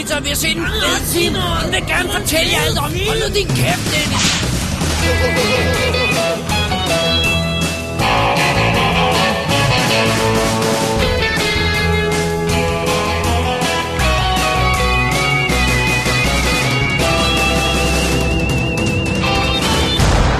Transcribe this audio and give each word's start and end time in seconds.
lige 0.00 0.08
spise 0.08 0.14
pizza, 0.14 0.16
og 0.16 0.24
vi 0.24 0.28
har 0.28 0.36
set 0.36 0.56
en 0.56 0.66
film. 1.12 1.34
Hun 1.34 1.72
vil 1.72 1.84
gerne 1.86 2.10
fortælle 2.12 2.50
jer 2.52 2.60
alt 2.66 2.78
om. 2.78 2.84
Hold 2.84 3.18
nu 3.28 3.34
din 3.34 3.46
kæft, 3.46 3.84
Dennis. 3.92 4.26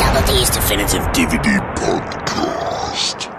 Double 0.00 0.22
D's 0.28 0.50
Definitive 0.56 1.02
DVD 1.14 1.48
Podcast. 1.76 3.30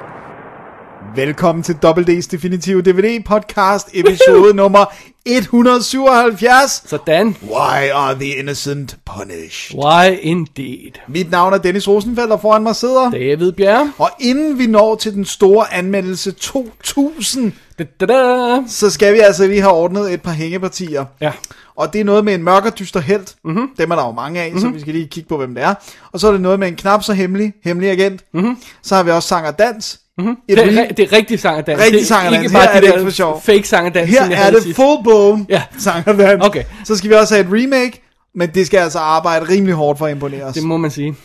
Velkommen 1.15 1.63
til 1.63 1.73
WD's 1.85 2.27
Definitive 2.31 2.81
DVD 2.81 3.23
podcast, 3.25 3.89
episode 3.93 4.53
nummer 4.61 4.85
177. 5.25 6.89
Sådan. 6.89 7.35
Why 7.43 7.89
are 7.93 8.15
the 8.15 8.35
innocent 8.39 8.97
punished? 9.05 9.79
Why 9.79 10.17
indeed. 10.21 10.91
Mit 11.07 11.31
navn 11.31 11.53
er 11.53 11.57
Dennis 11.57 11.87
Rosenfeldt, 11.87 12.31
og 12.31 12.41
foran 12.41 12.63
mig 12.63 12.75
sidder... 12.75 13.11
David 13.11 13.51
Bjerg. 13.51 13.89
Og 13.97 14.09
inden 14.19 14.59
vi 14.59 14.67
når 14.67 14.95
til 14.95 15.13
den 15.13 15.25
store 15.25 15.73
anmeldelse 15.73 16.31
2000, 16.31 17.51
Da, 17.79 17.83
da, 17.99 18.05
da. 18.05 18.57
så 18.67 18.89
skal 18.89 19.13
vi 19.13 19.19
altså 19.19 19.47
lige 19.47 19.61
have 19.61 19.73
ordnet 19.73 20.13
et 20.13 20.21
par 20.21 20.31
hængepartier. 20.31 21.05
Ja. 21.21 21.31
Og 21.75 21.93
det 21.93 22.01
er 22.01 22.05
noget 22.05 22.25
med 22.25 22.33
en 22.35 22.43
mørk 22.43 22.65
og 22.65 22.79
dyster 22.79 22.99
held. 22.99 23.25
Mm-hmm. 23.43 23.69
Dem 23.77 23.91
er 23.91 23.95
der 23.95 24.05
jo 24.05 24.11
mange 24.11 24.41
af, 24.41 24.47
mm-hmm. 24.51 24.61
så 24.61 24.69
vi 24.69 24.79
skal 24.79 24.93
lige 24.93 25.07
kigge 25.07 25.29
på, 25.29 25.37
hvem 25.37 25.55
det 25.55 25.63
er. 25.63 25.73
Og 26.11 26.19
så 26.19 26.27
er 26.27 26.31
det 26.31 26.41
noget 26.41 26.59
med 26.59 26.67
en 26.67 26.75
knap 26.75 27.03
så 27.03 27.13
hemmelig, 27.13 27.53
hemmelig 27.63 27.89
agent. 27.91 28.23
Mm-hmm. 28.33 28.57
Så 28.81 28.95
har 28.95 29.03
vi 29.03 29.11
også 29.11 29.27
sang 29.27 29.47
og 29.47 29.59
dans. 29.59 29.99
Mm-hmm. 30.17 30.35
Et 30.47 30.57
Det, 30.57 30.63
re- 30.63 30.79
er, 30.79 30.85
ri- 30.85 30.93
det 30.97 30.99
er 31.13 31.17
rigtig 31.17 31.39
sang 31.39 31.57
og 31.57 31.67
dans. 31.67 31.79
Rigtig 31.81 31.99
det 31.99 32.07
sang 32.07 32.25
og 32.27 32.31
dans. 32.33 32.43
Ikke 32.43 32.53
bare 32.53 32.63
Her 32.63 32.69
er 32.69 32.73
de 32.79 32.81
det 32.85 32.93
der 32.93 32.99
ikke 32.99 33.11
for 33.11 33.15
sjov. 33.15 33.41
fake 33.41 33.67
sang 33.67 33.87
og 33.87 33.93
dans. 33.93 34.09
Her 34.09 34.23
er 34.35 34.51
det 34.51 34.63
sidst. 34.63 34.75
full 34.75 35.03
blown 35.03 35.45
Ja. 35.49 35.61
sang 35.77 36.07
og 36.07 36.17
dans. 36.17 36.45
Okay. 36.45 36.63
Så 36.85 36.95
skal 36.95 37.09
vi 37.09 37.15
også 37.15 37.35
have 37.35 37.47
et 37.47 37.63
remake, 37.63 38.01
men 38.35 38.49
det 38.49 38.65
skal 38.67 38.77
altså 38.77 38.99
arbejde 38.99 39.49
rimelig 39.49 39.75
hårdt 39.75 39.99
for 39.99 40.05
at 40.05 40.11
imponere 40.11 40.43
os. 40.43 40.53
Det 40.53 40.63
må 40.63 40.77
man 40.77 40.91
sige. 40.91 41.15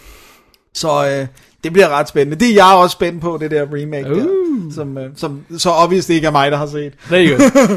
Så 0.74 1.06
øh, 1.08 1.26
det 1.64 1.72
bliver 1.72 1.88
ret 1.88 2.08
spændende. 2.08 2.44
Det 2.44 2.50
er 2.50 2.54
jeg 2.54 2.74
også 2.76 2.92
spændt 2.92 3.20
på, 3.20 3.38
det 3.40 3.50
der 3.50 3.62
remake 3.62 4.10
Uh. 4.12 4.18
der. 4.18 4.26
Som, 4.74 4.98
øh, 4.98 5.10
som 5.16 5.40
så 5.58 5.70
obviously 5.70 6.12
ikke 6.14 6.26
er 6.26 6.30
mig, 6.30 6.50
der 6.50 6.56
har 6.56 6.66
set. 6.66 6.92
There 7.06 7.26
you 7.26 7.36
go. 7.38 7.76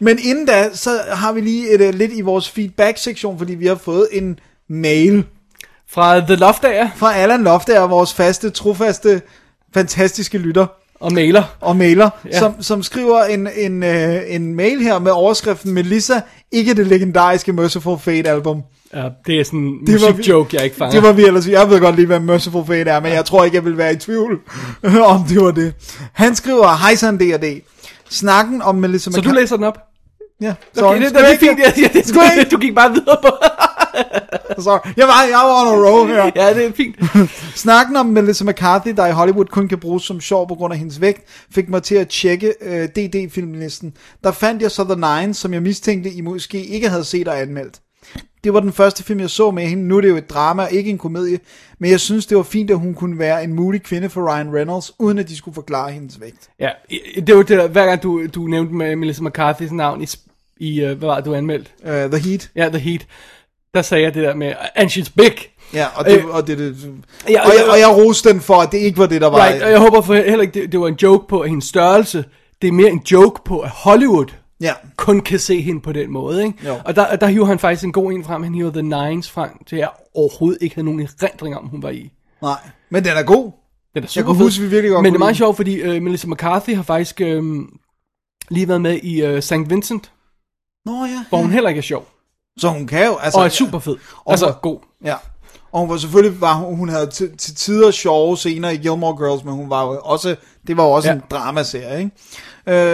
Men 0.00 0.18
inden 0.24 0.46
da, 0.46 0.68
så 0.72 0.90
har 1.12 1.32
vi 1.32 1.40
lige 1.40 1.74
et, 1.74 1.80
uh, 1.88 1.94
lidt 1.98 2.12
i 2.12 2.20
vores 2.20 2.50
feedback-sektion, 2.50 3.38
fordi 3.38 3.54
vi 3.54 3.66
har 3.66 3.74
fået 3.74 4.08
en 4.12 4.38
mail 4.68 5.24
Fra 5.92 6.20
The 6.20 6.36
Loftager 6.36 6.88
fra 6.96 7.14
Allan 7.16 7.42
Loftager, 7.42 7.86
vores 7.86 8.14
faste, 8.14 8.50
trofaste, 8.50 9.22
fantastiske 9.74 10.38
lytter 10.38 10.66
og 11.00 11.12
mailer. 11.12 11.42
og 11.60 11.76
mailer, 11.76 12.10
ja. 12.24 12.28
Ja. 12.32 12.38
som, 12.38 12.62
som 12.62 12.82
skriver 12.82 13.24
en, 13.24 13.48
en, 13.56 13.82
uh, 13.82 14.34
en 14.34 14.54
mail 14.54 14.80
her 14.82 14.98
med 14.98 15.12
overskriften 15.12 15.72
Melissa, 15.72 16.20
ikke 16.52 16.74
det 16.74 16.86
legendariske 16.86 17.52
Merciful 17.52 17.98
Fate 17.98 18.30
album. 18.30 18.62
Ja, 18.94 19.04
det 19.26 19.40
er 19.40 19.44
sådan 19.44 19.58
en 19.60 19.86
Det 19.86 20.00
var 20.02 20.06
vi- 20.06 20.12
musikjoke, 20.16 20.56
jeg 20.56 20.64
ikke 20.64 20.76
fanger. 20.76 20.92
Det 20.92 21.02
var 21.02 21.12
vi 21.12 21.24
ellers, 21.24 21.48
jeg 21.48 21.70
ved 21.70 21.80
godt 21.80 21.96
lige, 21.96 22.06
hvad 22.06 22.20
Merciful 22.20 22.66
Fate 22.66 22.90
er, 22.90 23.00
men 23.00 23.12
jeg 23.12 23.24
tror 23.24 23.44
ikke, 23.44 23.54
jeg 23.54 23.64
vil 23.64 23.76
være 23.78 23.92
i 23.92 23.96
tvivl, 23.96 24.38
om 25.04 25.24
det 25.28 25.40
var 25.42 25.50
det. 25.50 25.74
Han 26.12 26.34
skriver, 26.34 26.76
hej 26.76 26.94
sådan 26.94 27.18
D&D. 27.20 27.60
Snakken 28.10 28.62
om 28.62 28.74
Melissa 28.74 29.10
Så 29.10 29.20
du 29.20 29.30
læser 29.30 29.56
den 29.56 29.64
op? 29.64 29.78
Ja, 30.42 30.54
Okay, 30.82 31.02
det, 31.02 31.10
det, 31.10 31.14
det 31.20 31.32
er 31.34 31.38
fint. 31.38 31.58
Ja, 31.58 31.72
ja, 31.82 31.88
det, 31.92 32.08
Skulle 32.08 32.22
jeg 32.30 32.38
ikke? 32.38 32.50
du 32.50 32.56
gik 32.58 32.74
bare 32.74 32.90
videre 32.92 33.16
på. 33.22 33.28
Sorry. 34.64 34.92
Jeg 34.96 35.06
var, 35.06 35.22
jeg 35.22 35.36
var 35.36 35.62
on 35.62 35.68
a 35.68 35.88
roll 35.88 36.08
her. 36.08 36.30
Ja, 36.36 36.54
det 36.54 36.66
er 36.66 36.72
fint. 36.72 36.96
Snakken 37.64 37.96
om 37.96 38.06
Melissa 38.06 38.44
McCarthy, 38.44 38.90
der 38.96 39.06
i 39.06 39.12
Hollywood 39.12 39.44
kun 39.44 39.68
kan 39.68 39.78
bruges 39.78 40.02
som 40.02 40.20
sjov 40.20 40.48
på 40.48 40.54
grund 40.54 40.72
af 40.72 40.78
hendes 40.78 41.00
vægt, 41.00 41.22
fik 41.54 41.68
mig 41.68 41.82
til 41.82 41.94
at 41.94 42.08
tjekke 42.08 42.54
øh, 42.60 42.88
DD-filmlisten. 42.88 43.92
Der 44.24 44.32
fandt 44.32 44.62
jeg 44.62 44.70
så 44.70 44.84
The 44.84 44.94
Nine, 44.94 45.34
som 45.34 45.54
jeg 45.54 45.62
mistænkte, 45.62 46.10
I 46.10 46.20
måske 46.20 46.64
ikke 46.64 46.88
havde 46.88 47.04
set 47.04 47.28
og 47.28 47.40
anmeldt. 47.40 47.80
Det 48.44 48.54
var 48.54 48.60
den 48.60 48.72
første 48.72 49.04
film, 49.04 49.20
jeg 49.20 49.30
så 49.30 49.50
med 49.50 49.66
hende. 49.66 49.88
Nu 49.88 49.96
er 49.96 50.00
det 50.00 50.08
jo 50.08 50.16
et 50.16 50.30
drama, 50.30 50.66
ikke 50.66 50.90
en 50.90 50.98
komedie. 50.98 51.38
Men 51.78 51.90
jeg 51.90 52.00
synes, 52.00 52.26
det 52.26 52.36
var 52.36 52.42
fint, 52.42 52.70
at 52.70 52.78
hun 52.78 52.94
kunne 52.94 53.18
være 53.18 53.44
en 53.44 53.54
mulig 53.54 53.82
kvinde 53.82 54.08
for 54.08 54.32
Ryan 54.32 54.54
Reynolds, 54.54 54.92
uden 54.98 55.18
at 55.18 55.28
de 55.28 55.36
skulle 55.36 55.54
forklare 55.54 55.92
hendes 55.92 56.20
vægt. 56.20 56.50
Ja, 56.58 56.70
det 57.26 57.36
var 57.36 57.42
det 57.42 57.58
der, 57.58 57.68
hver 57.68 57.86
gang 57.86 58.02
du, 58.02 58.26
du 58.26 58.46
nævnte 58.46 58.74
med 58.74 58.96
Melissa 58.96 59.22
McCarthy's 59.22 59.74
navn 59.74 60.02
i, 60.02 60.06
i 60.56 60.84
uh, 60.84 60.98
hvad 60.98 61.08
var 61.08 61.16
det, 61.16 61.24
du 61.24 61.34
anmeldt? 61.34 61.72
Uh, 61.82 61.90
The 61.90 62.18
Heat. 62.18 62.50
Ja, 62.56 62.68
The 62.68 62.78
Heat. 62.78 63.06
Der 63.74 63.82
sagde 63.82 64.04
jeg 64.04 64.14
det 64.14 64.22
der 64.22 64.34
med, 64.34 64.54
and 64.74 64.90
she's 64.90 65.12
big. 65.16 65.32
Ja, 65.74 65.86
og 65.94 66.04
det, 66.04 66.18
Øh, 66.18 66.26
og 66.26 66.46
det, 66.46 66.58
det 66.58 66.76
ja, 67.28 67.46
og, 67.46 67.52
jeg, 67.58 67.70
og 67.70 67.78
jeg 67.78 67.96
roste 67.96 68.28
den 68.28 68.40
for, 68.40 68.54
at 68.54 68.72
det 68.72 68.78
ikke 68.78 68.98
var 68.98 69.06
det, 69.06 69.20
der 69.20 69.30
var... 69.30 69.46
Right, 69.46 69.62
og 69.62 69.70
jeg 69.70 69.78
håber 69.78 70.00
for 70.00 70.14
heller 70.14 70.40
ikke, 70.40 70.60
det, 70.60 70.72
det 70.72 70.80
var 70.80 70.88
en 70.88 70.98
joke 71.02 71.28
på 71.28 71.44
hendes 71.44 71.64
størrelse. 71.64 72.24
Det 72.62 72.68
er 72.68 72.72
mere 72.72 72.90
en 72.90 73.02
joke 73.12 73.40
på, 73.44 73.60
at 73.60 73.70
Hollywood 73.70 74.26
Ja, 74.60 74.72
kun 74.96 75.20
kan 75.20 75.38
se 75.38 75.60
hende 75.60 75.80
på 75.80 75.92
den 75.92 76.10
måde. 76.10 76.44
Ikke? 76.44 76.66
Jo. 76.66 76.76
Og 76.84 76.96
der, 76.96 77.16
der 77.16 77.26
hiver 77.26 77.44
han 77.46 77.58
faktisk 77.58 77.84
en 77.84 77.92
god 77.92 78.12
en 78.12 78.24
frem. 78.24 78.42
Han 78.42 78.54
hiver 78.54 78.70
The 78.70 78.82
Nines 78.82 79.30
frem, 79.30 79.50
til 79.66 79.78
jeg 79.78 79.88
overhovedet 80.14 80.62
ikke 80.62 80.74
havde 80.74 80.84
nogen 80.84 81.00
erindring 81.00 81.56
om, 81.56 81.66
hun 81.66 81.82
var 81.82 81.90
i. 81.90 82.10
nej. 82.42 82.58
Men 82.90 83.04
den 83.04 83.12
er 83.16 83.22
god. 83.22 83.52
Den 83.94 84.02
er 84.04 84.08
super 84.08 84.20
Jeg 84.20 84.24
kunne 84.24 84.44
huske, 84.44 84.62
vi 84.62 84.68
virkelig 84.68 84.90
godt 84.90 85.02
Men 85.02 85.12
det 85.12 85.16
er 85.16 85.18
meget 85.18 85.36
sjovt, 85.36 85.56
fordi 85.56 85.96
uh, 85.96 86.02
Melissa 86.02 86.26
McCarthy 86.26 86.74
har 86.74 86.82
faktisk 86.82 87.20
uh, 87.24 87.44
lige 88.50 88.68
været 88.68 88.80
med 88.80 88.98
i 89.02 89.26
uh, 89.26 89.40
St. 89.40 89.52
Vincent, 89.52 90.12
Nå 90.86 91.04
ja. 91.04 91.24
hvor 91.28 91.38
hun 91.38 91.50
heller 91.50 91.68
ikke 91.68 91.78
er 91.78 91.82
sjov. 91.82 92.08
Så 92.58 92.68
hun 92.68 92.86
kan 92.86 93.06
jo... 93.06 93.16
Altså, 93.16 93.38
Og 93.38 93.44
er 93.44 93.48
super 93.48 93.78
fed. 93.78 93.96
Og 94.24 94.32
Altså 94.32 94.52
god. 94.62 94.78
Ja. 95.04 95.14
Og 95.72 95.80
hun 95.80 95.88
var 95.88 95.96
selvfølgelig, 95.96 96.40
var, 96.40 96.54
hun 96.54 96.88
havde 96.88 97.06
til, 97.06 97.36
til 97.36 97.54
tider 97.54 97.90
sjove 97.90 98.36
scener 98.36 98.70
i 98.70 98.76
Gilmore 98.76 99.16
Girls, 99.16 99.44
men 99.44 99.54
hun 99.54 99.70
var 99.70 99.82
jo 99.84 100.00
også, 100.02 100.36
det 100.66 100.76
var 100.76 100.84
jo 100.84 100.90
også 100.90 101.08
ja. 101.08 101.14
En 101.14 101.22
dramaserie, 101.30 101.98
ikke? 101.98 102.10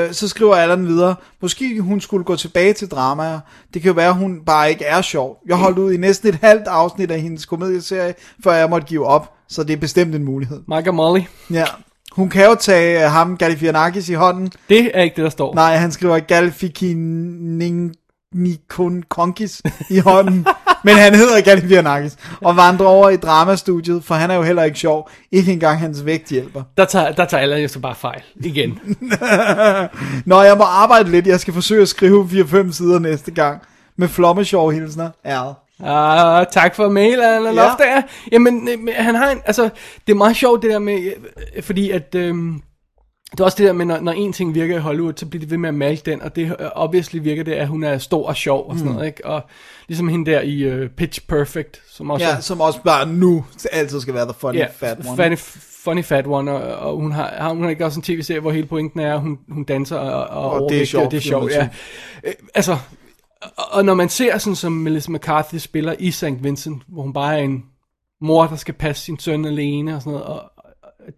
Øh, 0.06 0.12
så 0.12 0.28
skriver 0.28 0.55
Allan 0.55 0.87
videre, 0.87 1.15
måske 1.43 1.81
hun 1.81 2.00
skulle 2.00 2.25
gå 2.25 2.37
tilbage 2.37 2.72
til 2.72 2.89
dramaer. 2.89 3.41
Det 3.75 3.83
kan 3.83 3.89
jo 3.89 3.94
være, 3.94 4.12
hun 4.12 4.41
bare 4.47 4.71
ikke 4.71 4.84
er 4.84 5.03
sjov. 5.03 5.39
Jeg 5.47 5.56
holdt 5.56 5.78
ud 5.78 5.93
i 5.93 5.97
næsten 5.97 6.28
et 6.28 6.34
halvt 6.34 6.67
afsnit 6.67 7.11
af 7.11 7.21
hendes 7.21 7.47
komedieserie, 7.47 8.15
før 8.44 8.53
jeg 8.53 8.71
måtte 8.71 8.87
give 8.87 9.06
op, 9.06 9.33
så 9.49 9.65
det 9.65 9.73
er 9.73 9.77
bestemt 9.77 10.15
en 10.15 10.25
mulighed. 10.25 10.61
Mike 10.69 10.91
og 10.91 10.94
Molly. 10.94 11.21
Ja. 11.50 11.65
Hun 12.12 12.31
kan 12.31 12.44
jo 12.44 12.55
tage 12.55 13.06
uh, 13.06 13.12
ham, 13.12 13.37
Galifianakis, 13.37 14.09
i 14.09 14.12
hånden. 14.12 14.53
Det 14.69 14.91
er 14.94 15.03
ikke 15.03 15.17
det, 15.17 15.25
der 15.25 15.31
står. 15.31 15.55
Nej, 15.55 15.77
han 15.77 15.93
skriver 15.93 16.19
Galifikinikon 18.32 19.03
Konkis 19.09 19.62
i 19.91 19.98
hånden. 19.98 20.47
Men 20.84 20.97
han 20.97 21.14
hedder 21.14 21.41
Galifianakis. 21.41 22.16
Og 22.41 22.56
vandrer 22.56 22.87
over 22.87 23.09
i 23.09 23.16
dramastudiet, 23.16 24.04
for 24.04 24.14
han 24.14 24.31
er 24.31 24.34
jo 24.34 24.42
heller 24.42 24.62
ikke 24.62 24.78
sjov. 24.78 25.10
Ikke 25.32 25.53
engang 25.53 25.78
hans 25.81 26.04
vægt 26.04 26.28
hjælper. 26.28 26.62
Der 26.76 26.84
tager, 26.84 27.12
der 27.12 27.25
tager 27.25 27.42
alle 27.42 27.56
jo 27.56 27.69
så 27.69 27.78
bare 27.78 27.94
fejl. 27.94 28.22
Igen. 28.37 28.78
Nå, 30.26 30.42
jeg 30.42 30.56
må 30.56 30.64
arbejde 30.64 31.10
lidt. 31.10 31.26
Jeg 31.26 31.41
skal 31.41 31.54
forsøge 31.54 31.82
at 31.82 31.88
skrive 31.88 32.25
4-5 32.25 32.72
sider 32.72 32.98
næste 32.98 33.31
gang. 33.31 33.62
Med 33.98 34.09
flomme 34.09 34.44
sjov 34.44 34.72
hilsner. 34.72 35.10
Ja. 35.25 35.48
Uh, 35.81 36.47
tak 36.53 36.75
for 36.75 36.88
mail, 36.88 37.20
Allan 37.20 37.54
Ja. 37.54 37.69
Loftager. 37.69 38.03
Jamen, 38.32 38.69
øh, 38.69 38.94
han 38.97 39.14
har 39.14 39.31
en, 39.31 39.38
altså, 39.44 39.62
det 40.06 40.12
er 40.12 40.16
meget 40.16 40.37
sjovt 40.37 40.62
det 40.62 40.70
der 40.70 40.78
med, 40.78 41.12
øh, 41.56 41.62
fordi 41.62 41.91
at, 41.91 42.14
øhm, 42.14 42.60
det 43.31 43.41
er 43.41 43.44
også 43.44 43.59
det 43.59 43.66
der 43.66 43.72
med, 43.72 43.87
når, 43.87 44.00
når 44.00 44.12
en 44.12 44.32
ting 44.32 44.54
virker 44.54 44.76
i 44.76 44.78
Hollywood, 44.78 45.12
så 45.16 45.26
bliver 45.26 45.41
det 45.41 45.50
ved 45.50 45.59
med 45.59 45.69
at 45.69 45.75
malke 45.75 46.03
den, 46.10 46.22
og 46.22 46.37
det 46.37 46.56
øh, 46.60 46.69
obviously 46.75 47.19
virker 47.22 47.43
det, 47.44 47.52
at 47.52 47.69
hun 47.69 47.84
er 47.84 47.99
stor 47.99 48.28
og 48.28 48.37
sjov 48.37 48.69
og 48.69 48.78
sådan 48.78 48.93
noget, 48.93 49.06
ikke? 49.06 49.26
Og 49.26 49.43
ligesom 49.88 50.08
hende 50.08 50.31
der 50.31 50.40
i 50.40 50.82
uh, 50.82 50.88
Pitch 50.90 51.20
Perfect, 51.28 51.82
som 51.90 52.11
også 52.11 52.26
ja, 52.26 52.40
som 52.40 52.61
også 52.61 52.82
bare 52.82 53.06
nu 53.06 53.44
altid 53.73 54.00
skal 54.00 54.14
være 54.14 54.25
the 54.25 54.34
funny 54.38 54.58
ja, 54.58 54.67
fat 54.76 54.99
one. 55.08 55.17
Funny, 55.17 55.38
funny 55.84 56.05
fat 56.05 56.26
one, 56.26 56.52
og, 56.52 56.90
og 56.90 57.00
hun, 57.00 57.12
har, 57.12 57.34
har, 57.38 57.52
hun 57.52 57.62
har 57.62 57.70
ikke 57.70 57.84
også 57.84 57.99
en 57.99 58.02
tv-serie, 58.02 58.40
hvor 58.40 58.50
hele 58.50 58.67
pointen 58.67 59.00
er, 59.00 59.14
at 59.14 59.20
hun, 59.20 59.38
hun 59.49 59.64
danser 59.64 59.96
og, 59.96 60.26
og, 60.26 60.62
Og 60.62 60.70
det 60.70 60.82
er 60.82 60.87
sjovt, 60.87 61.05
og 61.05 61.11
det 61.11 61.17
er 61.17 61.20
sjovt, 61.20 61.50
ja. 61.52 61.69
Øh, 62.25 62.32
altså, 62.55 62.78
og, 63.43 63.64
og 63.70 63.84
når 63.84 63.94
man 63.94 64.08
ser 64.08 64.38
sådan 64.38 64.56
som 64.56 64.73
Melissa 64.73 65.11
McCarthy 65.11 65.56
spiller 65.56 65.94
i 65.99 66.11
St. 66.11 66.25
Vincent, 66.25 66.82
hvor 66.88 67.02
hun 67.02 67.12
bare 67.12 67.38
er 67.38 67.43
en 67.43 67.64
mor, 68.20 68.46
der 68.46 68.56
skal 68.56 68.75
passe 68.75 69.05
sin 69.05 69.19
søn 69.19 69.44
alene 69.44 69.96
og 69.96 70.02
sådan 70.02 70.12
noget, 70.12 70.26
og, 70.26 70.43
og, 70.56 71.12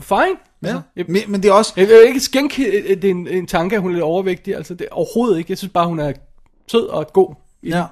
fine. 0.00 0.36
Ja. 0.62 0.68
Altså, 0.68 0.80
jeg, 0.96 1.04
Men, 1.08 1.22
men 1.28 1.42
det 1.42 1.48
er 1.48 1.52
også... 1.52 1.72
jeg 1.76 1.88
vil 1.88 1.96
ikke 2.06 2.20
skænke 2.20 2.64
øh, 2.64 3.02
det 3.02 3.04
er 3.04 3.10
en, 3.10 3.28
en 3.28 3.46
tanke, 3.46 3.76
at 3.76 3.82
hun 3.82 3.90
er 3.90 3.94
lidt 3.94 4.04
overvægtig, 4.04 4.56
altså 4.56 4.74
det 4.74 4.86
er 4.90 4.94
overhovedet 4.94 5.38
ikke. 5.38 5.50
Jeg 5.50 5.58
synes 5.58 5.72
bare, 5.72 5.86
hun 5.86 6.00
er 6.00 6.12
sød 6.66 6.86
og 6.86 7.12
god. 7.12 7.34
Ja. 7.62 7.84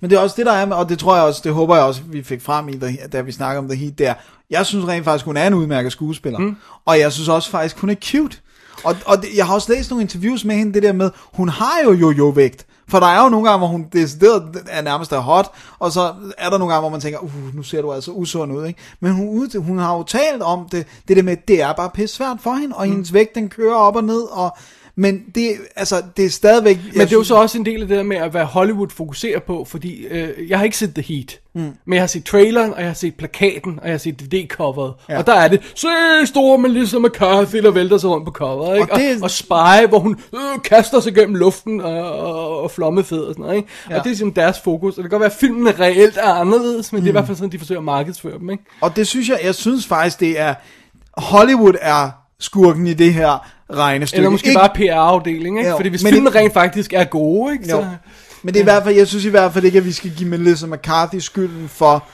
Men 0.00 0.10
det 0.10 0.16
er 0.16 0.20
også 0.20 0.34
det, 0.38 0.46
der 0.46 0.52
er 0.52 0.66
med, 0.66 0.76
og 0.76 0.88
det 0.88 0.98
tror 0.98 1.14
jeg 1.16 1.24
også, 1.24 1.40
det 1.44 1.52
håber 1.52 1.76
jeg 1.76 1.84
også, 1.84 2.02
vi 2.06 2.22
fik 2.22 2.42
frem 2.42 2.68
i, 2.68 2.72
da 3.12 3.20
vi 3.20 3.32
snakker 3.32 3.58
om 3.58 3.68
The 3.68 3.76
Heat 3.76 3.98
der. 3.98 4.14
Jeg 4.50 4.66
synes 4.66 4.86
rent 4.86 5.04
faktisk, 5.04 5.24
hun 5.24 5.36
er 5.36 5.46
en 5.46 5.54
udmærket 5.54 5.92
skuespiller. 5.92 6.38
Mm. 6.38 6.56
Og 6.84 6.98
jeg 6.98 7.12
synes 7.12 7.28
også 7.28 7.50
faktisk, 7.50 7.78
hun 7.78 7.90
er 7.90 7.94
cute. 7.94 8.38
Og, 8.84 8.96
og 9.06 9.22
det, 9.22 9.28
jeg 9.36 9.46
har 9.46 9.54
også 9.54 9.72
læst 9.72 9.90
nogle 9.90 10.02
interviews 10.02 10.44
med 10.44 10.56
hende, 10.56 10.74
det 10.74 10.82
der 10.82 10.92
med, 10.92 11.10
hun 11.32 11.48
har 11.48 11.80
jo 11.84 11.92
jo-jo-vægt. 11.92 12.66
For 12.88 13.00
der 13.00 13.06
er 13.06 13.22
jo 13.22 13.28
nogle 13.28 13.48
gange, 13.48 13.58
hvor 13.58 13.66
hun 13.66 13.86
decideret 13.92 14.42
er 14.68 14.82
nærmest 14.82 15.12
er 15.12 15.18
hot, 15.18 15.50
og 15.78 15.92
så 15.92 16.14
er 16.38 16.50
der 16.50 16.58
nogle 16.58 16.74
gange, 16.74 16.80
hvor 16.80 16.90
man 16.90 17.00
tænker, 17.00 17.18
uh, 17.18 17.54
nu 17.54 17.62
ser 17.62 17.82
du 17.82 17.92
altså 17.92 18.10
usund 18.10 18.52
ud, 18.52 18.66
ikke? 18.66 18.80
Men 19.00 19.12
hun, 19.12 19.50
hun 19.58 19.78
har 19.78 19.96
jo 19.96 20.02
talt 20.02 20.42
om 20.42 20.68
det, 20.68 20.86
det 21.08 21.16
der 21.16 21.22
med, 21.22 21.36
det 21.48 21.62
er 21.62 21.72
bare 21.72 21.90
pisse 21.90 22.16
svært 22.16 22.36
for 22.40 22.52
hende, 22.52 22.76
og 22.76 22.84
hendes 22.84 23.12
vægt, 23.12 23.34
den 23.34 23.48
kører 23.48 23.76
op 23.76 23.96
og 23.96 24.04
ned, 24.04 24.22
og 24.22 24.56
Men 25.00 25.22
det, 25.34 25.48
altså, 25.76 26.02
det 26.16 26.24
er 26.24 26.30
stadigvæk... 26.30 26.78
Men 26.92 27.00
det 27.00 27.12
er 27.12 27.16
jo 27.16 27.24
så 27.24 27.34
også 27.34 27.58
en 27.58 27.66
del 27.66 27.82
af 27.82 27.88
det 27.88 27.96
der 27.96 28.02
med 28.02 28.16
at 28.16 28.34
være 28.34 28.44
Hollywood 28.44 28.88
fokuserer 28.90 29.40
på, 29.40 29.64
fordi 29.68 30.06
øh, 30.06 30.50
jeg 30.50 30.58
har 30.58 30.64
ikke 30.64 30.76
set 30.76 30.94
The 30.94 31.02
Heat, 31.14 31.40
mm. 31.54 31.60
men 31.84 31.94
jeg 31.94 32.02
har 32.02 32.06
set 32.06 32.24
traileren, 32.24 32.74
og 32.74 32.78
jeg 32.80 32.86
har 32.88 32.94
set 32.94 33.14
plakaten, 33.14 33.78
og 33.82 33.86
jeg 33.86 33.92
har 33.92 33.98
set 33.98 34.20
DVD-coveret, 34.20 34.92
Ja. 35.08 35.18
og 35.18 35.26
der 35.26 35.34
er 35.34 35.48
det, 35.48 35.60
se 35.74 35.86
store 36.24 36.58
Melissa 36.58 36.98
McCarthy, 36.98 37.56
der 37.56 37.70
vælter 37.70 37.98
sig 37.98 38.10
rundt 38.10 38.24
på 38.26 38.32
coveret, 38.32 38.76
ikke? 38.78 38.92
Og 38.92 38.94
Og, 38.94 38.98
det- 39.00 39.16
og, 39.16 39.22
og 39.22 39.30
Spy, 39.30 39.88
hvor 39.88 39.98
hun 39.98 40.20
øh, 40.34 40.62
kaster 40.64 41.00
sig 41.00 41.14
gennem 41.14 41.34
luften 41.34 41.80
og, 41.80 42.02
og, 42.20 42.60
og 42.62 42.70
flommefed 42.70 43.18
og 43.18 43.34
sådan 43.34 43.42
noget, 43.42 43.56
ikke? 43.56 43.68
Ja. 43.90 43.98
Og 43.98 44.04
det 44.04 44.12
er 44.12 44.16
simpelthen 44.16 44.42
deres 44.44 44.60
fokus, 44.64 44.98
og 44.98 45.02
det 45.02 45.10
kan 45.10 45.18
godt 45.18 45.20
være, 45.20 45.30
at 45.32 45.36
filmen 45.40 45.80
reelt 45.80 46.16
er 46.16 46.32
anderledes, 46.32 46.92
men 46.92 46.98
mm. 46.98 47.02
det 47.04 47.08
er 47.08 47.12
i 47.12 47.16
hvert 47.18 47.26
fald 47.26 47.36
sådan, 47.36 47.52
de 47.52 47.58
forsøger 47.58 47.78
at 47.80 47.84
markedsføre 47.84 48.38
dem, 48.38 48.50
ikke? 48.50 48.64
Og 48.80 48.96
det 48.96 49.06
synes 49.06 49.28
jeg, 49.28 49.38
jeg 49.44 49.54
synes 49.54 49.86
faktisk, 49.86 50.20
det 50.20 50.40
er... 50.40 50.54
Hollywood 51.16 51.74
er 51.80 52.10
skurken 52.40 52.86
i 52.86 52.94
det 52.94 53.14
her 53.14 53.48
regnestykke. 53.72 54.18
Eller 54.18 54.30
måske 54.30 54.48
Ikke- 54.48 54.58
bare 54.58 54.68
PR-afdeling, 54.74 55.58
ikke? 55.58 55.70
Jo, 55.70 55.76
Fordi 55.76 55.88
hvis 55.88 56.02
men 56.02 56.12
filmen 56.12 56.26
ikke- 56.32 56.38
rent 56.38 56.52
faktisk 56.52 56.92
er 56.92 57.04
gode, 57.04 57.52
ikke? 57.52 57.70
Jo. 57.70 57.84
Men 58.42 58.54
det 58.54 58.60
er 58.60 58.62
i 58.62 58.64
hvert 58.64 58.82
fald, 58.82 58.96
jeg 58.96 59.06
synes 59.08 59.24
i 59.24 59.28
hvert 59.28 59.52
fald 59.52 59.64
ikke, 59.64 59.78
at 59.78 59.84
vi 59.84 59.92
skal 59.92 60.10
give 60.16 60.28
Melissa 60.28 60.66
McCarthy 60.66 61.16
skylden 61.18 61.68
for, 61.68 62.04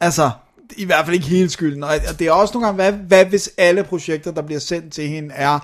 altså, 0.00 0.30
i 0.76 0.84
hvert 0.84 1.04
fald 1.04 1.14
ikke 1.14 1.26
hele 1.26 1.50
skylden. 1.50 1.84
Og 1.84 1.90
det 2.18 2.26
er 2.26 2.32
også 2.32 2.54
nogle 2.54 2.66
gange, 2.66 2.76
hvad, 2.76 2.92
hvad 2.92 3.24
hvis 3.24 3.50
alle 3.58 3.84
projekter, 3.84 4.30
der 4.32 4.42
bliver 4.42 4.60
sendt 4.60 4.92
til 4.92 5.08
hende, 5.08 5.34
er, 5.34 5.58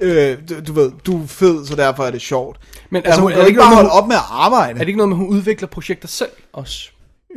øh, 0.00 0.38
du, 0.48 0.54
du 0.66 0.72
ved, 0.72 0.92
du 1.06 1.22
er 1.22 1.26
fed, 1.26 1.66
så 1.66 1.74
derfor 1.76 2.04
er 2.04 2.10
det 2.10 2.20
sjovt. 2.20 2.58
Men 2.90 3.02
er 3.02 3.06
altså, 3.06 3.20
hun 3.20 3.30
hun- 3.32 3.38
er 3.38 3.42
det 3.42 3.48
ikke 3.48 3.60
bare 3.60 3.70
noget, 3.70 3.84
holde 3.84 3.90
op 4.02 4.08
med 4.08 4.16
at 4.16 4.22
arbejde. 4.30 4.74
Er 4.74 4.78
det 4.78 4.88
ikke 4.88 4.96
noget 4.98 5.08
med, 5.08 5.16
at 5.16 5.18
hun 5.18 5.28
udvikler 5.28 5.68
projekter 5.68 6.08
selv 6.08 6.30
også? 6.52 6.90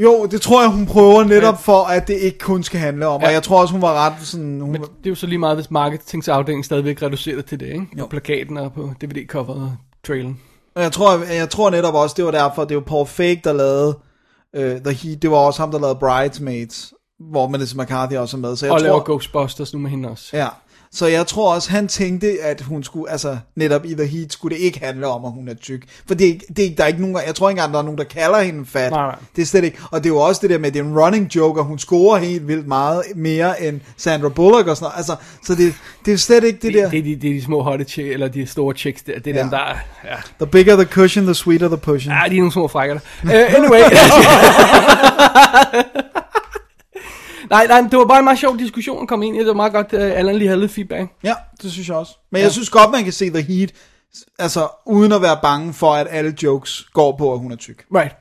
Jo, 0.04 0.26
det 0.26 0.42
tror 0.42 0.62
jeg, 0.62 0.70
hun 0.72 0.86
prøver 0.86 1.24
netop 1.24 1.54
Ja. 1.54 1.60
for, 1.60 1.84
at 1.84 2.08
det 2.08 2.14
ikke 2.14 2.38
kun 2.40 2.64
skal 2.64 2.80
handle 2.80 3.08
om. 3.08 3.22
Ja. 3.22 3.28
Og 3.28 3.34
jeg 3.34 3.44
tror 3.44 3.62
også, 3.62 3.72
hun 3.72 3.82
var 3.82 3.94
ret 4.06 4.14
sådan... 4.22 4.60
Hun, 4.62 4.72
Men 4.72 4.82
det 4.82 5.06
er 5.06 5.10
jo 5.10 5.16
så 5.16 5.28
lige 5.28 5.40
meget, 5.40 5.58
hvis 5.58 5.72
marketingsafdelingen 5.72 6.64
stadigvæk 6.64 7.02
reducerer 7.02 7.36
det 7.36 7.46
til 7.46 7.60
det, 7.60 7.66
ikke? 7.68 7.88
Jo. 7.98 8.04
På 8.04 8.10
plakaten 8.10 8.58
og 8.58 8.74
på 8.74 8.90
DVD-coveret 9.04 9.62
og 9.62 9.76
traileren. 10.08 10.40
Og 10.76 10.82
jeg 10.84 10.92
tror, 10.92 11.34
jeg 11.34 11.50
tror 11.50 11.70
netop 11.70 11.94
også, 11.94 12.14
det 12.18 12.26
var 12.26 12.32
derfor, 12.32 12.66
det 12.66 12.78
var 12.78 12.84
Paul 12.84 13.08
Fake, 13.08 13.42
der 13.44 13.54
lavede 13.54 13.98
uh, 14.58 14.64
The 14.64 14.94
Heat. 14.94 15.22
Det 15.22 15.32
var 15.32 15.38
også 15.38 15.62
ham, 15.62 15.72
der 15.72 15.80
lavede 15.80 15.96
Bridesmaids, 16.00 16.94
hvor 17.32 17.48
Melissa 17.48 17.82
McCarthy 17.82 18.16
også 18.16 18.38
er 18.38 18.42
med. 18.42 18.56
Så 18.56 18.66
jeg 18.66 18.74
og 18.74 18.82
laver 18.82 18.98
tror, 18.98 19.06
Ghostbusters 19.06 19.74
nu 19.74 19.80
med 19.80 19.90
hende 19.90 20.10
også. 20.10 20.30
Ja, 20.38 20.48
så 20.98 21.08
jeg 21.08 21.28
tror 21.28 21.54
også, 21.54 21.72
han 21.72 21.88
tænkte, 21.88 22.38
at 22.44 22.62
hun 22.62 22.84
skulle, 22.84 23.12
altså 23.12 23.38
netop 23.56 23.86
i 23.86 23.94
The 23.94 24.06
Heat, 24.06 24.34
skulle 24.34 24.56
det 24.58 24.64
ikke 24.64 24.80
handle 24.84 25.08
om, 25.08 25.26
at 25.26 25.32
hun 25.32 25.48
er 25.48 25.54
tyk. 25.54 25.82
For 26.08 26.16
det, 26.16 26.42
det 26.58 26.66
er, 26.66 26.76
der 26.76 26.84
er 26.84 26.88
ikke 26.88 27.02
nogen, 27.02 27.18
jeg 27.28 27.36
tror 27.36 27.50
ikke 27.50 27.60
engang, 27.60 27.74
der 27.74 27.80
er 27.80 27.84
nogen, 27.84 27.98
der 27.98 28.04
kalder 28.04 28.42
hende 28.42 28.66
fat. 28.66 28.92
Nej, 28.92 29.02
nej. 29.06 29.16
Det 29.36 29.42
er 29.42 29.46
slet 29.46 29.64
ikke, 29.64 29.78
og 29.92 30.04
det 30.04 30.10
er 30.10 30.14
jo 30.14 30.20
også 30.20 30.40
det 30.42 30.50
der 30.50 30.58
med, 30.58 30.68
at 30.68 30.74
det 30.74 30.80
er 30.80 30.84
en 30.84 31.00
running 31.00 31.36
joke, 31.36 31.60
og 31.62 31.66
hun 31.66 31.80
scorer 31.80 32.18
helt 32.20 32.48
vildt 32.48 32.68
meget 32.68 33.04
mere 33.16 33.64
end 33.64 33.80
Sandra 33.98 34.30
Bullock 34.30 34.68
og 34.68 34.78
sådan 34.78 34.84
noget. 34.86 34.98
Altså, 34.98 35.16
så 35.44 35.56
det, 35.56 35.74
det 36.06 36.14
er 36.14 36.18
slet 36.18 36.44
ikke 36.44 36.60
det, 36.62 36.74
der. 36.74 36.90
Det, 36.90 36.92
det, 36.92 37.00
er 37.00 37.04
de, 37.04 37.16
det 37.22 37.30
er 37.30 37.34
de 37.34 37.44
små 37.44 37.64
hotte 37.64 37.86
chicks, 37.86 38.14
eller 38.14 38.28
de 38.28 38.48
store 38.48 38.76
chicks 38.76 39.02
der. 39.02 39.20
Det 39.20 39.28
er 39.32 39.36
Ja. 39.36 39.42
dem, 39.42 39.50
der 39.50 39.58
er... 39.58 39.76
Ja. 40.04 40.16
The 40.40 40.48
bigger 40.52 40.76
the 40.76 40.86
cushion, 40.86 41.26
the 41.26 41.34
sweeter 41.36 41.68
the 41.68 41.78
pushing. 41.78 42.14
Ja, 42.16 42.30
de 42.30 42.36
er 42.36 42.40
nogle 42.40 42.52
små 42.52 42.68
frækker. 42.68 42.96
Uh, 43.24 43.30
anyway. 43.32 43.80
nej, 47.50 47.68
nej, 47.68 47.82
det 47.82 48.00
var 48.00 48.06
bare 48.06 48.20
en 48.20 48.24
meget 48.24 48.40
sjov 48.40 48.58
diskussion 48.60 49.02
at 49.02 49.08
komme 49.08 49.28
ind 49.28 49.36
i. 49.36 49.40
Det 49.40 49.48
var 49.48 49.54
meget 49.54 49.74
godt, 49.74 49.94
uh, 49.94 50.00
Allan 50.02 50.36
lige 50.36 50.48
havde 50.48 50.60
lidt 50.60 50.72
feedback. 50.72 51.12
Ja, 51.24 51.34
det 51.62 51.72
synes 51.72 51.88
jeg 51.88 51.96
også. 51.98 52.12
Men 52.32 52.42
jeg 52.42 52.52
synes 52.52 52.70
godt, 52.70 52.92
man 52.92 53.04
kan 53.04 53.14
se 53.14 53.30
The 53.30 53.42
Heat, 53.42 53.72
altså 54.40 54.68
uden 54.86 55.12
at 55.12 55.22
være 55.22 55.40
bange 55.42 55.74
for, 55.74 55.94
at 55.94 56.08
alle 56.10 56.36
jokes 56.44 56.86
går 56.94 57.16
på, 57.18 57.34
at 57.34 57.40
hun 57.40 57.52
er 57.52 57.56
tyk. 57.56 57.86
Right. 57.96 58.16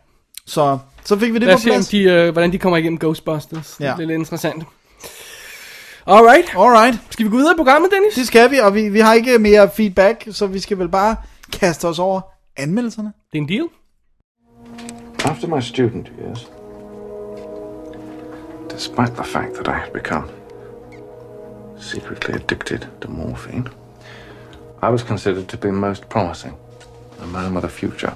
Så, 0.46 0.78
så 1.05 1.19
fik 1.19 1.32
vi 1.32 1.38
det 1.38 1.46
Lad 1.46 1.55
på 1.55 1.56
os 1.56 1.62
se, 1.62 1.70
om 1.70 1.75
plads. 1.75 1.88
de, 1.88 2.26
uh, 2.28 2.32
hvordan 2.32 2.52
de 2.52 2.58
kommer 2.58 2.76
igennem 2.76 2.99
Ghostbusters. 2.99 3.76
Ja. 3.81 3.84
Det 3.84 3.93
er 3.93 3.96
lidt 4.06 4.11
interessant. 4.19 4.64
Alright. 6.06 6.46
Alright, 6.56 6.99
Skal 7.11 7.25
vi 7.26 7.31
gå 7.31 7.37
videre 7.37 7.52
i 7.52 7.56
programmet, 7.56 7.90
Dennis? 7.93 8.14
det 8.14 8.26
skal 8.26 8.50
vi, 8.50 8.58
og 8.58 8.75
vi, 8.75 8.88
vi 8.88 9.00
har 9.00 9.14
ikke 9.14 9.38
mere 9.38 9.70
feedback, 9.76 10.28
så 10.32 10.46
vi 10.46 10.58
skal 10.58 10.78
vel 10.78 10.88
bare 10.88 11.17
kaste 11.52 11.88
os 11.88 11.99
over 11.99 12.20
anmeldelserne. 12.56 13.12
Det 13.32 13.38
er 13.38 13.43
en 13.43 13.49
deal. 13.49 13.64
After 15.25 15.49
my 15.49 15.61
student 15.61 16.11
years, 16.23 16.46
despite 18.76 19.17
the 19.17 19.25
fact 19.25 19.55
that 19.55 19.69
I 19.69 19.78
had 19.78 19.93
become 19.94 20.28
secretly 21.78 22.34
addicted 22.34 22.87
to 23.00 23.08
morphine, 23.08 23.70
I 24.82 24.90
was 24.90 25.02
considered 25.02 25.49
to 25.49 25.56
be 25.56 25.70
most 25.70 26.11
promising, 26.11 26.55
a 27.20 27.26
man 27.26 27.55
with 27.55 27.64
a 27.64 27.70
future. 27.70 28.14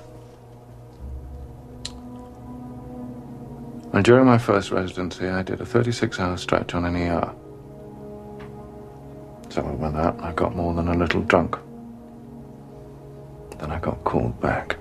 And 3.95 4.05
during 4.05 4.27
my 4.27 4.37
first 4.37 4.71
residency, 4.71 5.27
I 5.29 5.43
did 5.43 5.62
a 5.62 5.65
36 5.65 6.21
hour 6.21 6.37
stretch 6.37 6.75
on 6.75 6.85
an 6.85 6.95
ER. 6.95 7.33
So 9.49 9.62
I 9.62 9.71
went 9.73 9.97
out 9.97 10.17
and 10.17 10.27
I 10.27 10.33
got 10.33 10.55
more 10.55 10.75
than 10.75 10.89
a 10.89 10.95
little 10.95 11.23
drunk. 11.23 11.57
Then 13.59 13.71
I 13.73 13.79
got 13.79 14.05
called 14.05 14.39
back 14.43 14.77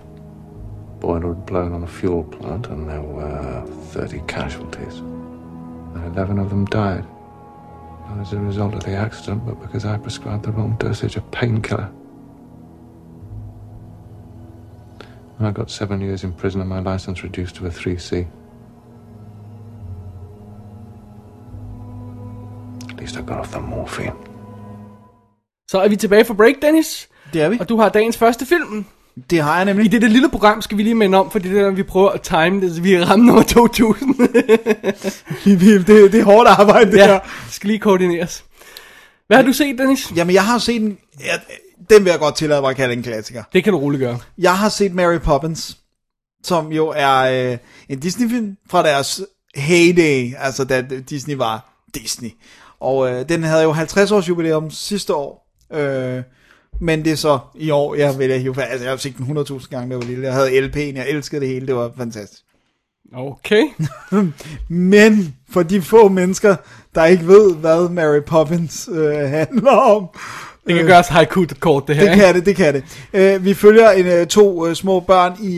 boiler 0.99 1.33
had 1.33 1.45
blown 1.45 1.71
on 1.71 1.83
a 1.83 1.87
fuel 1.87 2.25
plant 2.25 2.67
and 2.67 2.89
there 2.89 3.01
were 3.01 3.65
30 3.91 4.21
casualties. 4.27 5.01
And 5.95 6.15
11 6.15 6.39
of 6.39 6.49
them 6.49 6.65
died. 6.65 7.05
Not 8.09 8.19
as 8.21 8.33
a 8.33 8.39
result 8.39 8.73
of 8.73 8.83
the 8.83 8.95
accident, 8.95 9.45
but 9.45 9.59
because 9.61 9.85
I 9.85 9.97
prescribed 9.97 10.43
the 10.43 10.51
wrong 10.51 10.77
dosage 10.79 11.15
of 11.15 11.23
painkiller. 11.31 11.89
And 15.37 15.47
I 15.47 15.51
got 15.51 15.71
seven 15.71 16.01
years 16.01 16.23
in 16.23 16.33
prison 16.33 16.61
and 16.61 16.69
my 16.69 16.81
license 16.93 17.23
reduced 17.23 17.55
to 17.55 17.65
a 17.65 17.69
3C. 17.69 18.27
At 22.89 22.99
least 22.99 23.17
I 23.17 23.21
got 23.21 23.39
off 23.39 23.51
the 23.51 23.61
morphine. 23.61 24.13
Så 25.71 25.81
er 25.81 25.89
vi 25.89 25.95
tilbage 25.95 26.25
for 26.25 26.33
break, 26.33 26.55
Dennis. 26.61 27.09
Det 27.33 27.41
er 27.41 27.49
vi. 27.49 27.57
Og 27.59 27.69
du 27.69 27.77
har 27.77 27.89
dagens 27.89 28.17
første 28.17 28.45
film. 28.45 28.85
Det 29.29 29.43
har 29.43 29.53
jeg 29.53 29.61
I 29.61 29.65
nemlig. 29.65 29.91
dette 29.91 30.07
lille 30.07 30.29
program 30.29 30.61
skal 30.61 30.77
vi 30.77 30.83
lige 30.83 30.95
minde 30.95 31.17
om, 31.17 31.31
for 31.31 31.39
det 31.39 31.57
er 31.57 31.63
der, 31.63 31.71
vi 31.71 31.83
prøver 31.83 32.09
at 32.09 32.21
time 32.21 32.61
det, 32.61 32.75
så 32.75 32.81
vi 32.81 32.93
er 32.93 33.05
ramme 33.05 33.25
nummer 33.25 33.43
2000. 33.43 34.15
det, 35.45 35.87
det 35.87 36.15
er 36.15 36.23
hårdt 36.23 36.49
arbejde, 36.49 36.91
det 36.91 36.97
ja, 36.97 37.05
her. 37.05 37.19
det 37.19 37.53
skal 37.53 37.67
lige 37.67 37.79
koordineres. 37.79 38.43
Hvad 39.27 39.37
har 39.37 39.43
du 39.43 39.53
set, 39.53 39.77
Dennis? 39.77 40.11
Jamen, 40.15 40.33
jeg 40.33 40.45
har 40.45 40.57
set 40.57 40.81
en... 40.81 40.97
Ja, 41.19 41.33
den 41.89 42.03
vil 42.03 42.09
jeg 42.09 42.19
godt 42.19 42.35
tillade 42.35 42.61
mig 42.61 42.69
at 42.69 42.75
kalde 42.75 42.93
en 42.93 43.03
klassiker. 43.03 43.43
Det 43.53 43.63
kan 43.63 43.73
du 43.73 43.79
roligt 43.79 43.99
gøre. 43.99 44.19
Jeg 44.37 44.57
har 44.57 44.69
set 44.69 44.93
Mary 44.93 45.17
Poppins, 45.17 45.77
som 46.43 46.71
jo 46.71 46.93
er 46.95 47.17
øh, 47.51 47.57
en 47.89 47.99
Disney-film 47.99 48.57
fra 48.69 48.83
deres 48.83 49.21
heyday, 49.55 50.33
altså 50.37 50.63
da 50.63 50.81
Disney 51.09 51.35
var 51.35 51.83
Disney. 51.95 52.29
Og 52.79 53.11
øh, 53.11 53.29
den 53.29 53.43
havde 53.43 53.63
jo 53.63 53.71
50 53.71 54.11
års 54.11 54.29
jubilæum 54.29 54.71
sidste 54.71 55.15
år. 55.15 55.57
Øh, 55.73 56.23
men 56.79 57.05
det 57.05 57.11
er 57.11 57.15
så 57.15 57.39
i 57.55 57.69
år, 57.69 57.95
jeg 57.95 58.19
vil 58.19 58.39
hive 58.39 58.55
fast. 58.55 58.71
Altså, 58.71 58.85
jeg 58.85 58.91
har 58.91 58.97
set 58.97 59.17
den 59.17 59.37
100.000 59.37 59.69
gange, 59.69 59.89
da 59.89 59.93
jeg 59.93 60.01
var 60.01 60.07
lille. 60.07 60.25
Jeg 60.25 60.33
havde 60.33 60.67
LP'en, 60.67 60.97
jeg 60.97 61.09
elskede 61.09 61.41
det 61.41 61.49
hele, 61.49 61.67
det 61.67 61.75
var 61.75 61.91
fantastisk. 61.97 62.43
Okay. 63.13 63.63
Men 64.67 65.35
for 65.49 65.63
de 65.63 65.81
få 65.81 66.07
mennesker, 66.07 66.55
der 66.95 67.05
ikke 67.05 67.27
ved, 67.27 67.55
hvad 67.55 67.89
Mary 67.89 68.21
Poppins 68.27 68.89
øh, 68.91 69.29
handler 69.29 69.71
om, 69.71 70.07
Det 70.69 70.77
kan 70.77 70.87
gøres 70.87 71.07
haiku 71.07 71.45
kort, 71.59 71.87
det 71.87 71.95
her. 71.95 72.09
det 72.09 72.15
kan 72.15 72.35
det, 72.35 72.45
det 72.45 72.55
kan 72.55 72.73
det. 72.73 73.35
Uh, 73.37 73.45
vi 73.45 73.53
følger 73.53 73.89
en, 73.91 74.21
uh, 74.21 74.27
to 74.27 74.73
små 74.73 74.99
børn 74.99 75.37
i, 75.41 75.55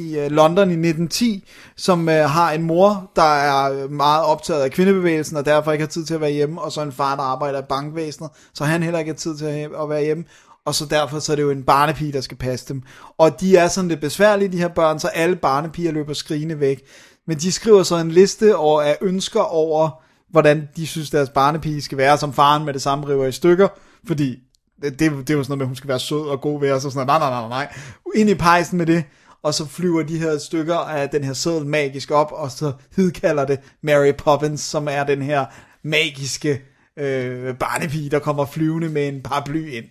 i 0.00 0.28
London 0.28 0.68
i 0.68 0.88
1910, 0.88 1.44
som 1.76 2.08
har 2.08 2.52
en 2.52 2.62
mor, 2.62 3.10
der 3.16 3.34
er 3.34 3.88
meget 3.88 4.24
optaget 4.24 4.62
af 4.62 4.70
kvindebevægelsen, 4.70 5.36
og 5.36 5.44
derfor 5.44 5.72
ikke 5.72 5.82
har 5.82 5.88
tid 5.88 6.04
til 6.04 6.14
at 6.14 6.20
være 6.20 6.30
hjemme, 6.30 6.60
og 6.60 6.72
så 6.72 6.82
en 6.82 6.92
far, 6.92 7.16
der 7.16 7.22
arbejder 7.22 7.58
i 7.58 7.64
bankvæsenet, 7.68 8.30
så 8.54 8.64
han 8.64 8.82
heller 8.82 8.98
ikke 8.98 9.10
har 9.10 9.16
tid 9.16 9.36
til 9.36 9.44
at, 9.44 9.70
at 9.82 9.88
være 9.88 10.04
hjemme, 10.04 10.24
og 10.66 10.74
så 10.74 10.86
derfor 10.86 11.18
så 11.18 11.32
er 11.32 11.36
det 11.36 11.42
jo 11.42 11.50
en 11.50 11.62
barnepige, 11.62 12.12
der 12.12 12.20
skal 12.20 12.36
passe 12.36 12.68
dem. 12.68 12.82
Og 13.18 13.40
de 13.40 13.56
er 13.56 13.68
sådan 13.68 13.88
lidt 13.88 14.00
besværlige, 14.00 14.52
de 14.52 14.58
her 14.58 14.68
børn, 14.68 14.98
så 14.98 15.08
alle 15.08 15.36
barnepiger 15.36 15.92
løber 15.92 16.12
skrigende 16.12 16.60
væk. 16.60 16.82
Men 17.26 17.36
de 17.38 17.52
skriver 17.52 17.82
så 17.82 17.96
en 17.96 18.10
liste 18.10 18.56
over 18.56 18.82
af 18.82 18.98
ønsker 19.00 19.40
over, 19.40 19.90
hvordan 20.30 20.68
de 20.76 20.86
synes, 20.86 21.10
deres 21.10 21.30
barnepige 21.30 21.82
skal 21.82 21.98
være, 21.98 22.18
som 22.18 22.32
faren 22.32 22.64
med 22.64 22.72
det 22.72 22.82
samme 22.82 23.08
river 23.08 23.26
i 23.26 23.32
stykker, 23.32 23.68
fordi 24.06 24.38
det, 24.82 24.98
det, 24.98 25.06
er 25.06 25.10
jo 25.10 25.24
sådan 25.24 25.34
noget 25.34 25.58
med, 25.58 25.60
at 25.60 25.66
hun 25.66 25.76
skal 25.76 25.88
være 25.88 26.00
sød 26.00 26.28
og 26.28 26.40
god 26.40 26.60
ved 26.60 26.70
os, 26.70 26.84
og 26.84 26.92
sådan 26.92 27.06
noget. 27.06 27.20
Nej, 27.20 27.30
nej, 27.30 27.48
nej, 27.48 27.48
nej. 27.48 27.74
Ind 28.14 28.30
i 28.30 28.34
pejsen 28.34 28.78
med 28.78 28.86
det, 28.86 29.04
og 29.42 29.54
så 29.54 29.66
flyver 29.66 30.02
de 30.02 30.18
her 30.18 30.38
stykker 30.38 30.76
af 30.76 31.08
den 31.08 31.24
her 31.24 31.32
seddel 31.32 31.66
magisk 31.66 32.10
op, 32.10 32.32
og 32.32 32.50
så 32.50 32.72
hidkalder 32.96 33.44
det 33.44 33.60
Mary 33.82 34.12
Poppins, 34.18 34.60
som 34.60 34.88
er 34.90 35.04
den 35.04 35.22
her 35.22 35.44
magiske 35.84 36.62
øh, 36.98 37.54
barnepige, 37.54 38.10
der 38.10 38.18
kommer 38.18 38.46
flyvende 38.46 38.88
med 38.88 39.08
en 39.08 39.22
paraply 39.22 39.70
ind. 39.70 39.84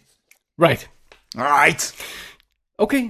Right. 0.62 0.90
Alright. 1.38 1.96
Okay. 2.78 3.10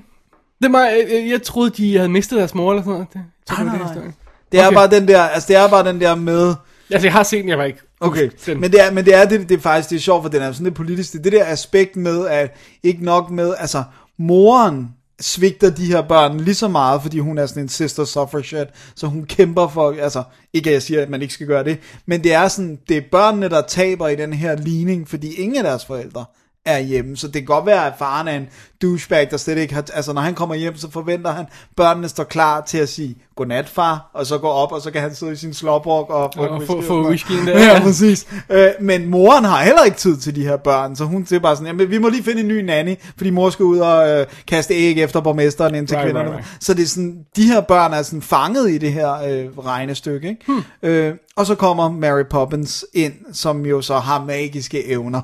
Det 0.64 0.74
var, 0.74 0.86
jeg, 0.86 1.28
jeg 1.30 1.44
troede, 1.44 1.70
de 1.70 1.96
havde 1.96 2.10
mistet 2.10 2.40
deres 2.40 2.56
mor 2.56 2.72
eller 2.72 2.84
sådan 2.84 2.94
noget. 2.94 3.08
Det, 3.14 3.22
Nej, 3.50 3.64
nej, 3.64 3.88
det 3.94 3.96
nej. 4.04 4.12
Det 4.52 4.60
er 4.60 4.68
Okay. 4.68 4.76
bare 4.76 4.90
den 4.90 5.08
der, 5.08 5.22
altså 5.22 5.48
det 5.48 5.56
er 5.56 5.70
bare 5.70 5.88
den 5.88 6.02
der 6.02 6.16
med, 6.16 6.56
Altså, 6.92 7.08
jeg 7.08 7.14
har 7.14 7.24
set 7.24 7.42
den, 7.42 7.50
jeg 7.50 7.58
var 7.58 7.64
ikke. 7.64 7.80
Okay, 8.04 8.30
Den. 8.46 8.62
men 8.62 8.72
det 8.72 8.82
er, 8.82 8.92
men 8.92 9.06
det 9.06 9.16
er, 9.16 9.26
det, 9.26 9.50
det 9.50 9.58
er 9.58 9.62
faktisk, 9.62 9.90
det 9.90 9.96
er 9.96 10.00
sjovt, 10.00 10.24
for 10.24 10.30
den 10.30 10.42
er 10.42 10.52
sådan 10.52 10.64
lidt 10.64 10.76
politisk, 10.76 11.14
det, 11.14 11.24
det 11.24 11.32
der 11.32 11.46
aspekt 11.46 11.96
med, 11.96 12.28
at 12.28 12.56
ikke 12.84 13.06
nok 13.06 13.32
med, 13.32 13.56
altså, 13.58 13.84
moren 14.18 14.88
svigter 15.20 15.70
de 15.70 15.86
her 15.86 16.02
børn 16.02 16.40
lige 16.40 16.56
så 16.56 16.68
meget, 16.68 17.02
fordi 17.02 17.20
hun 17.20 17.38
er 17.38 17.46
sådan 17.46 17.64
en 17.64 17.70
sister 17.70 18.06
suffragette, 18.06 18.74
så 18.96 19.08
hun 19.08 19.26
kæmper 19.26 19.68
for, 19.68 19.96
altså, 20.02 20.24
ikke 20.54 20.70
at 20.70 20.74
jeg 20.74 20.82
siger, 20.82 21.02
at 21.02 21.10
man 21.10 21.22
ikke 21.22 21.34
skal 21.34 21.48
gøre 21.48 21.64
det, 21.64 21.80
men 22.06 22.24
det 22.24 22.34
er 22.34 22.48
sådan, 22.48 22.80
det 22.90 22.98
er 22.98 23.02
børnene, 23.12 23.50
der 23.50 23.62
taber 23.62 24.08
i 24.08 24.16
den 24.16 24.34
her 24.34 24.56
ligning, 24.56 25.10
fordi 25.10 25.34
ingen 25.34 25.58
af 25.58 25.64
deres 25.64 25.86
forældre 25.86 26.26
er 26.65 26.79
hjemme. 26.79 27.17
Så 27.17 27.27
det 27.27 27.34
kan 27.36 27.46
godt 27.46 27.65
være, 27.65 27.86
at 27.88 27.93
faren 28.00 28.27
er 28.27 28.32
en 28.36 28.48
douchebag, 28.82 29.27
der 29.32 29.38
slet 29.38 29.58
ikke 29.58 29.74
har... 29.74 29.86
Altså, 29.93 30.13
når 30.13 30.22
han 30.22 30.34
kommer 30.36 30.55
hjem, 30.55 30.77
så 30.77 30.91
forventer 30.91 31.32
han, 31.32 31.46
børnene 31.75 32.10
står 32.10 32.24
klar 32.24 32.62
til 32.62 32.77
at 32.77 32.89
sige, 32.89 33.15
godnat 33.36 33.70
far, 33.70 34.10
og 34.13 34.25
så 34.25 34.38
gå 34.38 34.48
op, 34.48 34.72
og 34.72 34.82
så 34.82 34.91
kan 34.91 35.01
han 35.01 35.15
sidde 35.15 35.32
i 35.34 35.36
sin 35.36 35.53
slåbrok 35.53 36.10
og 36.10 36.32
få, 36.36 36.41
Og 36.48 36.63
få- 36.63 36.74
whisky. 36.75 36.88
få 36.88 37.08
whiskyen 37.10 37.48
der, 37.48 37.60
Ja, 37.60 37.74
ja. 37.74 37.79
præcis. 37.82 38.27
Øh, 38.50 38.67
men 38.82 39.05
moren 39.08 39.46
har 39.46 39.63
heller 39.63 39.84
ikke 39.84 39.98
tid 39.98 40.17
til 40.17 40.36
de 40.36 40.43
her 40.43 40.58
børn, 40.58 40.96
så 40.96 41.03
hun 41.05 41.25
siger 41.25 41.39
bare 41.39 41.55
sådan, 41.55 41.67
jamen, 41.67 41.89
vi 41.89 41.98
må 41.98 42.10
lige 42.10 42.24
finde 42.24 42.41
en 42.41 42.48
ny 42.48 42.62
nanny, 42.62 42.96
fordi 43.17 43.29
mor 43.29 43.50
skal 43.50 43.65
ud 43.65 43.79
og 43.79 44.10
øh, 44.10 44.25
kaste 44.48 44.74
æg 44.74 44.98
efter 45.03 45.22
borgmesteren 45.22 45.75
ind 45.75 45.88
til 45.88 45.98
Right, 45.98 46.05
kvinderne. 46.08 46.29
right, 46.29 46.46
right. 46.46 46.63
Så 46.63 46.74
det 46.74 46.84
er 46.84 46.88
sådan, 46.88 47.17
de 47.36 47.46
her 47.48 47.62
børn 47.62 47.93
er 47.93 48.01
sådan 48.01 48.22
fanget 48.22 48.70
i 48.72 48.77
det 48.77 48.93
her 48.93 49.13
øh, 49.13 49.58
regnestykke, 49.65 50.29
ikke? 50.29 50.41
Hmm. 50.48 50.63
Øh, 50.84 51.15
og 51.36 51.46
så 51.46 51.55
kommer 51.55 51.89
Mary 51.89 52.24
Poppins 52.29 52.86
ind, 52.93 53.13
som 53.34 53.65
jo 53.65 53.82
så 53.82 53.98
har 54.00 54.24
magiske 54.25 54.88
evner. 54.88 55.22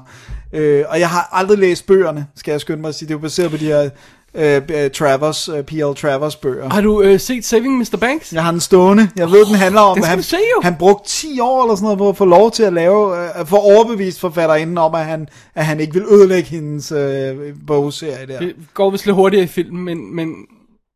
Øh, 0.53 0.85
og 0.89 0.99
jeg 0.99 1.09
har 1.09 1.29
aldrig 1.31 1.57
læst 1.57 1.87
bøgerne, 1.87 2.27
skal 2.35 2.51
jeg 2.51 2.61
skynde 2.61 2.81
mig 2.81 2.89
at 2.89 2.95
sige. 2.95 3.07
Det 3.07 3.13
er 3.13 3.17
jo 3.17 3.21
baseret 3.21 3.51
på 3.51 3.57
de 3.57 3.65
her 3.65 3.89
øh, 4.33 4.91
Travers, 4.91 5.49
øh, 5.49 5.63
P.L. 5.63 5.95
Travers 5.95 6.35
bøger. 6.35 6.69
Har 6.69 6.81
du 6.81 7.01
øh, 7.01 7.19
set 7.19 7.45
Saving 7.45 7.77
Mr. 7.77 7.97
Banks? 7.99 8.33
Jeg 8.33 8.43
har 8.43 8.51
den 8.51 8.59
stående. 8.59 9.09
Jeg 9.15 9.31
ved, 9.31 9.45
den 9.45 9.55
handler 9.55 9.81
om, 9.81 9.95
den 9.95 10.03
at 10.03 10.09
han, 10.09 10.23
se 10.23 10.37
jo. 10.55 10.61
han 10.63 10.75
brugte 10.75 11.09
10 11.09 11.39
år 11.39 11.63
eller 11.63 11.75
sådan 11.75 11.83
noget 11.83 11.97
på 11.97 12.09
at 12.09 12.17
få 12.17 12.25
lov 12.25 12.51
til 12.51 12.63
at 12.63 12.73
lave, 12.73 13.23
øh, 13.39 13.45
få 13.45 13.55
overbevist 13.55 14.19
forfatterinden 14.19 14.77
om, 14.77 14.95
at 14.95 15.05
han, 15.05 15.27
at 15.55 15.65
han 15.65 15.79
ikke 15.79 15.93
vil 15.93 16.03
ødelægge 16.11 16.49
hendes 16.49 16.91
øh, 16.91 17.35
bogserie 17.67 18.27
der. 18.27 18.39
Det 18.39 18.55
går 18.73 18.89
vist 18.89 19.05
lidt 19.05 19.15
hurtigere 19.15 19.43
i 19.43 19.47
filmen, 19.47 19.83
men, 19.85 20.15
men 20.15 20.35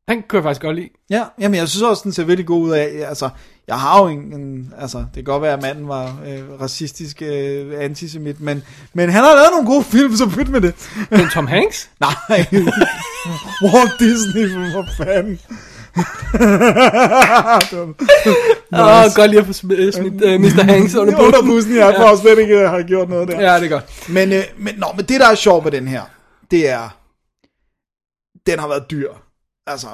den 0.08 0.24
kan 0.30 0.38
jeg 0.38 0.44
faktisk 0.44 0.62
godt 0.62 0.76
lide. 0.76 0.90
Ja, 1.10 1.24
jamen 1.40 1.60
jeg 1.60 1.70
synes 1.70 1.84
også, 1.84 2.02
den 2.04 2.12
ser 2.12 2.24
virkelig 2.24 2.48
god 2.48 2.62
ud 2.62 2.72
af. 2.72 3.06
Altså, 3.08 3.30
jeg 3.68 3.80
har 3.80 4.02
jo 4.04 4.08
en, 4.08 4.20
en 4.20 4.74
altså, 4.78 4.98
det 4.98 5.14
kan 5.16 5.24
godt 5.24 5.42
være, 5.42 5.54
at 5.54 5.62
manden 5.62 5.88
var 5.88 6.06
øh, 6.28 6.62
racistisk 6.62 7.22
øh, 7.22 7.74
antisemit, 7.80 8.42
men, 8.42 8.64
men 8.94 9.10
han 9.10 9.24
har 9.24 9.36
lavet 9.36 9.50
nogle 9.52 9.68
gode 9.68 9.84
film, 9.84 10.16
så 10.16 10.30
pyt 10.30 10.50
med 10.50 10.62
det. 10.62 10.76
Men 11.12 11.30
Tom 11.34 11.48
Hanks? 11.48 11.90
Nej, 12.00 12.46
Walt 13.64 14.00
Disney, 14.00 14.72
for 14.74 14.86
fanden. 14.98 15.40
Åh, 18.74 18.80
oh, 18.80 19.06
godt 19.16 19.30
lige 19.30 19.40
at 19.40 19.46
få 19.46 19.54
smidt, 19.54 19.80
øh, 19.80 19.94
smidt 19.94 20.14
uh, 20.14 20.42
Mr. 20.42 20.64
Hanks 20.64 20.96
under 20.96 21.20
Under 21.20 21.32
bussen. 21.32 21.48
bussen, 21.48 21.76
jeg 21.76 21.96
for 21.98 22.22
slet 22.22 22.40
ikke 22.40 22.60
øh, 22.60 22.70
har 22.70 22.84
gjort 22.84 23.10
noget 23.10 23.28
der. 23.28 23.42
Ja, 23.42 23.60
det 23.60 23.66
er 23.66 23.70
godt. 23.70 24.10
Men, 24.10 24.34
øh, 24.34 24.44
men, 24.58 24.76
nå, 24.78 24.88
men 24.96 25.06
det, 25.06 25.20
der 25.20 25.28
er 25.28 25.36
sjovt 25.36 25.64
med 25.64 25.72
den 25.72 25.88
her, 25.88 26.02
det 26.52 26.70
er, 26.70 26.98
den 28.46 28.60
har 28.60 28.68
været 28.68 28.92
dyr, 28.92 29.10
altså 29.68 29.88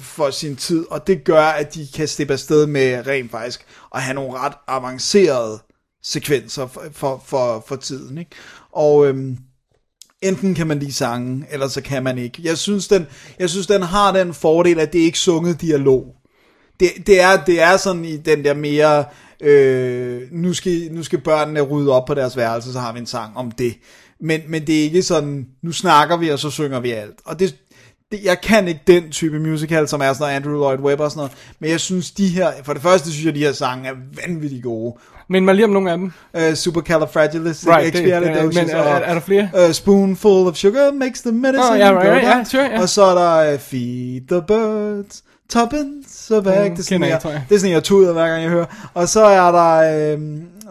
for, 0.00 0.30
sin 0.30 0.56
tid, 0.56 0.86
og 0.90 1.06
det 1.06 1.24
gør, 1.24 1.44
at 1.44 1.74
de 1.74 1.88
kan 1.94 2.08
slippe 2.08 2.32
afsted 2.32 2.66
med 2.66 3.06
rent 3.06 3.30
faktisk 3.30 3.66
at 3.94 4.02
have 4.02 4.14
nogle 4.14 4.38
ret 4.38 4.52
avancerede 4.66 5.58
sekvenser 6.02 6.66
for, 6.66 6.84
for, 6.92 7.22
for, 7.26 7.64
for 7.68 7.76
tiden, 7.76 8.18
ikke? 8.18 8.30
Og 8.72 9.06
øhm, 9.06 9.38
enten 10.22 10.54
kan 10.54 10.66
man 10.66 10.78
lide 10.78 10.92
sange, 10.92 11.46
eller 11.50 11.68
så 11.68 11.80
kan 11.80 12.02
man 12.02 12.18
ikke. 12.18 12.40
Jeg 12.44 12.58
synes, 12.58 12.88
den, 12.88 13.06
jeg 13.38 13.50
synes, 13.50 13.66
den 13.66 13.82
har 13.82 14.12
den 14.12 14.34
fordel, 14.34 14.80
at 14.80 14.92
det 14.92 14.98
ikke 14.98 15.16
er 15.16 15.18
sunget 15.18 15.60
dialog. 15.60 16.14
Det, 16.80 16.90
det, 17.06 17.20
er, 17.20 17.44
det 17.44 17.60
er 17.60 17.76
sådan 17.76 18.04
i 18.04 18.16
den 18.16 18.44
der 18.44 18.54
mere, 18.54 19.04
øh, 19.40 20.22
nu, 20.32 20.54
skal, 20.54 20.88
nu 20.90 21.02
skal 21.02 21.20
børnene 21.20 21.60
rydde 21.60 21.92
op 21.92 22.04
på 22.06 22.14
deres 22.14 22.36
værelse, 22.36 22.72
så 22.72 22.80
har 22.80 22.92
vi 22.92 22.98
en 22.98 23.06
sang 23.06 23.36
om 23.36 23.50
det. 23.50 23.74
Men, 24.20 24.40
men 24.48 24.66
det 24.66 24.78
er 24.78 24.82
ikke 24.82 25.02
sådan, 25.02 25.46
nu 25.62 25.72
snakker 25.72 26.16
vi, 26.16 26.28
og 26.28 26.38
så 26.38 26.50
synger 26.50 26.80
vi 26.80 26.90
alt. 26.90 27.18
Og 27.24 27.40
det, 27.40 27.56
det, 28.12 28.20
jeg 28.24 28.40
kan 28.40 28.68
ikke 28.68 28.80
den 28.86 29.10
type 29.10 29.38
musical, 29.38 29.88
som 29.88 30.00
er 30.00 30.12
sådan 30.12 30.20
noget 30.20 30.34
Andrew 30.36 30.54
Lloyd 30.54 30.78
Webber 30.78 31.04
og 31.04 31.10
sådan 31.10 31.18
noget. 31.18 31.32
Men 31.60 31.70
jeg 31.70 31.80
synes, 31.80 32.10
de 32.10 32.28
her, 32.28 32.50
for 32.64 32.72
det 32.72 32.82
første 32.82 33.10
synes 33.12 33.26
jeg, 33.26 33.34
de 33.34 33.38
her 33.38 33.52
sange 33.52 33.88
er 33.88 33.92
vanvittigt 34.26 34.62
gode. 34.62 34.94
Men 35.28 35.44
mig 35.44 35.54
lige 35.54 35.64
om 35.64 35.70
nogle 35.70 35.90
af 35.90 35.98
dem. 35.98 36.12
Uh, 36.34 36.54
Supercalifragilistic 36.54 37.68
Right, 37.68 37.94
Expialidocious. 37.94 38.54
men 38.54 38.70
er- 38.70 38.76
er- 38.78 39.00
er 39.00 39.14
der 39.14 39.20
flere? 39.20 39.48
Uh, 39.66 39.72
spoonful 39.72 40.46
of 40.46 40.54
sugar 40.56 40.92
makes 40.92 41.20
the 41.20 41.32
medicine 41.32 41.72
Oh, 41.72 41.78
ja, 41.78 41.90
right, 41.90 42.06
go 42.06 42.12
right, 42.12 42.24
ja, 42.24 42.44
sure, 42.44 42.62
ja. 42.64 42.80
Og 42.80 42.88
så 42.88 43.02
er 43.02 43.14
der 43.44 43.54
uh, 43.54 43.60
Feed 43.60 44.20
the 44.28 44.42
Birds, 44.46 45.22
Tuppence 45.50 46.36
of 46.38 46.46
egg. 46.46 46.70
Mm, 46.70 46.76
det, 46.76 46.78
er 46.78 46.84
sådan, 46.84 47.00
jeg, 47.02 47.20
jeg. 47.24 47.42
det 47.48 47.54
er 47.54 47.58
sådan, 47.58 47.72
jeg 47.74 47.82
tuder 47.84 48.12
hver 48.12 48.28
gang 48.28 48.42
jeg 48.42 48.50
hører. 48.50 48.90
Og 48.94 49.08
så 49.08 49.24
er 49.24 49.52
der, 49.52 50.12
øh, 50.14 50.18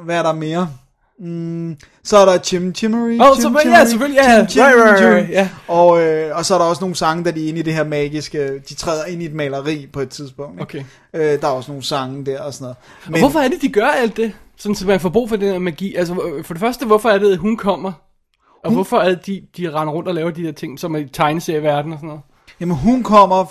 hvad 0.06 0.15
er 0.18 0.24
der 0.24 0.34
mere? 0.34 0.70
Mm, 1.19 1.77
så 2.03 2.17
er 2.17 2.25
der 2.25 2.38
Chim 2.38 2.75
Chimmery. 2.75 3.19
Åh, 3.22 3.39
Chim 3.39 3.53
så- 3.63 3.69
ja, 3.69 3.86
selvfølgelig, 3.86 4.17
ja. 4.24 4.45
Chim 4.48 4.63
Right, 4.63 4.75
right, 4.77 5.15
right, 5.15 5.29
ja. 5.29 5.50
Og, 5.67 6.01
øh, 6.03 6.38
og 6.38 6.45
så 6.45 6.53
er 6.53 6.57
der 6.57 6.65
også 6.65 6.81
nogle 6.81 6.95
sange, 6.95 7.24
der 7.25 7.31
de 7.31 7.45
er 7.45 7.50
inde 7.50 7.60
i 7.60 7.63
det 7.63 7.74
her 7.74 7.84
magiske, 7.84 8.60
de 8.69 8.74
træder 8.74 9.05
ind 9.05 9.22
i 9.22 9.25
et 9.25 9.34
maleri 9.34 9.88
på 9.93 10.00
et 10.00 10.10
tidspunkt. 10.10 10.53
ikke? 10.53 10.62
Okay. 10.62 10.84
Øh, 11.36 11.41
der 11.41 11.48
er 11.48 11.51
også 11.51 11.72
nogle 11.72 11.84
sange 11.84 12.25
der 12.25 12.41
og 12.41 12.53
sådan 12.53 12.63
noget. 12.63 12.77
Men... 13.10 13.19
Hvorfor 13.19 13.39
er 13.39 13.48
det, 13.48 13.62
de 13.62 13.69
gør 13.69 13.88
alt 13.88 14.17
det? 14.17 14.31
Sådan, 14.57 14.75
så 14.75 14.88
man 14.88 15.00
får 15.00 15.10
brug 15.10 15.29
for 15.29 15.36
den 15.36 15.51
her 15.51 15.60
magi. 15.60 15.95
Altså, 15.95 16.13
øh, 16.13 16.43
for 16.43 16.53
det 16.53 16.62
første, 16.62 16.86
hvorfor 16.86 17.10
er 17.10 17.17
det, 17.17 17.31
at 17.31 17.38
hun 17.38 17.57
kommer? 17.57 17.91
Og 18.63 18.69
hun... 18.69 18.74
hvorfor 18.74 18.98
er 18.98 19.10
det, 19.10 19.25
de, 19.25 19.41
de 19.57 19.69
render 19.74 19.93
rundt 19.93 20.07
og 20.10 20.15
laver 20.15 20.31
de 20.31 20.43
der 20.43 20.51
ting, 20.51 20.79
som 20.79 20.95
er 20.95 21.00
i 21.00 21.05
tegneserieverden 21.13 21.91
og 21.91 21.98
sådan 21.98 22.07
noget? 22.07 22.22
Jamen 22.60 22.75
hun 22.77 23.03
kommer 23.03 23.45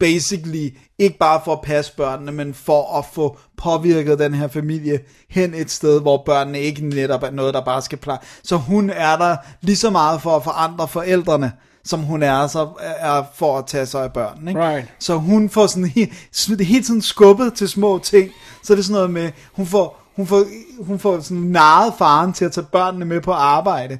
basically 0.00 0.70
ikke 0.98 1.18
bare 1.18 1.40
for 1.44 1.52
at 1.52 1.60
passe 1.60 1.92
børnene, 1.96 2.32
men 2.32 2.54
for 2.54 2.98
at 2.98 3.04
få 3.12 3.38
påvirket 3.56 4.18
den 4.18 4.34
her 4.34 4.48
familie 4.48 5.00
hen 5.30 5.54
et 5.54 5.70
sted, 5.70 6.00
hvor 6.00 6.22
børnene 6.26 6.60
ikke 6.60 6.88
netop 6.88 7.22
er 7.22 7.30
noget, 7.30 7.54
der 7.54 7.64
bare 7.64 7.82
skal 7.82 7.98
pleje. 7.98 8.18
Så 8.44 8.56
hun 8.56 8.90
er 8.90 9.16
der 9.16 9.36
lige 9.60 9.76
så 9.76 9.90
meget 9.90 10.22
for 10.22 10.36
at 10.36 10.44
forandre 10.44 10.88
forældrene, 10.88 11.52
som 11.84 12.00
hun 12.00 12.22
er, 12.22 12.46
så 12.46 12.68
er 12.80 13.22
for 13.34 13.58
at 13.58 13.66
tage 13.66 13.86
sig 13.86 14.04
af 14.04 14.12
børnene. 14.12 14.50
Ikke? 14.50 14.68
Right. 14.68 14.86
Så 14.98 15.16
hun 15.16 15.50
får 15.50 15.66
sådan 15.66 15.86
he, 15.86 16.12
sm- 16.36 16.62
hele 16.62 16.84
tiden 16.84 17.02
skubbet 17.02 17.54
til 17.54 17.68
små 17.68 17.98
ting. 17.98 18.30
Så 18.64 18.72
er 18.72 18.74
det 18.74 18.84
sådan 18.84 18.94
noget 18.94 19.10
med, 19.10 19.30
hun 19.52 19.66
får, 19.66 20.02
hun 20.16 20.26
får, 20.26 20.44
hun 20.80 20.98
får 20.98 21.20
sådan 21.20 21.36
narret 21.42 21.94
faren 21.98 22.32
til 22.32 22.44
at 22.44 22.52
tage 22.52 22.66
børnene 22.72 23.04
med 23.04 23.20
på 23.20 23.32
arbejde. 23.32 23.98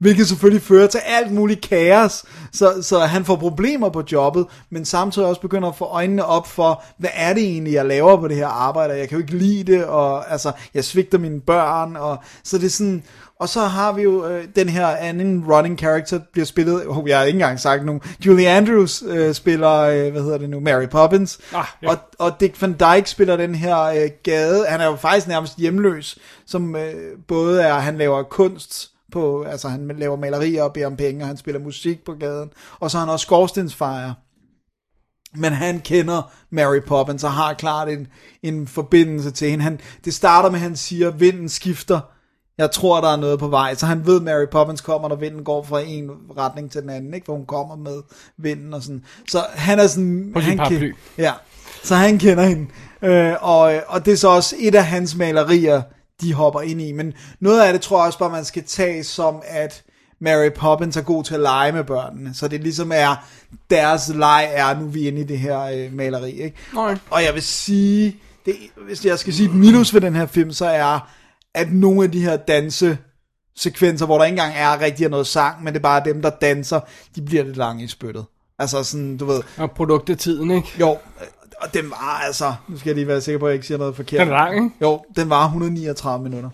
Hvilket 0.00 0.28
selvfølgelig 0.28 0.62
fører 0.62 0.86
til 0.86 1.00
alt 1.06 1.32
muligt 1.32 1.60
kaos, 1.68 2.24
så, 2.52 2.82
så 2.82 2.98
han 2.98 3.24
får 3.24 3.36
problemer 3.36 3.88
på 3.88 4.02
jobbet, 4.12 4.46
men 4.70 4.84
samtidig 4.84 5.28
også 5.28 5.40
begynder 5.40 5.68
at 5.68 5.76
få 5.76 5.84
øjnene 5.84 6.24
op 6.24 6.46
for, 6.46 6.82
hvad 6.98 7.10
er 7.14 7.32
det 7.32 7.42
egentlig, 7.42 7.72
jeg 7.72 7.86
laver 7.86 8.16
på 8.16 8.28
det 8.28 8.36
her 8.36 8.46
arbejde, 8.46 8.94
jeg 8.94 9.08
kan 9.08 9.18
jo 9.18 9.22
ikke 9.22 9.36
lide 9.36 9.72
det, 9.72 9.84
og 9.84 10.32
altså, 10.32 10.52
jeg 10.74 10.84
svigter 10.84 11.18
mine 11.18 11.40
børn, 11.40 11.96
og 11.96 12.18
så 12.44 12.58
det 12.58 12.66
er 12.66 12.70
sådan, 12.70 13.02
og 13.40 13.48
så 13.48 13.60
har 13.60 13.92
vi 13.92 14.02
jo 14.02 14.26
øh, 14.26 14.44
den 14.56 14.68
her 14.68 14.86
anden 14.86 15.44
running 15.52 15.78
character, 15.78 16.20
bliver 16.32 16.46
spillet, 16.46 16.86
oh, 16.86 17.08
jeg 17.08 17.18
har 17.18 17.24
ikke 17.24 17.36
engang 17.36 17.60
sagt 17.60 17.84
nogen, 17.84 18.00
Julie 18.26 18.48
Andrews 18.48 19.02
øh, 19.06 19.34
spiller, 19.34 19.72
øh, 19.80 20.10
hvad 20.12 20.22
hedder 20.22 20.38
det 20.38 20.50
nu, 20.50 20.60
Mary 20.60 20.86
Poppins, 20.88 21.38
Ah, 21.54 21.64
ja. 21.82 21.90
og, 21.90 21.96
og 22.18 22.40
Dick 22.40 22.62
Van 22.62 22.72
Dyke 22.72 23.10
spiller 23.10 23.36
den 23.36 23.54
her 23.54 23.78
øh, 23.80 24.10
gade, 24.22 24.64
han 24.68 24.80
er 24.80 24.86
jo 24.86 24.96
faktisk 24.96 25.28
nærmest 25.28 25.58
hjemløs, 25.58 26.18
som 26.46 26.76
øh, 26.76 26.94
både 27.28 27.62
er, 27.62 27.74
han 27.74 27.98
laver 27.98 28.22
kunst, 28.22 28.89
på, 29.12 29.42
altså 29.42 29.68
han 29.68 29.90
laver 29.98 30.16
malerier 30.16 30.62
og 30.62 30.72
beder 30.72 30.86
om 30.86 30.96
penge, 30.96 31.22
og 31.22 31.26
han 31.26 31.36
spiller 31.36 31.60
musik 31.60 32.04
på 32.04 32.12
gaden, 32.12 32.50
og 32.80 32.90
så 32.90 32.98
er 32.98 33.00
han 33.00 33.08
også 33.08 33.24
skorstensfejer. 33.24 34.12
Men 35.34 35.52
han 35.52 35.80
kender 35.80 36.32
Mary 36.50 36.80
Poppins 36.86 37.24
og 37.24 37.32
har 37.32 37.54
klart 37.54 37.88
en, 37.88 38.06
en 38.42 38.66
forbindelse 38.66 39.30
til 39.30 39.50
hende. 39.50 39.64
Han, 39.64 39.80
det 40.04 40.14
starter 40.14 40.50
med, 40.50 40.58
at 40.58 40.62
han 40.62 40.76
siger, 40.76 41.08
at 41.08 41.20
vinden 41.20 41.48
skifter. 41.48 42.00
Jeg 42.58 42.70
tror, 42.70 43.00
der 43.00 43.08
er 43.08 43.16
noget 43.16 43.38
på 43.38 43.48
vej. 43.48 43.74
Så 43.74 43.86
han 43.86 44.06
ved, 44.06 44.16
at 44.16 44.22
Mary 44.22 44.46
Poppins 44.52 44.80
kommer, 44.80 45.08
når 45.08 45.16
vinden 45.16 45.44
går 45.44 45.62
fra 45.62 45.80
en 45.80 46.10
retning 46.36 46.70
til 46.70 46.82
den 46.82 46.90
anden. 46.90 47.14
Ikke? 47.14 47.24
For 47.24 47.32
hun 47.32 47.46
kommer 47.46 47.76
med 47.76 48.02
vinden 48.36 48.74
og 48.74 48.82
sådan. 48.82 49.04
Så 49.28 49.44
han 49.52 49.78
er 49.78 49.86
sådan... 49.86 50.30
På 50.34 50.40
han 50.40 50.56
paraply. 50.56 50.94
Ja, 51.18 51.32
så 51.82 51.94
han 51.94 52.18
kender 52.18 52.44
hende. 52.44 52.66
Øh, 53.02 53.34
og, 53.40 53.82
og 53.86 54.04
det 54.04 54.12
er 54.12 54.16
så 54.16 54.28
også 54.28 54.56
et 54.58 54.74
af 54.74 54.86
hans 54.86 55.16
malerier, 55.16 55.82
de 56.20 56.34
hopper 56.34 56.60
ind 56.60 56.80
i. 56.82 56.92
Men 56.92 57.12
noget 57.40 57.62
af 57.62 57.72
det 57.72 57.82
tror 57.82 57.98
jeg 57.98 58.06
også 58.06 58.18
bare, 58.18 58.30
man 58.30 58.44
skal 58.44 58.64
tage 58.64 59.04
som, 59.04 59.42
at 59.46 59.82
Mary 60.20 60.50
Poppins 60.56 60.96
er 60.96 61.02
god 61.02 61.24
til 61.24 61.34
at 61.34 61.40
lege 61.40 61.72
med 61.72 61.84
børnene. 61.84 62.34
Så 62.34 62.48
det 62.48 62.60
ligesom 62.60 62.92
er, 62.94 63.28
deres 63.70 64.08
leg 64.08 64.50
er, 64.52 64.80
nu 64.80 64.86
er 64.86 64.90
vi 64.90 65.08
inde 65.08 65.20
i 65.20 65.24
det 65.24 65.38
her 65.38 65.60
øh, 65.60 65.92
maleri. 65.92 66.30
Ikke? 66.30 66.56
Nej. 66.74 66.98
Og 67.10 67.24
jeg 67.24 67.34
vil 67.34 67.42
sige, 67.42 68.16
det, 68.46 68.54
hvis 68.86 69.04
jeg 69.04 69.18
skal 69.18 69.32
sige 69.32 69.48
et 69.48 69.54
minus 69.54 69.94
ved 69.94 70.00
den 70.00 70.14
her 70.14 70.26
film, 70.26 70.52
så 70.52 70.66
er, 70.66 71.10
at 71.54 71.72
nogle 71.72 72.04
af 72.04 72.10
de 72.12 72.20
her 72.20 72.36
danse 72.36 72.98
sekvenser, 73.56 74.06
hvor 74.06 74.18
der 74.18 74.24
ikke 74.24 74.32
engang 74.32 74.54
er 74.56 74.80
rigtig 74.80 75.08
noget 75.08 75.26
sang, 75.26 75.64
men 75.64 75.72
det 75.72 75.78
er 75.78 75.82
bare 75.82 76.02
dem, 76.04 76.22
der 76.22 76.30
danser, 76.30 76.80
de 77.16 77.22
bliver 77.22 77.44
lidt 77.44 77.56
lange 77.56 77.84
i 77.84 77.88
spyttet. 77.88 78.24
Altså 78.58 78.84
sådan, 78.84 79.16
du 79.16 79.24
ved, 79.24 79.42
Og 79.58 79.70
produktetiden, 79.70 80.50
ikke? 80.50 80.68
jo, 80.80 80.98
og 81.60 81.74
den 81.74 81.90
var 81.90 82.22
altså, 82.26 82.54
nu 82.68 82.78
skal 82.78 82.88
jeg 82.90 82.94
lige 82.94 83.08
være 83.08 83.20
sikker 83.20 83.38
på, 83.38 83.46
at 83.46 83.50
jeg 83.50 83.54
ikke 83.54 83.66
siger 83.66 83.78
noget 83.78 83.96
forkert. 83.96 84.20
Den 84.20 84.28
er 84.28 84.32
lang, 84.32 84.54
ikke? 84.64 84.70
Jo, 84.82 85.04
den 85.16 85.30
var 85.30 85.44
139 85.44 86.22
minutter. 86.28 86.50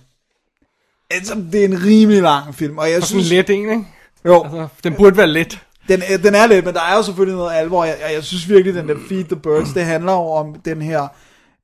Altså, 1.11 1.35
det 1.53 1.61
er 1.61 1.65
en 1.65 1.85
rimelig 1.85 2.23
lang 2.23 2.55
film, 2.55 2.79
og 2.79 2.91
jeg 2.91 2.97
Og 2.97 3.03
synes... 3.03 3.31
let 3.31 3.51
en, 3.51 3.71
ikke? 3.71 3.85
Jo, 4.25 4.43
Altså, 4.45 4.69
den 4.85 4.95
burde 4.95 5.17
være 5.17 5.27
let. 5.27 5.59
den, 5.89 6.03
er- 6.09 6.19
den 6.19 6.35
er 6.35 6.47
lidt, 6.47 6.65
men 6.65 6.75
der 6.75 6.81
er 6.83 6.97
jo 6.97 7.03
selvfølgelig 7.03 7.37
noget 7.37 7.55
alvor. 7.57 7.85
Jeg, 7.85 7.97
jeg 8.15 8.25
synes 8.25 8.49
virkelig, 8.49 8.75
den 8.75 8.89
der 8.89 8.97
Feed 9.09 9.25
the 9.25 9.37
Birds, 9.37 9.73
det 9.73 9.85
handler 9.85 10.13
jo 10.13 10.31
om 10.31 10.55
den 10.65 10.83
her 10.83 11.09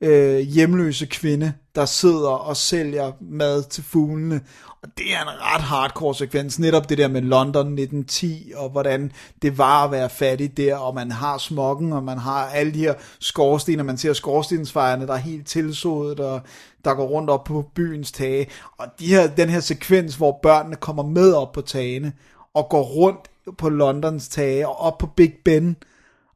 øh, 0.03 0.39
hjemløse 0.39 1.07
kvinde, 1.07 1.53
der 1.75 1.85
sidder 1.85 2.31
og 2.31 2.57
sælger 2.57 3.13
mad 3.21 3.63
til 3.63 3.85
fuglene. 3.85 4.41
Og 4.83 4.89
det 4.99 5.15
er 5.15 5.23
en 5.23 5.29
ret 5.29 5.61
hardcore 5.61 6.15
sekvens, 6.15 6.59
netop 6.59 6.89
det 6.89 6.99
der 6.99 7.09
med 7.09 7.21
London 7.23 7.67
1910, 7.67 8.53
og 8.57 8.71
hvordan 8.71 9.13
det 9.43 9.59
var 9.59 9.85
at 9.85 9.91
være 9.91 10.11
fattig 10.11 10.57
der, 10.57 10.77
og 10.77 10.95
man 10.95 11.11
har 11.11 11.39
smokken, 11.39 11.93
og 11.93 12.03
man 12.03 12.19
har 12.19 12.47
alle 12.47 12.75
de 12.75 12.79
her 12.79 12.95
skorstener, 13.21 13.83
man 13.83 13.99
ser 13.99 14.13
skorstensfejerne, 14.13 15.07
der 15.07 15.13
er 15.13 15.17
helt 15.17 15.47
tilsået, 15.47 16.21
og 16.21 16.41
der 16.85 16.95
går 16.95 17.07
rundt 17.07 17.31
op 17.31 17.45
på 17.45 17.65
byens 17.75 18.13
tage. 18.13 18.47
Og 18.79 18.87
de 18.99 19.07
her, 19.07 19.27
den 19.27 19.49
her 19.49 19.61
sekvens, 19.61 20.15
hvor 20.15 20.39
børnene 20.43 20.77
kommer 20.77 21.03
med 21.03 21.33
op 21.33 21.53
på 21.53 21.61
tagene, 21.61 22.13
og 22.55 22.69
går 22.69 22.83
rundt 22.83 23.31
på 23.59 23.69
Londons 23.69 24.29
tage, 24.29 24.69
og 24.69 24.81
op 24.81 24.99
på 24.99 25.07
Big 25.07 25.35
Ben, 25.45 25.77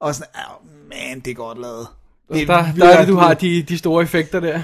og 0.00 0.14
sådan, 0.14 0.28
oh, 0.34 0.88
man, 0.88 1.20
det 1.20 1.30
er 1.30 1.34
godt 1.34 1.60
lavet. 1.60 1.86
Det 2.32 2.48
der, 2.48 2.72
der 2.72 2.88
er 2.88 2.98
det, 2.98 3.08
du 3.08 3.16
har 3.16 3.34
de, 3.34 3.62
de 3.62 3.78
store 3.78 4.02
effekter 4.02 4.40
der. 4.40 4.60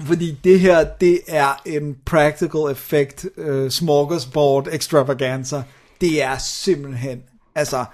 Fordi 0.00 0.38
det 0.44 0.60
her, 0.60 0.84
det 0.84 1.20
er 1.28 1.62
en 1.66 1.96
practical 2.06 2.70
effect 2.70 3.26
uh, 3.36 3.68
smorgasbord 3.68 4.68
extravaganza. 4.72 5.62
Det 6.00 6.22
er 6.22 6.38
simpelthen, 6.38 7.22
altså, 7.54 7.84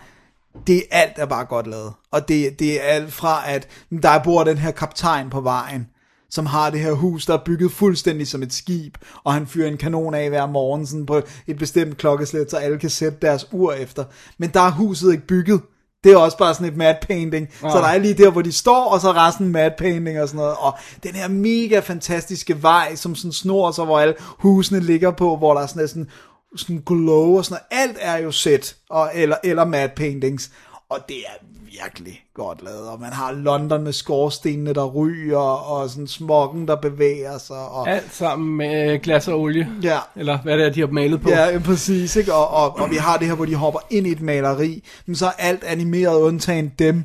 det 0.66 0.76
er 0.76 0.82
alt 0.90 1.12
er 1.16 1.26
bare 1.26 1.44
godt 1.44 1.66
lavet. 1.66 1.92
Og 2.10 2.28
det, 2.28 2.58
det 2.58 2.80
er 2.80 2.84
alt 2.84 3.12
fra, 3.12 3.50
at 3.50 3.68
der 4.02 4.22
bor 4.24 4.44
den 4.44 4.58
her 4.58 4.70
kaptajn 4.70 5.30
på 5.30 5.40
vejen, 5.40 5.86
som 6.30 6.46
har 6.46 6.70
det 6.70 6.80
her 6.80 6.92
hus, 6.92 7.26
der 7.26 7.34
er 7.34 7.44
bygget 7.44 7.72
fuldstændig 7.72 8.28
som 8.28 8.42
et 8.42 8.52
skib, 8.52 8.96
og 9.24 9.32
han 9.32 9.46
fyrer 9.46 9.68
en 9.68 9.76
kanon 9.76 10.14
af 10.14 10.28
hver 10.28 10.46
morgen 10.46 10.86
sådan 10.86 11.06
på 11.06 11.22
et 11.46 11.58
bestemt 11.58 11.96
klokkeslæt, 11.96 12.50
så 12.50 12.56
alle 12.56 12.78
kan 12.78 12.90
sætte 12.90 13.18
deres 13.22 13.46
ur 13.52 13.72
efter. 13.72 14.04
Men 14.38 14.50
der 14.50 14.60
er 14.60 14.70
huset 14.70 15.12
ikke 15.12 15.26
bygget. 15.26 15.60
Det 16.04 16.12
er 16.12 16.16
også 16.16 16.38
bare 16.38 16.54
sådan 16.54 16.66
et 16.66 16.76
matte 16.76 17.06
painting. 17.06 17.48
Oh. 17.62 17.70
Så 17.70 17.78
der 17.78 17.84
er 17.86 17.98
lige 17.98 18.14
der, 18.14 18.30
hvor 18.30 18.42
de 18.42 18.52
står, 18.52 18.84
og 18.84 19.00
så 19.00 19.12
resten 19.12 19.48
matte 19.48 19.76
painting 19.78 20.20
og 20.20 20.28
sådan 20.28 20.38
noget. 20.38 20.56
Og 20.58 20.78
den 21.02 21.14
her 21.14 21.28
mega 21.28 21.78
fantastiske 21.78 22.62
vej, 22.62 22.94
som 22.94 23.14
sådan 23.14 23.32
snor 23.32 23.70
sig, 23.70 23.84
hvor 23.84 24.00
alle 24.00 24.14
husene 24.20 24.80
ligger 24.80 25.10
på, 25.10 25.36
hvor 25.36 25.54
der 25.54 25.60
er 25.60 25.66
sådan, 25.66 25.88
sådan, 25.88 26.10
sådan 26.56 26.82
glow 26.86 27.36
og 27.36 27.44
sådan 27.44 27.62
noget. 27.70 27.82
Alt 27.82 27.96
er 28.00 28.16
jo 28.16 28.32
set, 28.32 28.76
og, 28.90 29.10
eller, 29.14 29.36
eller 29.44 29.64
matte 29.64 29.94
paintings. 29.96 30.50
Og 30.88 30.98
det 31.08 31.16
er 31.16 31.46
virkelig 31.80 32.24
godt 32.34 32.64
lavet, 32.64 32.88
og 32.88 33.00
man 33.00 33.12
har 33.12 33.32
London 33.32 33.82
med 33.82 33.92
skorstenene, 33.92 34.72
der 34.72 34.86
ryger, 34.86 35.38
og 35.38 35.90
sådan 35.90 36.06
smokken, 36.06 36.68
der 36.68 36.76
bevæger 36.76 37.38
sig. 37.38 37.68
Og... 37.68 37.90
Alt 37.90 38.14
sammen 38.14 38.56
med 38.56 38.98
glas 38.98 39.28
og 39.28 39.40
olie. 39.40 39.68
Ja. 39.82 39.98
Eller 40.16 40.38
hvad 40.38 40.58
det 40.58 40.66
er, 40.66 40.70
de 40.70 40.80
har 40.80 40.86
malet 40.86 41.20
på. 41.20 41.30
Ja, 41.30 41.58
præcis. 41.64 42.16
Ikke? 42.16 42.34
Og, 42.34 42.48
og, 42.48 42.78
og 42.78 42.90
vi 42.90 42.96
har 42.96 43.16
det 43.16 43.26
her, 43.26 43.34
hvor 43.34 43.44
de 43.44 43.54
hopper 43.54 43.80
ind 43.90 44.06
i 44.06 44.10
et 44.10 44.20
maleri, 44.20 44.84
men 45.06 45.16
så 45.16 45.26
er 45.26 45.32
alt 45.38 45.64
animeret 45.64 46.20
undtagen 46.20 46.72
dem 46.78 47.04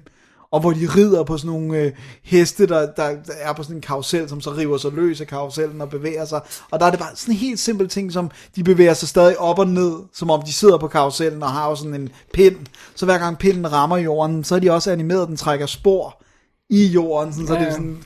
og 0.51 0.59
hvor 0.59 0.71
de 0.71 0.87
rider 0.95 1.23
på 1.23 1.37
sådan 1.37 1.51
nogle 1.51 1.77
øh, 1.77 1.91
heste, 2.23 2.67
der, 2.67 2.91
der, 2.91 3.15
er 3.41 3.53
på 3.53 3.63
sådan 3.63 3.75
en 3.75 3.81
karusel, 3.81 4.29
som 4.29 4.41
så 4.41 4.51
river 4.51 4.77
sig 4.77 4.91
løs 4.91 5.21
af 5.21 5.27
karusellen 5.27 5.81
og 5.81 5.89
bevæger 5.89 6.25
sig. 6.25 6.41
Og 6.71 6.79
der 6.79 6.85
er 6.85 6.89
det 6.89 6.99
bare 6.99 7.15
sådan 7.15 7.33
en 7.33 7.39
helt 7.39 7.59
simpel 7.59 7.89
ting, 7.89 8.13
som 8.13 8.31
de 8.55 8.63
bevæger 8.63 8.93
sig 8.93 9.07
stadig 9.07 9.39
op 9.39 9.59
og 9.59 9.67
ned, 9.67 9.93
som 10.13 10.29
om 10.29 10.41
de 10.41 10.53
sidder 10.53 10.77
på 10.77 10.87
karusellen 10.87 11.43
og 11.43 11.51
har 11.51 11.69
jo 11.69 11.75
sådan 11.75 11.93
en 11.93 12.09
pind. 12.33 12.55
Så 12.95 13.05
hver 13.05 13.17
gang 13.17 13.37
pinden 13.37 13.71
rammer 13.71 13.97
jorden, 13.97 14.43
så 14.43 14.55
er 14.55 14.59
de 14.59 14.71
også 14.71 14.91
animeret, 14.91 15.21
at 15.21 15.27
den 15.27 15.37
trækker 15.37 15.65
spor 15.65 16.23
i 16.69 16.85
jorden, 16.85 17.33
sådan, 17.33 17.47
så 17.47 17.53
ja. 17.53 17.59
det 17.59 17.67
er 17.67 17.71
sådan, 17.71 18.03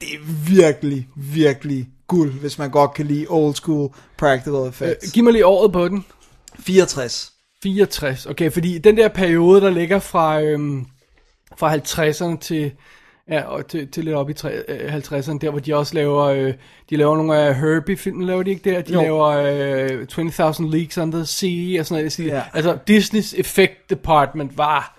det 0.00 0.08
er 0.14 0.50
virkelig, 0.50 1.08
virkelig 1.16 1.88
guld, 2.06 2.32
hvis 2.32 2.58
man 2.58 2.70
godt 2.70 2.94
kan 2.94 3.06
lide 3.06 3.26
old 3.28 3.54
school 3.54 3.90
practical 4.18 4.68
effects. 4.68 5.06
Øh, 5.08 5.12
giv 5.12 5.24
mig 5.24 5.32
lige 5.32 5.46
året 5.46 5.72
på 5.72 5.88
den. 5.88 6.04
64. 6.58 7.32
64, 7.62 8.26
okay, 8.26 8.52
fordi 8.52 8.78
den 8.78 8.96
der 8.96 9.08
periode, 9.08 9.60
der 9.60 9.70
ligger 9.70 9.98
fra, 9.98 10.40
øhm, 10.40 10.86
fra 11.56 11.76
50'erne 11.76 12.38
til, 12.38 12.72
ja, 13.30 13.42
og 13.42 13.66
til, 13.66 13.88
til 13.90 14.04
lidt 14.04 14.16
op 14.16 14.30
i 14.30 14.32
50'erne, 14.32 15.38
der 15.38 15.50
hvor 15.50 15.58
de 15.58 15.74
også 15.74 15.94
laver, 15.94 16.22
øh, 16.24 16.54
de 16.90 16.96
laver 16.96 17.16
nogle 17.16 17.36
af 17.36 17.54
Herbie-film, 17.54 18.20
laver 18.20 18.42
de 18.42 18.50
ikke 18.50 18.70
der? 18.70 18.80
De 18.80 18.92
jo. 18.92 19.02
laver 19.02 19.26
øh, 19.26 20.06
20.000 20.12 20.70
Leagues 20.70 20.98
Under 20.98 21.18
the 21.18 21.26
Sea 21.26 21.80
og 21.80 21.86
sådan 21.86 22.04
noget. 22.04 22.18
Ja. 22.18 22.42
Altså 22.52 22.78
Disneys 22.86 23.34
Effect 23.34 23.90
Department 23.90 24.58
var, 24.58 24.98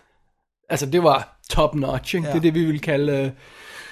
altså 0.69 0.85
det 0.85 1.03
var 1.03 1.39
top 1.49 1.75
notch, 1.75 2.15
ikke? 2.15 2.27
Ja. 2.27 2.33
det 2.33 2.37
er 2.37 2.41
det 2.41 2.53
vi 2.53 2.65
vil 2.65 2.81
kalde... 2.81 3.13
Øh, 3.13 3.29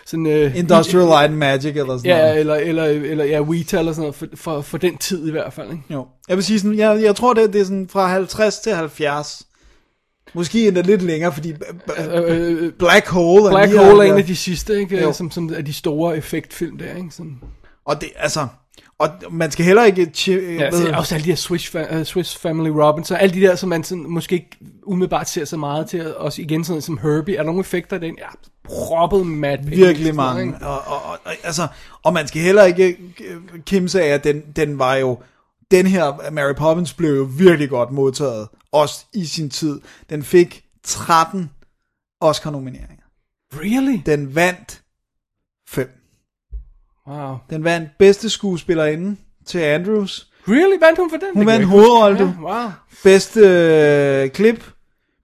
sådan, 0.05 0.25
øh, 0.25 0.55
Industrial 0.59 1.05
Light 1.05 1.23
and 1.23 1.35
Magic 1.35 1.75
eller 1.75 1.97
sådan 1.97 2.11
ja, 2.11 2.17
noget. 2.17 2.39
Eller, 2.39 2.55
eller, 2.55 2.83
eller 2.83 3.25
ja, 3.25 3.41
Weta 3.41 3.79
eller 3.79 3.91
sådan 3.91 4.01
noget, 4.01 4.15
for, 4.15 4.27
for, 4.35 4.61
for 4.61 4.77
den 4.77 4.97
tid 4.97 5.27
i 5.27 5.31
hvert 5.31 5.53
fald. 5.53 5.71
Ikke? 5.71 5.83
Jo. 5.89 6.07
Jeg 6.29 6.37
vil 6.37 6.43
sige 6.43 6.59
sådan, 6.59 6.77
jeg, 6.77 7.01
jeg 7.03 7.15
tror 7.15 7.33
det, 7.33 7.53
det 7.53 7.61
er 7.61 7.65
sådan 7.65 7.87
fra 7.89 8.07
50 8.07 8.59
til 8.59 8.73
70, 8.73 9.43
Måske 10.33 10.67
endda 10.67 10.81
lidt 10.81 11.01
længere, 11.01 11.33
fordi 11.33 11.53
Black 12.79 13.07
Hole 13.07 13.49
Black 13.49 13.73
er 13.73 13.85
Hole 13.85 14.07
er 14.07 14.11
en 14.13 14.17
af 14.17 14.25
de 14.25 14.35
sidste, 14.35 14.79
ikke? 14.79 15.13
Som, 15.13 15.31
som 15.31 15.53
er 15.55 15.61
de 15.61 15.73
store 15.73 16.17
effektfilm 16.17 16.77
der, 16.77 16.95
ikke? 16.95 17.11
Sådan. 17.11 17.39
Og 17.85 18.01
det, 18.01 18.09
altså, 18.15 18.47
og 18.99 19.09
man 19.31 19.51
skal 19.51 19.65
heller 19.65 19.83
ikke... 19.83 20.11
ja, 20.27 20.63
altså, 20.63 20.91
også 20.97 21.15
alle 21.15 21.25
de 21.25 21.29
her 21.29 21.35
Swiss, 21.35 21.75
uh, 21.75 22.03
Swiss 22.03 22.37
Family 22.37 22.69
Robinson, 22.69 23.17
alle 23.17 23.35
de 23.35 23.41
der, 23.41 23.55
som 23.55 23.69
man 23.69 23.83
sådan, 23.83 24.05
måske 24.09 24.35
ikke 24.35 24.57
umiddelbart 24.83 25.29
ser 25.29 25.45
så 25.45 25.57
meget 25.57 25.87
til, 25.87 26.15
også 26.15 26.41
igen 26.41 26.63
sådan 26.63 26.81
som 26.81 26.99
Herbie. 27.03 27.35
Er 27.35 27.39
der 27.39 27.45
nogle 27.45 27.59
effekter 27.59 27.97
den? 27.97 28.17
Ja, 28.19 28.27
proppet 28.63 29.27
Mad 29.27 29.57
Virkelig 29.63 30.15
mange. 30.15 30.55
Og, 30.61 30.81
og, 30.85 31.01
og, 31.05 31.31
altså, 31.43 31.67
og 32.03 32.13
man 32.13 32.27
skal 32.27 32.41
heller 32.41 32.63
ikke 32.63 32.97
kimse 33.65 34.03
af, 34.03 34.07
at 34.07 34.23
den, 34.23 34.41
den 34.55 34.79
var 34.79 34.95
jo 34.95 35.17
den 35.71 35.87
her 35.87 36.31
Mary 36.31 36.53
Poppins 36.53 36.93
blev 36.93 37.15
jo 37.15 37.27
virkelig 37.37 37.69
godt 37.69 37.91
modtaget, 37.91 38.47
også 38.73 39.05
i 39.13 39.25
sin 39.25 39.49
tid. 39.49 39.81
Den 40.09 40.23
fik 40.23 40.65
13 40.83 41.51
Oscar-nomineringer. 42.21 43.03
Really? 43.53 44.01
Den 44.05 44.35
vandt 44.35 44.81
5. 45.69 45.89
Wow. 47.07 47.37
Den 47.49 47.63
vandt 47.63 47.89
bedste 47.99 48.29
skuespillerinde 48.29 49.17
til 49.45 49.59
Andrews. 49.59 50.31
Really? 50.47 50.79
Vandt 50.79 50.99
hun 50.99 51.09
for 51.09 51.17
den? 51.17 51.29
Hun 51.33 51.45
vandt 51.45 51.65
hovedrolle. 51.65 52.19
Ja, 52.19 52.41
wow. 52.41 52.71
Bedste 53.03 53.39
øh, 53.39 54.29
klip, 54.29 54.71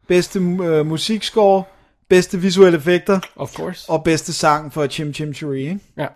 bedste 0.08 0.40
øh, 0.40 0.86
musikscore, 0.86 1.64
bedste 2.10 2.40
visuelle 2.40 2.78
effekter. 2.78 3.20
Of 3.36 3.56
course. 3.56 3.90
Og 3.90 4.04
bedste 4.04 4.34
sang 4.34 4.74
for 4.74 4.88
Chim 4.88 5.14
Chim 5.14 5.34
Cheree. 5.34 5.60
Ikke? 5.60 5.80
Ja. 5.98 6.08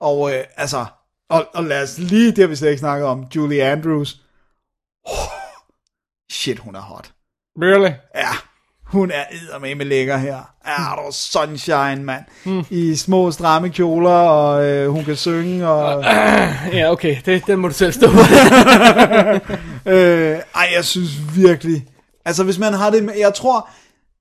Og 0.00 0.34
øh, 0.34 0.44
altså, 0.56 0.86
og, 1.30 1.46
og 1.54 1.64
lad 1.64 1.82
os 1.82 1.98
lige, 1.98 2.30
det 2.30 2.38
har 2.38 2.46
vi 2.46 2.56
slet 2.56 2.68
ikke 2.68 2.80
snakket 2.80 3.06
om, 3.06 3.26
Julie 3.36 3.64
Andrews. 3.64 4.20
Oh, 5.06 5.43
shit, 6.34 6.58
hun 6.58 6.74
er 6.74 6.80
hot. 6.80 7.10
Really? 7.62 7.90
Ja, 8.14 8.28
hun 8.84 9.10
er 9.10 9.58
med 9.58 9.74
med 9.74 9.86
lækker 9.86 10.16
her. 10.16 10.36
Der 10.64 10.70
er 10.70 11.10
sunshine, 11.12 12.04
mand. 12.04 12.24
Mm. 12.44 12.64
I 12.70 12.96
små 12.96 13.30
stramme 13.30 13.68
kjoler, 13.68 14.10
og 14.10 14.64
øh, 14.66 14.88
hun 14.88 15.04
kan 15.04 15.16
synge. 15.16 15.68
Og... 15.68 16.04
Ja, 16.72 16.92
okay, 16.92 17.16
det, 17.26 17.46
den 17.46 17.58
må 17.58 17.68
du 17.68 17.74
selv 17.74 17.92
stå 17.92 18.06
øh, 19.92 20.38
Ej, 20.54 20.68
jeg 20.76 20.84
synes 20.84 21.10
virkelig... 21.36 21.86
Altså, 22.24 22.44
hvis 22.44 22.58
man 22.58 22.74
har 22.74 22.90
det 22.90 23.04
med... 23.04 23.14
Jeg 23.18 23.34
tror, 23.34 23.68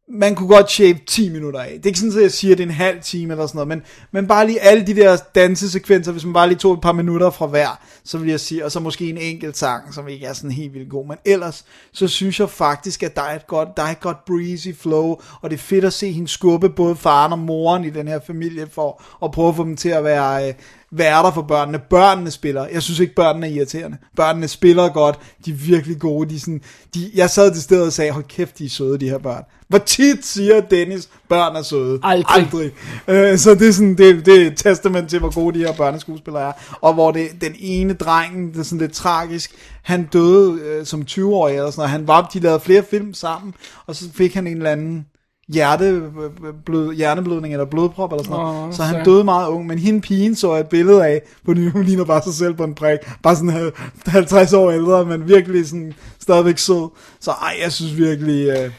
man 0.09 0.35
kunne 0.35 0.47
godt 0.47 0.71
shave 0.71 0.99
10 1.07 1.29
minutter 1.29 1.59
af. 1.59 1.69
Det 1.69 1.85
er 1.85 1.87
ikke 1.87 1.99
sådan, 1.99 2.17
at 2.17 2.21
jeg 2.21 2.31
siger, 2.31 2.51
at 2.51 2.57
det 2.57 2.63
er 2.63 2.67
en 2.67 2.73
halv 2.73 3.01
time 3.01 3.33
eller 3.33 3.47
sådan 3.47 3.57
noget, 3.57 3.67
men, 3.67 3.81
men 4.11 4.27
bare 4.27 4.47
lige 4.47 4.61
alle 4.61 4.87
de 4.87 4.95
der 4.95 5.17
dansesekvenser, 5.35 6.11
hvis 6.11 6.25
man 6.25 6.33
bare 6.33 6.47
lige 6.47 6.57
tog 6.57 6.73
et 6.73 6.81
par 6.81 6.91
minutter 6.91 7.29
fra 7.29 7.45
hver, 7.45 7.81
så 8.03 8.17
vil 8.17 8.29
jeg 8.29 8.39
sige, 8.39 8.65
og 8.65 8.71
så 8.71 8.79
måske 8.79 9.09
en 9.09 9.17
enkelt 9.17 9.57
sang, 9.57 9.93
som 9.93 10.07
ikke 10.07 10.25
er 10.25 10.33
sådan 10.33 10.51
helt 10.51 10.73
vildt 10.73 10.89
god, 10.89 11.07
men 11.07 11.17
ellers, 11.25 11.65
så 11.91 12.07
synes 12.07 12.39
jeg 12.39 12.49
faktisk, 12.49 13.03
at 13.03 13.15
der 13.15 13.21
er 13.21 13.35
et 13.35 13.47
godt, 13.47 13.77
der 13.77 13.83
er 13.83 13.91
et 13.91 13.99
godt 13.99 14.25
breezy 14.25 14.67
flow, 14.79 15.17
og 15.41 15.49
det 15.49 15.53
er 15.53 15.61
fedt 15.61 15.85
at 15.85 15.93
se 15.93 16.11
hende 16.11 16.27
skubbe 16.27 16.69
både 16.69 16.95
faren 16.95 17.31
og 17.31 17.39
moren 17.39 17.85
i 17.85 17.89
den 17.89 18.07
her 18.07 18.19
familie, 18.27 18.67
for 18.67 19.03
at 19.25 19.31
prøve 19.31 19.49
at 19.49 19.55
få 19.55 19.63
dem 19.63 19.75
til 19.75 19.89
at 19.89 20.03
være, 20.03 20.47
øh, 20.47 20.53
værter 20.97 21.31
for 21.31 21.41
børnene. 21.41 21.79
Børnene 21.79 22.31
spiller. 22.31 22.67
Jeg 22.73 22.83
synes 22.83 22.99
ikke, 22.99 23.15
børnene 23.15 23.47
er 23.47 23.51
irriterende. 23.51 23.97
Børnene 24.15 24.47
spiller 24.47 24.89
godt. 24.89 25.19
De 25.45 25.51
er 25.51 25.55
virkelig 25.55 25.99
gode. 25.99 26.29
De 26.29 26.35
er 26.35 26.39
sådan, 26.39 26.61
de, 26.95 27.11
jeg 27.15 27.29
sad 27.29 27.53
til 27.53 27.61
stedet 27.61 27.85
og 27.85 27.93
sagde, 27.93 28.11
hold 28.11 28.23
kæft, 28.23 28.57
de 28.57 28.65
er 28.65 28.69
søde, 28.69 28.97
de 28.97 29.09
her 29.09 29.17
børn. 29.17 29.43
Hvor 29.67 29.77
tit 29.77 30.25
siger 30.25 30.61
Dennis, 30.61 31.09
børn 31.29 31.55
er 31.55 31.61
søde? 31.61 31.99
Aldrig. 32.03 32.37
Aldrig. 32.37 32.71
Øh, 33.07 33.37
så 33.37 33.55
det 33.55 33.67
er, 33.67 33.71
sådan, 33.71 33.97
det, 33.97 34.25
det 34.25 34.41
er 34.41 34.47
et 34.47 34.57
testament 34.57 35.09
til, 35.09 35.19
hvor 35.19 35.33
gode 35.33 35.59
de 35.59 35.65
her 35.65 35.73
børneskuespillere 35.73 36.47
er. 36.47 36.51
Og 36.81 36.93
hvor 36.93 37.11
det, 37.11 37.27
den 37.41 37.55
ene 37.59 37.93
dreng, 37.93 38.53
det 38.53 38.59
er 38.59 38.63
sådan 38.63 38.79
lidt 38.79 38.93
tragisk, 38.93 39.51
han 39.81 40.09
døde 40.13 40.61
øh, 40.61 40.85
som 40.85 41.01
20-årig 41.09 41.55
eller 41.55 41.71
sådan 41.71 41.79
noget. 41.79 41.91
Han 41.91 42.07
var, 42.07 42.29
de 42.33 42.39
lavede 42.39 42.59
flere 42.59 42.83
film 42.89 43.13
sammen, 43.13 43.53
og 43.85 43.95
så 43.95 44.05
fik 44.13 44.33
han 44.33 44.47
en 44.47 44.57
eller 44.57 44.71
anden 44.71 45.05
hjerteblød, 45.47 46.93
hjerneblødning 46.93 47.53
eller 47.53 47.65
blodprop 47.65 48.11
eller 48.11 48.23
sådan 48.23 48.37
noget. 48.37 48.67
Oh, 48.67 48.73
så 48.73 48.83
han 48.83 49.05
så. 49.05 49.11
døde 49.11 49.23
meget 49.23 49.47
ung, 49.47 49.67
men 49.67 49.79
hende 49.79 50.01
pigen 50.01 50.35
så 50.35 50.53
et 50.53 50.67
billede 50.67 51.05
af, 51.05 51.21
på 51.45 51.53
hun 51.53 51.83
ligner 51.83 52.05
bare 52.05 52.23
sig 52.23 52.33
selv 52.33 52.53
på 52.53 52.63
en 52.63 52.75
prik. 52.75 52.99
Bare 53.23 53.35
sådan 53.35 53.71
50 54.07 54.53
år 54.53 54.71
ældre, 54.71 55.05
men 55.05 55.27
virkelig 55.27 55.67
sådan 55.67 55.93
stadigvæk 56.19 56.57
sød. 56.57 56.89
Så 57.19 57.31
ej, 57.31 57.55
jeg 57.63 57.71
synes 57.71 57.97
virkelig... 57.97 58.65
Uh... 58.65 58.71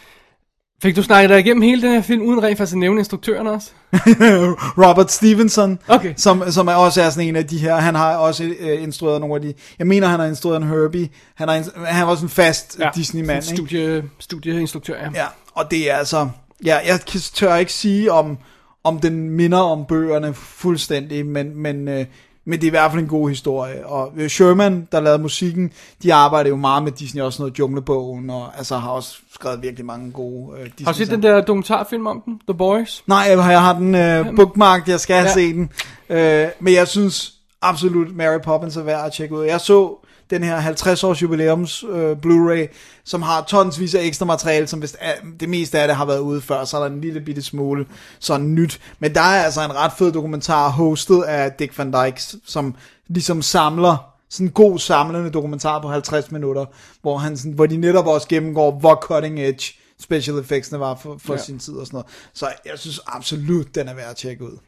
Fik 0.82 0.96
du 0.96 1.02
snakket 1.02 1.30
dig 1.30 1.38
igennem 1.38 1.62
hele 1.62 1.82
den 1.82 1.92
her 1.92 2.02
film, 2.02 2.22
uden 2.22 2.42
rent 2.42 2.58
faktisk 2.58 2.74
at 2.74 2.78
nævne 2.78 2.98
instruktøren 2.98 3.46
også? 3.46 3.70
Robert 4.84 5.12
Stevenson, 5.12 5.78
okay. 5.88 6.14
som, 6.16 6.42
som 6.50 6.68
er 6.68 6.74
også 6.74 7.02
er 7.02 7.10
sådan 7.10 7.28
en 7.28 7.36
af 7.36 7.46
de 7.46 7.58
her, 7.58 7.76
han 7.76 7.94
har 7.94 8.16
også 8.16 8.44
uh, 8.44 8.82
instrueret 8.82 9.20
nogle 9.20 9.34
af 9.34 9.40
de, 9.40 9.54
jeg 9.78 9.86
mener 9.86 10.08
han 10.08 10.20
har 10.20 10.26
instrueret 10.26 10.62
en 10.62 10.68
Herbie, 10.68 11.08
han, 11.34 11.48
har, 11.48 11.84
han 11.84 12.06
var 12.06 12.14
sådan 12.14 12.26
en 12.26 12.30
fast 12.30 12.76
ja, 12.80 12.90
Disney-mand. 12.94 13.42
Studie, 13.42 14.04
studieinstruktør, 14.18 14.94
ja. 14.94 15.10
Ja, 15.14 15.26
og 15.54 15.70
det 15.70 15.90
er 15.90 15.96
altså, 15.96 16.28
Ja, 16.64 16.78
jeg 16.86 17.00
tør 17.34 17.54
ikke 17.54 17.72
sige 17.72 18.12
om, 18.12 18.38
om 18.84 18.98
den 18.98 19.30
minder 19.30 19.58
om 19.58 19.84
bøgerne 19.84 20.34
fuldstændig, 20.34 21.26
men, 21.26 21.56
men, 21.56 21.88
øh, 21.88 22.06
men 22.44 22.60
det 22.60 22.66
er 22.66 22.66
i 22.66 22.70
hvert 22.70 22.90
fald 22.90 23.02
en 23.02 23.08
god 23.08 23.28
historie. 23.28 23.86
Og 23.86 24.12
øh, 24.16 24.28
Sherman, 24.28 24.88
der 24.92 25.00
lavede 25.00 25.22
musikken, 25.22 25.72
de 26.02 26.14
arbejder 26.14 26.50
jo 26.50 26.56
meget 26.56 26.82
med 26.82 26.92
Disney, 26.92 27.22
også 27.22 27.42
noget 27.42 27.58
Junglebogen, 27.58 28.30
og 28.30 28.58
altså 28.58 28.76
har 28.76 28.90
også 28.90 29.16
skrevet 29.34 29.62
virkelig 29.62 29.86
mange 29.86 30.12
gode 30.12 30.58
øh, 30.58 30.64
Disney. 30.64 30.84
Har 30.84 30.92
du 30.92 30.98
set 30.98 31.10
den 31.10 31.22
der 31.22 31.40
dokumentarfilm 31.40 32.06
om 32.06 32.22
den, 32.24 32.40
The 32.48 32.58
Boys? 32.58 33.02
Nej, 33.06 33.18
jeg, 33.18 33.38
jeg 33.38 33.60
har 33.60 33.78
den 33.78 33.94
øh, 33.94 34.36
bookmarked, 34.36 34.88
jeg 34.88 35.00
skal 35.00 35.14
ja. 35.14 35.32
se 35.32 35.52
den. 35.52 35.70
Øh, 36.08 36.48
men 36.60 36.74
jeg 36.74 36.88
synes 36.88 37.34
absolut, 37.62 38.16
Mary 38.16 38.38
Poppins 38.44 38.76
er 38.76 38.82
værd 38.82 39.06
at 39.06 39.12
tjekke 39.12 39.34
ud. 39.34 39.44
Jeg 39.44 39.60
så 39.60 40.03
den 40.30 40.42
her 40.42 40.56
50 40.56 41.04
års 41.04 41.22
jubilæums 41.22 41.84
øh, 41.90 42.16
Blu-ray, 42.26 42.74
som 43.04 43.22
har 43.22 43.42
tonsvis 43.42 43.94
af 43.94 44.02
ekstra 44.02 44.26
materiale, 44.26 44.66
som 44.66 44.82
er, 45.00 45.12
det 45.40 45.48
meste 45.48 45.78
af 45.78 45.88
det 45.88 45.96
har 45.96 46.04
været 46.04 46.18
ude 46.18 46.40
før, 46.40 46.64
så 46.64 46.76
er 46.76 46.80
der 46.80 46.94
en 46.94 47.00
lille 47.00 47.20
bitte 47.20 47.42
smule 47.42 47.86
sådan 48.18 48.54
nyt. 48.54 48.80
Men 48.98 49.14
der 49.14 49.20
er 49.20 49.44
altså 49.44 49.64
en 49.64 49.76
ret 49.76 49.92
fed 49.98 50.12
dokumentar 50.12 50.68
hostet 50.68 51.22
af 51.22 51.52
Dick 51.52 51.78
Van 51.78 51.92
Dyke, 51.92 52.22
som 52.46 52.74
ligesom 53.08 53.42
samler 53.42 54.14
sådan 54.30 54.46
en 54.46 54.52
god 54.52 54.78
samlende 54.78 55.30
dokumentar 55.30 55.80
på 55.80 55.88
50 55.88 56.30
minutter, 56.30 56.64
hvor, 57.02 57.18
han 57.18 57.36
sådan, 57.36 57.52
hvor 57.52 57.66
de 57.66 57.76
netop 57.76 58.06
også 58.06 58.28
gennemgår, 58.28 58.70
hvor 58.70 58.94
cutting 58.94 59.40
edge 59.40 59.74
special 60.00 60.38
effectsene 60.38 60.80
var 60.80 60.94
for, 60.94 61.16
for 61.24 61.34
ja. 61.34 61.40
sin 61.40 61.58
tid 61.58 61.74
og 61.74 61.86
sådan 61.86 61.96
noget. 61.96 62.06
Så 62.34 62.46
jeg 62.64 62.78
synes 62.78 63.00
absolut, 63.06 63.74
den 63.74 63.88
er 63.88 63.94
værd 63.94 64.10
at 64.10 64.16
tjekke 64.16 64.44
ud. 64.44 64.58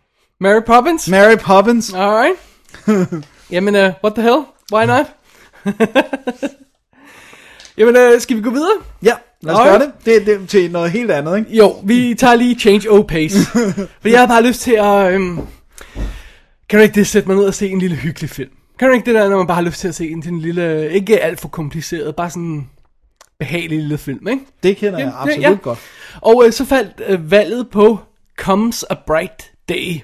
Mary 0.40 0.60
Poppins? 0.66 1.08
Mary 1.08 1.36
Poppins. 1.36 1.94
Alright. 1.94 2.38
Jamen, 3.50 3.74
uh, 3.74 3.80
what 3.80 4.14
the 4.14 4.22
hell? 4.22 4.44
Why 4.72 4.86
not? 4.86 5.06
Jamen, 7.78 7.96
uh, 7.96 8.20
skal 8.20 8.36
vi 8.36 8.42
gå 8.42 8.50
videre? 8.50 8.72
Ja, 9.02 9.14
lad 9.42 9.54
os 9.54 9.60
gøre 9.60 9.78
det. 9.78 9.92
det. 10.04 10.26
Det 10.26 10.42
er 10.42 10.46
til 10.46 10.70
noget 10.70 10.90
helt 10.90 11.10
andet, 11.10 11.38
ikke? 11.38 11.56
Jo, 11.56 11.76
vi 11.84 12.14
tager 12.18 12.34
lige 12.34 12.58
change 12.58 12.90
o 12.90 13.02
pace. 13.02 13.38
For 14.02 14.08
jeg 14.08 14.20
har 14.20 14.26
bare 14.26 14.42
lyst 14.42 14.60
til 14.60 14.72
at... 14.72 15.12
Øhm, 15.12 15.38
kan 16.68 16.78
du 16.78 16.82
ikke 16.82 16.94
det 16.94 17.06
sætte 17.06 17.28
mig 17.28 17.36
ned 17.36 17.44
og 17.44 17.54
se 17.54 17.68
en 17.68 17.78
lille 17.78 17.96
hyggelig 17.96 18.30
film? 18.30 18.50
Kan 18.78 18.88
du 18.88 18.94
ikke 18.94 19.06
det 19.06 19.14
der, 19.14 19.28
når 19.28 19.36
man 19.36 19.46
bare 19.46 19.54
har 19.54 19.62
lyst 19.62 19.80
til 19.80 19.88
at 19.88 19.94
se 19.94 20.08
en, 20.08 20.28
en 20.28 20.40
lille... 20.40 20.90
Ikke 20.90 21.20
alt 21.20 21.40
for 21.40 21.48
kompliceret, 21.48 22.16
bare 22.16 22.30
sådan 22.30 22.68
behagelig 23.38 23.78
lille 23.78 23.98
film, 23.98 24.28
ikke? 24.28 24.42
Det 24.62 24.76
kender 24.76 24.98
jeg 24.98 25.12
absolut 25.16 25.42
ja. 25.42 25.56
godt. 25.62 25.78
Og 26.20 26.42
øh, 26.46 26.52
så 26.52 26.64
faldt 26.64 27.02
øh, 27.06 27.30
valget 27.30 27.70
på 27.70 27.98
Comes 28.36 28.84
a 28.90 28.94
Bright 29.06 29.52
Day. 29.68 30.00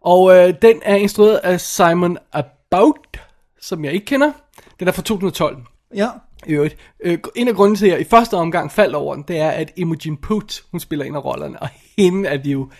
Og 0.00 0.36
øh, 0.36 0.54
den 0.62 0.80
er 0.82 0.94
instrueret 0.94 1.36
af 1.36 1.60
Simon 1.60 2.18
About, 2.32 3.20
som 3.60 3.84
jeg 3.84 3.92
ikke 3.92 4.06
kender. 4.06 4.32
Den 4.80 4.88
er 4.88 4.92
fra 4.92 5.02
2012. 5.02 5.56
Ja. 5.94 6.08
I 6.46 6.52
øvrigt. 6.52 6.76
Øh, 7.04 7.18
en 7.36 7.48
af 7.48 7.54
grunden 7.54 7.76
til, 7.76 7.86
at 7.86 7.92
jeg 7.92 8.00
i 8.00 8.04
første 8.04 8.34
omgang 8.34 8.72
faldt 8.72 8.94
over 8.94 9.14
den, 9.14 9.24
det 9.28 9.38
er, 9.38 9.50
at 9.50 9.72
Imogen 9.76 10.16
Poots, 10.16 10.64
hun 10.70 10.80
spiller 10.80 11.04
en 11.04 11.14
af 11.14 11.24
rollerne, 11.24 11.62
og 11.62 11.68
hende 11.98 12.28
er 12.28 12.38
vi 12.38 12.50
jo 12.50 12.70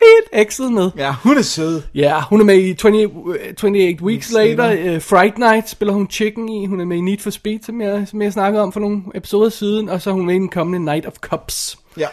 helt 0.00 0.28
ekset 0.32 0.72
med. 0.72 0.90
Ja, 0.96 1.14
hun 1.22 1.38
er 1.38 1.42
sød. 1.42 1.82
Ja, 1.94 2.20
hun 2.22 2.40
er 2.40 2.44
med 2.44 2.58
i 2.58 2.74
20, 2.74 3.02
øh, 3.02 3.08
28 3.50 3.96
Weeks 4.02 4.32
Later, 4.32 4.94
uh, 4.96 5.02
Fright 5.02 5.38
Night 5.38 5.68
spiller 5.68 5.92
hun 5.94 6.10
Chicken 6.10 6.48
i, 6.48 6.66
hun 6.66 6.80
er 6.80 6.84
med 6.84 6.96
i 6.96 7.00
Need 7.00 7.18
for 7.18 7.30
Speed, 7.30 7.58
som 7.62 7.80
jeg, 7.80 8.08
som 8.08 8.22
jeg 8.22 8.32
snakkede 8.32 8.62
om 8.62 8.72
for 8.72 8.80
nogle 8.80 9.02
episoder 9.14 9.48
siden, 9.50 9.88
og 9.88 10.02
så 10.02 10.10
er 10.10 10.14
hun 10.14 10.26
med 10.26 10.34
i 10.34 10.38
den 10.38 10.48
kommende 10.48 10.84
Night 10.92 11.06
of 11.06 11.12
Cups. 11.14 11.78
Ja. 11.96 12.08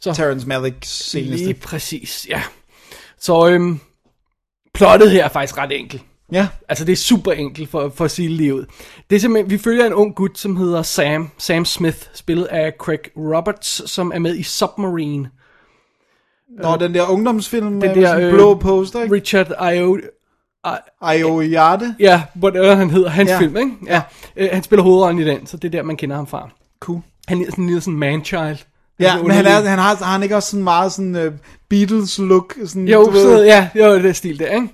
Så- 0.00 0.14
Terrence 0.14 0.48
Malicks 0.48 1.14
Lige 1.14 1.38
seneste. 1.38 1.54
præcis, 1.68 2.26
ja. 2.30 2.42
Så 3.20 3.48
øhm, 3.48 3.80
plottet 4.74 5.10
her 5.10 5.24
er 5.24 5.28
faktisk 5.28 5.58
ret 5.58 5.72
enkelt. 5.72 6.02
Ja. 6.32 6.48
Altså 6.68 6.84
det 6.84 6.92
er 6.92 6.96
super 6.96 7.32
enkelt 7.32 7.70
for, 7.70 7.92
for 7.94 8.04
at 8.04 8.10
sige 8.10 8.54
ud. 8.54 8.64
Det 9.10 9.16
er 9.16 9.20
simpelthen, 9.20 9.50
vi 9.50 9.58
følger 9.58 9.86
en 9.86 9.92
ung 9.92 10.14
gut, 10.14 10.38
som 10.38 10.56
hedder 10.56 10.82
Sam, 10.82 11.30
Sam 11.38 11.64
Smith, 11.64 11.98
spillet 12.14 12.44
af 12.44 12.72
Craig 12.78 12.98
Roberts, 13.16 13.90
som 13.90 14.12
er 14.14 14.18
med 14.18 14.36
i 14.36 14.42
Submarine. 14.42 15.30
Nå, 16.62 16.76
den 16.76 16.94
der 16.94 17.10
ungdomsfilm 17.10 17.66
med, 17.66 17.88
Det 17.88 17.96
med 17.96 18.02
der, 18.04 18.08
sådan 18.08 18.24
øh, 18.24 18.32
blå 18.34 18.54
poster, 18.54 19.02
ikke? 19.02 19.14
Richard 19.14 19.72
Io... 19.74 19.98
Ayo 21.02 21.40
Hjerte. 21.40 21.94
Ja, 22.00 22.22
whatever 22.42 22.74
han 22.74 22.90
hedder, 22.90 23.08
hans 23.08 23.28
ja. 23.28 23.34
Ja. 23.34 23.40
film, 23.40 23.56
ikke? 23.56 23.70
Ja. 23.86 24.02
Øh, 24.36 24.48
han 24.52 24.62
spiller 24.62 24.82
hovedrollen 24.82 25.18
i 25.22 25.24
den, 25.24 25.46
så 25.46 25.56
det 25.56 25.68
er 25.68 25.70
der, 25.78 25.82
man 25.82 25.96
kender 25.96 26.16
ham 26.16 26.26
fra. 26.26 26.48
Cool. 26.80 27.00
Han 27.28 27.40
er 27.40 27.44
sådan 27.44 27.64
en 27.64 27.68
lille 27.68 27.80
sådan 27.80 27.98
man-child. 27.98 28.56
Ja, 29.00 29.22
men 29.22 29.30
han, 29.30 29.46
er, 29.46 29.50
han, 29.68 29.78
har, 29.78 29.96
har 30.04 30.12
han 30.12 30.22
ikke 30.22 30.36
også 30.36 30.50
sådan 30.50 30.64
meget 30.64 30.92
sådan 30.92 31.26
uh, 31.26 31.32
Beatles-look? 31.68 32.54
Sådan, 32.66 32.88
Jo, 32.88 33.04
du 33.04 33.10
ved- 33.10 33.22
så, 33.38 33.42
ja, 33.44 33.68
jo, 33.74 33.94
det 33.94 34.06
er 34.06 34.12
stil 34.12 34.38
der, 34.38 34.46
ikke? 34.46 34.68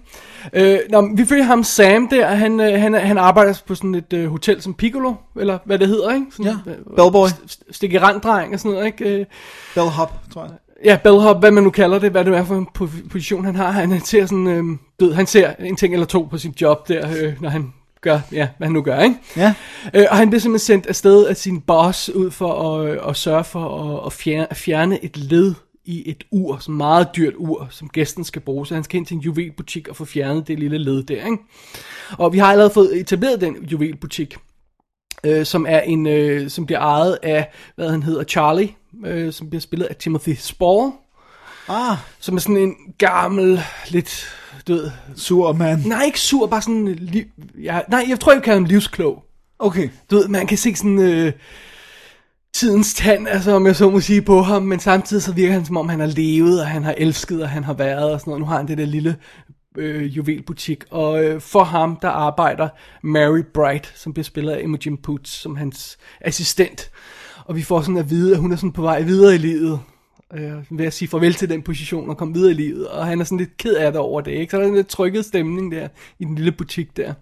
Øh, 0.53 0.79
nå, 0.91 1.01
men 1.01 1.19
vi 1.19 1.25
følger 1.25 1.45
ham 1.45 1.63
Sam 1.65 2.09
der, 2.09 2.27
han, 2.27 2.61
øh, 2.61 2.81
han, 2.81 2.95
han 2.95 3.19
arbejder 3.19 3.55
på 3.67 3.75
sådan 3.75 3.95
et 3.95 4.13
øh, 4.13 4.27
hotel 4.31 4.63
som 4.63 4.75
Piccolo, 4.75 5.15
eller 5.41 5.59
hvad 5.65 5.79
det 5.79 5.89
hedder, 5.89 6.15
ikke? 6.15 6.27
Sådan, 6.31 6.47
Ja, 6.67 6.71
øh, 6.73 6.77
bellboy. 6.97 7.27
st- 7.29 7.63
Stik 7.71 7.93
i 7.93 7.99
randdreng 7.99 8.53
og 8.55 8.59
sådan 8.61 8.73
noget, 8.73 8.87
ikke? 8.87 9.05
Øh, 9.21 9.27
Bellhop, 9.75 10.13
tror 10.35 10.43
jeg. 10.43 10.53
ja, 10.85 10.99
bellhop, 11.05 11.41
hvad 11.41 11.51
man 11.51 11.63
nu 11.65 11.71
kalder 11.71 11.99
det, 11.99 12.11
hvad 12.11 12.25
det 12.25 12.37
er 12.37 12.45
for 12.45 12.55
en 12.57 12.67
po- 12.79 13.09
position 13.09 13.45
han 13.45 13.57
har. 13.57 13.71
Han 13.71 14.01
ser 14.01 14.27
sådan, 14.27 14.47
øh, 14.47 14.65
død, 15.01 15.13
han 15.13 15.27
ser 15.27 15.51
en 15.59 15.77
ting 15.77 15.93
eller 15.95 16.07
to 16.07 16.23
på 16.31 16.39
sit 16.39 16.61
job 16.61 16.89
der, 16.89 17.09
øh, 17.23 17.33
når 17.43 17.49
han 17.49 17.73
gør, 18.01 18.21
ja, 18.33 18.49
hvad 18.59 18.67
han 18.67 18.73
nu 18.73 18.83
gør, 18.83 19.01
ikke? 19.01 19.17
Ja. 19.37 19.55
Øh, 19.95 20.05
og 20.11 20.17
han 20.17 20.31
bliver 20.31 20.41
simpelthen 20.41 20.67
sendt 20.67 20.87
afsted 20.87 21.27
af 21.27 21.37
sin 21.37 21.61
boss 21.61 22.11
ud 22.11 22.31
for 22.31 22.79
at, 22.79 22.89
øh, 22.91 22.99
at 23.09 23.17
sørge 23.17 23.45
for 23.45 23.95
at, 23.99 24.07
at, 24.07 24.13
fjerne, 24.13 24.47
at 24.51 24.57
fjerne 24.57 25.05
et 25.05 25.17
led 25.17 25.55
i 25.85 26.11
et 26.11 26.25
ur, 26.31 26.59
som 26.59 26.75
meget 26.75 27.09
dyrt 27.17 27.35
ur, 27.37 27.69
som 27.71 27.89
gæsten 27.89 28.25
skal 28.25 28.43
bruge. 28.43 28.67
Så 28.67 28.75
han 28.75 28.85
skal 28.85 28.97
ind 28.99 29.07
til 29.07 29.15
en 29.15 29.21
juvelbutik 29.21 29.89
og 29.89 29.97
få 29.97 30.05
fjernet 30.05 30.49
det 30.49 30.59
lille 30.59 30.79
led 30.79 31.03
der. 31.03 31.27
Ikke? 31.27 31.39
Og 32.19 32.33
vi 32.33 32.39
har 32.39 32.47
allerede 32.51 32.71
fået 32.71 33.01
etableret 33.01 33.41
den 33.41 33.57
juvelbutik, 33.65 34.37
øh, 35.25 35.47
som 35.47 35.67
er 35.69 35.81
en, 35.81 36.07
øh, 36.07 36.51
som 36.51 36.67
bliver 36.67 36.81
ejet 36.81 37.19
af, 37.23 37.51
hvad 37.77 37.91
han 37.91 38.03
hedder, 38.03 38.25
Charlie, 38.25 38.69
øh, 39.07 39.33
som 39.33 39.51
bliver 39.51 39.61
spillet 39.61 39.87
af 39.87 39.97
Timothy 39.97 40.35
Spall, 40.39 40.93
Ah, 41.69 41.97
som 42.21 42.37
er 42.37 42.41
sådan 42.41 42.57
en 42.57 42.75
gammel, 42.99 43.61
lidt, 43.89 44.27
du 44.69 44.73
ved, 44.73 44.91
sur 45.17 45.53
mand. 45.53 45.85
nej 45.85 46.03
ikke 46.05 46.21
sur, 46.21 46.47
bare 46.47 46.63
sådan, 46.63 46.95
liv, 46.95 47.25
ja, 47.63 47.81
nej, 47.89 48.05
jeg 48.09 48.21
tror, 48.21 48.33
jeg 48.33 48.43
kalder 48.43 48.59
ham 48.61 48.65
livsklog. 48.65 49.25
Okay. 49.59 49.89
Du 50.11 50.17
ved, 50.17 50.29
man 50.29 50.47
kan 50.47 50.59
se 50.59 50.75
sådan 50.75 50.99
øh, 50.99 51.33
tidens 52.55 52.95
tand, 52.95 53.29
altså 53.29 53.53
om 53.53 53.67
jeg 53.67 53.77
så 53.77 53.91
må 53.91 54.01
sige 54.01 54.23
på 54.23 54.43
ham, 54.43 54.63
men 54.63 54.81
samtidig 54.81 55.23
så 55.23 55.33
virker 55.33 55.53
han 55.53 55.65
som 55.65 55.77
om 55.77 55.89
han 55.89 56.01
har 56.01 56.07
levet, 56.07 56.61
og 56.61 56.67
han 56.67 56.85
har 56.85 56.95
elsket, 56.99 57.43
og 57.43 57.49
han 57.49 57.65
har 57.65 57.75
været, 57.75 58.13
og 58.13 58.21
sådan 58.21 58.31
noget. 58.31 58.41
Nu 58.41 58.47
har 58.47 58.57
han 58.57 58.69
det 58.69 58.79
der 58.79 58.85
lille 58.85 59.17
øh, 59.79 60.17
juvelbutik, 60.17 60.85
og 60.91 61.25
øh, 61.25 61.41
for 61.41 61.65
ham, 61.65 61.99
der 62.03 62.09
arbejder 62.09 62.69
Mary 63.03 63.43
Bright, 63.55 63.93
som 63.97 64.13
bliver 64.13 64.25
spillet 64.25 64.53
af 64.53 64.61
Imogen 64.63 64.97
Poots, 64.97 65.31
som 65.31 65.57
hans 65.57 65.99
assistent. 66.21 66.91
Og 67.45 67.57
vi 67.57 67.63
får 67.63 67.81
sådan 67.81 67.97
at 67.97 68.11
vide, 68.11 68.33
at 68.33 68.41
hun 68.41 68.53
er 68.53 68.57
sådan 68.57 68.73
på 68.73 68.83
vej 68.83 69.01
videre 69.01 69.35
i 69.35 69.39
livet, 69.39 69.81
øh, 70.35 70.79
ved 70.79 70.87
at 70.87 70.93
sige 70.93 71.09
farvel 71.09 71.35
til 71.35 71.49
den 71.49 71.63
position 71.63 72.11
og 72.11 72.17
komme 72.17 72.35
videre 72.35 72.51
i 72.51 72.55
livet, 72.55 72.89
og 72.89 73.07
han 73.07 73.21
er 73.21 73.25
sådan 73.25 73.39
lidt 73.39 73.57
ked 73.57 73.75
af 73.75 73.93
det 73.93 74.01
over 74.01 74.21
det, 74.21 74.33
ikke? 74.33 74.51
Så 74.51 74.57
der 74.57 74.63
er 74.63 74.69
en 74.69 74.75
lidt 74.75 74.89
trykket 74.89 75.25
stemning 75.25 75.73
der 75.73 75.89
i 76.19 76.25
den 76.25 76.35
lille 76.35 76.53
butik 76.53 76.97
der. 76.97 77.15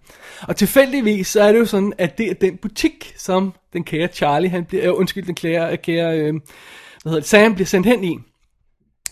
Og 0.49 0.57
tilfældigvis 0.57 1.27
så 1.27 1.43
er 1.43 1.53
det 1.53 1.59
jo 1.59 1.65
sådan, 1.65 1.93
at 1.99 2.19
det 2.19 2.31
er 2.31 2.35
den 2.35 2.57
butik, 2.57 3.15
som 3.17 3.53
den 3.73 3.85
kære 3.85 4.09
Charlie, 4.09 4.51
han 4.51 4.65
bliver, 4.65 4.93
øh, 4.93 4.99
undskyld, 4.99 5.27
den 5.27 5.35
kære, 5.35 5.73
øh, 5.73 5.79
kære 5.79 6.19
øh, 6.19 6.33
hvad 7.03 7.11
hedder 7.11 7.21
det, 7.21 7.29
Sam 7.29 7.55
bliver 7.55 7.67
sendt 7.67 7.87
hen 7.87 8.05
i. 8.05 8.19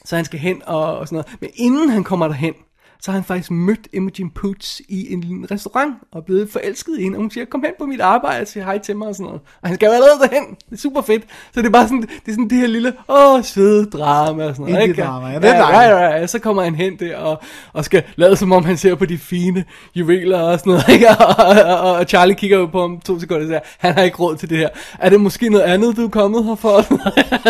Så 0.05 0.17
han 0.17 0.25
skal 0.25 0.39
hen 0.39 0.63
og, 0.67 0.99
og 0.99 1.09
sådan 1.09 1.17
noget. 1.17 1.41
Men 1.41 1.51
inden 1.55 1.89
han 1.89 2.05
kommer 2.05 2.27
derhen, 2.27 2.55
så 3.03 3.11
har 3.11 3.19
han 3.19 3.25
faktisk 3.25 3.51
mødt 3.51 3.89
Imogen 3.93 4.31
Poots 4.31 4.81
i 4.89 5.13
en 5.13 5.47
restaurant 5.51 5.95
og 6.13 6.25
blevet 6.25 6.51
forelsket 6.51 6.99
i 6.99 7.03
hende. 7.03 7.17
Og 7.17 7.21
hun 7.21 7.31
siger, 7.31 7.45
kom 7.45 7.63
hen 7.63 7.73
på 7.79 7.87
mit 7.87 8.01
arbejde 8.01 8.41
og 8.41 8.47
siger 8.47 8.65
hej 8.65 8.79
til 8.79 8.97
mig 8.97 9.09
og 9.09 9.15
sådan 9.15 9.25
noget. 9.25 9.41
Og 9.63 9.69
han 9.69 9.75
skal 9.75 9.87
jo 9.87 9.93
allerede 9.93 10.19
derhen. 10.21 10.57
Det 10.71 10.73
er 10.73 10.77
super 10.77 11.03
fedt. 11.03 11.23
Så 11.55 11.61
det 11.61 11.67
er 11.67 11.71
bare 11.71 11.89
sådan, 11.89 12.03
det 12.03 12.29
er 12.29 12.33
sådan 12.33 12.51
det 12.51 12.59
her 12.59 12.67
lille, 12.67 12.93
åh, 13.09 13.45
søde 13.45 13.87
drama 13.87 14.45
og 14.45 14.57
sådan 14.57 14.73
noget. 14.73 14.89
ikke? 14.89 15.03
Indie-drama, 15.03 15.27
ja, 15.27 15.39
det 15.39 15.45
er 15.45 15.57
ja, 15.57 15.81
ja, 15.81 15.99
ja, 15.99 16.17
ja, 16.17 16.27
så 16.27 16.39
kommer 16.39 16.63
han 16.63 16.75
hen 16.75 16.97
der 16.99 17.17
og, 17.17 17.43
og 17.73 17.85
skal 17.85 18.03
lade 18.17 18.37
som 18.37 18.53
om 18.53 18.65
han 18.65 18.77
ser 18.77 18.95
på 18.95 19.07
de 19.07 19.19
fine 19.19 19.65
juveler 19.95 20.39
og 20.39 20.59
sådan 20.59 20.71
noget. 20.71 20.89
Ikke? 20.89 21.09
Og, 21.21 21.47
og, 21.81 21.93
og 21.93 22.05
Charlie 22.05 22.35
kigger 22.35 22.59
jo 22.59 22.67
på 22.67 22.81
ham 22.81 23.01
to 23.01 23.21
sekunder 23.21 23.43
og 23.43 23.49
siger, 23.49 23.61
han 23.79 23.95
har 23.95 24.03
ikke 24.03 24.17
råd 24.17 24.37
til 24.37 24.51
det 24.51 24.59
her. 24.59 24.69
Er 24.99 25.11
det 25.11 25.21
måske 25.21 25.49
noget 25.49 25.65
andet, 25.65 25.97
du 25.97 26.05
er 26.05 26.09
kommet 26.09 26.45
her 26.45 26.55
for? 26.55 26.81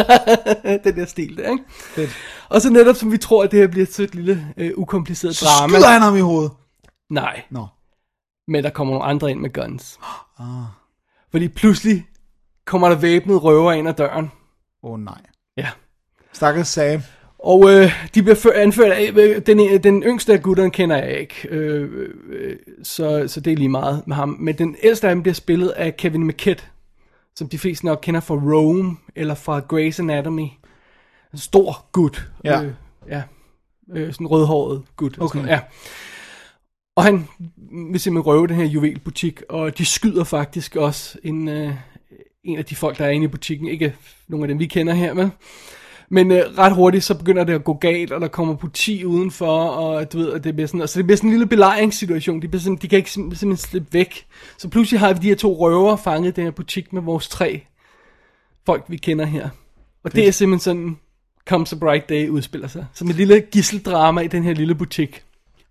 den 0.85 0.97
der 0.97 1.07
stil 1.07 1.37
der, 1.37 1.51
ikke? 1.51 1.65
Fedt. 1.95 2.11
Og 2.51 2.61
så 2.63 2.71
netop 2.71 2.97
som 2.97 3.13
vi 3.13 3.19
tror, 3.19 3.45
at 3.45 3.51
det 3.51 3.59
her 3.61 3.67
bliver 3.67 3.87
et 3.87 3.95
sødt 3.95 4.15
lille, 4.15 4.55
øh, 4.57 4.71
ukompliceret 4.77 5.37
Så 5.37 5.45
drama. 5.45 5.73
skyder 5.79 5.89
han 5.89 6.03
ham 6.03 6.17
i 6.17 6.21
hovedet. 6.21 6.53
Nej, 7.11 7.43
Nå. 7.51 7.67
men 8.49 8.65
der 8.65 8.71
kommer 8.71 8.95
nogle 8.95 9.07
andre 9.07 9.31
ind 9.31 9.41
med 9.41 9.53
guns. 9.53 9.99
Ah. 10.39 10.47
Fordi 11.31 11.49
pludselig 11.49 12.07
kommer 12.67 12.89
der 12.89 12.97
væbnede 12.97 13.39
røver 13.39 13.73
ind 13.73 13.89
ad 13.89 13.95
døren. 13.95 14.31
Åh 14.83 14.93
oh, 14.93 15.01
nej. 15.01 15.21
Ja. 15.57 15.69
Stakkels 16.33 16.69
Sam. 16.69 17.01
Og 17.39 17.71
øh, 17.71 17.93
de 18.15 18.23
bliver 18.23 18.35
før, 18.35 18.53
anført 18.53 18.93
af, 18.93 19.13
øh, 19.17 19.43
den, 19.47 19.83
den 19.83 20.03
yngste 20.03 20.33
af 20.33 20.43
gutterne 20.43 20.71
kender 20.71 20.97
jeg 20.97 21.19
ikke, 21.21 21.49
øh, 21.49 22.09
øh, 22.29 22.57
så, 22.83 23.25
så 23.29 23.41
det 23.41 23.53
er 23.53 23.57
lige 23.57 23.69
meget 23.69 24.03
med 24.07 24.17
ham. 24.17 24.37
Men 24.41 24.59
den 24.59 24.77
ældste 24.83 25.09
af 25.09 25.15
dem 25.15 25.23
bliver 25.23 25.35
spillet 25.35 25.69
af 25.69 25.97
Kevin 25.97 26.27
McKidd, 26.27 26.61
som 27.37 27.49
de 27.49 27.59
fleste 27.59 27.87
nok 27.87 27.99
kender 28.03 28.21
fra 28.21 28.35
Rome, 28.35 28.97
eller 29.17 29.35
fra 29.35 29.61
Grey's 29.73 30.01
Anatomy. 30.01 30.47
En 31.33 31.38
stor 31.38 31.87
gut. 31.93 32.31
Ja. 32.45 32.62
Øh, 32.62 32.73
ja. 33.09 33.23
Øh, 33.93 34.12
sådan 34.12 34.27
rødhåret 34.27 34.83
gut. 34.97 35.19
og 35.19 35.25
Okay. 35.25 35.38
Sådan, 35.38 35.51
ja. 35.51 35.61
Og 36.97 37.05
han 37.05 37.29
vil 37.93 38.01
simpelthen 38.01 38.27
røve 38.27 38.47
den 38.47 38.57
her 38.57 38.64
juvelbutik, 38.64 39.43
og 39.49 39.79
de 39.79 39.85
skyder 39.85 40.25
faktisk 40.25 40.77
også 40.77 41.19
en, 41.23 41.49
øh, 41.49 41.75
en 42.45 42.59
af 42.59 42.64
de 42.64 42.77
folk, 42.77 42.99
der 42.99 43.05
er 43.05 43.11
inde 43.11 43.25
i 43.25 43.29
butikken. 43.29 43.69
Ikke 43.69 43.95
nogen 44.29 44.45
af 44.45 44.49
dem, 44.49 44.59
vi 44.59 44.66
kender 44.66 44.95
her, 44.95 45.14
med. 45.14 45.31
Men 46.12 46.31
øh, 46.33 46.38
ret 46.59 46.75
hurtigt, 46.75 47.05
så 47.05 47.19
begynder 47.19 47.45
det 47.45 47.53
at 47.53 47.64
gå 47.64 47.75
galt, 47.75 48.12
og 48.12 48.21
der 48.21 48.29
kommer 48.29 48.57
politi 48.57 49.05
udenfor, 49.05 49.59
og 49.69 50.12
du 50.12 50.19
ved, 50.19 50.33
at 50.33 50.45
det 50.45 50.55
bliver 50.55 50.66
sådan, 50.66 50.81
altså 50.81 50.99
det 50.99 51.07
bliver 51.07 51.16
sådan 51.16 51.29
en 51.31 51.33
lille 51.33 51.47
belejringssituation, 51.47 52.43
de, 52.43 52.49
bliver 52.49 52.61
sådan, 52.61 52.77
de 52.77 52.88
kan 52.88 52.97
ikke 52.97 53.09
sim- 53.09 53.12
simpelthen 53.14 53.57
slippe 53.57 53.93
væk. 53.93 54.27
Så 54.59 54.69
pludselig 54.69 55.01
har 55.01 55.12
vi 55.12 55.19
de 55.19 55.29
her 55.29 55.37
to 55.37 55.55
røver 55.55 55.97
fanget 55.97 56.37
den 56.37 56.45
her 56.45 56.51
butik 56.51 56.93
med 56.93 57.03
vores 57.03 57.29
tre 57.29 57.66
folk, 58.66 58.85
vi 58.88 58.97
kender 58.97 59.25
her. 59.25 59.49
Og 60.05 60.14
det 60.14 60.29
er 60.29 60.33
simpelthen 60.33 60.61
sådan, 60.61 60.99
Comes 61.48 61.72
a 61.72 61.76
Bright 61.76 62.09
Day 62.09 62.29
udspiller 62.29 62.68
sig. 62.68 62.87
Som 62.94 63.09
et 63.09 63.14
lille 63.14 63.40
gisseldrama 63.40 64.20
i 64.20 64.26
den 64.26 64.42
her 64.42 64.55
lille 64.55 64.74
butik. 64.74 65.24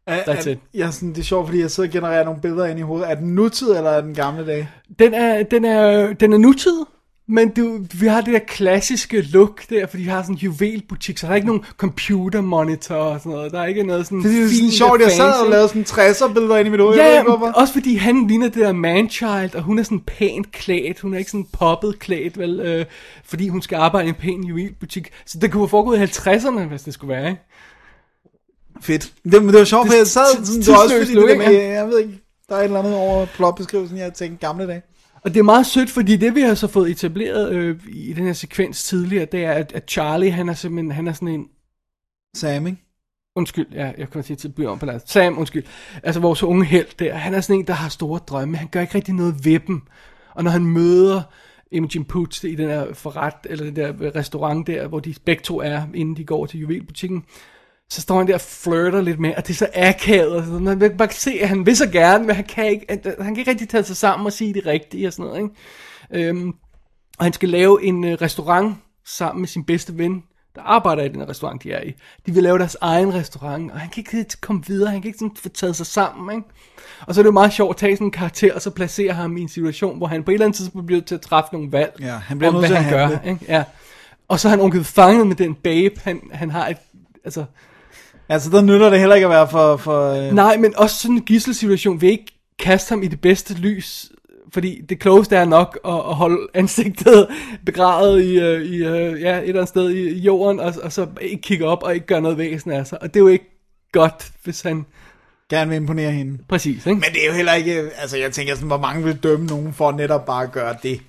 That's 0.09 0.47
er, 0.47 0.51
it. 0.51 0.59
Ja, 0.73 0.91
sådan, 0.91 1.09
det 1.09 1.17
er 1.17 1.23
sjovt, 1.23 1.47
fordi 1.47 1.61
jeg 1.61 1.71
sidder 1.71 1.89
og 1.89 1.93
genererer 1.93 2.23
nogle 2.23 2.41
billeder 2.41 2.65
ind 2.65 2.79
i 2.79 2.81
hovedet. 2.81 3.11
Er 3.11 3.15
den 3.15 3.35
nutid, 3.35 3.67
eller 3.67 3.89
er 3.89 4.01
den 4.01 4.13
gamle 4.13 4.47
dag? 4.47 4.69
Den 4.99 5.13
er, 5.13 5.43
den 5.43 5.65
er, 5.65 6.13
den 6.13 6.33
er 6.33 6.37
nutid, 6.37 6.85
men 7.29 7.49
du, 7.49 7.79
vi 7.99 8.07
har 8.07 8.21
det 8.21 8.33
der 8.33 8.39
klassiske 8.39 9.21
look 9.21 9.69
der, 9.69 9.87
fordi 9.87 10.03
vi 10.03 10.09
har 10.09 10.21
sådan 10.21 10.35
en 10.35 10.39
juvelbutik, 10.39 11.17
så 11.17 11.25
der 11.27 11.31
er 11.31 11.35
ikke 11.35 11.47
nogen 11.47 11.63
computer 11.77 12.41
monitor 12.41 12.95
og 12.95 13.19
sådan 13.19 13.31
noget. 13.31 13.51
Der 13.51 13.59
er 13.61 13.65
ikke 13.65 13.83
noget 13.83 14.05
sådan 14.05 14.23
Det 14.23 14.41
er 14.43 14.47
sådan 14.47 14.71
sjovt, 14.71 15.01
jeg 15.01 15.11
sad 15.11 15.31
og 15.43 15.49
lavede 15.49 15.67
sådan 15.67 15.83
60'er 15.83 16.33
billeder 16.33 16.57
ind 16.57 16.67
i 16.67 16.71
mit 16.71 16.79
hoved. 16.79 16.95
jeg 16.97 17.05
ved 17.05 17.13
Ja, 17.13 17.23
hvorfor. 17.23 17.45
også 17.51 17.73
fordi 17.73 17.95
han 17.95 18.27
ligner 18.27 18.47
det 18.47 18.55
der 18.55 18.71
manchild, 18.73 19.55
og 19.55 19.61
hun 19.61 19.79
er 19.79 19.83
sådan 19.83 19.99
pænt 19.99 20.51
klædt. 20.51 20.99
Hun 20.99 21.13
er 21.13 21.17
ikke 21.17 21.31
sådan 21.31 21.47
poppet 21.53 21.99
klædt, 21.99 22.37
vel, 22.37 22.59
øh, 22.59 22.85
fordi 23.25 23.47
hun 23.47 23.61
skal 23.61 23.75
arbejde 23.75 24.05
i 24.07 24.09
en 24.09 24.15
pæn 24.15 24.43
juvelbutik. 24.43 25.09
Så 25.25 25.39
det 25.39 25.51
kunne 25.51 25.61
have 25.61 25.69
foregået 25.69 25.97
i 25.97 26.03
50'erne, 26.03 26.59
hvis 26.59 26.81
det 26.83 26.93
skulle 26.93 27.15
være, 27.15 27.29
ikke? 27.29 27.41
Fedt. 28.81 29.13
Det, 29.23 29.31
det 29.33 29.53
var 29.53 29.63
sjovt, 29.63 29.87
for 29.87 29.95
jeg 29.95 30.07
sad 30.07 30.25
sådan, 30.45 30.61
det 30.61 30.67
var 30.67 30.83
også 30.83 30.95
fordi 30.97 31.15
det 31.15 31.29
der 31.29 31.37
med, 31.37 31.53
jeg 31.61 31.87
ved 31.87 31.99
ikke, 31.99 32.19
der 32.49 32.55
er 32.55 32.59
et 32.59 32.63
eller 32.65 32.79
andet 32.79 32.95
over 32.95 33.25
plotbeskrivelsen, 33.25 33.97
jeg 33.97 34.13
tænkte 34.13 34.47
gamle 34.47 34.67
dage. 34.67 34.81
Og 35.21 35.33
det 35.33 35.39
er 35.39 35.43
meget 35.43 35.65
sødt, 35.65 35.89
fordi 35.89 36.17
det 36.17 36.35
vi 36.35 36.41
har 36.41 36.53
så 36.53 36.67
fået 36.67 36.91
etableret 36.91 37.55
øh, 37.55 37.79
i 37.87 38.13
den 38.13 38.25
her 38.25 38.33
sekvens 38.33 38.83
tidligere, 38.83 39.25
det 39.25 39.45
er, 39.45 39.51
at, 39.51 39.71
at 39.71 39.89
Charlie, 39.89 40.31
han 40.31 40.49
er 40.49 40.53
simpelthen, 40.53 40.91
han 40.91 41.07
er 41.07 41.13
sådan 41.13 41.27
en, 41.27 41.47
Sam, 42.35 42.67
ikke? 42.67 42.85
undskyld, 43.35 43.67
ja, 43.73 43.91
jeg 43.97 44.09
kommer 44.09 44.23
til 44.23 44.47
at 44.47 44.55
byde 44.55 44.67
om 44.67 44.79
på 44.79 44.85
det. 44.85 45.01
Sam, 45.05 45.37
undskyld. 45.37 45.63
Altså 46.03 46.21
vores 46.21 46.43
unge 46.43 46.65
held 46.65 46.97
der, 46.99 47.13
han 47.13 47.33
er 47.33 47.41
sådan 47.41 47.59
en, 47.59 47.67
der 47.67 47.73
har 47.73 47.89
store 47.89 48.19
drømme, 48.19 48.57
han 48.57 48.67
gør 48.67 48.81
ikke 48.81 48.95
rigtig 48.95 49.13
noget 49.13 49.45
ved 49.45 49.59
dem. 49.59 49.81
Og 50.35 50.43
når 50.43 50.51
han 50.51 50.65
møder 50.65 51.21
Imogen 51.71 52.05
Poots 52.05 52.43
i 52.43 52.55
den 52.55 52.69
der 52.69 52.93
forret, 52.93 53.33
eller 53.45 53.65
den 53.65 53.75
der 53.75 54.15
restaurant 54.15 54.67
der, 54.67 54.87
hvor 54.87 54.99
de 54.99 55.15
begge 55.25 55.43
to 55.43 55.61
er, 55.61 55.81
inden 55.93 56.17
de 56.17 56.25
går 56.25 56.45
til 56.45 56.59
juvelbutikken, 56.59 57.23
så 57.89 58.01
står 58.01 58.17
han 58.17 58.27
der 58.27 58.33
og 58.33 58.41
flirter 58.41 59.01
lidt 59.01 59.19
med, 59.19 59.33
og 59.37 59.47
det 59.47 59.53
er 59.53 59.57
så 59.57 59.67
akavet, 59.73 60.31
og 60.31 60.43
sådan, 60.43 60.63
man 60.63 60.79
kan 60.79 60.97
bare 60.97 61.11
se, 61.11 61.31
at 61.41 61.49
han 61.49 61.65
vil 61.65 61.77
så 61.77 61.89
gerne, 61.89 62.25
men 62.25 62.35
han 62.35 62.45
kan 62.45 62.67
ikke, 62.67 62.85
han, 62.89 63.35
kan 63.35 63.37
ikke 63.37 63.51
rigtig 63.51 63.69
tage 63.69 63.83
sig 63.83 63.97
sammen 63.97 64.25
og 64.25 64.33
sige 64.33 64.53
det 64.53 64.65
rigtige 64.65 65.07
og 65.07 65.13
sådan 65.13 65.25
noget, 65.25 65.41
ikke? 66.11 66.29
Øhm, 66.29 66.53
og 67.17 67.25
han 67.25 67.33
skal 67.33 67.49
lave 67.49 67.83
en 67.83 68.03
øh, 68.03 68.17
restaurant 68.21 68.75
sammen 69.05 69.41
med 69.41 69.47
sin 69.47 69.63
bedste 69.63 69.97
ven, 69.97 70.23
der 70.55 70.61
arbejder 70.61 71.03
i 71.03 71.07
den 71.07 71.29
restaurant, 71.29 71.63
de 71.63 71.71
er 71.71 71.81
i. 71.83 71.93
De 72.25 72.31
vil 72.33 72.43
lave 72.43 72.59
deres 72.59 72.77
egen 72.81 73.13
restaurant, 73.13 73.71
og 73.71 73.79
han 73.79 73.89
kan 73.89 74.03
ikke 74.07 74.25
komme 74.41 74.63
videre, 74.67 74.91
han 74.91 75.01
kan 75.01 75.09
ikke 75.09 75.19
sådan 75.19 75.35
få 75.35 75.49
taget 75.49 75.75
sig 75.75 75.85
sammen, 75.85 76.35
ikke? 76.35 76.47
Og 77.07 77.15
så 77.15 77.21
er 77.21 77.23
det 77.23 77.27
jo 77.27 77.31
meget 77.33 77.53
sjovt 77.53 77.69
at 77.69 77.77
tage 77.77 77.95
sådan 77.95 78.07
en 78.07 78.11
karakter, 78.11 78.53
og 78.53 78.61
så 78.61 78.69
placere 78.69 79.13
ham 79.13 79.37
i 79.37 79.41
en 79.41 79.49
situation, 79.49 79.97
hvor 79.97 80.07
han 80.07 80.23
på 80.23 80.31
et 80.31 80.35
eller 80.35 80.45
andet 80.45 80.57
tidspunkt 80.57 80.87
bliver 80.87 81.01
til 81.01 81.15
at 81.15 81.21
træffe 81.21 81.49
nogle 81.53 81.71
valg, 81.71 81.95
Ja, 81.99 82.17
han 82.17 82.37
bliver 82.37 82.53
om 82.53 82.59
hvad 82.59 82.69
han 82.69 82.91
gør, 82.93 83.07
handle. 83.07 83.31
ikke? 83.31 83.45
Ja. 83.47 83.63
Og 84.27 84.39
så 84.39 84.47
er 84.47 84.49
han 84.49 84.59
ovenkøbet 84.59 84.87
fanget 84.87 85.27
med 85.27 85.35
den 85.35 85.55
babe, 85.55 86.01
han, 86.03 86.21
han 86.31 86.51
har 86.51 86.67
et, 86.67 86.77
altså, 87.25 87.45
Altså, 88.29 88.49
der 88.49 88.61
nytter 88.61 88.89
det 88.89 88.99
heller 88.99 89.15
ikke 89.15 89.25
at 89.25 89.31
være 89.31 89.47
for... 89.49 89.77
for 89.77 90.11
øh, 90.11 90.33
Nej, 90.33 90.57
men 90.57 90.77
også 90.77 90.95
sådan 90.95 91.15
en 91.15 91.21
gisselsituation 91.21 92.01
vil 92.01 92.09
ikke 92.09 92.31
kaste 92.59 92.89
ham 92.89 93.03
i 93.03 93.07
det 93.07 93.21
bedste 93.21 93.53
lys, 93.53 94.11
fordi 94.53 94.81
det 94.89 94.99
klogeste 94.99 95.35
er 95.35 95.45
nok 95.45 95.79
at, 95.85 95.93
at 95.93 96.15
holde 96.15 96.47
ansigtet 96.53 97.27
begravet 97.65 98.23
i, 98.23 98.37
uh, 98.37 98.61
i 98.61 98.87
uh, 98.87 99.21
ja, 99.21 99.37
et 99.37 99.47
eller 99.47 99.47
andet 99.47 99.67
sted 99.67 99.89
i, 99.89 100.09
i 100.09 100.19
jorden, 100.19 100.59
og, 100.59 100.73
og 100.83 100.91
så 100.91 101.07
ikke 101.21 101.41
kigge 101.41 101.65
op 101.65 101.83
og 101.83 101.93
ikke 101.93 102.05
gøre 102.05 102.21
noget 102.21 102.37
væsen 102.37 102.71
af 102.71 102.87
sig. 102.87 103.01
Og 103.01 103.13
det 103.13 103.19
er 103.19 103.23
jo 103.23 103.27
ikke 103.27 103.49
godt, 103.91 104.31
hvis 104.43 104.61
han... 104.61 104.85
Gerne 105.49 105.69
vil 105.69 105.75
imponere 105.75 106.11
hende. 106.11 106.37
Præcis, 106.49 106.85
ikke? 106.85 106.99
Men 106.99 107.09
det 107.13 107.23
er 107.23 107.27
jo 107.27 107.33
heller 107.33 107.53
ikke... 107.53 107.91
Altså, 108.01 108.17
jeg 108.17 108.31
tænker 108.31 108.55
sådan, 108.55 108.67
hvor 108.67 108.77
mange 108.77 109.03
vil 109.03 109.17
dømme 109.17 109.45
nogen 109.45 109.73
for 109.73 109.91
netop 109.91 110.25
bare 110.25 110.43
at 110.43 110.51
gøre 110.51 110.75
det. 110.83 111.01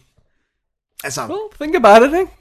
Altså, 1.05 1.21
Well, 1.21 1.41
think 1.61 1.77
about 1.77 2.09
it, 2.09 2.19
ikke? 2.21 2.33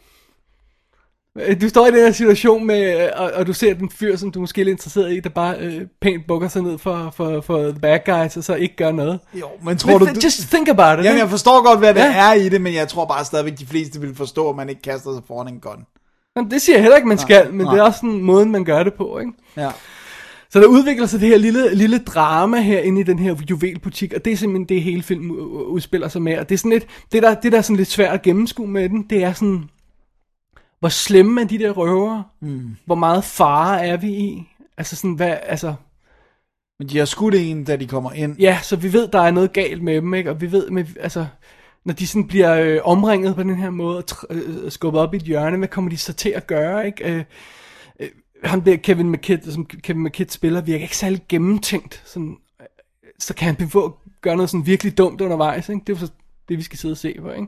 Øh, 1.47 1.61
Du 1.61 1.69
står 1.69 1.87
i 1.87 1.91
den 1.91 1.99
her 1.99 2.11
situation 2.11 2.67
med, 2.67 3.03
øh, 3.03 3.09
og, 3.15 3.31
og 3.35 3.47
du 3.47 3.53
ser 3.53 3.73
den 3.73 3.89
fyr, 3.89 4.15
som 4.15 4.31
du 4.31 4.39
måske 4.39 4.61
er 4.61 4.65
lidt 4.65 4.73
interesseret 4.73 5.13
i, 5.13 5.19
der 5.19 5.29
bare 5.29 5.55
øh, 5.59 5.81
pænt 6.01 6.27
bukker 6.27 6.47
sig 6.47 6.61
ned 6.61 6.77
for, 6.77 7.13
for, 7.17 7.41
for 7.41 7.59
the 7.69 7.79
bad 7.79 7.99
guys, 8.05 8.37
og 8.37 8.43
så 8.43 8.55
ikke 8.55 8.75
gør 8.75 8.91
noget. 8.91 9.19
jo, 9.33 9.45
men 9.63 9.77
tror 9.77 9.97
du... 9.97 10.05
Men, 10.05 10.13
du 10.13 10.19
just 10.23 10.39
think 10.51 10.69
about 10.69 10.99
it, 10.99 11.05
Jamen, 11.05 11.19
jeg 11.19 11.29
forstår 11.29 11.63
godt, 11.65 11.79
hvad 11.79 11.93
det 11.93 11.99
Ja. 11.99 12.29
er 12.29 12.33
i 12.33 12.49
det, 12.49 12.61
men 12.61 12.73
jeg 12.73 12.87
tror 12.87 13.05
bare 13.05 13.25
stadigvæk, 13.25 13.59
de 13.59 13.65
fleste 13.65 14.01
vil 14.01 14.15
forstå, 14.15 14.49
at 14.49 14.55
man 14.55 14.69
ikke 14.69 14.81
kaster 14.81 15.13
sig 15.13 15.21
foran 15.27 15.47
en 15.53 15.59
gun. 15.59 15.85
Jamen, 16.35 16.51
Det 16.51 16.61
siger 16.61 16.75
jeg 16.75 16.81
heller 16.83 16.95
ikke, 16.95 17.07
man 17.07 17.17
skal, 17.17 17.53
men 17.53 17.65
nej. 17.65 17.73
det 17.73 17.79
er 17.79 17.83
også 17.83 17.97
sådan 17.99 18.21
måden, 18.21 18.51
man 18.51 18.63
gør 18.65 18.83
det 18.83 18.93
på, 18.93 19.19
ikke? 19.19 19.31
Ja. 19.57 19.69
Så 20.51 20.59
der 20.59 20.65
udvikler 20.67 21.05
sig 21.05 21.19
det 21.19 21.27
her 21.27 21.37
lille, 21.37 21.75
lille 21.75 21.97
drama 21.97 22.59
her 22.61 22.79
inde 22.79 23.01
i 23.01 23.03
den 23.03 23.19
her 23.19 23.35
juvelbutik, 23.49 24.13
og 24.13 24.25
det 24.25 24.33
er 24.33 24.37
simpelthen 24.37 24.65
det, 24.69 24.83
hele 24.83 25.03
u- 25.09 25.31
udspiller 25.67 26.07
sig 26.07 26.21
med. 26.21 26.37
Og 26.37 26.49
det 26.49 26.55
er 26.55 26.59
sådan 26.59 26.71
lidt, 26.71 26.85
det 27.11 27.23
der, 27.23 27.33
det 27.35 27.51
der 27.51 27.57
er 27.57 27.61
sådan 27.61 27.75
lidt 27.75 27.87
svært 27.89 28.13
at 28.13 28.21
gennemskue 28.21 28.67
med 28.67 28.89
den, 28.89 29.05
det 29.09 29.23
er 29.23 29.33
sådan, 29.33 29.63
hvor 30.79 30.89
slemme 30.89 31.41
er 31.41 31.45
de 31.45 31.59
der 31.59 31.71
røvere? 31.71 32.23
Mm. 32.39 32.75
Hvor 32.85 32.95
meget 32.95 33.23
fare 33.23 33.85
er 33.85 33.97
vi 33.97 34.07
i? 34.07 34.49
Altså 34.77 34.95
sådan, 34.95 35.13
hvad, 35.13 35.37
altså, 35.43 35.73
Men 36.79 36.89
de 36.89 36.97
har 36.97 37.05
skudt 37.05 37.35
en, 37.35 37.63
da 37.63 37.75
de 37.75 37.87
kommer 37.87 38.11
ind. 38.11 38.37
ja, 38.39 38.59
så 38.63 38.75
vi 38.75 38.93
ved, 38.93 39.07
der 39.07 39.19
er 39.21 39.31
noget 39.31 39.53
galt 39.53 39.83
med 39.83 39.95
dem, 39.95 40.13
ikke? 40.13 40.29
Og 40.29 40.41
vi 40.41 40.51
ved, 40.51 40.69
med, 40.69 40.85
altså, 40.99 41.25
når 41.85 41.93
de 41.93 42.07
sådan 42.07 42.27
bliver 42.27 42.55
øh, 42.55 42.79
omringet 42.83 43.35
på 43.35 43.43
den 43.43 43.55
her 43.55 43.69
måde, 43.69 43.97
og 43.97 44.03
tr- 44.11 44.33
øh, 44.33 44.71
skubbet 44.71 45.01
op 45.01 45.13
i 45.13 45.17
et 45.17 45.23
hjørne, 45.23 45.57
hvad 45.57 45.67
kommer 45.67 45.89
de 45.89 45.97
så 45.97 46.13
til 46.13 46.29
at 46.29 46.47
gøre, 46.47 46.85
ikke? 46.85 47.13
Øh, 47.13 47.23
øh, 47.99 48.09
ham 48.43 48.61
der 48.61 48.75
Kevin 48.75 49.11
McKidd, 49.11 49.51
som 49.51 49.65
Kevin 49.65 50.03
McKidd 50.03 50.29
spiller, 50.29 50.61
virker 50.61 50.83
ikke 50.83 50.97
særlig 50.97 51.21
gennemtænkt. 51.29 52.01
Sådan, 52.05 52.37
øh, 52.61 52.65
så 53.19 53.33
kan 53.35 53.45
han 53.45 53.55
begå, 53.55 53.97
gøre 54.21 54.35
noget 54.35 54.49
sådan 54.49 54.65
virkelig 54.65 54.97
dumt 54.97 55.21
undervejs, 55.21 55.69
ikke? 55.69 55.81
Det 55.87 55.95
er 55.95 55.99
så 55.99 56.11
det, 56.49 56.57
vi 56.57 56.63
skal 56.63 56.79
sidde 56.79 56.93
og 56.93 56.97
se 56.97 57.15
på, 57.21 57.31
ikke? 57.31 57.47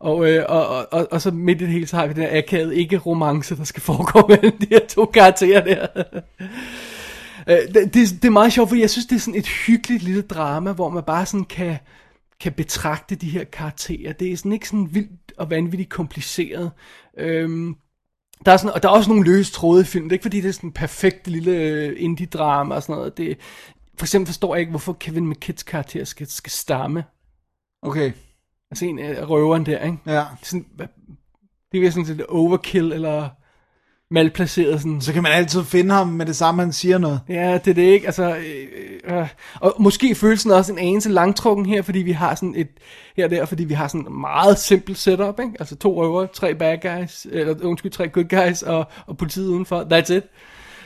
Og, 0.00 0.30
øh, 0.30 0.44
og, 0.48 0.66
og, 0.66 0.88
og, 0.92 1.08
og 1.10 1.22
så 1.22 1.30
midt 1.30 1.60
i 1.60 1.64
det 1.64 1.72
hele, 1.72 1.86
så 1.86 1.96
har 1.96 2.06
vi 2.06 2.12
den 2.12 2.22
her 2.22 2.38
akavet 2.38 2.74
ikke-romance, 2.74 3.56
der 3.56 3.64
skal 3.64 3.82
foregå 3.82 4.26
mellem 4.28 4.58
de 4.58 4.66
her 4.70 4.86
to 4.86 5.04
karakterer 5.04 5.64
der. 5.64 5.86
Øh, 7.48 7.74
det, 7.74 7.94
det, 7.94 7.94
det 7.94 8.24
er 8.24 8.30
meget 8.30 8.52
sjovt, 8.52 8.68
fordi 8.68 8.80
jeg 8.80 8.90
synes, 8.90 9.06
det 9.06 9.16
er 9.16 9.20
sådan 9.20 9.38
et 9.38 9.48
hyggeligt 9.48 10.02
lille 10.02 10.22
drama, 10.22 10.72
hvor 10.72 10.88
man 10.88 11.02
bare 11.02 11.26
sådan 11.26 11.44
kan, 11.44 11.76
kan 12.40 12.52
betragte 12.52 13.14
de 13.14 13.28
her 13.28 13.44
karakterer. 13.44 14.12
Det 14.12 14.32
er 14.32 14.36
sådan 14.36 14.52
ikke 14.52 14.68
sådan 14.68 14.94
vildt 14.94 15.32
og 15.38 15.50
vanvittigt 15.50 15.90
kompliceret. 15.90 16.70
Øhm, 17.18 17.76
der 18.46 18.52
er, 18.52 18.56
sådan, 18.56 18.74
og 18.74 18.82
der 18.82 18.88
er 18.88 18.92
også 18.92 19.10
nogle 19.10 19.24
løse 19.24 19.52
tråde 19.52 19.80
i 19.80 19.84
filmen. 19.84 20.10
Det 20.10 20.14
er 20.14 20.16
ikke 20.16 20.22
fordi, 20.22 20.40
det 20.40 20.48
er 20.48 20.52
sådan 20.52 20.68
en 20.68 20.74
perfekt 20.74 21.28
lille 21.28 21.52
øh, 21.52 21.96
indie-drama 21.96 22.74
og 22.74 22.82
sådan 22.82 22.94
noget. 22.94 23.16
Det, 23.18 23.38
for 23.98 24.04
eksempel 24.04 24.26
forstår 24.26 24.54
jeg 24.54 24.60
ikke, 24.60 24.70
hvorfor 24.70 24.92
Kevin 24.92 25.28
McKidds 25.28 25.62
karakter 25.62 26.04
skal, 26.04 26.26
skal 26.26 26.50
stamme. 26.50 27.04
Okay, 27.82 28.12
Altså 28.70 28.84
en 28.84 28.98
af 28.98 29.30
røveren 29.30 29.66
der, 29.66 29.84
ikke? 29.84 29.98
ja. 30.06 30.24
Sådan, 30.42 30.66
hvad- 30.76 30.86
det 31.72 31.86
er 31.86 31.90
sådan 31.90 32.04
lidt 32.04 32.20
overkill 32.28 32.92
eller 32.92 33.28
malplaceret 34.10 34.80
sådan. 34.80 35.00
Så 35.00 35.12
kan 35.12 35.22
man 35.22 35.32
altid 35.32 35.64
finde 35.64 35.94
ham 35.94 36.08
med 36.08 36.26
det 36.26 36.36
samme, 36.36 36.62
han 36.62 36.72
siger 36.72 36.98
noget. 36.98 37.20
Ja, 37.28 37.58
det 37.64 37.70
er 37.70 37.74
det 37.74 37.82
ikke. 37.82 38.06
Altså, 38.06 38.36
øh, 38.36 39.18
øh, 39.18 39.28
og 39.60 39.74
måske 39.78 40.14
følelsen 40.14 40.50
også 40.50 40.72
en 40.72 40.78
anelse 40.78 41.08
langtrukken 41.10 41.66
her, 41.66 41.82
fordi 41.82 41.98
vi 41.98 42.12
har 42.12 42.34
sådan 42.34 42.54
et, 42.56 42.68
her 43.16 43.28
der, 43.28 43.44
fordi 43.46 43.64
vi 43.64 43.74
har 43.74 43.88
sådan 43.88 44.06
et 44.06 44.12
meget 44.12 44.58
simpelt 44.58 44.98
setup, 44.98 45.40
ikke? 45.40 45.52
Altså 45.58 45.76
to 45.76 46.02
røver, 46.02 46.26
tre 46.26 46.54
bad 46.54 46.78
guys, 46.82 47.26
eller 47.30 47.54
undskyld, 47.64 47.90
tre 47.92 48.08
good 48.08 48.24
guys, 48.46 48.62
og, 48.62 48.84
og 49.06 49.16
politiet 49.16 49.48
udenfor, 49.48 49.80
that's 49.92 50.12
it. 50.14 50.22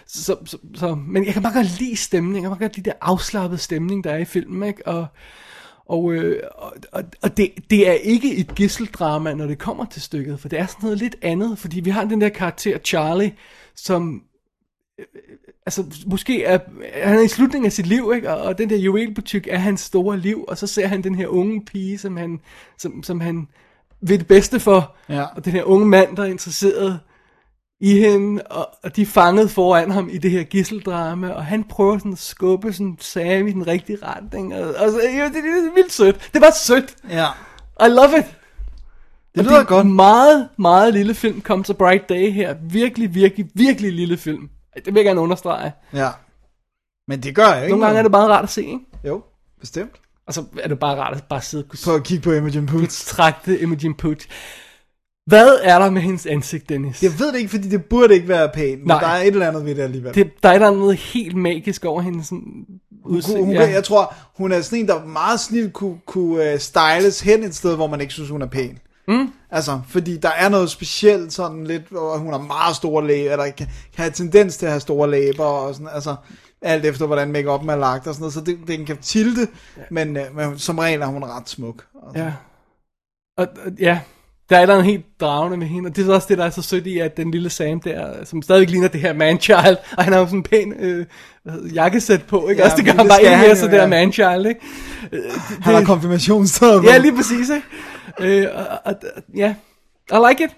Så, 0.06 0.36
så, 0.44 0.58
så, 0.74 0.94
men 0.94 1.24
jeg 1.26 1.32
kan 1.32 1.42
bare 1.42 1.52
godt 1.54 1.80
lide 1.80 1.96
stemningen, 1.96 2.34
jeg 2.34 2.42
kan 2.42 2.50
bare 2.50 2.68
godt 2.68 2.76
lide 2.76 2.90
det 2.90 2.96
afslappede 3.00 3.58
stemning, 3.60 4.04
der 4.04 4.10
er 4.10 4.18
i 4.18 4.24
filmen, 4.24 4.68
ikke? 4.68 4.86
Og, 4.88 5.06
og, 5.86 6.12
øh, 6.12 6.42
og, 6.92 7.04
og, 7.22 7.36
det, 7.36 7.50
det 7.70 7.88
er 7.88 7.92
ikke 7.92 8.36
et 8.36 8.54
gisseldrama, 8.54 9.34
når 9.34 9.46
det 9.46 9.58
kommer 9.58 9.84
til 9.84 10.02
stykket, 10.02 10.40
for 10.40 10.48
det 10.48 10.58
er 10.58 10.66
sådan 10.66 10.80
noget 10.82 10.98
lidt 10.98 11.16
andet, 11.22 11.58
fordi 11.58 11.80
vi 11.80 11.90
har 11.90 12.04
den 12.04 12.20
der 12.20 12.28
karakter 12.28 12.78
Charlie, 12.78 13.32
som 13.76 14.22
altså 15.66 15.84
måske 16.06 16.44
er 16.44 16.58
han 17.04 17.18
er 17.18 17.22
i 17.22 17.28
slutningen 17.28 17.66
af 17.66 17.72
sit 17.72 17.86
liv, 17.86 18.12
ikke? 18.14 18.30
Og, 18.34 18.42
og 18.42 18.58
den 18.58 18.70
der 18.70 18.76
juvelbutik 18.76 19.46
er 19.50 19.58
hans 19.58 19.80
store 19.80 20.18
liv, 20.18 20.44
og 20.48 20.58
så 20.58 20.66
ser 20.66 20.86
han 20.86 21.02
den 21.04 21.14
her 21.14 21.26
unge 21.26 21.64
pige, 21.64 21.98
som 21.98 22.16
han, 22.16 22.40
som, 22.78 23.02
som 23.02 23.20
han 23.20 23.48
vil 24.00 24.18
det 24.18 24.26
bedste 24.26 24.60
for, 24.60 24.96
Ja. 25.08 25.22
og 25.22 25.44
den 25.44 25.52
her 25.52 25.64
unge 25.64 25.86
mand, 25.86 26.16
der 26.16 26.22
er 26.22 26.26
interesseret 26.26 27.00
i 27.80 27.98
hende, 27.98 28.42
og, 28.42 28.96
de 28.96 29.02
er 29.02 29.06
fanget 29.06 29.50
foran 29.50 29.90
ham 29.90 30.08
i 30.12 30.18
det 30.18 30.30
her 30.30 30.42
gisseldrama, 30.42 31.30
og 31.30 31.44
han 31.44 31.64
prøver 31.64 31.98
sådan 31.98 32.12
at 32.12 32.18
skubbe 32.18 32.72
sådan 32.72 32.96
Sam 33.00 33.46
i 33.46 33.52
den 33.52 33.66
rigtige 33.66 33.98
retning, 34.02 34.54
og, 34.54 34.60
og 34.60 34.90
så, 34.90 34.96
jo, 35.18 35.24
det, 35.24 35.34
det, 35.34 35.44
er 35.44 35.74
vildt 35.74 35.92
sødt. 35.92 36.30
Det 36.34 36.40
var 36.42 36.50
sødt. 36.64 36.96
Ja. 37.10 37.26
I 37.86 37.88
love 37.88 38.18
it. 38.18 38.24
Det 39.34 39.44
lyder 39.44 39.54
det 39.54 39.60
er 39.60 39.64
godt. 39.64 39.86
meget, 39.86 40.48
meget 40.58 40.94
lille 40.94 41.14
film, 41.14 41.42
Comes 41.42 41.70
a 41.70 41.72
Bright 41.72 42.08
Day 42.08 42.30
her. 42.32 42.54
Virkelig, 42.62 43.14
virkelig, 43.14 43.46
virkelig 43.54 43.92
lille 43.92 44.16
film. 44.16 44.48
Det 44.74 44.86
vil 44.86 44.94
jeg 44.94 45.04
gerne 45.04 45.20
understrege. 45.20 45.72
Ja. 45.92 46.08
Men 47.08 47.22
det 47.22 47.34
gør 47.34 47.52
jeg 47.52 47.62
ikke. 47.62 47.70
Nogle 47.70 47.84
gange 47.86 47.98
er 47.98 48.02
det 48.02 48.10
meget 48.10 48.30
rart 48.30 48.44
at 48.44 48.50
se, 48.50 48.62
ikke? 48.62 48.78
Jo, 49.06 49.22
bestemt. 49.60 49.92
Og 50.26 50.34
så 50.34 50.44
er 50.62 50.68
det 50.68 50.78
bare 50.78 50.96
rart 51.00 51.16
at 51.16 51.24
bare 51.24 51.42
sidde 51.42 51.64
og 51.64 51.68
kunne 51.68 51.78
På 51.84 51.94
at 51.94 52.04
kigge 52.04 52.22
på 52.22 52.32
Imogen 52.32 52.66
Poots. 52.66 53.04
betragte 53.04 53.60
Imogen 53.60 53.94
Pooch. 53.94 54.28
Hvad 55.26 55.58
er 55.62 55.78
der 55.78 55.90
med 55.90 56.02
hendes 56.02 56.26
ansigt, 56.26 56.68
Dennis? 56.68 57.02
Jeg 57.02 57.18
ved 57.18 57.32
det 57.32 57.38
ikke, 57.38 57.50
fordi 57.50 57.68
det 57.68 57.84
burde 57.84 58.14
ikke 58.14 58.28
være 58.28 58.48
pænt, 58.54 58.78
men 58.78 58.86
Nej. 58.86 59.00
der 59.00 59.06
er 59.06 59.20
et 59.20 59.26
eller 59.26 59.48
andet 59.48 59.64
ved 59.64 59.74
det 59.74 59.82
alligevel. 59.82 60.14
Det, 60.14 60.30
der 60.42 60.48
er 60.48 60.58
der 60.58 60.70
noget 60.70 60.96
helt 60.96 61.36
magisk 61.36 61.84
over 61.84 62.00
hendes 62.00 62.28
Hun, 62.28 62.42
udsigt. 63.04 63.38
hun, 63.38 63.52
ja. 63.52 63.70
Jeg 63.70 63.84
tror, 63.84 64.14
hun 64.36 64.52
er 64.52 64.60
sådan 64.60 64.78
en, 64.78 64.88
der 64.88 65.04
meget 65.04 65.40
snilt 65.40 65.72
kunne, 65.72 65.98
kunne 66.06 66.52
uh, 66.54 66.58
styles 66.58 67.20
hen 67.20 67.44
et 67.44 67.54
sted, 67.54 67.76
hvor 67.76 67.86
man 67.86 68.00
ikke 68.00 68.12
synes, 68.12 68.30
hun 68.30 68.42
er 68.42 68.46
pæn. 68.46 68.78
Mm. 69.08 69.32
Altså, 69.50 69.80
fordi 69.88 70.16
der 70.16 70.30
er 70.30 70.48
noget 70.48 70.70
specielt 70.70 71.32
sådan 71.32 71.64
lidt, 71.64 71.88
hvor 71.90 72.16
hun 72.16 72.32
har 72.32 72.40
meget 72.40 72.76
store 72.76 73.06
læber, 73.06 73.32
eller 73.32 73.44
kan, 73.44 73.66
kan 73.66 73.66
have 73.96 74.10
tendens 74.10 74.56
til 74.56 74.66
at 74.66 74.72
have 74.72 74.80
store 74.80 75.10
læber, 75.10 75.44
og 75.44 75.74
sådan, 75.74 75.88
altså, 75.92 76.16
alt 76.62 76.84
efter 76.84 77.06
hvordan 77.06 77.36
make-up'en 77.36 77.70
er 77.70 77.76
lagt 77.76 78.06
og 78.06 78.14
sådan 78.14 78.22
noget, 78.22 78.34
så 78.34 78.40
det, 78.40 78.58
den 78.66 78.86
kan 78.86 78.96
tilte, 78.96 79.48
men, 79.90 80.16
uh, 80.16 80.36
men 80.36 80.58
som 80.58 80.78
regel 80.78 81.00
er 81.02 81.06
hun 81.06 81.24
ret 81.24 81.48
smuk. 81.48 81.84
Altså. 82.06 82.22
Ja. 82.22 82.32
Og, 83.36 83.48
og, 83.66 83.72
ja, 83.80 84.00
der 84.50 84.58
er 84.58 84.66
der 84.66 84.76
en 84.76 84.84
helt 84.84 85.04
dragende 85.20 85.56
med 85.56 85.66
hende, 85.66 85.88
og 85.88 85.96
det 85.96 86.08
er 86.08 86.14
også 86.14 86.26
det, 86.30 86.38
der 86.38 86.44
er 86.44 86.50
så 86.50 86.62
sødt 86.62 86.86
i, 86.86 86.98
at 86.98 87.16
den 87.16 87.30
lille 87.30 87.50
Sam 87.50 87.80
der, 87.80 88.24
som 88.24 88.42
stadig 88.42 88.68
ligner 88.70 88.88
det 88.88 89.00
her 89.00 89.12
manchild, 89.12 89.76
og 89.98 90.04
han 90.04 90.12
har 90.12 90.20
jo 90.20 90.26
sådan 90.26 90.38
en 90.38 90.42
pæn 90.42 90.72
øh, 90.78 91.06
det, 91.44 91.74
jakkesæt 91.74 92.22
på, 92.22 92.48
ikke? 92.48 92.62
Ja, 92.62 92.64
også 92.64 92.76
det 92.76 92.84
gør 92.84 92.92
men 92.92 92.98
han 92.98 93.06
det 93.06 93.10
bare 93.10 93.36
han 93.36 93.46
mere 93.46 93.56
så 93.56 93.64
det 93.64 93.72
her 93.72 93.80
ja. 93.82 93.86
manchild, 93.86 94.46
ikke? 94.46 94.60
Han 95.60 95.74
har 95.74 95.84
konfirmationstøjet. 95.84 96.84
Ja, 96.84 96.98
lige 96.98 97.16
præcis, 97.16 97.50
ikke? 97.50 98.42
Øh, 98.44 98.48
og, 98.54 98.66
og, 98.84 98.94
og, 99.16 99.22
ja, 99.36 99.54
I 100.12 100.28
like 100.28 100.44
it. 100.44 100.50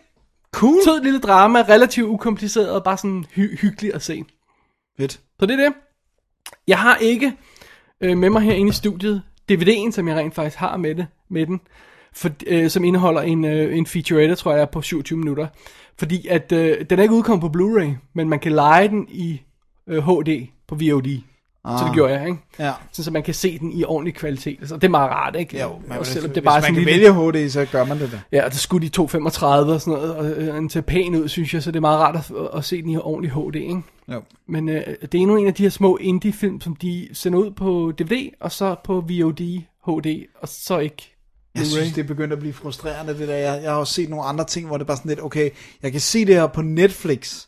cool. 0.52 0.84
Sød 0.84 1.02
lille 1.02 1.20
drama, 1.20 1.62
relativt 1.62 2.08
ukompliceret, 2.08 2.70
og 2.70 2.84
bare 2.84 2.96
sådan 2.96 3.24
hy- 3.36 3.60
hyggelig 3.60 3.94
at 3.94 4.02
se. 4.02 4.24
Fedt. 4.98 5.12
Så 5.12 5.46
det 5.46 5.60
er 5.60 5.64
det. 5.64 5.72
Jeg 6.68 6.78
har 6.78 6.96
ikke 6.96 7.32
øh, 8.00 8.16
med 8.18 8.30
mig 8.30 8.42
herinde 8.42 8.68
i 8.68 8.72
studiet 8.72 9.22
DVD'en, 9.52 9.90
som 9.90 10.08
jeg 10.08 10.16
rent 10.16 10.34
faktisk 10.34 10.56
har 10.56 10.76
med, 10.76 10.94
det, 10.94 11.06
med 11.30 11.46
den, 11.46 11.60
for, 12.16 12.30
øh, 12.46 12.70
som 12.70 12.84
indeholder 12.84 13.20
en, 13.20 13.44
øh, 13.44 13.78
en 13.78 13.86
featurette, 13.86 14.34
tror 14.34 14.54
jeg, 14.54 14.70
på 14.70 14.82
27 14.82 15.18
minutter. 15.18 15.46
Fordi 15.98 16.26
at 16.26 16.52
øh, 16.52 16.84
den 16.90 16.98
er 16.98 17.02
ikke 17.02 17.14
udkommet 17.14 17.52
på 17.52 17.58
Blu-ray, 17.58 17.90
men 18.14 18.28
man 18.28 18.38
kan 18.38 18.52
lege 18.52 18.88
den 18.88 19.06
i 19.08 19.40
øh, 19.86 20.04
HD 20.04 20.46
på 20.68 20.74
VOD. 20.74 21.22
Ah. 21.64 21.78
Så 21.78 21.84
det 21.84 21.94
gjorde 21.94 22.12
jeg, 22.12 22.26
ikke? 22.26 22.38
Ja. 22.58 22.72
Så, 22.92 23.04
så 23.04 23.10
man 23.10 23.22
kan 23.22 23.34
se 23.34 23.58
den 23.58 23.72
i 23.72 23.84
ordentlig 23.84 24.14
kvalitet. 24.14 24.58
Så 24.68 24.74
det 24.74 24.84
er 24.84 24.88
meget 24.88 25.10
rart, 25.10 25.36
ikke? 25.36 25.60
Jo, 25.60 25.80
men 25.88 25.98
og 25.98 26.06
selvom 26.06 26.30
hvis 26.30 26.34
det 26.34 26.40
er 26.40 26.44
bare 26.44 26.54
man 26.54 26.62
sådan 26.62 26.74
kan 26.74 26.84
lille... 26.84 27.16
vælge 27.16 27.46
HD, 27.46 27.50
så 27.50 27.66
gør 27.72 27.84
man 27.84 27.98
det 27.98 28.12
da. 28.12 28.20
Ja, 28.38 28.44
det 28.48 28.58
skulle 28.58 28.86
de 28.86 28.92
235 28.92 29.72
og 29.72 29.80
sådan 29.80 30.00
noget, 30.00 30.14
og 30.14 30.26
øh, 30.30 30.54
den 30.54 30.70
ser 30.70 30.80
pæn 30.80 31.14
ud, 31.14 31.28
synes 31.28 31.54
jeg, 31.54 31.62
så 31.62 31.70
det 31.70 31.76
er 31.76 31.80
meget 31.80 32.00
rart 32.00 32.16
at, 32.16 32.48
at 32.54 32.64
se 32.64 32.82
den 32.82 32.90
i 32.90 32.96
ordentlig 32.96 33.32
HD, 33.32 33.54
ikke? 33.54 33.82
Jo. 34.12 34.22
Men 34.48 34.68
øh, 34.68 34.86
det 35.02 35.14
er 35.14 35.18
endnu 35.18 35.36
en 35.36 35.46
af 35.46 35.54
de 35.54 35.62
her 35.62 35.70
små 35.70 35.96
indie-film, 35.96 36.60
som 36.60 36.76
de 36.76 37.08
sender 37.12 37.38
ud 37.38 37.50
på 37.50 37.92
DVD, 37.98 38.28
og 38.40 38.52
så 38.52 38.74
på 38.84 38.94
VOD, 38.94 39.62
HD, 39.86 40.26
og 40.40 40.48
så 40.48 40.78
ikke 40.78 41.15
Jeg 41.56 41.66
synes, 41.66 41.92
det 41.92 41.98
er 42.04 42.06
begyndt 42.08 42.32
at 42.32 42.38
blive 42.38 42.52
frustrerende, 42.52 43.18
det 43.18 43.28
der. 43.28 43.36
Jeg, 43.36 43.62
jeg 43.62 43.70
har 43.70 43.78
også 43.78 43.92
set 43.92 44.08
nogle 44.10 44.24
andre 44.24 44.44
ting, 44.44 44.66
hvor 44.66 44.76
det 44.76 44.84
er 44.84 44.86
bare 44.86 44.96
sådan 44.96 45.08
lidt, 45.08 45.22
okay, 45.22 45.50
jeg 45.82 45.92
kan 45.92 46.00
se 46.00 46.24
det 46.24 46.34
her 46.34 46.46
på 46.46 46.62
Netflix 46.62 47.46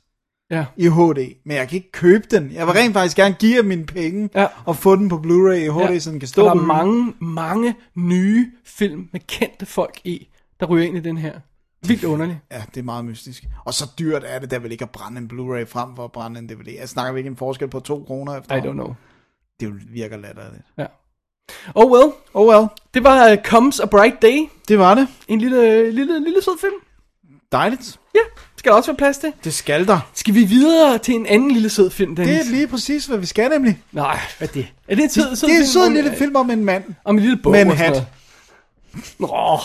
Ja. 0.50 0.64
i 0.76 0.88
HD, 0.88 1.18
men 1.44 1.56
jeg 1.56 1.68
kan 1.68 1.76
ikke 1.76 1.92
købe 1.92 2.24
den. 2.30 2.50
Jeg 2.52 2.66
vil 2.66 2.74
rent 2.74 2.92
faktisk 2.94 3.16
gerne 3.16 3.36
give 3.38 3.62
mine 3.62 3.86
penge 3.86 4.28
Ja. 4.34 4.46
og 4.64 4.76
få 4.76 4.96
den 4.96 5.08
på 5.08 5.16
Blu-ray 5.16 5.52
i 5.54 5.68
HD, 5.68 5.92
Ja. 5.92 5.98
så 5.98 6.10
den 6.10 6.20
kan 6.20 6.24
Og 6.24 6.28
stå 6.28 6.42
der 6.44 6.48
er 6.50 6.54
på 6.54 6.58
hylden. 6.58 6.66
mange, 6.68 7.14
mange 7.20 7.74
nye 7.94 8.50
film 8.64 9.08
med 9.12 9.20
kendte 9.26 9.66
folk 9.66 10.00
i, 10.04 10.28
der 10.60 10.66
ryger 10.66 10.86
ind 10.86 10.96
i 10.96 11.00
den 11.00 11.16
her. 11.18 11.40
Vildt 11.86 12.04
underligt. 12.04 12.38
Ja, 12.52 12.62
det 12.74 12.80
er 12.80 12.84
meget 12.84 13.04
mystisk. 13.04 13.44
Og 13.64 13.74
så 13.74 13.90
dyrt 13.98 14.22
er 14.26 14.38
det 14.38 14.50
der 14.50 14.58
vel 14.58 14.72
ikke 14.72 14.84
at 14.84 14.90
brænde 14.90 15.18
en 15.18 15.30
Blu-ray 15.32 15.64
frem 15.66 15.96
for 15.96 16.04
at 16.04 16.12
brænde 16.12 16.38
en 16.40 16.48
DVD. 16.48 16.76
Jeg 16.80 16.88
snakker 16.88 17.12
vi 17.12 17.18
ikke 17.20 17.28
en 17.30 17.36
forskel 17.36 17.68
på 17.68 17.80
2 17.80 18.04
kroner 18.04 18.36
efter. 18.38 18.56
I 18.56 18.60
don't 18.60 18.72
know. 18.72 18.94
Det 19.60 19.72
virker 19.94 20.16
latterligt. 20.16 20.62
Ja. 20.78 20.86
Oh 21.74 21.92
well, 21.92 22.12
Oh 22.34 22.48
well, 22.54 22.66
det 22.94 23.04
var 23.04 23.30
uh, 23.32 23.36
Comes 23.44 23.80
a 23.80 23.86
Bright 23.86 24.22
Day. 24.22 24.48
det 24.68 24.78
var 24.78 24.94
det. 24.94 25.08
En 25.28 25.40
lille, 25.40 25.90
lille, 25.92 26.24
lille 26.24 26.42
sød 26.42 26.58
film. 26.60 26.74
Dejligt. 27.52 27.98
Ja, 28.14 28.20
skal 28.56 28.70
der 28.70 28.76
også 28.76 28.90
være 28.90 28.96
plads 28.96 29.18
til. 29.18 29.32
Det 29.44 29.54
skal 29.54 29.86
der. 29.86 30.00
Skal 30.14 30.34
vi 30.34 30.44
videre 30.44 30.98
til 30.98 31.14
en 31.14 31.26
anden 31.26 31.50
lille 31.50 31.68
sød 31.68 31.90
film, 31.90 32.16
Dennis? 32.16 32.38
Det 32.38 32.46
er 32.46 32.50
lige 32.50 32.66
præcis, 32.66 33.06
hvad 33.06 33.18
vi 33.18 33.26
skal 33.26 33.50
nemlig. 33.50 33.82
Nej, 33.92 34.18
hvad 34.38 34.48
er 34.48 34.52
det? 34.52 34.66
Er 34.88 34.94
det 34.94 35.02
en 35.04 35.10
sød, 35.10 35.36
sød 35.36 35.48
Det 35.48 35.56
er 35.56 35.60
en 35.60 35.66
sød 35.66 35.90
lille 35.90 36.16
film 36.16 36.36
om 36.36 36.50
en 36.50 36.64
mand. 36.64 36.84
Om 37.04 37.16
en 37.16 37.20
lille 37.22 37.36
bog 37.36 37.52
Med 37.52 37.60
en 37.60 37.70
hat. 37.70 38.02
Nå, 39.18 39.58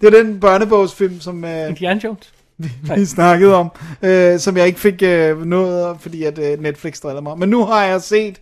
Det 0.00 0.06
er 0.14 0.22
den 0.22 0.40
børnebogsfilm, 0.40 1.20
som... 1.20 1.44
Øh, 1.44 1.68
Indiana 1.68 2.00
Jones. 2.04 2.32
vi 2.96 3.04
snakkede 3.04 3.54
om, 3.54 3.70
øh, 4.02 4.38
som 4.38 4.56
jeg 4.56 4.66
ikke 4.66 4.80
fik 4.80 5.02
øh, 5.02 5.46
noget, 5.46 5.96
fordi 6.00 6.22
at 6.22 6.38
øh, 6.38 6.60
Netflix 6.60 7.00
drillede 7.00 7.22
mig. 7.22 7.38
Men 7.38 7.48
nu 7.48 7.64
har 7.64 7.84
jeg 7.84 8.02
set 8.02 8.40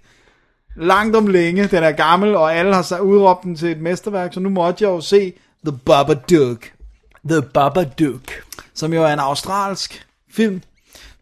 langt 0.76 1.16
om 1.16 1.26
længe, 1.26 1.66
den 1.66 1.82
er 1.82 1.92
gammel, 1.92 2.36
og 2.36 2.54
alle 2.54 2.74
har 2.74 2.82
så 2.82 2.98
udråbt 2.98 3.42
den 3.42 3.56
til 3.56 3.68
et 3.68 3.80
mesterværk, 3.80 4.34
så 4.34 4.40
nu 4.40 4.48
måtte 4.48 4.84
jeg 4.84 4.90
jo 4.90 5.00
se 5.00 5.32
The 5.66 5.78
Babadook, 5.86 6.72
The 7.28 7.42
Babadook. 7.42 8.22
som 8.74 8.92
jo 8.92 9.04
er 9.04 9.12
en 9.12 9.18
australsk 9.18 10.06
film 10.32 10.62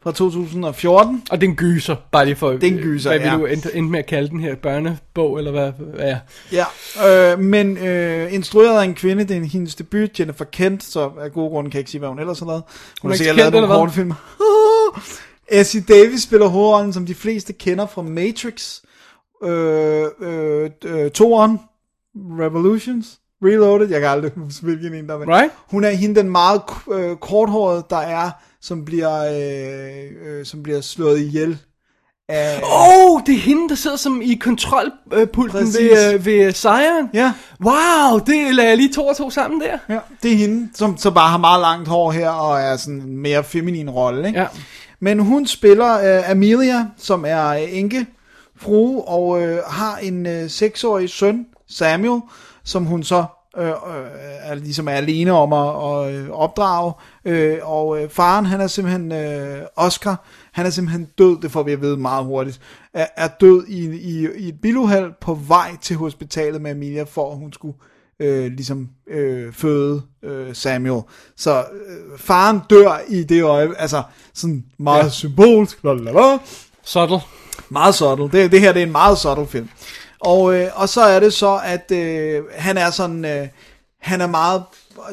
fra 0.02 0.12
2014. 0.12 1.22
Og 1.30 1.40
den 1.40 1.56
gyser, 1.56 1.96
bare 2.11 2.24
lige 2.24 2.37
for... 2.37 2.50
Det 2.50 2.64
er 2.64 2.66
en 2.66 2.78
gyser, 2.78 3.11
Hvad 3.11 3.20
ja. 3.20 3.37
vil 3.37 3.40
du 3.40 3.46
endte, 3.46 3.74
endte 3.74 3.90
med 3.90 3.98
at 3.98 4.06
kalde 4.06 4.28
den 4.28 4.40
her 4.40 4.54
børnebog, 4.54 5.38
eller 5.38 5.50
hvad? 5.50 5.72
hvad 5.78 6.04
er? 6.08 6.18
Ja, 6.52 7.32
øh, 7.32 7.38
men 7.38 7.78
øh, 7.78 8.34
instrueret 8.34 8.80
af 8.80 8.84
en 8.84 8.94
kvinde, 8.94 9.24
det 9.24 9.37
er 9.37 9.44
hendes 9.44 9.74
debut, 9.74 10.20
Jennifer 10.20 10.44
Kent, 10.44 10.84
så 10.84 11.11
af 11.20 11.32
gode 11.32 11.50
grunde 11.50 11.70
kan 11.70 11.76
jeg 11.76 11.80
ikke 11.80 11.90
sige, 11.90 11.98
hvad 11.98 12.08
hun 12.08 12.18
ellers 12.18 12.38
har 12.38 12.46
lavet. 12.46 12.62
Hun, 13.02 13.11
er 13.11 13.12
har 13.12 13.14
ikke 13.14 13.24
sikkert 13.24 13.37
lavet 13.37 13.52
nogle 13.52 13.68
kortfilm. 13.68 14.12
Essie 15.61 15.80
Davis 15.88 16.22
spiller 16.22 16.46
hovedrollen, 16.46 16.92
som 16.92 17.06
de 17.06 17.14
fleste 17.14 17.52
kender 17.52 17.87
fra 17.87 18.02
Matrix, 18.02 18.80
øh, 19.42 20.07
øh, 20.20 20.70
øh, 20.85 21.11
Toren, 21.11 21.61
Revolutions, 22.16 23.18
Reloaded, 23.44 23.88
jeg 23.88 24.01
kan 24.01 24.11
aldrig 24.11 24.33
huske, 24.46 24.64
hvilken 24.64 24.94
en 24.94 25.09
der 25.09 25.14
er. 25.14 25.38
Right? 25.38 25.53
Hun 25.70 25.85
er 25.85 25.90
hende 25.90 26.20
den 26.20 26.31
meget 26.31 26.62
øh, 26.92 27.16
korthårede, 27.16 27.85
der 27.90 27.96
er, 27.96 28.31
som 28.61 28.85
bliver, 28.85 29.24
øh, 29.24 30.38
øh, 30.38 30.46
som 30.46 30.62
bliver 30.62 30.81
slået 30.81 31.20
ihjel 31.20 31.59
af... 32.29 32.61
Åh, 32.62 33.12
oh, 33.12 33.20
det 33.27 33.35
er 33.35 33.38
hende, 33.38 33.68
der 33.68 33.74
sidder 33.74 33.96
som 33.96 34.22
i 34.22 34.35
kontrolpulten 34.35 35.61
Præcis. 35.61 35.79
ved, 35.79 36.14
øh, 36.14 36.27
ved 36.27 36.53
sejren. 36.53 37.11
Ja. 37.14 37.33
Wow, 37.64 38.18
det 38.27 38.55
lader 38.55 38.68
jeg 38.68 38.77
lige 38.77 38.92
to 38.92 39.07
og 39.07 39.16
to 39.16 39.31
sammen 39.31 39.61
der. 39.61 39.79
Ja, 39.88 39.98
det 40.22 40.33
er 40.33 40.37
hende, 40.37 40.68
som 40.74 40.96
så 40.96 41.11
bare 41.11 41.31
har 41.31 41.38
meget 41.38 41.61
langt 41.61 41.88
hår 41.88 42.11
her, 42.11 42.31
og 42.31 42.61
er 42.61 42.77
sådan 42.77 43.01
en 43.01 43.16
mere 43.16 43.44
feminin 43.44 43.90
rolle, 43.90 44.29
ikke? 44.29 44.40
Ja. 44.40 44.46
Men 45.01 45.18
hun 45.18 45.46
spiller 45.46 46.18
uh, 46.18 46.31
Amelia, 46.31 46.87
som 46.96 47.24
er 47.29 47.51
uh, 47.51 47.79
enke 47.79 48.07
frue, 48.59 49.09
og 49.09 49.29
uh, 49.29 49.59
har 49.66 49.97
en 49.97 50.27
uh, 50.27 50.51
seksårig 50.51 51.11
søn, 51.11 51.47
Samuel, 51.68 52.21
som 52.64 52.85
hun 52.85 53.03
så 53.03 53.25
uh, 53.59 53.64
uh, 53.64 53.71
er, 54.42 54.55
ligesom 54.55 54.88
er 54.88 54.92
alene 54.92 55.33
om 55.33 55.53
at, 55.53 55.68
at 55.68 56.29
uh, 56.29 56.31
opdrage. 56.31 56.92
Uh, 57.25 57.68
og 57.71 57.88
uh, 57.88 58.11
faren, 58.11 58.47
han 58.47 58.61
er 58.61 58.66
simpelthen, 58.66 59.12
uh, 59.12 59.66
Oscar, 59.77 60.25
han 60.53 60.66
er 60.66 60.71
simpelthen 60.71 61.09
død, 61.18 61.40
det 61.42 61.51
får 61.51 61.62
vi 61.62 61.73
at 61.73 61.81
vide 61.81 61.97
meget 61.97 62.25
hurtigt, 62.25 62.61
er, 62.94 63.07
er 63.16 63.29
død 63.29 63.66
i, 63.66 63.87
i, 63.87 64.29
i 64.37 64.49
et 64.49 64.61
biluheld 64.62 65.12
på 65.21 65.35
vej 65.35 65.77
til 65.83 65.97
hospitalet 65.97 66.61
med 66.61 66.71
Amelia, 66.71 67.03
for 67.03 67.33
at 67.33 67.38
hun 67.38 67.53
skulle 67.53 67.77
øh, 68.21 68.53
ligesom 68.53 68.88
øh, 69.07 69.53
føde 69.53 70.03
øh, 70.23 70.55
Samuel. 70.55 71.03
Så 71.37 71.59
øh, 71.59 72.18
faren 72.18 72.61
dør 72.71 73.01
i 73.09 73.23
det 73.23 73.42
øje, 73.42 73.75
altså 73.79 74.03
sådan 74.35 74.64
meget. 74.79 75.05
Ja. 75.05 75.09
symbolsk, 75.09 75.85
lalala, 75.85 76.38
Subtle 76.85 77.21
meget 77.68 77.94
subtle. 77.94 78.31
Det, 78.40 78.53
det 78.53 78.61
her 78.61 78.73
det 78.73 78.83
er 78.83 78.87
en 78.87 78.92
meget 78.92 79.18
subtle 79.18 79.47
film. 79.47 79.68
Og, 80.21 80.55
øh, 80.55 80.68
og 80.75 80.88
så 80.88 81.01
er 81.01 81.21
det 81.21 81.33
så, 81.33 81.61
at 81.64 81.90
øh, 81.90 82.42
han 82.55 82.79
er 82.79 82.90
sådan, 82.90 83.25
øh, 83.25 83.49
han 84.01 84.21
er 84.21 84.27
meget, 84.27 84.62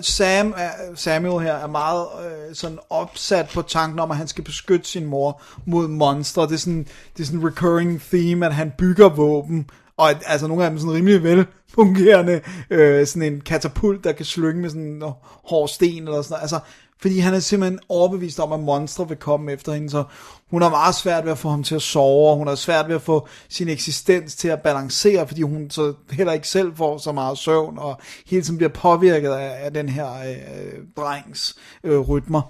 Sam, 0.01 0.47
øh, 0.47 0.97
Samuel 0.97 1.43
her 1.43 1.53
er 1.53 1.67
meget 1.67 2.07
øh, 2.25 2.55
sådan 2.55 2.79
opsat 2.89 3.49
på 3.53 3.61
tanken 3.61 3.99
om, 3.99 4.11
at 4.11 4.17
han 4.17 4.27
skal 4.27 4.43
beskytte 4.43 4.89
sin 4.89 5.05
mor 5.05 5.41
mod 5.65 5.87
monstre. 5.87 6.43
Det 6.43 6.53
er 6.53 6.57
sådan, 6.57 6.87
det 7.17 7.23
er 7.23 7.25
sådan 7.25 7.39
en 7.39 7.45
recurring 7.47 8.01
theme, 8.01 8.45
at 8.45 8.53
han 8.53 8.73
bygger 8.77 9.09
våben, 9.09 9.69
og 9.97 10.09
at, 10.09 10.17
altså 10.25 10.47
nogle 10.47 10.63
af 10.63 10.69
dem 10.69 10.79
sådan 10.79 10.93
rimelig 10.93 11.23
velfungerende, 11.23 12.41
øh, 12.69 13.07
sådan 13.07 13.33
en 13.33 13.41
katapult, 13.41 14.03
der 14.03 14.11
kan 14.11 14.25
slynge 14.25 14.61
med 14.61 14.69
sådan 14.69 14.83
en 14.83 15.03
hård 15.45 15.67
sten 15.67 16.03
eller 16.03 16.21
sådan 16.21 16.33
noget. 16.33 16.41
Altså, 16.41 16.59
fordi 17.05 17.19
han 17.19 17.33
er 17.33 17.39
simpelthen 17.39 17.79
overbevist 17.89 18.39
om, 18.39 18.51
at 18.51 18.59
monstre 18.59 19.07
vil 19.07 19.17
komme 19.17 19.51
efter 19.51 19.73
hende, 19.73 19.89
så 19.89 20.03
hun 20.51 20.61
har 20.61 20.69
meget 20.69 20.95
svært 20.95 21.25
ved 21.25 21.31
at 21.31 21.37
få 21.37 21.49
ham 21.49 21.63
til 21.63 21.75
at 21.75 21.81
sove, 21.81 22.29
og 22.29 22.37
hun 22.37 22.47
har 22.47 22.55
svært 22.55 22.87
ved 22.87 22.95
at 22.95 23.01
få 23.01 23.27
sin 23.49 23.69
eksistens 23.69 24.35
til 24.35 24.47
at 24.47 24.61
balancere, 24.61 25.27
fordi 25.27 25.41
hun 25.41 25.69
så 25.69 25.93
heller 26.11 26.33
ikke 26.33 26.47
selv 26.47 26.75
får 26.75 26.97
så 26.97 27.11
meget 27.11 27.37
søvn, 27.37 27.77
og 27.77 27.99
hele 28.29 28.41
tiden 28.41 28.57
bliver 28.57 28.69
påvirket 28.69 29.29
af, 29.29 29.65
af 29.65 29.73
den 29.73 29.89
her 29.89 30.07
øh, 30.13 30.79
drengs 30.97 31.55
øh, 31.83 31.99
rytmer. 31.99 32.41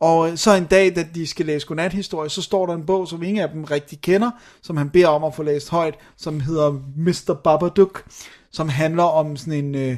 Og 0.00 0.30
øh, 0.30 0.36
så 0.36 0.54
en 0.54 0.64
dag, 0.64 0.96
da 0.96 1.06
de 1.14 1.26
skal 1.26 1.46
læse 1.46 1.66
godnathistorie, 1.66 2.30
så 2.30 2.42
står 2.42 2.66
der 2.66 2.74
en 2.74 2.86
bog, 2.86 3.08
som 3.08 3.22
ingen 3.22 3.42
af 3.42 3.48
dem 3.48 3.64
rigtig 3.64 4.00
kender, 4.00 4.30
som 4.62 4.76
han 4.76 4.90
beder 4.90 5.08
om 5.08 5.24
at 5.24 5.34
få 5.34 5.42
læst 5.42 5.70
højt, 5.70 5.94
som 6.16 6.40
hedder 6.40 6.70
Mr. 6.96 7.34
Babadook, 7.44 8.04
som 8.50 8.68
handler 8.68 9.02
om 9.02 9.36
sådan 9.36 9.64
en 9.64 9.74
øh, 9.74 9.96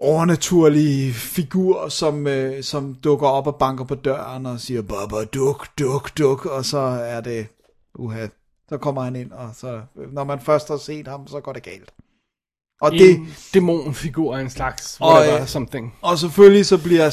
overnaturlig 0.00 1.14
figur, 1.14 1.88
som, 1.88 2.26
øh, 2.26 2.62
som 2.62 2.94
dukker 2.94 3.26
op 3.26 3.46
og 3.46 3.56
banker 3.56 3.84
på 3.84 3.94
døren 3.94 4.46
og 4.46 4.60
siger, 4.60 4.82
Babadook, 4.82 5.66
duk, 5.78 6.18
duk, 6.18 6.46
og 6.46 6.64
så 6.64 6.78
er 6.78 7.20
det, 7.20 7.46
uha, 7.94 8.26
så 8.68 8.78
kommer 8.78 9.02
han 9.02 9.16
ind, 9.16 9.32
og 9.32 9.50
så, 9.54 9.80
når 10.12 10.24
man 10.24 10.40
først 10.40 10.68
har 10.68 10.76
set 10.76 11.08
ham, 11.08 11.26
så 11.26 11.40
går 11.40 11.52
det 11.52 11.62
galt. 11.62 11.92
Og 12.80 12.92
det, 12.92 13.10
En 13.10 13.34
dæmonfigur 13.54 14.36
af 14.36 14.40
en 14.40 14.50
slags, 14.50 14.96
Og, 15.00 15.12
whatever, 15.12 15.40
øh, 15.40 15.46
something. 15.46 15.94
Og 16.02 16.18
selvfølgelig 16.18 16.66
så 16.66 16.78
bliver 16.82 17.10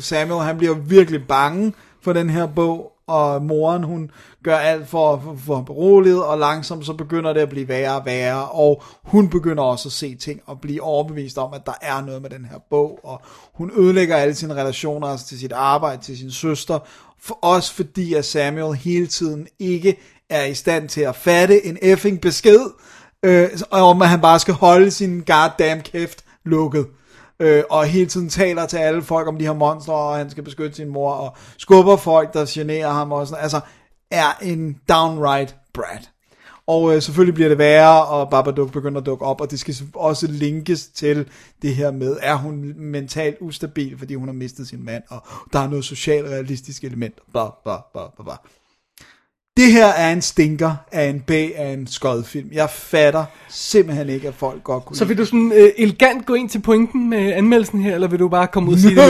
Samuel, 0.00 0.44
han 0.44 0.58
bliver 0.58 0.74
virkelig 0.74 1.26
bange 1.26 1.72
for 2.02 2.12
den 2.12 2.30
her 2.30 2.46
bog, 2.46 2.92
og 3.08 3.42
moren, 3.42 3.82
hun 3.82 4.10
gør 4.42 4.56
alt 4.56 4.88
for, 4.88 5.22
for, 5.24 5.36
for 5.46 5.60
beroliget, 5.60 6.24
og 6.24 6.38
langsomt 6.38 6.86
så 6.86 6.92
begynder 6.92 7.32
det 7.32 7.40
at 7.40 7.48
blive 7.48 7.68
værre 7.68 7.96
og 7.96 8.06
værre, 8.06 8.48
og 8.48 8.82
hun 9.04 9.28
begynder 9.28 9.62
også 9.62 9.88
at 9.88 9.92
se 9.92 10.14
ting 10.14 10.40
og 10.46 10.60
blive 10.60 10.82
overbevist 10.82 11.38
om, 11.38 11.52
at 11.54 11.66
der 11.66 11.72
er 11.80 12.00
noget 12.00 12.22
med 12.22 12.30
den 12.30 12.44
her 12.44 12.58
bog, 12.70 13.00
og 13.02 13.20
hun 13.54 13.70
ødelægger 13.76 14.16
alle 14.16 14.34
sine 14.34 14.54
relationer 14.54 15.06
altså 15.06 15.26
til 15.26 15.38
sit 15.38 15.52
arbejde, 15.52 16.02
til 16.02 16.18
sin 16.18 16.30
søster, 16.30 16.78
for 17.20 17.38
også 17.42 17.74
fordi 17.74 18.14
at 18.14 18.24
Samuel 18.24 18.76
hele 18.76 19.06
tiden 19.06 19.46
ikke 19.58 19.96
er 20.30 20.44
i 20.44 20.54
stand 20.54 20.88
til 20.88 21.00
at 21.00 21.16
fatte 21.16 21.66
en 21.66 21.78
effing 21.82 22.20
besked, 22.20 22.60
øh, 23.22 23.48
om 23.70 24.02
at 24.02 24.08
han 24.08 24.20
bare 24.20 24.38
skal 24.38 24.54
holde 24.54 24.90
sin 24.90 25.24
goddamn 25.26 25.82
kæft 25.82 26.24
lukket 26.44 26.86
øh, 27.40 27.62
og 27.70 27.86
hele 27.86 28.06
tiden 28.06 28.28
taler 28.28 28.66
til 28.66 28.76
alle 28.76 29.02
folk 29.02 29.28
om 29.28 29.38
de 29.38 29.44
her 29.44 29.52
monstre, 29.52 29.94
og 29.94 30.16
han 30.16 30.30
skal 30.30 30.42
beskytte 30.42 30.76
sin 30.76 30.88
mor, 30.88 31.12
og 31.12 31.36
skubber 31.56 31.96
folk, 31.96 32.34
der 32.34 32.44
generer 32.48 32.92
ham, 32.92 33.12
og 33.12 33.26
sådan, 33.26 33.42
altså, 33.42 33.60
er 34.10 34.38
en 34.42 34.80
downright 34.88 35.56
brat. 35.74 36.10
Og 36.66 36.94
øh, 36.94 37.02
selvfølgelig 37.02 37.34
bliver 37.34 37.48
det 37.48 37.58
værre, 37.58 38.06
og 38.06 38.30
Babadook 38.30 38.72
begynder 38.72 39.00
at 39.00 39.06
dukke 39.06 39.24
op, 39.24 39.40
og 39.40 39.50
det 39.50 39.60
skal 39.60 39.74
også 39.94 40.26
linkes 40.26 40.86
til 40.86 41.28
det 41.62 41.74
her 41.74 41.90
med, 41.90 42.16
er 42.22 42.34
hun 42.34 42.74
mentalt 42.76 43.36
ustabil, 43.40 43.98
fordi 43.98 44.14
hun 44.14 44.28
har 44.28 44.32
mistet 44.32 44.68
sin 44.68 44.84
mand, 44.84 45.02
og 45.08 45.22
der 45.52 45.58
er 45.58 45.68
noget 45.68 45.84
socialrealistisk 45.84 46.84
element, 46.84 47.14
bla 47.32 47.48
bla 47.64 47.76
bla 47.92 48.02
bla 48.16 48.24
bla. 48.24 48.34
Det 49.56 49.72
her 49.72 49.86
er 49.86 50.12
en 50.12 50.22
stinker 50.22 50.74
af 50.92 51.04
en 51.04 51.20
bag 51.20 51.52
af 51.56 51.72
en 51.72 51.86
skodfilm. 51.86 52.48
Jeg 52.52 52.70
fatter 52.70 53.24
simpelthen 53.48 54.08
ikke, 54.08 54.28
at 54.28 54.34
folk 54.34 54.64
godt 54.64 54.84
kunne 54.84 54.96
Så 54.96 55.04
vil 55.04 55.18
du 55.18 55.24
sådan 55.24 55.52
øh, 55.56 55.70
elegant 55.76 56.26
gå 56.26 56.34
ind 56.34 56.48
til 56.48 56.58
pointen 56.58 57.10
med 57.10 57.32
anmeldelsen 57.32 57.80
her, 57.80 57.94
eller 57.94 58.08
vil 58.08 58.18
du 58.18 58.28
bare 58.28 58.46
komme 58.46 58.68
ud 58.68 58.74
og 58.74 58.80
sige 58.80 58.94
det 58.96 59.02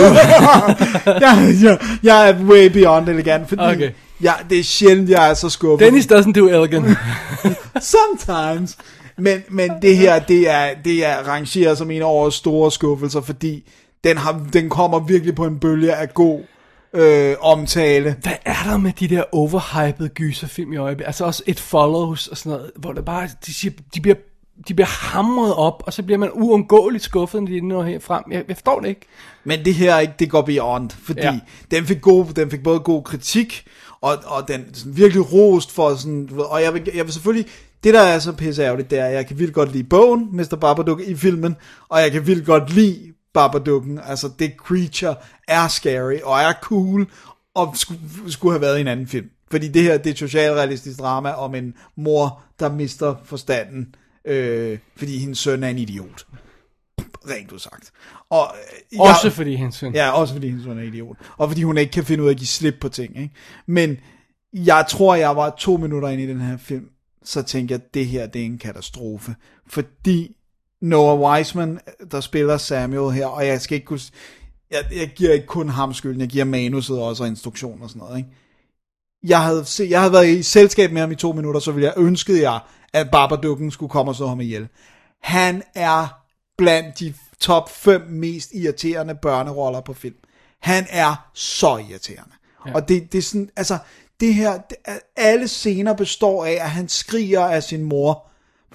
jeg, 1.07 1.55
jeg, 1.63 1.79
jeg 2.03 2.29
er 2.29 2.45
way 2.45 2.67
beyond 2.67 3.09
elegant, 3.09 3.49
fordi 3.49 3.63
Okay. 3.63 3.75
okay. 3.75 3.91
jeg, 4.21 4.35
det 4.51 4.59
er 4.59 4.63
sjældent, 4.63 5.11
jeg 5.11 5.31
er 5.31 5.35
så 5.35 5.49
skuffet. 5.49 5.87
Dennis 5.87 6.07
doesn't 6.13 6.33
do 6.33 6.47
elegant. 6.49 6.87
Sometimes. 7.95 8.77
Men, 9.19 9.43
men 9.51 9.71
det 9.83 9.97
her, 9.97 10.19
det 10.19 10.51
er, 10.51 10.69
det 10.85 11.05
er 11.05 11.17
rangeret 11.17 11.79
som 11.79 11.91
en 11.91 12.03
af 12.03 12.07
årets 12.07 12.37
store 12.37 12.73
skuffelser, 12.73 13.21
fordi 13.21 13.65
den, 14.05 14.17
har, 14.17 14.41
den 14.53 14.71
kommer 14.71 14.99
virkelig 14.99 15.35
på 15.35 15.45
en 15.45 15.59
bølge 15.59 15.95
af 15.95 16.15
god 16.15 16.41
øh, 16.97 17.37
omtale. 17.41 18.17
Hvad 18.23 18.33
er 18.45 18.63
der 18.71 18.77
med 18.77 18.93
de 18.93 19.09
der 19.09 19.25
overhypede 19.33 20.09
gyserfilm 20.09 20.73
i 20.73 20.77
øjeblikket? 20.77 21.07
Altså 21.07 21.25
også 21.25 21.43
et 21.47 21.61
follows 21.61 22.27
og 22.27 22.37
sådan 22.37 22.53
noget, 22.53 22.71
hvor 22.77 22.93
det 22.93 23.05
bare, 23.05 23.29
de, 23.47 23.55
siger, 23.55 23.73
de 23.95 24.01
bliver 24.01 24.17
de 24.69 24.75
bliver 24.75 24.87
hamret 24.87 25.55
op, 25.55 25.83
og 25.87 25.93
så 25.93 26.03
bliver 26.03 26.19
man 26.19 26.31
uundgåeligt 26.33 27.05
skuffet, 27.05 27.43
når 27.43 27.49
de 27.51 27.61
når 27.61 27.83
her 27.83 27.99
frem. 27.99 28.25
Jeg, 28.31 28.45
jeg 28.49 28.57
forstår 28.57 28.81
det 28.81 28.89
ikke. 28.89 29.01
Men 29.45 29.65
det 29.65 29.75
her, 29.75 29.99
ikke, 29.99 30.13
det 30.19 30.31
går 30.31 30.43
beyond, 30.43 30.91
fordi 30.91 31.21
Ja. 31.21 31.39
den, 31.71 31.87
fik 31.87 32.01
god, 32.01 32.27
den 32.27 32.51
fik 32.51 32.63
både 32.63 32.81
god 32.81 33.03
kritik, 33.03 33.65
og, 34.01 34.17
og 34.27 34.49
den 34.49 34.75
sådan 34.75 34.97
virkelig 34.97 35.33
rost 35.33 35.73
for 35.73 35.95
sådan, 35.95 36.29
og 36.39 36.63
jeg 36.63 36.75
vil, 36.75 36.91
jeg 36.95 37.05
vil 37.05 37.13
selvfølgelig, 37.13 37.47
det 37.85 37.95
der 37.95 38.01
er 38.01 38.19
så 38.19 38.33
pisse 38.33 38.63
ærgerligt, 38.63 38.91
det 38.91 38.99
er, 38.99 39.05
at 39.07 39.15
jeg 39.15 39.27
kan 39.27 39.39
vildt 39.39 39.55
godt 39.55 39.73
lide 39.73 39.85
bogen, 39.85 40.29
Mr. 40.33 40.57
Babadook 40.61 41.01
i 41.01 41.15
filmen, 41.15 41.57
og 41.89 42.01
jeg 42.01 42.13
kan 42.13 42.27
vildt 42.27 42.47
godt 42.47 42.75
lide 42.75 43.13
Babadooken, 43.41 43.99
altså 44.05 44.31
det 44.39 44.53
creature 44.59 45.15
er 45.49 45.69
scary, 45.69 46.19
og 46.25 46.41
er 46.41 46.53
cool, 46.63 47.07
og 47.55 47.77
skulle, 47.77 48.01
skulle 48.29 48.53
have 48.53 48.61
været 48.61 48.79
i 48.79 48.81
en 48.81 48.87
anden 48.89 49.07
film. 49.07 49.31
Fordi 49.51 49.69
det 49.69 49.83
her, 49.83 49.99
det 49.99 50.07
er 50.07 50.11
et 50.11 50.19
socialrealistisk 50.19 50.99
drama 50.99 51.31
om 51.33 51.55
en 51.55 51.75
mor, 51.97 52.43
der 52.61 52.73
mister 52.73 53.15
forstanden, 53.25 53.95
øh, 54.25 54.79
fordi 54.97 55.19
hendes 55.19 55.39
søn 55.39 55.63
er 55.63 55.69
en 55.69 55.79
idiot. 55.79 56.27
Rent 57.31 57.53
udsagt. 57.53 57.91
Og, 58.31 58.55
øh, 58.93 59.01
Også 59.01 59.21
jeg- 59.25 59.33
fordi 59.33 59.55
hendes 59.57 59.75
søn. 59.75 59.95
Ja, 59.95 60.11
også 60.11 60.35
fordi 60.35 60.49
hendes 60.49 60.65
søn 60.65 60.79
er 60.79 60.83
idiot. 60.83 61.17
Og 61.37 61.49
fordi 61.49 61.63
hun 61.63 61.79
ikke 61.79 61.93
kan 61.93 62.05
finde 62.05 62.23
ud 62.23 62.29
af 62.29 62.33
at 62.33 62.39
give 62.39 62.47
slip 62.47 62.75
på 62.81 62.89
ting. 62.89 63.17
Ikke? 63.19 63.35
Men 63.67 63.97
jeg 64.53 64.87
tror, 64.91 65.15
jeg 65.15 65.37
var 65.37 65.51
to 65.59 65.77
minutter 65.77 66.09
inde 66.09 66.25
i 66.25 66.27
den 66.27 66.41
her 66.41 66.57
film, 66.57 66.89
så 67.25 67.43
tænkte 67.43 67.73
jeg, 67.73 67.81
at 67.87 67.95
det 67.95 68.07
her 68.07 68.27
det 68.27 68.41
er 68.41 68.47
en 68.47 68.59
katastrofe. 68.59 69.35
Fordi 69.67 70.37
Noah 70.81 71.21
Wiseman, 71.21 71.81
der 72.11 72.21
spiller 72.21 72.57
Samuel 72.57 73.15
her, 73.15 73.27
og 73.27 73.47
jeg 73.47 73.61
skal 73.61 73.75
ikke 73.75 73.87
kunne... 73.87 74.01
Jeg, 74.71 74.85
jeg 74.93 75.09
giver 75.09 75.33
ikke 75.33 75.47
kun 75.47 75.69
ham 75.69 75.95
skylden, 75.95 76.21
jeg 76.21 76.29
giver 76.29 76.45
manuset 76.45 76.99
også 76.99 77.23
og 77.23 77.29
instruktion 77.29 77.83
og 77.83 77.89
sådan 77.89 78.01
noget. 78.01 78.17
Ikke? 78.17 78.29
Jeg, 79.23 79.43
havde 79.43 79.65
se, 79.65 79.87
jeg 79.91 80.01
havde 80.01 80.13
været 80.13 80.29
i 80.29 80.43
selskab 80.43 80.93
med 80.93 81.01
ham 81.01 81.13
i 81.13 81.15
to 81.15 81.33
minutter, 81.33 81.61
så 81.61 81.73
ville 81.73 81.87
jeg 81.87 81.95
ønskede 81.97 82.51
jeg, 82.51 82.61
at 82.93 83.11
Babadukken 83.11 83.71
skulle 83.71 83.91
komme 83.91 84.13
og 84.13 84.17
slå 84.17 84.27
ham 84.27 84.41
ihjel. 84.41 84.69
Han 85.23 85.63
er 85.75 86.23
blandt 86.59 86.99
de 86.99 87.15
top 87.41 87.71
5 87.71 88.03
mest 88.09 88.53
irriterende 88.53 89.15
børneroller 89.15 89.81
på 89.81 89.93
film. 89.93 90.17
Han 90.61 90.87
er 90.91 91.31
så 91.35 91.77
irriterende. 91.77 92.33
Ja. 92.67 92.75
Og 92.75 92.89
det, 92.89 93.13
det 93.13 93.19
er 93.19 93.23
sådan, 93.23 93.51
altså, 93.57 93.79
det 94.21 94.35
her, 94.35 94.59
det, 94.71 94.77
alle 95.17 95.49
scener 95.49 95.95
består 95.95 96.45
af, 96.45 96.53
at 96.53 96.71
han 96.71 96.89
skriger 96.89 97.41
af 97.41 97.63
sin 97.63 97.85
mor. 97.85 98.29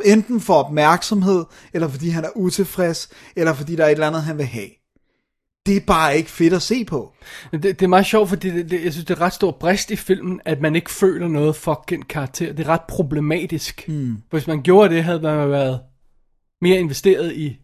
Enten 0.06 0.42
for 0.42 0.54
opmærksomhed, 0.54 1.46
eller 1.74 1.88
fordi 1.88 2.10
han 2.10 2.26
er 2.26 2.30
utilfreds, 2.36 3.10
eller 3.36 3.54
fordi 3.54 3.76
der 3.76 3.84
er 3.84 3.88
et 3.88 3.92
eller 3.92 4.08
andet, 4.08 4.24
han 4.24 4.38
vil 4.38 4.46
have. 4.46 4.70
Det 5.66 5.78
er 5.78 5.82
bare 5.88 6.18
ikke 6.18 6.32
fedt 6.32 6.54
at 6.54 6.62
se 6.62 6.86
på. 6.86 7.14
Det, 7.52 7.64
det 7.64 7.82
er 7.82 7.88
meget 7.88 8.06
sjovt, 8.06 8.30
fordi 8.30 8.50
det, 8.50 8.72
det, 8.72 8.84
jeg 8.84 8.92
synes, 8.94 9.06
det 9.06 9.18
er 9.18 9.22
ret 9.22 9.34
stor 9.34 9.52
brist 9.52 9.92
i 9.92 9.96
filmen, 9.96 10.42
at 10.46 10.62
man 10.62 10.76
ikke 10.76 10.92
føler 10.92 11.28
noget 11.28 11.56
for 11.56 11.86
den 11.90 12.02
karakter. 12.02 12.54
Det 12.54 12.68
er 12.68 12.70
ret 12.70 12.82
problematisk. 12.88 13.86
Mm. 13.88 14.18
Hvis 14.30 14.48
man 14.48 14.62
gjorde 14.62 14.96
det, 14.96 15.04
havde 15.04 15.22
man 15.22 15.50
været 15.50 15.80
mere 16.62 16.80
investeret 16.80 17.34
i 17.34 17.58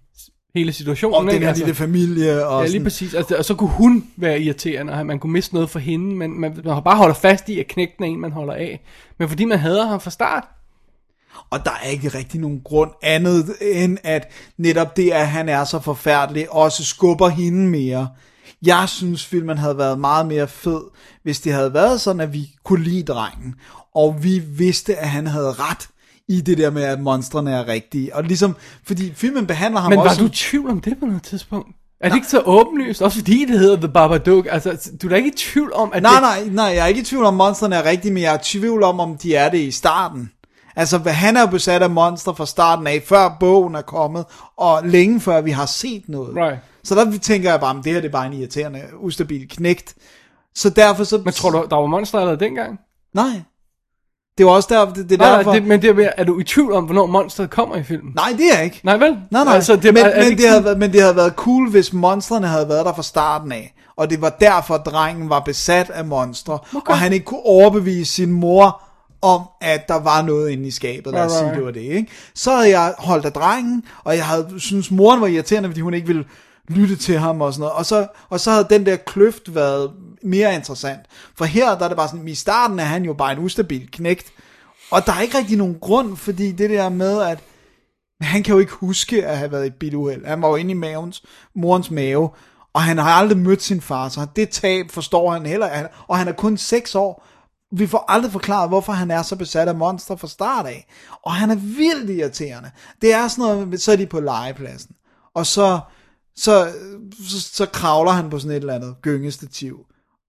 hele 0.56 0.74
situationen. 0.74 1.28
Og 1.28 1.34
den 1.34 1.42
her 1.42 1.56
lille 1.56 1.74
familie, 1.74 2.48
og 2.48 2.64
Ja, 2.64 2.70
lige 2.70 2.84
præcis. 2.84 3.14
Altså, 3.14 3.36
og 3.36 3.46
så 3.46 3.56
kunne 3.56 3.70
hun 3.70 4.08
være 4.18 4.42
irriterende, 4.42 4.94
og 4.94 5.06
man 5.06 5.20
kunne 5.20 5.34
miste 5.34 5.54
noget 5.54 5.70
for 5.70 5.80
hende, 5.80 6.16
men 6.16 6.40
man, 6.40 6.62
man 6.66 6.84
bare 6.84 6.98
holder 6.98 7.16
fast 7.16 7.50
i, 7.50 7.60
at 7.60 7.68
knægten 7.68 8.04
er 8.04 8.08
en, 8.08 8.20
man 8.20 8.32
holder 8.32 8.54
af. 8.54 8.84
Men 9.20 9.30
fordi 9.30 9.46
man 9.46 9.60
hader 9.60 9.88
ham 9.88 10.00
fra 10.00 10.12
start, 10.12 10.44
Og 11.50 11.66
der 11.66 11.72
er 11.84 11.90
ikke 11.90 12.10
rigtig 12.10 12.40
nogen 12.40 12.62
grund 12.64 12.92
andet 13.04 13.56
end, 13.62 13.98
at 14.04 14.32
netop 14.58 14.98
det, 14.98 15.12
at 15.12 15.28
han 15.28 15.50
er 15.50 15.64
så 15.64 15.80
forfærdelig, 15.80 16.52
også 16.52 16.86
skubber 16.86 17.30
hende 17.30 17.68
mere. 17.68 18.08
Jeg 18.66 18.84
synes, 18.90 19.26
filmen 19.26 19.58
havde 19.58 19.78
været 19.78 20.00
meget 20.00 20.26
mere 20.26 20.48
fed, 20.48 20.82
hvis 21.24 21.40
det 21.40 21.54
havde 21.54 21.74
været 21.74 22.02
sådan, 22.02 22.20
at 22.20 22.34
vi 22.34 22.50
kunne 22.64 22.84
lide 22.84 23.04
drengen, 23.04 23.56
og 23.96 24.24
vi 24.24 24.40
vidste, 24.40 24.96
at 24.96 25.10
han 25.10 25.28
havde 25.28 25.52
ret 25.52 25.88
i 26.28 26.42
det 26.42 26.58
der 26.58 26.70
med, 26.70 26.84
at 26.84 27.00
monstrene 27.00 27.52
er 27.52 27.68
rigtige. 27.68 28.16
Og 28.16 28.24
ligesom, 28.24 28.56
fordi 28.84 29.14
filmen 29.14 29.48
behandler 29.48 29.82
ham 29.82 29.90
Men 29.90 30.00
var 30.00 30.10
også... 30.10 30.22
du 30.22 30.26
i 30.26 30.30
tvivl 30.30 30.70
om 30.70 30.82
det 30.82 31.00
på 31.00 31.06
noget 31.06 31.24
tidspunkt? 31.24 31.68
Er 32.02 32.10
det 32.10 32.16
ikke 32.16 32.28
så 32.28 32.42
åbenlyst? 32.46 33.02
Også 33.02 33.18
fordi 33.18 33.46
det 33.46 33.60
hedder 33.60 33.76
The 33.76 33.88
Babadook. 33.88 34.48
Altså, 34.50 34.92
du 35.02 35.08
er 35.08 35.10
da 35.10 35.16
ikke 35.16 35.30
i 35.30 35.38
tvivl 35.38 35.74
om, 35.74 35.92
at 35.94 36.04
Nej, 36.04 36.12
det... 36.12 36.22
nej, 36.22 36.50
nej, 36.50 36.66
jeg 36.66 36.84
er 36.84 36.86
ikke 36.86 37.02
i 37.02 37.04
tvivl 37.04 37.26
om, 37.26 37.34
monstrene 37.34 37.76
er 37.76 37.86
rigtige, 37.86 38.14
men 38.14 38.24
jeg 38.24 38.34
er 38.34 38.38
i 38.38 38.44
tvivl 38.44 38.84
om, 38.84 39.00
om 39.00 39.18
de 39.18 39.36
er 39.36 39.50
det 39.50 39.60
i 39.60 39.72
starten. 39.72 40.32
Altså, 40.78 40.98
hvad- 40.98 41.14
han 41.14 41.38
er 41.38 41.42
jo 41.42 41.48
besat 41.48 41.82
af 41.82 41.90
monstre 41.90 42.36
fra 42.36 42.46
starten 42.46 42.88
af, 42.88 43.04
før 43.08 43.38
bogen 43.40 43.76
er 43.76 43.82
kommet, 43.82 44.26
og 44.58 44.82
længe 44.88 45.20
før 45.20 45.42
vi 45.42 45.52
har 45.52 45.66
set 45.66 46.04
noget. 46.08 46.36
Right. 46.36 46.58
Så 46.84 46.96
der 46.96 47.18
tænker 47.22 47.50
jeg 47.52 47.60
bare, 47.60 47.78
at 47.78 47.84
det 47.84 47.94
her 47.94 48.02
det 48.02 48.08
er 48.08 48.12
bare 48.12 48.26
en 48.28 48.34
irriterende, 48.34 48.82
ustabil 49.00 49.48
knægt. 49.50 49.96
Så 50.56 50.70
derfor 50.70 51.04
så... 51.04 51.22
Men 51.26 51.34
tror 51.34 51.50
du, 51.50 51.66
der 51.70 51.76
var 51.76 51.86
monster 51.86 52.20
allerede 52.20 52.40
dengang? 52.40 52.80
Nej. 53.16 53.42
Det 54.38 54.46
var 54.46 54.52
også 54.52 54.68
der, 54.72 54.86
det, 54.94 55.10
det 55.10 55.12
er 55.12 55.18
Nej, 55.26 55.36
derfor... 55.36 55.52
nej, 55.52 55.60
det, 55.60 55.68
men 55.68 55.82
det 55.82 55.90
er, 55.90 55.94
mere, 55.94 56.20
er 56.20 56.24
du 56.24 56.40
i 56.40 56.44
tvivl 56.44 56.74
om, 56.74 56.84
hvornår 56.86 57.06
monsteret 57.06 57.50
kommer 57.50 57.76
i 57.76 57.84
filmen? 57.84 58.14
Nej, 58.16 58.30
det 58.38 58.46
er 58.52 58.56
jeg 58.56 58.66
ikke. 58.66 58.82
Nej, 58.84 58.98
vel? 58.98 59.18
Nej, 59.32 59.44
nej, 59.44 59.56
Altså, 59.56 59.76
det, 59.76 59.94
men, 59.94 59.98
er, 59.98 60.10
er 60.10 60.20
men, 60.20 60.28
ikke 60.32 60.42
det 60.42 60.50
havde 60.50 60.64
været, 60.64 60.78
men 60.78 60.94
det 60.94 61.02
havde 61.02 61.16
været 61.16 61.34
cool, 61.36 61.70
hvis 61.70 61.94
monstrene 61.94 62.48
havde 62.48 62.70
været 62.70 62.86
der 62.86 62.94
fra 62.94 63.04
starten 63.04 63.52
af. 63.52 63.74
Og 63.98 64.10
det 64.10 64.22
var 64.22 64.30
derfor, 64.30 64.76
at 64.76 64.86
drengen 64.86 65.30
var 65.30 65.40
besat 65.40 65.90
af 65.90 66.06
monstre. 66.06 66.54
Okay. 66.76 66.92
Og 66.92 66.98
han 66.98 67.14
ikke 67.14 67.26
kunne 67.26 67.46
overbevise 67.46 68.12
sin 68.14 68.32
mor 68.32 68.82
om, 69.22 69.42
at 69.62 69.88
der 69.88 70.00
var 70.00 70.22
noget 70.22 70.50
inde 70.50 70.68
i 70.68 70.72
skabet. 70.72 71.14
Lad 71.14 71.26
os 71.26 71.32
Right, 71.32 71.40
sige, 71.40 71.56
det 71.56 71.66
var 71.66 71.72
det, 71.72 71.82
ikke? 71.82 72.12
Så 72.36 72.56
havde 72.56 72.80
jeg 72.80 72.96
holdt 72.98 73.26
af 73.26 73.34
drengen, 73.34 73.84
og 74.04 74.16
jeg 74.16 74.26
havde 74.26 74.54
synes 74.58 74.92
moren 74.92 75.22
var 75.22 75.28
irriterende, 75.28 75.70
fordi 75.70 75.82
hun 75.82 75.94
ikke 75.94 76.08
ville 76.08 76.26
lytte 76.70 76.96
til 76.96 77.20
ham 77.20 77.42
og 77.42 77.54
sådan 77.54 77.62
noget. 77.62 77.74
Og 77.74 77.86
så, 77.86 78.08
og 78.30 78.40
så 78.40 78.52
havde 78.52 78.68
den 78.70 78.86
der 78.86 78.96
kløft 78.96 79.56
været 79.56 79.92
mere 80.24 80.56
interessant. 80.56 81.00
For 81.38 81.46
her, 81.46 81.78
der 81.78 81.84
er 81.84 81.88
det 81.88 81.98
bare 81.98 82.08
sådan, 82.08 82.28
i 82.28 82.36
starten 82.36 82.80
er 82.80 82.84
han 82.84 83.06
jo 83.06 83.14
bare 83.14 83.32
en 83.32 83.40
ustabil 83.40 83.92
knægt. 83.92 84.26
Og 84.92 85.06
der 85.06 85.14
er 85.14 85.22
ikke 85.22 85.38
rigtig 85.38 85.58
nogen 85.58 85.78
grund, 85.82 86.18
fordi 86.18 86.52
det 86.52 86.70
der 86.70 86.90
med, 86.90 87.22
at 87.22 87.40
han 88.22 88.44
kan 88.44 88.54
jo 88.54 88.60
ikke 88.60 88.72
huske 88.72 89.26
at 89.26 89.38
have 89.38 89.52
været 89.52 89.66
i 89.66 89.70
biluheld. 89.70 90.26
Han 90.26 90.42
var 90.42 90.48
jo 90.48 90.56
inde 90.56 90.72
i 90.72 90.74
mavens, 90.74 91.24
morens 91.56 91.92
mave, 91.92 92.30
og 92.74 92.84
han 92.84 92.98
har 92.98 93.12
aldrig 93.12 93.38
mødt 93.38 93.64
sin 93.64 93.82
far, 93.82 94.10
så 94.10 94.28
det 94.36 94.50
tab 94.50 94.92
forstår 94.92 95.32
han 95.32 95.46
heller. 95.46 95.88
Og 96.08 96.18
han 96.18 96.28
er 96.28 96.32
kun 96.32 96.58
6 96.58 96.96
år. 96.96 97.28
Vi 97.72 97.88
får 97.88 98.06
aldrig 98.08 98.32
forklaret, 98.32 98.70
hvorfor 98.70 98.94
han 98.94 99.12
er 99.12 99.22
så 99.22 99.36
besat 99.36 99.68
af 99.68 99.76
monstre 99.76 100.18
fra 100.18 100.28
start 100.28 100.66
af. 100.66 100.88
Og 101.24 101.34
han 101.34 101.52
er 101.52 101.56
vildt 101.56 102.10
irriterende. 102.10 102.72
Det 103.02 103.14
er 103.14 103.28
sådan 103.28 103.58
noget, 103.58 103.82
så 103.82 103.92
er 103.92 103.96
de 103.96 104.06
på 104.06 104.20
legepladsen. 104.20 104.96
Og 105.36 105.46
så, 105.46 105.80
så, 106.36 106.72
så, 107.30 107.42
så 107.42 107.66
kravler 107.66 108.12
han 108.12 108.30
på 108.30 108.40
sådan 108.40 108.52
et 108.52 108.62
eller 108.62 108.76
andet 108.76 108.96
gyngestativ. 109.02 109.78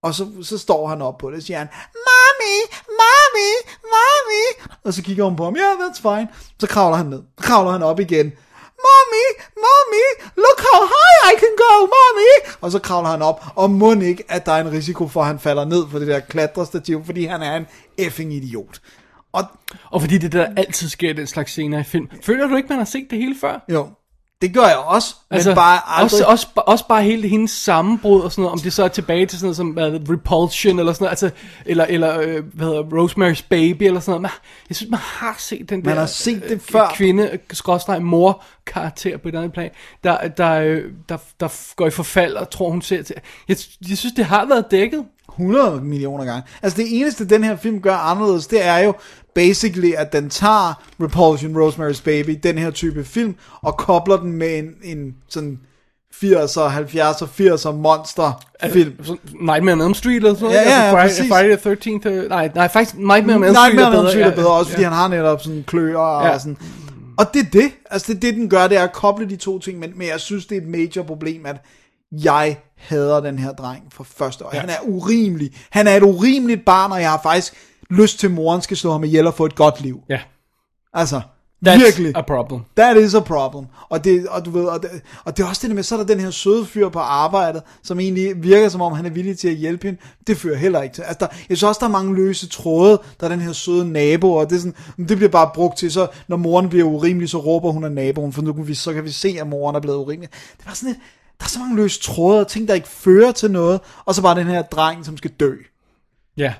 Og 0.02 0.14
så, 0.14 0.28
så 0.42 0.58
står 0.58 0.88
han 0.88 1.02
op 1.02 1.18
på 1.18 1.30
det, 1.30 1.36
og 1.36 1.42
siger 1.42 1.58
han, 1.58 1.68
Mommy, 2.06 2.56
Mommy, 2.88 3.52
Mommy. 3.82 4.70
Og 4.84 4.94
så 4.94 5.02
kigger 5.02 5.24
hun 5.24 5.36
på 5.36 5.44
ham, 5.44 5.56
ja, 5.56 5.62
yeah, 5.62 5.78
that's 5.78 6.02
fine. 6.02 6.28
Så 6.60 6.66
kravler 6.66 6.96
han 6.96 7.06
ned. 7.06 7.22
Så 7.38 7.44
kravler 7.44 7.72
han 7.72 7.82
op 7.82 8.00
igen 8.00 8.32
mommy, 8.86 9.26
mommy, 9.66 10.06
look 10.36 10.60
how 10.70 10.80
high 10.94 11.32
I 11.32 11.34
can 11.42 11.54
go, 11.64 11.72
mommy. 11.96 12.34
Og 12.60 12.72
så 12.72 12.78
kravler 12.78 13.10
han 13.10 13.22
op, 13.22 13.44
og 13.54 13.70
må 13.70 13.94
ikke, 13.94 14.24
at 14.28 14.46
der 14.46 14.52
er 14.52 14.60
en 14.60 14.72
risiko 14.72 15.08
for, 15.08 15.20
at 15.20 15.26
han 15.26 15.38
falder 15.38 15.64
ned 15.64 15.84
for 15.90 15.98
det 15.98 16.08
der 16.08 16.20
klatrestativ, 16.20 17.04
fordi 17.04 17.24
han 17.24 17.42
er 17.42 17.56
en 17.56 17.66
effing 17.98 18.34
idiot. 18.34 18.80
Og 19.32 19.44
Og 19.90 20.00
fordi 20.00 20.18
det 20.18 20.32
der 20.32 20.46
altid 20.56 20.88
sker 20.88 21.10
i 21.10 21.12
den 21.12 21.26
slags 21.26 21.50
scener 21.50 21.80
i 21.80 21.84
film. 21.84 22.08
Føler 22.22 22.46
du 22.46 22.56
ikke, 22.56 22.68
man 22.68 22.78
har 22.78 22.84
set 22.84 23.06
det 23.10 23.18
hele 23.18 23.36
før? 23.40 23.64
jo, 23.68 23.88
det 24.42 24.54
gør 24.54 24.66
jeg 24.66 24.76
også, 24.76 25.14
men 25.30 25.34
altså, 25.34 25.54
bare 25.54 25.80
aldrig... 25.86 26.04
også, 26.04 26.24
også, 26.24 26.46
også 26.56 26.86
bare 26.86 27.02
hele 27.02 27.28
hendes 27.28 27.50
sammenbrud 27.50 28.20
og 28.20 28.32
sådan 28.32 28.42
noget, 28.42 28.52
om 28.52 28.58
det 28.58 28.72
så 28.72 28.84
er 28.84 28.88
tilbage 28.88 29.26
til 29.26 29.38
sådan 29.38 29.46
noget 29.46 29.56
som 29.56 29.68
uh, 29.68 30.14
Repulsion 30.14 30.78
eller 30.78 30.92
sådan 30.92 31.04
noget, 31.04 31.10
altså, 31.10 31.30
eller, 31.66 31.84
eller 31.84 32.20
øh, 32.20 32.44
hvad 32.54 32.66
hedder, 32.66 32.82
Rosemary's 32.82 33.46
Baby 33.48 33.82
eller 33.82 34.00
sådan 34.00 34.10
noget. 34.10 34.22
Man, 34.22 34.30
jeg 34.68 34.76
synes, 34.76 34.90
man 34.90 35.00
har 35.00 35.36
set 35.38 35.70
den 35.70 35.80
der 35.80 35.88
Man 35.88 35.96
har 35.96 36.06
set 36.06 36.42
det 36.42 36.50
øh, 36.50 36.60
før. 36.60 36.92
kvinde, 36.94 37.38
skråstreg, 37.52 38.02
mor 38.02 38.42
karakter 38.66 39.16
på 39.16 39.28
et 39.28 39.34
andet 39.34 39.52
plan, 39.52 39.70
der, 40.04 40.28
der, 40.28 40.52
øh, 40.52 40.84
der, 41.08 41.16
der 41.40 41.74
går 41.76 41.86
i 41.86 41.90
forfald 41.90 42.34
og 42.34 42.50
tror, 42.50 42.70
hun 42.70 42.82
ser 42.82 43.02
til. 43.02 43.16
Jeg, 43.48 43.56
jeg 43.88 43.98
synes, 43.98 44.14
det 44.14 44.24
har 44.24 44.44
været 44.46 44.70
dækket. 44.70 45.04
100 45.38 45.80
millioner 45.80 46.24
gange. 46.24 46.42
Altså 46.62 46.76
det 46.78 46.86
eneste, 47.00 47.24
den 47.24 47.44
her 47.44 47.56
film 47.56 47.80
gør 47.80 47.94
anderledes, 47.94 48.46
det 48.46 48.66
er 48.66 48.78
jo 48.78 48.94
basically, 49.34 49.92
at 49.96 50.12
den 50.12 50.30
tager 50.30 50.82
Repulsion, 51.02 51.56
Rosemary's 51.56 52.02
Baby, 52.04 52.38
den 52.42 52.58
her 52.58 52.70
type 52.70 53.04
film, 53.04 53.34
og 53.62 53.76
kobler 53.76 54.16
den 54.16 54.32
med 54.32 54.58
en, 54.58 54.66
en 54.82 55.14
sådan 55.28 55.58
80'er, 56.14 56.58
70'er, 56.58 57.24
80'er 57.40 57.70
monster 57.72 58.44
film. 58.70 59.04
Så 59.04 59.16
Nightmare 59.40 59.72
on 59.74 59.80
Elm 59.80 59.94
Street 59.94 60.16
eller 60.16 60.34
sådan 60.34 60.44
noget. 60.44 60.56
Ja, 60.56 60.62
ja, 60.70 60.88
ja, 60.90 60.96
altså, 61.00 61.18
præcis. 61.22 61.32
Friday, 61.32 61.58
Friday 61.58 62.00
the 62.00 62.10
13th. 62.20 62.22
øh, 62.24 62.28
Nej, 62.28 62.50
nej, 62.54 62.68
faktisk 62.68 62.96
Nightmare 62.96 63.36
on 63.36 63.44
Elm 63.44 63.54
Street 63.54 63.74
men 63.74 63.84
er 63.84 63.90
bedre. 63.90 64.00
Elm 64.00 64.08
Street 64.08 64.24
er 64.24 64.28
ja, 64.28 64.34
bedre, 64.34 64.52
også 64.52 64.70
fordi 64.70 64.82
ja. 64.82 64.88
han 64.88 64.96
har 64.96 65.08
netop 65.08 65.42
sådan 65.42 65.64
kløer 65.66 65.98
og 65.98 66.26
Ja. 66.26 66.38
sådan. 66.38 66.56
Og 67.18 67.34
det 67.34 67.40
er 67.40 67.50
det. 67.52 67.70
Altså 67.90 68.12
det, 68.12 68.22
det 68.22 68.34
den 68.34 68.50
gør, 68.50 68.66
det 68.68 68.78
er 68.78 68.82
at 68.82 68.92
koble 68.92 69.28
de 69.28 69.36
to 69.36 69.58
ting, 69.58 69.78
men, 69.78 69.92
men 69.96 70.08
jeg 70.08 70.20
synes, 70.20 70.46
det 70.46 70.56
er 70.58 70.60
et 70.62 70.68
major 70.68 71.02
problem, 71.02 71.46
at 71.46 71.56
jeg 72.12 72.56
hader 72.78 73.20
den 73.20 73.38
her 73.38 73.52
dreng 73.52 73.82
for 73.92 74.04
første 74.04 74.46
år. 74.46 74.50
Ja. 74.54 74.60
Han 74.60 74.70
er 74.70 74.80
urimelig. 74.82 75.50
Han 75.70 75.86
er 75.86 75.96
et 75.96 76.02
urimeligt 76.02 76.64
barn, 76.64 76.92
og 76.92 77.00
jeg 77.00 77.10
har 77.10 77.20
faktisk 77.22 77.54
lyst 77.90 78.18
til, 78.18 78.26
at 78.26 78.32
moren 78.32 78.62
skal 78.62 78.76
slå 78.76 78.92
ham 78.92 79.04
ihjel 79.04 79.26
og 79.26 79.34
få 79.34 79.44
et 79.46 79.54
godt 79.54 79.80
liv. 79.80 80.00
Ja, 80.08 80.20
Altså, 80.94 81.20
that's 81.66 81.78
virkelig. 81.84 82.16
a 82.16 82.20
problem. 82.22 82.60
That 82.76 82.96
is 82.96 83.14
a 83.14 83.20
problem. 83.20 83.66
Og 83.88 84.04
det, 84.04 84.28
og 84.28 84.44
du 84.44 84.50
ved, 84.50 84.64
og 84.64 84.82
det, 84.82 84.90
og 85.24 85.36
det 85.36 85.42
er 85.44 85.48
også 85.48 85.62
det 85.62 85.70
der 85.70 85.74
med, 85.74 85.82
så 85.82 85.94
er 85.94 85.98
der 85.98 86.06
den 86.06 86.20
her 86.20 86.30
søde 86.30 86.66
fyr 86.66 86.88
på 86.88 86.98
arbejdet, 86.98 87.62
som 87.82 88.00
egentlig 88.00 88.42
virker 88.42 88.68
som 88.68 88.80
om, 88.80 88.92
han 88.92 89.06
er 89.06 89.10
villig 89.10 89.38
til 89.38 89.48
at 89.48 89.54
hjælpe 89.54 89.86
hende. 89.86 90.00
Det 90.26 90.36
fører 90.36 90.56
heller 90.56 90.82
ikke 90.82 90.94
til. 90.94 91.02
Altså, 91.02 91.16
der, 91.20 91.26
jeg 91.48 91.56
synes 91.56 91.62
også, 91.62 91.78
der 91.78 91.86
er 91.86 91.90
mange 91.90 92.14
løse 92.14 92.48
tråde. 92.48 93.00
Der 93.20 93.26
er 93.26 93.30
den 93.30 93.40
her 93.40 93.52
søde 93.52 93.92
nabo, 93.92 94.32
og 94.32 94.50
det, 94.50 94.56
er 94.56 94.60
sådan, 94.60 95.08
det 95.08 95.16
bliver 95.16 95.30
bare 95.30 95.50
brugt 95.54 95.78
til, 95.78 95.92
så 95.92 96.06
når 96.28 96.36
moren 96.36 96.68
bliver 96.68 96.84
urimelig, 96.86 97.28
så 97.28 97.38
råber 97.38 97.70
hun 97.72 97.84
af 97.84 97.92
naboen, 97.92 98.32
for 98.32 98.42
nu 98.42 98.52
kan 98.52 98.68
vi, 98.68 98.74
så 98.74 98.92
kan 98.92 99.04
vi 99.04 99.10
se, 99.10 99.36
at 99.40 99.46
moren 99.46 99.76
er 99.76 99.80
blevet 99.80 99.98
urimelig. 99.98 100.30
Det 100.58 100.66
var 100.66 100.74
sådan 100.74 100.88
lidt, 100.88 100.98
der 101.38 101.44
er 101.44 101.48
så 101.48 101.58
mange 101.58 101.76
løse 101.76 102.00
tråde, 102.00 102.40
og 102.40 102.48
ting, 102.48 102.68
der 102.68 102.74
ikke 102.74 102.88
fører 102.88 103.32
til 103.32 103.50
noget, 103.50 103.80
og 104.04 104.14
så 104.14 104.22
bare 104.22 104.38
den 104.38 104.46
her 104.46 104.62
dreng, 104.62 105.04
som 105.04 105.16
skal 105.16 105.30
dø. 105.30 105.54
Ja. 106.36 106.54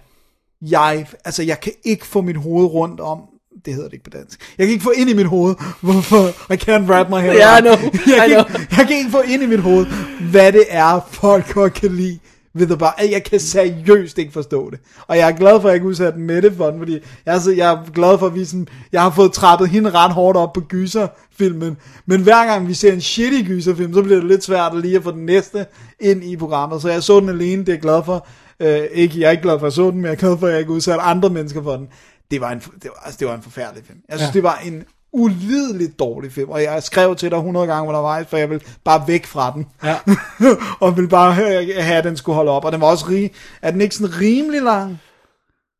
Jeg, 0.62 1.06
altså, 1.24 1.42
jeg 1.42 1.60
kan 1.60 1.72
ikke 1.84 2.06
få 2.06 2.20
mit 2.20 2.36
hoved 2.36 2.66
rundt 2.66 3.00
om, 3.00 3.20
det 3.64 3.74
hedder 3.74 3.88
det 3.88 3.92
ikke 3.92 4.04
på 4.04 4.10
dansk. 4.10 4.54
Jeg 4.58 4.66
kan 4.66 4.72
ikke 4.72 4.82
få 4.82 4.90
ind 4.90 5.10
i 5.10 5.12
mit 5.12 5.26
hoved, 5.26 5.54
hvorfor 5.80 6.52
I 6.52 6.56
can't 6.56 6.90
wrap 6.90 7.08
my 7.08 7.20
head 7.20 7.40
around. 7.40 7.66
I 7.66 7.76
know, 7.76 8.16
jeg, 8.16 8.26
I 8.26 8.28
kan 8.28 8.44
know. 8.44 8.60
Ikke, 8.60 8.76
jeg 8.76 8.86
kan 8.86 8.96
ikke 8.96 9.10
få 9.10 9.20
ind 9.20 9.42
i 9.42 9.46
mit 9.46 9.60
hoved, 9.60 9.86
hvad 10.30 10.52
det 10.52 10.64
er, 10.68 11.08
folk 11.10 11.52
godt 11.52 11.74
kan 11.74 11.92
lide 11.92 12.18
ved 12.58 12.66
The 12.66 12.76
Bar. 12.76 13.00
Jeg 13.10 13.24
kan 13.24 13.40
seriøst 13.40 14.18
ikke 14.18 14.32
forstå 14.32 14.70
det. 14.70 14.80
Og 15.06 15.16
jeg 15.16 15.28
er 15.28 15.36
glad 15.36 15.60
for, 15.60 15.68
at 15.68 15.72
jeg 15.72 15.74
ikke 15.74 15.86
udsat 15.86 16.16
Mette 16.16 16.54
for 16.54 16.70
den, 16.70 16.78
fordi 16.78 16.98
jeg 17.26 17.34
er, 17.34 17.38
så, 17.38 17.52
jeg 17.52 17.72
er 17.72 17.90
glad 17.94 18.18
for, 18.18 18.26
at 18.26 18.34
vi 18.34 18.44
sådan, 18.44 18.68
jeg 18.92 19.02
har 19.02 19.10
fået 19.10 19.32
trappet 19.32 19.68
hende 19.68 19.90
ret 19.90 20.12
hårdt 20.12 20.38
op 20.38 20.52
på 20.52 20.60
gyserfilmen. 20.60 21.76
Men 22.06 22.22
hver 22.22 22.46
gang 22.46 22.68
vi 22.68 22.74
ser 22.74 22.92
en 22.92 23.00
shitty 23.00 23.42
gyserfilm, 23.42 23.94
så 23.94 24.02
bliver 24.02 24.18
det 24.18 24.28
lidt 24.28 24.44
svært 24.44 24.72
at 24.72 24.80
lige 24.80 24.96
at 24.96 25.02
få 25.02 25.10
den 25.10 25.26
næste 25.26 25.66
ind 26.00 26.24
i 26.24 26.36
programmet. 26.36 26.82
Så 26.82 26.88
jeg 26.88 27.02
så 27.02 27.20
den 27.20 27.28
alene, 27.28 27.60
det 27.60 27.68
er 27.68 27.72
jeg 27.72 27.82
glad 27.82 28.02
for. 28.04 28.26
Øh, 28.60 28.82
ikke, 28.92 29.20
jeg 29.20 29.26
er 29.26 29.30
ikke 29.30 29.42
glad 29.42 29.58
for, 29.58 29.66
at 29.66 29.70
jeg 29.70 29.72
så 29.72 29.90
den, 29.90 29.96
men 29.96 30.04
jeg 30.04 30.12
er 30.12 30.16
glad 30.16 30.38
for, 30.38 30.46
at 30.46 30.52
jeg 30.52 30.60
ikke 30.60 30.72
udsatte 30.72 31.02
andre 31.02 31.30
mennesker 31.30 31.62
for 31.62 31.76
den. 31.76 31.88
Det 32.30 32.40
var 32.40 32.50
en, 32.50 32.58
det 32.58 32.84
var, 32.84 33.02
altså, 33.04 33.18
det 33.20 33.28
var 33.28 33.34
en 33.34 33.42
forfærdelig 33.42 33.84
film. 33.86 33.98
Jeg 34.08 34.18
synes. 34.18 34.28
Ja. 34.28 34.32
det 34.32 34.42
var 34.42 34.58
en 34.64 34.84
ulideligt 35.12 35.98
dårlig 35.98 36.32
film, 36.32 36.50
og 36.50 36.62
jeg 36.62 36.82
skrev 36.82 37.16
til 37.16 37.30
dig 37.30 37.36
100 37.36 37.66
gange 37.66 37.88
undervejs, 37.88 38.26
for 38.26 38.36
jeg 38.36 38.50
vil 38.50 38.62
bare 38.84 39.04
væk 39.06 39.26
fra 39.26 39.52
den. 39.54 39.66
Ja. 39.84 39.96
og 40.80 40.96
ville 40.96 41.08
bare 41.08 41.34
have, 41.34 41.82
have, 41.82 41.98
at 41.98 42.04
den 42.04 42.16
skulle 42.16 42.36
holde 42.36 42.50
op. 42.50 42.64
Og 42.64 42.72
den 42.72 42.80
var 42.80 42.86
også 42.86 43.06
rig. 43.08 43.30
Er 43.62 43.70
den 43.70 43.80
ikke 43.80 43.94
sådan 43.94 44.20
rimelig 44.20 44.62
lang? 44.62 45.00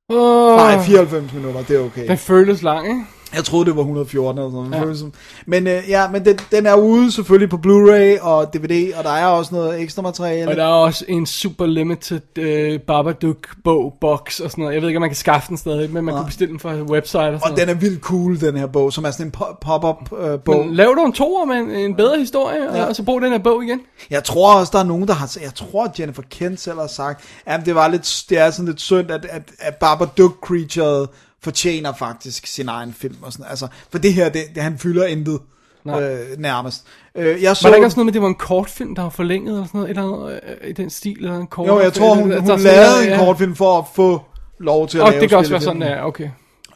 Oh, 0.09 0.57
Nej, 0.57 0.83
94 0.83 1.33
minutter, 1.33 1.63
det 1.63 1.77
er 1.77 1.85
okay. 1.85 2.09
Den 2.09 2.19
føles 2.19 2.63
lang, 2.63 2.89
ikke? 2.89 3.05
Jeg 3.35 3.45
troede, 3.45 3.67
det 3.67 3.77
var 3.77 3.83
114 3.83 4.39
eller 4.39 4.51
sådan 4.51 4.71
noget. 4.71 4.85
Ja. 4.85 4.89
Ja. 4.89 4.95
Som. 4.95 5.13
Men 5.47 5.67
øh, 5.67 5.83
ja, 5.89 6.09
men 6.09 6.25
den, 6.25 6.39
den 6.53 6.67
er 6.67 6.75
ude 6.75 7.13
selvfølgelig 7.13 7.51
på 7.51 7.57
Blu-ray 7.57 8.23
og 8.23 8.55
DVD, 8.55 8.93
og 8.99 9.05
der 9.05 9.11
er 9.11 9.27
også 9.27 9.55
noget 9.55 9.81
ekstra 9.81 10.03
materiale. 10.03 10.51
Og 10.51 10.57
der 10.57 10.65
er 10.65 10.69
også 10.69 11.05
en 11.09 11.27
super 11.27 11.67
limited 11.67 12.21
uh, 12.39 12.81
Babadook 12.81 13.49
bog 13.65 13.95
box 14.01 14.41
og 14.41 14.51
sådan 14.51 14.63
noget. 14.63 14.75
Jeg 14.75 14.83
ved 14.83 14.89
ikke, 14.89 14.97
om 14.97 15.01
man 15.01 15.11
kan 15.11 15.17
skaffe 15.17 15.49
den 15.49 15.57
stadig, 15.57 15.91
men 15.93 16.05
man 16.05 16.15
Nej. 16.15 16.23
kan 16.23 16.27
bestille 16.27 16.53
den 16.53 16.61
fra 16.61 16.75
website 16.75 17.19
og 17.19 17.41
sådan 17.41 17.53
Og 17.53 17.59
den 17.59 17.69
er 17.69 17.75
vildt 17.75 18.01
cool, 18.01 18.41
den 18.41 18.57
her 18.57 18.67
bog, 18.67 18.93
som 18.93 19.05
er 19.05 19.11
sådan 19.11 19.27
en 19.27 19.33
po- 19.37 19.59
pop-up 19.61 20.19
øh, 20.19 20.41
bog. 20.41 20.67
Men 20.67 20.75
laver 20.75 20.95
du 20.95 21.05
en 21.05 21.13
toer 21.13 21.45
med 21.45 21.57
en, 21.57 21.71
en 21.71 21.97
bedre 21.97 22.19
historie, 22.19 22.77
ja. 22.77 22.85
og 22.85 22.97
så 22.97 23.03
brug 23.03 23.23
den 23.23 23.33
her 23.33 23.39
bog 23.39 23.65
igen? 23.65 23.81
Jeg 24.11 24.25
tror 24.25 24.55
også, 24.55 24.71
der 24.73 24.79
er 24.79 24.85
nogen, 24.85 25.09
der 25.09 25.15
har... 25.15 25.37
Jeg 25.43 25.55
tror, 25.55 25.85
at 25.85 26.01
Jennifer 26.01 26.23
Kent 26.31 26.61
selv 26.61 26.79
har 26.79 26.87
sagt, 26.87 27.25
at 27.47 27.67
det, 27.67 27.75
var 27.75 27.89
lidt, 27.89 28.25
det 28.29 28.39
er 28.39 28.51
sådan 28.51 28.67
lidt 28.67 28.81
synd, 28.81 29.11
at, 29.11 29.27
at, 29.31 29.43
at 29.59 29.75
Babadook 29.75 30.33
Creature 30.43 31.07
fortjener 31.43 31.93
faktisk 31.93 32.47
sin 32.47 32.69
egen 32.69 32.93
film. 32.93 33.17
Og 33.23 33.33
sådan. 33.33 33.47
Altså, 33.51 33.67
for 33.91 33.99
det 33.99 34.15
her, 34.15 34.29
det, 34.29 34.43
det, 34.55 34.63
han 34.63 34.79
fylder 34.79 35.07
intet 35.07 35.41
Nej. 35.85 36.03
øh, 36.03 36.39
nærmest. 36.39 36.85
Øh, 37.15 37.43
jeg 37.43 37.57
så, 37.57 37.63
Var 37.69 37.71
der 37.71 37.77
ikke 37.77 37.87
også 37.87 37.97
noget 37.97 38.05
med, 38.07 38.11
at 38.11 38.15
det 38.15 38.23
var 38.23 38.29
en 38.29 38.35
kortfilm, 38.35 38.95
der 38.95 39.03
var 39.03 39.09
forlænget, 39.11 39.53
eller 39.53 39.67
sådan 39.67 39.79
noget, 39.79 39.91
eller 39.91 40.03
noget 40.03 40.41
øh, 40.63 40.71
i 40.71 40.73
den 40.73 40.91
stil, 40.91 41.17
eller 41.25 41.37
en 41.39 41.47
kort 41.47 41.69
jo, 41.69 41.81
jeg 41.81 41.93
tror, 41.93 42.15
hun, 42.15 42.31
der- 42.31 42.39
hun 42.41 42.49
der 42.49 42.55
er 42.55 42.59
sådan 42.59 42.75
lavede 42.77 43.05
en 43.05 43.09
ja. 43.11 43.19
kortfilm 43.19 43.55
for 43.57 43.79
at 43.79 43.85
få 43.95 44.23
lov 44.59 44.89
til 44.89 44.99
at 44.99 45.05
Og 45.05 45.11
lave 45.11 45.21
det 45.21 45.29
kan 45.29 45.39
også 45.39 45.51
være 45.51 45.61
sådan, 45.61 45.83
ja, 45.83 46.07
okay. 46.07 46.29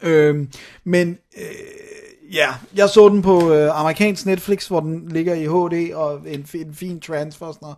Øhm, 0.03 0.49
men 0.85 1.19
øh, 1.39 1.45
ja, 2.33 2.49
jeg 2.77 2.89
så 2.89 3.09
den 3.09 3.23
på 3.23 3.53
øh, 3.53 3.81
amerikansk 3.81 4.27
Netflix, 4.27 4.67
hvor 4.67 4.81
den 4.81 5.09
ligger 5.09 5.35
i 5.35 5.45
HD 5.45 5.95
og 5.95 6.21
en, 6.27 6.47
en 6.55 6.75
fin 6.75 7.01
transfer 7.01 7.47
og 7.47 7.55
sådan 7.55 7.67
noget. 7.67 7.77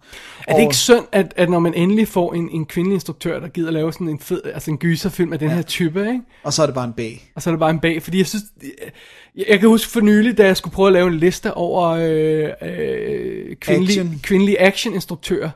Er 0.49 0.55
det 0.55 0.63
ikke 0.63 0.77
synd, 0.77 1.05
at, 1.13 1.35
at 1.37 1.51
når 1.51 1.59
man 1.59 1.75
endelig 1.75 2.09
får 2.09 2.35
en, 2.35 2.49
en 2.51 2.67
kvindelig 2.67 2.95
instruktør, 2.95 3.41
der 3.41 3.49
gider 3.49 3.71
lave 3.71 3.93
sådan 3.93 4.09
en 4.09 4.19
fed, 4.19 4.41
altså 4.55 4.71
en 4.71 4.79
gyserfilm 4.79 5.33
af 5.33 5.39
den 5.39 5.49
ja. 5.49 5.55
her 5.55 5.63
type, 5.63 6.01
ikke? 6.01 6.21
Og 6.43 6.53
så 6.53 6.63
er 6.63 6.67
det 6.67 6.75
bare 6.75 6.85
en 6.85 6.93
B. 6.93 7.01
Og 7.35 7.43
så 7.43 7.51
er 7.51 7.53
det 7.53 7.61
bare 7.61 7.71
en 7.71 7.81
bag, 7.81 8.03
fordi 8.03 8.19
jeg 8.19 8.27
synes, 8.27 8.45
jeg, 9.37 9.45
jeg 9.49 9.61
kan 9.61 9.69
huske 9.69 9.93
for 9.93 10.01
nylig, 10.01 10.39
da 10.39 10.47
jeg 10.47 10.57
skulle 10.57 10.75
prøve 10.75 10.87
at 10.87 10.93
lave 10.93 11.09
en 11.09 11.19
liste 11.19 11.55
over 11.55 11.89
øh, 11.89 12.51
øh, 12.63 13.57
kvindelige, 13.57 14.01
Action. 14.01 14.21
kvindelige 14.23 14.61
action-instruktører. 14.61 15.51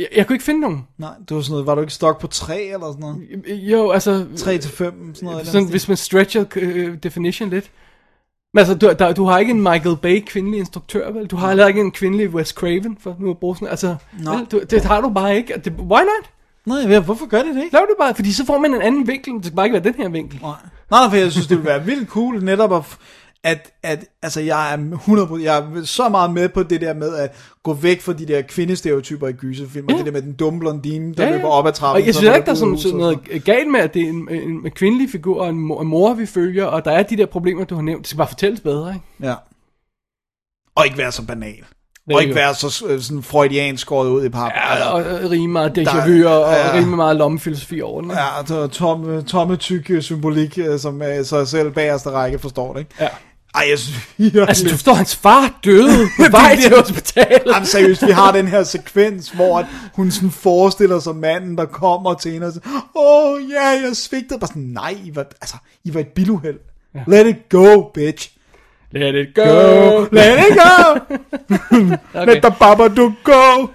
Jeg, 0.00 0.08
jeg 0.16 0.26
kunne 0.26 0.34
ikke 0.34 0.44
finde 0.44 0.60
nogen. 0.60 0.86
Nej, 0.98 1.10
det 1.28 1.36
var 1.36 1.42
sådan 1.42 1.52
noget, 1.52 1.66
var 1.66 1.74
du 1.74 1.80
ikke 1.80 1.92
stok 1.92 2.20
på 2.20 2.26
3 2.26 2.62
eller 2.62 2.86
sådan 2.86 3.00
noget? 3.00 3.46
Jo, 3.48 3.90
altså... 3.90 4.26
3 4.36 4.58
til 4.58 4.70
5, 4.70 5.14
sådan 5.14 5.28
noget. 5.28 5.46
Sådan, 5.46 5.68
hvis 5.68 5.88
man 5.88 5.96
stretcher 5.96 6.44
øh, 6.56 6.96
definition 7.02 7.50
lidt. 7.50 7.70
Men 8.54 8.58
altså, 8.58 8.74
du, 8.74 8.94
der, 8.98 9.12
du 9.12 9.24
har 9.24 9.38
ikke 9.38 9.50
en 9.50 9.62
Michael 9.62 9.96
Bay 9.96 10.24
kvindelig 10.26 10.58
instruktør, 10.58 11.10
vel? 11.10 11.26
Du 11.26 11.36
har 11.36 11.48
heller 11.48 11.66
ikke 11.66 11.80
en 11.80 11.90
kvindelig 11.90 12.30
Wes 12.30 12.48
Craven, 12.48 12.96
for 13.00 13.16
nu 13.18 13.30
at 13.30 13.38
bruge 13.38 13.56
sådan, 13.56 13.68
altså, 13.68 13.96
Nå. 14.18 14.36
vel, 14.36 14.44
du, 14.44 14.60
det 14.70 14.84
har 14.84 15.00
du 15.00 15.08
bare 15.08 15.36
ikke. 15.36 15.54
Det, 15.64 15.72
why 15.72 16.00
not? 16.00 16.30
Nej, 16.66 16.98
hvorfor 16.98 17.26
gør 17.26 17.42
de 17.42 17.48
det 17.54 17.64
ikke? 17.64 17.72
Lav 17.72 17.80
det 17.80 17.96
bare, 17.98 18.14
fordi 18.14 18.32
så 18.32 18.46
får 18.46 18.58
man 18.58 18.74
en 18.74 18.82
anden 18.82 19.06
vinkel. 19.06 19.34
Det 19.34 19.44
skal 19.44 19.56
bare 19.56 19.66
ikke 19.66 19.74
være 19.74 19.92
den 19.92 19.94
her 19.94 20.08
vinkel. 20.08 20.38
Nej, 20.42 20.52
nej, 20.90 21.08
for 21.08 21.16
jeg 21.16 21.32
synes, 21.32 21.46
det 21.46 21.56
ville 21.56 21.70
være 21.70 21.84
vildt 21.84 22.08
cool 22.08 22.44
netop 22.44 22.72
at, 22.72 22.98
at, 23.44 23.70
at 23.82 24.04
altså, 24.22 24.40
jeg 24.40 24.72
er 24.74 24.76
100%, 24.76 25.42
jeg 25.42 25.56
er 25.58 25.84
så 25.84 26.08
meget 26.08 26.30
med 26.32 26.48
på 26.48 26.62
det 26.62 26.80
der 26.80 26.94
med 26.94 27.14
at 27.16 27.30
gå 27.62 27.74
væk 27.74 28.00
fra 28.00 28.12
de 28.12 28.26
der 28.26 28.42
kvindestereotyper 28.42 29.28
i 29.28 29.32
gyserfilm, 29.32 29.86
og 29.86 29.92
Ja. 29.92 29.98
det 29.98 30.06
der 30.06 30.12
med 30.12 30.22
den 30.22 30.32
dumme 30.32 30.60
blondine, 30.60 31.14
der 31.14 31.22
Ja, 31.24 31.30
ja. 31.30 31.36
løber 31.36 31.48
op 31.48 31.66
ad 31.66 31.72
trappen. 31.72 32.00
Og 32.02 32.06
jeg 32.06 32.14
synes 32.14 32.36
ikke, 32.36 32.46
der 32.46 32.52
er 32.52 32.56
sådan, 32.56 32.78
sådan 32.78 32.90
så- 32.92 32.96
noget 32.96 33.44
galt 33.44 33.70
med, 33.70 33.80
at 33.80 33.94
det 33.94 34.02
er 34.02 34.08
en, 34.08 34.28
en, 34.30 34.50
en 34.50 34.70
kvindelig 34.70 35.10
figur 35.10 35.40
og 35.42 35.48
en 35.48 35.58
mor, 35.58 35.80
en 35.82 35.88
mor, 35.88 36.14
vi 36.14 36.26
følger, 36.26 36.64
og 36.64 36.84
der 36.84 36.90
er 36.90 37.02
de 37.02 37.16
der 37.16 37.26
problemer, 37.26 37.64
du 37.64 37.74
har 37.74 37.82
nævnt. 37.82 37.98
Det 38.02 38.06
skal 38.08 38.18
bare 38.18 38.28
fortælles 38.28 38.60
bedre, 38.60 38.94
ikke? 38.94 39.06
Ja. 39.22 39.34
Og 40.76 40.84
ikke 40.86 40.98
være 40.98 41.12
så 41.12 41.26
banal. 41.26 41.64
er 42.10 42.14
Og 42.14 42.22
ikke 42.22 42.34
være 42.34 42.54
så 42.54 42.84
øh, 42.88 43.00
sådan 43.00 43.22
freudiansk 43.22 43.80
skåret 43.82 44.08
ud 44.10 44.24
i 44.24 44.28
pap. 44.28 44.50
Ja, 44.56 44.88
og, 44.90 45.04
og 45.24 45.30
rime 45.30 45.52
meget 45.52 45.78
déjà 45.78 46.08
vu, 46.10 46.28
og, 46.28 46.52
ja. 46.52 46.72
rime 46.74 46.96
meget 46.96 47.16
lommefilosofi 47.16 47.80
over 47.80 48.00
den. 48.00 48.10
ikke? 48.10 48.22
Ja, 48.22 48.62
er 48.62 48.66
tomme, 48.66 49.22
tomme 49.22 49.56
tyk 49.56 49.90
øh, 49.90 50.02
symbolik, 50.02 50.58
øh, 50.58 50.78
som 50.78 51.02
øh, 51.02 51.24
så 51.24 51.44
selv 51.44 51.70
bagerste 51.70 52.10
række 52.10 52.38
forstår 52.38 52.72
det, 52.72 52.80
ikke? 52.80 52.94
Ja. 53.00 53.08
Ej, 53.54 53.66
jeg 53.70 53.78
synes 53.78 53.98
virkelig... 54.16 54.48
Altså, 54.48 54.64
du 54.64 54.70
forstår, 54.70 54.94
hans 54.94 55.16
far 55.16 55.58
døde 55.64 56.08
på 56.18 56.30
vej 56.30 56.56
til 56.56 56.76
hospitalet. 56.76 57.42
Jamen 57.46 57.66
seriøst, 57.66 58.06
vi 58.06 58.12
har 58.12 58.32
den 58.32 58.48
her 58.48 58.64
sekvens, 58.64 59.28
hvor 59.28 59.58
at 59.58 59.66
hun 59.94 60.10
sådan 60.10 60.30
forestiller 60.30 61.00
sig 61.00 61.16
manden, 61.16 61.58
der 61.58 61.64
kommer 61.64 62.14
til 62.14 62.32
hende 62.32 62.46
og 62.46 62.52
siger, 62.52 62.88
åh 62.94 63.32
oh, 63.32 63.50
ja, 63.50 63.66
jeg 63.68 63.90
svigtede. 63.94 64.38
Bare 64.38 64.48
sådan, 64.48 64.62
nej, 64.62 64.96
I 65.04 65.16
var, 65.16 65.22
altså, 65.40 65.56
I 65.84 65.94
var 65.94 66.00
et 66.00 66.08
biluheld. 66.08 66.58
Ja. 66.94 67.00
Let 67.06 67.26
it 67.26 67.48
go, 67.48 67.82
bitch. 67.94 68.30
Let 68.92 69.14
it 69.14 69.34
go. 69.34 69.42
Go, 69.42 70.06
let 70.12 70.38
it 70.38 70.58
go. 70.58 71.00
Okay. 72.14 72.26
Let 72.26 72.42
the 72.42 72.54
Babadook 72.60 73.12
go. 73.24 73.66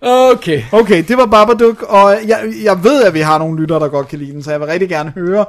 okay. 0.00 0.62
Okay, 0.72 1.04
det 1.08 1.16
var 1.16 1.26
Babadook, 1.26 1.82
og 1.82 2.16
jeg, 2.26 2.52
jeg 2.62 2.84
ved, 2.84 3.04
at 3.04 3.14
vi 3.14 3.20
har 3.20 3.38
nogle 3.38 3.60
lyttere, 3.60 3.80
der 3.80 3.88
godt 3.88 4.08
kan 4.08 4.18
lide 4.18 4.32
den, 4.32 4.42
så 4.42 4.50
jeg 4.50 4.60
vil 4.60 4.68
rigtig 4.68 4.88
gerne 4.88 5.10
høre, 5.10 5.44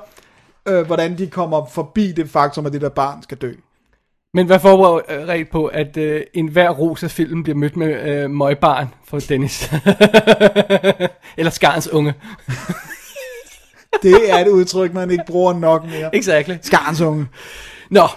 øh, 0.67 0.85
hvordan 0.85 1.17
de 1.17 1.27
kommer 1.27 1.65
forbi 1.65 2.11
det 2.11 2.29
faktum, 2.29 2.65
at 2.65 2.73
det 2.73 2.81
der 2.81 2.89
barn 2.89 3.23
skal 3.23 3.37
dø. 3.37 3.51
Men 4.33 4.49
vær 4.49 4.57
forberedt 4.57 5.51
på, 5.51 5.65
at 5.65 5.97
øh, 5.97 6.21
enhver 6.33 6.69
ros 6.69 7.03
af 7.03 7.11
filmen 7.11 7.43
bliver 7.43 7.57
mødt 7.57 7.77
med 7.77 8.09
øh, 8.09 8.29
møgbarn 8.29 8.87
for 9.07 9.19
Dennis. 9.19 9.71
Eller 11.37 11.51
Skarns 11.51 11.87
unge. 11.87 12.13
Det 14.03 14.31
er 14.31 14.37
et 14.37 14.47
udtryk, 14.47 14.93
man 14.93 15.11
ikke 15.11 15.23
bruger 15.27 15.53
nok 15.53 15.85
mere. 15.85 16.15
Exactly. 16.15 16.55
Skarnsunge. 16.61 17.27
Nå, 17.89 18.07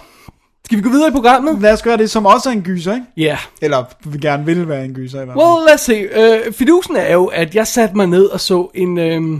skal 0.65 0.77
vi 0.77 0.83
gå 0.83 0.89
videre 0.89 1.07
i 1.07 1.11
programmet? 1.11 1.61
Lad 1.61 1.73
os 1.73 1.81
gøre 1.81 1.97
det, 1.97 2.09
som 2.09 2.25
også 2.25 2.49
er 2.49 2.53
en 2.53 2.63
gyser, 2.63 2.93
ikke? 2.93 3.05
Ja. 3.17 3.23
Yeah. 3.23 3.37
Eller 3.61 3.83
vi 4.05 4.17
gerne 4.17 4.45
vil 4.45 4.69
være 4.69 4.85
en 4.85 4.93
gyser 4.93 5.21
i 5.21 5.25
hvert 5.25 5.35
fald. 5.35 5.45
Well, 5.45 5.65
lad 5.65 5.73
os 5.73 5.81
se. 5.81 5.93
Øh, 5.93 6.53
fidusen 6.53 6.95
er 6.95 7.13
jo, 7.13 7.25
at 7.25 7.55
jeg 7.55 7.67
satte 7.67 7.95
mig 7.95 8.07
ned 8.07 8.25
og 8.25 8.39
så 8.39 8.69
en, 8.73 8.97
øh, 8.97 9.39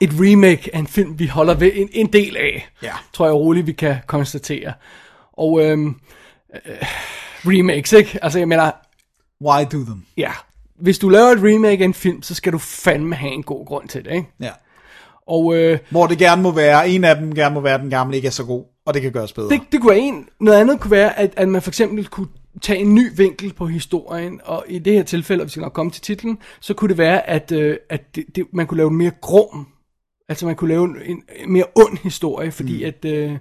et 0.00 0.10
remake 0.12 0.70
af 0.74 0.78
en 0.78 0.86
film, 0.86 1.18
vi 1.18 1.26
holder 1.26 1.54
ved 1.54 1.70
en, 1.74 1.88
en 1.92 2.06
del 2.06 2.36
af. 2.36 2.68
Ja. 2.82 2.92
Tror 3.12 3.26
jeg 3.26 3.34
roligt, 3.34 3.66
vi 3.66 3.72
kan 3.72 3.96
konstatere. 4.06 4.72
Og 5.32 5.60
øh, 5.64 5.78
øh, 5.78 5.92
remakes, 7.44 7.92
ikke? 7.92 8.18
Altså, 8.22 8.38
jeg 8.38 8.48
mener, 8.48 8.70
Why 9.44 9.64
do 9.72 9.84
them? 9.84 10.04
ja. 10.16 10.30
Hvis 10.80 10.98
du 10.98 11.08
laver 11.08 11.26
et 11.26 11.38
remake 11.42 11.82
af 11.82 11.84
en 11.84 11.94
film, 11.94 12.22
så 12.22 12.34
skal 12.34 12.52
du 12.52 12.58
fandme 12.58 13.14
have 13.14 13.32
en 13.32 13.42
god 13.42 13.66
grund 13.66 13.88
til 13.88 14.04
det, 14.04 14.12
ikke? 14.12 14.28
Ja. 14.40 14.50
Og 15.26 15.56
øh, 15.56 15.78
Hvor 15.90 16.06
det 16.06 16.18
gerne 16.18 16.42
må 16.42 16.50
være, 16.50 16.88
en 16.88 17.04
af 17.04 17.16
dem 17.16 17.34
gerne 17.34 17.54
må 17.54 17.60
være, 17.60 17.74
at 17.74 17.80
den 17.80 17.90
gamle 17.90 18.16
ikke 18.16 18.26
er 18.26 18.32
så 18.32 18.44
god, 18.44 18.64
og 18.86 18.94
det 18.94 19.02
kan 19.02 19.12
gøres 19.12 19.32
bedre. 19.32 19.48
det, 19.48 19.60
det 19.72 19.80
kunne 19.80 19.90
være 19.90 19.98
en. 20.00 20.28
Noget 20.40 20.60
andet 20.60 20.80
kunne 20.80 20.90
være, 20.90 21.18
at, 21.18 21.32
at 21.36 21.48
man 21.48 21.62
for 21.62 21.70
eksempel 21.70 22.06
kunne 22.06 22.28
tage 22.62 22.78
en 22.78 22.94
ny 22.94 23.10
vinkel 23.16 23.52
på 23.52 23.66
historien, 23.66 24.40
og 24.44 24.64
i 24.68 24.78
det 24.78 24.92
her 24.92 25.02
tilfælde, 25.02 25.44
hvis 25.44 25.56
vi 25.56 25.62
nok 25.62 25.72
komme 25.72 25.92
til 25.92 26.02
titlen, 26.02 26.38
så 26.60 26.74
kunne 26.74 26.88
det 26.88 26.98
være, 26.98 27.28
at, 27.30 27.52
øh, 27.52 27.76
at 27.90 28.16
det, 28.16 28.24
det, 28.34 28.46
man 28.52 28.66
kunne 28.66 28.78
lave 28.78 28.90
en 28.90 28.96
mere 28.96 29.12
grum, 29.20 29.66
altså 30.28 30.46
man 30.46 30.56
kunne 30.56 30.68
lave 30.68 30.84
en, 30.84 30.96
en, 31.04 31.22
en 31.36 31.52
mere 31.52 31.64
ond 31.74 31.98
historie, 32.02 32.52
fordi 32.52 32.78
mm. 32.78 32.88
at 32.88 33.04
øh, 33.04 33.38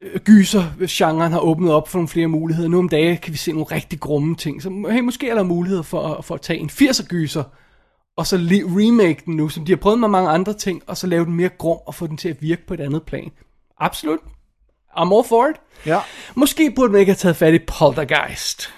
øh, 0.00 0.20
gyser-genren 0.20 1.32
har 1.32 1.40
åbnet 1.40 1.72
op 1.72 1.88
for 1.88 1.98
nogle 1.98 2.08
flere 2.08 2.26
muligheder. 2.26 2.68
Nu 2.68 2.78
om 2.78 2.88
dagen 2.88 3.18
kan 3.18 3.32
vi 3.32 3.38
se 3.38 3.52
nogle 3.52 3.66
rigtig 3.66 4.00
grumme 4.00 4.36
ting, 4.36 4.62
så 4.62 4.86
hey, 4.90 5.00
måske 5.00 5.28
er 5.28 5.34
der 5.34 5.42
mulighed 5.42 5.82
for, 5.82 6.20
for 6.22 6.34
at 6.34 6.40
tage 6.40 6.58
en 6.58 6.70
80'er 6.72 7.06
gyser, 7.06 7.44
og 8.16 8.26
så 8.26 8.36
remake 8.50 9.22
den 9.24 9.36
nu, 9.36 9.48
som 9.48 9.64
de 9.64 9.72
har 9.72 9.76
prøvet 9.76 9.98
med 9.98 10.08
mange 10.08 10.30
andre 10.30 10.52
ting, 10.52 10.82
og 10.86 10.96
så 10.96 11.06
lave 11.06 11.24
den 11.24 11.34
mere 11.34 11.48
grum 11.48 11.78
og 11.86 11.94
få 11.94 12.06
den 12.06 12.16
til 12.16 12.28
at 12.28 12.42
virke 12.42 12.66
på 12.66 12.74
et 12.74 12.80
andet 12.80 13.02
plan. 13.02 13.30
Absolut. 13.80 14.20
I'm 14.96 15.14
all 15.14 15.28
for 15.28 15.46
it. 15.46 15.56
Ja. 15.86 16.00
Måske 16.34 16.70
burde 16.70 16.92
man 16.92 17.00
ikke 17.00 17.12
have 17.12 17.16
taget 17.16 17.36
fat 17.36 17.54
i 17.54 17.58
Poltergeist. 17.58 18.70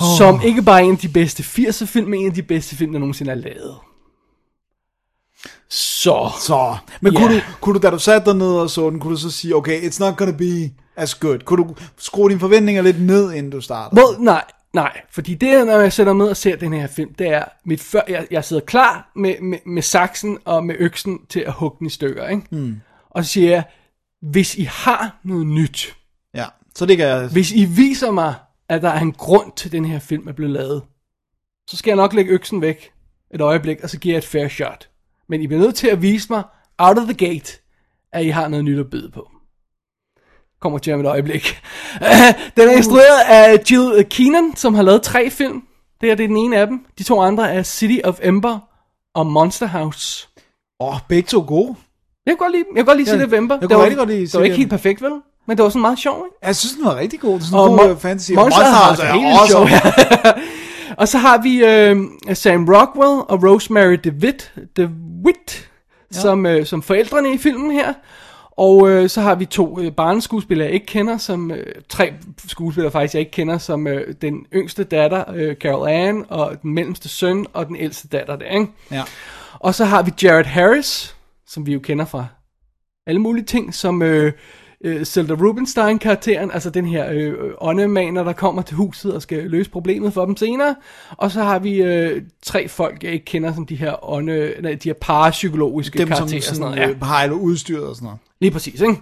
Oh. 0.00 0.06
Som 0.18 0.40
ikke 0.44 0.62
bare 0.62 0.80
er 0.80 0.84
en 0.84 0.92
af 0.92 0.98
de 0.98 1.08
bedste 1.08 1.42
80'er 1.42 1.86
film, 1.86 2.10
men 2.10 2.20
en 2.20 2.26
af 2.26 2.34
de 2.34 2.42
bedste 2.42 2.76
film, 2.76 2.92
der 2.92 2.98
nogensinde 2.98 3.30
er 3.30 3.34
lavet. 3.34 3.76
Så. 5.70 6.30
Så, 6.40 6.76
men 7.00 7.12
Ja. 7.12 7.18
kunne, 7.20 7.36
du, 7.36 7.40
kunne 7.60 7.74
du, 7.74 7.82
da 7.82 7.90
du 7.90 7.98
satte 7.98 8.30
dig 8.30 8.38
ned 8.38 8.52
og 8.52 8.70
så 8.70 8.90
den, 8.90 9.00
kunne 9.00 9.14
du 9.14 9.20
så 9.20 9.30
sige, 9.30 9.56
okay, 9.56 9.80
it's 9.80 10.00
not 10.00 10.16
gonna 10.16 10.32
be 10.32 10.70
as 10.96 11.14
good. 11.14 11.38
Kunne 11.38 11.64
du 11.64 11.74
skrue 11.98 12.28
dine 12.30 12.40
forventninger 12.40 12.82
lidt 12.82 13.02
ned, 13.02 13.32
inden 13.32 13.52
du 13.52 13.60
starter? 13.60 13.96
Well, 13.96 14.20
nej, 14.24 14.44
nej. 14.74 15.00
Fordi 15.10 15.34
det, 15.34 15.66
når 15.66 15.80
jeg 15.80 15.92
sætter 15.92 16.12
mig 16.12 16.24
ned 16.24 16.30
og 16.30 16.36
ser 16.36 16.56
den 16.56 16.72
her 16.72 16.86
film, 16.86 17.14
det 17.14 17.28
er, 17.28 17.44
mit 17.64 17.80
før, 17.80 18.00
jeg, 18.08 18.26
jeg 18.30 18.44
sidder 18.44 18.62
klar 18.62 19.10
med, 19.16 19.34
med, 19.42 19.58
med 19.66 19.82
saksen 19.82 20.38
og 20.44 20.64
med 20.64 20.74
øksen 20.78 21.18
til 21.28 21.40
at 21.40 21.52
hugge 21.52 21.76
den 21.78 21.86
i 21.86 21.90
stykker. 21.90 22.28
Ikke? 22.28 22.42
Hmm. 22.50 22.80
Og 23.10 23.24
så 23.24 23.30
siger 23.30 23.50
jeg, 23.50 23.62
hvis 24.22 24.54
I 24.54 24.62
har 24.62 25.16
noget 25.24 25.46
nyt, 25.46 25.96
Ja, 26.34 26.44
så 26.74 26.86
det 26.86 26.96
kan 26.96 27.06
jeg... 27.06 27.28
Hvis 27.32 27.52
I 27.52 27.64
viser 27.64 28.10
mig, 28.10 28.34
at 28.68 28.82
der 28.82 28.88
er 28.88 29.00
en 29.00 29.12
grund 29.12 29.52
til, 29.56 29.68
at 29.68 29.72
den 29.72 29.84
her 29.84 29.98
film 29.98 30.28
er 30.28 30.32
blevet 30.32 30.52
lavet, 30.52 30.82
så 31.70 31.76
skal 31.76 31.90
jeg 31.90 31.96
nok 31.96 32.12
lægge 32.14 32.30
øksen 32.32 32.60
væk 32.62 32.90
et 33.34 33.40
øjeblik, 33.40 33.80
og 33.82 33.90
så 33.90 33.98
giver 33.98 34.14
jeg 34.14 34.18
et 34.18 34.24
fair 34.24 34.48
shot. 34.48 34.88
Men 35.30 35.42
I 35.42 35.46
bliver 35.46 35.60
nødt 35.60 35.74
til 35.74 35.88
at 35.88 36.02
vise 36.02 36.26
mig, 36.30 36.42
out 36.78 36.98
of 36.98 37.04
the 37.04 37.14
gate, 37.14 37.58
at 38.12 38.24
I 38.24 38.28
har 38.28 38.48
noget 38.48 38.64
nyt 38.64 38.78
at 38.78 38.90
byde 38.90 39.10
på. 39.10 39.30
Kommer 40.60 40.78
til 40.78 40.94
om 40.94 41.00
et 41.00 41.06
øjeblik. 41.06 41.60
den 42.56 42.68
er 42.68 42.72
instrueret 42.72 43.20
af 43.28 43.62
Jill 43.70 44.04
Keenan, 44.10 44.56
som 44.56 44.74
har 44.74 44.82
lavet 44.82 45.02
tre 45.02 45.30
film. 45.30 45.62
Det 46.00 46.08
her 46.08 46.14
det 46.14 46.24
er 46.24 46.28
den 46.28 46.36
ene 46.36 46.56
af 46.56 46.66
dem. 46.66 46.86
De 46.98 47.02
to 47.02 47.20
andre 47.20 47.52
er 47.52 47.62
City 47.62 47.98
of 48.04 48.18
Ember 48.22 48.58
og 49.14 49.26
Monster 49.26 49.66
House. 49.66 50.28
Åh, 50.80 50.94
oh, 50.94 51.00
begge 51.08 51.26
to 51.26 51.44
gode. 51.46 51.74
Jeg 52.26 52.32
kan 52.32 52.36
godt 52.36 52.52
lide, 52.52 52.64
jeg 52.68 52.76
kan 52.76 52.84
godt 52.84 52.98
lide 52.98 53.10
City 53.10 53.24
of 53.24 53.32
Ember. 53.32 53.54
jeg 53.60 53.68
det 53.68 53.76
var, 53.76 53.94
godt 53.94 54.08
lide 54.08 54.26
det 54.26 54.34
var 54.34 54.44
ikke 54.44 54.56
helt 54.56 54.70
perfekt, 54.70 55.02
vel? 55.02 55.12
Men 55.46 55.56
det 55.56 55.62
var 55.62 55.68
sådan 55.68 55.80
meget 55.80 55.98
sjov, 55.98 56.26
ikke? 56.26 56.46
Jeg 56.46 56.56
synes, 56.56 56.74
den 56.74 56.84
var 56.84 56.96
rigtig 56.96 57.20
god. 57.20 57.34
Det 57.34 57.40
er 57.40 57.44
sådan 57.44 57.58
Og 57.58 57.70
en 57.72 57.78
god 57.78 57.86
Mon- 57.86 57.90
uh, 57.90 57.98
fantasy. 57.98 58.32
Monster 58.32 58.86
House 58.86 59.02
er 59.02 59.12
helt 59.12 59.50
sjov. 59.50 59.68
Og 61.00 61.08
så 61.08 61.18
har 61.18 61.38
vi 61.42 61.64
øh, 61.64 62.36
Sam 62.36 62.64
Rockwell 62.68 63.24
og 63.28 63.42
Rosemary 63.42 63.96
DeWitt, 64.04 64.52
DeWitt 64.76 65.70
ja. 66.14 66.20
som, 66.20 66.46
øh, 66.46 66.66
som 66.66 66.82
forældrene 66.82 67.34
i 67.34 67.38
filmen 67.38 67.70
her. 67.70 67.92
Og 68.50 68.90
øh, 68.90 69.08
så 69.08 69.20
har 69.20 69.34
vi 69.34 69.44
to 69.44 69.80
øh, 69.80 69.92
barneskuespillere, 69.92 70.66
jeg 70.66 70.74
ikke 70.74 70.86
kender, 70.86 71.18
som 71.18 71.50
øh, 71.50 71.66
tre 71.88 72.12
skuespillere 72.46 72.92
faktisk, 72.92 73.14
jeg 73.14 73.20
ikke 73.20 73.32
kender, 73.32 73.58
som 73.58 73.86
øh, 73.86 74.14
den 74.22 74.46
yngste 74.54 74.84
datter, 74.84 75.24
øh, 75.34 75.56
Carol 75.56 75.88
Ann, 75.88 76.24
og 76.28 76.62
den 76.62 76.74
mellemste 76.74 77.08
søn, 77.08 77.46
og 77.52 77.66
den 77.66 77.76
ældste 77.76 78.08
datter 78.08 78.36
der, 78.36 78.46
ikke? 78.46 78.66
Ja. 78.90 79.02
Og 79.52 79.74
så 79.74 79.84
har 79.84 80.02
vi 80.02 80.10
Jared 80.22 80.44
Harris, 80.44 81.16
som 81.46 81.66
vi 81.66 81.72
jo 81.72 81.78
kender 81.78 82.04
fra 82.04 82.26
alle 83.06 83.20
mulige 83.20 83.44
ting, 83.44 83.74
som 83.74 84.02
øh, 84.02 84.32
øh, 84.84 85.04
Zelda 85.04 85.34
Rubinstein-karakteren, 85.34 86.50
altså 86.50 86.70
den 86.70 86.86
her 86.86 87.10
øh, 87.10 87.34
åndemaner, 87.58 88.24
der 88.24 88.32
kommer 88.32 88.62
til 88.62 88.76
huset 88.76 89.14
og 89.14 89.22
skal 89.22 89.50
løse 89.50 89.70
problemet 89.70 90.12
for 90.12 90.24
dem 90.26 90.36
senere. 90.36 90.76
Og 91.10 91.30
så 91.30 91.42
har 91.42 91.58
vi 91.58 91.82
øh, 91.82 92.22
tre 92.42 92.68
folk, 92.68 93.04
jeg 93.04 93.12
ikke 93.12 93.24
kender, 93.24 93.54
som 93.54 93.66
de 93.66 93.76
her 93.76 94.10
ånde, 94.10 94.54
nej, 94.60 94.74
de 94.74 94.88
her 94.88 94.94
parapsykologiske 95.00 95.98
Dem, 95.98 96.08
som 96.08 96.16
karakterer. 96.16 96.38
og 96.38 96.42
sådan, 96.42 96.56
sådan 96.56 96.94
noget. 97.00 97.00
Ja. 97.00 97.26
øh, 97.26 97.42
udstyret 97.42 97.86
og 97.86 97.94
sådan 97.94 98.04
noget. 98.04 98.18
Lige 98.40 98.50
præcis, 98.50 98.80
ikke? 98.80 98.96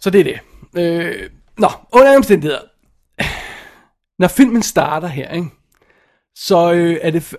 Så 0.00 0.10
det 0.10 0.20
er 0.20 0.24
det. 0.24 0.38
Øh, 0.76 1.28
nå, 1.58 1.68
under 1.92 2.16
omstændigheder. 2.16 2.60
Når 4.18 4.28
filmen 4.28 4.62
starter 4.62 5.08
her, 5.08 5.30
ikke? 5.30 5.48
Så 6.36 6.72
øh, 6.72 6.98
er 7.02 7.10
det... 7.10 7.34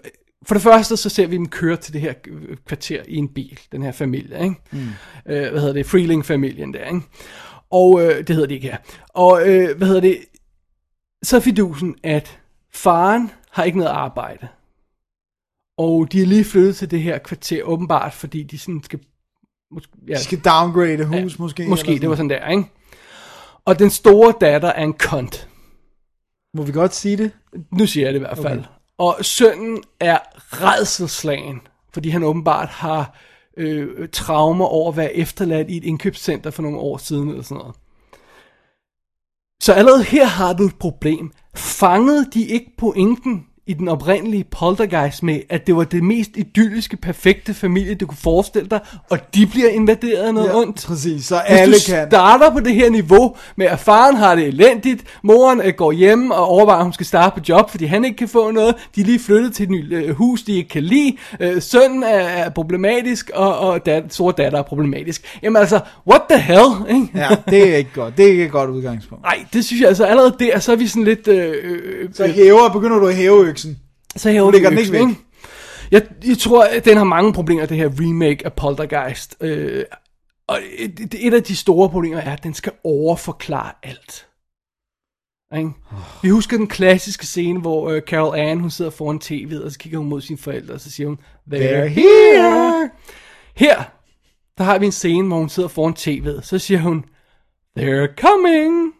For 0.45 0.55
det 0.55 0.61
første, 0.61 0.97
så 0.97 1.09
ser 1.09 1.27
vi 1.27 1.35
dem 1.35 1.49
køre 1.49 1.77
til 1.77 1.93
det 1.93 2.01
her 2.01 2.13
kvarter 2.65 3.03
i 3.07 3.15
en 3.15 3.27
bil, 3.27 3.59
den 3.71 3.83
her 3.83 3.91
familie, 3.91 4.43
ikke? 4.43 4.55
Mm. 4.71 4.79
Øh, 5.25 5.51
hvad 5.51 5.59
hedder 5.59 5.73
det? 5.73 5.85
Freeling-familien 5.85 6.73
der, 6.73 6.85
ikke? 6.85 7.01
Og 7.69 8.01
øh, 8.01 8.17
det 8.17 8.29
hedder 8.29 8.47
de 8.47 8.53
ikke 8.53 8.67
her. 8.67 8.77
Og 9.09 9.49
øh, 9.49 9.77
hvad 9.77 9.87
hedder 9.87 10.01
det? 10.01 10.19
Så 11.23 11.35
er 11.35 11.39
fidusen, 11.39 11.95
at 12.03 12.39
faren 12.73 13.31
har 13.51 13.63
ikke 13.63 13.77
noget 13.77 13.91
arbejde. 13.91 14.47
Og 15.77 16.11
de 16.11 16.21
er 16.21 16.25
lige 16.25 16.43
flyttet 16.43 16.75
til 16.75 16.91
det 16.91 17.01
her 17.01 17.17
kvarter, 17.17 17.63
åbenbart, 17.63 18.13
fordi 18.13 18.43
de 18.43 18.59
sådan 18.59 18.83
skal... 18.83 18.99
Måske, 19.71 19.91
ja, 20.07 20.13
De 20.13 20.19
skal 20.23 20.39
downgrade 20.39 21.05
hus, 21.05 21.15
Ja, 21.15 21.25
måske. 21.39 21.67
Måske, 21.67 21.99
det 21.99 22.09
var 22.09 22.15
sådan 22.15 22.29
der, 22.29 22.49
ikke? 22.49 22.63
Og 23.65 23.79
den 23.79 23.89
store 23.89 24.33
datter 24.41 24.67
er 24.67 24.83
en 24.83 24.93
kont. 24.93 25.47
Må 26.53 26.63
vi 26.63 26.71
godt 26.71 26.93
sige 26.93 27.17
det? 27.17 27.31
Nu 27.71 27.85
siger 27.85 28.07
jeg 28.07 28.13
det 28.13 28.19
i 28.19 28.23
hvert 28.23 28.37
fald. 28.37 28.59
Okay. 28.59 28.69
Og 28.97 29.17
sønnen 29.21 29.83
er 29.99 30.19
redselslagen, 30.35 31.61
fordi 31.93 32.09
han 32.09 32.23
åbenbart 32.23 32.69
har 32.69 33.17
øh, 33.57 34.09
traumer 34.09 34.65
over 34.65 34.91
at 34.91 34.97
være 34.97 35.15
efterladt 35.15 35.69
i 35.69 35.77
et 35.77 35.83
indkøbscenter 35.83 36.51
for 36.51 36.61
nogle 36.61 36.77
år 36.79 36.97
siden 36.97 37.29
eller 37.29 37.43
sådan 37.43 37.57
noget. 37.57 37.75
Så 39.61 39.73
allerede 39.73 40.03
her 40.03 40.25
har 40.25 40.53
du 40.53 40.63
et 40.63 40.79
problem. 40.79 41.31
Fangede 41.55 42.31
de 42.33 42.45
ikke 42.45 42.71
pointen 42.77 43.47
i 43.67 43.73
den 43.73 43.87
oprindelige 43.87 44.43
poltergeist 44.43 45.23
med, 45.23 45.39
at 45.49 45.67
det 45.67 45.75
var 45.75 45.83
det 45.83 46.03
mest 46.03 46.29
idylliske, 46.35 46.97
perfekte 46.97 47.53
familie, 47.53 47.95
du 47.95 48.05
kunne 48.05 48.17
forestille 48.17 48.69
dig, 48.69 48.79
og 49.09 49.19
de 49.35 49.45
bliver 49.47 49.69
invaderet 49.69 50.17
af 50.27 50.33
noget 50.33 50.47
Ja, 50.47 50.55
ondt? 50.57 50.83
præcis. 50.87 51.25
Så 51.25 51.41
Hvis 51.49 51.59
alle 51.59 51.75
du 51.75 51.79
kan. 51.87 52.07
starter 52.11 52.51
på 52.51 52.59
det 52.59 52.73
her 52.75 52.89
niveau 52.89 53.35
med, 53.55 53.65
at 53.65 53.79
faren 53.79 54.15
har 54.15 54.35
det 54.35 54.47
elendigt, 54.47 55.03
moren 55.23 55.61
øh, 55.61 55.73
går 55.73 55.91
hjem 55.91 56.31
og 56.31 56.45
overvejer, 56.45 56.77
at 56.79 56.83
hun 56.85 56.93
skal 56.93 57.05
starte 57.05 57.39
på 57.39 57.45
job, 57.49 57.69
fordi 57.69 57.85
han 57.85 58.05
ikke 58.05 58.17
kan 58.17 58.27
få 58.27 58.51
noget, 58.51 58.75
de 58.95 59.01
er 59.01 59.05
lige 59.05 59.19
flyttet 59.19 59.53
til 59.53 59.63
et 59.63 59.69
nyt 59.69 59.93
øh, 59.93 60.09
hus, 60.15 60.43
de 60.43 60.53
ikke 60.55 60.69
kan 60.69 60.83
lide, 60.83 61.17
øh, 61.39 61.61
sønnen 61.61 62.03
er, 62.03 62.07
er 62.19 62.49
problematisk, 62.49 63.31
og, 63.33 63.57
og 63.59 63.85
dat, 63.85 64.03
store 64.13 64.33
datter 64.37 64.59
er 64.59 64.63
problematisk. 64.63 65.39
Jamen 65.43 65.57
altså, 65.61 65.79
what 66.07 66.21
the 66.29 66.39
hell? 66.39 66.65
Ikke? 66.89 67.07
Ja, 67.15 67.27
det 67.49 67.69
er 67.73 67.75
ikke 67.77 67.91
godt. 67.95 68.17
Det 68.17 68.25
er 68.25 68.29
ikke 68.29 68.45
et 68.45 68.51
godt 68.51 68.69
udgangspunkt. 68.69 69.23
Nej, 69.23 69.45
det 69.53 69.65
synes 69.65 69.79
jeg 69.81 69.87
altså 69.89 70.05
allerede 70.05 70.35
der, 70.39 70.59
så 70.59 70.71
er 70.71 70.75
vi 70.75 70.87
sådan 70.87 71.03
lidt... 71.03 71.27
Øh, 71.27 71.53
øh, 71.63 72.09
Så 72.13 72.27
hæver, 72.27 72.69
begynder 72.73 72.99
du 72.99 73.07
at 73.07 73.15
hæve 73.15 73.50
øksen. 73.51 73.79
så 74.15 74.31
hæver 74.31 74.51
den 74.51 74.77
ikke 74.77 74.91
væk. 74.91 75.01
Jeg, 75.91 76.07
jeg 76.25 76.37
tror, 76.37 76.63
at 76.63 76.85
den 76.85 76.97
har 76.97 77.03
mange 77.03 77.33
problemer, 77.33 77.65
det 77.65 77.77
her 77.77 77.89
remake 77.99 78.45
af 78.45 78.53
Poltergeist. 78.53 79.37
Øh, 79.41 79.85
og 80.47 80.59
et, 80.77 81.15
et 81.19 81.33
af 81.33 81.43
de 81.43 81.55
store 81.55 81.89
problemer 81.89 82.17
er, 82.17 82.33
at 82.33 82.43
den 82.43 82.53
skal 82.53 82.71
overforklare 82.83 83.71
alt. 83.83 84.27
Ikke? 85.57 85.71
Vi 86.21 86.29
husker 86.29 86.57
den 86.57 86.67
klassiske 86.67 87.25
scene, 87.25 87.59
hvor 87.59 87.89
øh, 87.89 88.01
Carol 88.01 88.39
Ann, 88.39 88.59
hun 88.59 88.69
sidder 88.69 88.91
foran 88.91 89.19
tv'et, 89.23 89.65
og 89.65 89.71
så 89.71 89.79
kigger 89.79 89.99
hun 89.99 90.09
mod 90.09 90.21
sine 90.21 90.37
forældre, 90.37 90.73
og 90.73 90.81
så 90.81 90.91
siger 90.91 91.07
hun, 91.07 91.19
They're 91.51 91.85
here! 91.85 92.89
Her, 93.55 93.83
der 94.57 94.63
har 94.63 94.79
vi 94.79 94.85
en 94.85 94.91
scene, 94.91 95.27
hvor 95.27 95.37
hun 95.37 95.49
sidder 95.49 95.69
foran 95.69 95.93
tv'et, 95.93 96.41
så 96.41 96.59
siger 96.59 96.79
hun, 96.79 97.05
They're 97.79 98.15
coming! 98.15 98.93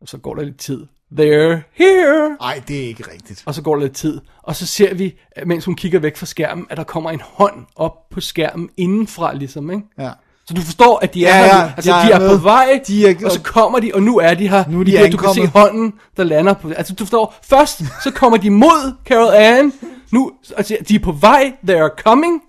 Og 0.00 0.08
så 0.08 0.18
går 0.18 0.34
der 0.34 0.42
lidt 0.42 0.58
tid. 0.58 0.86
They're 1.12 1.56
here! 1.74 2.36
Nej, 2.40 2.62
det 2.68 2.76
er 2.84 2.86
ikke 2.88 3.04
rigtigt. 3.12 3.42
Og 3.46 3.54
så 3.54 3.62
går 3.62 3.74
der 3.76 3.82
lidt 3.82 3.92
tid, 3.96 4.20
og 4.42 4.56
så 4.56 4.66
ser 4.66 4.94
vi, 4.94 5.14
mens 5.46 5.64
hun 5.64 5.74
kigger 5.74 5.98
væk 5.98 6.16
fra 6.16 6.26
skærmen, 6.26 6.66
at 6.70 6.76
der 6.76 6.84
kommer 6.84 7.10
en 7.10 7.20
hånd 7.24 7.54
op 7.76 8.08
på 8.10 8.20
skærmen 8.20 8.68
indenfra, 8.76 9.34
ligesom, 9.34 9.70
ikke? 9.70 9.82
Ja. 9.98 10.10
Så 10.46 10.54
du 10.54 10.60
forstår, 10.60 10.98
at 11.02 11.14
de 11.14 11.26
er 11.26 11.36
Ja, 11.38 11.44
her 11.44 11.56
ja. 11.56 11.72
Altså, 11.76 11.90
de 12.06 12.12
er 12.12 12.18
med. 12.18 12.28
på 12.30 12.36
vej, 12.42 12.80
De 12.86 13.06
er- 13.10 13.14
og 13.24 13.32
så 13.32 13.40
kommer 13.42 13.78
de, 13.80 13.90
og 13.94 14.02
nu 14.02 14.18
er 14.18 14.34
de 14.34 14.48
her. 14.48 14.64
Nu 14.68 14.80
er 14.80 14.84
de 14.84 14.90
I 14.90 14.94
det, 14.96 15.12
du 15.12 15.16
kan 15.16 15.34
se 15.34 15.46
hånden, 15.46 15.92
der 16.16 16.24
lander 16.24 16.52
på... 16.54 16.70
Altså, 16.70 16.94
du 16.94 17.04
forstår, 17.04 17.34
først 17.42 17.82
så 18.04 18.10
kommer 18.10 18.38
de 18.38 18.50
mod 18.50 18.94
Carol 19.04 19.34
Ann. 19.34 19.72
Nu, 20.12 20.32
altså, 20.56 20.76
de 20.88 20.94
er 20.94 20.98
på 20.98 21.12
vej, 21.12 21.52
they 21.66 21.76
are 21.76 21.90
coming. 21.98 22.42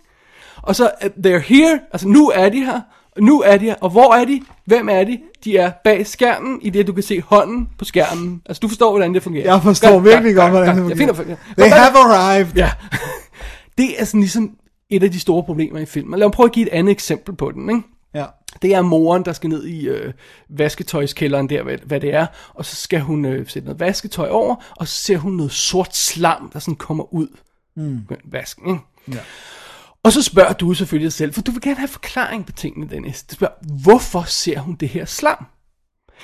Og 0.62 0.76
så, 0.76 0.92
uh, 1.06 1.10
they're 1.26 1.40
here. 1.48 1.80
Altså, 1.94 2.08
nu 2.08 2.30
er 2.36 2.50
de 2.50 2.66
her. 2.66 2.82
Nu 3.20 3.42
er 3.42 3.58
de 3.58 3.66
her. 3.66 3.76
Og 3.82 3.90
hvor 3.90 4.14
er 4.14 4.26
de? 4.26 4.42
Hvem 4.66 4.90
er 4.90 5.04
de? 5.04 5.20
De 5.44 5.58
er 5.58 5.72
bag 5.84 6.08
skærmen, 6.08 6.60
i 6.62 6.70
det 6.70 6.88
du 6.88 6.94
kan 6.94 7.04
se 7.04 7.22
hånden 7.22 7.70
på 7.78 7.86
skærmen. 7.86 8.42
Altså, 8.46 8.60
du 8.60 8.68
forstår, 8.68 8.92
hvordan 8.92 9.14
det 9.14 9.24
fungerer. 9.24 9.54
Jeg 9.54 9.64
forstår 9.64 9.92
Godt, 9.92 10.04
virkelig 10.04 10.36
godt, 10.36 10.52
hvordan 10.52 10.78
det 10.78 10.90
Jeg 10.90 10.98
finder, 10.98 11.14
fungerer. 11.14 11.38
jeg 11.58 11.66
They 11.66 11.78
have 11.80 11.98
arrived. 11.98 12.52
Ja. 12.56 12.72
Det 13.78 14.02
er 14.02 14.06
sådan 14.06 14.20
ligesom 14.20 14.52
et 14.90 15.04
af 15.04 15.12
de 15.12 15.20
store 15.20 15.44
problemer 15.44 15.80
i 15.80 15.86
filmen. 15.86 16.20
Lad 16.20 16.28
mig 16.28 16.32
prøve 16.32 16.48
at 16.48 16.54
give 16.54 16.68
et 16.68 16.74
andet 16.74 16.92
eksempel 16.92 17.36
på 17.36 17.52
den, 17.52 17.70
ikke? 17.70 17.82
Ja. 18.14 18.26
Det 18.62 18.74
er 18.74 18.82
moren, 18.82 19.26
der 19.26 19.34
skal 19.34 19.50
ned 19.50 19.66
i 19.66 19.88
øh, 19.88 20.14
vasketøjskælderen 20.50 21.50
der, 21.50 21.64
hvad, 21.64 21.78
hvad 21.86 22.00
det 22.00 22.14
er, 22.14 22.26
og 22.54 22.66
så 22.66 22.76
skal 22.76 23.00
hun 23.00 23.26
øh, 23.26 23.48
sætte 23.48 23.66
noget 23.66 23.80
vasketøj 23.80 24.30
over, 24.30 24.56
og 24.76 24.88
så 24.88 25.02
ser 25.02 25.18
hun 25.18 25.34
noget 25.34 25.52
sort 25.52 25.96
slam, 25.96 26.50
der 26.54 26.60
sådan 26.60 26.76
kommer 26.76 27.14
ud 27.14 27.28
mm. 27.76 28.00
vasken. 28.26 28.70
Ikke? 28.70 28.82
Ja. 29.12 29.24
Og 30.08 30.14
så 30.14 30.22
spørger 30.22 30.54
du 30.54 30.74
selvfølgelig 30.74 31.06
dig 31.06 31.14
selv, 31.14 31.34
for 31.34 31.42
du 31.42 31.52
vil 31.52 31.62
gerne 31.62 31.78
have 31.78 31.88
forklaring 31.88 32.46
på 32.46 32.52
tingene, 32.52 32.90
Dennis. 32.90 33.24
Du 33.24 33.36
spørger, 33.36 33.54
hvorfor 33.84 34.24
ser 34.24 34.60
hun 34.60 34.76
det 34.76 34.90
her 34.90 35.06
slam? 35.06 35.46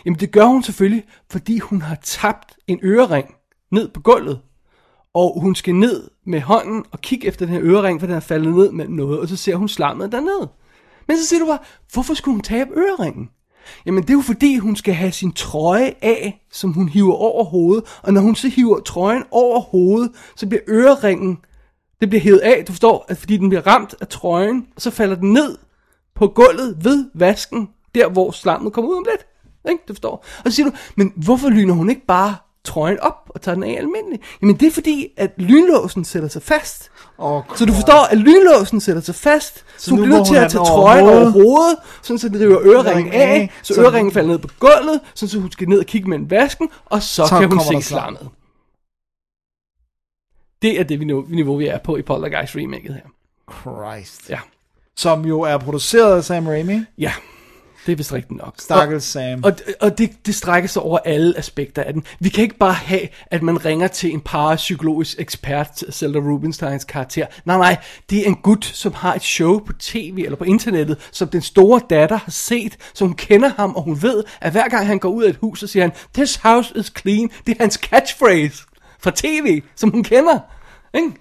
Jamen 0.06 0.20
det 0.20 0.32
gør 0.32 0.46
hun 0.46 0.64
selvfølgelig, 0.64 1.04
fordi 1.32 1.60
hun 1.60 1.82
har 1.82 1.98
tabt 2.04 2.58
en 2.68 2.80
ørering 2.84 3.36
ned 3.72 3.90
på 3.90 4.02
gulvet. 4.02 4.40
Og 5.14 5.42
hun 5.42 5.56
skal 5.56 5.76
ned 5.76 6.10
med 6.26 6.42
hånden 6.42 6.84
og 6.92 7.02
kigge 7.02 7.28
efter 7.28 7.46
den 7.46 7.56
her 7.56 7.64
ørering, 7.64 8.00
for 8.00 8.08
den 8.08 8.16
er 8.16 8.20
faldet 8.20 8.56
ned 8.56 8.72
med 8.72 8.88
noget, 8.88 9.20
og 9.20 9.28
så 9.28 9.36
ser 9.36 9.56
hun 9.56 9.70
slammet 9.70 10.12
dernede. 10.12 10.50
Men 11.08 11.18
så 11.18 11.26
siger 11.26 11.40
du 11.40 11.46
bare, 11.46 11.60
hvorfor 11.94 12.14
skulle 12.14 12.36
hun 12.36 12.44
tabe 12.44 12.70
øreringen? 12.76 13.30
Jamen 13.86 14.04
det 14.04 14.10
er 14.10 14.14
jo 14.14 14.22
fordi, 14.22 14.58
hun 14.58 14.76
skal 14.76 14.94
have 14.94 15.12
sin 15.12 15.32
trøje 15.32 15.94
af, 16.02 16.46
som 16.52 16.74
hun 16.74 16.90
hiver 16.90 17.16
over 17.16 17.44
hovedet. 17.44 17.84
Og 18.04 18.14
når 18.14 18.22
hun 18.22 18.36
så 18.36 18.48
hiver 18.48 18.80
trøjen 18.80 19.24
over 19.32 19.60
hovedet, 19.60 20.12
så 20.36 20.48
bliver 20.48 20.62
øreringen, 20.68 21.38
det 22.04 22.10
bliver 22.10 22.22
hævet 22.22 22.40
af, 22.40 22.64
du 22.68 22.72
forstår, 22.72 23.06
at 23.08 23.18
fordi 23.18 23.38
den 23.38 23.50
bliver 23.50 23.68
ramt 23.68 23.96
af 24.02 24.08
trøjen, 24.08 24.68
så 24.78 24.92
falder 24.92 25.16
den 25.16 25.34
ned 25.34 25.58
på 26.16 26.28
gulvet 26.28 26.78
ved 26.82 27.06
vasken, 27.16 27.70
der 27.96 28.10
hvor 28.10 28.32
slammet 28.32 28.74
kommer 28.74 28.92
ud 28.92 28.96
om 28.98 29.06
lidt. 29.12 29.26
Ikke? 29.72 29.84
Du 29.88 29.94
forstår. 29.94 30.26
Og 30.46 30.52
så 30.52 30.56
siger 30.56 30.70
du, 30.70 30.76
men 30.96 31.14
hvorfor 31.16 31.50
lyner 31.50 31.74
hun 31.74 31.90
ikke 31.90 32.06
bare 32.08 32.36
trøjen 32.66 33.00
op 33.00 33.30
og 33.30 33.42
tager 33.42 33.56
den 33.56 33.64
af 33.64 33.76
almindeligt? 33.78 34.24
Jamen 34.42 34.56
det 34.56 34.68
er 34.68 34.72
fordi, 34.72 35.08
at 35.18 35.32
lynlåsen 35.38 36.06
sætter 36.06 36.30
sig 36.30 36.42
fast. 36.42 36.90
Oh, 37.18 37.42
Så 37.56 37.66
du 37.66 37.74
forstår, 37.74 38.08
at 38.12 38.18
lynlåsen 38.18 38.82
sætter 38.82 39.02
sig 39.02 39.16
fast, 39.16 39.58
så, 39.58 39.64
Så 39.78 39.92
hun 39.92 40.00
bliver 40.02 40.18
nødt 40.18 40.28
til 40.28 40.36
at 40.36 40.52
tage 40.52 40.66
trøjen 40.66 41.06
over 41.06 41.30
hovedet. 41.30 41.76
sådan 42.02 42.20
så 42.20 42.30
den 42.30 42.40
river 42.40 42.60
øreringen 42.64 43.14
af, 43.14 43.52
så 43.64 43.74
så- 43.74 43.82
øreringen 43.82 44.14
falder 44.14 44.30
ned 44.30 44.38
på 44.40 44.48
gulvet, 44.60 45.00
sådan 45.16 45.30
så 45.30 45.40
hun 45.40 45.52
skal 45.52 45.70
ned 45.70 45.80
og 45.80 45.86
kigge 45.86 46.10
mellem 46.10 46.30
vasken, 46.32 46.70
og 46.86 47.04
så, 47.04 47.28
Så 47.28 47.40
kan 47.40 47.50
hun 47.50 47.60
se 47.60 47.66
slam. 47.68 47.82
slammet. 47.82 48.30
Det 50.64 50.80
er 50.80 50.84
det 50.84 51.00
niveau, 51.00 51.26
niveau, 51.30 51.58
vi 51.58 51.68
er 51.68 51.78
på 51.78 51.98
i 51.98 52.02
Poltergeist 52.02 52.56
remaket 52.56 52.94
her. 52.94 53.02
Christ. 53.62 54.30
Ja, 54.30 54.40
Som 54.98 55.26
jo 55.26 55.42
er 55.42 55.58
produceret 55.58 56.18
af 56.18 56.24
Sam 56.24 56.48
Raimi. 56.48 56.80
ja, 56.98 57.14
det 57.86 57.92
er 57.92 57.96
vist 57.96 58.14
rigtigt 58.14 58.38
nok. 58.38 58.54
Stakkels 58.60 59.04
Sam. 59.04 59.44
Og, 59.44 59.54
og 59.82 59.98
det, 59.98 60.26
det 60.26 60.36
strækker 60.36 60.70
sig 60.70 60.82
over 60.82 61.00
alle 61.06 61.38
aspekter 61.38 61.84
af 61.84 61.94
den. 61.94 62.04
Vi 62.20 62.30
kan 62.30 62.44
ikke 62.44 62.58
bare 62.58 62.74
have, 62.74 63.08
at 63.28 63.42
man 63.44 63.66
ringer 63.66 63.88
til 63.88 64.14
en 64.14 64.22
parapsykologisk 64.22 65.20
ekspert, 65.20 65.84
Zelda 65.92 66.20
Rubinsteins 66.20 66.84
karakter. 66.84 67.26
Nej, 67.46 67.58
nej, 67.58 67.78
det 68.10 68.20
er 68.20 68.26
en 68.26 68.36
gut, 68.36 68.66
som 68.66 68.94
har 68.94 69.14
et 69.16 69.24
show 69.24 69.60
på 69.60 69.74
tv 69.80 70.22
eller 70.26 70.38
på 70.38 70.44
internettet, 70.44 71.10
som 71.12 71.28
den 71.28 71.42
store 71.42 71.82
datter 71.90 72.18
har 72.18 72.32
set, 72.32 72.78
så 72.94 73.06
hun 73.06 73.14
kender 73.14 73.50
ham, 73.58 73.76
og 73.76 73.84
hun 73.84 74.02
ved, 74.02 74.24
at 74.42 74.52
hver 74.52 74.70
gang 74.70 74.88
han 74.88 75.00
går 75.00 75.10
ud 75.10 75.24
af 75.24 75.30
et 75.30 75.36
hus, 75.42 75.60
så 75.60 75.68
siger 75.68 75.84
han, 75.84 75.92
This 76.14 76.36
house 76.36 76.74
is 76.76 76.94
clean. 77.00 77.30
Det 77.48 77.52
er 77.52 77.64
hans 77.64 77.74
catchphrase 77.76 78.64
fra 79.00 79.12
tv, 79.16 79.62
som 79.76 79.90
hun 79.90 80.04
kender. 80.04 80.40
Ikke? 80.94 81.12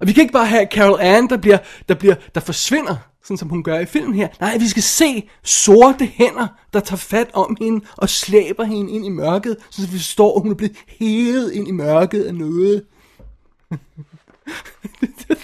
Og 0.00 0.06
vi 0.06 0.12
kan 0.12 0.22
ikke 0.22 0.32
bare 0.32 0.46
have 0.46 0.66
Carol 0.70 0.98
Ann, 1.00 1.28
der, 1.28 1.36
bliver, 1.36 1.58
der, 1.88 1.94
bliver, 1.94 2.14
der 2.34 2.40
forsvinder, 2.40 2.96
sådan 3.24 3.36
som 3.36 3.48
hun 3.48 3.62
gør 3.62 3.78
i 3.78 3.86
filmen 3.86 4.14
her. 4.14 4.28
Nej, 4.40 4.58
vi 4.58 4.68
skal 4.68 4.82
se 4.82 5.28
sorte 5.42 6.06
hænder, 6.06 6.46
der 6.72 6.80
tager 6.80 6.96
fat 6.96 7.30
om 7.32 7.56
hende 7.60 7.84
og 7.96 8.08
slæber 8.08 8.64
hende 8.64 8.92
ind 8.92 9.06
i 9.06 9.08
mørket, 9.08 9.56
så 9.70 9.82
vi 9.82 9.96
forstår, 9.96 10.36
at 10.36 10.42
hun 10.42 10.50
er 10.50 10.54
blevet 10.54 10.76
hævet 10.98 11.52
ind 11.52 11.68
i 11.68 11.70
mørket 11.70 12.22
af 12.24 12.34
noget. 12.34 12.84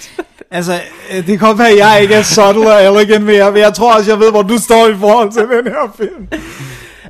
Altså, 0.50 0.80
øh, 1.10 1.16
det 1.16 1.24
kan 1.24 1.38
godt 1.38 1.58
være, 1.58 1.70
at 1.70 1.78
jeg 1.78 2.02
ikke 2.02 2.14
er 2.14 2.22
subtle 2.22 2.72
og 2.72 2.84
elegant 2.84 3.24
mere, 3.24 3.52
men 3.52 3.60
jeg 3.60 3.74
tror 3.74 3.94
også, 3.94 4.10
jeg 4.10 4.20
ved, 4.20 4.30
hvor 4.30 4.42
du 4.42 4.58
står 4.58 4.88
i 4.88 4.94
forhold 4.94 5.32
til 5.32 5.42
den 5.42 5.64
her 5.64 5.92
film. 5.96 6.28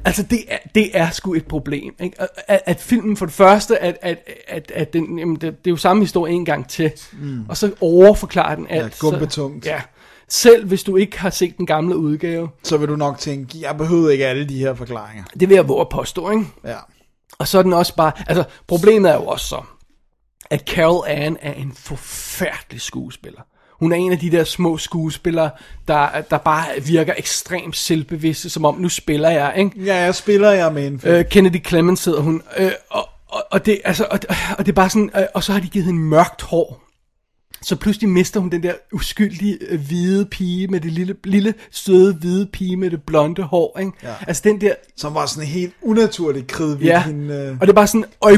Altså, 0.04 0.22
det 0.22 0.38
er, 0.48 0.58
det 0.74 0.90
er 0.98 1.10
sgu 1.10 1.34
et 1.34 1.46
problem. 1.46 1.94
Ikke? 2.00 2.16
At, 2.48 2.62
at, 2.66 2.80
filmen 2.80 3.16
for 3.16 3.26
det 3.26 3.34
første, 3.34 3.78
at, 3.78 3.98
at, 4.02 4.18
at, 4.48 4.72
at 4.74 4.92
den, 4.92 5.18
jamen, 5.18 5.36
det, 5.36 5.42
det 5.42 5.66
er 5.66 5.70
jo 5.70 5.76
samme 5.76 6.02
historie 6.02 6.32
en 6.32 6.44
gang 6.44 6.68
til, 6.68 6.92
mm. 7.20 7.44
og 7.48 7.56
så 7.56 7.72
overforklarer 7.80 8.54
den 8.54 8.66
alt. 8.70 8.94
så- 8.96 9.00
gumpetungt. 9.00 9.66
Ja. 9.66 9.80
Selv 10.28 10.66
hvis 10.68 10.82
du 10.82 10.96
ikke 10.96 11.20
har 11.20 11.30
set 11.30 11.56
den 11.58 11.66
gamle 11.66 11.96
udgave, 11.96 12.48
Så 12.62 12.76
vil 12.76 12.88
du 12.88 12.96
nok 12.96 13.18
tænke, 13.18 13.60
jeg 13.60 13.76
behøver 13.76 14.10
ikke 14.10 14.26
alle 14.26 14.48
de 14.48 14.58
her 14.58 14.74
forklaringer. 14.74 15.24
det 15.40 15.48
vil 15.48 15.54
jeg 15.54 15.68
våge 15.68 15.80
at 15.80 15.88
påstå, 15.88 16.30
ikke? 16.30 16.44
Ja. 16.64 16.76
Og 17.38 17.48
så 17.48 17.58
er 17.58 17.62
den 17.62 17.72
også 17.72 17.94
bare, 17.96 18.12
altså 18.26 18.44
problemet 18.66 19.10
er 19.10 19.14
jo 19.14 19.24
også 19.26 19.46
så, 19.46 19.62
at 20.50 20.60
Carol 20.68 21.04
Ann 21.08 21.36
er 21.40 21.52
en 21.52 21.72
forfærdelig 21.76 22.80
skuespiller. 22.80 23.40
Hun 23.78 23.92
er 23.92 23.96
en 23.96 24.12
af 24.12 24.18
de 24.18 24.30
der 24.30 24.44
små 24.44 24.78
skuespillere, 24.78 25.50
der, 25.88 26.08
der 26.30 26.38
bare 26.38 26.64
virker 26.86 27.14
ekstremt 27.16 27.76
selvbevidste, 27.76 28.50
som 28.50 28.64
om 28.64 28.74
nu 28.80 28.88
spiller 28.88 29.30
jeg, 29.30 29.54
ikke? 29.56 29.84
Ja, 29.84 29.96
jeg 29.96 30.14
spiller 30.14 30.50
jeg 30.50 30.72
med 30.72 30.86
en. 30.86 31.00
Øh, 31.04 31.24
Kennedy 31.30 31.66
Clemens 31.66 32.04
hedder 32.04 32.20
hun, 32.20 32.42
øh, 32.58 32.70
og, 32.90 33.08
og, 33.28 33.44
og, 33.50 33.66
det, 33.66 33.80
altså, 33.84 34.06
og, 34.10 34.18
og 34.58 34.66
det 34.66 34.72
er 34.72 34.76
bare 34.76 34.90
sådan, 34.90 35.10
øh, 35.16 35.22
og 35.34 35.44
så 35.44 35.52
har 35.52 35.60
de 35.60 35.68
givet 35.68 35.86
hende 35.86 36.00
mørkt 36.00 36.42
hår. 36.42 36.84
Så 37.62 37.76
pludselig 37.76 38.08
mister 38.08 38.40
hun 38.40 38.50
den 38.50 38.62
der 38.62 38.72
uskyldige 38.92 39.58
øh, 39.68 39.80
hvide 39.80 40.26
pige 40.26 40.68
med 40.68 40.80
det 40.80 40.92
lille, 40.92 41.16
lille 41.24 41.54
søde 41.70 42.14
hvide 42.14 42.46
pige 42.46 42.76
med 42.76 42.90
det 42.90 43.02
blonde 43.02 43.42
hår, 43.42 43.78
ikke? 43.78 43.92
Ja. 44.02 44.14
Altså 44.26 44.42
den 44.44 44.60
der, 44.60 44.74
Som 44.96 45.14
var 45.14 45.26
sådan 45.26 45.48
helt 45.48 45.74
unaturligt 45.82 46.46
kridhvigt. 46.46 46.88
Ja, 46.88 47.02
Hende, 47.02 47.34
øh, 47.34 47.52
og 47.52 47.60
det 47.60 47.68
er 47.68 47.74
bare 47.74 47.86
sådan, 47.86 48.04
øj, 48.20 48.36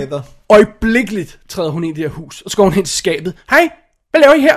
øjeblikkeligt 0.49 1.39
træder 1.49 1.71
hun 1.71 1.85
ind 1.85 1.99
i 1.99 2.01
det 2.03 2.11
her 2.11 2.17
hus, 2.17 2.41
og 2.41 2.51
så 2.51 2.57
går 2.57 2.65
hun 2.65 2.73
hen 2.73 2.85
til 2.85 2.97
skabet. 2.97 3.35
Hej, 3.51 3.69
hvad 4.11 4.21
laver 4.21 4.35
I 4.35 4.41
her? 4.41 4.57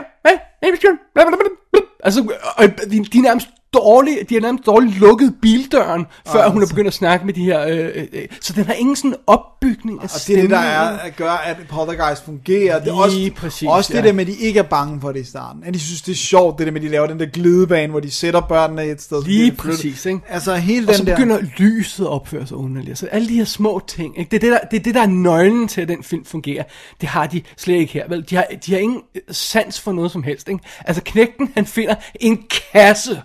Der? 1.74 1.80
Altså, 2.04 2.34
og 2.56 2.66
de, 2.92 3.06
de 3.06 3.18
er 3.18 3.22
nærmest 3.22 3.48
dårlige, 3.74 4.24
de 4.30 4.34
har 4.34 4.42
nærmest 4.42 4.66
dårligt 4.66 5.00
lukket 5.00 5.36
bildøren, 5.42 6.06
før 6.32 6.50
hun 6.50 6.64
er 6.64 6.68
begyndt 6.68 6.88
at 6.88 6.94
snakke 6.94 7.26
med 7.26 7.34
de 7.34 7.44
her, 7.44 7.68
øh, 7.68 7.78
øh, 7.78 8.08
øh, 8.14 8.28
så 8.42 8.54
den 8.54 8.66
har 8.66 8.74
ingen 8.74 8.96
sådan 8.96 9.16
opbygning 9.28 10.00
af 10.00 10.04
og 10.04 10.10
det 10.28 10.38
er 10.38 10.42
det, 10.42 10.50
der 10.50 10.58
er, 10.58 10.98
at 10.98 11.16
gør, 11.16 11.32
at 11.32 11.58
Poltergeist 11.70 12.26
fungerer. 12.26 12.80
Det 12.80 12.90
er 12.90 12.94
også, 12.94 13.32
præcis, 13.36 13.68
også 13.70 13.94
det 13.94 14.00
ja. 14.00 14.08
der 14.08 14.14
med, 14.14 14.22
at 14.22 14.28
de 14.28 14.34
ikke 14.34 14.60
er 14.60 14.64
bange 14.64 15.02
for 15.02 15.12
det 15.12 15.20
i 15.20 15.24
starten. 15.24 15.64
At 15.64 15.74
de 15.74 15.80
synes, 15.80 16.02
det 16.02 16.12
er 16.12 16.16
sjovt, 16.16 16.60
det 16.60 16.68
der 16.68 16.74
med, 16.74 16.82
at 16.82 16.86
de 16.86 16.92
laver 16.92 17.08
den 17.08 17.20
der 17.20 17.26
glidebane, 17.26 17.92
hvor 17.92 18.00
de 18.00 18.12
sætter 18.12 18.42
børnene 18.42 18.86
et 18.86 19.02
sted. 19.02 19.24
Lige 19.24 19.52
præcis, 19.52 20.06
ikke? 20.06 20.20
Altså 20.30 20.56
hele 20.56 20.88
Og 20.88 20.96
så 20.96 21.00
den 21.00 21.08
der... 21.08 21.16
begynder 21.16 21.40
lyset 21.58 22.04
at 22.04 22.10
opføre 22.10 22.48
sig 22.48 22.58
underligt. 22.58 22.98
Så 22.98 23.08
alle 23.08 23.28
de 23.28 23.36
her 23.36 23.46
små 23.46 23.82
ting, 23.88 24.20
ikke? 24.20 24.30
Det, 24.30 24.36
er 24.36 24.40
det, 24.40 24.52
der, 24.52 24.68
det 24.72 24.80
er 24.80 24.84
det, 24.84 24.96
der 24.96 25.02
er 25.02 25.08
nøglen 25.08 25.68
til, 25.68 25.82
at 25.82 25.88
den 25.88 26.04
film 26.04 26.26
fungerer. 26.26 26.64
Det 27.02 27.10
har 27.10 27.28
de 27.28 27.42
slet 27.58 27.76
ikke 27.76 27.94
her. 27.94 28.08
Vel? 28.10 28.26
De, 28.30 28.36
har, 28.36 28.46
de 28.66 28.72
har 28.72 28.80
ingen 28.80 29.02
sans 29.32 29.80
for 29.80 29.92
noget 29.92 30.12
som 30.14 30.24
helst. 30.24 30.50
Ikke? 30.50 30.64
Altså 30.80 31.02
knægten, 31.06 31.52
han 31.56 31.66
finder 31.66 31.96
en 32.16 32.48
kasse 32.72 33.22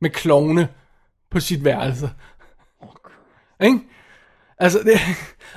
med 0.00 0.10
klovne 0.10 0.68
på 1.30 1.40
sit 1.40 1.64
værelse. 1.64 2.10
Ikke? 3.62 3.78
Altså, 4.58 4.78
det, 4.78 5.00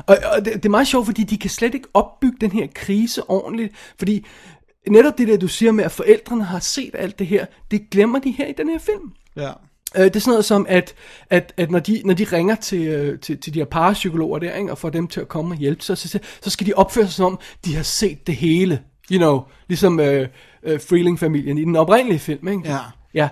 og, 0.07 0.17
og 0.35 0.45
det, 0.45 0.53
det 0.53 0.65
er 0.65 0.69
meget 0.69 0.87
sjovt, 0.87 1.05
fordi 1.05 1.23
de 1.23 1.37
kan 1.37 1.49
slet 1.49 1.73
ikke 1.73 1.87
opbygge 1.93 2.37
den 2.41 2.51
her 2.51 2.67
krise 2.75 3.29
ordentligt, 3.29 3.75
fordi 3.97 4.25
netop 4.87 5.17
det 5.17 5.27
der, 5.27 5.37
du 5.37 5.47
siger 5.47 5.71
med, 5.71 5.83
at 5.83 5.91
forældrene 5.91 6.43
har 6.43 6.59
set 6.59 6.95
alt 6.97 7.19
det 7.19 7.27
her, 7.27 7.45
det 7.71 7.89
glemmer 7.91 8.19
de 8.19 8.31
her 8.31 8.47
i 8.47 8.53
den 8.57 8.69
her 8.69 8.79
film. 8.79 9.11
Ja. 9.35 9.51
Øh, 9.95 10.03
det 10.03 10.15
er 10.15 10.19
sådan 10.19 10.31
noget 10.31 10.45
som, 10.45 10.65
at, 10.69 10.95
at, 11.29 11.53
at 11.57 11.71
når, 11.71 11.79
de, 11.79 12.01
når 12.05 12.13
de 12.13 12.23
ringer 12.23 12.55
til, 12.55 12.87
øh, 12.87 13.19
til, 13.19 13.37
til 13.37 13.53
de 13.53 13.59
her 13.59 13.65
parapsykologer 13.65 14.39
der, 14.39 14.55
ikke, 14.55 14.71
og 14.71 14.77
får 14.77 14.89
dem 14.89 15.07
til 15.07 15.21
at 15.21 15.27
komme 15.27 15.53
og 15.53 15.57
hjælpe, 15.57 15.83
så, 15.83 15.95
så, 15.95 16.19
så 16.41 16.49
skal 16.49 16.67
de 16.67 16.73
opføre 16.73 17.05
sig 17.05 17.13
som 17.13 17.25
om, 17.25 17.39
de 17.65 17.75
har 17.75 17.83
set 17.83 18.27
det 18.27 18.35
hele. 18.35 18.81
You 19.11 19.17
know, 19.17 19.41
ligesom 19.67 19.99
øh, 19.99 20.27
øh, 20.63 20.79
Freeling-familien 20.79 21.57
i 21.57 21.63
den 21.65 21.75
oprindelige 21.75 22.19
film. 22.19 22.47
Ikke? 22.47 22.69
Ja. 22.69 22.77
ja. 23.13 23.29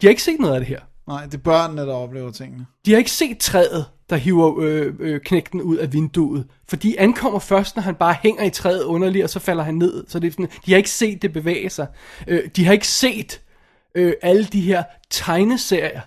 De 0.00 0.06
har 0.06 0.10
ikke 0.10 0.22
set 0.22 0.40
noget 0.40 0.54
af 0.54 0.60
det 0.60 0.68
her. 0.68 0.80
Nej, 1.08 1.24
det 1.24 1.34
er 1.34 1.38
børnene, 1.38 1.82
der 1.82 1.92
oplever 1.94 2.30
tingene. 2.30 2.66
De 2.86 2.90
har 2.90 2.98
ikke 2.98 3.10
set 3.10 3.38
træet, 3.38 3.86
der 4.10 4.16
hiver 4.16 4.60
øh, 4.60 4.94
øh, 4.98 5.20
knægten 5.20 5.62
ud 5.62 5.76
af 5.76 5.92
vinduet. 5.92 6.46
For 6.68 6.76
de 6.76 7.00
ankommer 7.00 7.38
først, 7.38 7.76
når 7.76 7.82
han 7.82 7.94
bare 7.94 8.16
hænger 8.22 8.44
i 8.44 8.50
træet 8.50 8.82
underligt, 8.82 9.24
og 9.24 9.30
så 9.30 9.38
falder 9.40 9.64
han 9.64 9.74
ned. 9.74 10.04
Så 10.08 10.18
det 10.18 10.26
er 10.28 10.32
sådan, 10.32 10.48
de 10.66 10.70
har 10.72 10.76
ikke 10.76 10.90
set 10.90 11.22
det 11.22 11.32
bevæge 11.32 11.70
sig. 11.70 11.86
Øh, 12.26 12.48
de 12.56 12.64
har 12.64 12.72
ikke 12.72 12.88
set 12.88 13.40
øh, 13.94 14.12
alle 14.22 14.44
de 14.44 14.60
her 14.60 14.82
tegneserier, 15.10 16.00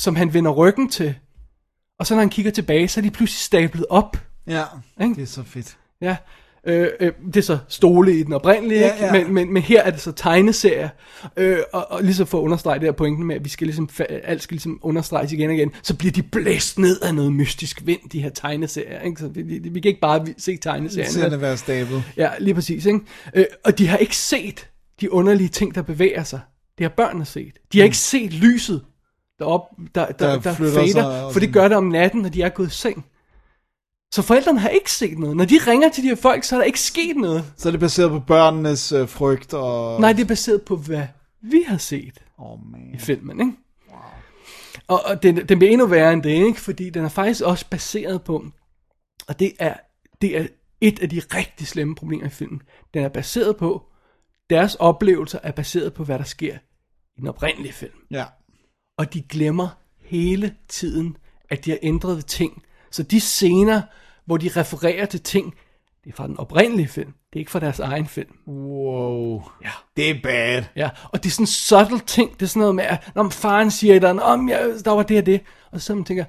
som 0.00 0.16
han 0.16 0.34
vender 0.34 0.50
ryggen 0.50 0.88
til. 0.88 1.14
Og 1.98 2.06
så 2.06 2.14
når 2.14 2.20
han 2.20 2.30
kigger 2.30 2.50
tilbage, 2.50 2.88
så 2.88 3.00
er 3.00 3.02
de 3.02 3.10
pludselig 3.10 3.40
stablet 3.40 3.86
op. 3.90 4.16
Ja, 4.46 4.64
Ikke? 5.00 5.14
det 5.14 5.22
er 5.22 5.26
så 5.26 5.42
fedt. 5.42 5.76
Ja. 6.00 6.16
Øh, 6.66 6.88
øh, 7.00 7.12
det 7.26 7.36
er 7.36 7.40
så 7.40 7.58
stole 7.68 8.18
i 8.18 8.22
den 8.22 8.32
oprindelige, 8.32 8.80
Ja, 8.80 9.06
ja. 9.06 9.12
Men, 9.12 9.34
men, 9.34 9.52
men 9.52 9.62
her 9.62 9.82
er 9.82 9.90
det 9.90 10.00
så 10.00 10.12
tegneserier. 10.12 10.88
Øh, 11.36 11.58
og, 11.72 11.90
og 11.90 12.02
ligesom 12.02 12.26
for 12.26 12.38
at 12.38 12.42
understrege 12.42 12.78
det 12.78 12.84
her 12.86 12.92
pointen 12.92 13.26
med, 13.26 13.36
at 13.36 13.44
vi 13.44 13.48
skal 13.48 13.66
ligesom, 13.66 13.88
alt 14.08 14.42
skal 14.42 14.54
ligesom 14.54 14.78
understreges 14.82 15.32
igen 15.32 15.50
og 15.50 15.56
igen, 15.56 15.70
så 15.82 15.94
bliver 15.96 16.12
de 16.12 16.22
blæst 16.22 16.78
ned 16.78 17.00
af 17.00 17.14
noget 17.14 17.32
mystisk 17.32 17.82
vind, 17.84 18.00
de 18.12 18.22
her 18.22 18.30
tegneserier. 18.30 19.00
Ikke? 19.00 19.20
Så 19.20 19.28
vi, 19.28 19.42
vi, 19.42 19.58
vi 19.58 19.80
kan 19.80 19.88
ikke 19.88 20.00
bare 20.00 20.26
se 20.38 20.56
tegneserierne. 20.56 21.12
Ser 21.12 21.28
det 21.28 21.40
være 21.40 21.56
stablet. 21.56 22.02
Ja, 22.16 22.30
lige 22.38 22.54
præcis. 22.54 22.86
Ikke? 22.86 23.00
Øh, 23.34 23.44
og 23.64 23.78
de 23.78 23.86
har 23.88 23.96
ikke 23.96 24.16
set 24.16 24.68
de 25.00 25.12
underlige 25.12 25.48
ting, 25.48 25.74
der 25.74 25.82
bevæger 25.82 26.22
sig. 26.22 26.40
Det 26.78 26.84
har 26.84 26.88
børnene 26.96 27.24
set. 27.24 27.52
De 27.72 27.78
har 27.78 27.84
ikke 27.84 27.96
set 27.96 28.32
lyset, 28.32 28.82
der, 29.38 29.44
op, 29.44 29.62
der, 29.94 30.06
der, 30.06 30.12
Der 30.12 30.38
der, 30.40 30.54
sig 30.54 30.56
fader, 30.56 31.04
og 31.04 31.32
for 31.32 31.40
det 31.40 31.52
gør 31.52 31.68
det 31.68 31.76
om 31.76 31.84
natten, 31.84 32.22
når 32.22 32.28
de 32.28 32.42
er 32.42 32.48
gået 32.48 32.66
i 32.66 32.70
seng. 32.70 33.04
Så 34.14 34.22
forældrene 34.22 34.60
har 34.60 34.68
ikke 34.68 34.92
set 34.92 35.18
noget. 35.18 35.36
Når 35.36 35.44
de 35.44 35.58
ringer 35.66 35.88
til 35.88 36.02
de 36.02 36.08
her 36.08 36.16
folk, 36.16 36.44
så 36.44 36.56
er 36.56 36.60
der 36.60 36.64
ikke 36.64 36.80
sket 36.80 37.16
noget. 37.16 37.52
Så 37.56 37.68
er 37.68 37.70
det 37.70 37.80
baseret 37.80 38.10
på 38.10 38.18
børnenes 38.18 38.92
øh, 38.92 39.08
frygt 39.08 39.54
og... 39.54 40.00
Nej, 40.00 40.12
det 40.12 40.22
er 40.22 40.26
baseret 40.26 40.62
på, 40.62 40.76
hvad 40.76 41.06
vi 41.40 41.64
har 41.66 41.78
set 41.78 42.22
Oh, 42.38 42.58
man. 42.72 42.94
i 42.94 42.98
filmen, 42.98 43.40
ikke? 43.40 43.52
Og, 44.88 45.00
og 45.04 45.22
den, 45.22 45.36
den 45.48 45.58
bliver 45.58 45.72
endnu 45.72 45.86
værre 45.86 46.12
end 46.12 46.22
det, 46.22 46.30
ikke? 46.30 46.60
Fordi 46.60 46.90
den 46.90 47.04
er 47.04 47.08
faktisk 47.08 47.42
også 47.42 47.66
baseret 47.70 48.22
på, 48.22 48.44
og 49.28 49.38
det 49.38 49.52
er, 49.58 49.74
det 50.22 50.38
er 50.38 50.46
et 50.80 51.02
af 51.02 51.08
de 51.10 51.22
rigtig 51.34 51.66
slemme 51.66 51.94
problemer 51.94 52.26
i 52.26 52.30
filmen. 52.30 52.62
Den 52.94 53.04
er 53.04 53.08
baseret 53.08 53.56
på, 53.56 53.82
deres 54.50 54.74
oplevelser 54.74 55.38
er 55.42 55.52
baseret 55.52 55.94
på, 55.94 56.04
hvad 56.04 56.18
der 56.18 56.24
sker 56.24 56.54
i 57.16 57.20
den 57.20 57.28
oprindelige 57.28 57.72
film. 57.72 57.98
Ja. 58.10 58.24
Og 58.98 59.14
de 59.14 59.22
glemmer 59.22 59.68
hele 60.00 60.54
tiden, 60.68 61.16
at 61.50 61.64
de 61.64 61.70
har 61.70 61.78
ændret 61.82 62.26
ting. 62.26 62.62
Så 62.90 63.02
de 63.02 63.20
scener, 63.20 63.82
hvor 64.26 64.36
de 64.36 64.50
refererer 64.56 65.06
til 65.06 65.22
ting, 65.22 65.54
det 66.04 66.12
er 66.12 66.16
fra 66.16 66.26
den 66.26 66.38
oprindelige 66.38 66.88
film. 66.88 67.12
Det 67.12 67.38
er 67.38 67.38
ikke 67.38 67.50
fra 67.50 67.60
deres 67.60 67.80
egen 67.80 68.06
film. 68.06 68.38
Wow. 68.46 69.42
Ja. 69.64 69.70
Det 69.96 70.10
er 70.10 70.14
bad. 70.22 70.64
Ja, 70.76 70.90
og 71.12 71.22
det 71.22 71.28
er 71.28 71.32
sådan 71.32 71.42
en 71.42 71.46
subtle 71.46 71.98
ting. 71.98 72.34
Det 72.34 72.42
er 72.42 72.46
sådan 72.46 72.60
noget 72.60 72.74
med, 72.74 72.84
at 72.84 73.10
når 73.14 73.28
faren 73.28 73.70
siger 73.70 73.92
et 73.92 73.96
eller 73.96 74.10
andet, 74.10 74.24
om 74.24 74.48
ja, 74.48 74.58
der 74.84 74.90
var 74.90 75.02
det 75.02 75.18
og 75.18 75.26
det. 75.26 75.40
Og 75.72 75.80
så 75.80 75.94
man 75.94 76.04
tænker, 76.04 76.24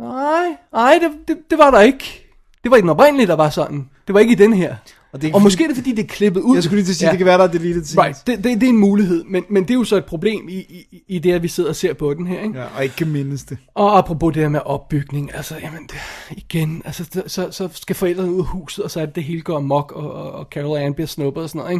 nej, 0.00 0.56
nej, 0.72 0.98
det, 1.02 1.28
det, 1.28 1.38
det, 1.50 1.58
var 1.58 1.70
der 1.70 1.80
ikke. 1.80 2.28
Det 2.62 2.70
var 2.70 2.76
i 2.76 2.80
den 2.80 2.88
oprindelige, 2.88 3.26
der 3.26 3.36
var 3.36 3.50
sådan. 3.50 3.90
Det 4.06 4.14
var 4.14 4.20
ikke 4.20 4.32
i 4.32 4.36
den 4.36 4.52
her. 4.52 4.76
Og, 5.12 5.22
det 5.22 5.28
Og 5.28 5.40
fordi- 5.40 5.44
måske 5.44 5.64
er 5.64 5.68
det, 5.68 5.76
fordi 5.76 5.90
det 5.90 6.02
er 6.02 6.06
klippet 6.06 6.40
ud. 6.40 6.54
Jeg 6.56 6.62
skulle 6.64 6.76
lige 6.76 6.86
til 6.86 6.92
at 6.92 6.96
sige, 6.96 7.06
ja. 7.06 7.10
det 7.10 7.18
kan 7.18 7.26
være, 7.26 7.38
der 7.38 7.44
er 7.44 7.48
deleted 7.52 7.84
scenes. 7.84 8.04
Right, 8.04 8.26
det, 8.26 8.36
det, 8.44 8.60
det 8.60 8.62
er 8.62 8.70
en 8.70 8.78
mulighed, 8.78 9.24
men, 9.24 9.44
men 9.50 9.62
det 9.62 9.70
er 9.70 9.74
jo 9.74 9.84
så 9.84 9.96
et 9.96 10.04
problem 10.04 10.48
i, 10.48 10.52
i, 10.56 11.02
i 11.08 11.18
det, 11.18 11.32
at 11.32 11.42
vi 11.42 11.48
sidder 11.48 11.70
og 11.70 11.76
ser 11.76 11.92
på 11.94 12.14
den 12.14 12.26
her. 12.26 12.42
Ikke? 12.42 12.58
Ja, 12.58 12.64
og 12.76 12.82
ikke 12.82 12.96
kan 12.96 13.08
mindes 13.08 13.44
det. 13.44 13.58
Og 13.74 13.98
apropos 13.98 14.34
det 14.34 14.42
her 14.42 14.48
med 14.48 14.60
opbygning, 14.64 15.34
altså, 15.34 15.54
jamen, 15.62 15.82
det, 15.82 15.96
igen, 16.30 16.82
altså, 16.84 17.10
det, 17.14 17.22
så, 17.26 17.48
så 17.50 17.68
skal 17.72 17.96
forældrene 17.96 18.32
ud 18.32 18.38
af 18.38 18.44
huset, 18.46 18.84
og 18.84 18.90
så 18.90 19.00
er 19.00 19.06
det, 19.06 19.14
det 19.14 19.24
hele 19.24 19.40
går 19.42 19.56
amok, 19.56 19.92
og, 19.96 20.12
og, 20.12 20.32
og 20.32 20.46
Carol 20.50 20.78
Ann 20.78 20.94
bliver 20.94 21.06
snuppet 21.08 21.42
og 21.42 21.48
sådan 21.48 21.58
noget, 21.58 21.74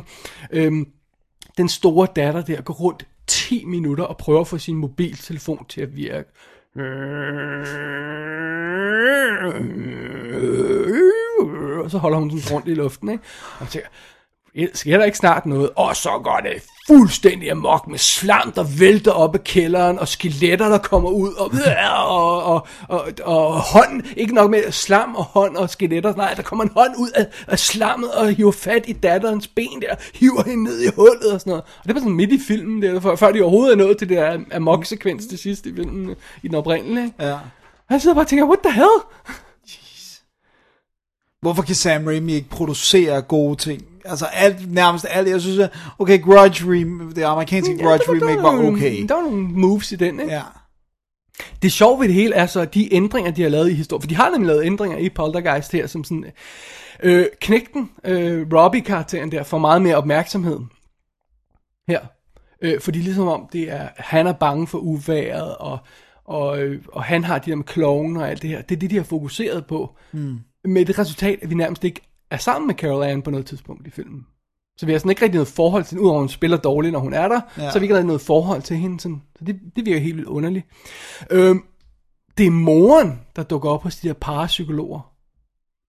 ikke? 0.52 0.66
Øhm, 0.66 0.86
den 1.58 1.68
store 1.68 2.06
datter 2.16 2.42
der 2.42 2.60
går 2.62 2.74
rundt 2.74 3.06
10 3.26 3.64
minutter 3.64 4.04
og 4.04 4.16
prøver 4.16 4.40
at 4.40 4.48
få 4.48 4.58
sin 4.58 4.76
mobiltelefon 4.76 5.64
til 5.68 5.80
at 5.80 5.96
virke. 5.96 6.28
Og 11.84 11.90
så 11.90 11.98
holder 11.98 12.18
hun 12.18 12.40
sådan 12.40 12.56
rundt 12.56 12.68
i 12.68 12.74
luften, 12.74 13.08
ikke? 13.10 13.24
Og 13.60 13.68
tænker, 13.68 13.88
sker 14.74 14.98
der 14.98 15.04
ikke 15.04 15.18
snart 15.18 15.46
noget? 15.46 15.70
Og 15.76 15.96
så 15.96 16.10
går 16.24 16.40
det 16.44 16.62
fuldstændig 16.86 17.50
amok 17.50 17.88
med 17.88 17.98
slam, 17.98 18.52
der 18.52 18.64
vælter 18.78 19.12
op 19.12 19.34
af 19.34 19.44
kælderen, 19.44 19.98
og 19.98 20.08
skeletter, 20.08 20.68
der 20.68 20.78
kommer 20.78 21.10
ud, 21.10 21.32
og, 21.32 21.50
og, 22.06 22.44
og, 22.44 22.66
og, 22.88 23.08
og 23.22 23.60
hånd, 23.60 24.02
ikke 24.16 24.34
nok 24.34 24.50
med 24.50 24.72
slam 24.72 25.14
og 25.14 25.24
hånd 25.24 25.56
og 25.56 25.70
skeletter, 25.70 26.16
nej, 26.16 26.34
der 26.34 26.42
kommer 26.42 26.64
en 26.64 26.70
hånd 26.76 26.94
ud 26.98 27.10
af, 27.14 27.26
af 27.46 27.58
slammet 27.58 28.10
og 28.12 28.28
hiver 28.28 28.52
fat 28.52 28.84
i 28.88 28.92
datterens 28.92 29.48
ben 29.48 29.82
der, 29.82 29.94
hiver 30.14 30.42
hende 30.46 30.64
ned 30.64 30.80
i 30.80 30.88
hullet 30.96 31.32
og 31.32 31.40
sådan 31.40 31.50
noget. 31.50 31.62
Og 31.62 31.84
det 31.86 31.94
var 31.94 32.00
sådan 32.00 32.16
midt 32.16 32.32
i 32.32 32.40
filmen, 32.48 32.82
der, 32.82 33.00
før, 33.00 33.16
før 33.16 33.32
de 33.32 33.40
overhovedet 33.42 33.72
er 33.72 33.76
nået 33.76 33.98
til 33.98 34.08
det 34.08 34.16
der 34.16 34.38
amok-sekvens 34.54 35.26
til 35.26 35.38
sidst 35.38 35.66
i 35.66 35.74
filmen, 35.74 36.14
i 36.42 36.48
den 36.48 36.54
oprindelige. 36.54 37.14
Ja. 37.20 37.32
Og 37.32 37.90
jeg 37.90 38.00
sidder 38.00 38.14
bare 38.14 38.24
og 38.24 38.28
tænker, 38.28 38.44
what 38.44 38.58
the 38.64 38.72
hell? 38.72 39.00
Hvorfor 41.42 41.62
kan 41.62 41.74
Sam 41.74 42.06
Raimi 42.06 42.32
ikke 42.32 42.48
producere 42.48 43.22
gode 43.22 43.56
ting? 43.56 43.82
Altså 44.04 44.26
alt, 44.26 44.72
nærmest 44.72 45.06
alt. 45.10 45.28
Jeg 45.28 45.40
synes, 45.40 45.58
at, 45.58 45.70
okay, 45.98 46.22
Grudge 46.22 46.64
remake, 46.64 47.14
det 47.14 47.22
amerikanske 47.22 47.78
Grudge 47.78 48.04
der 48.06 48.12
var- 48.12 48.14
remake 48.20 48.36
der 48.36 48.42
var 48.42 48.52
nogle- 48.52 48.72
okay. 48.78 49.06
Der 49.08 49.14
var 49.14 49.22
nogle 49.22 49.42
moves 49.48 49.92
i 49.92 49.96
den, 49.96 50.20
ikke? 50.20 50.32
Ja. 50.32 50.42
Det 51.62 51.72
sjove 51.72 52.00
ved 52.00 52.06
det 52.08 52.14
hele 52.14 52.34
er 52.34 52.46
så, 52.46 52.60
at 52.60 52.74
de 52.74 52.94
ændringer, 52.94 53.30
de 53.30 53.42
har 53.42 53.48
lavet 53.48 53.70
i 53.70 53.74
historien, 53.74 54.02
for 54.02 54.08
de 54.08 54.14
har 54.16 54.30
nemlig 54.30 54.46
lavet 54.46 54.64
ændringer 54.64 54.98
i 54.98 55.08
Poltergeist 55.08 55.72
her, 55.72 55.86
som 55.86 56.04
sådan, 56.04 56.24
øh, 57.02 57.26
knægten, 57.40 57.90
øh, 58.04 58.46
Robbie-karakteren 58.54 59.32
der, 59.32 59.42
får 59.42 59.58
meget 59.58 59.82
mere 59.82 59.96
opmærksomhed 59.96 60.58
her. 61.88 62.00
Øh, 62.62 62.80
fordi 62.80 62.98
ligesom 62.98 63.28
om 63.28 63.48
det 63.52 63.70
er, 63.72 63.88
han 63.96 64.26
er 64.26 64.32
bange 64.32 64.66
for 64.66 64.78
uværet, 64.78 65.56
og, 65.56 65.78
og, 66.24 66.62
øh, 66.62 66.82
og 66.92 67.04
han 67.04 67.24
har 67.24 67.38
de 67.38 67.50
der 67.50 67.56
med 67.56 67.64
kloven 67.64 68.16
og 68.16 68.30
alt 68.30 68.42
det 68.42 68.50
her. 68.50 68.62
Det 68.62 68.74
er 68.74 68.78
det, 68.78 68.90
de 68.90 68.96
har 68.96 69.04
fokuseret 69.04 69.66
på. 69.66 69.96
Mm. 70.12 70.38
Med 70.64 70.84
det 70.84 70.98
resultat, 70.98 71.38
at 71.42 71.50
vi 71.50 71.54
nærmest 71.54 71.84
ikke 71.84 72.00
er 72.30 72.36
sammen 72.36 72.66
med 72.66 72.74
Carol 72.74 73.02
Ann 73.02 73.22
på 73.22 73.30
noget 73.30 73.46
tidspunkt 73.46 73.86
i 73.86 73.90
filmen. 73.90 74.26
Så 74.76 74.86
vi 74.86 74.92
har 74.92 74.98
sådan 74.98 75.10
ikke 75.10 75.22
rigtig 75.22 75.36
noget 75.36 75.48
forhold 75.48 75.84
til 75.84 75.90
hende, 75.90 76.02
udover 76.02 76.18
hun 76.18 76.28
spiller 76.28 76.56
dårligt, 76.56 76.92
når 76.92 77.00
hun 77.00 77.12
er 77.12 77.28
der, 77.28 77.40
ja. 77.56 77.62
Så 77.62 77.72
har 77.72 77.78
vi 77.78 77.84
ikke 77.84 77.94
rigtig 77.94 78.06
noget 78.06 78.20
forhold 78.20 78.62
til 78.62 78.76
hende. 78.76 79.00
Sådan. 79.00 79.22
Så 79.38 79.44
det, 79.44 79.60
det 79.76 79.86
virker 79.86 80.00
helt 80.00 80.16
vildt 80.16 80.28
underligt. 80.28 80.66
Øhm, 81.30 81.64
det 82.38 82.46
er 82.46 82.50
moren, 82.50 83.20
der 83.36 83.42
dukker 83.42 83.70
op 83.70 83.82
hos 83.82 83.96
de 83.96 84.08
der 84.08 84.14
parapsykologer 84.14 85.14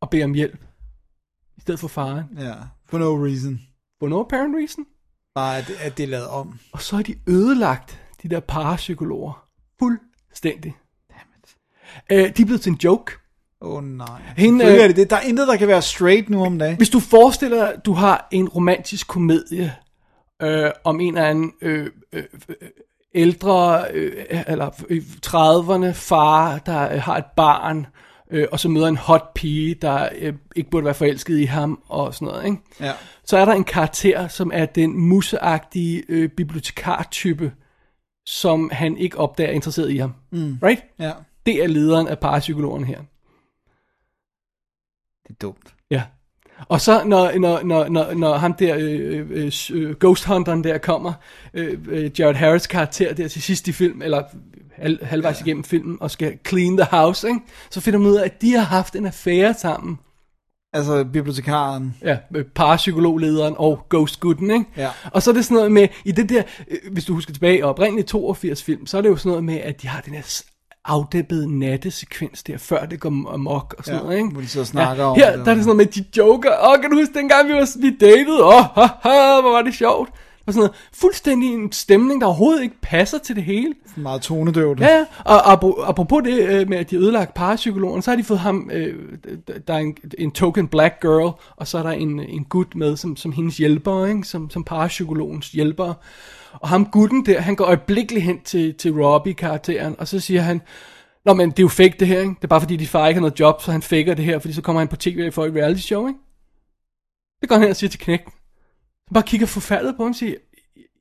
og 0.01 0.09
beder 0.09 0.25
om 0.25 0.33
hjælp. 0.33 0.65
I 1.57 1.61
stedet 1.61 1.79
for 1.79 1.87
faren. 1.87 2.25
Ja. 2.39 2.53
For 2.89 2.97
no 2.97 3.25
reason. 3.25 3.61
For 3.99 4.07
no 4.07 4.19
apparent 4.19 4.55
reason. 4.55 4.85
Bare 5.35 5.57
at, 5.57 5.69
at 5.69 5.97
det 5.97 6.03
er 6.03 6.07
lavet 6.07 6.27
om. 6.27 6.59
Og 6.71 6.81
så 6.81 6.95
har 6.95 7.03
de 7.03 7.15
ødelagt 7.27 8.01
de 8.23 8.29
der 8.29 8.39
parapsykologer. 8.39 9.47
Fuldstændig. 9.79 10.75
Øh, 12.11 12.37
de 12.37 12.41
er 12.41 12.45
blevet 12.45 12.61
til 12.61 12.71
en 12.71 12.79
joke. 12.83 13.11
Åh 13.63 13.77
oh, 13.77 13.83
nej. 13.83 14.21
Hende, 14.37 14.65
øh, 14.65 14.71
er 14.71 14.87
det 14.87 14.95
det. 14.95 15.09
Der 15.09 15.15
er 15.15 15.21
intet, 15.21 15.47
der 15.47 15.55
kan 15.55 15.67
være 15.67 15.81
straight 15.81 16.29
nu 16.29 16.45
om 16.45 16.59
dagen. 16.59 16.77
Hvis 16.77 16.89
du 16.89 16.99
forestiller 16.99 17.57
dig, 17.57 17.73
at 17.73 17.85
du 17.85 17.93
har 17.93 18.27
en 18.31 18.49
romantisk 18.49 19.07
komedie 19.07 19.75
øh, 20.41 20.71
om 20.83 20.99
en 20.99 21.17
eller 21.17 21.29
anden 21.29 21.51
øh, 21.61 21.87
øh, 22.13 22.23
øh, 22.49 22.55
ældre, 23.15 23.85
øh, 23.93 24.25
eller 24.47 24.69
i 24.89 24.99
30'erne 25.25 25.91
far, 25.91 26.57
der 26.57 26.93
øh, 26.93 27.01
har 27.01 27.17
et 27.17 27.25
barn, 27.35 27.85
øh, 28.31 28.47
og 28.51 28.59
så 28.59 28.69
møder 28.69 28.87
en 28.87 28.97
hot 28.97 29.33
pige, 29.35 29.75
der 29.75 30.09
øh, 30.17 30.33
ikke 30.55 30.69
burde 30.69 30.85
være 30.85 30.93
forelsket 30.93 31.39
i 31.39 31.45
ham, 31.45 31.79
og 31.87 32.13
sådan 32.13 32.25
noget, 32.25 32.45
ikke? 32.45 32.57
Ja. 32.79 32.91
Så 33.25 33.37
er 33.37 33.45
der 33.45 33.53
en 33.53 33.63
karakter, 33.63 34.27
som 34.27 34.51
er 34.53 34.65
den 34.65 34.97
museagtige 34.97 36.03
øh, 36.09 36.29
bibliotekartype, 36.29 37.51
som 38.25 38.69
han 38.73 38.97
ikke 38.97 39.17
opdager 39.17 39.49
er 39.49 39.53
interesseret 39.53 39.91
i 39.91 39.97
ham. 39.97 40.13
Mm. 40.31 40.57
Right? 40.63 40.83
Ja. 40.99 41.11
Det 41.45 41.63
er 41.63 41.67
lederen 41.67 42.07
af 42.07 42.19
parapsykologerne 42.19 42.85
her. 42.85 42.99
Er 45.33 45.37
dumt. 45.41 45.73
Ja. 45.91 46.03
Og 46.67 46.81
så 46.81 47.03
når, 47.03 47.39
når, 47.39 47.63
når, 47.63 47.89
når, 47.89 48.13
når 48.13 48.37
ham 48.37 48.53
der, 48.53 48.75
øh, 48.79 49.27
øh, 49.29 49.51
øh, 49.71 49.95
Ghost 49.99 50.25
Hunteren 50.25 50.63
der 50.63 50.77
kommer, 50.77 51.13
øh, 51.53 51.77
øh, 51.89 52.19
Jared 52.19 52.35
Harris 52.35 52.67
karakter 52.67 53.13
der 53.13 53.27
til 53.27 53.41
sidst 53.41 53.67
i 53.67 53.71
film, 53.71 54.01
eller 54.01 54.23
hal, 54.75 54.99
halvvejs 55.01 55.39
ja. 55.39 55.45
igennem 55.45 55.63
filmen, 55.63 55.97
og 55.99 56.11
skal 56.11 56.37
clean 56.47 56.77
the 56.77 56.87
house, 56.91 57.27
ikke? 57.27 57.39
så 57.69 57.81
finder 57.81 57.99
man 57.99 58.09
ud 58.09 58.15
af, 58.15 58.25
at 58.25 58.41
de 58.41 58.51
har 58.53 58.63
haft 58.63 58.95
en 58.95 59.05
affære 59.05 59.53
sammen. 59.53 59.99
Altså 60.73 61.03
bibliotekaren. 61.03 61.95
Ja, 62.01 62.17
med 62.31 62.43
parapsykologlederen 62.43 63.53
og 63.57 63.85
Ghost 63.89 64.19
Gooden, 64.19 64.51
ikke? 64.51 64.65
Ja. 64.77 64.89
Og 65.11 65.21
så 65.21 65.31
er 65.31 65.33
det 65.33 65.45
sådan 65.45 65.55
noget 65.55 65.71
med, 65.71 65.87
i 66.05 66.11
det 66.11 66.29
der, 66.29 66.43
øh, 66.67 66.77
hvis 66.91 67.05
du 67.05 67.13
husker 67.13 67.33
tilbage, 67.33 67.65
oprindeligt 67.65 68.07
82 68.07 68.63
film, 68.63 68.85
så 68.85 68.97
er 68.97 69.01
det 69.01 69.09
jo 69.09 69.15
sådan 69.15 69.29
noget 69.29 69.43
med, 69.43 69.57
at 69.57 69.81
de 69.81 69.87
har 69.87 70.01
den 70.01 70.13
her 70.13 70.21
afdæmpede 70.85 71.59
nattesekvens 71.59 72.43
der, 72.43 72.57
før 72.57 72.85
det 72.85 72.99
går 72.99 73.33
amok 73.33 73.75
og 73.77 73.85
sådan 73.85 73.99
Ja, 73.99 74.03
noget, 74.03 74.17
ikke? 74.17 74.29
hvor 74.29 74.41
de 74.41 74.47
så 74.47 74.65
snakker 74.65 75.03
om 75.03 75.15
her, 75.17 75.35
det. 75.37 75.45
der 75.45 75.51
er 75.51 75.55
det 75.55 75.63
sådan 75.63 75.77
noget 75.77 75.95
med, 75.97 76.03
de 76.03 76.05
joker, 76.17 76.51
åh, 76.69 76.81
kan 76.81 76.89
du 76.91 76.97
huske 76.97 77.13
dengang 77.13 77.47
vi 77.47 77.53
var 77.53 77.81
vi 77.81 77.89
datede, 77.99 78.43
åh, 78.43 78.53
haha, 78.75 79.41
hvor 79.41 79.51
var 79.51 79.61
det 79.61 79.73
sjovt. 79.75 80.09
Og 80.47 80.53
sådan 80.53 80.59
noget, 80.59 80.75
fuldstændig 80.93 81.53
en 81.53 81.71
stemning, 81.71 82.21
der 82.21 82.27
overhovedet 82.27 82.63
ikke 82.63 82.75
passer 82.81 83.17
til 83.17 83.35
det 83.35 83.43
hele. 83.43 83.73
Meget 83.95 84.21
tonedøvt. 84.21 84.79
Ja, 84.79 84.97
ja. 84.97 85.05
og 85.25 85.53
apro- 85.53 85.89
apropos 85.89 86.21
det 86.23 86.39
øh, 86.49 86.69
med, 86.69 86.77
at 86.77 86.89
de 86.89 86.95
ødelagt 86.97 87.33
parapsykologen, 87.33 88.01
så 88.01 88.11
har 88.11 88.15
de 88.15 88.23
fået 88.23 88.39
ham, 88.39 88.69
øh, 88.73 88.95
der 89.67 89.73
er 89.73 89.77
en, 89.77 89.95
en 90.17 90.31
token 90.31 90.67
black 90.67 91.01
girl, 91.01 91.31
og 91.55 91.67
så 91.67 91.77
er 91.77 91.83
der 91.83 91.89
en, 91.91 92.19
en 92.19 92.43
gut 92.43 92.75
med, 92.75 92.97
som, 92.97 93.15
som 93.15 93.31
hendes 93.31 93.57
hjælper, 93.57 94.05
ikke? 94.05 94.23
Som, 94.23 94.49
som 94.49 94.63
parapsykologens 94.63 95.47
hjælper. 95.51 95.93
Og 96.61 96.69
ham 96.69 96.85
gutten 96.85 97.25
der, 97.25 97.41
han 97.41 97.55
går 97.55 97.65
øjeblikkeligt 97.65 98.25
hen 98.25 98.41
til, 98.41 98.73
til 98.75 98.91
Robbie-karakteren, 98.91 99.95
og 99.99 100.07
så 100.07 100.19
siger 100.19 100.41
han, 100.41 100.61
Nå, 101.25 101.33
men 101.33 101.49
det 101.51 101.59
er 101.59 101.63
jo 101.63 101.67
fake 101.67 101.95
det 101.99 102.07
her, 102.07 102.19
ikke? 102.19 102.29
Det 102.35 102.43
er 102.43 102.47
bare 102.47 102.61
fordi, 102.61 102.75
de 102.77 102.87
far 102.87 103.07
ikke 103.07 103.17
har 103.17 103.21
noget 103.21 103.39
job, 103.39 103.61
så 103.61 103.71
han 103.71 103.81
faker 103.81 104.13
det 104.13 104.25
her, 104.25 104.39
fordi 104.39 104.53
så 104.53 104.61
kommer 104.61 104.79
han 104.79 104.87
på 104.87 104.95
tv 104.95 105.31
for 105.31 105.45
et 105.45 105.53
reality 105.55 105.81
show, 105.81 106.07
ikke? 106.07 106.19
Det 107.41 107.49
går 107.49 107.55
han 107.55 107.61
hen 107.61 107.69
og 107.69 107.75
siger 107.75 107.89
til 107.89 107.99
knægten. 107.99 108.31
Så 109.07 109.13
bare 109.13 109.23
kigger 109.23 109.47
forfærdet 109.47 109.95
på 109.97 110.03
ham 110.03 110.09
og 110.09 110.15
siger, 110.15 110.33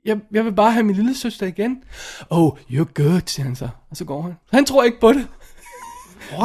jeg, 0.04 0.18
jeg 0.32 0.44
vil 0.44 0.52
bare 0.52 0.72
have 0.72 0.82
min 0.84 0.96
lille 0.96 1.16
søster 1.16 1.46
igen. 1.46 1.82
Oh, 2.30 2.52
you're 2.70 2.92
good, 2.94 3.20
siger 3.26 3.44
han 3.44 3.56
så. 3.56 3.68
Og 3.90 3.96
så 3.96 4.04
går 4.04 4.22
han. 4.22 4.32
Han 4.52 4.64
tror 4.64 4.82
ikke 4.84 5.00
på 5.00 5.12
det. 5.12 5.26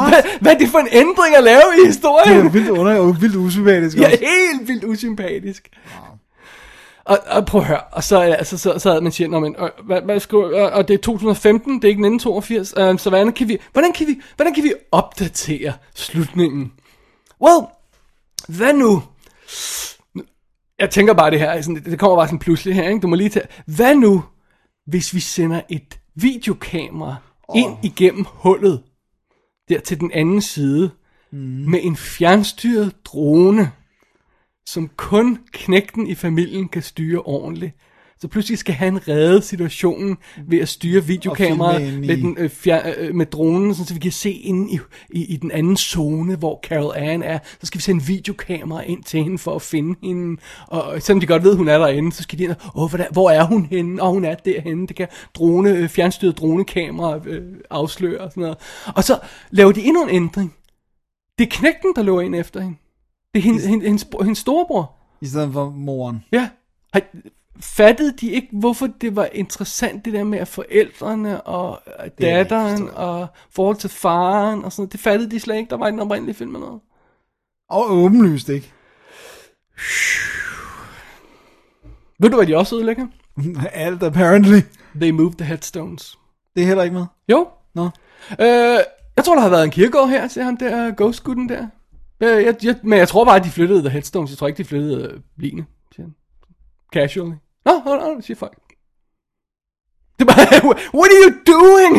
hvad, 0.08 0.22
hvad 0.40 0.54
er 0.54 0.58
det 0.58 0.68
for 0.68 0.78
en 0.78 0.88
ændring 0.92 1.36
at 1.36 1.44
lave 1.44 1.62
i 1.76 1.80
Det 1.80 1.86
historien? 1.86 2.46
er 2.46 2.50
vildt 2.50 2.68
under 2.68 2.98
og 2.98 3.20
vildt 3.20 3.36
usympatisk 3.36 3.96
Jeg 3.96 4.06
også. 4.06 4.18
er 4.24 4.26
helt 4.58 4.68
vildt 4.68 4.84
usympatisk. 4.84 5.68
Og, 7.08 7.18
og 7.26 7.46
prøv 7.46 7.60
at 7.60 7.66
høre, 7.66 7.80
og 7.80 8.04
så, 8.04 8.20
altså, 8.20 8.58
så, 8.58 8.78
så 8.78 8.90
havde 8.90 9.02
man 9.02 9.12
siger, 9.12 9.28
Nå, 9.28 9.40
men, 9.40 9.56
øh, 9.58 9.86
hvad, 9.86 10.02
hvad 10.02 10.20
skriver, 10.20 10.66
øh, 10.66 10.76
og 10.76 10.88
det 10.88 10.94
er 10.94 10.98
2015, 10.98 11.74
det 11.74 11.84
er 11.84 11.88
ikke 11.88 12.06
1982, 12.06 12.74
øh, 12.76 12.98
så 12.98 13.10
hvordan 13.10 13.32
kan, 13.32 13.48
vi, 13.48 13.58
hvordan, 13.72 13.92
kan 13.92 14.06
vi, 14.06 14.20
hvordan 14.36 14.54
kan 14.54 14.64
vi 14.64 14.72
opdatere 14.92 15.72
slutningen? 15.94 16.72
Well, 17.40 17.66
hvad 18.48 18.72
nu? 18.72 19.02
Jeg 20.78 20.90
tænker 20.90 21.14
bare 21.14 21.30
det 21.30 21.38
her, 21.38 21.60
sådan, 21.60 21.84
det 21.84 21.98
kommer 21.98 22.16
bare 22.16 22.26
sådan 22.26 22.38
pludselig 22.38 22.74
her, 22.74 22.88
ikke? 22.88 23.00
du 23.00 23.08
må 23.08 23.16
lige 23.16 23.28
tage, 23.28 23.46
hvad 23.66 23.94
nu, 23.94 24.24
hvis 24.86 25.14
vi 25.14 25.20
sender 25.20 25.60
et 25.68 25.98
videokamera 26.14 27.16
oh. 27.48 27.58
ind 27.58 27.76
igennem 27.82 28.24
hullet, 28.28 28.82
der 29.68 29.80
til 29.80 30.00
den 30.00 30.10
anden 30.12 30.40
side, 30.40 30.90
mm. 31.32 31.38
med 31.38 31.78
en 31.82 31.96
fjernstyret 31.96 32.94
drone, 33.04 33.72
som 34.68 34.90
kun 34.96 35.38
knægten 35.52 36.06
i 36.06 36.14
familien 36.14 36.68
kan 36.68 36.82
styre 36.82 37.20
ordentligt. 37.20 37.72
Så 38.20 38.28
pludselig 38.28 38.58
skal 38.58 38.74
han 38.74 39.08
redde 39.08 39.42
situationen 39.42 40.16
ved 40.46 40.58
at 40.58 40.68
styre 40.68 41.04
videokameraet 41.04 41.82
ind 41.82 41.98
med, 42.00 42.16
den, 42.16 42.36
øh, 42.38 42.50
fjer, 42.50 42.94
øh, 42.98 43.14
med 43.14 43.26
dronen, 43.26 43.74
sådan, 43.74 43.86
så 43.86 43.94
vi 43.94 44.00
kan 44.00 44.12
se 44.12 44.30
inde 44.30 44.72
i, 44.72 44.78
i, 45.10 45.24
i 45.24 45.36
den 45.36 45.50
anden 45.50 45.76
zone, 45.76 46.36
hvor 46.36 46.60
Carol 46.62 46.92
Ann 46.96 47.22
er. 47.22 47.38
Så 47.60 47.66
skal 47.66 47.78
vi 47.78 47.82
sende 47.82 48.04
videokamera 48.04 48.82
ind 48.82 49.04
til 49.04 49.22
hende 49.22 49.38
for 49.38 49.54
at 49.54 49.62
finde 49.62 49.98
hende. 50.02 50.40
Og 50.66 51.02
selvom 51.02 51.20
de 51.20 51.26
godt 51.26 51.44
ved, 51.44 51.56
hun 51.56 51.68
er 51.68 51.78
derinde, 51.78 52.12
så 52.12 52.22
skal 52.22 52.38
de 52.38 52.44
ind 52.44 52.52
og, 52.52 52.82
Åh, 52.82 52.90
hvor, 52.90 53.12
hvor 53.12 53.30
er 53.30 53.44
hun 53.44 53.64
henne? 53.64 54.02
Og 54.02 54.10
hun 54.10 54.24
er 54.24 54.34
derhenne. 54.34 54.86
Det 54.86 54.96
kan 54.96 55.08
drone, 55.34 55.70
øh, 55.70 55.88
fjernstyret 55.88 56.38
dronekamera 56.38 57.20
øh, 57.26 57.42
afsløre 57.70 58.20
og 58.20 58.30
sådan 58.30 58.40
noget. 58.40 58.58
Og 58.96 59.04
så 59.04 59.18
laver 59.50 59.72
de 59.72 59.82
endnu 59.82 60.04
en 60.04 60.10
ændring. 60.10 60.54
Det 61.38 61.44
er 61.44 61.50
knægten, 61.50 61.92
der 61.96 62.02
løber 62.02 62.20
ind 62.20 62.34
efter 62.34 62.60
hende. 62.60 62.76
Det 63.34 63.40
er 63.40 63.42
hendes, 63.42 63.64
hendes, 63.64 63.86
hendes, 63.86 64.06
hendes 64.20 64.38
storebror. 64.38 64.94
I 65.20 65.26
stedet 65.26 65.52
for 65.52 65.70
moren. 65.70 66.24
Ja. 66.32 66.48
Har, 66.92 67.02
fattede 67.60 68.14
de 68.20 68.30
ikke, 68.30 68.48
hvorfor 68.52 68.88
det 69.00 69.16
var 69.16 69.28
interessant, 69.32 70.04
det 70.04 70.12
der 70.12 70.24
med 70.24 70.38
at 70.38 70.48
forældrene 70.48 71.40
og 71.40 71.80
øh, 72.04 72.10
datteren 72.20 72.90
og 72.90 73.26
forhold 73.50 73.76
til 73.76 73.90
faren 73.90 74.64
og 74.64 74.72
sådan 74.72 74.82
noget. 74.82 74.92
Det 74.92 75.00
fattede 75.00 75.30
de 75.30 75.40
slet 75.40 75.56
ikke, 75.56 75.70
der 75.70 75.76
var 75.76 75.88
i 75.88 75.90
den 75.90 76.00
oprindelige 76.00 76.34
film 76.34 76.54
eller 76.54 76.66
noget. 76.66 76.80
Og 77.70 77.90
åbenlyst 77.90 78.48
ikke. 78.48 78.72
Ved 82.20 82.30
du, 82.30 82.36
hvad 82.36 82.46
de 82.46 82.56
også 82.56 82.76
ødelægger? 82.76 83.06
Alt 83.72 84.02
apparently. 84.02 84.60
They 85.00 85.10
moved 85.10 85.32
the 85.32 85.44
headstones. 85.44 86.18
Det 86.56 86.62
er 86.62 86.66
heller 86.66 86.84
ikke 86.84 86.96
med. 86.96 87.06
Jo. 87.28 87.48
Nå. 87.74 87.84
Øh, 88.40 88.78
jeg 89.16 89.24
tror, 89.24 89.34
der 89.34 89.40
har 89.40 89.48
været 89.48 89.64
en 89.64 89.70
kirkegård 89.70 90.08
her, 90.08 90.28
siger 90.28 90.44
han 90.44 90.56
der, 90.56 90.94
ghost 90.96 91.26
der. 91.26 91.66
Øh, 92.20 92.44
jeg, 92.44 92.54
jeg, 92.62 92.76
men 92.82 92.98
jeg 92.98 93.08
tror 93.08 93.24
bare, 93.24 93.36
at 93.36 93.44
de 93.44 93.50
flyttede 93.50 93.80
the 93.80 93.90
headstones. 93.90 94.30
Jeg 94.30 94.38
tror 94.38 94.46
ikke, 94.46 94.58
de 94.58 94.64
flyttede 94.64 95.12
øh, 95.12 95.20
line, 95.36 95.66
siger 95.94 96.06
han. 96.06 96.14
Casually. 96.92 97.34
Nå, 97.64 97.72
nå, 97.84 97.96
nå, 97.96 98.20
siger 98.20 98.36
folk. 98.36 98.58
Det 100.18 100.28
er 100.28 100.34
bare, 100.34 100.74
what 100.98 101.10
are 101.14 101.22
you 101.24 101.32
doing? 101.46 101.94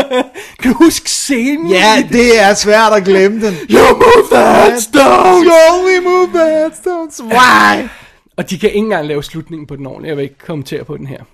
kan 0.60 0.72
du 0.72 0.76
huske 0.84 1.10
scenen? 1.10 1.70
Ja, 1.70 2.08
det 2.08 2.40
er 2.40 2.54
svært 2.54 2.92
at 2.92 3.04
glemme 3.04 3.46
den. 3.46 3.54
You 3.74 3.96
move 4.04 4.26
the 4.30 4.44
headstones! 4.62 5.44
You 5.46 5.52
only 5.72 5.98
move 6.04 6.26
the 6.26 6.50
headstones. 6.58 7.22
Why? 7.22 7.88
Og 8.36 8.50
de 8.50 8.58
kan 8.58 8.68
ikke 8.68 8.78
engang 8.78 9.06
lave 9.06 9.22
slutningen 9.22 9.66
på 9.66 9.76
den 9.76 9.86
ordentligt. 9.86 10.08
Jeg 10.08 10.16
vil 10.16 10.22
ikke 10.22 10.38
kommentere 10.38 10.84
på 10.84 10.96
den 10.96 11.06
her. 11.06 11.24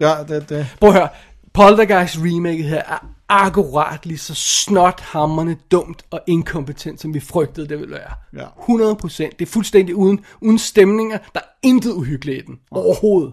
Ja, 0.00 0.14
det, 0.28 0.48
det. 0.48 0.66
Prøv 0.80 0.88
at 0.90 0.94
høre. 0.94 1.08
Poltergeist 1.52 2.16
remake 2.18 2.62
her 2.62 2.82
er 2.82 3.13
akkurat 3.34 4.06
lige 4.06 4.18
så 4.18 4.34
snothammerne 4.34 5.56
dumt 5.70 6.04
og 6.10 6.20
inkompetent, 6.26 7.00
som 7.00 7.14
vi 7.14 7.20
frygtede, 7.20 7.68
det 7.68 7.78
ville 7.78 7.94
være. 7.94 8.12
Ja. 8.42 8.46
100 8.60 8.96
procent. 8.96 9.38
Det 9.38 9.46
er 9.46 9.50
fuldstændig 9.50 9.94
uden, 9.94 10.24
uden 10.40 10.58
stemninger. 10.58 11.18
Der 11.34 11.40
er 11.40 11.48
intet 11.62 11.92
uhyggeligt 11.92 12.42
i 12.42 12.46
den. 12.46 12.60
Overhovedet. 12.70 13.32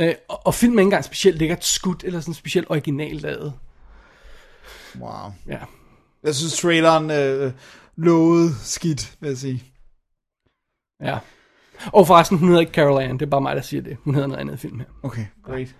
Øh, 0.00 0.14
og, 0.28 0.46
og 0.46 0.54
filmen 0.54 0.78
er 0.78 0.82
ikke 0.82 0.86
engang 0.86 1.04
specielt 1.04 1.38
lækkert 1.38 1.64
skudt, 1.64 2.04
eller 2.04 2.20
sådan 2.20 2.34
specielt 2.34 2.70
originalt 2.70 3.22
lavet. 3.22 3.52
Wow. 5.00 5.32
Ja. 5.46 5.58
Jeg 6.22 6.34
synes, 6.34 6.58
traileren 6.58 7.10
øh, 7.10 7.52
lovede 7.96 8.50
skidt, 8.62 9.16
vil 9.20 9.28
jeg 9.28 9.38
sige. 9.38 9.64
ja. 11.02 11.18
Og 11.92 12.06
forresten, 12.06 12.38
hun 12.38 12.48
hedder 12.48 12.60
ikke 12.60 12.72
Carol 12.72 13.02
Ann. 13.02 13.18
Det 13.18 13.26
er 13.26 13.30
bare 13.30 13.40
mig, 13.40 13.56
der 13.56 13.62
siger 13.62 13.82
det. 13.82 13.96
Hun 14.04 14.14
hedder 14.14 14.28
noget 14.28 14.40
andet 14.40 14.54
i 14.54 14.56
film 14.56 14.78
her. 14.78 14.86
Okay, 15.02 15.26
great. 15.44 15.74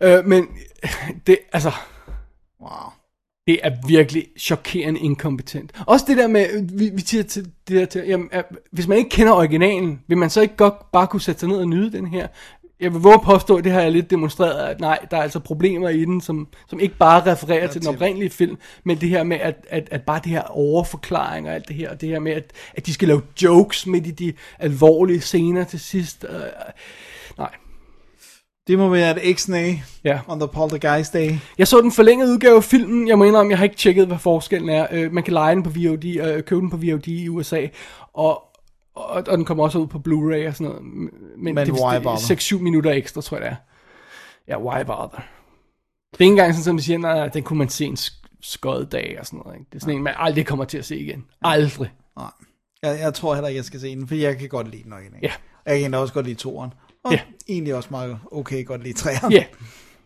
Øh, 0.00 0.24
men 0.24 0.48
det, 1.26 1.38
altså, 1.52 1.72
Wow. 2.64 2.90
Det 3.46 3.60
er 3.62 3.70
virkelig 3.86 4.26
chokerende 4.38 5.00
inkompetent. 5.00 5.72
Også 5.86 6.04
det 6.08 6.16
der 6.16 6.26
med, 6.26 6.76
vi, 6.78 6.90
vi 6.94 7.00
siger 7.00 7.22
til 7.22 7.44
det 7.44 7.76
der 7.76 7.84
til, 7.84 8.04
jamen, 8.06 8.28
at, 8.32 8.44
hvis 8.72 8.86
man 8.86 8.98
ikke 8.98 9.10
kender 9.10 9.32
originalen, 9.32 10.00
vil 10.06 10.18
man 10.18 10.30
så 10.30 10.40
ikke 10.40 10.56
godt 10.56 10.92
bare 10.92 11.06
kunne 11.06 11.20
sætte 11.20 11.40
sig 11.40 11.48
ned 11.48 11.56
og 11.56 11.68
nyde 11.68 11.92
den 11.92 12.06
her? 12.06 12.26
Jeg 12.80 12.94
vil 12.94 13.00
våge 13.00 13.20
påstå, 13.24 13.56
at 13.56 13.64
det 13.64 13.72
har 13.72 13.80
jeg 13.80 13.92
lidt 13.92 14.10
demonstreret, 14.10 14.68
at 14.68 14.80
nej, 14.80 14.98
der 15.10 15.16
er 15.16 15.22
altså 15.22 15.38
problemer 15.38 15.88
i 15.88 16.04
den, 16.04 16.20
som, 16.20 16.48
som 16.68 16.80
ikke 16.80 16.96
bare 16.96 17.32
refererer 17.32 17.66
til 17.66 17.80
den 17.80 17.94
oprindelige 17.94 18.30
film, 18.30 18.58
men 18.84 19.00
det 19.00 19.08
her 19.08 19.22
med, 19.22 19.36
at, 19.36 19.66
at, 19.70 19.88
at 19.90 20.02
bare 20.02 20.20
det 20.24 20.32
her 20.32 20.42
overforklaring 20.42 21.48
og 21.48 21.54
alt 21.54 21.68
det 21.68 21.76
her, 21.76 21.90
og 21.90 22.00
det 22.00 22.08
her 22.08 22.18
med, 22.18 22.32
at, 22.32 22.52
at 22.74 22.86
de 22.86 22.94
skal 22.94 23.08
lave 23.08 23.22
jokes 23.42 23.86
midt 23.86 24.06
i 24.06 24.10
de 24.10 24.32
alvorlige 24.58 25.20
scener 25.20 25.64
til 25.64 25.80
sidst. 25.80 26.26
Øh, 26.28 26.40
nej. 27.38 27.50
Det 28.66 28.78
må 28.78 28.88
være 28.88 29.24
et 29.24 29.38
x 29.38 29.48
Ja. 30.04 30.20
on 30.28 30.40
the 30.40 30.48
Poltergeist 30.48 31.12
Day. 31.12 31.30
Jeg 31.58 31.68
så 31.68 31.80
den 31.80 31.92
forlængede 31.92 32.32
udgave 32.32 32.56
af 32.56 32.64
filmen. 32.64 33.08
Jeg 33.08 33.18
må 33.18 33.24
indrømme, 33.24 33.50
jeg 33.50 33.58
har 33.58 33.64
ikke 33.64 33.76
tjekket, 33.76 34.06
hvad 34.06 34.18
forskellen 34.18 34.68
er. 34.70 34.86
Øh, 34.90 35.12
man 35.12 35.22
kan 35.24 35.32
lege 35.32 35.54
den 35.54 35.62
på 35.62 35.70
VOD, 35.70 36.04
øh, 36.04 36.42
købe 36.42 36.60
den 36.60 36.70
på 36.70 36.76
VOD 36.76 37.06
i 37.08 37.28
USA. 37.28 37.66
Og, 38.12 38.42
og, 38.94 39.06
og 39.06 39.26
den 39.26 39.44
kommer 39.44 39.64
også 39.64 39.78
ud 39.78 39.86
på 39.86 39.98
Blu-ray 39.98 40.48
og 40.48 40.54
sådan 40.54 40.66
noget. 40.66 40.82
Men, 40.84 41.10
Men 41.54 41.56
det, 41.56 41.66
det, 41.66 41.74
bother? 42.02 42.56
6-7 42.56 42.62
minutter 42.62 42.90
ekstra, 42.90 43.20
tror 43.20 43.36
jeg 43.36 43.44
det 43.44 43.50
er. 43.50 43.56
Ja, 44.48 44.58
why 44.62 44.84
bother? 44.86 45.08
Det 46.12 46.20
er 46.20 46.24
ikke 46.24 46.30
engang 46.30 46.52
sådan, 46.54 46.64
som 46.64 46.76
de 46.76 46.82
siger, 46.82 46.98
nej, 46.98 47.28
den 47.28 47.42
kunne 47.42 47.58
man 47.58 47.68
se 47.68 47.84
en 47.84 47.94
sk- 47.98 48.38
skød 48.42 48.86
dag 48.86 49.16
og 49.20 49.26
sådan 49.26 49.40
noget. 49.44 49.58
Ikke? 49.58 49.68
Det 49.72 49.76
er 49.76 49.80
sådan 49.80 49.94
en, 49.96 50.02
man 50.02 50.14
aldrig 50.16 50.46
kommer 50.46 50.64
til 50.64 50.78
at 50.78 50.84
se 50.84 50.98
igen. 50.98 51.24
Aldrig. 51.42 51.90
Nej. 52.18 52.30
Jeg, 52.82 52.98
jeg 53.00 53.14
tror 53.14 53.34
heller 53.34 53.48
ikke, 53.48 53.56
jeg 53.58 53.64
skal 53.64 53.80
se 53.80 53.96
den, 53.96 54.08
for 54.08 54.14
jeg 54.14 54.38
kan 54.38 54.48
godt 54.48 54.70
lide 54.70 54.82
den 54.82 54.92
original. 54.92 55.20
Ja. 55.22 55.32
Jeg 55.66 55.80
kan 55.80 55.94
også 55.94 56.14
godt 56.14 56.26
lide 56.26 56.38
toeren. 56.38 56.70
Og 57.04 57.12
Ja. 57.12 57.18
egentlig 57.48 57.74
også 57.74 57.88
meget 57.90 58.18
okay 58.32 58.66
godt 58.66 58.82
lide 58.82 58.94
treeren. 58.98 59.32
Ja, 59.32 59.44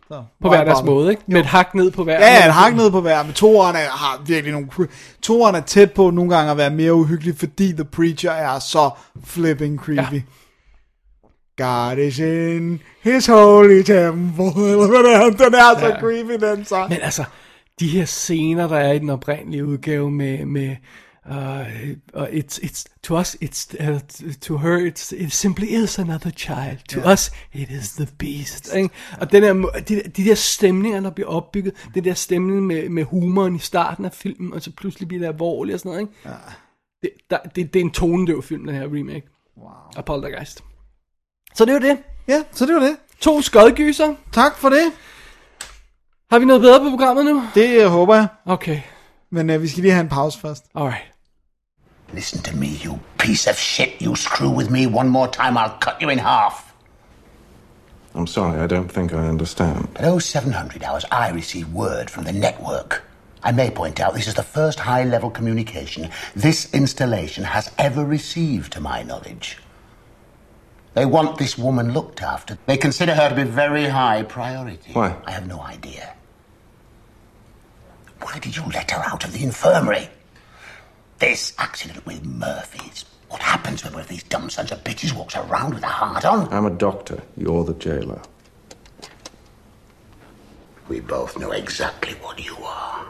Så, 0.07 0.23
på 0.41 0.49
hver 0.49 0.63
deres 0.63 0.83
måde, 0.85 1.09
ikke? 1.11 1.21
Med 1.27 1.39
et 1.39 1.45
hak 1.45 1.75
ned 1.75 1.91
på 1.91 2.03
hver. 2.03 2.13
Ja, 2.13 2.33
ja, 2.33 2.45
en 2.45 2.51
hak 2.51 2.75
ned 2.75 2.91
på 2.91 3.01
hver, 3.01 3.23
men 3.23 3.33
toeren 3.33 3.75
er, 3.75 3.79
har 3.89 4.21
virkelig 4.25 4.51
nogle... 4.53 4.67
Toeren 5.21 5.55
er 5.55 5.61
tæt 5.61 5.91
på 5.93 6.09
nogle 6.09 6.35
gange 6.35 6.51
at 6.51 6.57
være 6.57 6.69
mere 6.69 6.93
uhyggelig, 6.93 7.37
fordi 7.37 7.71
The 7.73 7.85
Preacher 7.85 8.31
er 8.31 8.59
så 8.59 8.89
flipping 9.25 9.79
creepy. 9.79 10.13
Ja. 10.13 10.21
God 11.57 11.97
is 11.97 12.19
in 12.19 12.79
his 13.03 13.25
holy 13.27 13.83
temple, 13.83 14.45
eller 14.45 14.87
hvad 14.87 15.03
det 15.03 15.15
er. 15.15 15.29
Den 15.45 15.53
er 15.53 15.79
så 15.79 15.87
Ja. 15.87 15.99
creepy, 15.99 16.45
den 16.45 16.65
så. 16.65 16.85
Men 16.89 16.97
altså, 17.01 17.23
de 17.79 17.87
her 17.87 18.05
scener, 18.05 18.67
der 18.67 18.77
er 18.77 18.91
i 18.91 18.99
den 18.99 19.09
oprindelige 19.09 19.65
udgave 19.65 20.11
med, 20.11 20.45
med 20.45 20.75
uh, 21.29 22.27
it's, 22.33 22.59
it's, 22.63 22.85
to 23.03 23.17
us, 23.19 23.37
it's, 23.41 23.67
uh, 23.79 23.99
to 24.41 24.57
her, 24.57 24.77
it's, 24.77 25.11
it 25.17 25.31
simply 25.33 25.67
is 25.83 25.99
another 25.99 26.31
child. 26.31 26.77
To 26.89 26.99
Ja. 26.99 27.13
us, 27.13 27.31
it 27.53 27.69
is 27.69 27.89
the 27.91 28.07
beast. 28.19 28.73
Ikke? 28.75 28.89
Og 29.21 29.31
den 29.31 29.43
der, 29.43 29.53
de, 29.79 30.01
de 30.17 30.25
der 30.25 30.35
stemninger, 30.35 30.99
der 30.99 31.09
bliver 31.09 31.29
opbygget, 31.29 31.73
den 31.93 32.03
der 32.03 32.13
stemning 32.13 32.61
med, 32.65 32.89
med 32.89 33.03
humoren 33.03 33.55
i 33.55 33.59
starten 33.59 34.05
af 34.05 34.13
filmen, 34.13 34.53
og 34.53 34.61
så 34.61 34.71
pludselig 34.77 35.07
bliver 35.07 35.21
det 35.21 35.27
alvorligt 35.27 35.73
og 35.73 35.79
sådan 35.79 35.89
noget. 35.89 36.01
Ikke? 36.01 36.13
Ja. 36.25 36.35
Det, 37.01 37.11
der, 37.29 37.37
det, 37.55 37.73
det 37.73 37.79
er 37.79 37.83
en 37.83 37.91
tonedøv 37.91 38.43
film, 38.43 38.65
den 38.65 38.75
her 38.75 38.83
remake. 38.83 39.27
Wow. 39.57 39.69
Af 39.97 40.05
Poltergeist. 40.05 40.63
Så 41.55 41.65
det 41.65 41.73
var 41.73 41.79
det. 41.79 41.97
Ja, 42.27 42.43
så 42.51 42.65
det 42.65 42.75
var 42.75 42.81
det. 42.81 42.95
To 43.19 43.41
skodgyser. 43.41 44.15
Tak 44.31 44.57
for 44.57 44.69
det. 44.69 44.91
Har 46.31 46.39
vi 46.39 46.45
noget 46.45 46.61
bedre 46.61 46.79
på 46.79 46.89
programmet 46.89 47.25
nu? 47.25 47.43
Det 47.55 47.85
uh, 47.85 47.91
håber 47.91 48.15
jeg. 48.15 48.27
Okay, 48.45 48.81
Men 49.31 49.49
uh, 49.49 49.61
vi 49.61 49.67
skal 49.67 49.81
lige 49.81 49.91
have 49.91 50.01
en 50.01 50.09
pause 50.09 50.39
først. 50.39 50.65
alright. 50.75 51.08
Listen 52.13 52.41
to 52.43 52.55
me, 52.55 52.67
you 52.67 52.99
piece 53.17 53.47
of 53.47 53.57
shit. 53.57 54.01
You 54.01 54.15
screw 54.15 54.49
with 54.49 54.69
me 54.69 54.87
one 54.87 55.09
more 55.09 55.27
time, 55.27 55.57
I'll 55.57 55.77
cut 55.77 56.01
you 56.01 56.09
in 56.09 56.17
half. 56.17 56.73
I'm 58.15 58.27
sorry, 58.27 58.59
I 58.59 58.67
don't 58.67 58.91
think 58.91 59.13
I 59.13 59.27
understand. 59.27 59.87
At 59.95 60.19
0700 60.19 60.83
hours, 60.83 61.05
I 61.11 61.29
receive 61.29 61.71
word 61.71 62.09
from 62.09 62.23
the 62.23 62.33
network. 62.33 63.03
I 63.43 63.51
may 63.51 63.69
point 63.69 63.99
out 63.99 64.13
this 64.13 64.27
is 64.27 64.33
the 64.33 64.43
first 64.43 64.79
high 64.79 65.03
level 65.03 65.29
communication 65.29 66.09
this 66.35 66.73
installation 66.73 67.43
has 67.43 67.71
ever 67.77 68.03
received, 68.03 68.73
to 68.73 68.81
my 68.81 69.03
knowledge. 69.03 69.57
They 70.95 71.05
want 71.05 71.37
this 71.37 71.57
woman 71.57 71.93
looked 71.93 72.21
after. 72.21 72.57
They 72.65 72.75
consider 72.77 73.13
her 73.13 73.29
to 73.29 73.35
be 73.35 73.43
very 73.43 73.85
high 73.85 74.23
priority. 74.23 74.91
Why? 74.91 75.15
I 75.25 75.31
have 75.31 75.47
no 75.47 75.61
idea. 75.61 76.15
Why 78.21 78.39
did 78.39 78.57
you 78.57 78.63
let 78.73 78.91
her 78.91 79.03
out 79.05 79.23
of 79.23 79.31
the 79.31 79.43
infirmary? 79.43 80.09
This 81.19 81.53
accident 81.57 82.05
with 82.05 82.21
Murphy's. 82.25 83.05
What 83.29 83.41
happens 83.41 83.83
when 83.83 83.93
one 83.93 84.01
of 84.01 84.07
these 84.09 84.23
dumb 84.23 84.49
sons 84.49 84.71
of 84.71 84.77
bitches 84.83 85.13
walks 85.17 85.35
around 85.35 85.73
with 85.73 85.83
a 85.83 85.87
heart 85.87 86.25
on? 86.25 86.47
I'm 86.51 86.65
a 86.65 86.77
doctor. 86.77 87.17
You're 87.37 87.63
the 87.65 87.75
jailer. 87.85 88.19
We 90.89 90.99
both 91.01 91.35
know 91.37 91.51
exactly 91.51 92.13
what 92.23 92.37
you 92.47 92.55
are. 92.65 93.05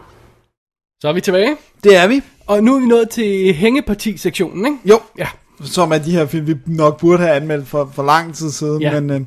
Så 1.01 1.07
er 1.07 1.13
vi 1.13 1.21
tilbage. 1.21 1.57
Det 1.83 1.95
er 1.95 2.07
vi. 2.07 2.21
Og 2.47 2.63
nu 2.63 2.75
er 2.75 2.79
vi 2.79 2.85
nået 2.85 3.09
til 3.09 3.53
hængeparti-sektionen, 3.53 4.65
ikke? 4.65 4.77
Jo. 4.85 5.01
Ja. 5.17 5.27
Som 5.65 5.91
er 5.91 5.97
de 5.97 6.11
her 6.11 6.25
film, 6.25 6.47
vi 6.47 6.55
nok 6.65 6.99
burde 6.99 7.17
have 7.23 7.35
anmeldt 7.35 7.67
for, 7.67 7.91
for 7.93 8.03
lang 8.03 8.35
tid 8.35 8.51
siden. 8.51 8.81
Ja. 8.81 8.99
Men 8.99 9.09
øh, 9.09 9.21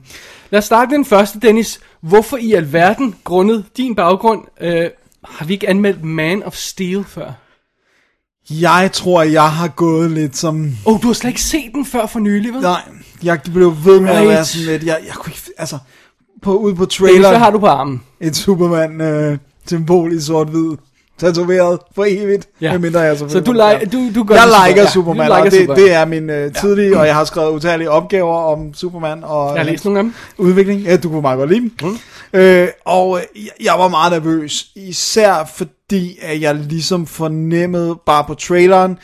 Lad 0.50 0.58
os 0.58 0.64
starte 0.64 0.88
med 0.90 0.96
den 0.98 1.04
første, 1.04 1.40
Dennis. 1.40 1.80
Hvorfor 2.00 2.36
i 2.36 2.52
alverden, 2.52 3.14
grundet 3.24 3.64
din 3.76 3.94
baggrund, 3.94 4.44
øh, 4.60 4.90
har 5.24 5.44
vi 5.46 5.52
ikke 5.52 5.68
anmeldt 5.68 6.04
Man 6.04 6.42
of 6.42 6.54
Steel 6.54 7.04
før? 7.04 7.32
Jeg 8.50 8.90
tror, 8.92 9.22
jeg 9.22 9.50
har 9.50 9.68
gået 9.68 10.10
lidt 10.10 10.36
som... 10.36 10.64
Åh, 10.86 10.94
oh, 10.94 11.02
du 11.02 11.06
har 11.06 11.14
slet 11.14 11.28
ikke 11.30 11.42
set 11.42 11.70
den 11.74 11.86
før 11.86 12.06
for 12.06 12.18
nylig, 12.18 12.52
vel? 12.54 12.60
Nej, 12.62 12.80
jeg 13.22 13.40
blev 13.54 13.74
ved 13.84 14.00
med 14.00 14.10
at 14.10 14.16
Right. 14.16 14.28
være 14.28 14.44
sådan 14.44 14.66
lidt... 14.66 14.82
Jeg, 14.84 14.98
jeg 15.06 15.14
kunne 15.14 15.30
ikke... 15.32 15.42
Altså, 15.58 15.78
på, 16.42 16.56
ude 16.56 16.74
på 16.74 16.84
trailer, 16.86 17.28
hvad 17.28 17.38
har 17.38 17.50
du 17.50 17.58
på 17.58 17.66
armen? 17.66 18.02
et 18.20 18.36
Superman-symbol 18.36 20.12
i 20.12 20.20
sort-hvid. 20.20 20.76
Tatoveret 21.18 21.78
for 21.94 22.04
evigt. 22.08 22.48
Ja. 22.60 22.72
Medmindre 22.72 23.00
jeg 23.00 23.18
Så 23.18 23.40
du, 23.40 23.52
like, 23.52 23.86
du, 23.92 24.10
du 24.14 24.24
gør 24.24 24.34
jeg 24.34 24.44
det 24.46 24.52
super- 24.54 24.66
liker 24.68 24.82
ja, 24.82 24.88
Superman, 24.90 25.26
liker 25.26 25.36
og 25.36 25.44
det, 25.44 25.52
Superman. 25.52 25.76
det 25.84 25.92
er 25.92 26.04
min 26.04 26.30
uh, 26.30 26.52
tidlige, 26.60 26.98
og 26.98 27.06
jeg 27.06 27.14
har 27.14 27.24
skrevet 27.24 27.50
utallige 27.52 27.90
opgaver 27.90 28.36
om 28.36 28.74
Superman 28.74 29.24
og 29.24 29.54
Jeg 29.56 29.64
har 29.64 29.70
læst 29.70 29.84
nogle 29.84 29.98
af 29.98 30.02
dem. 30.04 30.14
udvikling. 30.38 30.80
Ja, 30.80 30.96
du 30.96 31.08
kunne 31.08 31.20
meget 31.22 31.38
godt 31.38 31.50
lide 31.50 31.60
dem. 31.60 31.72
Mm. 31.82 31.98
Øh, 32.32 32.68
og 32.84 33.18
øh, 33.36 33.46
jeg- 33.64 33.74
var 33.78 33.88
meget 33.88 34.12
nervøs, 34.12 34.66
især 34.76 35.50
fordi, 35.54 36.18
at 36.22 36.40
jeg 36.40 36.54
ligesom 36.54 37.06
fornemmede 37.06 37.98
bare 38.06 38.24
på 38.24 38.34
traileren, 38.34 38.98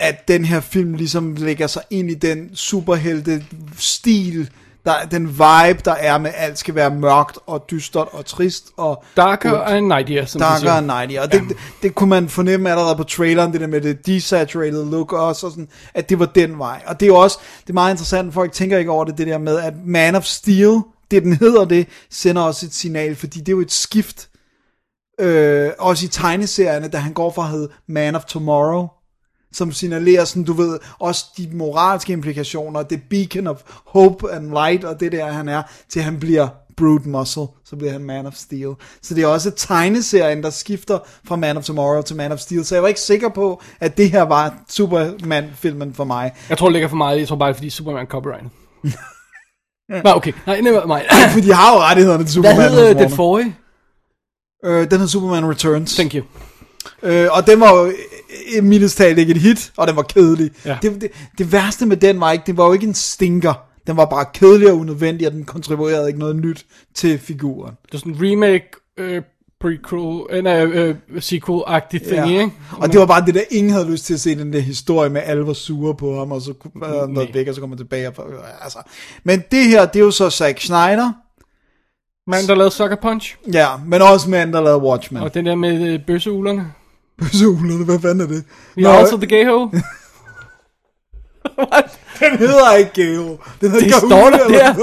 at 0.00 0.28
den 0.28 0.44
her 0.44 0.60
film 0.60 0.94
ligesom 0.94 1.34
lægger 1.34 1.66
sig 1.66 1.82
ind 1.90 2.10
i 2.10 2.14
den 2.14 2.50
superhelte-stil, 2.56 4.50
der, 4.84 4.92
den 5.10 5.28
vibe, 5.28 5.80
der 5.84 5.92
er 5.98 6.18
med, 6.18 6.30
alt 6.36 6.58
skal 6.58 6.74
være 6.74 6.90
mørkt 6.90 7.38
og 7.46 7.64
dystert 7.70 8.08
og 8.12 8.26
trist 8.26 8.66
og 8.76 9.04
Darker 9.16 9.60
and 9.60 9.86
Nightier, 9.86 10.26
som 10.26 10.40
Darker 10.40 10.72
and 10.72 10.86
Nighty, 10.86 11.16
og 11.16 11.32
det, 11.32 11.42
det, 11.48 11.56
det 11.82 11.94
kunne 11.94 12.10
man 12.10 12.28
fornemme 12.28 12.70
allerede 12.70 12.96
på 12.96 13.04
traileren, 13.04 13.52
det 13.52 13.60
der 13.60 13.66
med 13.66 13.80
det 13.80 14.06
desaturated 14.06 14.84
look 14.90 15.12
også, 15.12 15.46
og 15.46 15.52
sådan, 15.52 15.68
at 15.94 16.08
det 16.08 16.18
var 16.18 16.26
den 16.26 16.58
vej. 16.58 16.82
Og 16.86 17.00
det 17.00 17.06
er 17.06 17.10
jo 17.10 17.16
også, 17.16 17.38
det 17.62 17.70
er 17.70 17.74
meget 17.74 17.90
interessant, 17.92 18.34
folk 18.34 18.52
tænker 18.52 18.78
ikke 18.78 18.90
over 18.90 19.04
det, 19.04 19.18
det 19.18 19.26
der 19.26 19.38
med, 19.38 19.58
at 19.58 19.74
Man 19.86 20.14
of 20.14 20.24
Steel, 20.24 20.80
det 21.10 21.22
den 21.22 21.32
hedder 21.32 21.64
det, 21.64 21.88
sender 22.10 22.42
også 22.42 22.66
et 22.66 22.74
signal, 22.74 23.16
fordi 23.16 23.38
det 23.38 23.48
er 23.48 23.52
jo 23.52 23.60
et 23.60 23.72
skift, 23.72 24.28
øh, 25.20 25.70
også 25.78 26.06
i 26.06 26.08
tegneserierne, 26.08 26.88
da 26.88 26.98
han 26.98 27.12
går 27.12 27.32
fra 27.32 27.44
at 27.44 27.50
hedde 27.50 27.68
Man 27.86 28.14
of 28.14 28.24
Tomorrow, 28.24 28.88
som 29.52 29.72
signalerer 29.72 30.24
sådan, 30.24 30.44
du 30.44 30.52
ved, 30.52 30.78
også 30.98 31.24
de 31.36 31.48
moralske 31.52 32.12
implikationer, 32.12 32.82
det 32.82 33.00
beacon 33.10 33.46
of 33.46 33.62
hope 33.86 34.32
and 34.32 34.50
light, 34.50 34.84
og 34.84 35.00
det 35.00 35.12
der 35.12 35.32
han 35.32 35.48
er, 35.48 35.62
til 35.88 36.02
han 36.02 36.20
bliver 36.20 36.48
brute 36.76 37.08
muscle, 37.08 37.46
så 37.64 37.76
bliver 37.76 37.92
han 37.92 38.04
Man 38.04 38.26
of 38.26 38.34
Steel. 38.34 38.74
Så 39.02 39.14
det 39.14 39.22
er 39.22 39.26
også 39.26 39.50
tegneserien, 39.50 40.42
der 40.42 40.50
skifter 40.50 40.98
fra 41.24 41.36
Man 41.36 41.56
of 41.56 41.64
Tomorrow 41.64 42.02
til 42.02 42.16
Man 42.16 42.32
of 42.32 42.38
Steel, 42.38 42.64
så 42.64 42.74
jeg 42.74 42.82
var 42.82 42.88
ikke 42.88 43.00
sikker 43.00 43.28
på, 43.28 43.62
at 43.80 43.96
det 43.96 44.10
her 44.10 44.22
var 44.22 44.54
Superman-filmen 44.68 45.94
for 45.94 46.04
mig. 46.04 46.32
Jeg 46.48 46.58
tror, 46.58 46.66
det 46.66 46.72
ligger 46.72 46.88
for 46.88 46.96
meget. 46.96 47.18
Jeg 47.18 47.28
tror 47.28 47.36
bare, 47.36 47.54
fordi 47.54 47.70
Superman 47.70 48.06
copyright. 48.06 48.46
Nå, 49.88 50.10
okay. 50.10 50.32
Nej, 50.46 50.60
never 50.60 50.86
mind. 50.86 51.30
For 51.32 51.40
de 51.40 51.52
har 51.52 51.72
jo 51.74 51.80
rettighederne 51.80 52.24
til 52.24 52.40
Hvad 52.40 52.50
Superman. 52.50 52.70
hed 52.72 52.88
øh, 52.90 52.96
hos 52.96 53.02
den 53.02 53.10
forrige? 53.10 53.56
Øh, 54.64 54.90
den 54.90 54.98
hed 54.98 55.08
Superman 55.08 55.50
Returns. 55.50 55.94
Thank 55.94 56.14
you. 56.14 56.24
Øh, 57.02 57.28
og 57.32 57.46
den 57.46 57.60
var 57.60 57.74
jo 57.74 57.92
øh, 58.56 58.64
mildest 58.64 58.96
talt 58.96 59.18
ikke 59.18 59.30
et 59.30 59.40
hit, 59.40 59.72
og 59.76 59.86
den 59.88 59.96
var 59.96 60.02
kedelig. 60.02 60.50
Ja. 60.64 60.78
Det, 60.82 61.00
det, 61.00 61.10
det 61.38 61.52
værste 61.52 61.86
med 61.86 61.96
den 61.96 62.20
var 62.20 62.32
ikke, 62.32 62.44
det 62.46 62.56
var 62.56 62.66
jo 62.66 62.72
ikke 62.72 62.86
en 62.86 62.94
stinker. 62.94 63.54
Den 63.86 63.96
var 63.96 64.04
bare 64.04 64.24
kedelig 64.34 64.70
og 64.70 64.76
unødvendig, 64.78 65.26
og 65.26 65.32
den 65.32 65.44
kontribuerede 65.44 66.08
ikke 66.08 66.18
noget 66.18 66.36
nyt 66.36 66.66
til 66.94 67.18
figuren. 67.18 67.74
Det 67.86 67.94
er 67.94 67.98
sådan 67.98 68.12
en 68.12 68.18
remake, 68.32 68.66
øh, 68.98 69.22
prequel, 69.66 70.26
øh, 70.30 70.44
nej, 70.44 70.64
øh, 70.64 70.94
sequel-agtig 71.18 72.08
ting, 72.08 72.30
ikke? 72.30 72.50
Og 72.80 72.92
det 72.92 73.00
var 73.00 73.06
bare 73.06 73.26
det 73.26 73.34
der, 73.34 73.40
ingen 73.50 73.72
havde 73.72 73.90
lyst 73.90 74.04
til 74.04 74.14
at 74.14 74.20
se 74.20 74.38
den 74.38 74.52
der 74.52 74.60
historie 74.60 75.10
med, 75.10 75.22
alle 75.24 75.46
var 75.46 75.52
sure 75.52 75.94
på 75.94 76.18
ham, 76.18 76.32
og 76.32 76.42
så 76.42 76.52
kunne 76.52 76.86
han 76.86 77.10
noget 77.10 77.34
væk, 77.34 77.48
og 77.48 77.54
så 77.54 77.60
kom 77.60 77.70
han 77.70 77.78
tilbage. 77.78 78.08
Og, 78.08 78.14
altså. 78.62 78.78
Men 79.24 79.42
det 79.50 79.64
her, 79.64 79.86
det 79.86 80.00
er 80.00 80.04
jo 80.04 80.10
så 80.10 80.30
Zack 80.30 80.60
Snyder, 80.60 81.12
Mand, 82.30 82.48
der 82.48 82.54
lavede 82.54 82.70
Sucker 82.70 82.96
Punch. 82.96 83.36
ja, 83.52 83.68
men 83.86 84.02
også 84.02 84.30
mand, 84.30 84.52
der 84.52 84.60
lavede 84.60 84.82
Watchmen. 84.82 85.22
Og 85.22 85.34
den 85.34 85.46
der 85.46 85.54
med 85.54 85.92
øh, 85.92 86.00
bøsseulerne. 86.06 86.72
Bøsseulerne, 87.18 87.84
hvad 87.84 88.00
fanden 88.00 88.20
er 88.20 88.26
det? 88.26 88.44
We 88.76 88.88
are 88.88 88.98
also 88.98 89.16
the 89.16 89.26
gay 89.26 89.46
ho. 89.46 89.68
Den 92.20 92.38
hedder 92.38 92.74
ikke 92.74 92.90
Geo. 92.94 93.38
Den 93.60 93.70
hedder 93.70 93.84
Det 93.84 93.92
Gahul 93.92 94.10
står 94.10 94.30
der 94.30 94.48
der. 94.48 94.74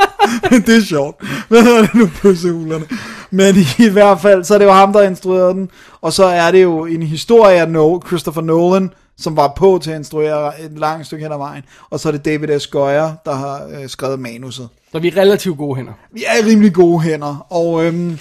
det 0.66 0.76
er 0.76 0.84
sjovt. 0.84 1.24
Hvad 1.48 1.62
hedder 1.62 1.80
det 1.80 1.94
nu 1.94 2.06
på 2.06 2.28
Hulerne? 2.28 2.84
Men 3.30 3.54
i, 3.78 3.88
hvert 3.88 4.20
fald, 4.20 4.44
så 4.44 4.54
er 4.54 4.58
det 4.58 4.64
jo 4.64 4.72
ham, 4.72 4.92
der 4.92 5.02
instruerede 5.02 5.54
den. 5.54 5.70
Og 6.00 6.12
så 6.12 6.24
er 6.24 6.50
det 6.50 6.62
jo 6.62 6.84
en 6.84 7.02
historie 7.02 7.60
af 7.60 8.00
Christopher 8.06 8.42
Nolan, 8.42 8.90
som 9.18 9.36
var 9.36 9.52
på 9.56 9.80
til 9.82 9.90
at 9.90 9.96
instruere 9.96 10.60
et 10.60 10.78
langt 10.78 11.06
stykke 11.06 11.24
hen 11.24 11.32
ad 11.32 11.38
vejen. 11.38 11.62
Og 11.90 12.00
så 12.00 12.08
er 12.08 12.12
det 12.12 12.24
David 12.24 12.60
S. 12.60 12.66
Goyer, 12.66 13.12
der 13.24 13.34
har 13.34 13.62
øh, 13.66 13.88
skrevet 13.88 14.20
manuset. 14.20 14.68
Så 14.92 14.98
vi 14.98 15.08
er 15.08 15.16
relativt 15.16 15.58
gode 15.58 15.76
hænder. 15.76 15.92
Vi 16.12 16.24
er 16.26 16.46
rimelig 16.46 16.74
gode 16.74 17.00
hænder, 17.00 17.46
og 17.50 17.84
øhm, 17.84 18.18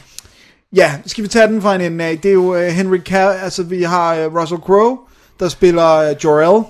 ja, 0.76 0.94
skal 1.06 1.24
vi 1.24 1.28
tage 1.28 1.48
den 1.48 1.62
fra 1.62 1.76
en 1.76 1.82
ende 1.82 2.06
af? 2.06 2.18
Det 2.18 2.30
er 2.30 2.34
jo 2.34 2.56
øh, 2.56 2.68
Henry 2.68 2.98
Cavill, 2.98 3.40
altså 3.44 3.64
vi 3.64 3.84
har 3.84 4.16
øh, 4.16 4.36
Russell 4.36 4.62
Crowe, 4.62 4.98
der 5.40 5.50
spiller 5.50 5.96
øh, 5.96 6.16
Jor-El, 6.24 6.64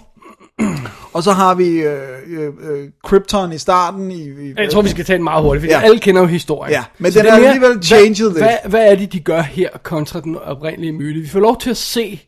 og 1.14 1.24
så 1.24 1.32
har 1.32 1.56
vi 1.56 1.68
øh, 1.68 2.00
øh, 2.28 2.48
øh, 2.72 2.90
Krypton 3.04 3.54
i 3.54 3.58
starten. 3.58 4.12
I, 4.12 4.24
i, 4.24 4.54
Jeg 4.58 4.72
tror, 4.72 4.82
vi 4.82 4.90
skal 4.90 5.06
tage 5.06 5.18
den 5.18 5.24
meget 5.24 5.44
hurtigt, 5.44 5.62
fordi 5.64 5.74
Ja. 5.74 5.82
alle 5.82 6.00
kender 6.00 6.22
jo 6.22 6.28
historien. 6.28 6.74
Ja, 6.74 6.84
men 6.98 7.12
Så 7.12 7.20
den 7.20 7.26
det 7.26 7.32
er 7.34 7.36
alligevel 7.48 7.84
changed 7.84 8.32
hvad, 8.32 8.42
lidt. 8.42 8.60
Hvad, 8.62 8.70
hvad 8.70 8.92
er 8.92 8.96
det, 8.96 9.14
de 9.14 9.20
gør 9.20 9.42
her 9.42 9.70
kontra 9.84 10.20
den 10.22 10.38
oprindelige 10.38 10.92
myte? 10.94 11.20
Vi 11.22 11.28
får 11.28 11.40
lov 11.40 11.60
til 11.60 11.70
at 11.70 11.78
se 11.78 12.22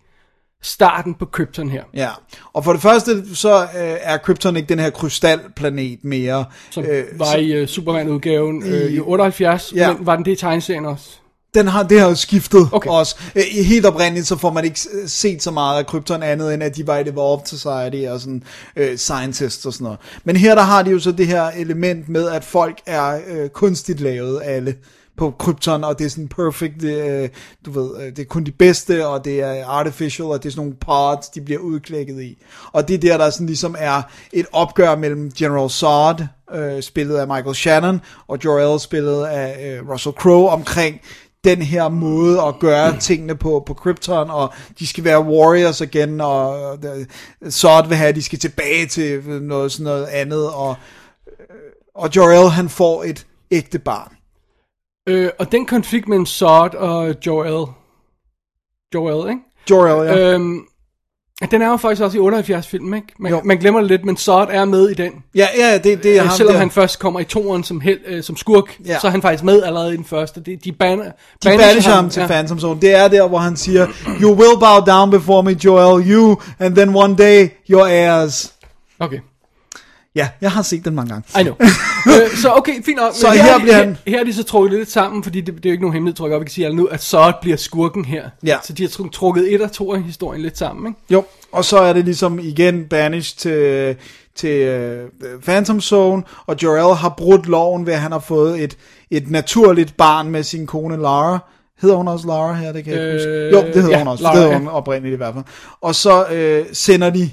starten 0.64 1.14
på 1.14 1.26
Krypton 1.26 1.70
her. 1.70 1.84
Ja, 1.94 2.08
og 2.54 2.64
for 2.64 2.74
det 2.74 2.82
første, 2.82 3.36
så 3.36 3.62
øh, 3.62 3.68
er 4.02 4.18
Krypton 4.18 4.56
ikke 4.56 4.70
den 4.70 4.80
her 4.80 4.90
krystalplanet 4.90 6.00
mere. 6.04 6.46
Som 6.70 6.84
Øh, 6.84 6.98
øh, 6.98 7.20
var 7.20 7.36
i 7.36 7.62
uh, 7.62 7.68
Superman-udgaven 7.68 8.64
øh, 8.66 8.82
I- 8.92 8.96
i 8.96 9.00
78, 9.00 9.74
Ja. 9.76 9.82
ja. 9.88 9.94
men 9.94 10.06
var 10.06 10.16
den 10.16 10.26
det 10.26 10.32
i 10.32 10.36
tegneserien 10.36 10.86
også? 10.86 11.10
Den 11.54 11.68
har, 11.68 11.84
det 11.84 12.00
har 12.00 12.10
jo 12.10 12.16
skiftet 12.16 12.70
okay. 12.72 12.90
Også. 12.90 13.16
Øh, 13.36 13.44
Helt 13.66 13.86
oprindeligt, 13.86 14.28
så 14.28 14.38
får 14.38 14.52
man 14.52 14.66
ikke 14.66 14.80
øh, 14.94 15.08
set 15.10 15.44
så 15.44 15.52
meget 15.52 15.78
af 15.80 15.86
Krypton 15.86 16.24
andet, 16.24 16.54
end 16.54 16.64
at 16.64 16.76
de 16.76 16.88
var 16.88 16.98
i 16.98 17.10
Evolved 17.10 17.46
Society 17.46 18.08
og 18.10 18.20
sådan 18.20 18.44
øh, 18.76 18.98
scientists 18.98 19.66
og 19.66 19.74
sådan 19.74 19.84
noget. 19.84 20.00
Men 20.24 20.36
her 20.36 20.56
der 20.56 20.62
har 20.62 20.84
de 20.84 20.92
jo 20.92 21.00
så 21.00 21.12
det 21.12 21.28
her 21.28 21.44
element 21.44 22.10
med, 22.10 22.30
at 22.30 22.44
folk 22.44 22.82
er 22.86 23.20
øh, 23.28 23.50
kunstigt 23.50 24.00
lavet 24.00 24.42
alle 24.44 24.76
på 25.18 25.34
Krypton, 25.40 25.84
og 25.84 26.00
det 26.00 26.06
er 26.06 26.10
sådan 26.10 26.28
perfect, 26.28 26.84
øh, 26.84 27.30
du 27.66 27.72
ved, 27.72 28.02
øh, 28.02 28.06
det 28.06 28.20
er 28.20 28.26
kun 28.26 28.44
de 28.44 28.52
bedste, 28.52 29.08
og 29.08 29.26
det 29.26 29.40
er 29.40 29.66
artificial, 29.66 30.26
og 30.26 30.44
det 30.44 30.50
er 30.50 30.52
sådan 30.52 30.66
nogle 30.66 30.78
parts, 30.82 31.30
de 31.30 31.42
bliver 31.42 31.60
udklækket 31.60 32.22
i. 32.22 32.38
Og 32.72 32.88
det 32.88 32.94
er 32.94 32.98
der, 32.98 33.18
der 33.18 33.30
sådan 33.30 33.48
ligesom 33.48 33.76
er 33.80 34.02
et 34.34 34.46
opgør 34.52 34.96
mellem 34.96 35.32
General 35.32 35.70
Zod, 35.70 36.26
øh, 36.54 36.84
spillet 36.84 37.16
af 37.18 37.28
Michael 37.28 37.56
Shannon, 37.56 38.02
og 38.28 38.40
Jor-El, 38.46 38.80
spillet 38.80 39.26
af 39.26 39.78
øh, 39.80 39.90
Russell 39.90 40.16
Crowe, 40.16 40.50
omkring 40.50 41.02
den 41.44 41.62
her 41.62 41.90
måde 41.90 42.42
at 42.42 42.60
gøre 42.60 43.00
tingene 43.00 43.36
på, 43.36 43.64
på 43.66 43.74
Krypton, 43.74 44.30
og 44.30 44.54
de 44.80 44.88
skal 44.88 45.04
være 45.04 45.26
warriors 45.26 45.82
igen, 45.82 46.22
og 46.22 46.78
Zod 47.50 47.88
vil 47.88 47.98
have, 47.98 48.10
at 48.10 48.16
de 48.16 48.24
skal 48.24 48.40
tilbage 48.40 48.86
til 48.86 49.24
noget 49.42 49.72
sådan 49.72 49.84
noget 49.84 50.06
andet, 50.06 50.50
og, 50.54 50.76
øh, 51.28 51.56
og 51.96 52.10
Jor-El, 52.16 52.50
han 52.50 52.70
får 52.70 53.04
et 53.04 53.28
ægte 53.52 53.80
barn. 53.80 54.16
Øh, 55.10 55.30
og 55.40 55.52
den 55.52 55.66
konflikt 55.66 56.08
mellem 56.08 56.26
Zod 56.26 56.76
og 56.76 57.16
Jor-El, 57.26 57.66
Jor-El, 58.96 59.30
ikke? 59.30 59.42
Jor-El, 59.70 60.08
ja. 60.08 60.34
Øhm, 60.34 60.66
den 61.52 61.62
er 61.62 61.68
jo 61.68 61.78
faktisk 61.78 62.02
også 62.02 62.18
i 62.18 62.20
78 62.20 62.68
film, 62.68 62.94
ikke? 62.94 63.08
Man, 63.20 63.32
Jo. 63.32 63.42
man 63.44 63.58
glemmer 63.58 63.80
det 63.80 63.90
lidt, 63.90 64.06
men 64.06 64.18
Zod 64.18 64.48
er 64.50 64.66
med 64.66 64.90
i 64.90 64.94
den. 64.94 65.12
Ja, 65.36 65.48
ja, 65.58 65.78
det, 65.78 66.04
det 66.04 66.12
er 66.18 66.22
Øh, 66.24 66.28
ham 66.30 66.38
selvom 66.38 66.54
der. 66.54 66.60
han 66.60 66.72
først 66.72 67.00
kommer 67.00 67.20
i 67.20 67.24
toeren 67.24 67.64
som, 67.64 67.82
held, 67.82 68.00
øh, 68.08 68.24
som 68.24 68.38
skurk, 68.38 68.76
Ja. 68.86 68.92
ja. 68.94 69.00
så 69.00 69.08
er 69.08 69.12
han 69.12 69.22
faktisk 69.22 69.44
med 69.44 69.64
allerede 69.64 69.94
i 69.94 69.98
den 69.98 70.06
første. 70.06 70.40
De, 70.42 70.56
de 70.64 70.72
banner, 70.72 71.04
De 71.44 71.58
banisher 71.58 71.94
ham 71.94 72.10
til 72.10 72.22
Phantom 72.26 72.60
Zone. 72.60 72.82
Det 72.82 72.96
er 72.96 73.08
der, 73.08 73.28
hvor 73.28 73.38
han 73.38 73.56
siger, 73.58 73.88
You 74.22 74.30
will 74.34 74.60
bow 74.60 74.80
down 74.96 75.12
before 75.12 75.44
me, 75.44 75.56
Joel, 75.66 76.12
you, 76.12 76.38
and 76.60 76.76
then 76.76 76.96
one 76.96 77.16
day, 77.16 77.48
your 77.70 77.86
heirs. 77.88 78.54
Okay, 79.00 79.20
Ja, 80.16 80.30
jeg 80.42 80.52
har 80.52 80.62
set 80.62 80.86
den 80.86 80.96
mange 80.96 81.10
gange. 81.14 81.40
I 81.42 81.44
know. 81.44 81.56
øh, 82.08 82.38
så 82.42 82.54
okay, 82.58 82.84
fint 82.86 82.98
nok. 82.98 83.14
Så 83.14 83.28
her 83.30 83.56
er- 83.56 83.60
bliver 83.60 83.76
han- 83.76 83.98
Her, 84.06 84.12
her 84.12 84.20
er 84.20 84.24
de 84.24 84.34
så 84.34 84.44
trukket 84.44 84.80
lidt 84.80 84.92
sammen, 84.92 85.24
fordi 85.24 85.42
det, 85.42 85.56
det 85.56 85.66
er 85.66 85.70
jo 85.70 85.72
ikke 85.72 85.82
nogen 85.84 85.94
hemmelighed, 85.94 86.18
tror 86.18 86.28
jeg 86.28 86.40
vi 86.40 86.46
kan 86.46 86.52
sige 86.52 86.74
nu, 86.74 86.86
at 86.86 87.04
Zod 87.04 87.34
bliver 87.42 87.58
skurken 87.58 88.06
her. 88.06 88.24
Ja. 88.46 88.58
Så 88.64 88.74
de 88.74 88.84
har 88.84 88.90
tru- 88.90 89.10
trukket 89.10 89.54
et 89.54 89.62
og 89.62 89.72
to 89.72 89.94
af 89.94 90.04
historien 90.04 90.42
lidt 90.42 90.58
sammen, 90.58 90.88
ikke? 90.92 91.00
Jo, 91.10 91.24
og 91.52 91.66
så 91.66 91.78
er 91.78 91.94
det 91.94 92.06
ligesom 92.06 92.40
igen 92.40 92.86
banished 92.90 93.36
til, 93.38 93.96
til 94.36 94.80
uh, 95.36 95.42
Phantom 95.44 95.82
Zone, 95.82 96.24
og 96.46 96.56
Jor-El 96.64 96.96
har 96.96 97.14
brudt 97.18 97.48
loven 97.48 97.86
ved, 97.86 97.94
at 97.94 98.00
han 98.00 98.12
har 98.12 98.20
fået 98.20 98.64
et, 98.64 98.78
et 99.12 99.30
naturligt 99.32 99.98
barn 99.98 100.30
med 100.30 100.44
sin 100.44 100.68
kone 100.68 100.98
Lara. 101.02 101.40
Hedder 101.82 101.96
hun 101.96 102.08
også 102.08 102.28
Lara 102.28 102.54
her? 102.54 102.72
Det 102.74 102.84
kan 102.84 102.94
jeg 102.94 103.02
ikke 103.04 103.14
huske. 103.14 103.30
Øh, 103.30 103.52
Jo, 103.54 103.62
det 103.62 103.76
hedder 103.76 103.90
ja, 103.90 103.98
hun 103.98 104.08
også. 104.08 104.24
Lara, 104.24 104.36
det 104.36 104.44
hedder 104.44 104.58
hun 104.58 104.68
oprindeligt 104.68 105.14
i 105.14 105.18
hvert 105.18 105.34
fald. 105.34 105.44
Og 105.82 105.96
så 105.96 106.26
øh, 106.28 106.66
sender 106.74 107.10
de 107.10 107.30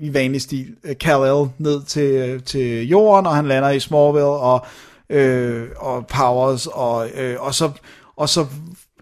i 0.00 0.14
vanlig 0.14 0.40
stil 0.42 0.74
øh, 0.84 0.96
Kal-El 1.04 1.48
ned 1.58 1.82
til, 1.84 2.02
øh, 2.12 2.42
til 2.42 2.88
jorden, 2.88 3.26
og 3.26 3.36
han 3.36 3.46
lander 3.48 3.70
i 3.70 3.80
Smallville, 3.80 4.26
og, 4.26 4.66
øh, 5.10 5.68
og 5.76 6.06
Powers, 6.06 6.66
og, 6.66 7.08
øh, 7.14 7.36
og, 7.40 7.54
så, 7.54 7.70
og 8.16 8.28
så 8.28 8.46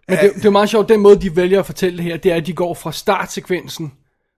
Men 0.09 0.19
det, 0.19 0.31
det 0.35 0.45
er 0.45 0.51
meget 0.51 0.71
sjovt, 0.71 0.89
den 0.89 1.01
måde, 1.01 1.21
de 1.21 1.37
vælger 1.37 1.59
at 1.59 1.67
fortælle 1.67 1.97
det 1.97 2.05
her, 2.05 2.17
det 2.17 2.33
er, 2.33 2.37
at 2.37 2.47
de 2.47 2.53
går 2.53 2.75
fra 2.75 2.93
startsekvensen, 2.93 3.93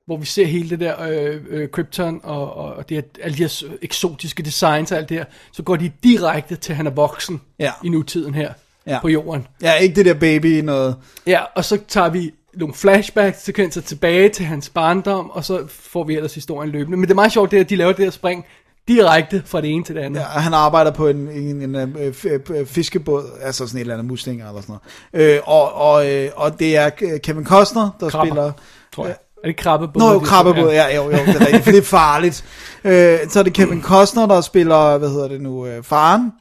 hvor 0.06 0.16
vi 0.16 0.26
ser 0.26 0.46
hele 0.46 0.70
det 0.70 0.80
der 0.80 0.94
øh, 1.10 1.40
øh, 1.50 1.68
Krypton 1.68 2.20
og, 2.22 2.54
og, 2.56 2.72
og 2.74 2.88
det 2.88 2.96
her, 2.96 3.02
alle 3.22 3.36
de 3.36 3.42
her 3.42 3.62
eksotiske 3.82 4.42
designs 4.42 4.92
og 4.92 4.98
alt 4.98 5.08
det 5.08 5.16
her, 5.16 5.24
så 5.52 5.62
går 5.62 5.76
de 5.76 5.92
direkte 6.02 6.56
til, 6.56 6.72
at 6.72 6.76
han 6.76 6.86
er 6.86 6.90
voksen 6.90 7.40
Ja. 7.58 7.72
i 7.84 7.88
nutiden 7.88 8.34
her 8.34 8.52
Ja. 8.86 8.98
på 9.00 9.08
jorden. 9.08 9.46
Ja, 9.62 9.74
ikke 9.74 9.94
det 9.94 10.06
der 10.06 10.14
baby 10.14 10.60
noget. 10.60 10.96
Ja, 11.26 11.40
og 11.54 11.64
så 11.64 11.78
tager 11.88 12.08
vi 12.08 12.32
nogle 12.54 12.74
flashback-sekvenser 12.74 13.80
tilbage 13.80 14.28
til 14.28 14.44
hans 14.44 14.68
barndom, 14.68 15.30
og 15.30 15.44
så 15.44 15.60
får 15.68 16.04
vi 16.04 16.16
ellers 16.16 16.34
historien 16.34 16.70
løbende. 16.70 16.96
Men 16.96 17.02
det 17.04 17.10
er 17.10 17.14
meget 17.14 17.32
sjovt, 17.32 17.50
det 17.50 17.56
er, 17.56 17.60
at 17.60 17.70
de 17.70 17.76
laver 17.76 17.92
det 17.92 18.04
her 18.04 18.10
spring 18.10 18.44
direkte 18.88 19.42
fra 19.46 19.60
det 19.60 19.70
ene 19.70 19.84
til 19.84 19.94
det 19.94 20.00
andet. 20.00 20.20
Ja, 20.20 20.24
han 20.24 20.54
arbejder 20.54 20.90
på 20.90 21.08
en, 21.08 21.16
en, 21.16 21.62
en, 21.62 21.76
en 21.76 21.96
øh, 21.98 22.14
f- 22.24 22.52
øh, 22.54 22.66
fiskebåd, 22.66 23.24
altså 23.42 23.66
sådan 23.66 23.78
et 23.78 23.80
eller 23.80 23.94
andet 23.94 24.06
muslinger 24.06 24.48
eller 24.48 24.60
sådan 24.60 24.76
noget. 25.12 25.34
Øh, 25.34 25.40
og, 25.44 25.72
og, 25.72 26.10
øh, 26.10 26.30
og 26.36 26.58
det 26.58 26.76
er 26.76 26.90
øh, 27.02 27.20
Kevin 27.20 27.44
Costner, 27.46 27.90
der 28.00 28.10
Krabber, 28.10 28.26
spiller... 28.26 28.52
tror 28.92 29.06
jeg. 29.06 29.16
Er 29.44 29.48
det 29.48 29.56
krabbebåd? 29.56 30.02
Nå, 30.02 30.12
jo, 30.12 30.18
krabbebåd, 30.18 30.70
ja, 30.72 30.96
jo, 30.96 31.02
jo, 31.04 31.10
det 31.10 31.18
er 31.18 31.40
rigtigt, 31.40 31.64
for 31.64 31.70
det 31.70 31.78
er 31.78 31.82
farligt. 31.84 32.44
Øh, 32.84 33.18
så 33.28 33.38
er 33.38 33.42
det 33.42 33.52
Kevin 33.52 33.82
Costner, 33.82 34.26
der 34.26 34.40
spiller, 34.40 34.98
hvad 34.98 35.08
hedder 35.08 35.28
det 35.28 35.40
nu, 35.40 35.66
øh, 35.66 35.82
faren, 35.82 36.32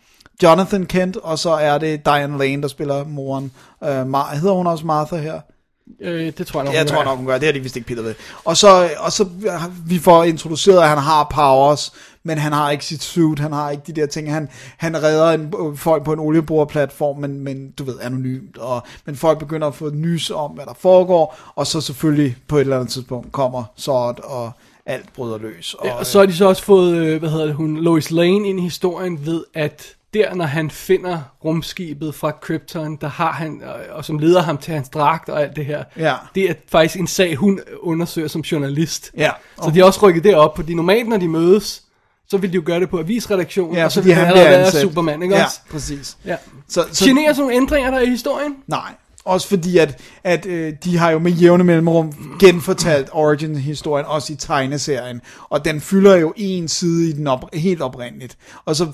Jonathan 0.43 0.85
Kent, 0.85 1.17
og 1.17 1.39
så 1.39 1.49
er 1.49 1.77
det 1.77 2.05
Diane 2.05 2.37
Lane, 2.37 2.61
der 2.61 2.67
spiller 2.67 3.05
moren. 3.05 3.51
Øh, 3.83 4.01
Mar- 4.01 4.35
hedder 4.35 4.53
hun 4.53 4.67
også 4.67 4.85
Martha 4.85 5.15
her? 5.15 5.39
Øh, 6.01 6.33
det 6.37 6.47
tror 6.47 6.59
jeg 6.59 6.65
nok. 6.65 6.75
Jeg 6.75 6.87
tror 6.87 7.03
nok, 7.03 7.17
hun 7.17 7.25
gør. 7.25 7.37
Det 7.37 7.45
har 7.45 7.53
de 7.53 7.59
vist 7.59 7.75
ikke 7.75 7.87
pillet 7.87 8.05
ved. 8.05 8.15
Og 8.45 8.57
så, 8.57 8.89
og 8.99 9.11
så 9.11 9.27
vi 9.85 9.99
får 9.99 10.23
introduceret, 10.23 10.81
at 10.81 10.89
han 10.89 10.97
har 10.97 11.27
powers, 11.33 11.93
men 12.23 12.37
han 12.37 12.51
har 12.51 12.71
ikke 12.71 12.85
sit 12.85 13.03
suit, 13.03 13.39
han 13.39 13.53
har 13.53 13.71
ikke 13.71 13.83
de 13.87 13.93
der 13.93 14.05
ting. 14.05 14.33
Han, 14.33 14.49
han 14.77 15.03
redder 15.03 15.29
en, 15.31 15.77
folk 15.77 16.03
på 16.03 16.13
en 16.13 16.19
olieboreplatform, 16.19 17.17
men, 17.17 17.39
men 17.39 17.71
du 17.71 17.83
ved, 17.83 17.95
anonymt. 18.01 18.57
Og, 18.57 18.83
men 19.05 19.15
folk 19.15 19.39
begynder 19.39 19.67
at 19.67 19.75
få 19.75 19.89
nys 19.89 20.31
om, 20.31 20.51
hvad 20.51 20.65
der 20.65 20.73
foregår, 20.79 21.37
og 21.55 21.67
så 21.67 21.81
selvfølgelig 21.81 22.37
på 22.47 22.57
et 22.57 22.61
eller 22.61 22.75
andet 22.75 22.93
tidspunkt 22.93 23.31
kommer 23.31 23.63
Sort, 23.75 24.19
og 24.19 24.51
alt 24.85 25.13
bryder 25.13 25.37
løs. 25.37 25.73
Og, 25.73 25.85
Ja, 25.85 25.93
og 25.93 26.05
så 26.05 26.19
har 26.19 26.25
de 26.25 26.35
så 26.35 26.47
også 26.47 26.63
fået, 26.63 26.95
øh, 26.95 27.19
hvad 27.19 27.29
hedder 27.29 27.45
det, 27.45 27.55
hun, 27.55 27.77
Lois 27.77 28.11
Lane 28.11 28.49
ind 28.49 28.59
i 28.59 28.63
historien 28.63 29.25
ved, 29.25 29.43
at 29.53 29.93
der, 30.13 30.33
når 30.35 30.45
han 30.45 30.69
finder 30.71 31.19
rumskibet 31.45 32.15
fra 32.15 32.31
Krypton, 32.31 32.95
der 33.01 33.07
har 33.07 33.31
han, 33.31 33.61
og, 33.91 34.05
som 34.05 34.19
leder 34.19 34.41
ham 34.41 34.57
til 34.57 34.73
hans 34.73 34.89
dragt 34.89 35.29
og 35.29 35.41
alt 35.41 35.55
det 35.55 35.65
her, 35.65 35.83
Ja. 35.97 36.13
det 36.35 36.49
er 36.49 36.53
faktisk 36.71 36.99
en 36.99 37.07
sag, 37.07 37.35
hun 37.35 37.59
undersøger 37.79 38.27
som 38.27 38.41
journalist. 38.41 39.11
Ja. 39.17 39.31
Så 39.63 39.71
de 39.73 39.79
har 39.79 39.85
også 39.85 39.99
rykket 40.07 40.23
det 40.23 40.35
op, 40.35 40.55
fordi 40.55 40.73
normalt, 40.73 41.09
når 41.09 41.17
de 41.17 41.27
mødes, 41.27 41.83
så 42.29 42.37
vil 42.37 42.49
de 42.49 42.55
jo 42.55 42.61
gøre 42.65 42.79
det 42.79 42.89
på 42.89 42.99
avisredaktionen, 42.99 43.75
ja, 43.75 43.85
og 43.85 43.91
så 43.91 43.99
fordi 43.99 44.07
vil 44.07 44.15
han 44.15 44.27
allerede 44.27 44.49
være. 44.59 44.71
Superman, 44.71 45.21
ikke 45.23 45.35
ja, 45.35 45.45
også? 45.45 45.59
præcis. 45.71 46.17
Ja. 46.25 46.35
Så, 46.67 46.85
så, 46.91 47.05
Generer 47.05 47.33
sådan 47.33 47.41
nogle 47.41 47.55
ændringer 47.55 47.91
der 47.91 47.99
i 47.99 48.05
historien? 48.09 48.55
Nej, 48.67 48.91
også 49.25 49.47
fordi, 49.47 49.77
at, 49.77 50.01
at 50.23 50.45
øh, 50.45 50.73
de 50.83 50.97
har 50.97 51.09
jo 51.11 51.19
med 51.19 51.31
jævne 51.31 51.63
mellemrum 51.63 52.13
genfortalt 52.39 53.09
Origin-historien, 53.11 54.05
også 54.05 54.33
i 54.33 54.35
tegneserien, 54.35 55.21
og 55.49 55.65
den 55.65 55.81
fylder 55.81 56.15
jo 56.15 56.33
en 56.37 56.67
side 56.67 57.09
i 57.09 57.11
den 57.11 57.27
op, 57.27 57.45
helt 57.53 57.81
oprindeligt, 57.81 58.37
og 58.65 58.75
så, 58.75 58.87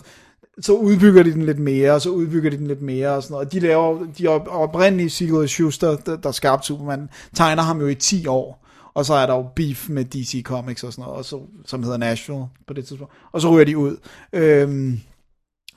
så 0.62 0.74
udbygger 0.74 1.24
de 1.24 1.34
den 1.34 1.46
lidt 1.46 1.60
mere, 1.60 1.92
og 1.92 2.02
så 2.02 2.10
udbygger 2.10 2.50
de 2.50 2.58
den 2.58 2.68
lidt 2.68 2.82
mere, 2.82 3.10
og 3.10 3.24
sådan 3.24 3.34
noget. 3.34 3.46
Og 3.46 3.52
de 3.52 3.60
laver, 3.60 4.08
de 4.20 4.28
op, 4.28 4.48
oprindelige 4.48 5.10
Siegel 5.10 5.50
Schuster, 5.50 5.96
der, 5.96 6.16
der 6.16 6.32
skabte 6.32 6.68
Superman, 6.68 7.10
tegner 7.36 7.64
ham 7.64 7.82
jo 7.82 7.88
i 7.88 7.96
10 7.96 8.28
år, 8.28 8.66
og 8.94 9.06
så 9.06 9.14
er 9.14 9.26
der 9.26 9.36
jo 9.36 9.46
beef 9.56 9.90
med 9.90 10.06
DC 10.06 10.44
Comics 10.44 10.84
og 10.84 10.94
sådan 10.94 11.04
noget, 11.04 11.18
og 11.18 11.26
så, 11.26 11.40
som 11.66 11.84
hedder 11.84 11.98
Nashville 11.98 12.46
på 12.68 12.74
det 12.74 12.86
tidspunkt, 12.88 13.14
og 13.32 13.42
så 13.42 13.52
ryger 13.52 13.66
de 13.66 13.78
ud. 13.78 13.98
Øhm, 14.34 15.00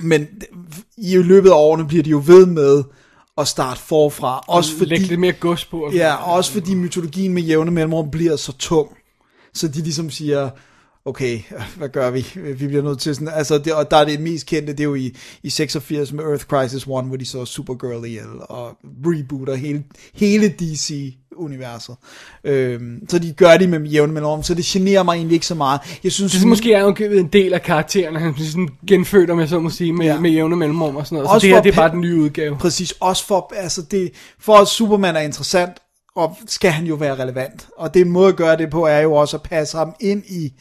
men 0.01 0.27
i 0.97 1.17
løbet 1.17 1.51
af 1.51 1.55
årene 1.55 1.89
bliver 1.89 2.03
de 2.03 2.11
jo 2.11 2.23
ved 2.27 2.47
med 2.47 2.85
at 3.39 3.49
starte 3.49 3.81
forfra, 3.81 4.45
også 4.49 4.77
fordi... 4.77 4.91
Læg 4.91 5.01
lidt 5.01 5.21
mere 5.21 5.33
gods 5.33 5.65
på. 5.65 5.91
Ja, 5.95 6.15
og 6.15 6.33
også 6.35 6.53
fordi 6.53 6.75
mytologien 6.75 7.33
med 7.33 7.43
jævne 7.43 7.71
mellemrum 7.71 8.11
bliver 8.11 8.37
så 8.37 8.53
tung. 8.59 8.97
Så 9.55 9.69
de 9.69 9.83
ligesom 9.83 10.11
siger, 10.11 10.51
okay, 11.09 11.41
hvad 11.77 11.89
gør 11.89 12.11
vi? 12.11 12.27
Vi 12.35 12.67
bliver 12.67 12.83
nødt 12.83 12.99
til 13.01 13.15
sådan, 13.15 13.29
altså, 13.35 13.59
det, 13.59 13.73
og 13.73 13.91
der 13.91 13.97
er 13.97 14.05
det 14.05 14.21
mest 14.21 14.47
kendte, 14.47 14.73
det 14.73 14.81
er 14.81 14.85
jo 14.85 14.95
i, 14.95 15.17
i 15.43 15.51
86 15.51 16.13
med 16.13 16.25
Earth 16.25 16.45
Crisis 16.45 16.83
1, 16.83 16.87
hvor 16.87 17.17
de 17.17 17.27
så 17.27 17.45
Supergirl 17.45 18.05
ihjel, 18.05 18.25
og 18.41 18.77
rebooter 19.07 19.55
hele, 19.55 19.85
hele 20.15 20.49
DC-universet. 20.49 21.97
Øhm, 22.45 23.09
så 23.09 23.19
de 23.19 23.33
gør 23.33 23.57
det 23.57 23.69
med 23.69 23.81
jævne 23.81 24.13
mellemrum, 24.13 24.43
så 24.43 24.55
det 24.55 24.65
generer 24.65 25.03
mig 25.03 25.15
egentlig 25.15 25.35
ikke 25.35 25.47
så 25.47 25.55
meget. 25.55 25.81
Jeg 26.05 26.13
synes, 26.13 26.33
Det 26.33 26.47
måske 26.47 26.73
er 26.73 26.81
jo 26.81 26.95
en 27.19 27.29
del 27.29 27.55
af 27.55 27.63
karakteren, 27.63 28.17
han 28.17 28.35
sådan 28.39 28.69
genfødt, 28.89 29.31
om 29.31 29.41
jeg 29.41 29.49
så 29.49 29.59
må 29.59 29.71
sige, 29.71 29.93
med, 29.93 30.07
Ja. 30.07 30.21
med 30.21 30.31
jævne 30.31 30.57
mellemrum 30.57 30.97
og 30.97 31.07
sådan 31.07 31.17
noget. 31.17 31.31
Også 31.31 31.41
så 31.41 31.47
det 31.47 31.55
her, 31.55 31.63
det 31.63 31.71
er 31.73 31.77
bare 31.77 31.91
den 31.91 32.01
nye 32.01 32.17
udgave. 32.17 32.57
Præcis, 32.57 32.95
også 33.01 33.27
for, 33.27 33.53
altså 33.57 33.83
det, 33.83 34.11
for 34.41 34.55
at 34.55 34.69
Superman 34.69 35.17
er 35.17 35.21
interessant, 35.21 35.73
og 36.17 36.37
skal 36.47 36.71
han 36.71 36.87
jo 36.87 36.95
være 36.95 37.15
relevant. 37.15 37.69
Og 37.77 37.95
det 37.95 38.07
måde 38.07 38.29
at 38.29 38.37
gøre 38.37 38.57
det 38.57 38.71
på, 38.71 38.87
er 38.87 39.01
jo 39.01 39.13
også 39.15 39.37
at 39.37 39.43
passe 39.43 39.77
ham 39.77 39.95
ind 40.01 40.23
i, 40.29 40.53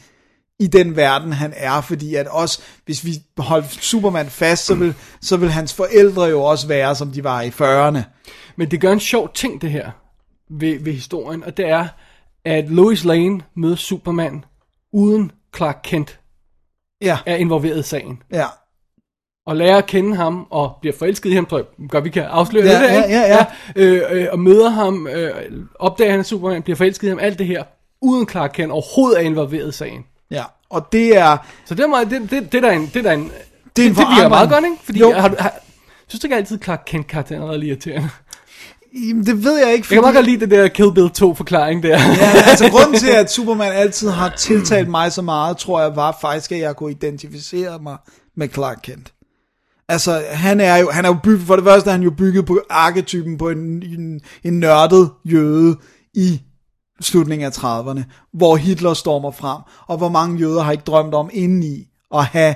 i 0.60 0.66
den 0.66 0.96
verden, 0.96 1.32
han 1.32 1.52
er, 1.56 1.80
fordi 1.80 2.14
at 2.14 2.26
også, 2.26 2.60
hvis 2.84 3.04
vi 3.04 3.14
holdt 3.38 3.70
Superman 3.70 4.26
fast, 4.26 4.66
så 4.66 4.74
vil, 4.74 4.94
så 5.20 5.36
vil 5.36 5.50
hans 5.50 5.74
forældre 5.74 6.24
jo 6.24 6.42
også 6.42 6.66
være, 6.68 6.94
som 6.94 7.10
de 7.10 7.24
var 7.24 7.42
i 7.42 7.48
40'erne. 7.48 8.02
Men 8.56 8.70
det 8.70 8.80
gør 8.80 8.92
en 8.92 9.00
sjov 9.00 9.32
ting, 9.34 9.62
det 9.62 9.70
her, 9.70 9.90
ved, 10.50 10.80
ved 10.84 10.92
historien, 10.92 11.44
og 11.44 11.56
det 11.56 11.68
er, 11.68 11.88
at 12.44 12.70
Lois 12.70 13.04
Lane 13.04 13.40
møder 13.56 13.76
Superman, 13.76 14.44
uden 14.92 15.32
Clark 15.56 15.80
Kent 15.84 16.20
Ja, 17.02 17.18
er 17.26 17.36
involveret 17.36 17.78
i 17.78 17.82
sagen. 17.82 18.22
ja. 18.32 18.46
Og 19.46 19.56
lærer 19.56 19.76
at 19.78 19.86
kende 19.86 20.16
ham, 20.16 20.46
og 20.50 20.72
bliver 20.80 20.96
forelsket 20.98 21.30
i 21.30 21.34
ham, 21.34 21.46
tror 21.46 21.58
jeg 21.58 21.66
godt, 21.88 22.04
vi 22.04 22.10
kan 22.10 22.22
afsløre 22.22 22.64
Ja, 22.66 22.72
det 22.72 22.80
der, 22.80 22.94
ja, 22.94 23.02
ikke? 23.02 23.18
ja, 23.18 23.36
ja. 23.36 23.44
øh, 23.76 24.02
øh, 24.22 24.28
og 24.32 24.38
møder 24.38 24.68
ham, 24.68 25.06
øh, 25.06 25.30
opdager 25.74 26.10
han 26.10 26.20
er 26.20 26.24
Superman, 26.24 26.62
bliver 26.62 26.76
forelsket 26.76 27.06
i 27.06 27.10
ham, 27.10 27.18
alt 27.18 27.38
det 27.38 27.46
her, 27.46 27.64
uden 28.02 28.28
Clark 28.28 28.50
Kent 28.54 28.72
overhovedet 28.72 29.18
er 29.20 29.22
involveret 29.24 29.68
i 29.68 29.72
sagen. 29.72 30.04
Ja, 30.30 30.44
og 30.70 30.86
det 30.92 31.16
er, 31.16 31.36
Så 31.64 31.74
det 31.74 31.82
er, 31.82 31.86
meget, 31.88 32.10
det, 32.10 32.30
det, 32.30 32.52
det 32.52 32.58
er 32.64 32.68
der 32.68 32.70
en, 32.70 32.86
det 32.86 32.96
er 32.96 33.02
der 33.02 33.12
en, 33.12 33.20
det, 33.24 33.30
en 33.30 33.32
det, 33.76 33.96
det 33.96 33.96
virker 33.96 34.28
meget 34.28 34.50
godt, 34.50 34.64
ikke? 34.64 34.76
Fordi 34.84 34.98
Jo. 34.98 35.12
har, 35.12 35.28
du- 35.28 35.36
har, 35.38 35.54
synes 36.08 36.20
du 36.20 36.26
ikke 36.26 36.36
altid, 36.36 36.58
Clark 36.64 36.82
Kent 36.86 37.06
karakteren 37.06 37.42
er 37.42 37.62
irriterende? 37.66 38.08
jamen, 39.08 39.26
det 39.26 39.44
ved 39.44 39.58
jeg 39.64 39.72
ikke, 39.74 39.86
Jeg 39.90 39.96
kan 39.96 40.00
meget 40.00 40.14
godt 40.14 40.26
lide 40.26 40.40
det 40.40 40.50
der 40.50 40.68
Kill 40.68 40.94
Bill 40.94 41.10
2 41.10 41.34
forklaring 41.34 41.82
der. 41.82 41.88
Ja, 41.88 42.32
altså 42.50 42.68
grunden 42.70 42.94
til, 43.00 43.10
at 43.10 43.32
Superman 43.32 43.72
altid 43.72 44.08
har 44.10 44.28
tiltalt 44.38 44.88
mig 44.88 45.12
så 45.12 45.22
meget, 45.22 45.56
tror 45.56 45.80
jeg, 45.80 45.96
var 45.96 46.18
faktisk, 46.20 46.52
at 46.52 46.58
jeg 46.60 46.76
kunne 46.76 46.90
identificere 46.90 47.78
mig 47.78 47.96
med 48.36 48.48
Clark 48.48 48.78
Kent. 48.82 49.12
Altså, 49.88 50.22
han 50.30 50.60
er 50.60 50.76
jo, 50.76 50.90
han 50.90 51.04
er 51.04 51.08
jo 51.08 51.16
bygget, 51.22 51.46
for 51.46 51.56
det 51.56 51.64
første 51.64 51.88
er 51.90 51.92
han 51.92 52.02
jo 52.02 52.10
bygget 52.10 52.46
på 52.46 52.60
arketypen 52.70 53.38
på 53.38 53.48
en, 53.50 53.58
en, 53.82 54.20
en 54.44 54.60
nørdet 54.60 55.10
jøde 55.24 55.76
i 56.14 56.40
slutningen 57.00 57.46
af 57.46 57.50
30'erne, 57.50 58.02
hvor 58.32 58.56
Hitler 58.56 58.94
stormer 58.94 59.30
frem, 59.30 59.58
og 59.86 59.96
hvor 59.96 60.08
mange 60.08 60.38
jøder 60.38 60.62
har 60.62 60.72
ikke 60.72 60.84
drømt 60.86 61.14
om 61.14 61.30
indeni 61.32 61.88
at 62.14 62.24
have 62.24 62.54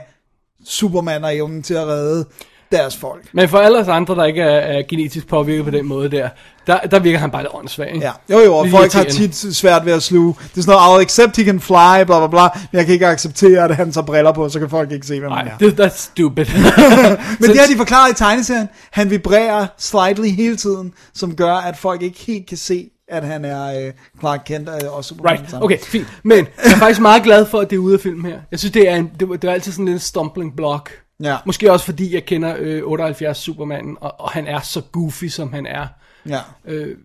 Superman 0.65 1.25
og 1.25 1.37
evnen 1.37 1.63
til 1.63 1.75
at 1.75 1.87
redde 1.87 2.27
deres 2.73 2.97
folk. 2.97 3.29
Men 3.33 3.49
for 3.49 3.59
alle 3.59 3.79
os 3.79 3.89
andre, 3.89 4.15
der 4.15 4.25
ikke 4.25 4.43
er, 4.43 4.79
er 4.79 4.83
genetisk 4.89 5.27
påvirket 5.27 5.65
på 5.65 5.71
den 5.71 5.87
måde 5.87 6.11
der, 6.11 6.29
der, 6.67 6.79
der 6.79 6.99
virker 6.99 7.19
han 7.19 7.31
bare 7.31 7.43
lidt 7.43 7.55
åndssvag. 7.55 7.95
ikke? 7.95 8.07
Ja, 8.07 8.13
jo 8.31 8.45
jo, 8.45 8.55
og 8.55 8.65
Lidt 8.65 8.77
folk 8.77 8.93
har 8.93 9.05
tit 9.05 9.37
svært 9.37 9.87
ved 9.87 9.93
at 9.93 10.03
sluge. 10.03 10.35
Det 10.39 10.59
er 10.59 10.63
sådan 10.63 10.79
noget, 10.79 10.99
I'll 10.99 11.03
accept 11.03 11.37
he 11.37 11.45
can 11.45 11.61
fly, 11.61 12.05
bla 12.07 12.19
bla 12.19 12.27
bla, 12.27 12.43
men 12.43 12.79
jeg 12.79 12.85
kan 12.85 12.93
ikke 12.93 13.07
acceptere, 13.07 13.65
at 13.65 13.77
han 13.77 13.93
tager 13.93 14.05
briller 14.05 14.33
på, 14.33 14.49
så 14.49 14.59
kan 14.59 14.71
folk 14.71 14.93
ikke 14.93 15.07
se, 15.07 15.21
hvem 15.21 15.33
han 15.33 15.49
er. 15.49 15.57
det, 15.59 15.81
that's 15.81 15.99
stupid. 15.99 16.47
Men 17.41 17.51
det 17.51 17.59
har 17.59 17.67
de 17.67 17.77
forklaret 17.77 18.11
i 18.11 18.15
tegneserien. 18.15 18.69
Han 18.91 19.11
vibrerer 19.11 19.67
slightly 19.79 20.29
hele 20.29 20.57
tiden, 20.57 20.93
som 21.15 21.37
gør, 21.37 21.55
at 21.55 21.77
folk 21.77 22.03
ikke 22.03 22.19
helt 22.27 22.47
kan 22.47 22.59
se, 22.59 22.91
at 23.13 23.25
han 23.27 23.45
er 23.45 23.87
øh, 23.87 23.93
Clark 24.21 24.43
Kent 24.47 24.69
øh, 24.69 24.97
og 24.97 25.05
Superman. 25.05 25.33
right, 25.39 25.51
sammen. 25.51 25.65
okay, 25.65 25.79
fint. 25.79 26.07
Men 26.23 26.37
jeg 26.39 26.73
er 26.73 26.77
faktisk 26.77 27.01
meget 27.01 27.23
glad 27.23 27.47
for, 27.47 27.61
at 27.61 27.71
det 27.71 27.77
er 27.77 27.81
ude 27.81 27.95
af 27.95 28.01
filmen 28.01 28.27
her. 28.33 28.41
Jeg 28.51 28.59
synes, 28.59 28.73
det 28.73 28.89
er, 28.89 28.97
en, 28.97 29.11
det, 29.21 29.29
var- 29.29 29.37
det 29.37 29.49
er 29.49 29.53
altid 29.55 29.73
sådan 29.73 29.89
en 29.89 29.99
stumbling 29.99 30.57
block. 30.57 31.03
Ja. 31.23 31.37
Måske 31.47 31.73
også 31.73 31.85
fordi, 31.85 32.15
jeg 32.15 32.25
kender 32.25 32.55
øh, 32.59 32.83
78 32.85 33.39
Superman, 33.39 33.97
og, 34.01 34.21
og 34.21 34.31
han 34.31 34.47
er 34.47 34.61
så 34.61 34.81
goofy, 34.93 35.25
som 35.25 35.53
han 35.53 35.67
er. 35.67 35.87
Ja. 36.29 36.39
Øh, 36.65 36.97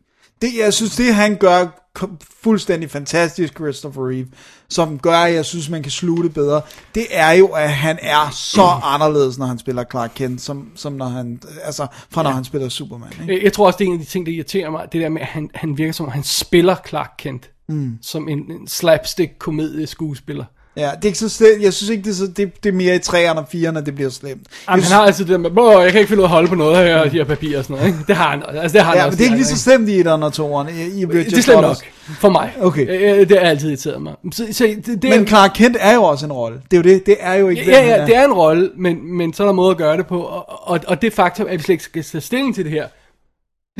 Det, 0.41 0.49
jeg 0.57 0.73
synes, 0.73 0.95
det 0.95 1.15
han 1.15 1.35
gør 1.35 1.67
fuldstændig 2.43 2.91
fantastisk, 2.91 3.53
Christopher 3.55 4.09
Reeve, 4.09 4.27
som 4.69 4.99
gør, 4.99 5.17
at 5.17 5.33
jeg 5.33 5.45
synes, 5.45 5.69
man 5.69 5.83
kan 5.83 5.91
sluge 5.91 6.23
det 6.23 6.33
bedre, 6.33 6.61
det 6.95 7.07
er 7.11 7.31
jo, 7.31 7.47
at 7.47 7.69
han 7.69 7.99
er 8.01 8.29
så 8.31 8.69
anderledes, 8.93 9.37
når 9.37 9.45
han 9.45 9.59
spiller 9.59 9.83
Clark 9.91 10.11
Kent, 10.15 10.41
som, 10.41 10.71
som 10.75 10.93
når 10.93 11.05
han, 11.05 11.41
altså, 11.63 11.87
fra 12.09 12.23
når 12.23 12.29
han 12.29 12.43
spiller 12.43 12.69
Superman. 12.69 13.09
Ikke? 13.21 13.43
Jeg, 13.43 13.53
tror 13.53 13.65
også, 13.65 13.77
det 13.77 13.85
er 13.85 13.89
en 13.89 13.99
af 13.99 14.05
de 14.05 14.11
ting, 14.11 14.25
der 14.25 14.31
irriterer 14.31 14.69
mig, 14.69 14.87
det 14.91 15.01
der 15.01 15.09
med, 15.09 15.21
at 15.21 15.27
han, 15.27 15.49
han 15.55 15.77
virker 15.77 15.93
som, 15.93 16.05
om 16.05 16.11
han 16.11 16.23
spiller 16.23 16.75
Clark 16.87 17.13
Kent. 17.17 17.49
Mm. 17.69 17.97
Som 18.01 18.29
en, 18.29 18.51
en 18.51 18.67
slapstick-komedie-skuespiller. 18.67 20.45
Ja, 20.77 20.89
det 20.95 21.03
er 21.03 21.05
ikke 21.05 21.17
så 21.19 21.29
slemt. 21.29 21.61
Jeg 21.63 21.73
synes 21.73 21.89
ikke, 21.89 22.03
det 22.03 22.09
er, 22.09 22.13
så, 22.15 22.27
det, 22.27 22.63
det 22.63 22.69
er 22.69 22.73
mere 22.73 22.95
i 22.95 22.99
3'erne 22.99 23.37
og 23.37 23.45
4'erne, 23.53 23.85
det 23.85 23.95
bliver 23.95 24.09
slemt. 24.09 24.47
Jamen, 24.69 24.83
han 24.83 24.91
har 24.93 25.01
altid 25.05 25.25
det 25.25 25.31
der 25.31 25.37
med, 25.37 25.57
"Åh, 25.57 25.83
jeg 25.83 25.91
kan 25.91 25.99
ikke 26.01 26.09
finde 26.09 26.19
ud 26.21 26.23
af 26.23 26.27
at 26.27 26.31
holde 26.31 26.47
på 26.47 26.55
noget 26.55 26.77
her, 26.77 27.03
de 27.03 27.09
her 27.09 27.23
papirer 27.23 27.57
og 27.57 27.63
sådan 27.63 27.75
noget. 27.75 27.87
Ikke? 27.87 27.99
Det 28.07 28.15
har 28.15 28.29
han, 28.31 28.43
altså, 28.61 28.73
det 28.77 28.81
har 28.81 28.89
han 28.91 28.97
Ja, 28.99 29.05
også. 29.05 29.15
men 29.15 29.17
det 29.17 29.23
er 29.23 29.25
ikke 29.25 29.37
lige 29.37 29.55
så 29.57 29.57
slemt 29.63 29.89
i 29.89 30.01
1'erne 30.01 30.07
og 30.09 30.61
2'erne. 30.61 30.71
I, 30.71 31.01
i 31.01 31.05
Det 31.05 31.33
er 31.37 31.41
slemt 31.41 31.61
nok, 31.61 31.77
for 32.19 32.29
mig. 32.29 32.53
Okay. 32.61 32.87
Øh, 33.21 33.29
Det 33.29 33.39
har 33.39 33.45
altid 33.49 33.67
irriteret 33.69 34.01
mig. 34.01 34.13
Så, 34.31 34.47
så 34.51 34.75
det, 34.85 35.01
det, 35.01 35.09
Men 35.09 35.27
Clark 35.27 35.51
Kent 35.55 35.77
er 35.79 35.93
jo 35.93 36.03
også 36.03 36.25
en 36.25 36.33
rolle. 36.33 36.61
Det 36.71 36.77
er 36.77 36.81
jo 36.91 36.95
det. 36.95 37.05
Det 37.05 37.15
er 37.19 37.33
jo 37.33 37.47
ikke 37.49 37.65
Ja, 37.71 37.85
ja, 37.85 38.05
det 38.05 38.15
er 38.15 38.25
en 38.25 38.33
rolle, 38.33 38.71
men, 38.77 39.17
men 39.17 39.33
så 39.33 39.43
er 39.43 39.47
der 39.47 39.53
måde 39.53 39.71
at 39.71 39.77
gøre 39.77 39.97
det 39.97 40.07
på, 40.07 40.19
og, 40.21 40.69
og, 40.69 40.79
og 40.87 41.01
det 41.01 41.13
faktum, 41.13 41.47
at 41.49 41.57
vi 41.57 41.63
slet 41.63 41.73
ikke 41.73 41.83
skal 41.83 42.03
tage 42.03 42.21
stilling 42.21 42.55
til 42.55 42.63
det 42.63 42.71
her, 42.71 42.83
Det 42.83 42.89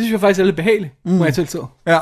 synes 0.04 0.12
jeg 0.12 0.20
faktisk 0.20 0.40
er 0.40 0.44
lidt 0.46 0.56
behageligt, 0.56 0.92
mm. 1.06 1.12
må 1.12 1.26
jeg 1.26 1.34
tilstå. 1.34 1.68
Ja. 1.88 2.00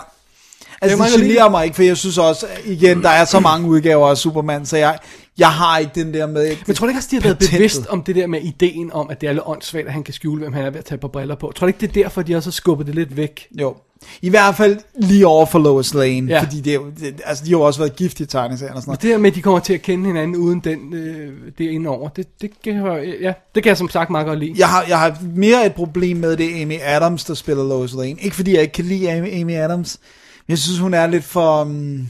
Altså, 0.81 1.03
det 1.03 1.11
godt 1.11 1.21
generer 1.21 1.49
mig 1.49 1.63
ikke, 1.65 1.75
for 1.75 1.83
jeg 1.83 1.97
synes 1.97 2.17
også, 2.17 2.45
igen, 2.65 3.01
der 3.03 3.09
er 3.09 3.25
så 3.25 3.39
mange 3.39 3.67
udgaver 3.69 4.07
af 4.09 4.17
Superman, 4.17 4.65
så 4.65 4.77
jeg, 4.77 4.97
jeg 5.37 5.49
har 5.51 5.77
ikke 5.77 5.91
den 5.95 6.13
der 6.13 6.27
med... 6.27 6.55
Men 6.67 6.75
tror 6.75 6.85
du 6.87 6.89
ikke 6.89 6.99
også, 6.99 7.07
de 7.11 7.15
har 7.15 7.21
været 7.23 7.37
Patentet. 7.37 7.57
bevidst 7.57 7.87
om 7.87 8.03
det 8.03 8.15
der 8.15 8.27
med 8.27 8.41
ideen 8.41 8.91
om, 8.93 9.09
at 9.09 9.21
det 9.21 9.29
er 9.29 9.33
lidt 9.33 9.43
åndssvagt, 9.45 9.87
at 9.87 9.93
han 9.93 10.03
kan 10.03 10.13
skjule, 10.13 10.41
hvem 10.41 10.53
han 10.53 10.65
er 10.65 10.69
ved 10.69 10.79
at 10.79 10.85
tage 10.85 10.97
på 10.99 11.07
briller 11.07 11.35
på? 11.35 11.51
Tror 11.55 11.65
du 11.65 11.67
ikke, 11.67 11.81
det 11.81 11.89
er 11.97 12.03
derfor, 12.03 12.21
de 12.21 12.35
også 12.35 12.49
har 12.49 12.51
skubbet 12.51 12.87
det 12.87 12.95
lidt 12.95 13.17
væk? 13.17 13.47
Jo. 13.61 13.75
I 14.21 14.29
hvert 14.29 14.55
fald 14.55 14.77
lige 14.99 15.27
over 15.27 15.45
for 15.45 15.59
Lois 15.59 15.93
Lane, 15.93 16.31
Ja. 16.31 16.41
fordi 16.41 16.61
det, 16.61 16.69
er 16.71 16.75
jo- 16.75 16.91
det, 16.99 17.21
altså, 17.25 17.43
de 17.45 17.49
har 17.49 17.57
jo 17.57 17.61
også 17.61 17.79
været 17.79 17.95
gift 17.95 18.19
i 18.19 18.25
tegneserien 18.25 18.75
og 18.75 18.81
sådan 18.81 18.89
Og 18.91 18.93
noget. 18.93 19.01
det 19.01 19.11
der 19.11 19.17
med, 19.17 19.29
at 19.29 19.35
de 19.35 19.41
kommer 19.41 19.59
til 19.59 19.73
at 19.73 19.81
kende 19.81 20.05
hinanden 20.05 20.35
uden 20.35 20.59
den, 20.59 20.93
øh, 20.93 21.33
det 21.57 21.65
indover, 21.69 22.09
det, 22.09 22.27
det, 22.41 22.51
kan 22.63 22.73
jeg, 22.85 23.13
ja, 23.21 23.33
det 23.55 23.63
kan 23.63 23.69
jeg 23.69 23.77
som 23.77 23.89
sagt 23.89 24.09
meget 24.09 24.27
godt 24.27 24.39
lide. 24.39 24.53
Jeg 24.57 24.67
har, 24.69 24.85
jeg 24.89 24.99
har 24.99 25.17
mere 25.35 25.65
et 25.65 25.73
problem 25.73 26.17
med 26.17 26.37
det 26.37 26.61
Amy 26.61 26.75
Adams, 26.81 27.23
der 27.23 27.33
spiller 27.33 27.63
Lois 27.63 27.93
Lane. 27.93 28.15
Ikke 28.21 28.35
fordi 28.35 28.53
jeg 28.53 28.61
ikke 28.61 28.73
kan 28.73 28.85
lide 28.85 29.11
Amy, 29.11 29.41
Amy 29.41 29.53
Adams, 29.53 29.97
men 29.97 30.03
jeg 30.47 30.57
synes, 30.57 30.79
hun 30.79 30.93
er 30.93 31.07
lidt 31.07 31.23
for... 31.23 31.61
Um... 31.61 32.07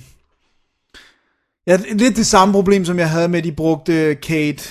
Ja, 1.68 1.78
lidt 1.94 2.16
det 2.16 2.28
samme 2.28 2.54
problem, 2.54 2.86
som 2.86 3.00
jeg 3.00 3.10
havde 3.10 3.28
med, 3.28 3.40
at 3.40 3.44
de 3.46 3.52
brugte 3.52 4.16
Kate... 4.16 4.64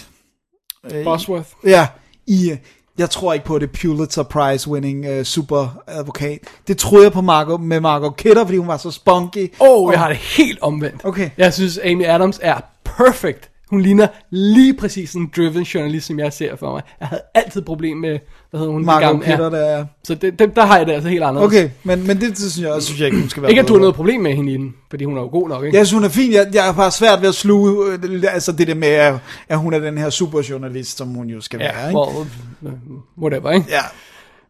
Øh, 0.92 1.04
Bosworth. 1.04 1.48
Ja, 1.64 1.88
i... 2.26 2.50
øh, 2.50 2.56
Jeg 2.98 3.10
tror 3.10 3.32
ikke 3.32 3.46
på 3.46 3.58
det 3.58 3.70
Pulitzer 3.72 4.22
Prize 4.22 4.70
winning 4.70 5.18
uh, 5.18 5.22
super 5.22 5.82
advokat. 5.86 6.38
Det 6.68 6.78
troede 6.78 7.04
jeg 7.04 7.12
på 7.12 7.20
Margot, 7.20 7.60
med 7.60 7.80
Margot 7.80 8.16
Kidder, 8.16 8.44
fordi 8.44 8.58
hun 8.58 8.68
var 8.68 8.76
så 8.76 8.90
spunky. 8.90 9.52
Åh, 9.60 9.68
oh, 9.68 9.92
jeg 9.92 10.00
har 10.00 10.08
det 10.08 10.16
helt 10.16 10.58
omvendt. 10.62 11.04
Okay. 11.04 11.30
Jeg 11.36 11.54
synes, 11.54 11.78
Amy 11.78 12.04
Adams 12.04 12.38
er 12.42 12.60
perfect. 12.84 13.50
Hun 13.74 13.82
ligner 13.82 14.06
lige 14.30 14.74
præcis 14.74 15.14
en 15.14 15.30
driven 15.36 15.62
journalist, 15.62 16.06
som 16.06 16.18
jeg 16.18 16.32
ser 16.32 16.56
for 16.56 16.72
mig. 16.72 16.82
Jeg 17.00 17.08
havde 17.08 17.22
altid 17.34 17.62
problem 17.62 17.96
med, 17.96 18.18
hvad 18.50 18.60
hedder 18.60 18.72
hun? 18.72 18.84
Margot 18.84 19.10
gamle- 19.10 19.24
Kidder, 19.24 19.50
der 19.50 19.58
er... 19.58 19.84
Så 20.04 20.14
det, 20.14 20.38
det, 20.38 20.56
der 20.56 20.66
har 20.66 20.76
jeg 20.78 20.86
det 20.86 20.92
altså 20.92 21.08
helt 21.08 21.22
anderledes. 21.22 21.54
Okay, 21.54 21.70
men, 21.84 22.06
men 22.06 22.20
det, 22.20 22.28
det 22.30 22.38
synes 22.38 22.58
jeg 22.64 22.72
også, 22.72 22.86
synes 22.86 23.00
jeg 23.00 23.06
ikke, 23.06 23.18
hun 23.20 23.28
skal 23.28 23.42
være 23.42 23.50
Ikke 23.50 23.60
at 23.62 23.68
du 23.68 23.72
har 23.72 23.80
noget 23.80 23.94
problem 23.94 24.20
med 24.20 24.34
hende 24.34 24.52
i 24.52 24.56
den, 24.56 24.74
fordi 24.90 25.04
hun 25.04 25.16
er 25.16 25.20
jo 25.20 25.28
god 25.28 25.48
nok, 25.48 25.64
ikke? 25.64 25.76
Jeg 25.78 25.86
synes, 25.86 25.96
hun 25.98 26.04
er 26.04 26.08
fin. 26.08 26.32
Jeg, 26.32 26.50
jeg 26.54 26.64
har 26.64 26.72
bare 26.72 26.90
svært 26.90 27.20
ved 27.20 27.28
at 27.28 27.34
sluge 27.34 27.92
øh, 27.92 28.22
altså 28.32 28.52
det 28.52 28.66
der 28.66 28.74
med, 28.74 28.88
at, 28.88 29.14
at 29.48 29.58
hun 29.58 29.74
er 29.74 29.78
den 29.78 29.98
her 29.98 30.10
superjournalist, 30.10 30.96
som 30.98 31.08
hun 31.08 31.26
jo 31.28 31.40
skal 31.40 31.58
være. 31.58 31.78
Ja, 31.80 31.88
Ikke? 31.88 31.98
well, 32.00 32.26
øh, 32.66 32.72
whatever, 33.18 33.50
ikke? 33.50 33.66
Ja. 33.70 33.80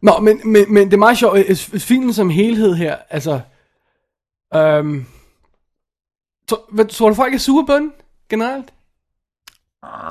Nå, 0.01 0.19
men, 0.21 0.41
men, 0.45 0.65
men 0.73 0.85
det 0.87 0.93
er 0.93 0.97
meget 0.97 1.17
sjovt. 1.17 1.37
øh, 1.49 1.55
Filmen 1.79 2.13
som 2.13 2.29
helhed 2.29 2.73
her, 2.75 2.95
altså... 3.09 3.39
Øhm, 4.55 5.05
tror, 6.49 6.83
tror 6.89 7.09
du 7.09 7.15
folk 7.15 7.33
er 7.33 7.37
sure 7.37 7.65
på 7.65 7.73
den, 7.73 7.91
generelt? 8.29 8.65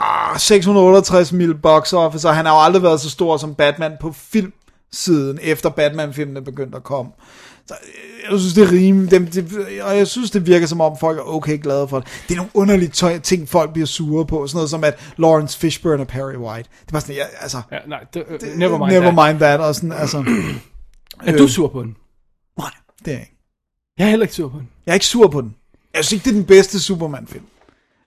Ah, 0.00 0.38
668 0.38 1.32
mil 1.32 1.54
box 1.54 1.92
office, 1.92 2.28
og 2.28 2.36
han 2.36 2.46
har 2.46 2.52
jo 2.54 2.60
aldrig 2.64 2.82
været 2.82 3.00
så 3.00 3.10
stor 3.10 3.36
som 3.36 3.54
Batman 3.54 3.92
på 4.00 4.12
filmsiden, 4.12 5.38
efter 5.42 5.70
Batman-filmene 5.70 6.42
begyndte 6.42 6.76
at 6.76 6.84
komme. 6.84 7.12
Så 7.66 7.74
øh, 7.82 8.30
jeg 8.32 8.40
synes, 8.40 8.54
det 8.54 8.62
er 8.64 8.72
rimeligt, 8.72 9.10
det, 9.10 9.50
det, 9.50 9.82
og 9.82 9.96
jeg 9.96 10.06
synes, 10.06 10.30
det 10.30 10.46
virker 10.46 10.66
som 10.66 10.80
om, 10.80 10.96
folk 11.00 11.18
er 11.18 11.22
okay 11.22 11.62
glade 11.62 11.88
for 11.88 12.00
det. 12.00 12.08
Det 12.28 12.34
er 12.34 12.36
nogle 12.36 12.50
underlige 12.54 12.88
tøj, 12.90 13.18
ting, 13.18 13.48
folk 13.48 13.72
bliver 13.72 13.86
sure 13.86 14.26
på, 14.26 14.46
sådan 14.46 14.56
noget 14.56 14.70
som, 14.70 14.84
at 14.84 15.12
Lawrence 15.16 15.58
Fishburne 15.58 16.00
er 16.02 16.06
Perry 16.06 16.36
White. 16.36 16.68
Det 16.84 16.92
var 16.92 17.00
sådan, 17.00 17.14
ja, 17.14 17.24
altså, 17.40 17.60
Ja, 17.72 17.78
nej, 17.88 18.04
det, 18.14 18.22
uh, 18.52 18.58
never 18.58 18.78
mind 18.78 18.90
never 18.90 19.12
that. 19.12 19.28
mind 19.28 19.38
that, 19.40 19.60
og 19.60 19.74
sådan, 19.74 19.92
altså, 19.92 20.24
Er 21.26 21.36
du 21.36 21.48
sur 21.48 21.68
på 21.68 21.82
den? 21.82 21.96
nej, 22.58 22.70
det 23.04 23.08
er 23.08 23.12
jeg 23.12 23.20
ikke. 23.20 23.36
Jeg 23.98 24.04
er 24.04 24.10
heller 24.10 24.24
ikke 24.24 24.34
sur 24.34 24.48
på 24.48 24.58
den. 24.58 24.68
Jeg 24.86 24.92
er 24.92 24.94
ikke 24.94 25.06
sur 25.06 25.28
på 25.28 25.40
den. 25.40 25.54
Jeg 25.94 26.04
synes 26.04 26.12
ikke, 26.12 26.24
det 26.24 26.30
er 26.30 26.34
den 26.40 26.44
bedste 26.46 26.80
Superman-film. 26.80 27.44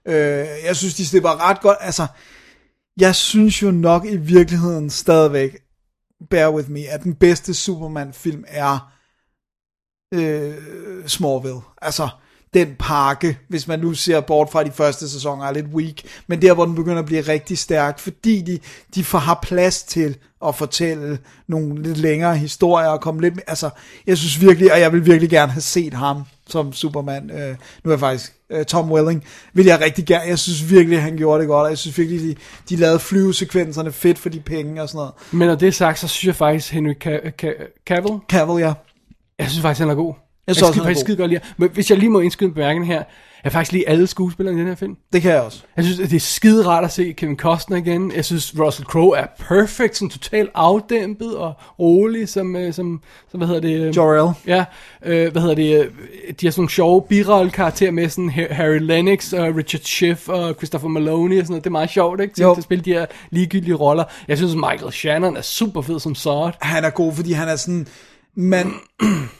Øh, 0.08 0.46
jeg 0.64 0.76
synes, 0.76 0.94
de 0.94 1.06
slipper 1.06 1.48
ret 1.48 1.60
godt. 1.60 1.78
Altså, 1.80 2.06
jeg 3.00 3.14
synes 3.14 3.62
jo 3.62 3.70
nok 3.70 4.04
i 4.04 4.16
virkeligheden 4.16 4.90
stadigvæk, 4.90 5.56
bear 6.30 6.50
with 6.50 6.70
me, 6.70 6.80
at 6.88 7.02
den 7.02 7.14
bedste 7.14 7.54
Superman-film 7.54 8.44
er 8.48 8.92
øh, 10.14 10.54
Smallville. 11.06 11.60
Altså, 11.82 12.08
den 12.54 12.76
pakke, 12.78 13.38
hvis 13.48 13.68
man 13.68 13.80
nu 13.80 13.94
ser 13.94 14.20
bort 14.20 14.50
fra 14.50 14.64
de 14.64 14.70
første 14.70 15.08
sæsoner, 15.08 15.44
er 15.46 15.52
lidt 15.52 15.66
weak, 15.66 15.94
men 16.26 16.42
der, 16.42 16.54
hvor 16.54 16.64
den 16.64 16.74
begynder 16.74 16.98
at 16.98 17.06
blive 17.06 17.20
rigtig 17.20 17.58
stærk, 17.58 17.98
fordi 17.98 18.42
de, 18.42 18.58
de 18.94 19.04
får 19.04 19.18
har 19.18 19.38
plads 19.42 19.82
til 19.82 20.16
at 20.46 20.54
fortælle 20.54 21.18
nogle 21.48 21.82
lidt 21.82 21.98
længere 21.98 22.36
historier, 22.36 22.88
og 22.88 23.00
komme 23.00 23.20
lidt 23.20 23.34
med, 23.36 23.42
altså, 23.46 23.70
jeg 24.06 24.18
synes 24.18 24.40
virkelig, 24.40 24.72
og 24.72 24.80
jeg 24.80 24.92
vil 24.92 25.06
virkelig 25.06 25.30
gerne 25.30 25.52
have 25.52 25.62
set 25.62 25.94
ham 25.94 26.22
som 26.46 26.72
Superman, 26.72 27.30
øh, 27.30 27.56
nu 27.84 27.90
er 27.90 27.92
jeg 27.92 28.00
faktisk 28.00 28.37
øh, 28.50 28.64
Tom 28.64 28.92
Welling, 28.92 29.24
vil 29.52 29.66
jeg 29.66 29.80
rigtig 29.80 30.06
gerne, 30.06 30.24
jeg 30.28 30.38
synes 30.38 30.70
virkelig, 30.70 31.02
han 31.02 31.16
gjorde 31.16 31.40
det 31.40 31.48
godt, 31.48 31.64
og 31.64 31.70
jeg 31.70 31.78
synes 31.78 31.98
virkelig, 31.98 32.20
de, 32.20 32.34
de 32.68 32.76
lavede 32.76 32.98
flyvesekvenserne 32.98 33.92
fedt 33.92 34.18
for 34.18 34.28
de 34.28 34.40
penge 34.40 34.82
og 34.82 34.88
sådan 34.88 34.98
noget. 34.98 35.12
Men 35.32 35.48
når 35.48 35.54
det 35.54 35.68
er 35.68 35.72
sagt, 35.72 35.98
så 35.98 36.08
synes 36.08 36.26
jeg 36.26 36.36
faktisk, 36.36 36.72
Henry 36.72 36.92
Ca- 37.04 37.28
Ca- 37.42 37.82
Cavill, 37.86 38.14
Cavill, 38.30 38.60
ja. 38.60 38.72
jeg 39.38 39.48
synes 39.48 39.62
faktisk, 39.62 39.80
han 39.80 39.90
er 39.90 39.94
god. 39.94 40.14
Jeg 40.48 40.56
synes 40.56 40.68
han 40.74 40.80
er 40.80 40.84
faktisk 40.84 41.00
skide 41.04 41.16
godt 41.16 41.30
lide. 41.30 41.40
Men 41.56 41.68
hvis 41.72 41.90
jeg 41.90 41.98
lige 41.98 42.10
må 42.10 42.20
indskyde 42.20 42.48
en 42.48 42.54
bemærkning 42.54 42.86
her, 42.86 43.02
jeg 43.44 43.52
faktisk 43.52 43.72
lige 43.72 43.88
alle 43.88 44.06
skuespillere 44.06 44.54
i 44.54 44.58
den 44.58 44.66
her 44.66 44.74
film. 44.74 44.96
Det 45.12 45.22
kan 45.22 45.30
jeg 45.30 45.40
også. 45.40 45.62
Jeg 45.76 45.84
synes, 45.84 46.00
at 46.00 46.10
det 46.10 46.16
er 46.16 46.20
skide 46.20 46.66
rart 46.66 46.84
at 46.84 46.92
se 46.92 47.12
Kevin 47.16 47.36
Costner 47.36 47.76
igen. 47.76 48.12
Jeg 48.16 48.24
synes, 48.24 48.54
Russell 48.60 48.86
Crowe 48.86 49.18
er 49.18 49.26
perfect, 49.38 49.96
sådan 49.96 50.10
totalt 50.10 50.50
afdæmpet 50.54 51.36
og 51.36 51.52
rolig, 51.78 52.28
som, 52.28 52.56
øh, 52.56 52.72
som, 52.72 53.00
som 53.30 53.38
hvad 53.38 53.48
hedder 53.48 53.60
det? 53.60 53.80
øh, 53.80 53.96
Jor-El. 53.96 54.32
Ja, 54.46 54.64
øh, 55.04 55.32
hvad 55.32 55.42
hedder 55.42 55.54
det? 55.54 55.78
øh, 55.80 55.86
De 56.40 56.46
har 56.46 56.50
sådan 56.50 56.60
nogle 56.60 56.70
sjove 56.70 57.02
birolle 57.08 57.50
karakterer 57.50 57.90
med 57.90 58.08
sådan 58.08 58.30
Ha- 58.30 58.46
Harry 58.54 58.78
Lennox 58.80 59.32
og 59.32 59.56
Richard 59.56 59.82
Schiff 59.82 60.28
og 60.28 60.54
Christopher 60.54 60.88
Maloney 60.88 61.38
og 61.40 61.44
sådan 61.44 61.52
noget. 61.52 61.64
Det 61.64 61.70
er 61.70 61.72
meget 61.72 61.90
sjovt, 61.90 62.20
ikke? 62.20 62.34
Til, 62.34 62.42
Jo. 62.42 62.54
at 62.54 62.62
spille 62.62 62.84
de 62.84 62.92
her 62.92 63.06
ligegyldige 63.30 63.74
roller. 63.74 64.04
Jeg 64.28 64.36
synes, 64.36 64.54
Michael 64.54 64.92
Shannon 64.92 65.36
er 65.36 65.42
super 65.42 65.82
fed 65.82 66.00
som 66.00 66.14
Zod. 66.14 66.50
han 66.60 66.84
er 66.84 66.90
god, 66.90 67.12
fordi 67.14 67.32
han 67.32 67.48
er 67.48 67.56
sådan, 67.56 67.86
man, 68.38 68.72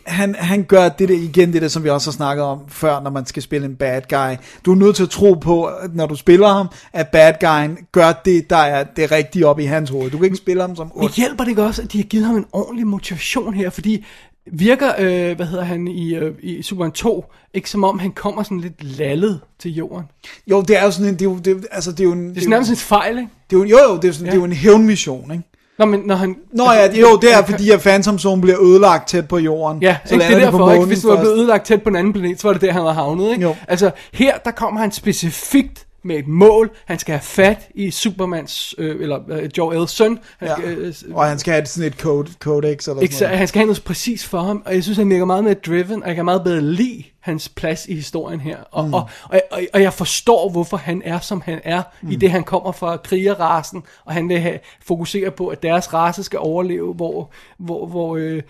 han, 0.06 0.34
han 0.34 0.62
gør 0.62 0.88
det 0.88 1.08
der 1.08 1.14
igen, 1.14 1.52
det 1.52 1.62
der, 1.62 1.68
som 1.68 1.84
vi 1.84 1.88
også 1.88 2.10
har 2.10 2.12
snakket 2.12 2.44
om 2.44 2.60
før, 2.68 3.00
når 3.00 3.10
man 3.10 3.26
skal 3.26 3.42
spille 3.42 3.66
en 3.66 3.76
bad 3.76 4.02
guy. 4.08 4.36
Du 4.64 4.72
er 4.72 4.76
nødt 4.76 4.96
til 4.96 5.02
at 5.02 5.10
tro 5.10 5.34
på, 5.34 5.70
når 5.94 6.06
du 6.06 6.16
spiller 6.16 6.48
ham, 6.48 6.68
at 6.92 7.08
bad 7.08 7.32
guyen 7.40 7.78
gør 7.92 8.12
det, 8.24 8.50
der 8.50 8.56
er 8.56 8.84
det 8.84 9.12
rigtige 9.12 9.46
op 9.46 9.60
i 9.60 9.64
hans 9.64 9.90
hoved. 9.90 10.10
Du 10.10 10.16
kan 10.16 10.24
ikke 10.24 10.36
spille 10.36 10.62
ham 10.62 10.76
som 10.76 10.90
Men 10.94 11.04
ond. 11.04 11.14
hjælper 11.14 11.44
det 11.44 11.50
ikke 11.50 11.62
også, 11.62 11.82
at 11.82 11.92
de 11.92 11.98
har 11.98 12.04
givet 12.04 12.26
ham 12.26 12.36
en 12.36 12.46
ordentlig 12.52 12.86
motivation 12.86 13.54
her? 13.54 13.70
Fordi 13.70 14.04
virker, 14.52 14.92
øh, 14.98 15.36
hvad 15.36 15.46
hedder 15.46 15.64
han, 15.64 15.88
i, 15.88 16.14
øh, 16.14 16.34
i 16.42 16.62
Superman 16.62 16.92
2, 16.92 17.24
ikke 17.54 17.70
som 17.70 17.84
om 17.84 17.98
han 17.98 18.12
kommer 18.12 18.42
sådan 18.42 18.60
lidt 18.60 18.98
lallet 18.98 19.40
til 19.58 19.74
jorden? 19.74 20.04
Jo, 20.46 20.62
det 20.62 20.78
er 20.78 20.84
jo 20.84 20.90
sådan 20.90 21.08
en, 21.08 21.14
det 21.14 21.22
er 21.22 21.30
jo, 21.30 21.38
det, 21.38 21.66
altså, 21.70 21.90
det 21.92 22.00
er 22.00 22.04
jo 22.04 22.12
en, 22.12 22.28
Det 22.28 22.36
er 22.36 22.40
sådan 22.40 22.50
nærmest 22.50 22.70
en 22.70 22.76
fejl, 22.76 23.18
ikke? 23.18 23.30
det 23.50 23.56
er 23.56 23.60
jo, 23.60 23.64
jo, 23.64 23.78
jo, 23.88 23.96
det 23.96 24.08
er, 24.08 24.12
sådan, 24.12 24.26
ja. 24.26 24.30
det 24.30 24.36
er 24.36 24.40
jo 24.40 24.44
en 24.44 24.52
hævnmission, 24.52 25.32
ikke? 25.32 25.44
Nå, 25.78 25.84
men 25.84 26.00
når 26.04 26.14
han... 26.14 26.36
Nå 26.52 26.72
ja, 26.72 26.88
det, 26.88 27.00
jo, 27.00 27.18
det 27.22 27.34
er 27.34 27.44
fordi, 27.44 27.70
at 27.70 27.80
Phantom 27.80 28.18
Zone 28.18 28.42
bliver 28.42 28.62
ødelagt 28.62 29.08
tæt 29.08 29.28
på 29.28 29.38
jorden. 29.38 29.82
Ja, 29.82 29.96
så 30.04 30.14
ikke, 30.14 30.26
det 30.26 30.34
er 30.34 30.38
derfor, 30.38 30.72
ikke? 30.72 30.86
Hvis 30.86 31.00
det 31.00 31.10
var 31.10 31.20
blevet 31.20 31.36
ødelagt 31.36 31.66
tæt 31.66 31.82
på 31.82 31.88
en 31.88 31.96
anden 31.96 32.12
planet, 32.12 32.40
så 32.40 32.48
var 32.48 32.52
det 32.52 32.62
der, 32.62 32.72
han 32.72 32.84
var 32.84 32.92
havnet, 32.92 33.30
ikke? 33.30 33.42
Jo. 33.42 33.54
Altså, 33.68 33.90
her, 34.12 34.38
der 34.44 34.50
kommer 34.50 34.80
han 34.80 34.92
specifikt 34.92 35.86
med 36.02 36.16
et 36.16 36.26
mål. 36.28 36.70
Han 36.86 36.98
skal 36.98 37.12
have 37.12 37.22
fat 37.22 37.68
i 37.74 37.90
Supermans, 37.90 38.74
øh, 38.78 39.02
eller 39.02 39.20
øh, 39.28 39.50
Jor-El's 39.58 39.86
søn. 39.86 40.18
Han 40.38 40.48
Ja. 40.48 40.54
skal, 40.56 40.78
øh, 40.78 40.94
Og 41.12 41.24
han 41.26 41.38
skal 41.38 41.52
have 41.52 41.66
sådan 41.66 41.86
et 41.92 41.94
code, 42.00 42.30
codex 42.38 42.88
eller 42.88 43.02
ikke, 43.02 43.14
så, 43.14 43.18
sådan 43.18 43.28
noget. 43.28 43.38
han 43.38 43.48
skal 43.48 43.58
have 43.58 43.66
noget 43.66 43.84
præcis 43.84 44.26
for 44.26 44.40
ham, 44.40 44.62
og 44.66 44.74
jeg 44.74 44.82
synes, 44.82 44.98
han 44.98 45.10
virker 45.10 45.24
meget 45.24 45.44
mere 45.44 45.54
driven, 45.54 46.02
og 46.02 46.08
jeg 46.08 46.16
kan 46.16 46.24
meget 46.24 46.44
bedre 46.44 46.60
lide 46.60 47.04
hans 47.20 47.48
plads 47.48 47.86
i 47.86 47.94
historien 47.94 48.40
her. 48.40 48.56
Og, 48.70 48.84
mm. 48.86 48.94
og, 48.94 49.08
og, 49.24 49.40
og, 49.50 49.60
og 49.74 49.82
jeg 49.82 49.92
forstår, 49.92 50.50
hvorfor 50.50 50.76
han 50.76 51.02
er, 51.04 51.18
som 51.20 51.40
han 51.44 51.60
er, 51.64 51.82
mm. 52.02 52.10
i 52.10 52.16
det 52.16 52.30
han 52.30 52.44
kommer 52.44 52.72
fra 52.72 52.96
krigerrasen, 52.96 53.82
og 54.04 54.12
han 54.14 54.28
vil 54.28 54.38
have, 54.40 54.58
fokusere 54.86 55.30
på, 55.30 55.48
at 55.48 55.62
deres 55.62 55.94
race 55.94 56.22
skal 56.24 56.38
overleve, 56.38 56.94
hvor, 56.94 57.30
hvor, 57.58 57.86
hvor 57.86 58.16
øh, 58.16 58.42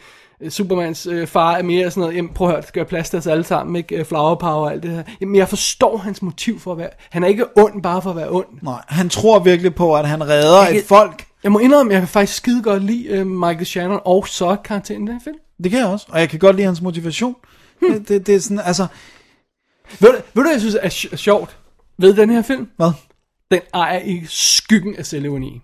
Supermans 0.48 1.06
øh, 1.06 1.26
far 1.26 1.56
er 1.56 1.62
mere 1.62 1.90
sådan 1.90 2.00
noget, 2.00 2.16
jamen 2.16 2.32
prøv 2.34 2.48
at 2.48 2.54
høre, 2.54 2.62
skal 2.62 2.84
plads 2.84 3.10
til 3.10 3.18
os 3.18 3.26
alle 3.26 3.44
sammen, 3.44 3.76
ikke? 3.76 3.96
Øh, 3.96 4.04
Flower 4.04 4.34
power 4.34 4.52
og 4.66 4.72
alt 4.72 4.82
det 4.82 4.90
her. 4.90 5.02
Jamen 5.20 5.36
jeg 5.36 5.48
forstår 5.48 5.96
hans 5.96 6.22
motiv 6.22 6.60
for 6.60 6.72
at 6.72 6.78
være, 6.78 6.88
han 7.10 7.24
er 7.24 7.28
ikke 7.28 7.58
ond 7.58 7.82
bare 7.82 8.02
for 8.02 8.10
at 8.10 8.16
være 8.16 8.30
ond. 8.30 8.46
Nej, 8.62 8.82
han 8.88 9.08
tror 9.08 9.38
virkelig 9.38 9.74
på, 9.74 9.96
at 9.96 10.08
han 10.08 10.28
redder 10.28 10.62
Jeg- 10.62 10.76
et 10.76 10.84
folk. 10.84 11.24
Jeg 11.42 11.52
må 11.52 11.58
indrømme, 11.58 11.92
jeg 11.92 12.00
kan 12.00 12.08
faktisk 12.08 12.36
skide 12.38 12.62
godt 12.62 12.84
lide 12.84 13.06
øh, 13.06 13.26
Michael 13.26 13.66
Shannon 13.66 14.00
og 14.04 14.28
så 14.28 14.56
karakteren 14.64 15.08
i 15.08 15.10
den 15.10 15.20
film. 15.20 15.36
Det 15.62 15.70
kan 15.70 15.80
jeg 15.80 15.88
også, 15.88 16.06
og 16.10 16.20
jeg 16.20 16.28
kan 16.28 16.38
godt 16.38 16.56
lide 16.56 16.66
hans 16.66 16.82
motivation. 16.82 17.34
Hmm. 17.80 17.92
Det, 17.92 18.08
det, 18.08 18.26
det 18.26 18.34
er 18.34 18.40
sådan, 18.40 18.60
altså, 18.64 18.86
Ved, 20.00 20.08
du- 20.12 20.18
ved 20.34 20.44
du, 20.44 20.50
jeg 20.50 20.60
synes 20.60 20.76
er 20.82 20.88
sj- 20.88 21.16
sjovt 21.16 21.56
ved 21.98 22.14
den 22.14 22.30
her 22.30 22.42
film? 22.42 22.68
hvad? 22.76 22.90
Den 23.50 23.60
ejer 23.74 23.98
i 24.00 24.20
skyggen 24.28 24.96
af 24.96 25.06
selvironi. 25.06 25.60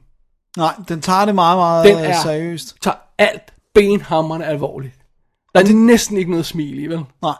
Nej, 0.56 0.72
den 0.88 1.00
tager 1.00 1.24
det 1.24 1.34
meget, 1.34 1.58
meget 1.58 1.84
Den 1.84 1.98
øh, 1.98 2.10
er- 2.10 2.22
seriøst. 2.22 2.76
Tager 2.82 2.96
alt 3.18 3.53
benhammerne 3.74 4.46
alvorligt. 4.46 4.94
Der 5.54 5.60
er 5.60 5.72
næsten 5.74 6.16
ikke 6.16 6.30
noget 6.30 6.46
smil 6.46 6.78
i, 6.78 6.86
vel? 6.86 7.00
Nej. 7.22 7.32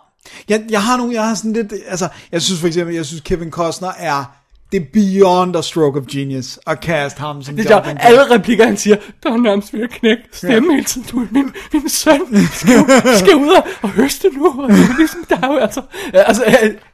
Jeg, 0.49 0.65
jeg 0.71 0.83
har 0.83 0.97
nogle, 0.97 1.15
jeg 1.15 1.29
har 1.29 1.35
sådan 1.35 1.53
lidt, 1.53 1.73
altså, 1.87 2.09
jeg 2.33 2.43
synes 2.43 2.61
for 2.61 2.67
eksempel, 2.67 2.95
jeg 2.95 3.07
synes 3.07 3.21
Kevin 3.21 3.51
Costner 3.51 3.93
er 3.99 4.25
det 4.73 4.83
er 4.83 4.87
beyond 4.93 5.57
a 5.57 5.63
stroke 5.63 6.01
of 6.01 6.07
genius 6.07 6.59
at 6.67 6.79
cast 6.83 7.19
ham 7.19 7.43
som 7.43 7.57
Det 7.57 7.65
er 7.65 7.69
sjovt. 7.69 7.99
Alle 8.01 8.31
replikker, 8.31 8.67
han 8.67 8.77
siger, 8.77 8.97
der 9.23 9.33
er 9.33 9.37
nærmest 9.37 9.73
ved 9.73 9.83
at 9.83 9.91
knække 9.91 10.23
stemme 10.33 10.73
hele 10.73 10.85
tiden. 10.85 11.07
Du 11.11 11.21
er 11.21 11.27
min, 11.31 11.51
min 11.73 11.89
søn. 11.89 12.21
Skal, 12.53 12.77
ud- 12.79 13.19
skal 13.19 13.35
ud 13.37 13.49
og, 13.57 13.67
og 13.83 13.89
høste 13.89 14.29
nu. 14.29 14.47
Og 14.47 14.69
det 14.69 14.79
er 14.79 14.97
ligesom 14.97 15.25
dig, 15.29 15.63
altså. 15.63 15.83
Ja, 16.15 16.23
altså, 16.23 16.45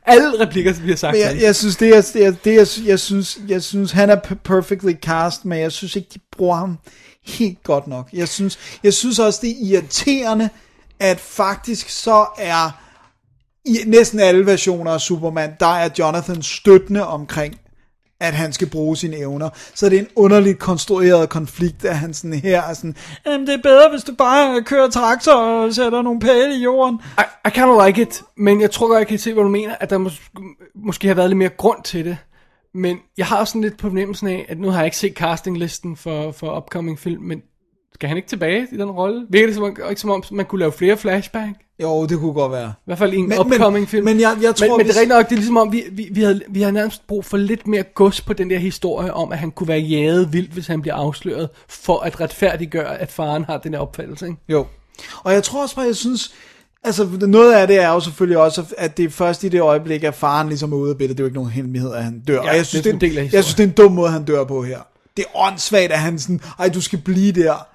alle 0.07 0.41
replikker, 0.47 0.73
som 0.73 0.83
bliver 0.83 0.97
sagt. 0.97 1.13
Men 1.13 1.21
jeg, 1.21 1.43
jeg 1.43 1.57
synes, 1.57 1.77
det 1.77 1.97
er, 1.97 2.11
det 2.13 2.27
er, 2.27 2.31
det 2.45 2.55
er 2.55 2.83
jeg, 2.87 3.01
synes, 3.01 3.39
jeg 3.49 3.63
synes, 3.63 3.93
han 3.93 4.11
er 4.11 4.17
perfectly 4.45 4.93
cast, 5.03 5.45
men 5.45 5.59
jeg 5.61 5.73
synes 5.73 5.97
ikke, 5.97 6.09
de 6.15 6.19
bruger 6.37 6.57
ham 6.57 6.79
helt 7.39 7.63
godt 7.63 7.87
nok. 7.87 8.09
Jeg 8.13 8.29
synes, 8.29 8.59
jeg 8.83 8.95
synes 8.95 9.19
også, 9.19 9.39
det 9.43 9.51
er 9.51 9.55
irriterende, 9.61 10.49
at 11.01 11.21
faktisk 11.21 11.89
så 11.89 12.27
er 12.39 12.71
i 13.65 13.79
næsten 13.87 14.21
alle 14.21 14.47
versioner 14.47 14.93
af 14.93 15.01
Superman, 15.01 15.51
der 15.61 15.67
er 15.67 15.89
Jonathan 15.99 16.43
støttende 16.43 17.07
omkring, 17.07 17.55
at 18.21 18.35
han 18.35 18.53
skal 18.53 18.71
bruge 18.71 18.97
sine 18.97 19.17
evner. 19.17 19.51
Så 19.75 19.89
det 19.89 19.97
er 19.97 20.01
en 20.01 20.09
underligt 20.17 20.59
konstrueret 20.59 21.29
konflikt, 21.29 21.85
at 21.85 21.99
han 21.99 22.15
sådan 22.15 22.35
her 22.35 22.63
er 22.63 22.75
sådan, 22.75 22.97
Jamen, 23.27 23.47
det 23.47 23.55
er 23.55 23.63
bedre, 23.63 23.91
hvis 23.91 24.05
du 24.05 24.15
bare 24.15 24.63
kører 24.63 24.91
traktor 24.91 25.33
og 25.33 25.75
sætter 25.75 26.03
nogle 26.03 26.21
pæle 26.21 26.55
i 26.55 26.63
jorden. 26.63 27.01
I, 27.19 27.49
I 27.49 27.51
kind 27.51 27.67
of 27.67 27.87
like 27.87 28.03
it, 28.03 28.23
men 28.37 28.61
jeg 28.61 28.71
tror 28.71 28.89
godt, 28.89 28.99
jeg 28.99 29.07
kan 29.07 29.19
se, 29.19 29.33
hvad 29.33 29.43
du 29.43 29.49
mener, 29.49 29.75
at 29.81 29.91
der 29.91 29.99
mås- 29.99 30.33
måske 30.75 31.09
har 31.09 31.15
været 31.15 31.31
lidt 31.31 31.39
mere 31.39 31.49
grund 31.49 31.83
til 31.85 32.05
det. 32.05 32.17
Men 32.75 32.99
jeg 33.19 33.27
har 33.27 33.37
også 33.39 33.51
sådan 33.51 33.63
lidt 33.63 33.79
på 33.79 33.89
fornemmelsen 33.89 34.29
af, 34.29 34.47
at 34.49 34.59
nu 34.61 34.71
har 34.71 34.79
jeg 34.79 34.85
ikke 34.87 34.97
set 34.97 35.13
castinglisten 35.15 35.97
for, 35.97 36.33
for 36.33 36.57
upcoming 36.57 36.99
film, 36.99 37.23
men 37.23 37.43
skal 37.95 38.09
han 38.09 38.17
ikke 38.17 38.29
tilbage 38.29 38.67
i 38.73 38.77
den 38.77 38.91
rolle? 38.91 39.27
Virker 39.31 39.47
det 39.47 39.55
som, 39.55 39.65
om- 39.65 39.77
ikke 39.91 40.01
som 40.01 40.11
om, 40.11 40.23
man 40.33 40.47
kunne 40.47 40.59
lave 40.59 40.73
flere 40.73 40.97
flashback? 40.97 41.53
Jo, 41.83 42.07
det 42.07 42.19
kunne 42.19 42.33
godt 42.33 42.53
være. 42.53 42.69
I 42.69 42.83
hvert 42.85 42.99
fald 42.99 43.13
i 43.13 43.17
en 43.17 43.29
Men- 43.29 43.39
upcoming 43.39 43.73
men- 43.83 43.87
film. 43.87 44.05
men 44.05 44.21
jeg- 44.21 44.39
jeg 44.43 44.55
tror, 44.57 44.67
men, 44.67 44.77
men 44.77 44.87
det 44.87 44.93
er 44.97 45.01
rigtigt 45.01 45.09
nok, 45.17 45.25
det 45.25 45.33
er 45.33 45.37
ligesom 45.37 45.57
om, 45.57 45.73
vi, 45.73 45.83
vi, 45.93 46.09
vi, 46.13 46.21
havde, 46.23 46.41
vi 46.49 46.63
har 46.63 46.71
nærmest 46.71 47.07
brug 47.07 47.25
for 47.25 47.37
lidt 47.37 47.67
mere 47.67 47.83
gods 47.83 48.21
på 48.21 48.33
den 48.33 48.51
der 48.51 48.59
historie 48.59 49.15
om, 49.15 49.33
at 49.33 49.39
han 49.39 49.51
kunne 49.51 49.69
være 49.69 49.79
jaget 49.79 50.33
vildt, 50.33 50.51
hvis 50.53 50.67
han 50.67 50.83
bliver 50.83 50.95
afsløret, 50.95 51.49
for 51.69 51.99
at 52.01 52.21
retfærdiggøre, 52.21 52.99
at 53.01 53.11
faren 53.13 53.45
har 53.45 53.59
den 53.59 53.75
her 53.75 53.81
opfattelse. 53.81 54.27
Ikke? 54.27 54.39
Jo. 54.49 54.67
Og 55.25 55.33
jeg 55.33 55.43
tror 55.43 55.63
også 55.63 55.75
bare, 55.77 55.87
jeg 55.87 55.97
synes, 55.97 56.35
altså 56.85 57.09
noget 57.27 57.55
af 57.55 57.67
det 57.67 57.81
er 57.83 57.89
jo 57.89 58.01
selvfølgelig 58.01 58.39
også, 58.39 58.65
at 58.79 58.97
det 58.97 59.05
er 59.05 59.11
først 59.11 59.45
i 59.45 59.49
det 59.49 59.61
øjeblik, 59.61 60.05
at 60.05 60.15
faren 60.15 60.49
ligesom 60.49 60.73
er 60.73 60.77
ude 60.77 60.91
af 60.91 60.97
billedet. 60.97 61.19
Det 61.19 61.23
er 61.23 61.25
jo 61.25 61.29
ikke 61.29 61.39
nogen 61.39 61.51
hemmelighed, 61.51 61.95
at 61.95 62.05
han 62.05 62.21
dør. 62.21 62.43
Ja, 62.43 62.51
og 62.51 62.57
jeg 62.57 62.67
synes, 62.67 62.83
det 62.83 62.95
er 62.95 62.99
det, 62.99 63.07
en 63.07 63.11
del 63.11 63.19
af 63.19 63.33
jeg 63.33 63.45
synes, 63.45 63.55
det 63.55 63.65
er 63.65 63.69
en 63.69 63.75
dum 63.75 63.93
måde, 63.93 64.11
han 64.11 64.25
dør 64.25 64.45
på 64.45 64.63
her. 64.63 64.79
Det 65.17 65.25
er 65.25 65.39
åndssvagt, 65.39 65.93
at 65.93 65.99
han 65.99 66.19
sådan, 66.19 66.41
ej, 66.59 66.69
du 66.69 66.81
skal 66.81 66.99
blive 66.99 67.33
der. 67.33 67.67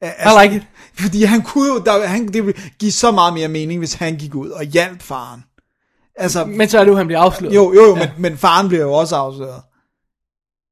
Altså, 0.00 0.40
I 0.40 0.44
like 0.44 0.56
it. 0.56 0.62
Fordi 0.94 1.22
han 1.24 1.42
kunne 1.42 1.68
jo, 1.74 1.78
der, 1.78 2.06
han, 2.06 2.28
det 2.28 2.46
ville 2.46 2.60
give 2.78 2.92
så 2.92 3.10
meget 3.10 3.34
mere 3.34 3.48
mening, 3.48 3.78
hvis 3.78 3.94
han 3.94 4.16
gik 4.16 4.34
ud 4.34 4.50
og 4.50 4.64
hjalp 4.64 5.02
faren. 5.02 5.44
Altså, 6.16 6.44
Men 6.44 6.68
så 6.68 6.78
er 6.78 6.84
det 6.84 6.90
jo, 6.90 6.96
han 6.96 7.06
bliver 7.06 7.20
afsløret. 7.20 7.54
jo, 7.54 7.74
jo, 7.74 7.84
jo, 7.84 7.96
ja. 7.96 7.98
men, 7.98 8.08
men 8.18 8.38
faren 8.38 8.68
bliver 8.68 8.84
jo 8.84 8.92
også 8.92 9.16
afsløret. 9.16 9.62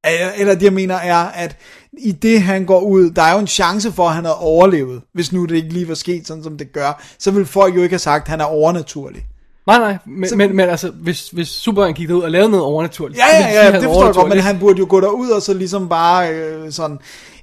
Eller, 0.03 0.53
det 0.53 0.63
jeg 0.63 0.73
mener 0.73 0.95
er, 0.95 1.15
at 1.15 1.57
i 1.93 2.11
det 2.11 2.41
han 2.41 2.65
går 2.65 2.81
ud, 2.81 3.09
der 3.09 3.21
er 3.21 3.33
jo 3.33 3.39
en 3.39 3.47
chance 3.47 3.91
for, 3.91 4.07
at 4.07 4.15
han 4.15 4.25
havde 4.25 4.37
overlevet, 4.37 5.01
hvis 5.13 5.31
nu 5.31 5.45
det 5.45 5.55
ikke 5.55 5.73
lige 5.73 5.87
var 5.87 5.95
sket 5.95 6.27
sådan, 6.27 6.43
som 6.43 6.57
det 6.57 6.73
gør. 6.73 7.03
Så 7.19 7.31
vil 7.31 7.45
folk 7.45 7.75
jo 7.75 7.83
ikke 7.83 7.93
have 7.93 7.99
sagt, 7.99 8.23
at 8.23 8.27
han 8.27 8.41
er 8.41 8.45
overnaturlig. 8.45 9.25
Nej, 9.69 9.79
nej, 9.79 9.97
men, 10.05 10.29
men, 10.37 10.55
men 10.55 10.69
altså, 10.69 10.89
hvis, 10.89 11.29
hvis 11.29 11.47
Superman 11.47 11.93
gik 11.93 12.07
derud 12.07 12.21
og 12.21 12.31
lavede 12.31 12.49
noget 12.49 12.65
overnaturligt. 12.65 13.19
Ja, 13.19 13.41
så 13.41 13.47
ja, 13.47 13.53
ja, 13.53 13.71
han 13.71 13.73
det 13.73 13.83
forstår 13.83 14.05
jeg 14.05 14.13
godt, 14.13 14.29
men 14.29 14.39
han 14.39 14.59
burde 14.59 14.79
jo 14.79 14.85
gå 14.89 15.01
derud 15.01 15.29
og 15.29 15.41
så 15.41 15.53
ligesom 15.53 15.89
bare 15.89 16.29
øh, 16.29 16.71
sådan... 16.71 16.99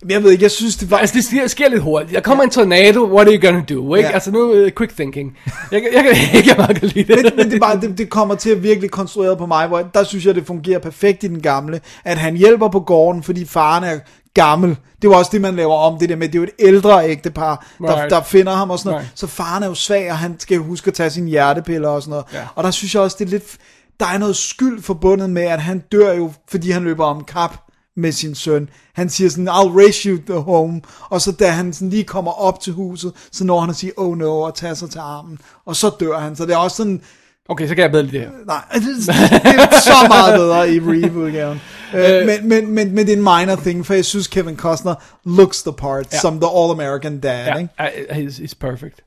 Jeg 0.09 0.23
ved 0.23 0.31
ikke, 0.31 0.43
jeg 0.43 0.51
synes, 0.51 0.77
det 0.77 0.91
var... 0.91 0.97
Altså, 0.97 1.15
det 1.15 1.25
sker, 1.25 1.47
sker 1.47 1.69
lidt 1.69 1.83
hurtigt. 1.83 2.15
Der 2.15 2.21
kommer 2.21 2.45
ja. 2.45 2.47
en 2.47 2.51
tornado, 2.51 3.15
what 3.15 3.27
are 3.29 3.37
you 3.37 3.47
gonna 3.47 3.65
do, 3.69 3.95
ikke? 3.95 4.09
Ja. 4.09 4.15
Altså, 4.15 4.31
nu 4.31 4.53
uh, 4.53 4.69
quick 4.79 4.95
thinking. 4.95 5.37
Jeg, 5.73 5.83
jeg, 5.83 6.05
jeg 6.05 6.05
kan 6.05 6.39
ikke 6.39 6.55
meget 6.57 6.81
godt 6.81 6.95
lide 6.95 7.15
det. 7.15 7.25
men, 7.25 7.33
men 7.37 7.51
det, 7.51 7.61
bare, 7.61 7.81
det, 7.81 7.99
det 7.99 8.11
kommer 8.11 8.35
til 8.35 8.51
at 8.51 8.63
virkelig 8.63 8.91
konstrueret 8.91 9.39
på 9.39 9.47
mig, 9.47 9.69
hvor 9.69 9.83
der 9.95 10.05
synes 10.05 10.27
jeg, 10.27 10.35
det 10.35 10.47
fungerer 10.47 10.79
perfekt 10.79 11.25
i 11.25 11.29
den 11.29 11.41
gamle, 11.41 11.81
at 12.05 12.19
han 12.19 12.37
hjælper 12.37 12.69
på 12.69 12.81
gården, 12.81 13.23
fordi 13.23 13.45
faren 13.45 13.85
er 13.85 13.99
gammel. 14.41 14.77
Det 15.03 15.11
var 15.11 15.17
også 15.17 15.31
det, 15.33 15.41
man 15.41 15.57
laver 15.57 15.75
om, 15.75 15.99
det 15.99 16.09
der 16.09 16.17
med, 16.17 16.29
det 16.29 16.35
er 16.35 16.39
jo 16.39 16.45
et 16.45 16.51
ældre 16.67 17.09
ægtepar, 17.11 17.67
der, 17.79 17.97
Right. 17.97 18.11
der 18.11 18.23
finder 18.23 18.53
ham 18.53 18.71
og 18.71 18.79
sådan 18.79 18.91
noget. 18.91 19.05
Right. 19.05 19.19
Så 19.19 19.27
faren 19.27 19.63
er 19.63 19.67
jo 19.67 19.75
svag, 19.75 20.11
og 20.11 20.19
han 20.19 20.41
skal 20.41 20.59
huske 20.59 20.89
at 20.89 20.95
tage 20.95 21.11
sine 21.11 21.31
hjertepiller 21.31 21.89
og 21.89 22.03
sådan 22.03 22.11
noget. 22.11 22.25
Ja. 22.33 22.47
Og 22.55 22.65
der 22.65 22.71
synes 22.71 22.95
jeg 22.95 23.03
også, 23.03 23.17
det 23.19 23.25
er 23.27 23.31
lidt... 23.31 23.57
Der 24.01 24.07
er 24.07 24.19
noget 24.19 24.37
skyld 24.37 24.83
forbundet 24.83 25.31
med, 25.31 25.43
at 25.43 25.63
han 25.63 25.83
dør 25.93 26.13
jo, 26.13 26.33
fordi 26.49 26.71
han 26.71 26.85
løber 26.85 27.05
om 27.05 27.25
kap 27.25 27.57
med 27.97 28.13
sin 28.13 28.35
søn. 28.35 28.69
Han 28.95 29.09
siger 29.11 29.31
sådan, 29.31 29.49
I'll 29.49 29.79
race 29.87 30.09
you 30.09 30.19
the 30.27 30.39
home. 30.41 30.81
Og 31.09 31.21
så 31.21 31.33
da 31.33 31.51
han 31.51 31.73
sådan 31.73 31.91
lige 31.91 32.05
kommer 32.05 32.31
op 32.31 32.61
til 32.61 32.73
huset, 32.73 33.13
så 33.33 33.45
når 33.45 33.61
han 33.61 33.71
at 33.71 33.77
sige, 33.77 33.93
oh 33.97 34.19
no, 34.19 34.41
og 34.41 34.55
tager 34.55 34.75
sig 34.75 34.91
til 34.91 34.99
armen. 34.99 35.39
Og 35.67 35.77
så 35.77 35.91
dør 36.01 36.19
han. 36.19 36.37
Så 36.37 36.47
det 36.47 36.53
er 36.53 36.57
også 36.57 36.77
sådan, 36.77 37.01
Okay, 37.49 37.69
så 37.69 37.75
kan 37.75 37.83
jeg 37.83 37.91
bedre 37.91 38.05
lide 38.05 38.19
det 38.19 38.21
her. 38.21 38.31
Nej, 38.47 38.65
det, 38.75 38.83
det 39.53 39.61
er 39.61 39.81
så 39.81 40.07
meget 40.09 40.35
bedre 40.39 40.75
i 40.75 40.81
Reeve-udgaven. 40.81 41.61
Øh, 41.95 42.27
men, 42.27 42.49
men, 42.49 42.71
men, 42.71 42.93
men 42.95 43.07
det 43.07 43.13
er 43.13 43.17
en 43.17 43.23
minor 43.23 43.57
thing, 43.57 43.87
for 43.87 43.95
jeg 43.95 44.05
synes, 44.05 44.27
Kevin 44.29 44.57
Costner 44.57 44.95
looks 45.25 45.63
the 45.63 45.73
part, 45.73 46.13
Ja. 46.13 46.19
som 46.19 46.41
the 46.41 46.49
all-American 46.51 47.21
dad, 47.21 47.47
Ja, 47.47 47.57
ikke? 47.57 48.29
it's, 48.29 48.39
it's 48.41 48.55
perfect. 48.61 49.01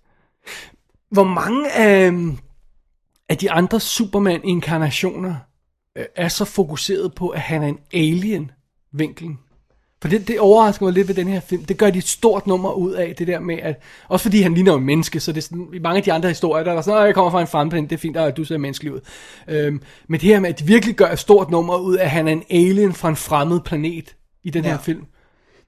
Hvor 1.12 1.24
mange 1.24 1.72
af, 1.72 2.12
af 3.30 3.38
de 3.38 3.52
andre 3.52 3.80
Superman-inkarnationer 3.80 5.36
øh, 5.98 6.06
er 6.16 6.28
så 6.28 6.46
fokuseret 6.46 7.14
på, 7.16 7.28
at 7.30 7.40
han 7.42 7.64
er 7.64 7.68
en 7.68 7.78
alien-vinkling? 7.94 9.40
For 10.02 10.10
det, 10.10 10.28
det 10.28 10.40
overrasker 10.40 10.86
mig 10.86 10.94
lidt 10.94 11.08
ved 11.08 11.16
den 11.16 11.28
her 11.28 11.40
film. 11.40 11.66
Det 11.66 11.78
gør 11.78 11.90
de 11.90 11.98
et 11.98 12.08
stort 12.08 12.48
nummer 12.48 12.72
ud 12.74 12.92
af, 12.92 13.16
det 13.18 13.28
der 13.28 13.40
med, 13.40 13.58
at... 13.64 13.82
Også 14.10 14.24
fordi 14.24 14.42
han 14.42 14.54
ligner 14.54 14.76
en 14.76 14.84
menneske, 14.84 15.20
så 15.20 15.32
det 15.32 15.38
er 15.38 15.42
sådan, 15.42 15.68
i 15.74 15.80
mange 15.80 15.98
af 15.98 16.04
de 16.04 16.14
andre 16.14 16.30
historier, 16.30 16.64
der 16.64 16.74
er 16.74 16.82
sådan, 16.82 17.00
"Åh, 17.00 17.06
jeg 17.06 17.14
kommer 17.16 17.32
fra 17.32 17.42
en 17.42 17.48
fremplanet, 17.48 17.90
det 17.90 17.96
er 17.96 18.00
fint, 18.00 18.18
at 18.18 18.38
du 18.38 18.44
ser 18.44 18.58
menneskelig 18.58 18.94
ud. 18.94 19.00
Øhm, 19.48 19.82
men 20.10 20.20
det 20.20 20.30
her 20.30 20.40
med, 20.40 20.50
at 20.50 20.60
de 20.60 20.66
virkelig 20.66 20.96
gør 20.96 21.08
et 21.12 21.20
stort 21.20 21.52
nummer 21.52 21.76
ud 21.78 21.96
af, 21.96 22.04
at 22.04 22.10
han 22.10 22.28
er 22.28 22.32
en 22.32 22.44
alien 22.50 22.94
fra 22.94 23.10
en 23.10 23.16
fremmed 23.16 23.60
planet 23.60 24.16
i 24.44 24.50
den 24.50 24.64
Ja. 24.64 24.70
her 24.70 24.78
film. 24.78 25.02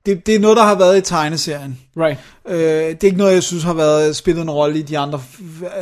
Det, 0.05 0.25
det 0.25 0.35
er 0.35 0.39
noget, 0.39 0.57
der 0.57 0.63
har 0.63 0.75
været 0.77 0.97
i 0.97 1.01
tegneserien. 1.01 1.79
Right. 1.97 2.19
Øh, 2.47 2.55
det 2.57 3.03
er 3.03 3.05
ikke 3.05 3.17
noget, 3.17 3.33
jeg 3.33 3.43
synes 3.43 3.63
har 3.63 3.73
været 3.73 4.15
spillet 4.15 4.41
en 4.41 4.49
rolle 4.51 4.79
i 4.79 4.81
de 4.81 4.97
andre. 4.97 5.21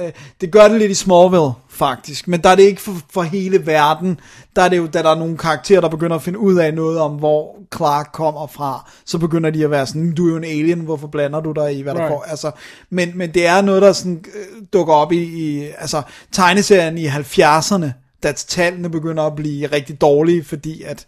øh, 0.03 0.11
Det 0.41 0.51
gør 0.51 0.67
det 0.67 0.79
lidt 0.79 0.91
i 0.91 0.95
Smallville, 0.95 1.51
faktisk. 1.79 2.27
Men 2.27 2.41
der 2.41 2.49
er 2.49 2.55
det 2.55 2.63
ikke 2.63 2.81
for, 2.81 2.95
for 3.09 3.21
hele 3.21 3.65
verden. 3.65 4.19
Der 4.55 4.61
er 4.61 4.69
det 4.69 4.77
jo, 4.77 4.87
da 4.87 5.03
der 5.03 5.09
er 5.09 5.15
nogle 5.15 5.37
karakterer, 5.37 5.81
der 5.81 5.89
begynder 5.89 6.15
at 6.15 6.21
finde 6.21 6.39
ud 6.39 6.57
af 6.57 6.73
noget 6.73 6.99
om, 6.99 7.11
hvor 7.11 7.55
Clark 7.75 8.09
kommer 8.13 8.47
fra. 8.47 8.91
Så 9.05 9.17
begynder 9.17 9.49
de 9.49 9.63
at 9.63 9.71
være 9.71 9.87
sådan, 9.87 10.13
du 10.15 10.25
er 10.27 10.31
jo 10.31 10.37
en 10.37 10.43
alien, 10.43 10.79
hvorfor 10.79 11.07
blander 11.07 11.39
du 11.41 11.51
dig 11.51 11.77
i, 11.77 11.81
hvad 11.81 11.93
der 11.93 11.99
Right. 11.99 12.11
går? 12.11 12.25
Altså, 12.27 12.51
men, 12.89 13.11
men 13.15 13.33
det 13.33 13.47
er 13.47 13.61
noget, 13.61 13.81
der 13.81 13.93
sådan, 13.93 14.25
øh, 14.35 14.61
dukker 14.73 14.93
op 14.93 15.11
i, 15.11 15.23
i 15.23 15.67
altså, 15.77 16.01
tegneserien 16.31 16.97
i 16.97 17.07
70'erne, 17.07 17.87
da 18.23 18.31
tallene 18.31 18.89
begynder 18.89 19.23
at 19.23 19.35
blive 19.35 19.67
rigtig 19.67 20.01
dårlige, 20.01 20.43
fordi 20.43 20.83
at 20.83 21.07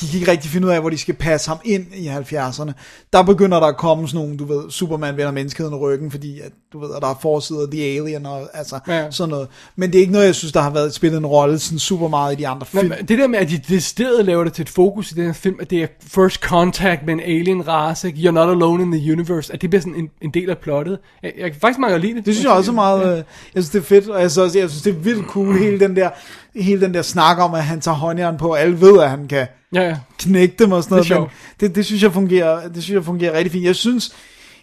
de 0.00 0.06
kan 0.08 0.18
ikke 0.18 0.30
rigtig 0.30 0.50
finde 0.50 0.66
ud 0.66 0.72
af, 0.72 0.80
hvor 0.80 0.90
de 0.90 0.98
skal 0.98 1.14
passe 1.14 1.48
ham 1.48 1.58
ind 1.64 1.86
i 1.94 2.08
70'erne. 2.08 2.72
Der 3.12 3.22
begynder 3.22 3.60
der 3.60 3.66
at 3.66 3.76
komme 3.76 4.08
sådan 4.08 4.20
nogle, 4.20 4.36
du 4.36 4.44
ved, 4.44 4.70
Superman 4.70 5.16
vender 5.16 5.30
menneskeheden 5.30 5.76
ryggen, 5.76 6.10
fordi 6.10 6.40
at, 6.40 6.52
du 6.72 6.78
ved, 6.80 6.88
at 6.96 7.02
der 7.02 7.08
er 7.08 7.18
forsider 7.22 7.66
The 7.70 7.82
Alien 7.84 8.26
og 8.26 8.48
altså 8.54 8.78
Ja. 8.88 9.10
sådan 9.10 9.30
noget. 9.30 9.48
Men 9.76 9.90
det 9.90 9.98
er 9.98 10.00
ikke 10.00 10.12
noget, 10.12 10.26
jeg 10.26 10.34
synes, 10.34 10.52
der 10.52 10.60
har 10.60 10.70
været 10.70 10.94
spillet 10.94 11.18
en 11.18 11.26
rolle 11.26 11.58
sådan 11.58 11.78
super 11.78 12.08
meget 12.08 12.32
i 12.32 12.36
de 12.36 12.48
andre 12.48 12.66
film. 12.66 12.88
Men 12.88 12.98
det 13.08 13.18
der 13.18 13.26
med, 13.26 13.38
at 13.38 13.50
de 13.50 13.58
decideret 13.68 14.24
laver 14.24 14.44
det 14.44 14.52
til 14.52 14.62
et 14.62 14.68
fokus 14.68 15.12
i 15.12 15.14
den 15.14 15.24
her 15.26 15.32
film, 15.32 15.56
at 15.60 15.70
det 15.70 15.82
er 15.82 15.86
first 16.00 16.40
contact 16.40 17.06
med 17.06 17.14
en 17.14 17.20
alien 17.20 17.68
race, 17.68 18.08
you're 18.08 18.30
not 18.30 18.48
alone 18.50 18.82
in 18.82 18.92
the 18.92 19.12
universe, 19.12 19.52
at 19.52 19.62
det 19.62 19.70
bliver 19.70 19.80
sådan 19.80 19.94
en, 19.94 20.08
en 20.22 20.30
del 20.30 20.50
af 20.50 20.58
plottet. 20.58 20.98
Jeg, 21.22 21.32
jeg 21.38 21.50
kan 21.52 21.60
faktisk 21.60 21.78
meget 21.78 22.00
lide 22.00 22.14
det. 22.14 22.26
Det 22.26 22.34
synes 22.34 22.44
jeg 22.44 22.52
også 22.52 22.70
er 22.70 22.74
meget, 22.74 23.02
øh, 23.12 23.16
jeg 23.54 23.62
synes 23.64 23.70
det 23.70 23.78
er 23.78 23.82
fedt, 23.82 24.08
og 24.08 24.20
jeg 24.20 24.30
synes, 24.30 24.44
også, 24.46 24.58
jeg 24.58 24.70
synes 24.70 24.82
det 24.82 24.90
er 24.94 24.98
vildt 24.98 25.26
cool, 25.26 25.58
hele 25.58 25.80
den 25.80 25.96
der, 25.96 26.10
hele 26.56 26.80
den 26.80 26.94
der 26.94 27.02
snak 27.02 27.38
om, 27.38 27.54
at 27.54 27.64
han 27.64 27.80
tager 27.80 27.96
håndjern 27.96 28.36
på, 28.38 28.48
og 28.48 28.60
alle 28.60 28.80
ved, 28.80 29.00
at 29.00 29.10
han 29.10 29.28
kan 29.28 29.46
Ja, 29.74 29.82
ja. 29.82 29.96
knække 30.18 30.54
dem 30.58 30.72
og 30.72 30.82
sådan 30.84 30.94
noget, 30.94 31.08
Det 31.08 31.20
men 31.20 31.28
det, 31.60 31.76
det, 31.76 31.86
synes 31.86 32.02
jeg 32.02 32.12
fungerer, 32.12 32.68
det 32.68 32.82
synes 32.82 32.94
jeg 32.94 33.04
fungerer 33.04 33.32
rigtig 33.32 33.52
fint. 33.52 33.64
Jeg 33.64 33.76
synes, 33.76 34.12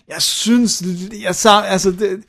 jeg 0.07 0.21
synes, 0.21 0.83
jeg 1.45 1.63
altså, 1.67 1.91
det, 1.91 2.23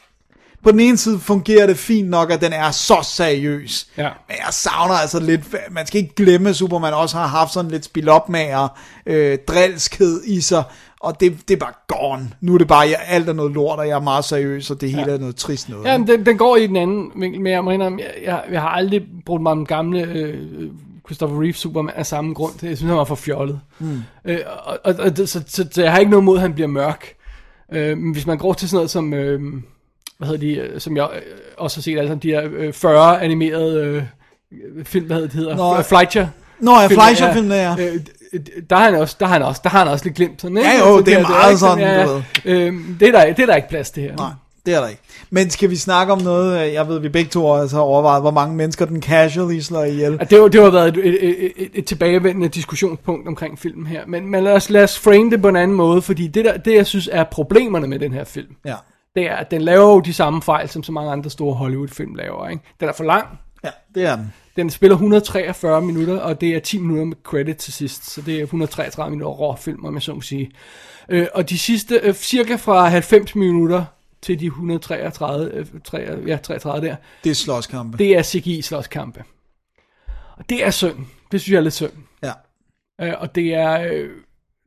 på 0.64 0.70
den 0.70 0.80
ene 0.80 0.96
side 0.96 1.18
fungerer 1.18 1.66
det 1.66 1.78
fint 1.78 2.08
nok, 2.08 2.30
at 2.30 2.40
den 2.40 2.52
er 2.52 2.70
så 2.70 3.08
seriøs. 3.16 3.86
Ja. 3.96 4.08
Men 4.28 4.36
jeg 4.46 4.54
savner 4.54 4.94
altså 4.94 5.20
lidt, 5.20 5.42
man 5.70 5.86
skal 5.86 6.00
ikke 6.00 6.14
glemme, 6.14 6.48
at 6.48 6.56
Superman 6.56 6.94
også 6.94 7.16
har 7.16 7.26
haft 7.26 7.52
sådan 7.52 7.70
lidt 7.70 7.84
spil 7.84 8.08
op 8.08 8.28
med 8.28 8.68
øh, 9.06 9.38
drilskhed 9.48 10.22
i 10.24 10.40
sig, 10.40 10.62
og 11.00 11.20
det, 11.20 11.48
det 11.48 11.54
er 11.54 11.58
bare 11.58 11.72
gone. 11.88 12.30
Nu 12.40 12.54
er 12.54 12.58
det 12.58 12.68
bare, 12.68 12.80
jeg, 12.80 12.96
alt 13.06 13.28
er 13.28 13.32
noget 13.32 13.52
lort, 13.52 13.78
og 13.78 13.88
jeg 13.88 13.94
er 13.94 14.00
meget 14.00 14.24
seriøs, 14.24 14.70
og 14.70 14.80
det 14.80 14.90
hele 14.90 15.04
ja. 15.06 15.14
er 15.14 15.18
noget 15.18 15.36
trist 15.36 15.68
noget. 15.68 15.84
Ja, 15.84 15.98
men 15.98 16.06
den, 16.06 16.26
den 16.26 16.38
går 16.38 16.56
i 16.56 16.66
den 16.66 16.76
anden 16.76 17.10
vinkel, 17.16 17.40
men 17.40 17.52
jeg 17.52 17.64
må 17.64 17.70
indrømme, 17.70 18.00
jeg, 18.00 18.10
jeg, 18.24 18.44
jeg 18.52 18.60
har 18.60 18.68
aldrig 18.68 19.06
brugt 19.26 19.42
mig 19.42 19.52
om 19.52 19.58
den 19.58 19.66
gamle 19.66 20.02
øh, 20.02 20.70
Christopher 21.06 21.42
Reeve 21.42 21.52
Superman 21.52 21.94
af 21.96 22.06
samme 22.06 22.34
grund. 22.34 22.52
Jeg 22.62 22.76
synes, 22.76 22.88
han 22.88 22.98
var 22.98 23.04
for 23.04 23.14
fjollet. 23.14 23.60
Mm. 23.78 24.02
Øh, 24.24 24.38
og, 24.64 24.78
og, 24.84 24.94
og, 24.98 25.16
så, 25.16 25.42
så, 25.46 25.66
så 25.70 25.82
jeg 25.82 25.92
har 25.92 25.98
ikke 25.98 26.10
noget 26.10 26.24
mod, 26.24 26.36
at 26.36 26.42
han 26.42 26.54
bliver 26.54 26.68
mørk. 26.68 27.06
Øh, 27.72 27.98
men 27.98 28.12
hvis 28.12 28.26
man 28.26 28.38
går 28.38 28.52
til 28.52 28.68
sådan 28.68 28.76
noget 28.76 28.90
som, 28.90 29.14
øh, 29.14 29.40
hvad 30.18 30.28
hedder 30.28 30.40
de, 30.40 30.54
øh, 30.54 30.80
som 30.80 30.96
jeg 30.96 31.08
øh, 31.14 31.22
også 31.58 31.76
har 31.76 31.82
set, 31.82 31.98
altså 31.98 32.14
de 32.14 32.28
her 32.28 32.48
øh, 32.52 32.72
40 32.72 33.22
animerede 33.22 33.84
øh, 34.52 34.84
film, 34.84 35.06
hvad 35.06 35.16
hedder 35.16 35.28
det, 35.28 35.38
hedder? 35.38 35.56
Nå, 35.56 35.82
Fleischer. 35.82 36.28
Nå, 36.60 36.72
ja, 36.80 36.86
Film, 36.86 37.00
Fleischer-filmene, 37.00 37.54
ja. 37.54 37.76
Øh, 37.78 38.00
der 38.70 38.76
har 38.76 38.84
han 38.84 38.94
også, 38.94 39.16
der 39.20 39.26
har 39.26 39.32
han 39.32 39.42
også, 39.42 39.60
der 39.64 39.70
har 39.70 39.78
han 39.78 39.88
også 39.88 40.04
lidt 40.04 40.16
glimt 40.16 40.40
sådan, 40.42 40.56
ikke? 40.56 40.68
Ja, 40.70 40.78
jo, 40.78 40.96
Altså, 40.96 41.10
det 41.10 41.18
er 41.18 41.28
meget 41.28 41.58
sådan, 41.58 41.78
ja, 41.78 42.06
du 42.06 42.12
ved. 42.12 42.22
Øh, 42.44 42.74
det, 43.00 43.08
er 43.08 43.12
der, 43.12 43.32
det 43.32 43.42
er 43.42 43.46
der 43.46 43.56
ikke 43.56 43.68
plads 43.68 43.90
til 43.90 44.02
her. 44.02 44.16
Nej. 44.16 44.30
det 44.66 44.74
er 44.74 44.80
der 44.80 44.88
ikke. 44.88 45.02
Men 45.30 45.50
skal 45.50 45.70
vi 45.70 45.76
snakke 45.76 46.12
om 46.12 46.20
noget, 46.22 46.66
øh, 46.66 46.72
jeg 46.72 46.88
ved, 46.88 46.98
vi 47.00 47.08
begge 47.08 47.30
to 47.30 47.46
også 47.46 47.76
har 47.76 47.82
overvejet, 47.82 48.22
hvor 48.22 48.30
mange 48.30 48.56
mennesker 48.56 48.84
den 48.86 49.02
casually 49.02 49.58
slår 49.60 49.84
ihjel. 49.84 50.18
At 50.20 50.30
det, 50.30 50.40
var, 50.40 50.48
det 50.48 50.62
har 50.62 50.70
været 50.70 50.96
et, 50.96 51.06
et, 51.06 51.28
et, 51.44 51.52
et, 51.56 51.70
et 51.74 51.84
tilbagevendende 51.84 52.48
diskussionspunkt 52.48 53.28
omkring 53.28 53.58
filmen 53.58 53.86
her. 53.86 54.00
Men, 54.06 54.26
men 54.30 54.44
lad, 54.44 54.52
os, 54.52 54.70
lad 54.70 54.82
os 54.84 54.98
frame 54.98 55.30
det 55.30 55.42
på 55.42 55.48
en 55.48 55.56
anden 55.56 55.76
måde, 55.76 56.02
fordi 56.02 56.26
det, 56.26 56.44
der, 56.44 56.56
det 56.56 56.74
jeg 56.74 56.86
synes 56.86 57.08
er 57.12 57.24
problemerne 57.24 57.86
med 57.86 57.98
den 57.98 58.12
her 58.12 58.24
film, 58.24 58.56
Ja. 58.64 58.74
det 59.16 59.30
er, 59.30 59.36
at 59.36 59.50
den 59.50 59.62
laver 59.62 59.92
jo 59.92 60.00
de 60.00 60.12
samme 60.12 60.42
fejl, 60.42 60.68
som 60.68 60.82
så 60.82 60.92
mange 60.92 61.12
andre 61.12 61.30
store 61.30 61.54
Hollywood-film 61.54 62.14
laver. 62.14 62.48
Ikke? 62.48 62.62
Den 62.80 62.88
er 62.88 62.92
for 62.92 63.04
lang. 63.04 63.26
Ja, 63.64 63.70
det 63.94 64.04
er 64.04 64.16
den. 64.16 64.32
Den 64.56 64.70
spiller 64.70 64.94
143 64.94 65.82
minutter, 65.82 66.18
og 66.20 66.40
det 66.40 66.48
er 66.54 66.60
10 66.60 66.78
minutter 66.78 67.04
med 67.04 67.16
credit 67.22 67.56
til 67.56 67.72
sidst. 67.72 68.10
Så 68.10 68.20
det 68.22 68.38
er 68.38 68.42
133 68.42 69.10
minutter 69.10 69.32
rå 69.32 69.56
film, 69.56 69.84
om 69.84 69.94
jeg 69.94 70.02
så 70.02 70.14
må 70.14 70.20
sige. 70.20 70.50
Øh, 71.08 71.26
og 71.34 71.50
de 71.50 71.58
sidste, 71.58 72.00
øh, 72.02 72.14
cirka 72.14 72.54
fra 72.56 72.88
90 72.88 73.34
minutter 73.34 73.84
til 74.22 74.40
de 74.40 74.46
133, 74.46 75.50
øh, 75.54 75.66
3, 75.84 75.98
ja, 76.26 76.36
33 76.36 76.86
der, 76.88 76.96
Det 77.24 77.30
er 77.30 77.34
slåskampe. 77.34 77.98
det 77.98 78.16
er 78.16 78.22
CGI-slåskampe. 78.22 79.22
Og 80.36 80.48
det 80.48 80.66
er 80.66 80.70
synd. 80.70 80.96
Det 81.32 81.40
synes 81.40 81.52
jeg 81.52 81.58
er 81.58 81.62
lidt 81.62 81.74
synd. 81.74 81.92
Ja. 82.22 82.32
Øh, 83.00 83.14
og 83.18 83.34
det 83.34 83.54
er... 83.54 83.80
Øh, 83.92 84.10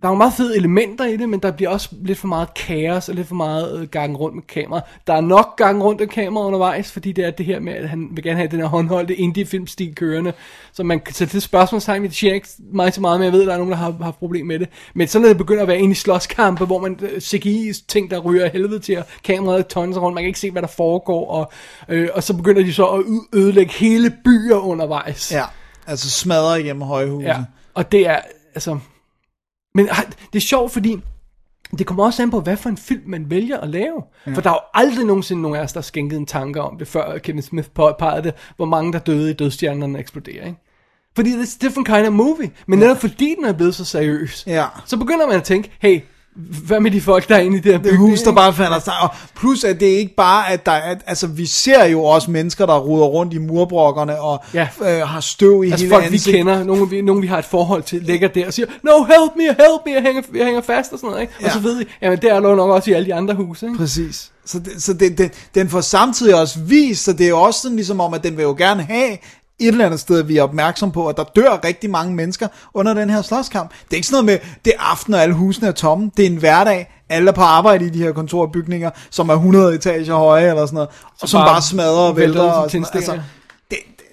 der 0.04 0.10
er 0.10 0.14
jo 0.14 0.18
meget 0.18 0.34
fede 0.34 0.58
elementer 0.58 1.06
i 1.06 1.18
det, 1.18 1.30
men 1.30 1.40
der 1.40 1.52
bliver 1.52 1.70
også 1.70 1.90
lidt 2.02 2.18
for 2.18 2.28
meget 2.28 2.54
kaos 2.54 3.10
og 3.10 3.16
lidt 3.16 3.28
for 3.28 3.36
meget 3.36 3.80
øh, 3.80 3.88
gang 3.88 4.20
rundt 4.20 4.36
med 4.36 4.44
kameraet. 4.44 4.84
Der 5.08 5.14
er 5.14 5.22
nok 5.22 5.58
gang 5.58 5.84
rundt 5.84 6.00
med 6.00 6.08
kameraet 6.08 6.48
undervejs, 6.48 6.92
fordi 6.92 7.12
det 7.12 7.26
er 7.26 7.32
det 7.32 7.46
her 7.46 7.60
med, 7.60 7.74
at 7.74 7.90
han 7.90 8.10
vil 8.12 8.24
gerne 8.24 8.38
have 8.38 8.48
den 8.48 8.60
her 8.60 8.68
håndholdte 8.68 9.16
indie-filmstil 9.16 9.96
kørende. 9.96 10.34
Så 10.74 10.84
man 10.84 11.00
kan 11.00 11.14
sætte 11.14 11.34
det 11.34 11.44
spørgsmålstegn, 11.44 12.04
det 12.04 12.16
siger 12.16 12.34
ikke 12.34 12.48
mig 12.60 12.94
så 12.94 13.02
meget, 13.02 13.20
men 13.20 13.26
jeg 13.26 13.34
ved, 13.34 13.42
at 13.42 13.48
der 13.48 13.54
er 13.54 13.58
nogen, 13.58 13.72
der 13.72 13.78
har 13.78 13.96
haft 14.02 14.20
problem 14.20 14.46
med 14.46 14.60
det. 14.60 14.70
Men 14.94 15.08
så 15.08 15.20
når 15.20 15.28
det 15.28 15.38
begynder 15.38 15.62
at 15.62 15.68
være 15.68 15.80
inde 15.80 15.92
i 15.92 15.96
slåskampe, 15.96 16.66
hvor 16.66 16.80
man 16.80 17.00
øh, 17.02 17.22
CGI-ting, 17.22 18.12
der 18.12 18.20
ryger 18.20 18.50
helvede 18.50 18.80
til, 18.80 18.98
og 18.98 19.06
kameraet 19.24 19.68
tonser 19.68 20.02
rundt, 20.02 20.16
man 20.16 20.24
kan 20.24 20.28
ikke 20.28 20.40
se, 20.40 20.52
hvad 20.52 20.62
der 20.62 20.68
foregår, 20.68 21.30
og, 21.30 21.52
øh, 21.90 22.10
og 22.14 22.24
så 22.24 22.34
begynder 22.34 22.64
de 22.64 22.74
så 22.74 22.86
at 22.86 23.04
ødelægge 23.34 23.74
hele 23.74 24.14
byer 24.26 24.58
undervejs. 24.58 25.32
Ja, 25.32 25.44
altså 25.88 26.10
smadrer 26.10 26.56
igennem 26.56 26.82
højhuset. 26.82 27.28
Ja, 27.28 27.38
og 27.74 27.92
det 27.92 28.08
er, 28.08 28.20
altså... 28.56 28.80
Men 29.76 29.88
det 30.34 30.36
er 30.36 30.40
sjovt, 30.40 30.72
fordi 30.72 31.02
det 31.78 31.88
kommer 31.88 32.06
også 32.06 32.24
an 32.24 32.32
på, 32.32 32.40
hvad 32.42 32.58
for 32.58 32.70
en 32.70 32.78
film 32.78 33.02
man 33.06 33.30
vælger 33.30 33.58
at 33.58 33.70
lave. 33.70 34.04
Ja. 34.28 34.32
For 34.34 34.42
der 34.42 34.50
er 34.50 34.54
jo 34.54 34.60
aldrig 34.74 35.06
nogensinde 35.06 35.42
nogen 35.42 35.58
af 35.58 35.62
os, 35.64 35.74
der 35.74 35.80
har 35.80 35.84
skænket 35.84 36.18
en 36.18 36.26
tanke 36.26 36.62
om 36.62 36.78
det, 36.78 36.88
før 36.88 37.18
Kevin 37.18 37.42
Smith 37.42 37.70
påpegede 37.70 38.24
det, 38.24 38.34
hvor 38.56 38.66
mange 38.66 38.94
der 38.94 39.00
døde 39.00 39.30
i 39.32 39.34
dødstjernerne 39.34 40.00
eksploderer, 40.00 40.46
ikke? 40.46 40.60
Fordi 41.16 41.30
it's 41.34 41.58
a 41.62 41.66
different 41.68 41.88
kind 41.88 42.08
of 42.08 42.14
movie. 42.14 42.52
Men 42.68 42.80
netop 42.80 42.98
fordi 43.02 43.36
den 43.38 43.46
er 43.46 43.54
blevet 43.54 43.76
så 43.76 43.86
seriøs, 43.86 44.44
Ja. 44.48 44.66
så 44.86 44.98
begynder 44.98 45.28
man 45.28 45.36
at 45.36 45.44
tænke, 45.44 45.72
hey, 45.80 46.00
hvad 46.36 46.80
med 46.80 46.92
de 46.92 47.02
folk, 47.02 47.30
der 47.30 47.36
er 47.36 47.40
inde 47.40 47.58
i 47.58 47.60
det 47.60 47.72
her 47.72 47.80
Det 47.80 47.92
bygning, 47.92 48.10
hus, 48.10 48.22
der 48.22 48.32
bare 48.32 48.54
falder 48.54 48.80
sig. 48.80 48.94
Og 49.02 49.10
plus, 49.36 49.64
at 49.64 49.80
det 49.80 49.86
ikke 49.86 50.16
bare, 50.16 50.52
at 50.52 50.66
der 50.66 50.72
er, 50.72 50.96
altså 51.08 51.28
vi 51.28 51.46
ser 51.46 51.86
jo 51.86 52.04
også 52.04 52.32
mennesker, 52.32 52.66
der 52.66 52.80
ruder 52.80 53.06
rundt 53.06 53.34
i 53.34 53.38
murbrokkerne 53.38 54.22
og 54.22 54.44
Ja. 54.54 54.68
øh, 54.82 55.08
har 55.08 55.20
støv 55.20 55.64
i 55.64 55.72
Altså 55.72 55.86
hele 55.86 55.96
folk, 55.96 56.04
vi 56.04 56.08
ansigtet. 56.16 56.34
kender, 56.40 56.64
nogen 56.64 56.92
vi, 56.92 57.02
nogen 57.02 57.22
vi 57.22 57.28
har 57.28 57.38
et 57.38 57.46
forhold 57.46 57.84
til, 57.84 58.02
ligger 58.02 58.28
der 58.28 58.48
og 58.48 58.54
siger, 58.54 58.68
no, 58.84 58.92
help 59.04 59.32
me, 59.38 59.44
help 59.44 59.82
me, 59.86 59.92
jeg 59.94 60.02
hænger, 60.02 60.22
jeg 60.36 60.46
hænger 60.46 60.62
fast 60.62 60.92
og 60.94 61.00
sådan 61.00 61.10
noget, 61.10 61.22
ikke? 61.22 61.34
Og 61.38 61.44
Ja. 61.44 61.54
så 61.54 61.60
ved 61.60 61.78
vi, 61.78 61.86
jamen 62.02 62.22
det 62.22 62.32
er 62.32 62.40
nok 62.40 62.60
også 62.72 62.90
i 62.90 62.94
alle 62.94 63.06
de 63.06 63.14
andre 63.14 63.34
huse, 63.36 63.66
ikke? 63.66 63.78
Præcis. 63.78 64.30
Så, 64.46 64.60
det, 64.60 64.84
så 64.84 64.94
det, 64.94 65.18
det, 65.18 65.32
den 65.56 65.70
får 65.70 65.82
samtidig 65.82 66.36
også 66.36 66.60
vist, 66.60 67.04
så 67.04 67.14
det 67.14 67.26
er 67.26 67.30
jo 67.30 67.42
også 67.42 67.60
sådan 67.62 67.76
ligesom 67.76 68.00
om, 68.00 68.14
at 68.14 68.24
den 68.24 68.38
vil 68.38 68.44
jo 68.44 68.56
gerne 68.58 68.84
have 68.84 69.18
et 69.60 69.68
eller 69.68 69.86
andet 69.86 70.00
sted, 70.00 70.24
vi 70.24 70.38
er 70.38 70.44
opmærksom 70.44 70.92
på, 70.92 71.08
at 71.08 71.18
der 71.18 71.24
dør 71.24 71.60
rigtig 71.64 71.90
mange 71.90 72.16
mennesker 72.16 72.48
under 72.74 72.94
den 72.94 73.10
her 73.10 73.22
slåskamp. 73.22 73.70
Det 73.70 73.92
er 73.92 73.96
ikke 73.96 74.08
sådan 74.08 74.26
noget 74.26 74.42
med, 74.44 74.50
det 74.66 74.74
er 74.80 74.82
aften, 74.82 75.14
og 75.14 75.22
alle 75.22 75.36
husene 75.36 75.68
er 75.68 75.72
tomme. 75.72 76.12
Det 76.18 76.26
er 76.26 76.30
en 76.30 76.36
hverdag. 76.38 76.90
Alle 77.10 77.30
er 77.30 77.34
på 77.34 77.42
arbejde 77.42 77.86
i 77.86 77.90
de 77.90 77.98
her 78.04 78.12
kontorbygninger, 78.12 78.90
som 79.10 79.30
er 79.30 79.34
100 79.34 79.76
etager 79.76 80.16
høje 80.16 80.50
eller 80.50 80.66
sådan 80.66 80.76
noget, 80.76 80.90
og 81.22 81.30
som 81.30 81.40
bare 81.40 81.48
bare 81.50 81.62
smadrer 81.62 81.90
og 81.90 82.18
vælter 82.18 82.42
vælter. 82.42 82.52
Og 82.52 82.72
sådan, 82.72 82.86
altså, 82.94 83.12
det, 83.12 83.22
det, 83.70 84.06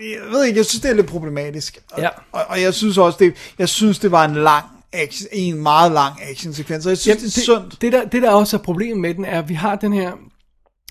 jeg 0.00 0.32
ved 0.32 0.44
ikke, 0.44 0.58
jeg 0.58 0.66
synes, 0.66 0.82
det 0.82 0.90
er 0.90 0.94
lidt 0.94 1.06
problematisk. 1.06 1.78
Og, 1.92 2.00
Ja. 2.00 2.08
og, 2.32 2.42
og 2.48 2.62
jeg 2.62 2.74
synes 2.74 2.98
også, 2.98 3.18
det, 3.20 3.34
jeg 3.58 3.68
synes, 3.68 3.98
det 3.98 4.10
var 4.10 4.24
en 4.24 4.34
lang 4.34 4.64
action, 4.92 5.28
en 5.32 5.62
meget 5.62 5.92
lang 5.92 6.14
actionsekvens, 6.30 6.86
og 6.86 6.90
jeg 6.90 6.98
synes, 6.98 7.16
Jamen, 7.16 7.30
det 7.30 7.36
er 7.36 7.40
synd. 7.40 7.78
Det 7.80 7.92
der, 7.92 8.04
det 8.04 8.22
der 8.22 8.30
også 8.30 8.56
er 8.56 8.60
problemet 8.62 8.98
med 9.00 9.14
den, 9.14 9.24
er, 9.24 9.38
at 9.38 9.48
vi 9.48 9.54
har 9.54 9.76
den 9.76 9.92
her... 9.92 10.12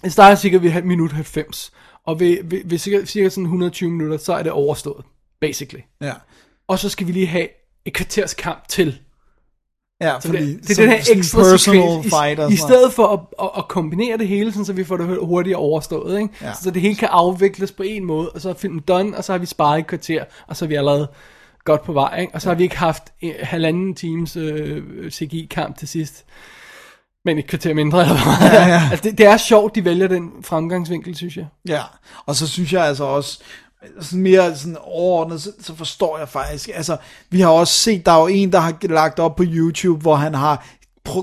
Det 0.04 0.14
starter 0.14 0.36
sikkert 0.36 0.64
ved 0.64 0.82
minut 0.82 1.12
90, 1.12 1.72
og 2.06 2.20
ved, 2.20 2.38
ved, 2.44 2.62
ved 2.66 2.78
cirka, 2.78 3.06
cirka 3.06 3.30
sådan 3.30 3.44
120 3.44 3.92
minutter, 3.92 4.18
så 4.18 4.34
er 4.34 4.44
det 4.44 4.52
overstået, 4.52 5.06
basically. 5.42 5.82
Ja. 6.02 6.14
Og 6.68 6.80
så 6.80 6.90
skal 6.90 7.08
vi 7.08 7.12
lige 7.12 7.28
have 7.28 7.48
et 7.86 7.94
kvarters 7.94 8.34
kamp 8.34 8.68
til. 8.68 9.00
Ja, 10.02 10.20
Så 10.20 10.28
fordi 10.28 10.54
det, 10.54 10.68
det 10.68 10.80
er 10.80 10.82
den 10.82 10.92
her 10.92 11.00
ekstra 11.12 11.44
personal 11.44 12.04
fight 12.04 12.52
i, 12.52 12.54
i 12.54 12.58
stedet 12.58 12.94
for 12.94 13.08
at, 13.08 13.20
at, 13.42 13.50
at 13.58 13.68
kombinere 13.68 14.18
det 14.18 14.28
hele, 14.28 14.52
sådan, 14.52 14.66
så 14.66 14.74
vi 14.74 14.84
får 14.84 14.98
det 14.98 15.18
hurtigere 15.22 15.60
overstået, 15.60 16.22
ikke? 16.22 16.34
Ja. 16.42 16.54
så 16.54 16.72
det 16.72 16.82
hele 16.82 16.96
kan 16.96 17.08
afvikles 17.12 17.72
på 17.72 17.84
en 17.84 18.06
måde, 18.06 18.30
og 18.30 18.42
så 18.42 18.50
er 18.50 18.54
filmen 18.54 18.80
done, 18.80 19.18
og 19.18 19.24
så 19.24 19.32
har 19.32 19.40
vi 19.40 19.46
sparet 19.46 19.80
et 19.80 19.88
kvarter, 19.88 20.24
og 20.48 20.58
så 20.58 20.66
er 20.66 20.70
vi 20.70 20.76
allerede 20.76 21.08
godt 21.64 21.84
på 21.84 21.94
vej, 21.94 22.20
ikke? 22.22 22.34
og 22.34 22.42
så 22.42 22.50
har 22.50 22.56
vi 22.56 22.64
ikke 22.64 22.78
haft 22.78 23.04
en, 23.22 23.34
halvanden 23.40 23.96
times 23.96 24.36
øh, 24.36 25.12
CGI-kamp 25.12 25.78
til 25.78 25.88
sidst, 25.88 26.26
men 27.26 27.38
et 27.38 27.48
kvarter 27.48 27.74
mindre 27.74 28.02
eller 28.02 28.14
hvad. 28.24 28.50
Ja, 28.50 28.68
ja. 28.68 28.82
altså, 28.92 29.10
det, 29.10 29.18
det 29.18 29.26
er 29.26 29.38
sjovt, 29.38 29.76
de 29.76 29.86
vælger 29.86 30.08
den 30.08 30.32
fremgangsvinkel, 30.42 31.16
synes 31.16 31.38
jeg. 31.38 31.46
Ja, 31.68 31.82
og 32.26 32.36
så 32.36 32.48
synes 32.48 32.74
jeg 32.74 32.86
altså 32.86 33.04
også, 33.04 33.40
sådan 34.02 34.22
mere 34.24 34.56
sådan 34.56 34.78
overordnet, 34.82 35.42
så, 35.42 35.52
så 35.62 35.76
forstår 35.76 36.18
jeg 36.18 36.30
faktisk, 36.30 36.70
altså, 36.74 36.98
vi 37.30 37.42
har 37.42 37.50
også 37.50 37.74
set, 37.74 38.06
der 38.06 38.12
er 38.12 38.22
jo 38.22 38.28
en, 38.28 38.52
der 38.52 38.60
har 38.60 38.78
lagt 38.82 39.20
op 39.20 39.36
på 39.36 39.44
YouTube, 39.46 40.02
hvor 40.02 40.16
han 40.16 40.34
har 40.34 40.66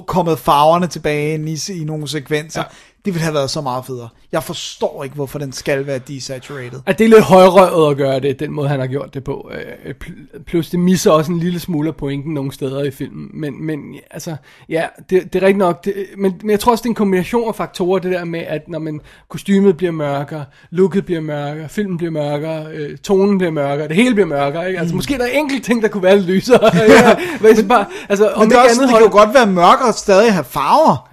kommet 0.07 0.39
farverne 0.39 0.87
tilbage 0.87 1.35
ind 1.35 1.49
i, 1.49 1.81
i 1.81 1.85
nogle 1.85 2.09
sekvenser. 2.09 2.61
Ja. 2.61 2.67
Det 3.05 3.15
ville 3.15 3.23
have 3.23 3.35
været 3.35 3.51
så 3.51 3.61
meget 3.61 3.87
federe. 3.87 4.09
Jeg 4.33 4.43
forstår 4.43 5.05
ikke, 5.05 5.17
hvorfor 5.17 5.39
den 5.39 5.53
skal 5.53 5.87
være 5.87 5.99
desaturated. 5.99 6.81
At 6.87 6.99
det 6.99 7.05
er 7.05 7.09
lidt 7.09 7.23
højrøvet 7.23 7.91
at 7.91 7.97
gøre 7.97 8.21
det, 8.21 8.41
den 8.41 8.53
måde 8.53 8.69
han 8.69 8.81
har 8.81 8.87
gjort 8.87 9.15
det 9.15 9.25
på. 9.25 9.51
Øh, 9.55 9.95
pl- 10.05 10.43
Plus 10.47 10.71
det 10.71 10.81
misser 10.81 11.11
også 11.11 11.33
en 11.33 11.39
lille 11.39 11.61
smule 11.61 11.89
af 11.89 11.97
pointen 11.97 12.35
nogle 12.35 12.53
steder 12.53 12.83
i 12.83 12.91
filmen. 12.91 13.31
Men, 13.35 13.65
men 13.67 13.79
altså, 14.11 14.37
ja, 14.69 14.85
det, 15.11 15.33
det 15.33 15.43
er 15.43 15.47
rigtigt 15.47 15.59
nok. 15.59 15.85
Det, 15.85 15.95
men, 16.19 16.35
men 16.43 16.51
jeg 16.51 16.61
tror 16.61 16.73
også, 16.73 16.83
det 16.83 16.87
er 16.87 16.91
en 16.91 16.95
kombination 16.95 17.49
af 17.49 17.55
faktorer, 17.55 17.99
det 17.99 18.13
der 18.13 18.25
med, 18.25 18.41
at 18.41 18.69
når 18.69 18.79
man 18.79 19.01
kostymet 19.29 19.77
bliver 19.77 19.93
mørkere, 19.93 20.45
looket 20.71 21.05
bliver 21.05 21.21
mørkere, 21.21 21.69
filmen 21.69 21.97
bliver 21.97 22.11
mørkere, 22.11 22.67
øh, 22.73 22.99
tonen 22.99 23.39
bliver 23.39 23.51
mørkere, 23.51 23.89
det 23.89 23.97
hele 23.97 24.15
bliver 24.15 24.29
mørkere. 24.29 24.67
Ikke? 24.69 24.79
Altså, 24.79 24.93
mm. 24.93 24.97
måske 24.97 25.15
er 25.15 25.19
der 25.19 25.27
enkelte 25.27 25.65
ting, 25.65 25.83
der 25.83 25.89
kunne 25.89 26.03
være 26.03 26.17
lidt 26.17 26.27
lysere. 26.27 26.77
ja, 26.77 27.17
men, 27.41 27.69
bare, 27.69 27.87
altså, 28.09 28.33
Men 28.39 28.51
det, 28.51 28.57
er 28.57 28.61
også, 28.61 28.81
andet 28.81 28.89
det 28.89 28.99
kan 28.99 29.07
jo 29.07 29.13
godt 29.13 29.35
være 29.35 29.47
mørkere 29.47 29.89
og 29.89 29.95
stadig 29.95 30.33
have 30.33 30.45
farver. 30.45 31.11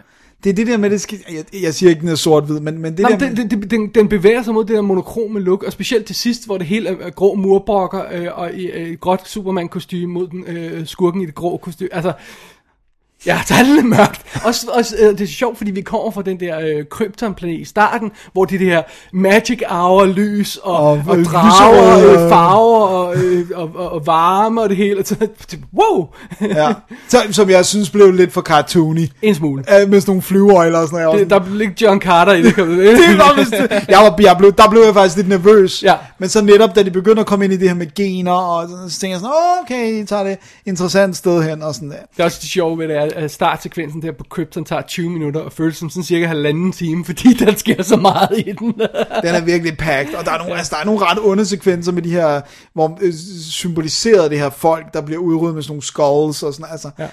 Det 0.47 0.53
er 0.53 0.55
det 0.55 0.67
der 0.67 0.77
med, 0.77 0.89
det 0.89 1.01
skal, 1.01 1.19
jeg, 1.31 1.63
jeg 1.63 1.73
siger 1.73 1.89
ikke, 1.89 2.11
er 2.11 2.15
sort-hvid, 2.15 2.59
men, 2.59 2.79
men 2.79 2.97
det 2.97 2.99
Nå, 2.99 3.09
der 3.09 3.17
men 3.17 3.35
med, 3.35 3.35
den, 3.35 3.49
den, 3.49 3.69
den, 3.69 3.87
den 3.87 4.07
bevæger 4.07 4.43
sig 4.43 4.53
mod 4.53 4.65
det 4.65 4.75
der 4.75 4.81
monokrome 4.81 5.39
look, 5.39 5.63
og 5.63 5.71
specielt 5.71 6.05
til 6.05 6.15
sidst, 6.15 6.45
hvor 6.45 6.57
det 6.57 6.67
hele 6.67 6.89
er, 6.89 7.09
grå 7.09 7.35
murbrokker 7.35 8.03
øh, 8.13 8.27
og 8.33 8.53
i 8.53 8.65
øh, 8.65 8.87
et 8.87 8.99
gråt 8.99 9.27
Superman-kostyme 9.27 10.13
mod 10.13 10.27
den 10.27 10.43
øh, 10.47 10.85
skurken 10.85 11.21
i 11.21 11.25
det 11.25 11.35
grå 11.35 11.57
kostyme. 11.57 11.89
Altså, 11.91 12.13
ja, 13.27 13.39
der 13.49 13.55
er 13.55 13.63
lidt 13.75 13.85
mørkt. 13.85 14.21
Også, 14.45 14.67
også, 14.73 14.95
øh, 14.99 15.09
det 15.09 15.21
er 15.21 15.27
sjovt, 15.27 15.57
fordi 15.57 15.71
vi 15.71 15.81
kommer 15.81 16.11
fra 16.11 16.21
den 16.21 16.39
der 16.39 16.59
øh, 16.59 16.85
Krypton-planet 16.91 17.59
i 17.59 17.65
starten, 17.65 18.11
hvor 18.33 18.45
det 18.45 18.55
er 18.55 18.59
det 18.59 18.67
her 18.67 18.81
magic 19.13 19.59
hour 19.69 20.05
lys 20.05 20.55
og, 20.63 20.75
og, 20.75 20.89
Og, 20.89 20.99
og 21.07 21.17
øh, 21.17 21.25
drager, 21.25 21.97
lyserøde, 21.99 22.23
øh, 22.23 22.29
farver 22.29 22.87
og, 22.87 23.15
øh, 23.17 23.45
og, 23.55 23.71
og, 23.75 23.91
og 23.91 24.05
varme 24.07 24.61
og 24.61 24.69
det 24.69 24.77
hele. 24.77 24.99
Og 24.99 25.05
så, 25.07 25.15
wow! 25.79 26.07
ja, 26.41 26.73
så, 27.07 27.17
som 27.31 27.49
jeg 27.49 27.65
synes 27.65 27.89
blev 27.89 28.11
lidt 28.11 28.33
for 28.33 28.41
cartoony. 28.41 29.07
en 29.21 29.35
smule. 29.35 29.63
Øh, 29.81 29.89
med 29.89 30.01
sådan 30.01 30.09
nogle 30.11 30.21
flyveøjler 30.21 30.79
og 30.79 30.87
sådan 30.87 31.05
noget. 31.05 31.19
Det, 31.19 31.29
der 31.29 31.39
blev 31.39 31.61
ikke 31.61 31.73
John 31.81 32.01
Carter 32.01 32.33
i 32.33 32.41
det. 32.41 32.55
Det 33.07 33.17
var 33.17 33.35
vist 33.37 33.51
det. 33.51 33.71
Jeg, 33.71 33.99
var, 33.99 34.15
jeg 34.19 34.35
blev, 34.37 34.51
der 34.53 34.69
blev 34.69 34.81
jeg 34.81 34.93
faktisk 34.93 35.15
lidt 35.17 35.29
nervøs. 35.29 35.83
Ja. 35.83 35.95
Men 36.19 36.29
så 36.29 36.41
netop, 36.41 36.75
da 36.75 36.83
de 36.83 36.91
begynder 36.91 37.21
at 37.21 37.27
komme 37.27 37.45
ind 37.45 37.53
i 37.53 37.57
det 37.57 37.67
her 37.67 37.75
med 37.75 37.95
gener, 37.95 38.31
og 38.31 38.69
så 38.89 38.99
tænker 38.99 39.13
jeg 39.15 39.19
sådan, 39.19 39.33
"Åh, 39.33 39.63
okay, 39.63 40.03
I 40.03 40.05
tager 40.05 40.23
det 40.23 40.37
interessant 40.65 41.17
sted 41.17 41.43
hen, 41.43 41.63
og 41.63 41.73
sådan 41.75 41.89
der. 41.89 41.95
Det 41.95 42.19
er 42.19 42.23
også 42.23 42.37
det 42.41 42.49
sjove 42.49 42.77
ved 42.79 42.87
det, 42.87 42.97
er, 42.97 43.09
at 43.17 43.31
startsekvensen 43.31 44.01
der 44.01 44.11
på 44.11 44.23
Krypton 44.29 44.65
tager 44.65 44.81
20 44.81 45.09
minutter, 45.09 45.41
og 45.41 45.53
føles 45.53 45.77
som 45.77 45.89
sådan 45.89 46.03
cirka 46.03 46.25
halvanden 46.25 46.71
time, 46.71 47.05
fordi 47.05 47.33
der 47.45 47.55
sker 47.55 47.83
så 47.83 47.95
meget 47.95 48.37
i 48.37 48.51
den. 48.51 48.73
Den 49.23 49.35
er 49.35 49.45
virkelig 49.45 49.77
packed, 49.77 50.15
og 50.15 50.25
der 50.25 50.31
er, 50.31 50.37
nogle, 50.37 50.57
altså, 50.57 50.75
der 50.75 50.81
er 50.81 50.85
nogle 50.85 51.05
ret 51.05 51.19
onde 51.21 51.45
sekvenser 51.45 51.91
med 51.91 52.01
de 52.01 52.11
her, 52.11 52.41
hvor 52.73 52.99
øh, 53.01 53.13
symboliserer 53.51 54.29
det 54.29 54.39
her 54.39 54.49
folk, 54.49 54.93
der 54.93 55.01
bliver 55.01 55.21
udryddet 55.21 55.55
med 55.55 55.63
sådan 55.63 55.71
nogle 55.71 55.83
skulls 55.83 56.43
og 56.43 56.53
sådan, 56.53 56.71
altså. 56.71 56.89
Ja. 56.99 57.07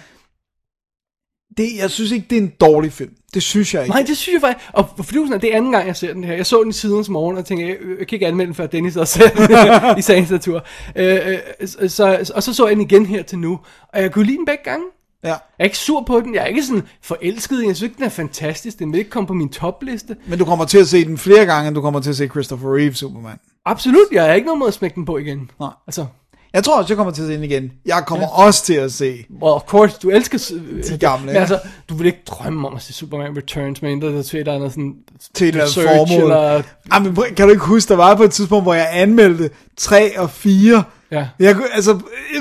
Det, 1.57 1.69
jeg 1.79 1.91
synes 1.91 2.11
ikke, 2.13 2.27
det 2.31 2.39
er 2.39 2.43
en 2.43 2.53
dårlig 2.61 2.93
film. 2.93 3.11
Det 3.35 3.43
synes 3.43 3.75
jeg 3.75 3.83
ikke. 3.83 3.95
Nej, 3.95 4.05
det 4.07 4.17
synes 4.17 4.33
jeg 4.33 4.41
faktisk. 4.41 4.71
Og 4.73 4.89
for 4.97 5.03
fordi 5.03 5.19
det 5.19 5.53
er 5.53 5.57
anden 5.57 5.73
gang, 5.73 5.87
jeg 5.87 5.97
ser 5.97 6.13
den 6.13 6.25
her. 6.25 6.35
Jeg 6.35 6.47
så 6.47 6.61
den 6.63 6.71
i 6.71 6.73
sidens 6.73 7.09
morgen, 7.09 7.39
og 7.39 7.45
tænkte, 7.45 7.67
jeg, 7.67 7.77
jeg 7.99 8.07
kan 8.07 8.17
ikke 8.17 8.27
anmelde 8.27 8.47
den, 8.47 8.55
før 8.55 8.67
Dennis 8.67 8.97
også 8.97 9.19
ser 9.19 9.97
i 9.99 10.03
sagens 10.03 10.31
natur. 10.31 10.65
Øh, 10.97 11.39
øh, 11.61 11.89
så, 11.89 12.33
og 12.35 12.43
så 12.43 12.55
så 12.55 12.67
jeg 12.67 12.77
den 12.77 12.85
igen 12.85 13.07
her 13.07 13.23
til 13.23 13.39
nu, 13.39 13.61
og 13.89 14.03
jeg 14.03 14.13
kunne 14.13 14.27
lide 14.27 14.37
den 14.37 14.47
begge 14.47 14.65
gange. 14.65 14.85
Ja. 15.25 15.29
Jeg 15.29 15.39
er 15.59 15.65
ikke 15.65 15.79
sur 15.79 16.03
på 16.07 16.21
den, 16.21 16.35
jeg 16.35 16.43
er 16.43 16.47
ikke 16.47 16.65
sådan 16.65 16.83
forelsket. 17.03 17.57
Jeg 17.57 17.77
synes 17.77 17.83
ikke, 17.83 17.97
den 17.97 18.05
er 18.05 18.09
fantastisk. 18.09 18.79
Den 18.79 18.93
vil 18.93 18.99
ikke 18.99 19.11
komme 19.11 19.27
på 19.27 19.35
min 19.35 19.49
topliste. 19.49 20.17
Men 20.27 20.39
du 20.39 20.45
kommer 20.45 20.65
til 20.65 20.79
at 20.79 20.89
se 20.89 21.05
den 21.05 21.19
flere 21.19 21.47
gange, 21.47 21.69
end 21.69 21.75
du 21.75 21.81
kommer 21.81 22.01
til 22.01 22.11
at 22.11 22.17
se 22.17 22.29
Christopher 22.29 22.77
Reeve 22.77 22.95
Superman. 22.95 23.39
Absolut, 23.67 24.07
jeg 24.13 24.29
er 24.29 24.33
ikke 24.35 24.47
noget 24.47 24.59
mod 24.59 24.69
at 24.69 24.75
smække 24.75 24.95
den 24.95 25.05
på 25.05 25.19
igen. 25.19 25.51
Nej. 25.61 25.71
Altså, 25.87 26.07
Jeg 26.53 26.65
tror 26.65 26.79
også, 26.79 26.93
jeg 26.93 26.97
kommer 26.97 27.13
til 27.13 27.23
at 27.23 27.29
se 27.29 27.35
den 27.35 27.45
igen. 27.45 27.73
Jeg 27.87 28.03
kommer 28.07 28.27
ja. 28.27 28.45
også 28.47 28.65
til 28.65 28.75
at 28.75 28.93
se. 28.93 29.25
Well, 29.31 29.55
of 29.55 29.63
course, 29.63 29.99
du 30.03 30.11
elsker 30.11 30.39
De 30.89 30.99
gamle, 30.99 31.27
Men 31.27 31.37
altså, 31.37 31.61
du 31.89 31.95
vil 31.95 32.07
ikke 32.07 32.23
drømme 32.27 32.69
om 32.69 32.75
at 32.75 32.83
se 32.83 32.93
Superman 32.93 33.37
Returns, 33.37 33.83
men 33.83 34.03
der 34.03 34.19
er 34.19 34.23
til 34.23 34.37
et 34.37 34.41
eller 34.41 34.55
andet 34.55 34.71
sådan... 34.71 34.95
til 35.35 35.49
et 35.49 35.55
eller 35.55 35.67
formål. 35.67 36.23
Eller, 36.23 36.63
Jamen, 36.95 37.17
kan 37.37 37.47
du 37.47 37.51
ikke 37.53 37.65
huske, 37.65 37.89
der 37.89 37.97
var 37.97 38.15
på 38.15 38.23
et 38.23 38.31
tidspunkt, 38.33 38.65
hvor 38.65 38.75
jeg 38.75 38.89
anmeldte 38.93 39.51
3 39.77 40.19
og 40.19 40.31
4. 40.31 40.85
ja. 41.11 41.27
Jeg 41.39 41.55
kunne, 41.55 41.75
altså, 41.75 41.93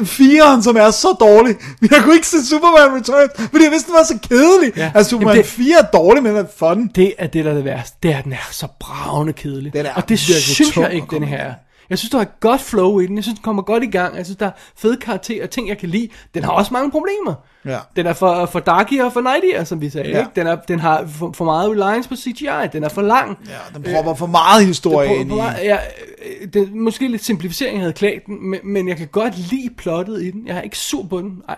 4'eren, 0.01 0.61
som 0.63 0.77
er 0.77 0.91
så 0.91 1.07
dårlig. 1.19 1.55
Jeg 1.91 2.01
kunne 2.03 2.15
ikke 2.15 2.27
se 2.27 2.45
Superman 2.45 2.95
Returns, 2.99 3.31
fordi 3.51 3.63
jeg 3.63 3.71
vidste, 3.71 3.87
den 3.87 3.95
var 3.95 4.03
så 4.03 4.17
kedelig. 4.29 4.71
Ja. 4.77 4.91
Altså, 4.95 5.09
Superman 5.09 5.35
Jamen, 5.35 5.43
det... 5.45 5.57
det- 5.57 5.65
4 5.65 5.77
er 5.79 5.85
dårlig, 5.97 6.23
men 6.23 6.35
er 6.35 6.45
fun. 6.57 6.87
Det 6.87 7.13
er 7.17 7.27
det, 7.27 7.45
der 7.45 7.51
er 7.51 7.55
det 7.55 7.65
værste. 7.65 7.97
Det 8.03 8.11
er, 8.11 8.17
at 8.17 8.23
den 8.23 8.33
er 8.33 8.47
så 8.51 8.67
bravende 8.79 9.33
kedelig. 9.33 9.73
Den 9.73 9.85
er 9.85 9.93
og 9.93 10.09
det 10.09 10.19
synes 10.19 10.77
jeg 10.77 10.93
ikke, 10.93 11.07
den 11.11 11.23
her 11.23 11.37
er. 11.37 11.53
Jeg 11.89 11.97
synes, 11.97 12.09
der 12.11 12.19
er 12.19 12.25
godt 12.39 12.61
flow 12.61 12.99
i 12.99 13.07
den. 13.07 13.15
Jeg 13.15 13.23
synes, 13.23 13.39
den 13.39 13.43
kommer 13.43 13.61
godt 13.61 13.83
i 13.83 13.87
gang. 13.87 14.17
Jeg 14.17 14.25
synes, 14.25 14.37
der 14.37 14.45
er 14.45 14.51
fede 14.77 14.97
karakterer 14.97 15.43
og 15.43 15.49
ting, 15.49 15.69
jeg 15.69 15.77
kan 15.77 15.89
lide. 15.89 16.09
Den 16.33 16.43
har 16.43 16.51
også 16.51 16.73
mange 16.73 16.91
problemer. 16.91 17.33
Ja. 17.65 17.79
Den 17.95 18.05
er 18.05 18.13
for, 18.13 18.45
for 18.45 18.59
darky 18.59 19.01
og 19.01 19.13
for 19.13 19.21
nighty, 19.21 19.69
som 19.69 19.81
vi 19.81 19.89
sagde. 19.89 20.09
Ja. 20.09 20.19
Ikke? 20.19 20.31
Den, 20.35 20.47
er, 20.47 20.55
den 20.55 20.79
har 20.79 21.05
for, 21.07 21.31
for 21.31 21.45
meget 21.45 21.71
reliance 21.71 22.09
på 22.09 22.15
CGI. 22.15 22.67
Den 22.73 22.83
er 22.83 22.89
for 22.89 23.01
lang. 23.01 23.37
Ja, 23.47 23.79
den 23.79 23.93
propper 23.93 24.13
for 24.13 24.27
meget 24.27 24.65
historie 24.65 25.07
På, 25.07 25.13
ind 25.13 25.31
i. 25.31 25.35
ja, 25.35 25.77
øh, 26.41 26.47
det 26.53 26.61
er 26.61 26.75
måske 26.75 27.07
lidt 27.07 27.23
simplificering, 27.23 27.79
havde 27.79 27.93
klædt 27.93 28.25
den, 28.25 28.49
men, 28.49 28.59
men 28.63 28.87
jeg 28.87 28.97
kan 28.97 29.07
godt 29.07 29.37
lide 29.37 29.69
plottet 29.77 30.23
i 30.23 30.31
den. 30.31 30.47
Jeg 30.47 30.57
er 30.57 30.61
ikke 30.61 30.77
sur 30.77 31.03
på 31.09 31.17
den. 31.17 31.41
Ej, 31.49 31.57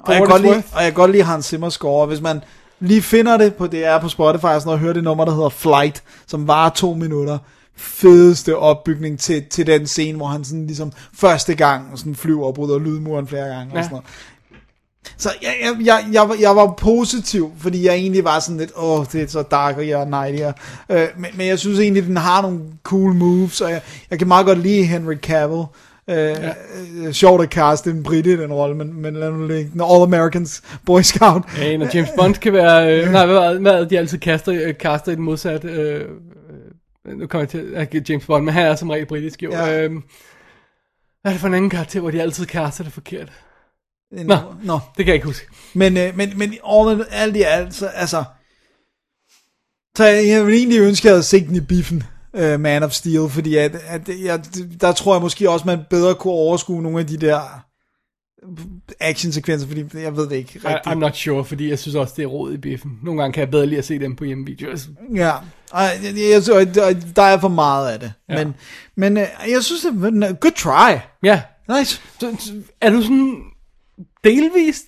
Og 0.00 0.14
jeg, 0.14 0.22
godt 0.26 0.42
lide, 0.42 0.62
og 0.72 0.82
jeg 0.82 0.84
kan 0.84 0.94
godt 0.94 1.10
lide 1.10 1.22
Hans 1.22 1.46
Zimmer 1.46 1.68
score. 1.68 2.06
Hvis 2.06 2.20
man 2.20 2.40
lige 2.80 3.02
finder 3.02 3.36
det 3.36 3.54
på 3.54 3.66
DR 3.66 3.98
på 3.98 4.08
Spotify, 4.08 4.42
sådan 4.42 4.60
noget, 4.64 4.76
og 4.76 4.78
hører 4.78 4.92
det 4.92 5.04
nummer, 5.04 5.24
der 5.24 5.34
hedder 5.34 5.48
Flight, 5.48 6.02
som 6.26 6.48
varer 6.48 6.70
to 6.70 6.94
minutter. 6.94 7.38
Fedeste 7.76 8.56
opbygning 8.56 9.18
til, 9.18 9.44
til 9.50 9.66
den 9.66 9.86
scene, 9.86 10.16
hvor 10.16 10.26
han 10.26 10.44
sådan 10.44 10.66
ligesom 10.66 10.92
første 11.14 11.54
gang 11.54 11.98
sådan 11.98 12.14
flyver 12.14 12.46
og 12.46 12.54
bryder 12.54 12.78
lydmuren 12.78 13.26
flere 13.28 13.48
gange. 13.48 13.72
Ja. 13.72 13.78
Og 13.78 13.84
sådan 13.84 13.90
noget. 13.94 14.06
Så 15.18 15.30
jeg, 15.42 15.54
jeg, 15.62 15.86
jeg, 15.86 16.04
jeg, 16.12 16.28
var- 16.28 16.36
jeg 16.40 16.56
var 16.56 16.74
positiv, 16.78 17.52
fordi 17.58 17.86
jeg 17.86 17.94
egentlig 17.94 18.24
var 18.24 18.38
sådan 18.40 18.56
lidt, 18.58 18.72
åh, 18.76 19.04
det 19.12 19.22
er 19.22 19.26
så 19.26 19.42
dark 19.42 19.76
og 19.76 19.88
jeg 19.88 20.00
er 20.00 20.04
nighty. 20.26 20.42
Øh, 20.90 21.06
men, 21.16 21.30
men 21.34 21.46
jeg 21.46 21.58
synes 21.58 21.78
egentlig, 21.78 22.06
den 22.06 22.16
har 22.16 22.42
nogle 22.42 22.60
cool 22.82 23.14
moves, 23.14 23.60
og 23.60 23.70
jeg, 23.70 23.80
jeg 24.10 24.18
kan 24.18 24.28
meget 24.28 24.46
godt 24.46 24.58
lide 24.58 24.84
Henry 24.84 25.14
Cavill. 25.14 25.64
Øh, 26.10 26.16
ja. 26.16 26.52
øh, 26.96 27.12
sjovt 27.12 27.42
at 27.42 27.50
kaste 27.50 27.90
en 27.90 28.02
brite 28.02 28.32
i 28.32 28.36
den 28.36 28.52
rolle, 28.52 28.76
men, 28.76 29.02
men 29.02 29.14
lad 29.14 29.30
nu 29.30 29.46
ligge. 29.46 29.70
En 29.74 29.80
All-Americans 29.80 30.60
Boy 30.84 31.00
Scout. 31.00 31.42
Ja, 31.58 31.76
når 31.76 31.88
James 31.94 32.10
Bond 32.16 32.34
kan 32.34 32.52
være... 32.52 33.00
Øh, 33.00 33.12
nej, 33.12 33.26
hvad, 33.26 33.58
hvad 33.58 33.86
de 33.86 33.98
altid 33.98 34.18
kaster, 34.18 34.52
øh, 34.66 34.74
kaster 34.80 35.12
i 35.12 35.14
den 35.14 35.24
modsatte... 35.24 35.68
Øh, 35.68 36.04
nu 37.14 37.26
kommer 37.26 37.42
jeg 37.42 37.48
til 37.48 37.72
at 37.74 37.90
give 37.90 38.04
James 38.08 38.26
Bond, 38.26 38.44
men 38.44 38.54
han 38.54 38.66
er 38.66 38.76
som 38.76 38.90
regel 38.90 39.06
britisk 39.06 39.42
jo. 39.42 39.50
Ja. 39.50 39.66
Ja. 39.66 39.82
Øh, 39.82 39.90
hvad 39.90 40.02
er 41.24 41.30
det 41.30 41.40
for 41.40 41.48
en 41.48 41.54
anden 41.54 41.70
karakter, 41.70 42.00
hvor 42.00 42.10
de 42.10 42.22
altid 42.22 42.46
kaster 42.46 42.84
det 42.84 42.92
forkert? 42.92 43.32
En, 44.12 44.26
Nå. 44.26 44.36
Nå. 44.62 44.78
Det 44.96 45.04
kan 45.04 45.06
jeg 45.06 45.14
ikke 45.14 45.26
huske. 45.26 45.46
Men, 45.74 45.96
øh, 45.96 46.16
men, 46.16 46.38
men 46.38 46.54
all, 46.68 47.06
alt 47.10 47.36
i 47.36 47.42
alt, 47.42 47.74
så, 47.74 47.86
altså... 47.86 48.24
Så 49.96 50.04
jeg, 50.04 50.28
jeg 50.28 50.46
ville 50.46 50.58
egentlig 50.58 50.80
ønske, 50.80 51.02
at 51.02 51.04
jeg 51.04 51.12
havde 51.12 51.22
set 51.22 51.46
den 51.48 51.56
i 51.56 51.60
biffen, 51.60 52.02
uh, 52.32 52.60
Man 52.60 52.82
of 52.82 52.92
Steel, 52.92 53.28
fordi 53.28 53.56
at, 53.56 53.74
at 53.74 54.08
jeg, 54.08 54.40
der 54.80 54.92
tror 54.92 55.14
jeg 55.14 55.22
måske 55.22 55.50
også, 55.50 55.66
man 55.66 55.80
bedre 55.90 56.14
kunne 56.14 56.32
overskue 56.32 56.82
nogle 56.82 57.00
af 57.00 57.06
de 57.06 57.16
der 57.16 57.65
actionsekvenser, 59.00 59.68
fordi 59.68 59.84
jeg 59.94 60.16
ved 60.16 60.28
det 60.28 60.36
ikke 60.36 60.52
I, 60.54 60.58
rigtigt. 60.58 60.86
I'm 60.86 60.94
not 60.98 61.16
sure, 61.16 61.44
fordi 61.44 61.70
jeg 61.70 61.78
synes 61.78 61.94
også, 61.94 62.14
det 62.16 62.22
er 62.22 62.26
råd 62.26 62.52
i 62.52 62.56
biffen. 62.56 62.98
Nogle 63.02 63.20
gange 63.20 63.32
kan 63.32 63.40
jeg 63.40 63.50
bedre 63.50 63.66
lide 63.66 63.78
at 63.78 63.84
se 63.84 63.98
dem 63.98 64.16
på 64.16 64.24
hjemmevideo. 64.24 64.70
Altså, 64.70 64.88
Ja, 65.14 65.32
og 65.72 65.82
jeg, 65.82 66.14
jeg, 66.48 66.76
jeg, 66.76 66.96
der- 67.16 67.22
er 67.22 67.38
for 67.40 67.48
meget 67.48 67.90
af 67.92 68.00
det. 68.00 68.12
Ja. 68.28 68.44
Men, 68.44 68.54
men 68.96 69.16
øh, 69.16 69.26
jeg 69.50 69.62
synes, 69.62 69.80
det 69.82 70.22
er 70.24 70.32
good 70.32 70.52
try. 70.52 70.98
Ja, 71.22 71.42
Nice. 71.78 72.00
så, 72.20 72.36
er 72.80 72.90
du 72.90 73.02
sådan 73.02 73.36
delvist 74.24 74.84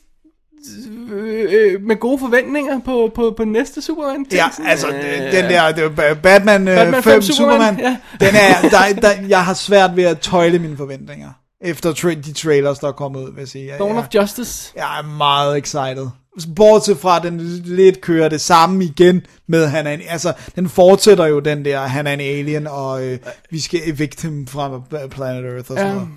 øh, 1.13 1.47
øh, 1.53 1.83
med 1.83 1.97
gode 1.97 2.19
forventninger 2.19 2.81
på, 2.81 3.11
på, 3.15 3.35
på 3.37 3.45
næste 3.45 3.83
Superman? 3.83 4.27
Ja, 4.33 4.47
altså, 4.67 4.87
den 5.33 5.45
der 5.45 5.89
Batman, 6.23 6.65
Batman 6.65 6.93
5 6.95 7.03
5 7.03 7.23
Superman, 7.23 7.75
Superman, 7.77 7.97
den 8.21 8.29
er, 8.35 8.69
der, 8.71 9.01
der, 9.01 9.27
jeg 9.29 9.45
har 9.45 9.55
svært 9.55 9.97
ved 9.97 10.05
at 10.05 10.19
tøjle 10.21 10.59
mine 10.59 10.77
forventninger. 10.77 11.31
Efter 11.61 11.93
tra- 11.95 12.21
de 12.21 12.33
trailers, 12.33 12.79
der 12.79 12.89
er 12.89 12.93
kommet 12.93 13.21
ud, 13.21 13.33
vil 13.33 13.41
jeg 13.41 13.49
sige. 13.49 13.67
Jeg, 13.67 13.79
Dawn 13.79 13.97
of 13.97 14.07
jeg, 14.15 14.23
Justice. 14.23 14.73
jeg 14.77 14.99
er 14.99 15.03
meget 15.17 15.59
excited. 15.59 16.09
Bortset 16.57 16.99
fra, 16.99 17.17
at 17.17 17.23
den 17.23 17.39
lidt 17.65 18.01
kører 18.01 18.29
det 18.29 18.41
samme 18.41 18.85
igen 18.85 19.23
med, 19.47 19.67
han 19.67 19.87
er 19.87 19.91
en, 19.93 20.01
altså, 20.09 20.33
den 20.57 20.69
fortsætter 20.69 21.27
jo 21.27 21.39
den 21.41 21.65
der, 21.65 21.81
han 21.81 22.07
er 22.07 22.13
en 22.13 22.21
alien, 22.21 22.67
og 22.67 23.05
øh, 23.07 23.19
vi 23.51 23.61
skal 23.61 23.81
evict 23.85 24.23
ham 24.23 24.47
fra 24.47 24.81
planet 25.11 25.45
Earth 25.45 25.59
og 25.59 25.65
sådan 25.67 25.87
Ja. 25.87 25.93
noget. 25.93 26.09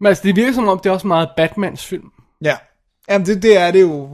Men 0.00 0.06
altså, 0.06 0.22
det 0.24 0.36
virker 0.36 0.52
som 0.52 0.68
om, 0.68 0.78
det 0.78 0.86
er 0.90 0.94
også 0.94 1.06
meget 1.06 1.28
Batmans 1.36 1.84
film. 1.86 2.04
Ja. 2.44 2.56
Jamen, 3.10 3.26
det, 3.26 3.42
det 3.42 3.56
er 3.58 3.70
det 3.70 3.80
jo. 3.80 4.08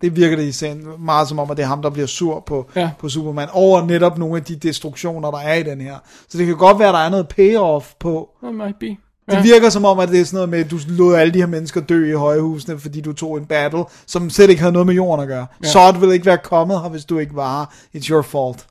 Det 0.00 0.16
virker 0.16 0.36
det 0.36 0.44
i 0.44 0.52
serien 0.52 0.84
meget 0.98 1.28
som 1.28 1.38
om, 1.38 1.50
at 1.50 1.56
det 1.56 1.62
er 1.62 1.66
ham, 1.66 1.82
der 1.82 1.90
bliver 1.90 2.06
sur 2.06 2.40
på, 2.46 2.70
Ja. 2.76 2.90
på 2.98 3.08
Superman, 3.08 3.48
over 3.52 3.86
netop 3.86 4.18
nogle 4.18 4.36
af 4.36 4.44
de 4.44 4.56
destruktioner, 4.56 5.30
der 5.30 5.38
er 5.38 5.54
i 5.54 5.62
den 5.62 5.80
her. 5.80 5.96
Så 6.28 6.38
det 6.38 6.46
kan 6.46 6.56
godt 6.56 6.78
være, 6.78 6.88
at 6.88 6.94
der 6.94 7.00
er 7.00 7.08
noget 7.10 7.28
payoff 7.28 7.92
på. 8.00 8.28
That 8.42 8.54
might 8.54 8.78
be. 8.80 8.96
Det 9.30 9.44
virker 9.44 9.70
som 9.70 9.84
om, 9.84 9.98
at 9.98 10.08
det 10.08 10.20
er 10.20 10.24
sådan 10.24 10.36
noget 10.36 10.48
med, 10.48 10.58
at 10.58 10.70
du 10.70 10.78
lod 10.88 11.14
alle 11.14 11.34
de 11.34 11.38
her 11.38 11.46
mennesker 11.46 11.80
dø 11.80 12.10
i 12.10 12.14
højhusene, 12.14 12.78
fordi 12.78 13.00
du 13.00 13.12
tog 13.12 13.36
en 13.38 13.44
battle, 13.46 13.84
som 14.06 14.30
slet 14.30 14.50
ikke 14.50 14.60
havde 14.60 14.72
noget 14.72 14.86
med 14.86 14.94
jorden 14.94 15.22
at 15.22 15.28
gøre. 15.28 15.46
Ja. 15.64 15.68
Så 15.68 15.92
det 15.92 16.00
ville 16.00 16.14
ikke 16.14 16.26
være 16.26 16.38
kommet 16.44 16.80
her, 16.82 16.88
hvis 16.88 17.04
du 17.04 17.18
ikke 17.18 17.34
var 17.36 17.58
her. 17.60 18.00
It's 18.00 18.08
your 18.10 18.22
fault. 18.22 18.66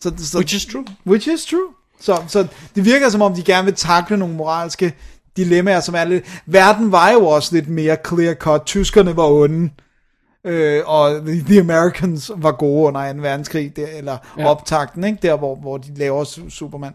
Så, 0.00 0.12
så, 0.18 0.38
Which 0.38 0.54
is 0.56 0.66
true. 0.66 0.84
Which 1.06 1.28
is 1.28 1.46
true. 1.46 1.68
Så, 2.00 2.22
så 2.28 2.46
det 2.74 2.84
virker 2.84 3.08
som 3.08 3.22
om, 3.22 3.34
de 3.34 3.42
gerne 3.42 3.64
vil 3.64 3.74
takle 3.74 4.16
nogle 4.16 4.34
moralske 4.34 4.94
dilemmaer, 5.36 5.80
som 5.80 5.94
er 5.94 6.04
lidt... 6.04 6.24
Verden 6.46 6.92
var 6.92 7.10
jo 7.10 7.26
også 7.26 7.54
lidt 7.54 7.68
mere 7.68 7.96
clear-cut. 8.08 8.62
Tyskerne 8.66 9.16
var 9.16 9.24
onde, 9.26 9.70
øh, 10.46 10.82
og 10.86 11.20
the, 11.26 11.60
Americans 11.60 12.30
var 12.36 12.52
gode 12.52 12.86
under 12.88 13.12
2. 13.12 13.18
verdenskrig, 13.20 13.76
der, 13.76 13.86
eller 13.96 14.16
Ja. 14.38 14.46
optakten, 14.46 15.04
ikke? 15.04 15.18
der 15.22 15.36
hvor, 15.36 15.54
hvor 15.54 15.76
de 15.78 15.94
laver 15.96 16.24
Su- 16.24 16.50
Superman. 16.50 16.92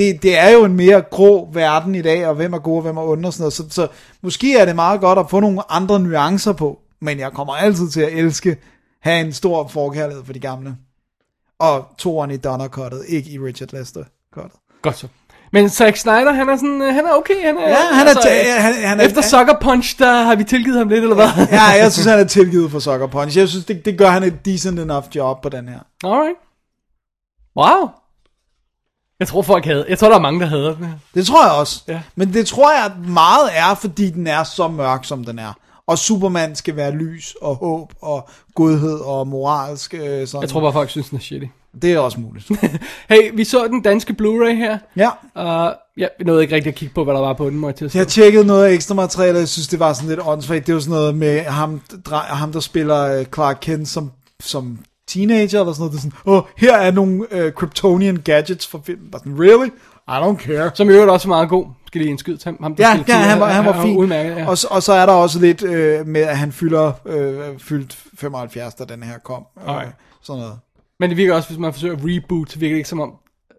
Det, 0.00 0.22
det 0.22 0.38
er 0.38 0.48
jo 0.50 0.64
en 0.64 0.76
mere 0.76 1.02
grå 1.10 1.48
verden 1.52 1.94
i 1.94 2.02
dag, 2.02 2.26
og 2.26 2.34
hvem 2.34 2.52
er 2.52 2.58
gode, 2.58 2.76
og 2.78 2.82
hvem 2.82 2.96
er 2.96 3.02
onde 3.02 3.26
og 3.26 3.32
sådan 3.32 3.42
noget. 3.42 3.52
Så, 3.52 3.64
så 3.70 3.88
måske 4.22 4.56
er 4.58 4.64
det 4.64 4.74
meget 4.74 5.00
godt 5.00 5.18
at 5.18 5.30
få 5.30 5.40
nogle 5.40 5.72
andre 5.72 6.00
nuancer 6.00 6.52
på, 6.52 6.78
men 7.00 7.18
jeg 7.18 7.32
kommer 7.32 7.52
altid 7.54 7.90
til 7.90 8.00
at 8.00 8.12
elske, 8.12 8.56
have 9.02 9.20
en 9.20 9.32
stor 9.32 9.68
forkærlighed 9.68 10.24
for 10.24 10.32
de 10.32 10.40
gamle. 10.40 10.76
Og 11.58 11.86
toeren 11.98 12.30
i 12.30 12.36
Donner-cuttet, 12.36 13.04
ikke 13.08 13.30
i 13.30 13.38
Richard 13.38 13.68
Lester-cuttet. 13.74 14.78
Godt 14.82 14.98
så. 14.98 15.06
Men 15.52 15.68
Zack 15.68 15.96
Snyder, 15.96 16.32
han 16.32 16.48
er 16.48 16.56
sådan, 16.56 16.82
øh, 16.82 16.94
han 16.94 17.04
er 17.06 17.12
okay. 17.12 17.42
Han 17.44 17.56
er, 17.58 17.68
Ja, 17.68 17.76
han 17.92 18.06
er, 18.06 18.14
ta- 18.14 18.60
han, 18.60 18.74
han 18.74 19.00
er 19.00 19.04
efter 19.04 19.22
Sucker 19.22 19.54
Punch, 19.60 19.98
der 19.98 20.22
har 20.22 20.34
vi 20.34 20.44
tilgivet 20.44 20.78
ham 20.78 20.88
lidt, 20.88 21.02
eller 21.02 21.14
hvad? 21.14 21.46
Ja, 21.50 21.62
jeg 21.62 21.92
synes, 21.92 22.06
han 22.12 22.18
er 22.20 22.24
tilgivet 22.24 22.70
for 22.70 22.78
Sucker 22.78 23.06
Punch. 23.06 23.38
Jeg 23.38 23.48
synes, 23.48 23.64
det, 23.64 23.84
det 23.84 23.98
gør 23.98 24.08
han 24.10 24.22
et 24.22 24.44
decent 24.44 24.78
enough 24.78 25.04
job 25.14 25.42
på 25.42 25.48
den 25.48 25.68
her. 25.68 25.78
Alright. 26.04 26.36
Wow. 27.56 27.88
Jeg 29.20 29.28
tror 29.28 29.42
folk 29.42 29.64
havde, 29.64 29.86
jeg 29.88 29.98
tror 29.98 30.08
der 30.08 30.16
er 30.16 30.20
mange, 30.20 30.40
der 30.40 30.46
hader 30.46 30.74
den 30.74 30.84
her. 30.84 30.94
Det 31.14 31.26
tror 31.26 31.44
jeg 31.44 31.52
også. 31.52 31.82
Ja. 31.88 32.00
Men 32.16 32.32
det 32.32 32.46
tror 32.46 32.72
jeg 32.72 32.92
meget 33.08 33.50
er, 33.52 33.74
fordi 33.74 34.10
den 34.10 34.26
er 34.26 34.44
så 34.44 34.68
mørk, 34.68 35.04
som 35.04 35.24
den 35.24 35.38
er. 35.38 35.52
Og 35.86 35.98
Superman 35.98 36.56
skal 36.56 36.76
være 36.76 36.90
lys 36.90 37.34
og 37.42 37.54
håb 37.54 37.92
og 38.02 38.28
godhed 38.54 39.00
og 39.00 39.26
moralsk. 39.28 39.94
Øh, 39.94 40.26
sådan. 40.26 40.42
Jeg 40.42 40.48
tror 40.50 40.60
bare, 40.60 40.72
folk 40.72 40.90
synes, 40.90 41.08
den 41.08 41.18
er 41.18 41.22
shitty. 41.22 41.46
Det 41.82 41.92
er 41.92 41.98
også 41.98 42.20
muligt. 42.20 42.50
Hey, 43.10 43.30
vi 43.34 43.44
så 43.44 43.66
den 43.66 43.82
danske 43.82 44.14
Blu-ray 44.22 44.52
her. 44.52 44.78
ja. 44.96 45.08
Uh, 45.68 45.74
ja, 45.96 46.06
vi 46.18 46.24
nåede 46.24 46.42
ikke 46.42 46.54
rigtig 46.54 46.70
at 46.70 46.74
kigge 46.74 46.94
på, 46.94 47.04
hvad 47.04 47.14
der 47.14 47.20
var 47.20 47.32
på 47.32 47.50
den, 47.50 47.58
må 47.58 47.68
jeg 47.68 47.74
til 47.74 47.84
at 47.84 47.94
Jeg 47.94 48.08
tjekkede 48.08 48.44
noget 48.44 48.64
af 48.64 48.72
ekstra 48.72 48.94
materiale, 48.94 49.38
jeg 49.38 49.48
synes, 49.48 49.68
det 49.68 49.78
var 49.78 49.92
sådan 49.92 50.08
lidt 50.08 50.20
åndssvagt. 50.24 50.66
Det 50.66 50.74
var 50.74 50.80
sådan 50.80 50.94
noget 50.94 51.14
med 51.14 51.40
ham, 51.40 51.80
ham 52.12 52.52
der 52.52 52.60
spiller 52.60 53.18
øh, 53.18 53.24
Clark 53.34 53.58
Kent 53.60 53.88
som, 53.88 54.12
som 54.40 54.78
teenager, 55.10 55.60
eller 55.60 55.72
sådan 55.72 55.80
noget. 55.80 55.92
Det 55.92 55.98
er 55.98 56.02
sådan, 56.02 56.12
åh, 56.26 56.42
her 56.56 56.76
er 56.76 56.90
nogle 56.90 57.26
øh, 57.30 57.52
Kryptonian 57.52 58.16
gadgets 58.16 58.66
fra 58.66 58.78
filmen. 58.84 59.10
Bare 59.10 59.20
sådan, 59.20 59.40
really? 59.40 59.70
I 60.08 60.12
don't 60.12 60.36
care. 60.46 60.70
Som 60.74 60.90
i 60.90 60.92
øvrigt 60.92 61.10
også 61.10 61.28
er 61.28 61.30
meget 61.30 61.48
god. 61.48 61.66
Skal 61.86 62.00
lige 62.00 62.10
indskyde 62.10 62.38
ham, 62.44 62.56
ham 62.62 62.74
der 62.76 62.88
Ja, 62.88 63.04
ja 63.08 63.14
han, 63.16 63.40
var, 63.40 63.50
han 63.50 63.64
var 63.64 63.82
fin. 63.82 63.96
Udmærket, 63.96 64.36
ja. 64.36 64.48
og, 64.48 64.58
så, 64.58 64.68
og 64.70 64.82
så 64.82 64.92
er 64.92 65.06
der 65.06 65.12
også 65.12 65.40
lidt 65.40 65.62
øh, 65.62 66.06
med, 66.06 66.20
at 66.20 66.38
han 66.38 66.52
fylder 66.52 66.92
øh, 67.06 67.58
fyldt 67.58 67.98
75, 68.18 68.74
da 68.74 68.84
den 68.84 69.02
her 69.02 69.18
kom. 69.18 69.46
Øh, 69.58 69.68
Okay. 69.76 69.86
sådan 70.22 70.40
noget. 70.40 70.58
Men 71.00 71.10
det 71.10 71.16
virker 71.16 71.34
også, 71.34 71.48
hvis 71.48 71.58
man 71.58 71.72
forsøger 71.72 71.96
at 71.96 72.00
reboot, 72.04 72.50
så 72.50 72.58
virker 72.58 72.74
det 72.74 72.78
ikke 72.78 72.88
som 72.88 73.00
om, 73.00 73.12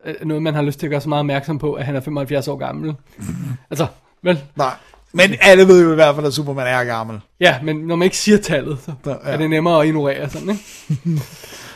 øh, 0.06 0.16
noget 0.24 0.44
man 0.44 0.54
har 0.56 0.62
lyst 0.62 0.80
til 0.80 0.86
at 0.88 0.90
gøre 0.92 1.02
så 1.02 1.10
meget 1.10 1.20
opmærksom 1.20 1.58
på, 1.60 1.74
at 1.74 1.86
han 1.86 1.96
er 1.96 2.00
75 2.00 2.48
år 2.48 2.58
gammel. 2.58 2.96
altså, 3.72 3.88
vel? 4.24 4.40
Nej. 4.56 4.74
Men 5.14 5.36
alle 5.42 5.68
ved 5.68 5.84
jo 5.84 5.92
i 5.92 5.96
hvert 5.96 6.16
fald, 6.16 6.26
at 6.28 6.34
Superman 6.34 6.68
er 6.68 6.84
gammel. 6.84 7.20
Ja, 7.40 7.56
men 7.64 7.76
når 7.76 7.96
man 7.96 8.06
ikke 8.06 8.18
siger 8.18 8.38
tallet, 8.38 8.78
så 8.86 8.92
Ja, 9.06 9.16
er 9.24 9.38
det 9.38 9.50
nemmere 9.50 9.82
at 9.82 9.88
ignorere 9.88 10.30
sådan, 10.30 10.50
ikke? 10.50 10.64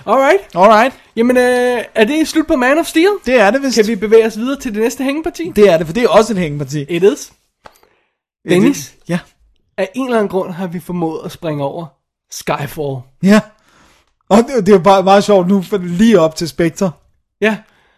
Alright. 0.07 0.55
Alright. 0.55 0.95
Jamen, 1.15 1.37
øh, 1.37 1.83
er 1.95 2.03
det 2.05 2.27
slut 2.27 2.47
på 2.47 2.55
Man 2.55 2.77
of 2.77 2.85
Steel? 2.85 3.09
Det 3.25 3.39
er 3.39 3.51
det 3.51 3.61
vist. 3.61 3.75
Kan 3.75 3.87
vi 3.87 3.95
bevæge 3.95 4.25
os 4.25 4.37
videre 4.37 4.59
til 4.59 4.73
det 4.73 4.81
næste 4.81 5.03
hængeparti? 5.03 5.51
Det 5.55 5.69
er 5.69 5.77
det, 5.77 5.87
for 5.87 5.93
det 5.93 6.03
er 6.03 6.07
også 6.09 6.33
et 6.33 6.39
hængeparti. 6.39 6.81
It 6.89 7.03
is. 7.03 7.31
Dennis, 8.49 8.93
Ja. 9.09 9.19
af 9.77 9.89
en 9.95 10.05
eller 10.05 10.17
anden 10.17 10.29
grund 10.29 10.51
har 10.51 10.67
vi 10.67 10.79
formået 10.79 11.21
at 11.25 11.31
springe 11.31 11.63
over 11.63 11.85
Skyfall. 12.31 12.97
Ja. 13.23 13.39
Og 14.29 14.37
det, 14.37 14.65
det 14.65 14.73
er 14.75 14.79
bare 14.79 15.03
meget 15.03 15.23
sjovt 15.23 15.47
nu, 15.47 15.61
for 15.61 15.77
lige 15.77 16.19
op 16.19 16.35
til 16.35 16.49
Spectre. 16.49 16.91
Ja, 17.41 17.57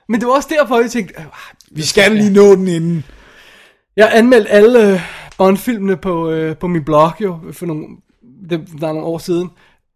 men 0.09 0.19
det 0.19 0.27
var 0.27 0.33
også 0.33 0.49
derfor, 0.59 0.79
jeg 0.81 0.91
tænkte, 0.91 1.13
øh, 1.19 1.25
Vi 1.71 1.81
skal 1.83 2.11
lige 2.11 2.33
nå 2.33 2.55
den 2.55 2.67
inden. 2.67 3.03
Jeg 3.97 4.05
har 4.05 4.17
anmeldt 4.17 4.47
alle 4.49 5.01
Bond-filmene 5.37 5.97
på, 5.97 6.29
øh, 6.29 6.57
på 6.57 6.67
min 6.67 6.83
blog 6.83 7.11
jo, 7.21 7.39
for 7.51 7.65
nogle, 7.65 7.87
det, 8.49 8.67
der 8.81 8.87
er 8.87 8.91
nogle 8.93 9.07
år 9.07 9.17
siden. 9.17 9.49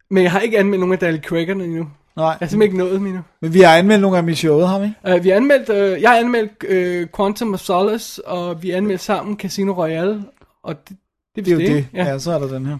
Men 0.09 0.23
jeg 0.23 0.31
har 0.31 0.39
ikke 0.39 0.59
anmeldt 0.59 0.80
nogen 0.80 0.93
af 0.93 0.99
Daniel 0.99 1.23
Craig'erne 1.26 1.63
endnu. 1.63 1.88
Nej, 2.15 2.26
Jeg 2.26 2.38
har 2.39 2.47
simpelthen 2.47 2.61
ikke 2.61 2.77
nået 2.77 2.91
dem 2.93 3.05
endnu. 3.05 3.22
men 3.41 3.53
vi 3.53 3.59
har 3.61 3.77
anmeldt 3.77 4.01
nogle 4.01 4.18
af 4.18 4.23
dem 4.23 4.30
i 4.30 4.35
showet, 4.35 4.68
har 4.68 4.80
vi? 4.80 5.15
Uh, 5.18 5.23
vi 5.23 5.30
har 5.30 5.35
anmeldt, 5.35 5.69
uh, 5.69 6.01
jeg 6.01 6.09
har 6.09 6.18
anmeldt 6.18 6.63
uh, 7.03 7.09
Quantum 7.18 7.53
of 7.53 7.59
Solace, 7.59 8.27
og 8.27 8.63
vi 8.63 8.69
har 8.69 8.77
anmeldt 8.77 9.01
sammen 9.01 9.38
Casino 9.38 9.72
Royale, 9.73 10.23
og 10.63 10.76
det, 10.89 10.97
det, 11.35 11.45
Det 11.45 11.47
er 11.47 11.51
jo 11.51 11.57
vist 11.57 11.72
det. 11.72 11.88
Ja. 11.93 12.05
Ja, 12.05 12.19
så 12.19 12.31
er 12.31 12.39
der 12.39 12.47
den 12.47 12.65
her. 12.65 12.77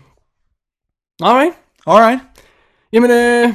Alright. 1.24 1.54
Alright. 1.88 2.20
Jamen, 2.94 3.12
øh, 3.12 3.54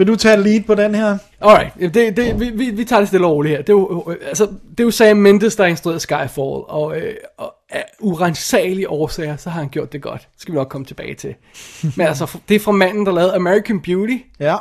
Vil 0.00 0.06
du 0.06 0.16
tage 0.16 0.36
lead 0.42 0.62
på 0.62 0.74
den 0.74 0.94
her? 0.94 1.18
alright. 1.40 1.94
Det, 1.94 2.16
det, 2.16 2.40
vi, 2.40 2.50
vi, 2.50 2.70
vi 2.70 2.84
tager 2.84 3.00
det 3.00 3.08
stille 3.08 3.26
og 3.26 3.32
roligt 3.32 3.52
her. 3.56 3.62
Det 3.62 3.68
er 3.68 3.72
jo, 3.72 4.04
øh, 4.10 4.16
altså, 4.28 4.46
det 4.46 4.80
er 4.80 4.84
jo 4.84 4.90
Sam 4.90 5.16
Mendes, 5.16 5.56
der 5.56 5.64
har 5.64 5.68
instrueret 5.68 6.02
Skyfall, 6.02 6.64
og, 6.68 6.96
øh, 6.96 7.14
og 7.38 7.54
af 7.70 7.84
urensagelige 8.00 8.88
årsager, 8.88 9.36
så 9.36 9.50
har 9.50 9.60
han 9.60 9.68
gjort 9.68 9.92
det 9.92 10.02
godt. 10.02 10.20
Det 10.32 10.42
skal 10.42 10.52
vi 10.52 10.58
nok 10.58 10.68
komme 10.68 10.84
tilbage 10.84 11.14
til. 11.14 11.34
Men 11.96 12.06
altså, 12.06 12.38
det 12.48 12.54
er 12.54 12.60
fra 12.60 12.72
manden, 12.72 13.06
der 13.06 13.12
lavede 13.12 13.34
American 13.34 13.80
Beauty, 13.80 14.16
Ja. 14.40 14.56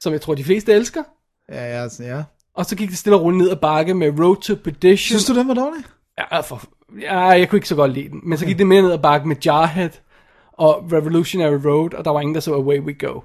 som 0.00 0.12
jeg 0.12 0.20
tror, 0.20 0.34
de 0.34 0.44
fleste 0.44 0.72
elsker. 0.72 1.02
Ja, 1.52 1.64
ja, 1.76 1.82
altså, 1.82 2.02
ja. 2.04 2.22
Og 2.54 2.66
så 2.66 2.76
gik 2.76 2.88
det 2.90 2.98
stille 2.98 3.16
og 3.16 3.22
roligt 3.22 3.42
ned 3.42 3.50
ad 3.50 3.56
bakke 3.56 3.94
med 3.94 4.20
Road 4.20 4.36
to 4.36 4.54
Perdition. 4.64 4.98
Synes 5.18 5.24
du, 5.24 5.34
den 5.34 5.48
var 5.48 5.54
dårlig? 5.54 5.84
Ja, 6.18 6.40
for, 6.40 6.62
ja, 7.02 7.18
jeg 7.18 7.48
kunne 7.48 7.56
ikke 7.56 7.68
så 7.68 7.74
godt 7.74 7.92
lide 7.92 8.08
den. 8.08 8.20
Men 8.24 8.38
så 8.38 8.46
gik 8.46 8.58
det 8.58 8.66
mere 8.66 8.82
ned 8.82 8.92
ad 8.92 8.98
bakke 8.98 9.28
med 9.28 9.36
Jarhead 9.46 9.90
og 10.52 10.84
Revolutionary 10.92 11.58
Road, 11.66 11.94
og 11.94 12.04
der 12.04 12.10
var 12.10 12.20
ingen, 12.20 12.34
der 12.34 12.40
så 12.40 12.54
Away 12.54 12.80
We 12.80 12.94
Go. 13.06 13.20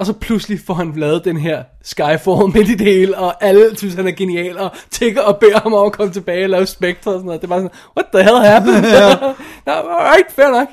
Og 0.00 0.06
så 0.06 0.12
pludselig 0.12 0.60
får 0.66 0.74
han 0.74 0.92
lavet 0.96 1.24
den 1.24 1.36
her 1.36 1.64
Skyfall 1.82 2.52
midt 2.54 2.68
i 2.68 2.74
det 2.74 2.86
hele, 2.86 3.18
og 3.18 3.44
alle 3.44 3.76
synes, 3.76 3.94
han 3.94 4.06
er 4.06 4.12
genial, 4.12 4.58
og 4.58 4.70
tigger 4.90 5.22
og 5.22 5.38
beder 5.38 5.60
ham 5.60 5.74
om 5.74 5.86
at 5.86 5.92
komme 5.92 6.12
tilbage 6.12 6.44
og 6.44 6.50
lave 6.50 6.66
Spectre 6.66 7.10
og 7.10 7.14
sådan 7.18 7.26
noget. 7.26 7.40
Det 7.40 7.50
var 7.50 7.56
sådan, 7.56 7.70
what 7.96 8.06
the 8.14 8.22
hell 8.22 8.36
happened? 8.36 8.82
Nå, 9.66 9.72
alright, 9.72 10.32
fair 10.32 10.50
nok. 10.50 10.68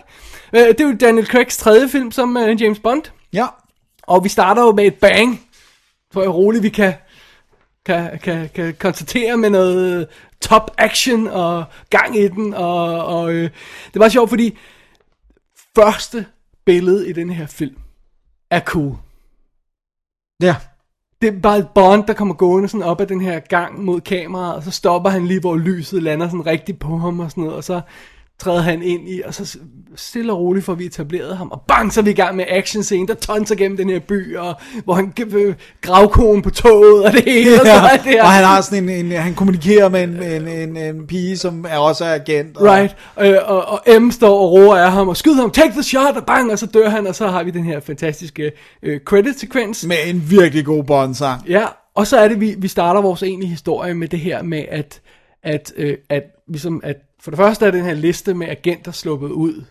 Øh, 0.53 0.61
Det 0.67 0.81
er 0.81 0.85
jo 0.87 0.95
Daniel 0.99 1.27
Craigs 1.27 1.57
tredje 1.57 1.89
film 1.89 2.11
som 2.11 2.35
uh, 2.37 2.61
James 2.61 2.79
Bond, 2.79 3.03
Ja. 3.33 3.45
og 4.03 4.23
vi 4.23 4.29
starter 4.29 4.61
jo 4.61 4.71
med 4.71 4.85
et 4.85 4.95
bang, 4.95 5.41
for 6.13 6.21
jeg 6.21 6.33
roligt 6.33 6.63
vi 6.63 6.69
kan, 6.69 6.93
kan, 7.85 8.19
kan, 8.23 8.49
kan 8.55 8.75
konstatere 8.79 9.37
med 9.37 9.49
noget 9.49 10.07
top 10.41 10.71
action 10.77 11.27
og 11.27 11.63
gang 11.89 12.17
i 12.17 12.27
den, 12.27 12.53
og, 12.53 13.05
og 13.05 13.31
øh, 13.33 13.49
det 13.93 13.99
var 13.99 14.09
sjovt, 14.09 14.29
fordi 14.29 14.57
første 15.75 16.25
billede 16.65 17.09
i 17.09 17.13
den 17.13 17.29
her 17.29 17.45
film 17.47 17.75
er 18.51 18.59
cool. 18.59 18.95
Ja. 20.41 20.55
Det 21.21 21.35
er 21.35 21.39
bare 21.41 21.57
et 21.57 21.67
Bond, 21.75 22.03
der 22.07 22.13
kommer 22.13 22.33
gående 22.33 22.69
sådan 22.69 22.85
op 22.85 23.01
ad 23.01 23.07
den 23.07 23.21
her 23.21 23.39
gang 23.39 23.83
mod 23.83 24.01
kameraet, 24.01 24.55
og 24.55 24.63
så 24.63 24.71
stopper 24.71 25.09
han 25.09 25.27
lige, 25.27 25.39
hvor 25.39 25.57
lyset 25.57 26.03
lander 26.03 26.27
sådan 26.27 26.45
rigtigt 26.45 26.79
på 26.79 26.97
ham 26.97 27.19
og 27.19 27.31
sådan 27.31 27.43
noget, 27.43 27.57
og 27.57 27.63
så 27.63 27.81
træder 28.39 28.61
han 28.61 28.83
ind 28.83 29.09
i, 29.09 29.21
og 29.25 29.33
så 29.33 29.57
stille 29.95 30.33
og 30.33 30.39
roligt 30.39 30.65
får 30.65 30.73
vi 30.73 30.85
etableret 30.85 31.37
ham, 31.37 31.51
og 31.51 31.61
bang, 31.67 31.93
så 31.93 31.99
er 31.99 32.03
vi 32.03 32.09
i 32.09 32.13
gang 32.13 32.35
med 32.35 32.45
action 32.47 32.83
scene, 32.83 33.07
der 33.07 33.13
tonser 33.13 33.55
gennem 33.55 33.77
den 33.77 33.89
her 33.89 33.99
by, 33.99 34.35
og 34.35 34.55
hvor 34.83 34.93
han 34.93 35.13
øh, 35.35 35.55
gravkonen 35.81 36.41
på 36.41 36.49
toget, 36.49 37.05
og 37.05 37.11
det 37.11 37.23
hele, 37.23 37.61
og 37.61 37.65
så 37.65 37.89
det 37.93 38.01
her. 38.01 38.23
Og 38.23 38.31
han 38.31 38.43
har 38.43 38.61
sådan 38.61 38.89
en, 38.89 39.05
en, 39.05 39.11
han 39.11 39.33
kommunikerer 39.35 39.89
med 39.89 40.03
en, 40.03 40.23
en, 40.23 40.47
en, 40.47 40.77
en 40.77 41.07
pige, 41.07 41.37
som 41.37 41.65
er 41.69 41.77
også 41.77 42.05
er 42.05 42.13
agent. 42.13 42.57
Og, 42.57 42.63
Right, 42.63 42.95
øh, 43.19 43.37
og, 43.45 43.65
og 43.65 44.01
M 44.01 44.11
står 44.11 44.39
og 44.39 44.51
roer 44.51 44.77
af 44.77 44.91
ham, 44.91 45.07
og 45.07 45.17
skyder 45.17 45.41
ham, 45.41 45.51
take 45.51 45.71
the 45.71 45.83
shot, 45.83 46.15
og 46.15 46.25
bang, 46.25 46.51
og 46.51 46.59
så 46.59 46.65
dør 46.65 46.89
han, 46.89 47.07
og 47.07 47.15
så 47.15 47.27
har 47.27 47.43
vi 47.43 47.51
den 47.51 47.63
her 47.63 47.79
fantastiske 47.79 48.51
øh, 48.83 48.99
credit-sekvens. 49.05 49.85
Med 49.85 49.97
en 50.07 50.23
virkelig 50.29 50.65
god 50.65 50.83
Bond-sang. 50.83 51.49
Ja, 51.49 51.65
og 51.95 52.07
så 52.07 52.17
er 52.17 52.27
det, 52.27 52.39
vi, 52.41 52.55
vi 52.57 52.67
starter 52.67 53.01
vores 53.01 53.23
egentlige 53.23 53.49
historie 53.49 53.93
med 53.93 54.07
det 54.07 54.19
her 54.19 54.43
med, 54.43 54.63
at, 54.69 55.01
at, 55.43 55.73
øh, 55.77 55.97
at, 56.09 56.23
ligesom, 56.47 56.81
at 56.83 56.95
for 57.21 57.31
det 57.31 57.37
første 57.37 57.65
er 57.65 57.71
den 57.71 57.85
her 57.85 57.93
liste 57.93 58.33
med 58.33 58.47
agenter 58.47 58.91
sluppet 58.91 59.29
ud, 59.29 59.63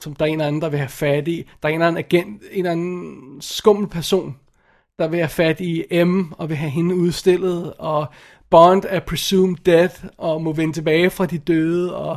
som 0.00 0.14
der 0.14 0.24
er 0.24 0.28
en 0.28 0.34
eller 0.34 0.46
anden, 0.46 0.62
der 0.62 0.68
vil 0.68 0.78
have 0.78 0.88
fat 0.88 1.28
i. 1.28 1.36
Der 1.62 1.68
er 1.68 1.72
en 1.72 1.74
eller 1.74 1.86
anden 1.88 2.04
agent, 2.04 2.42
en 2.52 2.58
eller 2.58 2.70
anden 2.70 3.16
skummel 3.40 3.88
person, 3.88 4.36
der 4.98 5.08
vil 5.08 5.18
have 5.18 5.28
fat 5.28 5.60
i 5.60 6.04
M, 6.04 6.32
og 6.32 6.48
vil 6.48 6.56
have 6.56 6.70
hende 6.70 6.94
udstillet, 6.94 7.72
og 7.78 8.06
Bond 8.50 8.82
er 8.88 9.00
presumed 9.00 9.56
dead, 9.66 9.88
og 10.18 10.42
må 10.42 10.52
vende 10.52 10.72
tilbage 10.72 11.10
fra 11.10 11.26
de 11.26 11.38
døde, 11.38 11.96
og 11.96 12.16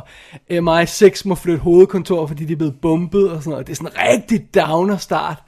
MI6 0.50 1.22
må 1.24 1.34
flytte 1.34 1.60
hovedkontor, 1.62 2.26
fordi 2.26 2.44
de 2.44 2.52
er 2.52 2.56
blevet 2.56 2.74
bumpet, 2.82 3.30
og 3.30 3.42
sådan 3.42 3.50
noget. 3.50 3.66
Det 3.66 3.72
er 3.72 3.76
sådan 3.76 3.92
en 3.92 4.08
rigtig 4.10 4.54
downer 4.54 4.96
start. 4.96 5.42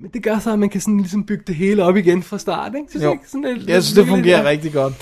Men 0.00 0.10
det 0.10 0.22
gør 0.22 0.38
så, 0.38 0.52
at 0.52 0.58
man 0.58 0.68
kan 0.68 0.80
sådan 0.80 0.96
ligesom 0.96 1.24
bygge 1.26 1.44
det 1.46 1.54
hele 1.54 1.84
op 1.84 1.96
igen 1.96 2.22
fra 2.22 2.38
start, 2.38 2.72
ikke? 2.76 2.90
Synes 2.90 3.04
Jo. 3.04 3.12
ikke? 3.12 3.24
Sådan 3.28 3.54
lidt, 3.56 3.68
Jeg 3.68 3.82
synes, 3.82 3.98
det 3.98 4.06
fungerer 4.06 4.36
lidt- 4.36 4.46
rigtig 4.48 4.72
godt. 4.72 4.94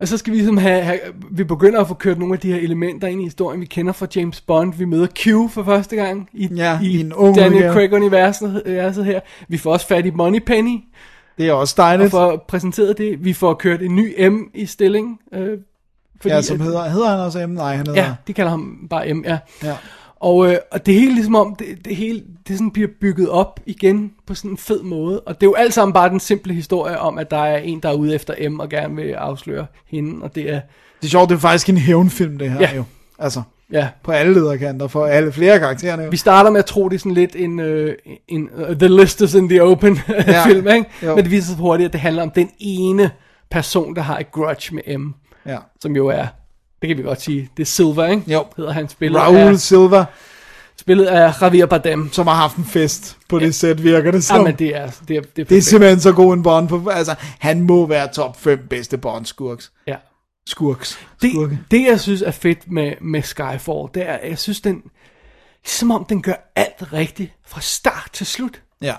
Og 0.00 0.08
så 0.08 0.16
skal 0.16 0.32
vi 0.32 0.36
ligesom 0.38 0.56
have, 0.56 0.82
have, 0.82 0.98
vi 1.30 1.44
begynder 1.44 1.80
at 1.80 1.88
få 1.88 1.94
kørt 1.94 2.18
nogle 2.18 2.34
af 2.34 2.40
de 2.40 2.52
her 2.52 2.60
elementer 2.60 3.08
ind 3.08 3.20
i 3.20 3.24
historien, 3.24 3.60
vi 3.60 3.66
kender 3.66 3.92
fra 3.92 4.06
James 4.16 4.40
Bond. 4.40 4.74
Vi 4.74 4.84
møder 4.84 5.06
Q 5.06 5.50
for 5.52 5.62
første 5.64 5.96
gang 5.96 6.28
i, 6.32 6.48
Ja, 6.56 6.78
i, 6.82 6.86
i 6.96 7.00
en 7.00 7.12
ung 7.12 7.36
Daniel 7.36 7.54
udgave. 7.54 7.72
Craig-universet 7.72 8.62
universet 8.66 9.04
her. 9.04 9.20
Vi 9.48 9.58
får 9.58 9.72
også 9.72 9.86
fat 9.86 10.06
i 10.06 10.10
Moneypenny, 10.10 10.78
Det 11.38 11.48
er 11.48 11.52
også 11.52 11.74
og 11.78 11.82
dejligt. 11.86 12.10
får 12.10 12.44
præsenteret 12.48 12.98
det. 12.98 13.24
Vi 13.24 13.32
får 13.32 13.54
kørt 13.54 13.82
en 13.82 13.96
ny 13.96 14.28
M 14.28 14.38
i 14.54 14.66
stilling. 14.66 15.20
Øh, 15.34 15.58
fordi, 16.20 16.34
Ja, 16.34 16.42
som 16.42 16.60
hedder, 16.60 16.88
hedder 16.88 17.08
han 17.10 17.18
også 17.20 17.46
M? 17.46 17.50
Nej, 17.50 17.76
han 17.76 17.86
hedder... 17.86 18.02
Ja, 18.02 18.14
de 18.26 18.32
kalder 18.32 18.50
ham 18.50 18.86
bare 18.90 19.14
M, 19.14 19.24
ja. 19.26 19.38
ja. 19.64 19.74
Og, 20.20 20.50
øh, 20.50 20.56
og 20.72 20.86
det 20.86 20.94
hele 20.94 21.14
ligesom 21.14 21.34
om, 21.34 21.54
det, 21.54 21.66
det 21.84 21.96
hele, 21.96 22.22
det 22.48 22.56
sådan 22.56 22.70
bliver 22.70 22.88
bygget 23.00 23.28
op 23.28 23.60
igen 23.66 24.12
på 24.26 24.34
sådan 24.34 24.50
en 24.50 24.56
fed 24.56 24.82
måde. 24.82 25.20
Og 25.20 25.34
det 25.40 25.46
er 25.46 25.50
jo 25.50 25.54
alt 25.54 25.74
sammen 25.74 25.92
bare 25.92 26.08
den 26.08 26.20
simple 26.20 26.54
historie 26.54 26.98
om, 26.98 27.18
at 27.18 27.30
der 27.30 27.36
er 27.44 27.58
en, 27.58 27.80
der 27.80 27.88
er 27.88 27.94
ude 27.94 28.14
efter 28.14 28.48
M 28.50 28.60
og 28.60 28.68
gerne 28.68 28.96
vil 28.96 29.12
afsløre 29.12 29.66
hende. 29.86 30.22
Og 30.24 30.34
det 30.34 30.50
er, 30.50 30.60
Det 31.00 31.06
er 31.06 31.10
sjovt, 31.10 31.28
det 31.28 31.34
er 31.36 31.40
faktisk 31.40 31.68
en 31.68 31.76
hævnfilm, 31.76 32.38
det 32.38 32.50
her 32.50 32.60
Ja. 32.60 32.76
jo. 32.76 32.84
Altså, 33.18 33.42
ja, 33.72 33.88
på 34.02 34.12
alle 34.12 34.34
lederkanter, 34.34 34.86
for 34.88 35.06
alle 35.06 35.32
flere 35.32 35.58
karaktererne 35.58 36.02
jo. 36.02 36.10
Vi 36.10 36.16
starter 36.16 36.50
med 36.50 36.58
at 36.58 36.66
tro, 36.66 36.88
det 36.88 36.94
er 36.94 36.98
sådan 36.98 37.12
lidt 37.12 37.36
en, 37.36 37.60
øh, 37.60 37.94
en 38.28 38.48
uh, 38.70 38.76
The 38.76 38.88
List 38.88 39.20
is 39.20 39.34
in 39.34 39.48
the 39.48 39.62
Open 39.62 39.98
Ja. 40.08 40.44
film, 40.46 40.68
ikke? 40.68 40.84
Jo. 41.02 41.14
Men 41.14 41.24
det 41.24 41.30
viser 41.30 41.46
sig 41.48 41.56
hurtigt, 41.56 41.86
at 41.86 41.92
det 41.92 42.00
handler 42.00 42.22
om 42.22 42.30
den 42.30 42.50
ene 42.58 43.10
person, 43.50 43.96
der 43.96 44.02
har 44.02 44.18
et 44.18 44.32
grudge 44.32 44.74
med 44.74 44.98
M, 44.98 45.14
Ja. 45.46 45.56
som 45.80 45.96
jo 45.96 46.06
er, 46.06 46.26
det 46.82 46.88
kan 46.88 46.98
vi 46.98 47.02
godt 47.02 47.20
sige, 47.20 47.50
det 47.56 47.62
er 47.62 47.66
Silver, 47.66 48.06
ikke? 48.06 48.32
Jo. 48.32 48.46
Hedder 48.56 48.72
han 48.72 48.88
spillet 48.88 49.20
Raoul 49.20 49.36
af, 49.36 49.58
Silva, 49.58 50.04
spillet 50.76 51.06
af 51.06 51.42
Javier 51.42 51.66
Bardem. 51.66 52.12
som 52.12 52.26
har 52.26 52.34
haft 52.34 52.56
en 52.56 52.64
fest 52.64 53.18
på 53.28 53.38
det 53.38 53.54
sæt, 53.54 53.84
virker 53.84 54.10
det 54.10 54.24
som. 54.24 54.36
Jamen, 54.36 54.54
det 54.58 54.76
er, 54.76 54.90
det 55.08 55.16
er, 55.16 55.20
det 55.20 55.42
er, 55.42 55.44
det 55.44 55.58
er 55.58 55.62
simpelthen 55.62 56.00
så 56.00 56.12
god 56.12 56.34
en 56.34 56.42
Bond 56.42 56.68
på. 56.68 56.88
Altså, 56.88 57.14
han 57.38 57.60
må 57.60 57.86
være 57.86 58.12
top 58.12 58.40
5 58.40 58.66
bedste 58.70 58.98
Bond-skurks. 58.98 59.72
Ja. 59.86 59.96
Skurks. 60.46 60.98
Det, 61.22 61.30
Skurke. 61.32 61.58
det, 61.70 61.84
jeg 61.86 62.00
synes 62.00 62.22
er 62.22 62.30
fedt 62.30 62.70
med, 62.70 62.92
med 63.00 63.22
Skyfall, 63.22 63.88
det 63.94 64.08
er, 64.08 64.18
jeg 64.28 64.38
synes, 64.38 64.60
den, 64.60 64.82
som 65.64 65.90
om 65.90 66.04
den 66.04 66.22
gør 66.22 66.52
alt 66.56 66.92
rigtigt 66.92 67.32
fra 67.46 67.60
start 67.60 68.08
til 68.12 68.26
slut. 68.26 68.62
Ja. 68.82 68.94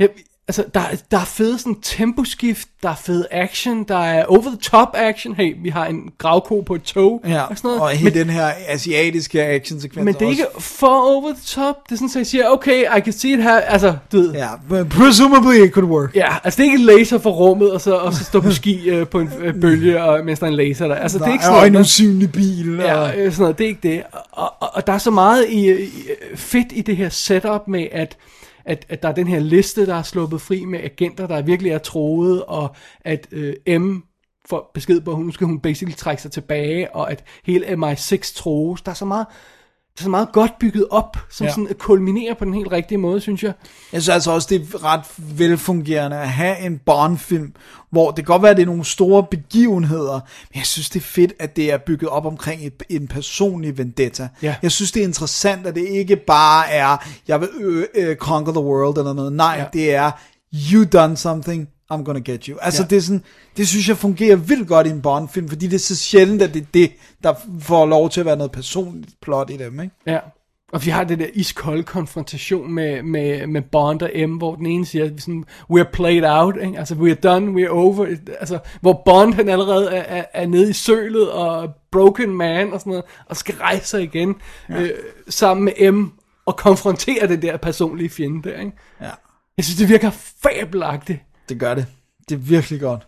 Ja, 0.00 0.06
altså, 0.48 0.64
der, 0.74 0.80
er- 0.80 0.96
der 1.10 1.18
er 1.18 1.24
fede 1.24 1.58
sådan 1.58 1.76
temposkift, 1.82 2.68
der 2.82 2.88
er 2.88 2.94
fed 2.94 3.24
action, 3.30 3.84
der 3.84 3.98
er 3.98 4.24
over-the-top 4.24 4.88
action. 4.94 5.34
Hey, 5.34 5.56
vi 5.62 5.68
har 5.68 5.86
en 5.86 6.10
gravko 6.18 6.60
på 6.60 6.74
et 6.74 6.82
tog 6.82 7.20
Ja, 7.28 7.42
og 7.42 7.56
sådan 7.56 7.68
noget. 7.68 7.82
og 7.82 7.90
hele 7.90 8.10
den 8.20 8.30
her 8.30 8.50
asiatiske 8.68 9.42
action-sekvens 9.44 10.04
men 10.04 10.14
det 10.14 10.22
er 10.22 10.28
ikke 10.30 10.46
for 10.58 10.86
over 11.16 11.32
the 11.32 11.42
top. 11.46 11.76
Det 11.88 11.92
er 11.92 11.96
sådan, 11.96 12.08
at 12.08 12.16
jeg 12.16 12.26
siger, 12.26 12.48
okay, 12.48 12.82
I 12.98 13.00
can 13.00 13.12
see 13.12 13.32
it 13.32 13.42
her. 13.42 13.56
Altså, 13.60 13.96
du 14.12 14.16
ved. 14.20 14.32
Ja. 14.32 14.48
But 14.68 14.88
presumably 14.88 15.54
it 15.66 15.72
could 15.72 15.88
work. 15.88 16.14
Ja, 16.16 16.36
altså 16.44 16.62
det 16.62 16.68
er 16.68 16.72
ikke 16.72 16.84
laser 16.84 17.18
for 17.18 17.30
rummet, 17.30 17.72
og 17.72 17.80
så, 17.80 17.94
og 17.94 18.12
så 18.14 18.24
stå 18.24 18.40
på 18.40 18.52
ski 18.52 18.88
øh, 18.90 19.06
på 19.06 19.20
en 19.20 19.30
øh, 19.40 19.60
bølge, 19.60 20.02
og, 20.02 20.24
mens 20.24 20.38
der 20.38 20.46
er 20.46 20.50
en 20.50 20.56
laser 20.56 20.88
der. 20.88 20.94
Altså 20.94 21.18
det 21.18 21.26
er 21.26 21.32
ikke 21.32 21.44
sådan 21.44 21.58
og 21.60 21.66
en 21.66 21.76
usynlig 21.76 22.32
bil. 22.32 22.76
Ja, 22.80 22.94
og, 22.94 23.16
øh, 23.16 23.32
sådan 23.32 23.42
noget, 23.42 23.58
det 23.58 23.64
er 23.64 23.68
ikke 23.68 23.88
det. 23.88 24.02
Og, 24.32 24.52
og, 24.60 24.68
og 24.74 24.86
der 24.86 24.92
er 24.92 24.98
så 24.98 25.10
meget 25.10 25.46
i, 25.48 25.82
i, 25.84 25.88
fedt 26.34 26.66
i 26.72 26.80
det 26.82 26.96
her 26.96 27.08
setup 27.08 27.68
med, 27.68 27.86
at, 27.92 28.16
at, 28.68 28.86
at 28.88 29.02
der 29.02 29.08
er 29.08 29.12
den 29.12 29.26
her 29.26 29.38
liste, 29.38 29.86
der 29.86 29.94
er 29.94 30.02
sluppet 30.02 30.40
fri 30.40 30.64
med 30.64 30.80
agenter, 30.80 31.26
der 31.26 31.42
virkelig 31.42 31.72
er 31.72 31.78
troet, 31.78 32.44
og 32.44 32.76
at 33.00 33.28
øh, 33.32 33.80
M 33.80 34.02
får 34.48 34.70
besked 34.74 35.00
på, 35.00 35.10
at 35.10 35.16
hun 35.16 35.32
skal 35.32 35.46
hun 35.46 35.60
basically 35.60 35.96
trække 35.96 36.22
sig 36.22 36.30
tilbage, 36.32 36.94
og 36.94 37.10
at 37.10 37.24
hele 37.44 37.66
MI6 37.66 38.36
troes. 38.36 38.82
Der 38.82 38.90
er 38.90 38.94
så 38.94 39.04
meget, 39.04 39.26
så 40.04 40.10
meget 40.10 40.28
godt 40.32 40.58
bygget 40.60 40.86
op, 40.90 41.16
som 41.30 41.46
Ja. 41.46 41.50
sådan 41.52 41.68
kulminerer 41.78 42.34
på 42.34 42.44
den 42.44 42.54
helt 42.54 42.72
rigtige 42.72 42.98
måde, 42.98 43.20
synes 43.20 43.42
jeg. 43.42 43.52
Jeg 43.92 44.02
synes 44.02 44.14
altså 44.14 44.30
også, 44.30 44.46
det 44.50 44.60
er 44.74 44.84
ret 44.84 45.00
velfungerende 45.38 46.16
at 46.16 46.28
have 46.28 46.58
en 46.58 46.78
Bond-film, 46.86 47.52
hvor 47.90 48.06
det 48.10 48.16
kan 48.16 48.24
godt 48.32 48.42
være, 48.42 48.50
at 48.50 48.56
det 48.56 48.62
er 48.62 48.66
nogle 48.66 48.84
store 48.84 49.24
begivenheder, 49.30 50.12
men 50.52 50.58
jeg 50.58 50.66
synes, 50.66 50.90
det 50.90 51.00
er 51.00 51.04
fedt, 51.04 51.32
at 51.38 51.56
det 51.56 51.72
er 51.72 51.78
bygget 51.78 52.08
op 52.10 52.26
omkring 52.26 52.66
et, 52.66 52.82
en 52.88 53.08
personlig 53.08 53.78
vendetta. 53.78 54.28
Ja. 54.42 54.54
Jeg 54.62 54.72
synes, 54.72 54.92
det 54.92 55.00
er 55.02 55.06
interessant, 55.06 55.66
at 55.66 55.74
det 55.74 55.88
ikke 55.88 56.16
bare 56.16 56.70
er, 56.70 56.96
jeg 57.28 57.40
vil 57.40 57.48
øh, 57.60 57.84
øh, 57.94 58.16
conquer 58.16 58.52
the 58.52 58.62
world 58.62 58.98
eller 58.98 59.12
noget. 59.12 59.32
Nej, 59.32 59.54
Ja. 59.58 59.64
det 59.72 59.94
er, 59.94 60.10
you 60.72 60.84
done 60.92 61.16
something, 61.16 61.68
I'm 61.92 62.02
gonna 62.04 62.20
get 62.20 62.44
you. 62.44 62.58
Altså, 62.62 62.82
Ja. 62.82 62.86
det, 62.88 62.96
er 62.96 63.00
sådan, 63.02 63.22
det 63.56 63.68
synes 63.68 63.88
jeg 63.88 63.96
fungerer 63.96 64.36
vildt 64.36 64.68
godt 64.68 64.86
i 64.86 64.90
en 64.90 65.02
Bond-film, 65.02 65.48
fordi 65.48 65.66
det 65.66 65.74
er 65.74 65.78
så 65.78 65.96
sjældent, 65.96 66.42
at 66.42 66.54
det 66.54 66.62
er 66.62 66.66
det, 66.74 66.92
der 67.22 67.34
får 67.60 67.86
lov 67.86 68.10
til 68.10 68.20
at 68.20 68.26
være 68.26 68.36
noget 68.36 68.52
personligt 68.52 69.14
plot 69.22 69.50
i 69.50 69.56
dem, 69.56 69.80
ikke? 69.80 69.94
Ja. 70.06 70.18
Og 70.72 70.84
vi 70.84 70.90
har 70.90 71.04
det 71.04 71.18
der 71.18 71.26
iskolde 71.34 71.82
konfrontation 71.82 72.72
med, 72.72 73.02
med, 73.02 73.46
med 73.46 73.62
Bond 73.62 74.02
og 74.02 74.10
M, 74.28 74.32
hvor 74.36 74.54
den 74.54 74.66
ene 74.66 74.86
siger, 74.86 75.10
sådan, 75.18 75.44
we're 75.72 75.90
played 75.92 76.24
out, 76.26 76.54
ikke? 76.62 76.78
altså 76.78 76.94
we're 76.94 77.14
done, 77.20 77.62
we're 77.62 77.68
over, 77.70 78.06
altså, 78.40 78.58
hvor 78.80 79.02
Bond 79.04 79.34
han 79.34 79.48
allerede 79.48 79.90
er, 79.90 80.18
er, 80.18 80.24
er 80.34 80.46
nede 80.46 80.70
i 80.70 80.72
sølet 80.72 81.30
og 81.32 81.70
broken 81.92 82.36
man 82.36 82.72
og 82.72 82.80
sådan 82.80 82.90
noget, 82.90 83.04
og 83.26 83.36
skal 83.36 83.54
rejse 83.54 83.86
sig 83.86 84.02
igen, 84.02 84.34
ja. 84.68 84.82
øh, 84.82 84.90
sammen 85.28 85.64
med 85.64 85.92
M, 85.92 86.06
og 86.46 86.56
konfrontere 86.56 87.28
det 87.28 87.42
der 87.42 87.56
personlige 87.56 88.08
fjende 88.10 88.48
der, 88.48 88.58
ikke? 88.60 88.72
Ja, 89.00 89.10
Jeg 89.56 89.64
synes, 89.64 89.78
det 89.78 89.88
virker 89.88 90.10
fabelagtigt, 90.42 91.20
det 91.48 91.60
gør 91.60 91.74
det. 91.74 91.86
Det 92.28 92.34
er 92.34 92.38
virkelig 92.38 92.80
godt. 92.80 93.06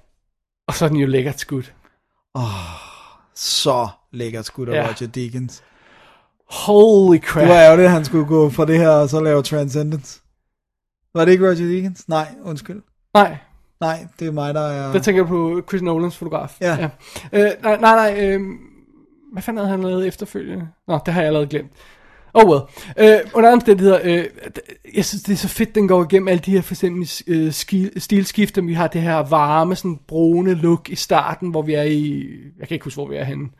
og 0.68 0.74
så 0.74 0.84
er 0.84 0.88
den 0.88 0.98
jo 0.98 1.06
lækkert 1.06 1.40
skudt. 1.40 1.74
Så 3.34 3.88
lækkert 4.12 4.46
skud 4.46 4.66
af 4.66 4.72
Ja. 4.74 4.82
Roger 4.86 5.06
Deakins. 5.14 5.62
Holy 6.50 7.18
crap. 7.18 7.40
Det 7.42 7.48
var 7.48 7.60
ærgerligt, 7.60 7.86
at 7.86 7.92
han 7.92 8.04
skulle 8.04 8.26
gå 8.26 8.50
fra 8.50 8.64
det 8.66 8.78
her 8.78 8.88
og 8.88 9.08
så 9.08 9.20
lave 9.20 9.42
Transcendence. 9.42 10.20
Var 11.14 11.24
det 11.24 11.32
ikke 11.32 11.44
Roger 11.44 11.54
Deakins? 11.68 12.08
Nej, 12.08 12.34
undskyld. 12.42 12.82
Nej, 13.14 13.36
Nej, 13.80 14.06
det 14.18 14.28
er 14.28 14.32
mig, 14.32 14.54
der 14.54 14.60
er... 14.60 14.92
der 14.92 14.98
tænker 15.00 15.22
jeg 15.22 15.28
på 15.28 15.62
Chris 15.68 15.82
Nolans 15.82 16.16
fotograf. 16.16 16.56
Ja. 16.60 16.76
ja. 16.76 16.88
Øh, 17.32 17.50
nej, 17.62 17.76
nej, 17.76 18.10
nej 18.12 18.26
øh, 18.26 18.40
hvad 19.32 19.42
fanden 19.42 19.58
havde 19.64 19.70
han 19.70 19.82
lavet 19.82 20.06
efterfølgende? 20.06 20.68
Nå, 20.88 20.98
det 21.06 21.14
har 21.14 21.20
jeg 21.20 21.26
allerede 21.26 21.48
glemt. 21.48 21.70
Oh 22.34 22.50
well. 22.50 22.60
Øh, 22.98 23.18
under 23.34 23.52
omstændigheder, 23.52 23.98
øh, 24.04 24.24
jeg 24.94 25.04
synes, 25.04 25.22
det 25.22 25.32
er 25.32 25.36
så 25.36 25.48
fedt, 25.48 25.74
den 25.74 25.88
går 25.88 26.04
igennem 26.04 26.28
alle 26.28 26.42
de 26.46 26.50
her 26.50 26.60
for 26.62 26.74
eksempel 26.74 27.10
øh, 27.26 27.52
stilskifter. 27.96 28.62
Vi 28.62 28.72
har 28.74 28.86
det 28.88 29.02
her 29.02 29.16
varme, 29.16 29.76
sådan 29.76 29.98
brune 30.08 30.54
look 30.54 30.88
i 30.88 30.94
starten, 30.94 31.50
hvor 31.50 31.62
vi 31.62 31.74
er 31.74 31.82
i, 31.82 32.26
jeg 32.58 32.68
kan 32.68 32.74
ikke 32.74 32.84
huske, 32.84 32.96
hvor 32.96 33.08
vi 33.08 33.16
er 33.16 33.24
henne. 33.24 33.44
En 33.44 33.50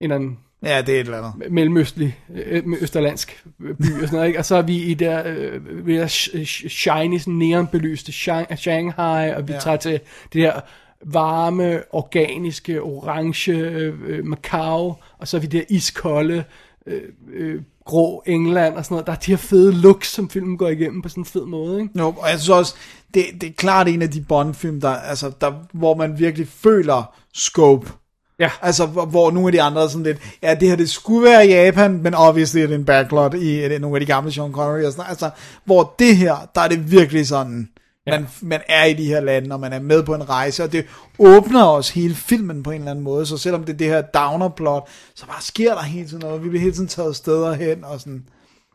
eller 0.00 0.14
anden 0.16 0.38
Ja, 0.64 0.80
det 0.82 0.88
er 0.96 1.00
et 1.00 1.04
eller 1.04 1.22
andet. 1.22 1.52
mellemøstlig, 1.52 2.18
øh, 2.34 2.62
østerlandsk 2.80 3.44
by 3.58 3.66
og 3.68 3.76
sådan 4.00 4.08
noget, 4.12 4.26
ikke? 4.26 4.38
Og 4.38 4.44
så 4.44 4.56
er 4.56 4.62
vi 4.62 4.76
i 4.76 4.94
der, 4.94 5.22
øh, 5.26 5.86
ved 5.86 5.98
der 5.98 6.06
sh- 6.06 6.34
sh- 6.36 6.68
shiny, 6.68 7.18
sådan 7.18 7.34
neonbelyste 7.34 8.12
Shang- 8.12 8.56
Shanghai, 8.56 9.30
og 9.34 9.48
vi 9.48 9.52
Ja. 9.52 9.58
tager 9.58 9.76
til 9.76 9.92
det 10.32 10.42
der 10.42 10.60
varme, 11.06 11.82
organiske, 11.90 12.82
orange 12.82 13.52
øh, 13.52 13.94
øh, 14.06 14.24
Macau, 14.24 14.94
og 15.18 15.28
så 15.28 15.36
er 15.36 15.40
vi 15.40 15.46
der 15.46 15.62
iskolde, 15.68 16.44
øh, 16.86 17.02
øh, 17.32 17.62
grå 17.84 18.22
England 18.26 18.74
og 18.74 18.84
sådan 18.84 18.94
noget. 18.94 19.06
Der 19.06 19.12
er 19.12 19.16
de 19.16 19.30
her 19.30 19.36
fede 19.36 19.72
looks, 19.72 20.12
som 20.12 20.30
filmen 20.30 20.58
går 20.58 20.68
igennem 20.68 21.02
på 21.02 21.08
sådan 21.08 21.20
en 21.20 21.26
fed 21.26 21.46
måde, 21.46 21.80
ikke? 21.80 21.98
Jo, 21.98 22.14
og 22.18 22.30
jeg 22.30 22.40
synes 22.40 22.48
også, 22.48 22.74
det, 23.14 23.24
det 23.40 23.48
er 23.48 23.52
klart 23.52 23.88
en 23.88 24.02
af 24.02 24.10
de 24.10 24.20
Bond-film, 24.28 24.80
der, 24.80 24.90
altså, 24.90 25.32
der, 25.40 25.52
hvor 25.72 25.94
man 25.94 26.18
virkelig 26.18 26.48
føler 26.48 27.14
scope. 27.34 27.92
Ja. 28.38 28.50
Altså, 28.62 28.86
hvor, 28.86 29.04
hvor 29.04 29.30
nogle 29.30 29.48
af 29.48 29.52
de 29.52 29.62
andre 29.62 29.82
er 29.82 29.88
sådan 29.88 30.02
lidt, 30.02 30.18
ja, 30.42 30.54
det 30.54 30.68
her, 30.68 30.76
det 30.76 30.90
skulle 30.90 31.24
være 31.30 31.46
Japan, 31.46 32.02
men 32.02 32.14
obviously 32.14 32.58
er 32.58 32.66
det 32.66 32.74
en 32.74 32.84
backlot 32.84 33.34
i 33.34 33.60
er 33.60 33.68
det 33.68 33.80
nogle 33.80 33.96
af 33.96 34.00
de 34.00 34.06
gamle 34.06 34.32
Sean 34.32 34.52
Connery 34.52 34.84
og 34.84 34.92
sådan. 34.92 35.10
Altså, 35.10 35.30
hvor 35.64 35.94
det 35.98 36.16
her, 36.16 36.36
der 36.54 36.60
er 36.60 36.68
det 36.68 36.90
virkelig 36.90 37.26
sådan, 37.26 37.68
ja. 38.06 38.10
man, 38.10 38.28
man 38.42 38.60
er 38.68 38.84
i 38.84 38.94
de 38.94 39.06
her 39.06 39.20
lande, 39.20 39.54
og 39.54 39.60
man 39.60 39.72
er 39.72 39.80
med 39.80 40.02
på 40.02 40.14
en 40.14 40.28
rejse, 40.28 40.64
og 40.64 40.72
det 40.72 40.86
åbner 41.18 41.62
også 41.62 41.94
hele 41.94 42.14
filmen 42.14 42.62
på 42.62 42.70
en 42.70 42.80
eller 42.80 42.90
anden 42.90 43.04
måde, 43.04 43.26
så 43.26 43.38
selvom 43.38 43.64
det 43.64 43.72
er 43.72 43.76
det 43.76 43.86
her 43.86 44.02
downer-plot, 44.02 44.88
så 45.14 45.26
bare 45.26 45.42
sker 45.42 45.74
der 45.74 45.82
hele 45.82 46.08
tiden 46.08 46.20
noget, 46.20 46.44
vi 46.44 46.48
bliver 46.48 46.62
hele 46.62 46.74
tiden 46.74 46.88
taget 46.88 47.16
steder 47.16 47.54
hen, 47.54 47.84
og 47.84 48.00
sådan, 48.00 48.24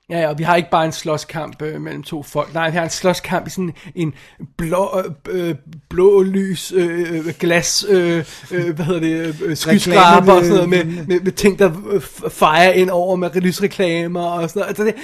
Ja, 0.09 0.19
ja, 0.19 0.29
og 0.29 0.37
vi 0.37 0.43
har 0.43 0.55
ikke 0.55 0.69
bare 0.69 0.85
en 0.85 0.91
slåskamp 0.91 1.61
øh, 1.61 1.81
mellem 1.81 2.03
to 2.03 2.23
folk. 2.23 2.53
Nej, 2.53 2.69
vi 2.69 2.77
har 2.77 2.83
en 2.83 2.89
slåskamp 2.89 3.47
i 3.47 3.49
sådan 3.49 3.73
en 3.95 4.13
blå, 4.57 5.03
øh, 5.29 5.55
blå 5.89 6.21
lys 6.21 6.71
øh, 6.71 7.13
øh, 7.13 7.33
glas, 7.39 7.85
øh, 7.89 8.25
øh, 8.51 8.75
hvad 8.75 8.85
hedder 8.85 8.99
det, 8.99 9.41
øh, 9.43 9.57
skyskraber 9.57 10.33
og 10.33 10.43
sådan 10.43 10.55
noget, 10.55 10.69
med, 10.69 11.05
med, 11.05 11.19
med 11.21 11.31
ting, 11.31 11.59
der 11.59 11.71
øh, 11.89 12.01
fejrer 12.29 12.71
ind 12.71 12.89
over 12.89 13.15
med 13.15 13.41
lysreklamer 13.41 14.25
og 14.25 14.49
sådan 14.49 14.59
noget. 14.59 14.69
Altså 14.69 14.83
det, 14.83 14.95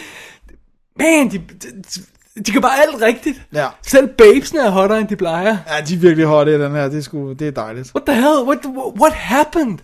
man, 0.99 1.31
de, 1.31 1.37
de, 1.37 2.01
de 2.45 2.51
kan 2.51 2.61
bare 2.61 2.81
alt 2.81 3.01
rigtigt. 3.01 3.41
Ja. 3.53 3.67
Selv 3.81 4.07
babesene 4.07 4.61
er 4.61 4.69
hottere, 4.69 4.99
end 4.99 5.07
de 5.07 5.15
plejer. 5.15 5.57
ja, 5.67 5.81
de 5.81 5.93
er 5.93 5.97
virkelig 5.97 6.25
hotte 6.25 6.55
i 6.55 6.59
den 6.59 6.71
her, 6.71 6.87
det 6.89 6.97
er, 6.97 7.01
sgu, 7.01 7.33
det 7.33 7.47
er 7.47 7.51
dejligt. 7.51 7.91
What 7.95 8.05
the 8.05 8.15
hell? 8.15 8.39
What, 8.47 8.59
what 9.01 9.13
happened? 9.13 9.79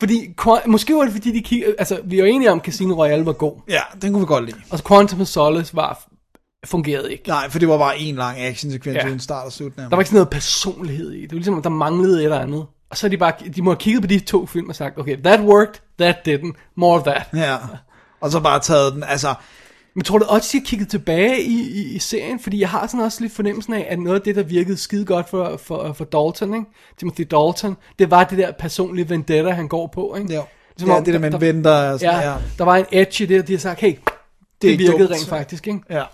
Fordi, 0.00 0.34
måske 0.66 0.94
var 0.94 1.02
det 1.02 1.12
fordi, 1.12 1.32
de 1.32 1.42
kiggede, 1.42 1.74
altså, 1.78 2.00
vi 2.04 2.16
er 2.16 2.20
jo 2.20 2.24
enige 2.24 2.50
om, 2.52 2.58
at 2.58 2.64
Casino 2.64 2.94
Royale 2.94 3.26
var 3.26 3.32
god. 3.32 3.60
Ja, 3.68 3.80
den 4.02 4.12
kunne 4.12 4.20
vi 4.20 4.26
godt 4.26 4.44
lide. 4.44 4.56
Og 4.70 4.78
Quantum 4.88 5.20
of 5.20 5.26
Solace 5.26 5.76
var, 5.76 6.06
fungerede 6.66 7.12
ikke. 7.12 7.28
Nej, 7.28 7.50
for 7.50 7.58
det 7.58 7.68
var 7.68 7.78
bare 7.78 7.98
en 7.98 8.14
lang 8.16 8.38
actionsekvens 8.38 8.96
Ja. 8.96 9.06
uden 9.08 9.20
start 9.20 9.46
og 9.46 9.52
slut. 9.52 9.76
nærmest. 9.76 9.90
Der 9.90 9.96
var 9.96 10.00
ikke 10.00 10.08
sådan 10.08 10.16
noget 10.16 10.30
personlighed 10.30 11.12
i. 11.12 11.22
Det 11.22 11.30
var 11.30 11.36
ligesom, 11.36 11.54
om 11.54 11.62
der 11.62 11.70
manglede 11.70 12.18
et 12.18 12.24
eller 12.24 12.38
andet. 12.38 12.66
Og 12.90 12.96
så 12.96 13.06
er 13.06 13.08
de 13.08 13.16
bare, 13.16 13.32
de 13.56 13.62
må 13.62 13.70
have 13.70 13.76
kigget 13.78 14.02
på 14.02 14.06
de 14.06 14.18
to 14.20 14.46
film 14.46 14.68
og 14.68 14.74
sagt, 14.76 14.98
okay, 14.98 15.16
that 15.24 15.40
worked, 15.40 15.74
that 15.98 16.16
didn't, 16.28 16.72
more 16.76 16.98
of 17.00 17.02
that. 17.06 17.22
Ja, 17.34 17.56
og 18.20 18.30
så 18.30 18.40
bare 18.40 18.60
taget 18.60 18.92
den, 18.92 19.04
altså, 19.08 19.34
Men 19.94 20.04
tror 20.04 20.18
du 20.18 20.24
også, 20.24 20.48
de 20.52 20.58
har 20.58 20.64
kigget 20.66 20.88
tilbage 20.88 21.42
i, 21.42 21.60
i, 21.70 21.94
i 21.94 21.98
serien? 21.98 22.40
Fordi 22.40 22.60
jeg 22.60 22.68
har 22.68 22.86
sådan 22.86 23.00
også 23.00 23.20
lidt 23.20 23.32
fornemmelsen 23.32 23.72
af, 23.74 23.86
at 23.90 23.98
noget 23.98 24.16
af 24.18 24.22
det, 24.22 24.36
der 24.36 24.42
virkede 24.42 24.76
skide 24.76 25.04
godt 25.04 25.28
for, 25.28 25.56
for, 25.56 25.92
for 25.92 26.04
Dalton, 26.04 26.54
ikke? 26.54 26.66
Timothy 26.98 27.20
Dalton, 27.20 27.76
det 27.98 28.10
var 28.10 28.24
det 28.24 28.38
der 28.38 28.52
personlige 28.52 29.08
vendetta, 29.08 29.50
han 29.50 29.68
går 29.68 29.86
på, 29.86 30.16
ikke? 30.18 30.34
jo. 30.34 30.44
Ligesom 30.76 30.88
ja, 30.90 30.96
om, 30.96 31.04
det 31.04 31.14
der 31.14 31.26
en 31.26 31.32
der- 31.32 31.38
ven, 31.38 31.64
der 31.64 31.70
er 31.70 31.96
sådan, 31.96 32.14
Ja, 32.20 32.30
ja. 32.32 32.36
der 32.58 32.64
var 32.64 32.76
en 32.76 32.84
edge 32.92 33.24
i 33.24 33.26
det, 33.26 33.40
og 33.40 33.48
de 33.48 33.52
har 33.52 33.58
sagt, 33.58 33.80
hey, 33.80 33.88
det, 33.92 33.98
det 34.62 34.78
virkede 34.78 34.98
dumt. 34.98 35.10
rent 35.10 35.28
faktisk, 35.28 35.66
ikke? 35.66 35.80
ja. 35.90 36.04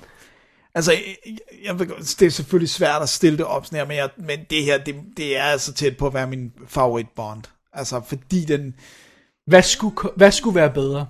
Altså, 0.74 0.92
jeg, 0.92 1.36
jeg 1.64 1.78
det 2.20 2.22
er 2.22 2.30
selvfølgelig 2.30 2.68
svært 2.70 3.02
at 3.02 3.08
stille 3.08 3.38
det 3.38 3.46
op 3.46 3.66
sådan 3.66 3.78
her, 3.78 3.86
men, 3.86 3.96
jeg, 3.96 4.08
men 4.16 4.38
det 4.50 4.64
her, 4.64 4.78
det, 4.78 4.94
det 5.16 5.36
er 5.38 5.42
altså 5.42 5.72
tæt 5.72 5.96
på 5.96 6.06
at 6.06 6.14
være 6.14 6.26
min 6.26 6.52
favorit 6.66 7.06
Bond. 7.16 7.42
Altså, 7.72 8.00
fordi 8.06 8.44
den, 8.44 8.74
Hvad 9.46 9.62
skulle, 9.62 9.96
hvad 10.16 10.30
skulle 10.32 10.54
være 10.54 10.70
bedre? 10.70 11.06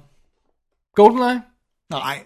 GoldenEye? 0.94 1.40
nej, 1.90 2.18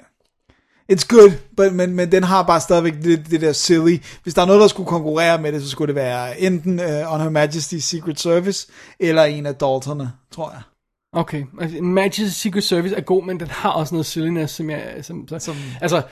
it's 0.93 1.07
good, 1.09 1.31
but, 1.57 1.73
men, 1.73 1.95
men 1.95 2.13
den 2.13 2.23
har 2.25 2.43
bare 2.43 2.61
stadigvæk 2.61 2.95
det, 3.03 3.31
det 3.31 3.41
der 3.41 3.53
silly. 3.53 3.99
Hvis 4.23 4.35
der 4.35 4.43
er 4.43 4.47
noget, 4.47 4.61
der 4.61 4.69
skulle 4.69 4.89
konkurrere 4.89 5.39
med 5.43 5.53
det, 5.53 5.63
så 5.63 5.69
skulle 5.69 5.87
det 5.87 5.95
være 5.95 6.41
enten 6.41 6.79
uh, 6.81 7.13
On 7.15 7.21
Her 7.21 7.45
Majesty's 7.47 7.81
Secret 7.81 8.21
Service, 8.21 8.69
eller 9.01 9.25
en 9.25 9.47
af 9.47 9.55
Daltonerne, 9.55 10.13
tror 10.31 10.51
jeg. 10.51 10.61
Okay, 11.13 11.45
altså, 11.61 11.77
Majesty's 11.79 12.31
Secret 12.31 12.65
Service 12.65 12.95
er 12.97 13.01
god, 13.01 13.25
men 13.25 13.41
den 13.41 13.49
har 13.49 13.71
også 13.71 13.95
noget 13.95 14.07
silliness, 14.07 14.55
som 14.55 14.71
jeg... 14.71 14.95
Som, 15.03 15.29
som, 15.29 15.41
Som- 15.41 15.57
altså, 15.81 16.03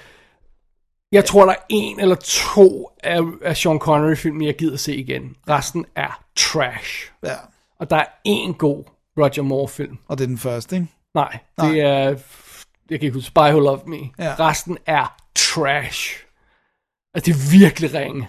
jeg 1.12 1.24
tror, 1.24 1.44
der 1.44 1.52
er 1.52 1.62
en 1.68 2.00
eller 2.00 2.14
to 2.24 2.90
af, 3.02 3.20
af 3.42 3.56
Sean 3.56 3.78
Connery-filmen, 3.78 4.44
jeg 4.46 4.56
gider 4.56 4.76
se 4.76 4.96
igen. 4.96 5.36
Resten 5.48 5.84
er 5.96 6.22
trash. 6.36 7.10
Ja, 7.24 7.34
Og 7.80 7.90
der 7.90 7.96
er 7.96 8.04
en 8.24 8.54
god 8.54 8.84
Roger 9.18 9.42
Moore-film. 9.42 9.98
og 10.08 10.18
det 10.18 10.24
er 10.24 10.28
den 10.28 10.38
første, 10.38 10.76
ikke? 10.76 10.88
Nej, 11.14 11.38
Nej. 11.58 11.68
det 11.70 11.80
er... 11.80 12.14
Jeg 12.90 13.00
kan 13.00 13.06
ikke 13.06 13.14
huske, 13.14 13.26
Spy 13.26 13.38
Who 13.38 13.60
Loved 13.60 13.86
Me. 13.86 13.96
Ja. 14.18 14.34
Resten 14.48 14.78
er 14.86 15.14
trash. 15.34 16.16
Altså, 17.14 17.32
det 17.32 17.36
er 17.36 17.58
virkelig 17.58 17.94
ringe. 17.94 18.14
Men 18.20 18.26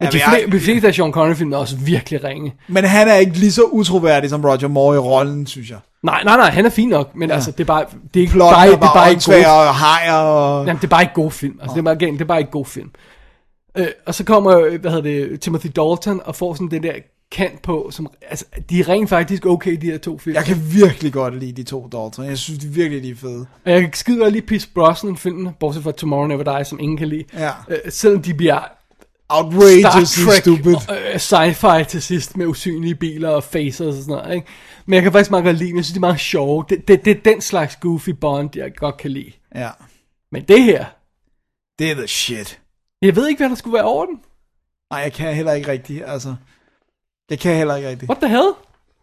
Ja, 0.00 0.06
de, 0.06 0.10
men 0.12 0.20
jeg- 0.20 0.28
flere, 0.48 0.58
de 0.60 0.64
fleste 0.64 0.88
af 0.88 0.94
Sean 0.94 1.12
Connery-filmene 1.12 1.56
er 1.56 1.60
også 1.60 1.76
virkelig 1.76 2.24
ringe. 2.24 2.54
Men 2.68 2.84
han 2.84 3.08
er 3.08 3.14
ikke 3.14 3.32
lige 3.32 3.52
så 3.52 3.62
utroværdig 3.62 4.30
som 4.30 4.44
Roger 4.44 4.68
Moore 4.68 4.96
i 4.96 4.98
rollen, 4.98 5.46
synes 5.46 5.70
jeg. 5.70 5.78
Nej, 6.02 6.22
nej, 6.24 6.36
nej, 6.36 6.50
han 6.50 6.66
er 6.66 6.70
fin 6.70 6.88
nok, 6.88 7.14
men 7.16 7.28
ja. 7.28 7.34
altså, 7.34 7.50
det 7.50 7.60
er 7.60 7.64
bare, 7.64 7.84
det 8.14 8.20
er 8.20 8.20
ikke 8.20 8.32
Plotten 8.32 8.54
bare, 8.56 8.66
det 8.66 8.74
er 8.74 8.78
bare 8.78 8.94
bare 8.94 9.10
ikke 9.10 9.22
gode 9.26 9.46
og 9.68 9.74
hajer 9.74 10.14
og... 10.14 10.66
Jamen, 10.66 10.76
det 10.80 10.84
er 10.84 10.88
bare 10.88 11.02
ikke 11.02 11.14
god 11.14 11.30
film. 11.30 11.58
Altså, 11.62 11.74
det, 11.74 11.78
er 11.80 11.84
bare, 11.84 11.94
igen, 11.94 12.14
det 12.14 12.20
er 12.20 12.24
bare 12.24 12.38
ikke 12.38 12.50
god 12.50 12.66
film. 12.66 12.90
Øh, 13.76 13.86
og 14.06 14.14
så 14.14 14.24
kommer, 14.24 14.58
øh, 14.58 14.80
hvad 14.80 14.90
hedder 14.90 15.28
det, 15.28 15.40
Timothy 15.40 15.66
Dalton 15.66 16.20
og 16.24 16.36
får 16.36 16.54
sådan 16.54 16.70
den 16.70 16.82
der 16.82 16.92
kant 17.32 17.62
på, 17.62 17.88
som, 17.92 18.06
altså, 18.30 18.44
de 18.70 18.80
er 18.80 18.88
rent 18.88 19.08
faktisk 19.08 19.46
okay, 19.46 19.76
de 19.80 19.86
her 19.86 19.98
to 19.98 20.18
film. 20.18 20.36
Jeg 20.36 20.44
kan 20.44 20.56
virkelig 20.72 21.12
godt 21.12 21.38
lide 21.38 21.52
de 21.52 21.62
to 21.62 21.82
Dalton. 21.92 22.24
Jeg 22.24 22.38
synes, 22.38 22.58
de 22.60 22.66
er 22.66 22.70
virkelig 22.70 23.02
de 23.02 23.10
er 23.10 23.14
fede. 23.16 23.46
Og 23.64 23.70
jeg 23.72 23.80
kan 23.80 23.92
skide 23.92 24.18
godt 24.18 24.32
lide 24.32 24.46
Pierce 24.46 24.68
Brosnan 24.74 25.16
filmene, 25.16 25.52
bortset 25.60 25.82
fra 25.82 25.92
Tomorrow 25.92 26.26
Never 26.26 26.56
Dies, 26.58 26.68
som 26.68 26.80
ingen 26.80 26.96
kan 26.98 27.08
lide. 27.08 27.24
Ja. 27.34 27.50
Øh, 27.68 27.78
selvom 27.88 28.22
de 28.22 28.34
bliver 28.34 28.60
Outrageously 29.28 30.22
stupid. 30.40 30.74
øh, 30.90 31.14
sci-fi 31.14 31.84
til 31.84 32.02
sidst 32.02 32.36
med 32.36 32.46
usynlige 32.46 32.94
biler 32.94 33.28
og 33.28 33.44
faces 33.44 33.80
og 33.80 33.92
sådan 33.92 34.06
noget, 34.14 34.34
ikke? 34.34 34.46
Men 34.86 34.94
jeg 34.94 35.02
kan 35.02 35.12
faktisk 35.12 35.30
meget 35.30 35.44
godt 35.44 35.56
lide 35.56 35.68
dem. 35.68 35.76
Jeg 35.76 35.84
synes, 35.84 35.94
de 35.94 35.98
er 35.98 36.00
meget 36.00 36.20
sjove. 36.20 36.64
Det, 36.68 36.88
det, 36.88 37.04
det 37.04 37.16
er 37.16 37.20
den 37.32 37.40
slags 37.40 37.76
goofy 37.76 38.08
Bond, 38.10 38.50
jeg 38.56 38.74
godt 38.76 38.96
kan 38.96 39.10
lide. 39.10 39.32
Ja. 39.54 39.68
Men 40.32 40.42
det 40.48 40.62
her, 40.62 40.84
Det 41.78 41.90
er 41.90 41.94
the 41.94 42.06
shit. 42.08 42.60
jeg 43.02 43.16
ved 43.16 43.28
ikke, 43.28 43.38
hvad 43.38 43.48
der 43.48 43.54
skulle 43.54 43.74
være 43.74 43.84
over 43.84 44.06
den. 44.06 44.14
Nej, 44.92 45.00
jeg 45.00 45.12
kan 45.12 45.34
heller 45.34 45.52
ikke 45.52 45.70
rigtigt, 45.70 46.02
altså. 46.06 46.34
Jeg 47.32 47.40
kan 47.40 47.56
heller 47.56 47.76
ikke 47.76 47.88
rigtigt. 47.88 48.08
What 48.10 48.20
the 48.22 48.28
hell? 48.30 48.48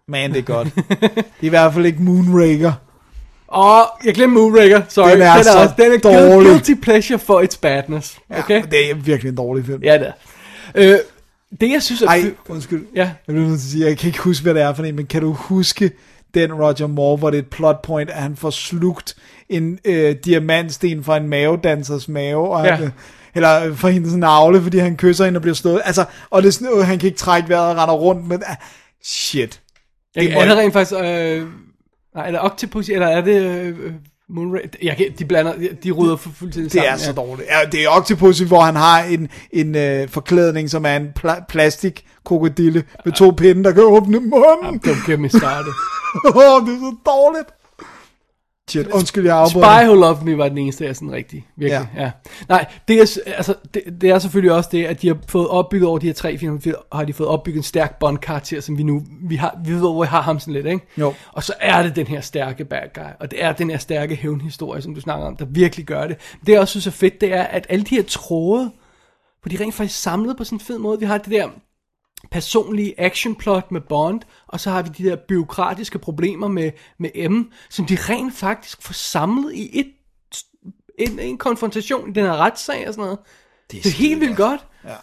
Man, 0.08 0.30
det 0.32 0.38
er 0.38 0.42
godt. 0.42 0.68
det 0.76 1.18
er 1.18 1.24
i 1.42 1.48
hvert 1.50 1.74
fald 1.74 1.86
ikke 1.86 2.02
Moonraker. 2.02 2.74
Åh, 3.56 3.84
jeg 4.06 4.14
glemte 4.14 4.34
Moonraker. 4.34 4.82
Sorry. 4.90 5.12
Den 5.12 5.22
er 5.22 5.42
så 5.42 5.60
også, 5.60 5.74
den 5.78 5.92
er 5.92 5.98
dårlig. 5.98 6.50
guilty 6.50 6.74
pleasure 6.82 7.20
for 7.20 7.42
its 7.42 7.58
badness. 7.58 8.18
Ja, 8.30 8.40
Okay? 8.40 8.64
Det 8.72 8.90
er 8.92 8.96
virkelig 8.96 9.30
en 9.30 9.36
dårlig 9.36 9.66
film. 9.66 9.84
Ja, 9.84 9.94
det 9.98 10.08
er. 10.08 10.12
Øh, 10.76 10.98
det 11.62 11.72
jeg 11.72 11.84
synes 11.84 12.02
er... 12.02 12.08
Ej, 12.08 12.32
undskyld. 12.50 12.86
Ja. 12.96 13.02
Jeg 13.02 13.14
bliver 13.28 13.48
nødt 13.48 13.60
til 13.60 13.68
at 13.68 13.72
sige, 13.72 13.86
jeg 13.86 13.98
kan 13.98 14.08
ikke 14.08 14.20
huske, 14.20 14.44
hvad 14.44 14.54
det 14.54 14.62
er 14.62 14.74
for 14.74 14.84
en, 14.84 14.96
men 14.96 15.06
kan 15.06 15.22
du 15.22 15.34
huske 15.34 15.92
den 16.34 16.54
Roger 16.54 16.88
Moore, 16.88 17.18
hvor 17.18 17.30
det 17.30 17.38
er 17.38 17.42
et 17.42 17.48
plot 17.50 17.82
point, 17.82 18.10
at 18.10 18.22
han 18.22 18.36
får 18.36 18.50
slugt 18.50 19.16
en 19.50 19.80
øh, 19.86 20.16
diamantsten 20.26 21.04
fra 21.04 21.18
en 21.18 21.28
mavedansers 21.30 22.08
mave, 22.08 22.50
og 22.50 22.66
Ja. 22.66 22.76
han, 22.76 22.84
øh, 22.86 22.92
eller 23.36 23.76
fra 23.76 23.90
hendes 23.90 24.14
navle, 24.16 24.62
fordi 24.62 24.78
han 24.78 24.98
kysser 24.98 25.26
hende 25.26 25.38
og 25.38 25.42
bliver 25.42 25.56
slået. 25.56 25.82
Altså, 25.86 26.06
og 26.30 26.42
det 26.42 26.48
er 26.48 26.52
sådan, 26.54 26.78
øh, 26.78 26.86
han 26.88 27.00
kan 27.00 27.08
ikke 27.08 27.20
trække 27.20 27.50
vejret 27.50 27.70
og 27.70 27.78
render 27.78 27.96
rundt, 27.96 28.28
men 28.28 28.38
uh, 28.38 28.56
shit. 29.04 29.62
Jeg, 30.16 30.32
må- 30.34 30.40
er 30.42 30.46
det 30.46 30.58
rent 30.58 30.74
faktisk... 30.74 30.94
Øh, 30.94 31.48
nej, 32.16 32.28
er 32.28 32.32
det 32.32 32.40
Octopus, 32.44 32.90
eller 32.90 33.08
er 33.08 33.22
det... 33.22 33.42
Øh, 33.42 33.76
Moonraker, 34.32 34.68
jeg 34.84 34.98
kan, 34.98 35.06
de 35.20 35.26
blander, 35.26 35.54
de 35.84 35.92
rydder 35.92 36.16
fu- 36.16 36.34
fuldstændig 36.40 36.64
Det 36.74 36.82
sammen. 36.82 36.94
er 36.94 36.98
så 36.98 37.12
dårligt. 37.14 37.50
Ja, 37.50 37.70
det 37.72 37.84
er 37.84 37.90
Octopussy, 37.90 38.44
hvor 38.44 38.62
han 38.62 38.76
har 38.76 39.04
en, 39.04 39.30
en 39.52 39.76
øh, 39.76 40.08
forklædning, 40.10 40.70
som 40.70 40.86
er 40.86 40.96
en 40.96 41.08
pla- 41.20 41.46
plastik 41.50 42.06
krokodille 42.26 42.84
med 43.06 43.14
to 43.14 43.30
pinde, 43.38 43.64
der 43.64 43.72
kan 43.72 43.84
åbne 43.84 44.20
munden. 44.20 44.82
Don't 44.88 45.12
get 45.12 45.20
me 45.20 45.30
started. 45.30 45.72
Åh, 46.26 46.66
det 46.68 46.74
er 46.74 46.80
så 46.80 46.96
dårligt. 47.06 47.50
Shit, 48.70 48.88
undskyld, 48.88 49.26
jeg 49.26 49.48
Spy 49.50 49.56
afbryder. 49.56 49.84
Who 49.84 49.94
Loved 49.94 50.24
Me 50.24 50.38
var 50.38 50.50
den 50.50 50.58
eneste, 50.58 50.86
jeg 50.86 50.96
sådan 50.96 51.12
rigtig, 51.12 51.48
virkelig, 51.58 51.90
ja. 51.96 52.04
ja. 52.04 52.12
Nej, 52.50 52.66
det 52.88 53.02
er, 53.02 53.20
altså, 53.38 53.56
det, 53.74 53.84
det 54.02 54.10
er 54.10 54.20
selvfølgelig 54.20 54.52
også 54.52 54.70
det, 54.72 54.86
at 54.86 55.02
de 55.02 55.08
har 55.08 55.18
fået 55.28 55.48
opbygget 55.48 55.90
over 55.90 55.98
de 56.00 56.06
her 56.06 56.14
tre 56.14 56.38
film, 56.38 56.62
har 56.94 57.04
de 57.04 57.14
fået 57.14 57.30
opbygget 57.30 57.58
en 57.58 57.64
stærk 57.64 58.00
Bond-karakter, 58.00 58.62
som 58.62 58.78
vi 58.78 58.84
nu, 58.84 59.02
vi 59.22 59.36
har, 59.36 59.60
vi 59.66 59.72
ved, 59.72 59.80
hvor 59.80 60.02
vi 60.02 60.08
har 60.08 60.22
ham 60.22 60.40
sådan 60.40 60.54
lidt, 60.54 60.66
ikke? 60.66 60.86
Jo. 60.98 61.14
Og 61.32 61.44
så 61.44 61.54
er 61.60 61.84
det 61.84 61.96
den 61.96 62.08
her 62.08 62.22
stærke 62.22 62.66
bad 62.66 62.94
guy, 62.94 63.12
og 63.20 63.32
det 63.32 63.44
er 63.44 63.52
den 63.52 63.70
her 63.70 63.78
stærke 63.78 64.16
hævnhistorie, 64.16 64.82
som 64.82 64.96
du 64.96 65.02
snakker 65.02 65.28
om, 65.28 65.36
der 65.36 65.46
virkelig 65.46 65.86
gør 65.86 66.08
det. 66.08 66.18
Det 66.46 66.52
jeg 66.52 66.60
også 66.60 66.72
synes 66.72 66.88
er 66.88 66.92
fedt, 66.92 67.22
det 67.22 67.34
er, 67.34 67.44
at 67.44 67.66
alle 67.70 67.86
de 67.86 67.96
her 67.96 68.04
tråde, 68.04 68.72
hvor 69.42 69.50
de 69.50 69.64
rent 69.64 69.74
faktisk 69.74 70.02
samlet 70.02 70.38
på 70.38 70.44
sådan 70.44 70.56
en 70.56 70.60
fed 70.60 70.78
måde, 70.78 71.00
vi 71.00 71.06
har 71.06 71.18
det 71.18 71.32
der 71.32 71.48
personlige 72.32 72.94
actionplot 73.00 73.72
med 73.72 73.82
Bond, 73.82 74.22
og 74.48 74.60
så 74.60 74.70
har 74.72 74.82
vi 74.82 74.90
de 74.98 75.04
der 75.04 75.16
byråkratiske 75.16 76.00
problemer 76.00 76.48
med, 76.48 76.72
med 76.98 77.30
M, 77.30 77.42
som 77.70 77.86
de 77.86 77.98
rent 78.00 78.36
faktisk 78.36 78.82
får 78.82 78.94
samlet 78.94 79.54
i 79.54 79.80
et, 79.80 79.92
en, 81.00 81.20
en 81.20 81.38
konfrontation 81.38 82.10
i 82.10 82.14
den 82.14 82.24
her 82.26 82.38
retssag 82.38 82.88
og 82.88 82.94
sådan 82.94 83.04
noget. 83.06 83.20
Det 83.72 83.78
er, 83.78 83.82
det 83.82 83.90
er 83.90 83.96
helt 83.98 84.20
vildt 84.20 84.38
godt. 84.38 84.66
Ja. 84.86 84.96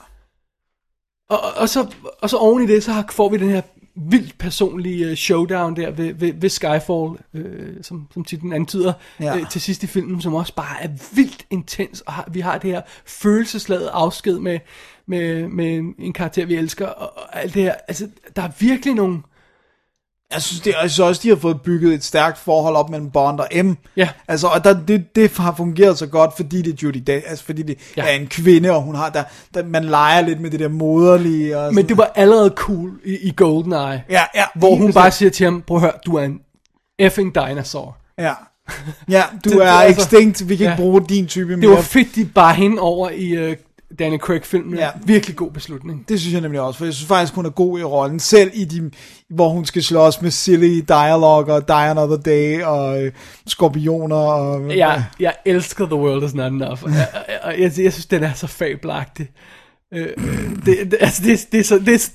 Og, 1.28 1.40
og, 1.56 1.68
så, 1.68 1.94
og 2.22 2.30
så 2.30 2.36
oven 2.36 2.62
i 2.62 2.66
det, 2.66 2.84
så 2.84 2.92
har, 2.92 3.06
får 3.10 3.28
vi 3.28 3.36
den 3.38 3.50
her 3.50 3.62
vildt 3.96 4.38
personlige 4.38 5.06
øh, 5.06 5.16
showdown 5.16 5.76
der 5.76 5.90
ved, 5.90 6.14
ved, 6.14 6.32
ved 6.32 6.48
Skyfall, 6.48 7.10
øh, 7.34 7.84
som, 7.84 8.08
som 8.14 8.24
titlen 8.24 8.52
antyder, 8.52 8.92
Ja. 9.20 9.36
øh, 9.36 9.50
til 9.50 9.60
sidst 9.60 9.82
i 9.82 9.86
filmen, 9.86 10.20
som 10.22 10.34
også 10.34 10.54
bare 10.54 10.82
er 10.82 10.88
vildt 11.14 11.46
intens, 11.50 12.00
og 12.00 12.12
har, 12.12 12.28
vi 12.30 12.40
har 12.40 12.58
det 12.58 12.70
her 12.70 12.82
følelsesladet 13.06 13.86
afsked 13.92 14.38
med, 14.38 14.58
med, 15.08 15.48
med 15.48 15.94
en, 15.98 16.12
karakter, 16.12 16.46
vi 16.46 16.54
elsker, 16.54 16.86
og, 16.86 17.12
og 17.16 17.42
alt 17.42 17.54
det 17.54 17.62
her. 17.62 17.74
Altså, 17.88 18.08
der 18.36 18.42
er 18.42 18.48
virkelig 18.58 18.94
nogle... 18.94 19.18
Jeg 20.34 20.42
synes, 20.42 20.60
det, 20.60 20.74
jeg 20.82 20.90
synes 20.90 20.98
også, 20.98 21.20
de 21.22 21.28
har 21.28 21.36
fået 21.36 21.60
bygget 21.62 21.94
et 21.94 22.04
stærkt 22.04 22.38
forhold 22.38 22.76
op 22.76 22.90
mellem 22.90 23.10
Bond 23.10 23.40
og 23.40 23.48
M. 23.64 23.72
Ja. 23.96 24.08
Altså, 24.28 24.46
og 24.46 24.64
der, 24.64 24.80
det, 24.88 25.16
det 25.16 25.36
har 25.36 25.54
fungeret 25.56 25.98
så 25.98 26.06
godt, 26.06 26.36
fordi 26.36 26.62
det 26.62 26.72
er 26.72 26.76
Judy 26.82 27.02
Day, 27.06 27.20
altså 27.26 27.44
fordi 27.44 27.62
det 27.62 27.78
ja. 27.96 28.02
Er 28.02 28.08
en 28.10 28.26
kvinde, 28.26 28.70
og 28.70 28.82
hun 28.82 28.94
har, 28.94 29.08
der, 29.10 29.22
der, 29.54 29.64
man 29.64 29.84
leger 29.84 30.20
lidt 30.20 30.40
med 30.40 30.50
det 30.50 30.60
der 30.60 30.68
moderlige. 30.68 31.58
Og 31.58 31.64
Men 31.66 31.74
sådan. 31.74 31.88
det 31.88 31.96
var 31.98 32.12
allerede 32.14 32.52
cool 32.56 33.00
i, 33.04 33.16
i 33.16 33.32
GoldenEye, 33.36 34.02
Ja, 34.10 34.22
ja. 34.34 34.44
hvor 34.54 34.74
hun 34.74 34.92
bare 34.92 35.10
siger 35.10 35.30
til 35.30 35.44
ham, 35.44 35.62
prøv 35.66 35.76
at 35.76 35.80
høre, 35.80 35.92
du 36.06 36.16
er 36.16 36.22
en 36.22 36.40
effing 36.98 37.34
dinosaur. 37.34 37.96
Ja. 38.18 38.32
Ja, 39.08 39.22
du 39.44 39.50
Det- 39.50 39.52
er 39.52 39.58
det 39.58 39.82
altså- 39.86 40.02
extinct, 40.02 40.48
vi 40.48 40.56
kan 40.56 40.66
Ja. 40.66 40.72
ikke 40.72 40.82
bruge 40.82 41.04
din 41.08 41.26
type 41.26 41.50
Det 41.50 41.58
mere. 41.58 41.70
var 41.70 41.80
fedt, 41.80 42.14
de 42.14 42.24
bare 42.24 42.54
hende 42.54 42.80
over 42.82 43.10
i 43.10 43.50
uh, 43.50 43.56
Danny 43.98 44.18
Craig-filmen. 44.18 44.74
Ja. 44.78 44.84
Ja. 44.84 44.90
Virkelig 45.04 45.36
god 45.36 45.50
beslutning. 45.50 46.04
Det 46.08 46.20
synes 46.20 46.32
jeg 46.32 46.40
nemlig 46.40 46.60
også, 46.60 46.78
for 46.78 46.84
jeg 46.84 46.94
synes 46.94 47.08
faktisk, 47.08 47.34
hun 47.34 47.46
er 47.46 47.50
god 47.50 47.78
i 47.78 47.82
rollen. 47.82 48.20
Selv 48.20 48.50
i 48.54 48.64
de, 48.64 48.90
hvor 49.28 49.48
hun 49.48 49.64
skal 49.64 49.82
slås 49.82 50.22
med 50.22 50.30
silly 50.30 50.84
dialogue 50.88 51.54
og 51.54 51.68
Die 51.68 51.76
Another 51.76 52.16
Day 52.16 52.62
og 52.62 53.02
øh, 53.02 53.12
skorpioner. 53.46 54.16
Og, 54.16 54.76
Jeg, 54.76 55.04
jeg 55.20 55.34
elsker 55.44 55.86
The 55.86 55.96
World 55.96 56.24
Is 56.24 56.34
Not 56.34 56.52
Enough. 56.52 56.82
Og 56.84 56.90
jeg, 56.90 57.08
jeg, 57.28 57.58
jeg, 57.58 57.84
jeg 57.84 57.92
synes, 57.92 58.06
den 58.06 58.22
er 58.22 58.32
så 58.32 58.46
fabelagtig. 58.46 59.28
Øh, 59.94 60.06
øh, 60.18 60.50
det, 60.66 60.90
det, 60.90 60.96
altså 61.00 61.22
det, 61.24 61.46
det, 61.52 61.60
er 61.60 61.64
så, 61.64 61.78
det, 61.78 62.10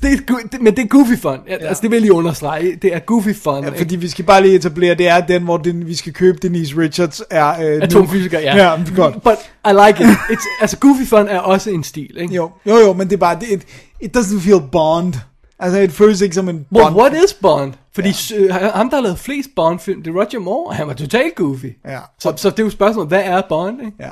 det, 0.52 0.62
men 0.62 0.76
det 0.76 0.84
er 0.84 0.88
goofy 0.88 1.16
fun. 1.22 1.38
Ja. 1.48 1.56
Altså 1.56 1.82
det 1.82 1.92
vil 1.92 1.96
jeg 1.96 2.02
lige 2.02 2.14
understrege. 2.14 2.76
Det 2.82 2.96
er 2.96 3.00
goofy 3.00 3.34
fun. 3.44 3.64
Ja, 3.64 3.70
fordi 3.70 3.96
vi 3.96 4.08
skal 4.08 4.26
bare 4.26 4.42
lige 4.42 4.56
etablere, 4.56 4.96
det 4.96 5.08
er 5.08 5.22
den, 5.22 5.44
hvor 5.44 5.58
den, 5.58 5.88
vi 5.88 5.96
skal 5.96 6.14
købe 6.14 6.38
Denise 6.42 6.78
Richards 6.78 7.22
er... 7.30 7.50
Øh, 7.50 7.82
Atomfysiker, 7.82 8.40
ja. 8.40 8.56
Ja, 8.56 8.84
godt. 8.96 9.24
But 9.24 9.38
I 9.66 9.88
like 9.88 10.04
it. 10.04 10.10
It's, 10.10 10.48
altså 10.62 10.78
goofy 10.78 11.04
fun 11.06 11.28
er 11.28 11.40
også 11.40 11.70
en 11.70 11.84
stil, 11.84 12.18
ikke? 12.18 12.36
Jo, 12.36 12.52
jo, 12.66 12.78
jo, 12.78 12.94
men 12.94 13.08
det 13.08 13.14
er 13.14 13.20
bare, 13.20 13.40
det, 13.40 13.50
it, 13.52 13.62
it 14.02 14.18
doesn't 14.18 14.40
feel 14.40 14.62
Bond. 14.72 15.14
Altså, 15.60 15.80
det 15.80 15.92
føles 15.92 16.22
ikke 16.22 16.36
som 16.36 16.50
en 16.50 16.66
Well, 16.72 16.86
Bond. 16.86 16.96
what 16.96 17.14
is 17.14 17.34
Bond? 17.34 17.74
Fordi 17.96 18.14
ja. 18.32 18.70
ham, 18.70 18.90
der 18.90 18.98
har 18.98 19.04
lavet 19.04 19.20
flest 19.20 19.50
Bond-film, 19.56 20.04
det 20.04 20.16
er 20.16 20.16
Roger 20.16 20.40
Moore, 20.40 20.68
og 20.68 20.76
han 20.76 20.88
var 20.88 20.94
totalt 20.94 21.36
goofy. 21.36 21.66
Ja. 21.86 22.00
Så, 22.20 22.34
så 22.38 22.50
det 22.50 22.60
er 22.60 22.64
jo 22.64 22.70
spørgsmålet, 22.70 23.10
hvad 23.10 23.22
er 23.24 23.42
Bond, 23.50 23.80
ikke? 23.86 23.98
Ja. 24.00 24.10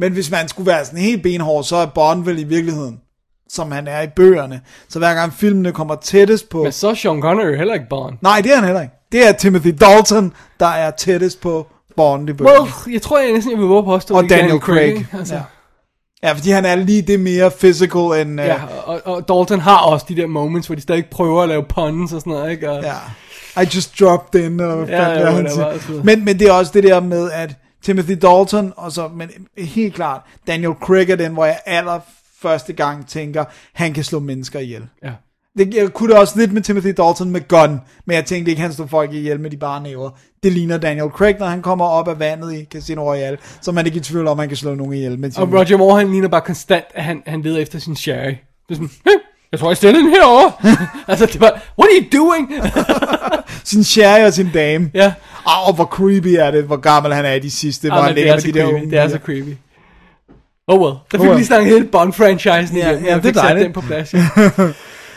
Men 0.00 0.12
hvis 0.12 0.30
man 0.30 0.48
skulle 0.48 0.66
være 0.66 0.84
sådan 0.84 0.98
helt 0.98 1.22
benhård, 1.22 1.64
så 1.64 1.76
er 1.76 1.86
Bond 1.86 2.24
vel 2.24 2.38
i 2.38 2.44
virkeligheden, 2.44 3.00
som 3.48 3.72
han 3.72 3.88
er 3.88 4.00
i 4.02 4.06
bøgerne. 4.16 4.60
Så 4.88 4.98
hver 4.98 5.14
gang 5.14 5.32
filmene 5.32 5.72
kommer 5.72 5.94
tættest 5.94 6.48
på... 6.48 6.62
Men 6.62 6.72
så 6.72 6.88
er 6.90 6.94
Sean 6.94 7.22
Connery 7.22 7.56
heller 7.56 7.74
ikke 7.74 7.86
Bond. 7.90 8.16
Nej, 8.20 8.40
det 8.40 8.50
er 8.52 8.54
han 8.56 8.64
heller 8.64 8.80
ikke. 8.82 8.94
Det 9.12 9.28
er 9.28 9.32
Timothy 9.32 9.74
Dalton, 9.80 10.32
der 10.60 10.66
er 10.66 10.90
tættest 10.90 11.40
på 11.40 11.66
Bond 11.96 12.30
i 12.30 12.32
bøgerne. 12.32 12.60
Well, 12.60 12.92
jeg 12.94 13.02
tror 13.02 13.18
jeg 13.18 13.32
næsten, 13.32 13.50
jeg 13.52 13.58
vil 13.60 13.66
våge 13.68 13.84
påstå, 13.84 14.14
og 14.16 14.24
Daniel 14.30 14.58
Craig. 14.60 14.86
ikke? 14.86 15.06
Altså, 15.18 15.34
Ja. 15.34 15.40
ja, 16.28 16.32
fordi 16.32 16.50
han 16.50 16.64
er 16.64 16.74
lige 16.74 17.02
det 17.02 17.20
mere 17.20 17.50
physical 17.50 18.00
end... 18.20 18.40
Ja, 18.40 18.54
øh, 18.54 18.60
og, 18.88 19.00
og 19.04 19.28
Dalton 19.28 19.60
har 19.60 19.78
også 19.78 20.06
de 20.08 20.16
der 20.16 20.26
moments, 20.26 20.66
hvor 20.68 20.74
de 20.76 20.82
stadig 20.82 21.04
prøver 21.10 21.42
at 21.42 21.48
lave 21.48 21.64
puns 21.68 22.12
og 22.12 22.20
sådan 22.20 22.32
noget, 22.32 22.50
ikke? 22.50 22.70
Og, 22.70 22.82
Ja. 22.82 23.62
I 23.62 23.66
just 23.74 24.00
dropped 24.00 24.40
in. 24.44 24.60
Og 24.60 24.88
Ja, 24.88 25.08
ja, 25.08 25.20
ja, 25.20 25.36
altså. 25.38 25.72
men, 26.04 26.24
men 26.24 26.38
det 26.38 26.48
er 26.48 26.52
også 26.52 26.72
det 26.74 26.82
der 26.82 27.00
med, 27.00 27.30
at 27.30 27.50
Timothy 27.82 28.12
Dalton, 28.22 28.72
og 28.76 28.92
så, 28.92 29.08
men 29.08 29.30
helt 29.58 29.94
klart, 29.94 30.20
Daniel 30.46 30.72
Craig 30.72 31.10
er 31.10 31.16
den, 31.16 31.32
hvor 31.32 31.44
jeg 31.44 31.58
aller 31.66 32.00
første 32.42 32.72
gang 32.72 33.06
tænker, 33.08 33.44
han 33.72 33.92
kan 33.92 34.04
slå 34.04 34.18
mennesker 34.18 34.60
ihjel. 34.60 34.82
ja. 35.04 35.12
Det, 35.58 35.74
jeg 35.74 35.92
kunne 35.92 36.12
det 36.12 36.18
også 36.18 36.38
lidt 36.38 36.52
med 36.52 36.62
Timothy 36.62 36.86
Dalton 36.96 37.30
med 37.30 37.48
gun, 37.48 37.80
men 38.04 38.16
jeg 38.16 38.24
tænkte 38.24 38.50
ikke, 38.50 38.62
han 38.62 38.72
slår 38.72 38.86
folk 38.86 39.12
ihjel 39.12 39.40
med 39.40 39.50
de 39.50 39.56
bare 39.56 39.82
næver. 39.82 40.10
Det 40.42 40.52
ligner 40.52 40.78
Daniel 40.78 41.10
Craig, 41.10 41.36
når 41.38 41.46
han 41.46 41.62
kommer 41.62 41.84
op 41.84 42.08
af 42.08 42.18
vandet 42.18 42.54
i 42.54 42.64
Casino 42.64 43.02
Royale, 43.02 43.38
så 43.60 43.72
man 43.72 43.86
ikke 43.86 43.98
i 43.98 44.00
tvivl 44.00 44.26
om, 44.26 44.38
at 44.38 44.42
han 44.42 44.48
kan 44.48 44.56
slå 44.56 44.74
nogen 44.74 44.92
ihjel 44.92 45.18
med. 45.18 45.38
Og 45.38 45.52
Roger 45.52 45.76
Moore, 45.76 45.98
han 45.98 46.10
ligner 46.10 46.28
bare 46.28 46.40
konstant, 46.40 46.84
at 46.94 47.04
han, 47.04 47.22
han 47.26 47.42
leder 47.42 47.58
efter 47.58 47.78
sin 47.78 47.96
sherry. 47.96 48.30
Det 48.30 48.36
er 48.70 48.74
sådan, 48.74 48.90
hey, 49.04 49.12
jeg 49.52 49.60
tror, 49.60 49.70
jeg 49.70 49.76
stiller 49.76 50.00
den 50.00 50.10
herovre. 50.10 50.52
altså, 51.10 51.26
det 51.26 51.40
var, 51.40 51.50
what 51.78 51.90
are 51.90 52.00
you 52.00 52.24
doing? 52.24 52.52
sin 53.64 53.84
sherry 53.84 54.26
og 54.26 54.32
sin 54.32 54.50
dame. 54.54 54.90
ja, 54.94 55.12
Ah, 55.46 55.68
og 55.68 55.74
hvor 55.74 55.84
creepy 55.84 56.26
er 56.38 56.50
det, 56.50 56.64
hvor 56.64 56.76
gammel 56.76 57.14
han 57.14 57.24
er 57.24 57.32
i 57.32 57.38
de 57.38 57.50
sidste, 57.50 57.88
hvor 57.88 57.96
ah, 57.96 58.02
han 58.04 58.08
men 58.14 58.16
det 58.16 58.24
ligger 58.24 58.32
er 58.32 58.36
med 58.36 58.52
de 58.52 58.58
der 58.58 58.64
creepy. 58.64 58.74
unge. 58.82 58.90
Det 58.90 58.98
er 58.98 59.08
så 59.08 59.18
creepy. 59.24 59.54
Oh 60.66 60.80
well. 60.80 60.94
Der 60.94 61.00
fik 61.10 61.20
Oh 61.20 61.26
well. 61.26 61.36
lige 61.36 61.46
snakket 61.46 61.72
hele 61.72 61.88
Bond-franchisen 61.92 62.76
Ja, 62.76 62.90
igennem. 62.90 63.04
ja, 63.04 63.16
det 63.18 63.26
er 63.26 63.32
dejligt. 63.42 63.64
den 63.64 63.72
på 63.72 63.80
plads. 63.80 64.14
Ja. 64.14 64.28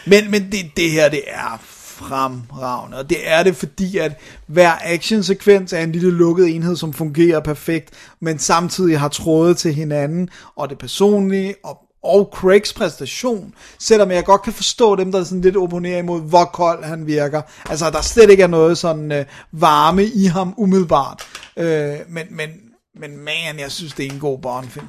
Men, 0.06 0.32
men 0.32 0.48
det, 0.52 0.60
det 0.78 0.92
her, 0.92 1.10
det 1.10 1.22
er 1.28 1.62
fremragende, 1.64 2.98
og 2.98 3.10
det 3.10 3.18
er 3.26 3.44
det, 3.44 3.56
fordi 3.56 3.98
at 3.98 4.20
hver 4.48 4.72
actionsekvens 4.84 5.74
er 5.74 5.80
en 5.80 5.92
lille 5.92 6.12
lukket 6.12 6.56
enhed, 6.56 6.76
som 6.76 6.94
fungerer 6.94 7.40
perfekt, 7.40 7.90
men 8.22 8.40
samtidig 8.40 9.00
har 9.00 9.08
tråde 9.08 9.54
til 9.54 9.74
hinanden, 9.74 10.30
og 10.56 10.70
det 10.70 10.78
personlige, 10.78 11.56
og, 11.64 11.78
og 12.04 12.30
Craigs 12.34 12.74
præstation, 12.74 13.54
selvom 13.80 14.12
jeg 14.12 14.26
godt 14.26 14.42
kan 14.42 14.54
forstå 14.54 14.96
dem, 14.96 15.12
der 15.12 15.24
sådan 15.24 15.42
lidt 15.42 15.58
opponerer 15.58 15.98
imod, 15.98 16.22
hvor 16.22 16.46
kold 16.46 16.84
han 16.84 17.08
virker. 17.08 17.42
Altså, 17.70 17.90
der 17.90 18.02
slet 18.02 18.30
ikke 18.30 18.44
er 18.44 18.48
noget 18.48 18.78
sådan 18.78 19.12
øh, 19.12 19.26
varme 19.52 20.04
i 20.04 20.26
ham 20.26 20.54
umiddelbart. 20.58 21.24
Øh, 21.58 21.96
men, 22.08 22.28
men, 22.30 22.50
men 22.96 23.18
man, 23.18 23.60
jeg 23.60 23.72
synes, 23.72 23.94
det 23.94 24.06
er 24.06 24.12
en 24.12 24.20
god 24.20 24.40
Bond-film. 24.40 24.88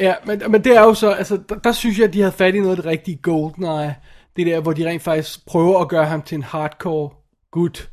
Ja, 0.00 0.14
men, 0.26 0.42
men 0.48 0.64
det 0.64 0.76
er 0.76 0.82
jo 0.82 0.94
så, 0.94 1.10
altså, 1.10 1.38
der, 1.48 1.54
der 1.54 1.72
synes 1.72 1.98
jeg, 1.98 2.06
at 2.08 2.12
de 2.12 2.20
havde 2.20 2.32
fat 2.32 2.54
i 2.54 2.60
noget 2.60 2.76
af 2.76 2.76
det 2.76 2.84
rigtige 2.84 3.18
GoldenEye. 3.22 3.94
Det 4.36 4.46
der, 4.46 4.60
hvor 4.60 4.72
de 4.72 4.88
rent 4.88 5.02
faktisk 5.02 5.46
prøver 5.46 5.80
at 5.80 5.88
gøre 5.88 6.06
ham 6.06 6.22
til 6.22 6.34
en 6.34 6.42
hardcore 6.42 7.10
gut, 7.50 7.90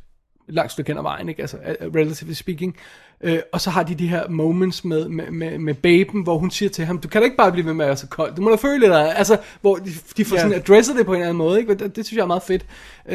langt 0.50 0.72
stykke 0.72 0.90
hen 0.90 0.98
ad 0.98 1.02
vejen, 1.02 1.28
ikke? 1.28 1.42
Altså, 1.42 1.56
relatively 1.94 2.32
speaking. 2.32 2.76
Uh, 3.24 3.32
og 3.52 3.60
så 3.60 3.70
har 3.70 3.82
de 3.82 3.94
de 3.94 4.08
her 4.08 4.28
moments 4.28 4.84
med, 4.84 5.08
med, 5.08 5.30
med, 5.30 5.58
med 5.58 5.74
baben, 5.74 6.22
hvor 6.22 6.38
hun 6.38 6.50
siger 6.50 6.68
til 6.70 6.84
ham, 6.84 6.98
du 6.98 7.08
kan 7.08 7.20
da 7.20 7.24
ikke 7.24 7.36
bare 7.36 7.52
blive 7.52 7.66
ved 7.66 7.72
med 7.74 7.84
at 7.84 7.88
være 7.88 7.96
så 7.96 8.06
kold, 8.06 8.34
du 8.34 8.42
må 8.42 8.50
da 8.50 8.56
føle 8.56 8.86
dig, 8.86 9.16
altså, 9.16 9.36
hvor 9.60 9.76
de, 9.76 9.90
de 10.16 10.24
får 10.24 10.36
Ja. 10.36 10.42
sådan 10.42 10.56
adresset 10.56 10.96
det 10.96 11.06
på 11.06 11.12
en 11.12 11.16
eller 11.16 11.28
anden 11.28 11.38
måde, 11.38 11.60
ikke? 11.60 11.74
Det, 11.74 11.96
det 11.96 12.06
synes 12.06 12.16
jeg 12.16 12.22
er 12.22 12.26
meget 12.26 12.42
fedt, 12.42 12.62
uh, 13.06 13.14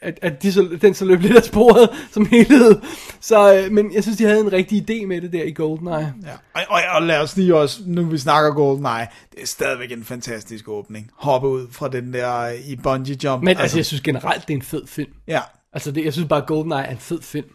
at, 0.00 0.18
at 0.22 0.42
de 0.42 0.52
så, 0.52 0.68
den 0.82 0.94
så 0.94 1.04
løb 1.04 1.20
lidt 1.20 1.36
af 1.36 1.44
sporet 1.44 1.88
som 2.14 2.26
helhed. 2.26 2.80
Så, 3.20 3.64
uh, 3.66 3.72
men 3.72 3.94
jeg 3.94 4.02
synes, 4.02 4.18
de 4.18 4.24
havde 4.24 4.40
en 4.40 4.52
rigtig 4.52 4.90
idé 4.90 5.06
med 5.06 5.20
det 5.20 5.32
der 5.32 5.42
i 5.42 5.52
GoldenEye. 5.52 5.94
Ja. 5.94 6.32
Og, 6.54 6.62
og, 6.68 6.80
og 6.94 7.02
lad 7.02 7.20
os 7.20 7.36
lige 7.36 7.56
også, 7.56 7.80
nu 7.86 8.04
vi 8.04 8.18
snakker 8.18 8.50
GoldenEye, 8.54 9.06
det 9.34 9.42
er 9.42 9.46
stadigvæk 9.46 9.92
en 9.92 10.04
fantastisk 10.04 10.68
åbning. 10.68 11.10
Hoppe 11.16 11.48
ud 11.48 11.66
fra 11.72 11.88
den 11.88 12.12
der 12.12 12.40
øh, 12.40 12.54
i 12.68 12.76
bungee 12.76 13.16
jump. 13.24 13.42
Men 13.42 13.56
altså, 13.56 13.78
jeg 13.78 13.86
synes 13.86 14.00
generelt, 14.00 14.48
det 14.48 14.54
er 14.54 14.58
en 14.58 14.62
fed 14.62 14.86
film. 14.86 15.12
ja. 15.26 15.40
Altså, 15.72 15.90
det, 15.90 16.04
jeg 16.04 16.12
synes 16.12 16.28
bare, 16.28 16.44
GoldenEye 16.46 16.78
er 16.78 16.90
en 16.90 16.98
fed 16.98 17.22
film. 17.22 17.48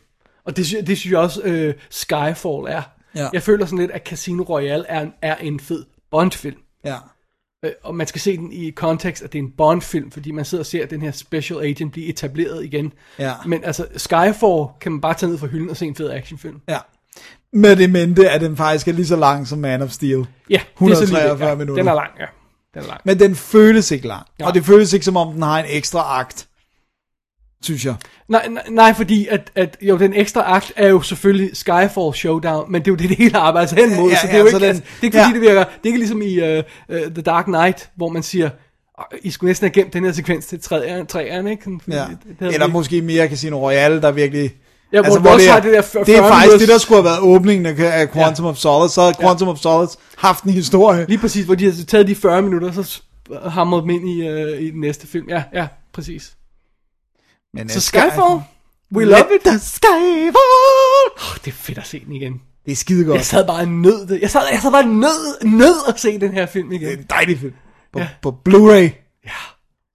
Og 0.45 0.57
det, 0.57 0.65
det 0.87 0.97
synes 0.97 1.11
jeg 1.11 1.19
også, 1.19 1.41
øh, 1.43 1.73
Skyfall 1.89 2.65
er. 2.67 2.81
Ja. 3.15 3.29
Jeg 3.33 3.43
føler 3.43 3.65
sådan 3.65 3.79
lidt, 3.79 3.91
at 3.91 4.07
Casino 4.07 4.43
Royale 4.43 4.85
er 4.87 5.01
en, 5.01 5.13
er 5.21 5.35
en 5.35 5.59
fed 5.59 5.85
Bond-film. 6.11 6.57
Ja. 6.85 6.97
Øh, 7.65 7.71
og 7.83 7.95
man 7.95 8.07
skal 8.07 8.21
se 8.21 8.37
den 8.37 8.51
i 8.51 8.69
kontekst, 8.69 9.23
at 9.23 9.33
det 9.33 9.39
er 9.39 9.43
en 9.43 9.51
Bond-film, 9.57 10.11
fordi 10.11 10.31
man 10.31 10.45
sidder 10.45 10.61
og 10.61 10.65
ser 10.65 10.85
den 10.85 11.01
her 11.01 11.11
special 11.11 11.59
agent 11.59 11.91
blive 11.91 12.07
etableret 12.07 12.65
igen. 12.65 12.93
Ja. 13.19 13.33
Men 13.45 13.63
altså, 13.63 13.87
Skyfall 13.97 14.65
kan 14.81 14.91
man 14.91 15.01
bare 15.01 15.13
tage 15.13 15.29
ned 15.29 15.37
fra 15.37 15.47
hylden 15.47 15.69
og 15.69 15.77
se 15.77 15.85
en 15.85 15.95
fed 15.95 16.09
actionfilm. 16.09 16.61
ja. 16.69 16.77
Med 17.53 17.75
det 17.75 17.89
mente, 17.89 18.29
at 18.29 18.41
den 18.41 18.57
faktisk 18.57 18.87
er 18.87 18.91
lige 18.91 19.07
så 19.07 19.15
lang 19.15 19.47
som 19.47 19.59
Man 19.59 19.81
of 19.81 19.89
Steel. 19.89 20.25
Ja, 20.49 20.61
det 20.79 20.91
er 20.91 20.95
så 20.95 21.05
lige 21.05 21.15
det. 21.15 21.31
143 21.31 21.49
ja, 21.49 21.55
minutter. 21.55 21.83
Den 21.83 21.89
er 21.89 21.93
lang, 21.93 22.11
ja. 22.19 22.25
Den 22.73 22.83
er 22.83 22.87
lang. 22.87 23.01
Men 23.03 23.19
den 23.19 23.35
føles 23.35 23.91
ikke 23.91 24.07
lang. 24.07 24.27
Ja. 24.39 24.47
Og 24.47 24.53
det 24.53 24.65
føles 24.65 24.93
ikke 24.93 25.05
som 25.05 25.17
om, 25.17 25.33
den 25.33 25.41
har 25.41 25.59
en 25.59 25.65
ekstra 25.67 26.19
akt. 26.19 26.47
Synes 27.65 27.85
jeg. 27.85 27.95
Nej, 28.29 28.47
nej, 28.49 28.63
nej, 28.69 28.93
fordi 28.93 29.27
at, 29.31 29.51
at 29.55 29.77
jo, 29.81 29.97
den 29.97 30.13
ekstra 30.13 30.43
akt 30.55 30.73
er 30.75 30.87
jo 30.89 31.01
selvfølgelig 31.01 31.57
Skyfall 31.57 32.13
Showdown, 32.13 32.71
men 32.71 32.81
det 32.81 32.87
er 32.87 32.91
jo 32.91 32.95
det, 32.95 33.09
det 33.09 33.17
hele 33.17 33.37
arbejder 33.37 33.67
sig 33.67 33.77
hen 33.77 33.95
mod, 33.95 34.09
Ja, 34.09 34.15
så 34.17 34.27
det 34.27 34.33
ja, 34.33 34.37
er 34.37 34.43
jo 34.43 34.49
så 34.49 34.55
ikke, 34.55 34.65
den- 34.67 34.75
altså, 34.75 34.83
det 34.83 35.01
er 35.01 35.05
ikke 35.05 35.17
fordi, 35.17 35.29
ja. 35.29 35.33
det 35.33 35.41
virker, 35.41 35.63
det 35.63 35.69
er 35.83 35.87
ikke 35.87 35.97
ligesom 35.99 36.21
i 36.21 36.57
uh, 36.57 36.63
uh, 36.89 36.97
The 37.13 37.21
Dark 37.21 37.45
Knight, 37.45 37.89
hvor 37.95 38.09
man 38.09 38.23
siger, 38.23 38.49
"Åh, 38.99 39.03
I 39.23 39.31
skulle 39.31 39.49
næsten 39.49 39.65
have 39.65 39.73
gemt 39.73 39.93
den 39.93 40.05
her 40.05 40.11
sekvens 40.11 40.45
til 40.45 40.61
træerne, 40.61 41.05
træerne 41.05 41.51
ikke? 41.51 41.63
Fordi 41.83 41.95
Ja. 41.97 42.03
det- 42.03 42.39
det 42.39 42.53
Eller 42.53 42.67
vi- 42.67 42.73
måske 42.73 43.01
mere 43.01 43.27
Casino 43.27 43.57
Royale, 43.59 44.01
der 44.01 44.11
virkelig... 44.11 44.51
Ja, 44.93 45.01
hvor 45.01 45.15
du 45.15 45.29
også 45.29 45.49
har 45.49 45.59
det 45.59 45.73
der 45.73 45.81
det 45.81 46.15
er 46.15 46.21
40 46.21 46.29
faktisk 46.29 46.51
minutters- 46.53 46.59
det, 46.59 46.67
der 46.67 46.77
skulle 46.77 46.97
have 46.97 47.05
været 47.05 47.19
åbningen 47.19 47.65
af 47.79 48.11
Quantum 48.11 48.45
of 48.45 48.57
Solace. 48.57 48.93
Så 48.93 49.01
havde 49.01 49.13
Quantum 49.21 49.47
of 49.47 49.57
Solace 49.57 49.97
haft 50.17 50.43
en 50.43 50.51
historie. 50.51 51.05
Lige 51.07 51.17
præcis, 51.17 51.45
hvor 51.45 51.55
de 51.55 51.65
har 51.65 51.73
taget 51.87 52.07
de 52.07 52.15
40 52.15 52.41
minutter, 52.41 52.71
så 52.71 53.01
hamret 53.49 53.81
dem 53.83 53.89
ind 53.89 54.09
i, 54.09 54.29
uh, 54.31 54.61
i 54.61 54.71
den 54.71 54.81
næste 54.81 55.07
film. 55.07 55.29
Ja, 55.29 55.43
ja, 55.53 55.67
præcis. 55.93 56.31
Men, 57.55 57.69
Så 57.69 57.77
øh, 57.77 57.81
Skyfall, 57.81 58.41
we 58.95 59.05
love 59.05 59.35
it. 59.35 59.41
the 59.45 59.59
Skyfall! 59.59 61.11
Oh, 61.17 61.35
det 61.45 61.47
er 61.51 61.55
fedt 61.55 61.77
at 61.77 61.87
se 61.87 62.05
den 62.05 62.13
igen. 62.15 62.41
Det 62.65 62.71
er 62.71 62.75
skide 62.75 63.05
godt. 63.05 63.17
Jeg 63.17 63.25
sad 63.25 63.47
bare 63.47 63.65
nød 63.65 64.07
det. 64.07 64.21
Jeg 64.21 64.29
sad, 64.31 64.41
jeg 64.51 64.59
sad 64.61 64.71
bare 64.71 64.85
nød, 64.85 65.43
nød 65.43 65.75
at 65.87 65.99
se 65.99 66.19
den 66.19 66.31
her 66.33 66.45
film 66.45 66.69
Det 66.69 66.83
er 66.83 66.87
igen. 66.87 66.99
en 66.99 67.05
dejlig 67.09 67.39
film. 67.39 67.53
På, 67.93 67.99
Ja. 67.99 68.07
på 68.21 68.37
Blu-ray. 68.49 68.89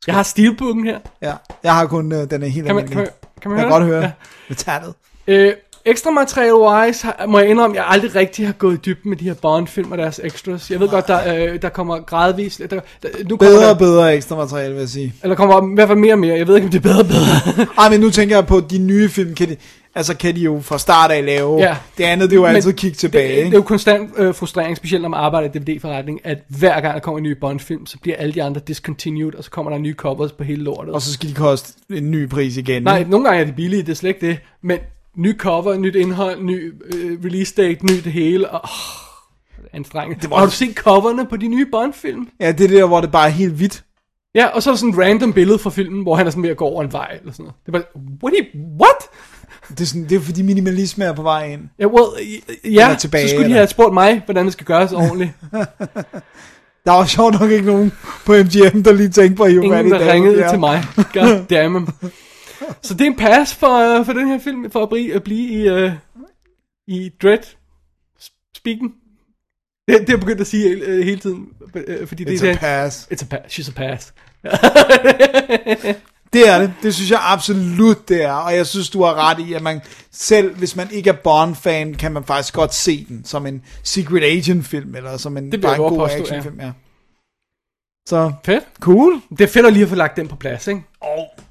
Jeg 0.06 0.14
har 0.14 0.22
steelbooken 0.22 0.84
her. 0.84 0.98
Ja. 1.22 1.34
Jeg 1.62 1.74
har 1.74 1.86
kun 1.86 2.12
uh, 2.12 2.18
den 2.30 2.42
er 2.42 2.46
helt 2.46 2.66
Kan 2.66 2.74
man, 2.74 2.84
almindelig. 2.84 2.96
kan, 2.96 3.28
man- 3.32 3.40
kan 3.42 3.50
man 3.50 3.58
jeg 3.60 3.66
høre 3.68 3.72
kan 3.72 3.80
godt 3.80 3.84
høre. 3.84 4.00
Ja. 4.00 4.06
Ja. 4.06 4.12
Med 4.48 4.56
tallet. 4.56 4.94
Øh, 5.26 5.54
ekstra 5.84 6.10
materiale 6.10 6.58
wise 6.58 7.06
må 7.28 7.38
jeg 7.38 7.48
indrømme, 7.48 7.76
at 7.76 7.82
jeg 7.82 7.92
aldrig 7.92 8.14
rigtig 8.14 8.46
har 8.46 8.52
gået 8.52 8.74
i 8.74 8.78
dybden 8.86 9.08
med 9.08 9.16
de 9.16 9.24
her 9.24 9.34
Bond-film 9.34 9.92
og 9.92 9.98
deres 9.98 10.20
extras. 10.24 10.70
Jeg 10.70 10.80
ved 10.80 10.88
godt, 10.88 11.08
der, 11.08 11.34
øh, 11.34 11.62
der 11.62 11.68
kommer 11.68 11.98
gradvist... 12.00 12.58
Der, 12.58 12.66
der, 12.66 12.80
nu 13.28 13.36
kommer 13.36 13.54
Bedre 13.54 13.64
der, 13.64 13.70
og 13.70 13.78
bedre 13.78 14.14
ekstra 14.14 14.36
materiale, 14.36 14.74
vil 14.74 14.80
jeg 14.80 14.88
sige. 14.88 15.14
Eller 15.22 15.36
kommer 15.36 15.72
i 15.72 15.74
hvert 15.74 15.88
fald 15.88 15.98
mere 15.98 16.12
og 16.12 16.18
mere. 16.18 16.38
Jeg 16.38 16.48
ved 16.48 16.54
ikke, 16.54 16.64
om 16.64 16.70
det 16.70 16.78
er 16.78 16.82
bedre 16.82 17.00
og 17.00 17.06
bedre. 17.06 17.66
Ej, 17.78 17.90
men 17.90 18.00
nu 18.00 18.10
tænker 18.10 18.36
jeg 18.36 18.46
på, 18.46 18.60
de 18.60 18.78
nye 18.78 19.08
film, 19.08 19.34
kan 19.34 19.48
de, 19.48 19.56
altså 19.94 20.16
kan 20.16 20.36
de 20.36 20.40
jo 20.40 20.60
fra 20.62 20.78
start 20.78 21.10
af 21.10 21.24
lave. 21.24 21.58
Ja. 21.58 21.76
Det 21.98 22.04
andet, 22.04 22.30
det 22.30 22.36
er 22.36 22.40
jo 22.40 22.46
Men 22.46 22.56
altid 22.56 22.72
kigge 22.72 22.96
tilbage. 22.96 23.28
det, 23.28 23.34
det 23.34 23.40
er 23.40 23.44
ikke? 23.44 23.56
jo 23.56 23.62
konstant 23.62 24.10
øh, 24.16 24.34
frustrering, 24.34 24.76
specielt 24.76 25.02
når 25.02 25.08
man 25.08 25.20
arbejder 25.20 25.48
i 25.48 25.58
DVD-forretning, 25.58 26.20
at 26.24 26.38
hver 26.48 26.80
gang 26.80 26.94
der 26.94 27.00
kommer 27.00 27.18
en 27.18 27.24
ny 27.24 27.32
Bond-film, 27.40 27.86
så 27.86 27.98
bliver 28.02 28.16
alle 28.16 28.34
de 28.34 28.42
andre 28.42 28.60
discontinued, 28.68 29.34
og 29.34 29.44
så 29.44 29.50
kommer 29.50 29.72
der 29.72 29.78
nye 29.78 29.94
covers 29.94 30.32
på 30.32 30.44
hele 30.44 30.62
lortet. 30.62 30.94
Og 30.94 31.02
så 31.02 31.12
skal 31.12 31.28
de 31.28 31.34
koste 31.34 31.72
en 31.90 32.10
ny 32.10 32.28
pris 32.28 32.56
igen. 32.56 32.82
Nej, 32.82 32.98
ikke? 32.98 33.10
nogle 33.10 33.26
gange 33.26 33.40
er 33.40 33.44
de 33.44 33.52
billige, 33.52 33.82
det 33.82 33.88
er 33.88 33.94
slet 33.94 34.08
ikke 34.08 34.26
det. 34.26 34.38
Men 34.62 34.78
ny 35.16 35.38
cover, 35.38 35.76
nyt 35.78 35.94
indhold, 35.94 36.42
ny 36.42 36.74
øh, 36.94 37.18
release 37.24 37.54
date, 37.56 37.86
ny 37.86 37.92
det 38.04 38.12
hele. 38.12 38.48
Og, 38.50 38.60
oh, 38.64 39.68
anstrengende. 39.72 40.22
Det 40.22 40.30
var- 40.30 40.38
Har 40.38 40.44
du 40.46 40.50
set 40.52 40.74
coverne 40.74 41.26
på 41.26 41.36
de 41.36 41.48
nye 41.48 41.66
Bond-film? 41.72 42.28
Ja, 42.40 42.52
det 42.52 42.64
er 42.64 42.68
der, 42.78 42.86
hvor 42.86 43.00
det 43.00 43.12
bare 43.12 43.26
er 43.26 43.30
helt 43.30 43.52
hvidt. 43.52 43.84
Ja, 44.34 44.46
og 44.46 44.62
så 44.62 44.70
er 44.70 44.74
der 44.74 44.78
sådan 44.78 44.94
et 44.94 44.98
random 44.98 45.32
billede 45.32 45.58
fra 45.58 45.70
filmen, 45.70 46.02
hvor 46.02 46.14
han 46.14 46.26
er 46.26 46.30
sådan 46.30 46.42
ved 46.42 46.50
at 46.50 46.56
gå 46.56 46.64
over 46.64 46.82
en 46.82 46.92
vej, 46.92 47.16
eller 47.20 47.32
sådan 47.32 47.42
noget. 47.44 47.54
Det 47.66 47.68
er 47.68 47.72
bare, 47.72 48.02
what? 48.24 48.34
you- 48.34 48.58
what? 48.80 48.96
Det 49.68 49.80
er, 49.80 49.84
sådan, 49.84 50.02
det 50.08 50.12
er 50.16 50.20
fordi 50.20 50.42
minimalisme 50.42 51.04
er 51.04 51.12
på 51.12 51.22
vej 51.22 51.46
ind. 51.52 51.60
Ja, 51.78 51.86
well, 51.86 52.06
ja 52.64 52.96
tilbage, 53.00 53.22
så 53.22 53.28
skulle 53.28 53.40
de 53.40 53.44
eller? 53.44 53.56
have 53.56 53.68
spurgt 53.68 53.94
mig, 53.94 54.22
hvordan 54.24 54.44
det 54.44 54.52
skal 54.52 54.66
gøres 54.66 54.92
ordentligt. 54.92 55.30
Der 56.84 56.90
var 56.92 57.04
sjovt 57.06 57.40
nok 57.40 57.50
ikke 57.50 57.66
nogen 57.66 57.92
på 58.26 58.32
MGM, 58.32 58.82
der 58.82 58.92
lige 58.92 59.08
tænkte 59.08 59.36
på 59.36 59.44
Ingen, 59.44 59.90
der 59.90 60.12
ringede 60.12 60.36
Bjerg. 60.36 60.50
til 60.50 60.60
mig. 60.60 60.84
God 61.12 61.44
damn. 61.50 61.88
Så 62.82 62.94
det 62.94 63.00
er 63.00 63.06
en 63.06 63.16
pass 63.16 63.54
for, 63.54 63.98
uh, 63.98 64.06
for 64.06 64.12
den 64.12 64.28
her 64.28 64.38
film, 64.38 64.70
for 64.70 64.82
at 64.82 64.88
blive, 64.88 65.14
at 65.14 65.22
blive 65.22 65.48
i, 65.48 65.84
uh, 65.86 65.92
i 66.86 67.10
Dread 67.22 67.42
speaken. 68.54 68.88
Det, 69.88 70.00
det 70.00 70.08
har 70.08 70.14
jeg 70.14 70.20
begyndt 70.20 70.40
at 70.40 70.46
sige 70.46 70.76
uh, 70.88 71.04
hele 71.04 71.18
tiden, 71.20 71.48
uh, 71.74 72.08
fordi 72.08 72.24
det 72.24 72.40
It's 72.40 72.46
er 72.46 72.52
a 72.52 72.56
pass. 72.56 73.08
It's 73.12 73.22
a 73.24 73.26
pass. 73.26 73.58
She's 73.58 73.70
a 73.70 73.74
pass. 73.74 74.14
Det 76.32 76.48
er 76.48 76.58
det. 76.58 76.72
Det 76.82 76.94
synes 76.94 77.10
jeg 77.10 77.18
absolut, 77.22 78.08
det 78.08 78.22
er. 78.22 78.32
Og 78.32 78.56
jeg 78.56 78.66
synes, 78.66 78.90
du 78.90 79.02
har 79.02 79.14
ret 79.14 79.38
i, 79.48 79.52
at 79.52 79.62
man 79.62 79.80
selv, 80.10 80.56
hvis 80.56 80.76
man 80.76 80.90
ikke 80.90 81.10
er 81.10 81.14
Bond-fan, 81.24 81.94
kan 81.94 82.12
man 82.12 82.24
faktisk 82.24 82.54
godt 82.54 82.74
se 82.74 83.04
den 83.08 83.24
som 83.24 83.46
en 83.46 83.62
Secret 83.82 84.22
Agent-film, 84.22 84.94
eller 84.94 85.16
som 85.16 85.36
en, 85.36 85.52
jeg 85.52 85.60
bare 85.60 85.74
en 85.74 85.78
god 85.78 85.98
påstå, 85.98 86.16
ja. 86.16 86.20
actionfilm. 86.22 86.60
Ja. 86.60 86.72
Så, 88.08 88.32
Fedt. 88.44 88.64
cool. 88.80 89.20
Det 89.30 89.40
er 89.40 89.46
fedt 89.48 89.66
at 89.66 89.72
lige 89.72 89.82
at 89.82 89.88
få 89.88 89.94
lagt 89.94 90.16
den 90.16 90.28
på 90.28 90.36
plads, 90.36 90.66
ikke? 90.66 90.82
Og, 91.00 91.28
Ja. 91.38 91.49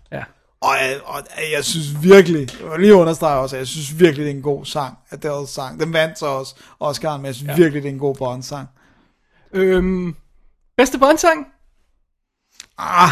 Og, 0.61 0.76
og 1.06 1.23
jeg 1.56 1.65
synes 1.65 2.03
virkelig, 2.03 2.48
jeg 2.72 2.80
lige 2.80 2.95
understrege 2.95 3.40
også, 3.40 3.56
at 3.56 3.60
jeg 3.60 3.68
synes 3.68 3.99
virkelig, 3.99 4.26
det 4.26 4.31
er 4.31 4.36
en 4.36 4.41
god 4.41 4.65
sang, 4.65 4.98
Adele's 5.14 5.48
sang. 5.48 5.80
Den 5.80 5.94
vandt 5.94 6.19
så 6.19 6.26
også 6.26 6.56
Oscar, 6.80 7.18
men 7.18 7.26
jeg 7.26 7.36
synes 7.36 7.49
Ja. 7.49 7.56
virkelig, 7.56 7.84
det 7.84 7.90
er 7.90 7.94
en 7.94 7.99
god 7.99 8.15
Bond-sang. 8.15 8.68
Øhm, 9.53 10.15
bedste 10.77 10.98
Bond-sang? 10.98 11.48
Ah, 12.77 13.10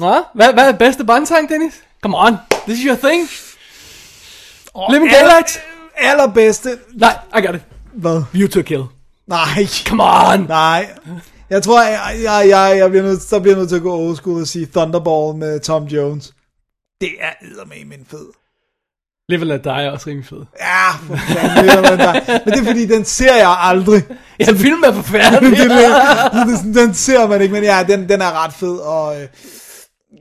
Nå, 0.00 0.22
hvad, 0.34 0.52
hvad 0.52 0.68
er 0.68 0.72
bedste 0.76 1.04
Bond-sang, 1.04 1.48
Dennis? 1.48 1.74
Come 2.02 2.16
on, 2.18 2.36
this 2.68 2.78
is 2.78 2.84
your 2.84 2.96
thing. 2.96 3.28
Living 4.90 5.10
Daylights? 5.10 5.58
allerbedste... 5.96 6.78
Nej, 6.94 7.18
I 7.38 7.46
got 7.46 7.54
it. 7.54 7.60
Hvad? 7.94 8.22
View 8.32 8.48
to 8.48 8.62
Kill. 8.62 8.84
Nej. 9.26 9.66
Come 9.86 10.02
on. 10.04 10.40
Nej. 10.40 10.90
Jeg 11.50 11.62
tror, 11.62 11.82
jeg, 11.82 12.20
jeg, 12.22 12.46
jeg, 12.48 12.78
jeg 12.78 12.90
bliver 12.90 13.02
nødt, 13.02 13.22
så 13.22 13.40
bliver 13.40 13.56
nødt 13.56 13.68
til 13.68 13.76
at 13.76 13.82
gå 13.82 13.96
old 13.98 14.16
school 14.16 14.40
og 14.40 14.46
sige 14.46 14.66
Thunderball 14.66 15.38
med 15.38 15.60
Tom 15.60 15.84
Jones. 15.84 16.34
Det 17.00 17.10
er 17.20 17.30
eddermame 17.42 17.94
en 17.94 18.06
fed. 18.10 18.26
Live 19.28 19.40
and 19.40 19.48
Let 19.48 19.64
Die 19.64 19.72
er 19.72 19.90
også 19.90 20.06
rimelig 20.06 20.26
fed. 20.26 20.42
Ja, 20.60 20.90
for 20.90 21.16
fanden, 21.16 21.98
der. 21.98 22.12
Men 22.44 22.54
det 22.54 22.60
er 22.60 22.64
fordi, 22.64 22.86
den 22.86 23.04
ser 23.04 23.36
jeg 23.36 23.56
aldrig. 23.58 24.02
Ja, 24.40 24.52
filmen 24.52 24.84
er 24.84 24.92
forfærdelig. 24.92 25.58
det, 25.58 25.70
er 25.70 26.44
det, 26.44 26.74
den 26.74 26.94
ser 26.94 27.26
man 27.28 27.42
ikke, 27.42 27.52
men 27.54 27.64
ja, 27.64 27.84
den, 27.88 28.08
den 28.08 28.20
er 28.20 28.44
ret 28.44 28.52
fed, 28.52 28.76
og 28.76 29.20
øh, 29.20 29.28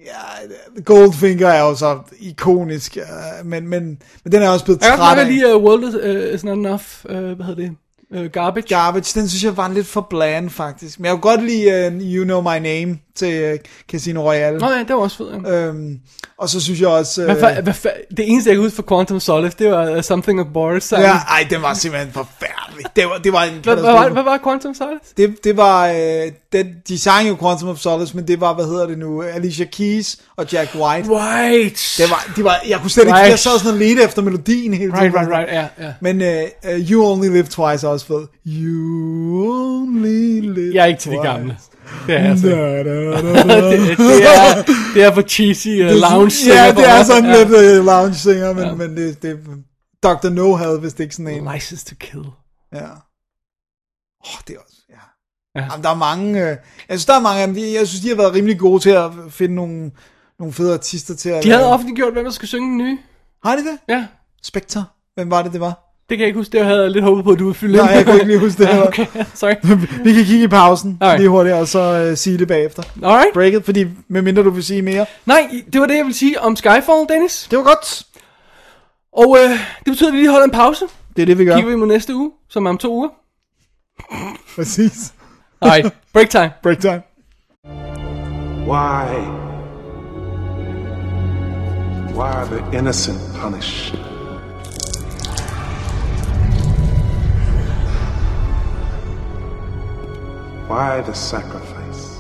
ja, 0.06 0.82
Goldfinger 0.86 1.48
er 1.48 1.62
jo 1.62 1.76
så 1.76 2.00
ikonisk, 2.20 2.98
øh, 2.98 3.46
men, 3.46 3.68
men, 3.68 4.00
men 4.24 4.32
den 4.32 4.42
er 4.42 4.50
også 4.50 4.66
blevet 4.66 4.82
Jeg 4.82 4.90
kan 4.90 4.98
træt 4.98 5.18
af. 5.20 5.28
lige 5.28 5.56
uh, 5.56 5.64
World 5.64 5.84
is, 5.84 5.96
uh, 5.96 6.34
is 6.36 6.44
Not 6.44 6.58
Enough, 6.58 6.84
uh, 7.10 7.16
hvad 7.16 7.46
hedder 7.46 7.68
det? 8.12 8.26
Uh, 8.26 8.32
garbage. 8.32 8.68
Garbage, 8.68 9.20
den 9.20 9.30
synes 9.30 9.44
jeg 9.44 9.58
var 9.58 9.68
lidt 9.68 9.88
for 9.88 10.08
bland, 10.10 10.50
faktisk. 10.50 11.00
Men 11.00 11.06
jeg 11.06 11.12
kunne 11.12 11.22
godt 11.22 11.44
lide 11.44 11.88
uh, 11.88 12.02
You 12.02 12.24
Know 12.24 12.42
My 12.42 12.58
Name 12.58 13.00
til 13.18 13.54
uh, 13.54 13.60
Casino 13.92 14.22
Royale. 14.22 14.58
Nå 14.58 14.70
ja, 14.72 14.80
det 14.80 14.90
var 14.90 14.96
også 14.96 15.18
fedt. 15.18 15.48
Ja. 15.48 15.52
Øhm, 15.68 16.00
og 16.40 16.50
så 16.50 16.62
synes 16.62 16.80
jeg 16.82 16.88
også... 16.90 17.24
Hvad, 17.24 17.36
Øh, 17.36 17.58
fa- 17.58 17.62
hvad, 17.62 17.74
fa- 17.74 18.16
det 18.18 18.30
eneste, 18.32 18.50
jeg 18.50 18.56
kan 18.56 18.64
huske 18.64 18.76
fra 18.76 18.84
Quantum 18.96 19.20
Solace, 19.20 19.56
det 19.60 19.72
var 19.72 19.92
uh, 19.96 20.02
Something 20.02 20.42
of 20.42 20.48
Boris 20.54 20.84
sang. 20.84 21.02
ja, 21.04 21.12
ej, 21.14 21.48
den 21.50 21.62
var 21.62 21.74
simpelthen 21.74 22.12
forfærdelig. 22.14 22.86
Det 22.96 23.06
var, 23.06 23.18
det 23.18 23.34
var 23.34 23.44
en 23.44 23.54
hvad, 23.64 23.76
hvad, 23.76 23.92
var, 23.92 24.10
hvad 24.10 24.24
var 24.24 24.40
Quantum 24.44 24.74
Solace? 24.74 25.14
Det, 25.18 25.44
det 25.44 25.58
var, 25.58 25.88
øh, 25.88 26.32
den, 26.54 26.68
de 26.88 27.00
sang 27.00 27.30
jo 27.30 27.36
Quantum 27.36 27.70
of 27.70 27.78
Solace, 27.78 28.16
men 28.16 28.28
det 28.28 28.42
var, 28.42 28.54
hvad 28.54 28.66
hedder 28.66 28.88
det 28.88 28.98
nu, 28.98 29.22
Alicia 29.24 29.66
Keys 29.66 30.18
og 30.38 30.46
Jack 30.54 30.76
White. 30.76 31.10
Right. 31.10 31.96
Det 31.98 32.10
var, 32.10 32.32
de 32.36 32.44
var, 32.44 32.62
jeg 32.68 32.80
kunne 32.80 32.92
slet 32.92 33.04
ikke, 33.04 33.14
Right. 33.18 33.30
jeg 33.30 33.40
sad 33.40 33.60
sådan 33.60 33.72
og 33.74 33.80
ledte 33.80 34.04
efter 34.04 34.22
melodien 34.22 34.74
hele 34.74 34.92
tiden. 34.92 35.04
Right, 35.04 35.16
right, 35.16 35.30
right, 35.30 35.50
ja, 35.54 35.86
ja. 35.86 35.94
Men 36.02 36.22
uh, 36.22 36.72
uh, 36.74 36.92
You 36.92 37.12
Only 37.12 37.28
Live 37.28 37.44
Twice 37.44 37.88
er 37.88 37.92
også 37.92 38.06
fed. 38.06 38.26
You 38.46 39.48
Only 39.50 40.40
Live 40.42 40.76
Jeg 40.76 40.82
er 40.82 40.86
ikke 40.86 41.00
til 41.00 41.12
de 41.12 41.18
gamle. 41.24 41.58
Det 42.08 42.16
er 42.16 42.24
jeg 42.24 42.38
så. 42.40 42.48
Da, 42.48 42.84
da, 42.84 42.84
da, 42.84 43.44
da. 43.62 43.72
det, 43.72 43.98
det, 43.98 44.24
er, 44.26 44.64
det 44.94 45.04
er 45.04 45.14
for 45.14 45.22
cheesy 45.22 45.68
uh, 45.68 45.86
lounge 45.90 46.36
Ja, 46.48 46.72
det 46.72 46.90
er 46.90 47.04
sådan 47.04 47.32
lidt 47.32 47.80
uh, 47.80 47.86
lounge 47.86 48.16
singer, 48.16 48.54
men, 48.54 48.64
Ja. 48.64 48.76
men 48.76 48.98
det, 48.98 49.22
det, 49.22 49.40
Dr. 50.04 50.30
No 50.30 50.56
havde 50.56 50.82
vist 50.82 51.00
ikke 51.00 51.16
sådan 51.16 51.28
en. 51.34 51.54
License 51.54 51.86
to 51.86 51.96
Kill. 52.00 52.24
Ja. 52.74 52.84
Åh, 52.84 54.34
oh, 54.34 54.40
det 54.48 54.56
er 54.56 54.60
også, 54.60 54.78
ja. 54.90 54.96
Ja. 55.56 55.62
ja. 55.62 55.68
Jamen, 55.72 55.84
der 55.84 55.90
er 55.90 55.96
mange, 55.96 56.42
øh, 56.42 56.48
jeg 56.48 56.58
synes, 56.90 57.06
der 57.06 57.16
er 57.16 57.20
mange 57.20 57.42
af 57.42 57.48
dem, 57.48 57.56
de- 57.56 57.74
jeg 57.74 57.88
synes, 57.88 58.02
de 58.02 58.08
har 58.10 58.16
været 58.16 58.34
rimelig 58.34 58.60
gode 58.60 58.80
til 58.84 58.90
at 58.90 59.12
finde 59.30 59.56
nogle, 59.56 59.92
nogle 60.40 60.54
fede 60.54 60.74
artister 60.74 61.16
til 61.16 61.30
at 61.30 61.44
De 61.44 61.50
havde 61.50 61.62
lave- 61.62 61.74
offentliggjort, 61.74 62.14
hvem 62.14 62.24
der 62.24 62.32
skulle 62.32 62.48
synge 62.50 62.70
den 62.70 62.78
nye. 62.78 62.98
Har 63.46 63.56
de 63.56 63.62
det? 63.64 63.78
Ja, 63.90 64.08
Spectre? 64.44 64.86
Hvem 65.16 65.32
var 65.32 65.42
det, 65.42 65.52
det 65.54 65.62
var? 65.62 65.87
Det 66.10 66.18
kan 66.18 66.20
jeg 66.20 66.28
ikke 66.28 66.38
huske. 66.40 66.58
Det 66.58 66.66
havde 66.66 66.82
jeg 66.82 66.92
lidt 66.92 67.04
håbet 67.04 67.24
på, 67.24 67.32
at 67.32 67.40
du 67.40 67.44
ville 67.44 67.56
fylde 67.56 67.78
Nej, 67.78 67.86
ind. 67.88 67.96
jeg 67.96 68.06
kunne 68.06 68.16
ikke 68.16 68.28
lige 68.28 68.40
huske 68.40 68.64
det. 68.64 68.70
Ja, 68.76 68.88
okay, 68.88 69.06
sorry. 69.34 69.54
Vi 70.06 70.14
kan 70.14 70.26
kigge 70.26 70.44
i 70.44 70.48
pausen 70.48 70.98
Alright. 71.02 71.20
lige 71.20 71.30
hurtigt, 71.30 71.56
og 71.56 71.68
så 71.68 72.08
uh, 72.12 72.18
sige 72.18 72.38
det 72.38 72.48
bagefter. 72.48 72.84
Alright. 73.04 73.34
Breaket, 73.34 73.66
fordi 73.66 73.86
medmindre 74.08 74.44
du 74.44 74.50
vil 74.50 74.64
sige 74.64 74.82
mere. 74.82 75.06
Nej, 75.26 75.50
det 75.74 75.82
var 75.82 75.88
det, 75.88 75.96
jeg 75.96 76.06
ville 76.06 76.18
sige 76.18 76.42
om 76.42 76.56
Skyfall, 76.56 77.06
Dennis. 77.10 77.48
Det 77.52 77.58
var 77.58 77.64
godt. 77.64 78.04
Og 79.14 79.38
øh, 79.44 79.50
det 79.50 79.60
betyder, 79.86 80.10
at 80.10 80.14
vi 80.14 80.18
lige 80.18 80.30
holder 80.32 80.46
en 80.46 80.52
pause. 80.52 80.86
Det 81.16 81.22
er 81.22 81.26
det, 81.26 81.38
vi 81.40 81.46
gør. 81.46 81.56
Kigger 81.56 81.70
vi 81.72 81.76
mod 81.78 81.88
næste 81.88 82.16
uge, 82.16 82.32
som 82.50 82.66
er 82.66 82.70
om 82.70 82.78
to 82.78 82.94
uger. 82.94 83.10
Præcis. 84.56 85.14
Alright, 85.62 85.94
break 86.14 86.30
time. 86.30 86.52
Break 86.64 86.80
time. 86.80 87.02
Why? 88.68 89.06
Why 92.16 92.32
are 92.32 92.46
the 92.46 92.78
innocent 92.78 93.20
punished? 93.42 94.17
Why 100.68 101.00
the 101.00 101.14
sacrifice? 101.14 102.18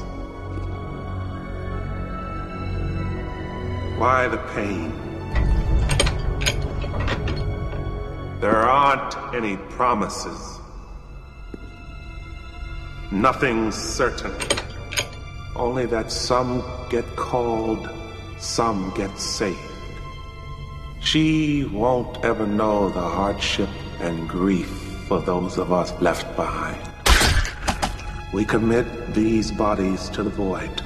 Why 3.97 4.29
the 4.29 4.37
pain? 4.55 4.93
There 8.39 8.55
aren't 8.55 9.35
any 9.35 9.57
promises. 9.57 10.59
Nothing's 13.11 13.75
certain. 13.75 14.33
Only 15.53 15.85
that 15.87 16.09
some 16.09 16.63
get 16.89 17.05
called, 17.17 17.89
some 18.37 18.93
get 18.95 19.19
saved. 19.19 19.59
She 21.01 21.65
won't 21.65 22.23
ever 22.23 22.47
know 22.47 22.89
the 22.91 23.01
hardship 23.01 23.69
and 23.99 24.29
grief 24.29 24.69
for 25.09 25.19
those 25.19 25.57
of 25.57 25.73
us 25.73 25.91
left 25.99 26.33
behind. 26.37 26.96
We 28.33 28.43
commit 28.43 28.85
these 29.13 29.51
bodies 29.53 30.09
to 30.09 30.21
the 30.21 30.29
void 30.29 30.81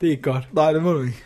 Det 0.00 0.06
er 0.06 0.10
ikke 0.10 0.22
godt. 0.22 0.54
Nej, 0.54 0.72
det 0.72 0.82
må 0.82 0.92
du 0.92 1.02
ikke. 1.02 1.24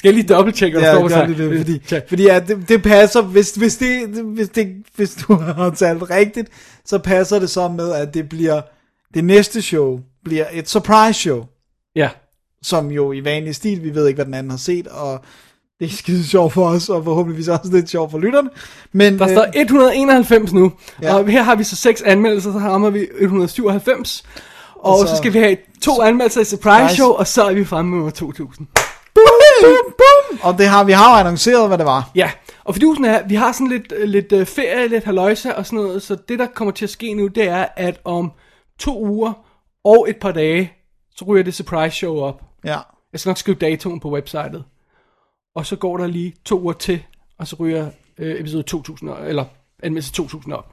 Skal 0.00 0.08
jeg 0.08 0.14
lige 0.14 0.34
dobbelttjekke, 0.34 0.78
hvad 0.78 0.88
der 0.88 1.00
Ja, 1.02 1.08
står 1.08 1.26
på 1.26 1.32
det, 1.32 1.58
fordi, 1.58 1.80
fordi 2.08 2.22
ja, 2.22 2.40
det, 2.48 2.68
det 2.68 2.82
passer, 2.82 3.22
hvis, 3.22 3.50
hvis, 3.50 3.76
det, 3.76 4.08
hvis, 4.24 4.48
det, 4.48 4.68
hvis 4.96 5.14
du 5.14 5.34
har 5.34 5.70
talt 5.84 6.10
rigtigt, 6.10 6.48
så 6.84 6.98
passer 6.98 7.38
det 7.38 7.50
så 7.50 7.68
med, 7.68 7.92
at 7.92 8.14
det 8.14 8.28
bliver, 8.28 8.60
det 9.14 9.24
næste 9.24 9.62
show 9.62 10.00
bliver 10.24 10.44
et 10.52 10.68
surprise 10.68 11.20
show, 11.20 11.44
Ja, 11.96 12.08
som 12.62 12.90
jo 12.90 13.12
i 13.12 13.24
vanlig 13.24 13.54
stil, 13.54 13.82
vi 13.84 13.94
ved 13.94 14.06
ikke, 14.06 14.16
hvad 14.16 14.24
den 14.24 14.34
anden 14.34 14.50
har 14.50 14.56
set, 14.58 14.86
og 14.86 15.20
det 15.80 15.86
er 15.86 15.92
skide 15.96 16.24
sjovt 16.26 16.52
for 16.52 16.66
os, 16.68 16.88
og 16.88 17.04
forhåbentligvis 17.04 17.48
også 17.48 17.72
lidt 17.72 17.90
sjovt 17.90 18.10
for 18.10 18.18
lytterne. 18.18 18.50
Men, 18.92 19.18
Der 19.18 19.24
øh, 19.28 19.34
står 19.34 19.46
191 19.54 20.52
nu, 20.52 20.72
Ja. 21.02 21.14
og 21.14 21.28
her 21.28 21.42
har 21.42 21.54
vi 21.54 21.64
så 21.64 21.76
seks 21.76 22.02
anmeldelser, 22.02 22.52
så 22.52 22.58
rammer 22.58 22.90
vi 22.90 23.06
197. 23.20 24.22
Og, 24.74 24.92
Og 24.98 24.98
så, 25.08 25.12
så- 25.14 25.16
skal 25.16 25.32
vi 25.32 25.38
have 25.38 25.56
to 25.82 26.02
anmeldelser 26.02 26.40
i 26.40 26.44
surprise 26.44 26.94
show, 26.94 27.08
og 27.08 27.26
så 27.26 27.44
er 27.44 27.52
vi 27.54 27.64
fremme 27.64 27.90
med 27.90 27.98
nummer 27.98 28.10
2000. 28.10 28.66
boom, 29.62 29.94
boom, 29.98 30.38
og 30.42 30.58
det 30.58 30.66
har, 30.66 30.84
vi 30.84 30.92
har 30.92 31.10
jo 31.10 31.20
annonceret, 31.20 31.68
hvad 31.68 31.78
det 31.78 31.86
var. 31.86 32.10
Ja, 32.14 32.30
og 32.64 32.74
fidusen 32.74 33.04
er, 33.04 33.26
vi 33.28 33.34
har 33.34 33.52
sådan 33.52 33.68
lidt, 33.68 33.92
øh, 33.96 34.08
lidt 34.08 34.32
øh, 34.32 34.46
ferie, 34.46 34.88
lidt 34.88 35.04
haløjse 35.04 35.56
og 35.56 35.66
sådan 35.66 35.76
noget, 35.76 36.02
så 36.02 36.16
det 36.28 36.38
der 36.38 36.46
kommer 36.46 36.72
til 36.72 36.84
at 36.84 36.90
ske 36.90 37.14
nu, 37.14 37.26
det 37.26 37.48
er, 37.48 37.66
at 37.76 38.00
om 38.04 38.32
to 38.78 39.04
uger 39.04 39.32
og 39.84 40.10
et 40.10 40.16
par 40.16 40.32
dage, 40.32 40.72
så 41.16 41.24
ryger 41.24 41.44
det 41.44 41.54
surprise 41.54 41.96
show 41.96 42.18
op. 42.18 42.42
Ja. 42.64 42.78
Jeg 43.12 43.20
skal 43.20 43.30
nok 43.30 43.36
skrive 43.36 43.56
datoen 43.56 44.00
på 44.00 44.10
websitet. 44.10 44.64
Og 45.54 45.66
så 45.66 45.76
går 45.76 45.96
der 45.96 46.06
lige 46.06 46.34
to 46.44 46.60
uger 46.60 46.72
til, 46.72 47.02
og 47.38 47.46
så 47.46 47.56
ryger 47.60 47.90
øh, 48.18 48.40
episode 48.40 48.62
2000, 48.62 49.10
op- 49.10 49.24
eller 49.24 49.44
anmeldelse 49.82 50.12
2000 50.12 50.54
op. 50.54 50.66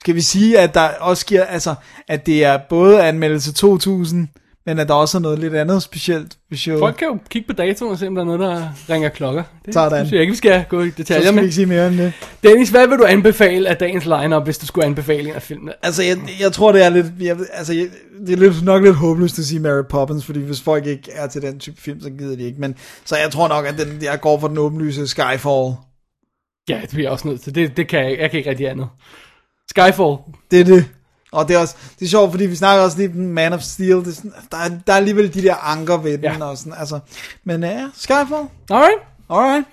Skal 0.00 0.14
vi 0.14 0.20
sige, 0.20 0.58
at 0.58 0.74
der 0.74 0.88
også 1.00 1.20
sker, 1.20 1.44
altså, 1.44 1.74
at 2.08 2.26
det 2.26 2.44
er 2.44 2.58
både 2.68 3.02
anmeldelse 3.02 3.52
2000, 3.52 4.28
men 4.66 4.78
at 4.78 4.88
der 4.88 4.94
også 4.94 5.18
er 5.18 5.22
noget 5.22 5.38
lidt 5.38 5.54
andet 5.54 5.82
specielt 5.82 6.36
ved 6.50 6.58
showet. 6.58 6.80
Folk 6.80 6.96
kan 6.96 7.08
jo 7.08 7.18
kigge 7.30 7.46
på 7.46 7.52
datoen 7.52 7.92
og 7.92 7.98
se, 7.98 8.06
om 8.06 8.14
der 8.14 8.22
er 8.22 8.26
noget, 8.26 8.40
der 8.40 8.68
ringer 8.90 9.08
klokker. 9.08 9.42
Det 9.66 9.74
Sådan. 9.74 9.98
synes 9.98 10.12
jeg 10.12 10.20
ikke, 10.20 10.30
vi 10.30 10.36
skal 10.36 10.64
gå 10.68 10.82
i 10.82 10.90
så 10.90 10.94
detaljer 10.98 11.26
skal 11.26 11.36
vi 11.36 11.40
ikke 11.40 11.54
sige 11.54 11.66
mere 11.66 11.88
end 11.88 11.98
det. 11.98 12.12
Dennis, 12.42 12.70
hvad 12.70 12.88
vil 12.88 12.98
du 12.98 13.04
anbefale 13.04 13.68
af 13.68 13.76
dagens 13.76 14.04
lineup, 14.04 14.44
hvis 14.44 14.58
du 14.58 14.66
skulle 14.66 14.86
anbefale 14.86 15.28
en 15.28 15.34
af 15.34 15.42
filmene? 15.42 15.72
Altså, 15.82 16.02
jeg, 16.02 16.16
jeg 16.40 16.52
tror, 16.52 16.72
det 16.72 16.84
er 16.84 16.88
lidt, 16.88 17.06
jeg, 17.20 17.36
altså, 17.52 17.72
jeg, 17.72 17.88
det 18.26 18.32
er 18.32 18.36
lidt, 18.36 18.64
nok 18.64 18.82
lidt 18.82 18.96
håbløst 18.96 19.38
at 19.38 19.44
sige 19.44 19.60
Mary 19.60 19.82
Poppins, 19.88 20.24
fordi 20.24 20.40
hvis 20.40 20.60
folk 20.60 20.86
ikke 20.86 21.10
er 21.12 21.26
til 21.26 21.42
den 21.42 21.58
type 21.58 21.80
film, 21.80 22.00
så 22.00 22.10
gider 22.10 22.36
de 22.36 22.42
ikke. 22.42 22.60
Men, 22.60 22.74
så 23.04 23.16
jeg 23.16 23.30
tror 23.30 23.48
nok, 23.48 23.66
at 23.66 23.74
den, 23.78 24.02
jeg 24.02 24.20
går 24.20 24.40
for 24.40 24.48
den 24.48 24.58
åbenlyse 24.58 25.06
Skyfall. 25.08 25.74
Ja, 26.68 26.78
det 26.82 26.90
bliver 26.90 27.04
jeg 27.04 27.10
også 27.12 27.28
nødt 27.28 27.40
til. 27.40 27.54
Det, 27.54 27.76
det 27.76 27.88
kan 27.88 28.00
jeg 28.00 28.10
ikke. 28.10 28.22
Jeg 28.22 28.30
kan 28.30 28.38
ikke 28.38 28.50
rigtig 28.50 28.68
andet. 28.68 28.88
Skyfall. 29.70 30.16
Det 30.50 30.60
er 30.60 30.64
det. 30.64 30.84
Og 31.36 31.48
det 31.48 31.56
er 31.56 31.60
også, 31.60 31.76
det 31.98 32.04
er 32.04 32.08
sjovt, 32.08 32.30
fordi 32.30 32.46
vi 32.46 32.56
snakker 32.56 32.84
også 32.84 32.98
lige 32.98 33.08
om 33.10 33.16
Man 33.16 33.52
of 33.52 33.60
Steel, 33.60 33.96
det 33.96 34.06
er 34.06 34.12
sådan, 34.12 34.32
der, 34.50 34.56
er, 34.56 34.68
der 34.86 34.92
er 34.92 34.96
alligevel 34.96 35.34
de 35.34 35.42
der 35.42 35.54
anker 35.54 35.96
ved 35.96 36.12
den, 36.12 36.22
Ja. 36.24 36.44
og 36.44 36.58
sådan, 36.58 36.74
altså, 36.78 36.98
men 37.44 37.62
uh, 37.64 37.68
ja, 37.70 37.88
Skyfall, 37.94 38.46
Alright. 38.70 38.98
alright, 39.30 39.66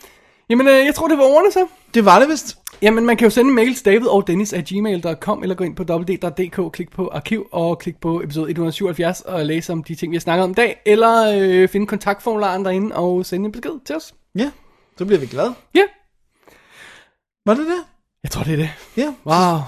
Jamen, 0.49 0.67
øh, 0.67 0.85
jeg 0.85 0.95
tror, 0.95 1.07
det 1.07 1.17
var 1.17 1.23
ordene 1.23 1.51
så. 1.51 1.67
det 1.93 2.05
var 2.05 2.19
det 2.19 2.29
vist. 2.29 2.57
Jamen, 2.81 3.05
man 3.05 3.17
kan 3.17 3.25
jo 3.25 3.29
sende 3.29 3.49
en 3.49 3.55
mail 3.55 3.75
til 3.75 3.85
David 3.85 4.07
og 4.07 4.27
Dennis 4.27 4.53
at 4.53 4.65
gmail.com, 4.65 5.43
eller 5.43 5.55
gå 5.55 5.63
ind 5.63 5.75
på 5.75 5.83
www.dk, 5.89 6.71
klik 6.73 6.91
på 6.91 7.09
arkiv, 7.13 7.47
og 7.51 7.79
klik 7.79 8.01
på 8.01 8.21
episode 8.21 8.49
177, 8.49 9.21
og 9.21 9.45
læse 9.45 9.71
om 9.73 9.83
de 9.83 9.95
ting, 9.95 10.11
vi 10.11 10.15
har 10.15 10.21
snakket 10.21 10.43
om 10.43 10.51
i 10.51 10.53
dag, 10.53 10.81
eller 10.85 11.33
øh, 11.39 11.69
finde 11.69 11.87
kontaktformularen 11.87 12.65
derinde, 12.65 12.95
og 12.95 13.25
sende 13.25 13.45
en 13.45 13.51
besked 13.51 13.71
til 13.85 13.95
os. 13.95 14.13
Ja, 14.35 14.51
så 14.97 15.05
bliver 15.05 15.19
vi 15.19 15.25
glade. 15.25 15.53
Ja, 15.75 15.83
Var 17.45 17.53
det 17.53 17.65
det? 17.67 17.83
jeg 18.23 18.31
tror, 18.31 18.43
det 18.43 18.53
er 18.53 18.57
det. 18.57 18.69
Ja, 18.97 19.13
Wow. 19.25 19.59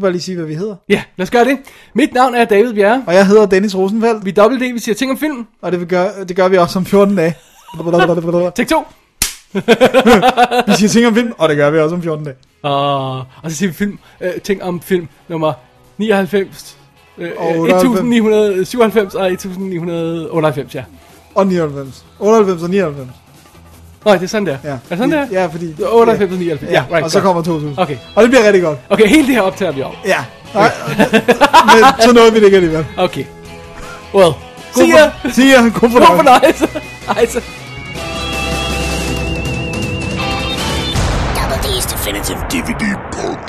Vil 0.00 0.04
bare 0.04 0.12
lige 0.12 0.22
sige, 0.22 0.36
hvad 0.36 0.46
vi 0.46 0.54
hedder. 0.54 0.74
Ja, 0.88 1.02
lad 1.16 1.22
os 1.26 1.30
gøre 1.30 1.44
det. 1.44 1.58
Mit 1.94 2.14
navn 2.14 2.34
er 2.34 2.44
David 2.44 2.74
Bjerre. 2.74 3.02
Og 3.06 3.14
jeg 3.14 3.26
hedder 3.26 3.46
Dennis 3.46 3.76
Rosenfeldt, 3.76 4.24
Vi 4.24 4.30
er 4.30 4.34
Double 4.34 4.58
D, 4.58 4.72
vi 4.72 4.78
siger 4.78 4.94
ting 4.94 5.10
om 5.10 5.18
film. 5.18 5.46
og 5.62 5.72
det, 5.72 5.80
vil 5.80 5.88
gøre, 5.88 6.24
det 6.28 6.36
gør 6.36 6.48
vi 6.48 6.56
også 6.58 6.78
om 6.78 6.86
14 6.86 7.16
dage. 7.16 7.34
Take 8.56 8.68
2. 8.70 8.84
Vi 10.66 10.72
siger 10.72 10.88
ting 10.88 11.06
om 11.06 11.14
film, 11.14 11.32
og 11.38 11.48
det 11.48 11.56
gør 11.56 11.70
vi 11.70 11.78
også 11.78 11.96
om 11.96 12.02
14 12.02 12.24
dage. 12.24 12.36
Og, 12.62 13.16
og 13.18 13.50
så 13.50 13.56
siger 13.56 13.68
vi 13.70 13.74
film, 13.74 13.98
øh, 14.20 14.30
ting 14.44 14.62
om 14.62 14.80
film 14.80 15.08
nummer 15.28 15.52
99, 15.98 16.76
øh, 17.18 17.30
Og 17.36 17.54
øh, 17.54 17.60
98. 17.60 17.84
1997 17.84 19.14
og 19.14 19.32
1998, 19.32 20.74
ja. 20.74 20.84
Og 21.34 21.46
99. 21.46 22.04
98 22.18 22.62
og 22.62 22.70
99. 22.70 23.08
Nå, 24.04 24.12
det 24.14 24.22
er 24.22 24.26
sådan 24.26 24.46
der. 24.46 24.56
Ja. 24.64 24.68
Er 24.70 24.78
det 24.88 24.98
sådan 24.98 25.12
der? 25.12 25.26
Ja, 25.32 25.46
fordi... 25.46 25.74
98 25.82 26.32
og 26.32 26.38
99. 26.38 26.70
Ja, 26.72 26.76
Ja, 26.76 26.84
right, 26.92 27.04
og 27.04 27.10
så 27.10 27.18
godt. 27.18 27.24
kommer 27.24 27.42
2000. 27.42 27.78
Okay. 27.78 27.96
Og 28.14 28.22
det 28.22 28.30
bliver 28.30 28.44
rigtig 28.46 28.62
godt. 28.62 28.78
Okay, 28.90 29.06
helt 29.06 29.26
det 29.26 29.34
her 29.34 29.42
optager 29.42 29.72
vi 29.72 29.82
om. 29.82 29.92
Ja. 30.04 30.16
Nej, 30.54 30.70
men 31.74 31.84
så 32.02 32.12
nåede 32.12 32.32
vi 32.32 32.38
det 32.38 32.44
ikke 32.44 32.56
alligevel. 32.56 32.86
Okay. 32.96 33.24
Well, 34.14 34.24
God 34.74 34.84
see 34.84 34.88
ya. 34.98 35.06
for- 35.22 35.30
See 35.30 35.52
ya. 35.54 35.62
God 35.62 35.70
God 35.80 35.90
fornøjelse. 35.90 36.16
fornøjelse. 36.16 36.68
Hej 37.06 37.26
så. 37.26 37.40
Double 41.36 41.58
D's 41.64 41.86
Definitive 41.92 42.38
DVD 42.50 42.84
podcast. 43.12 43.39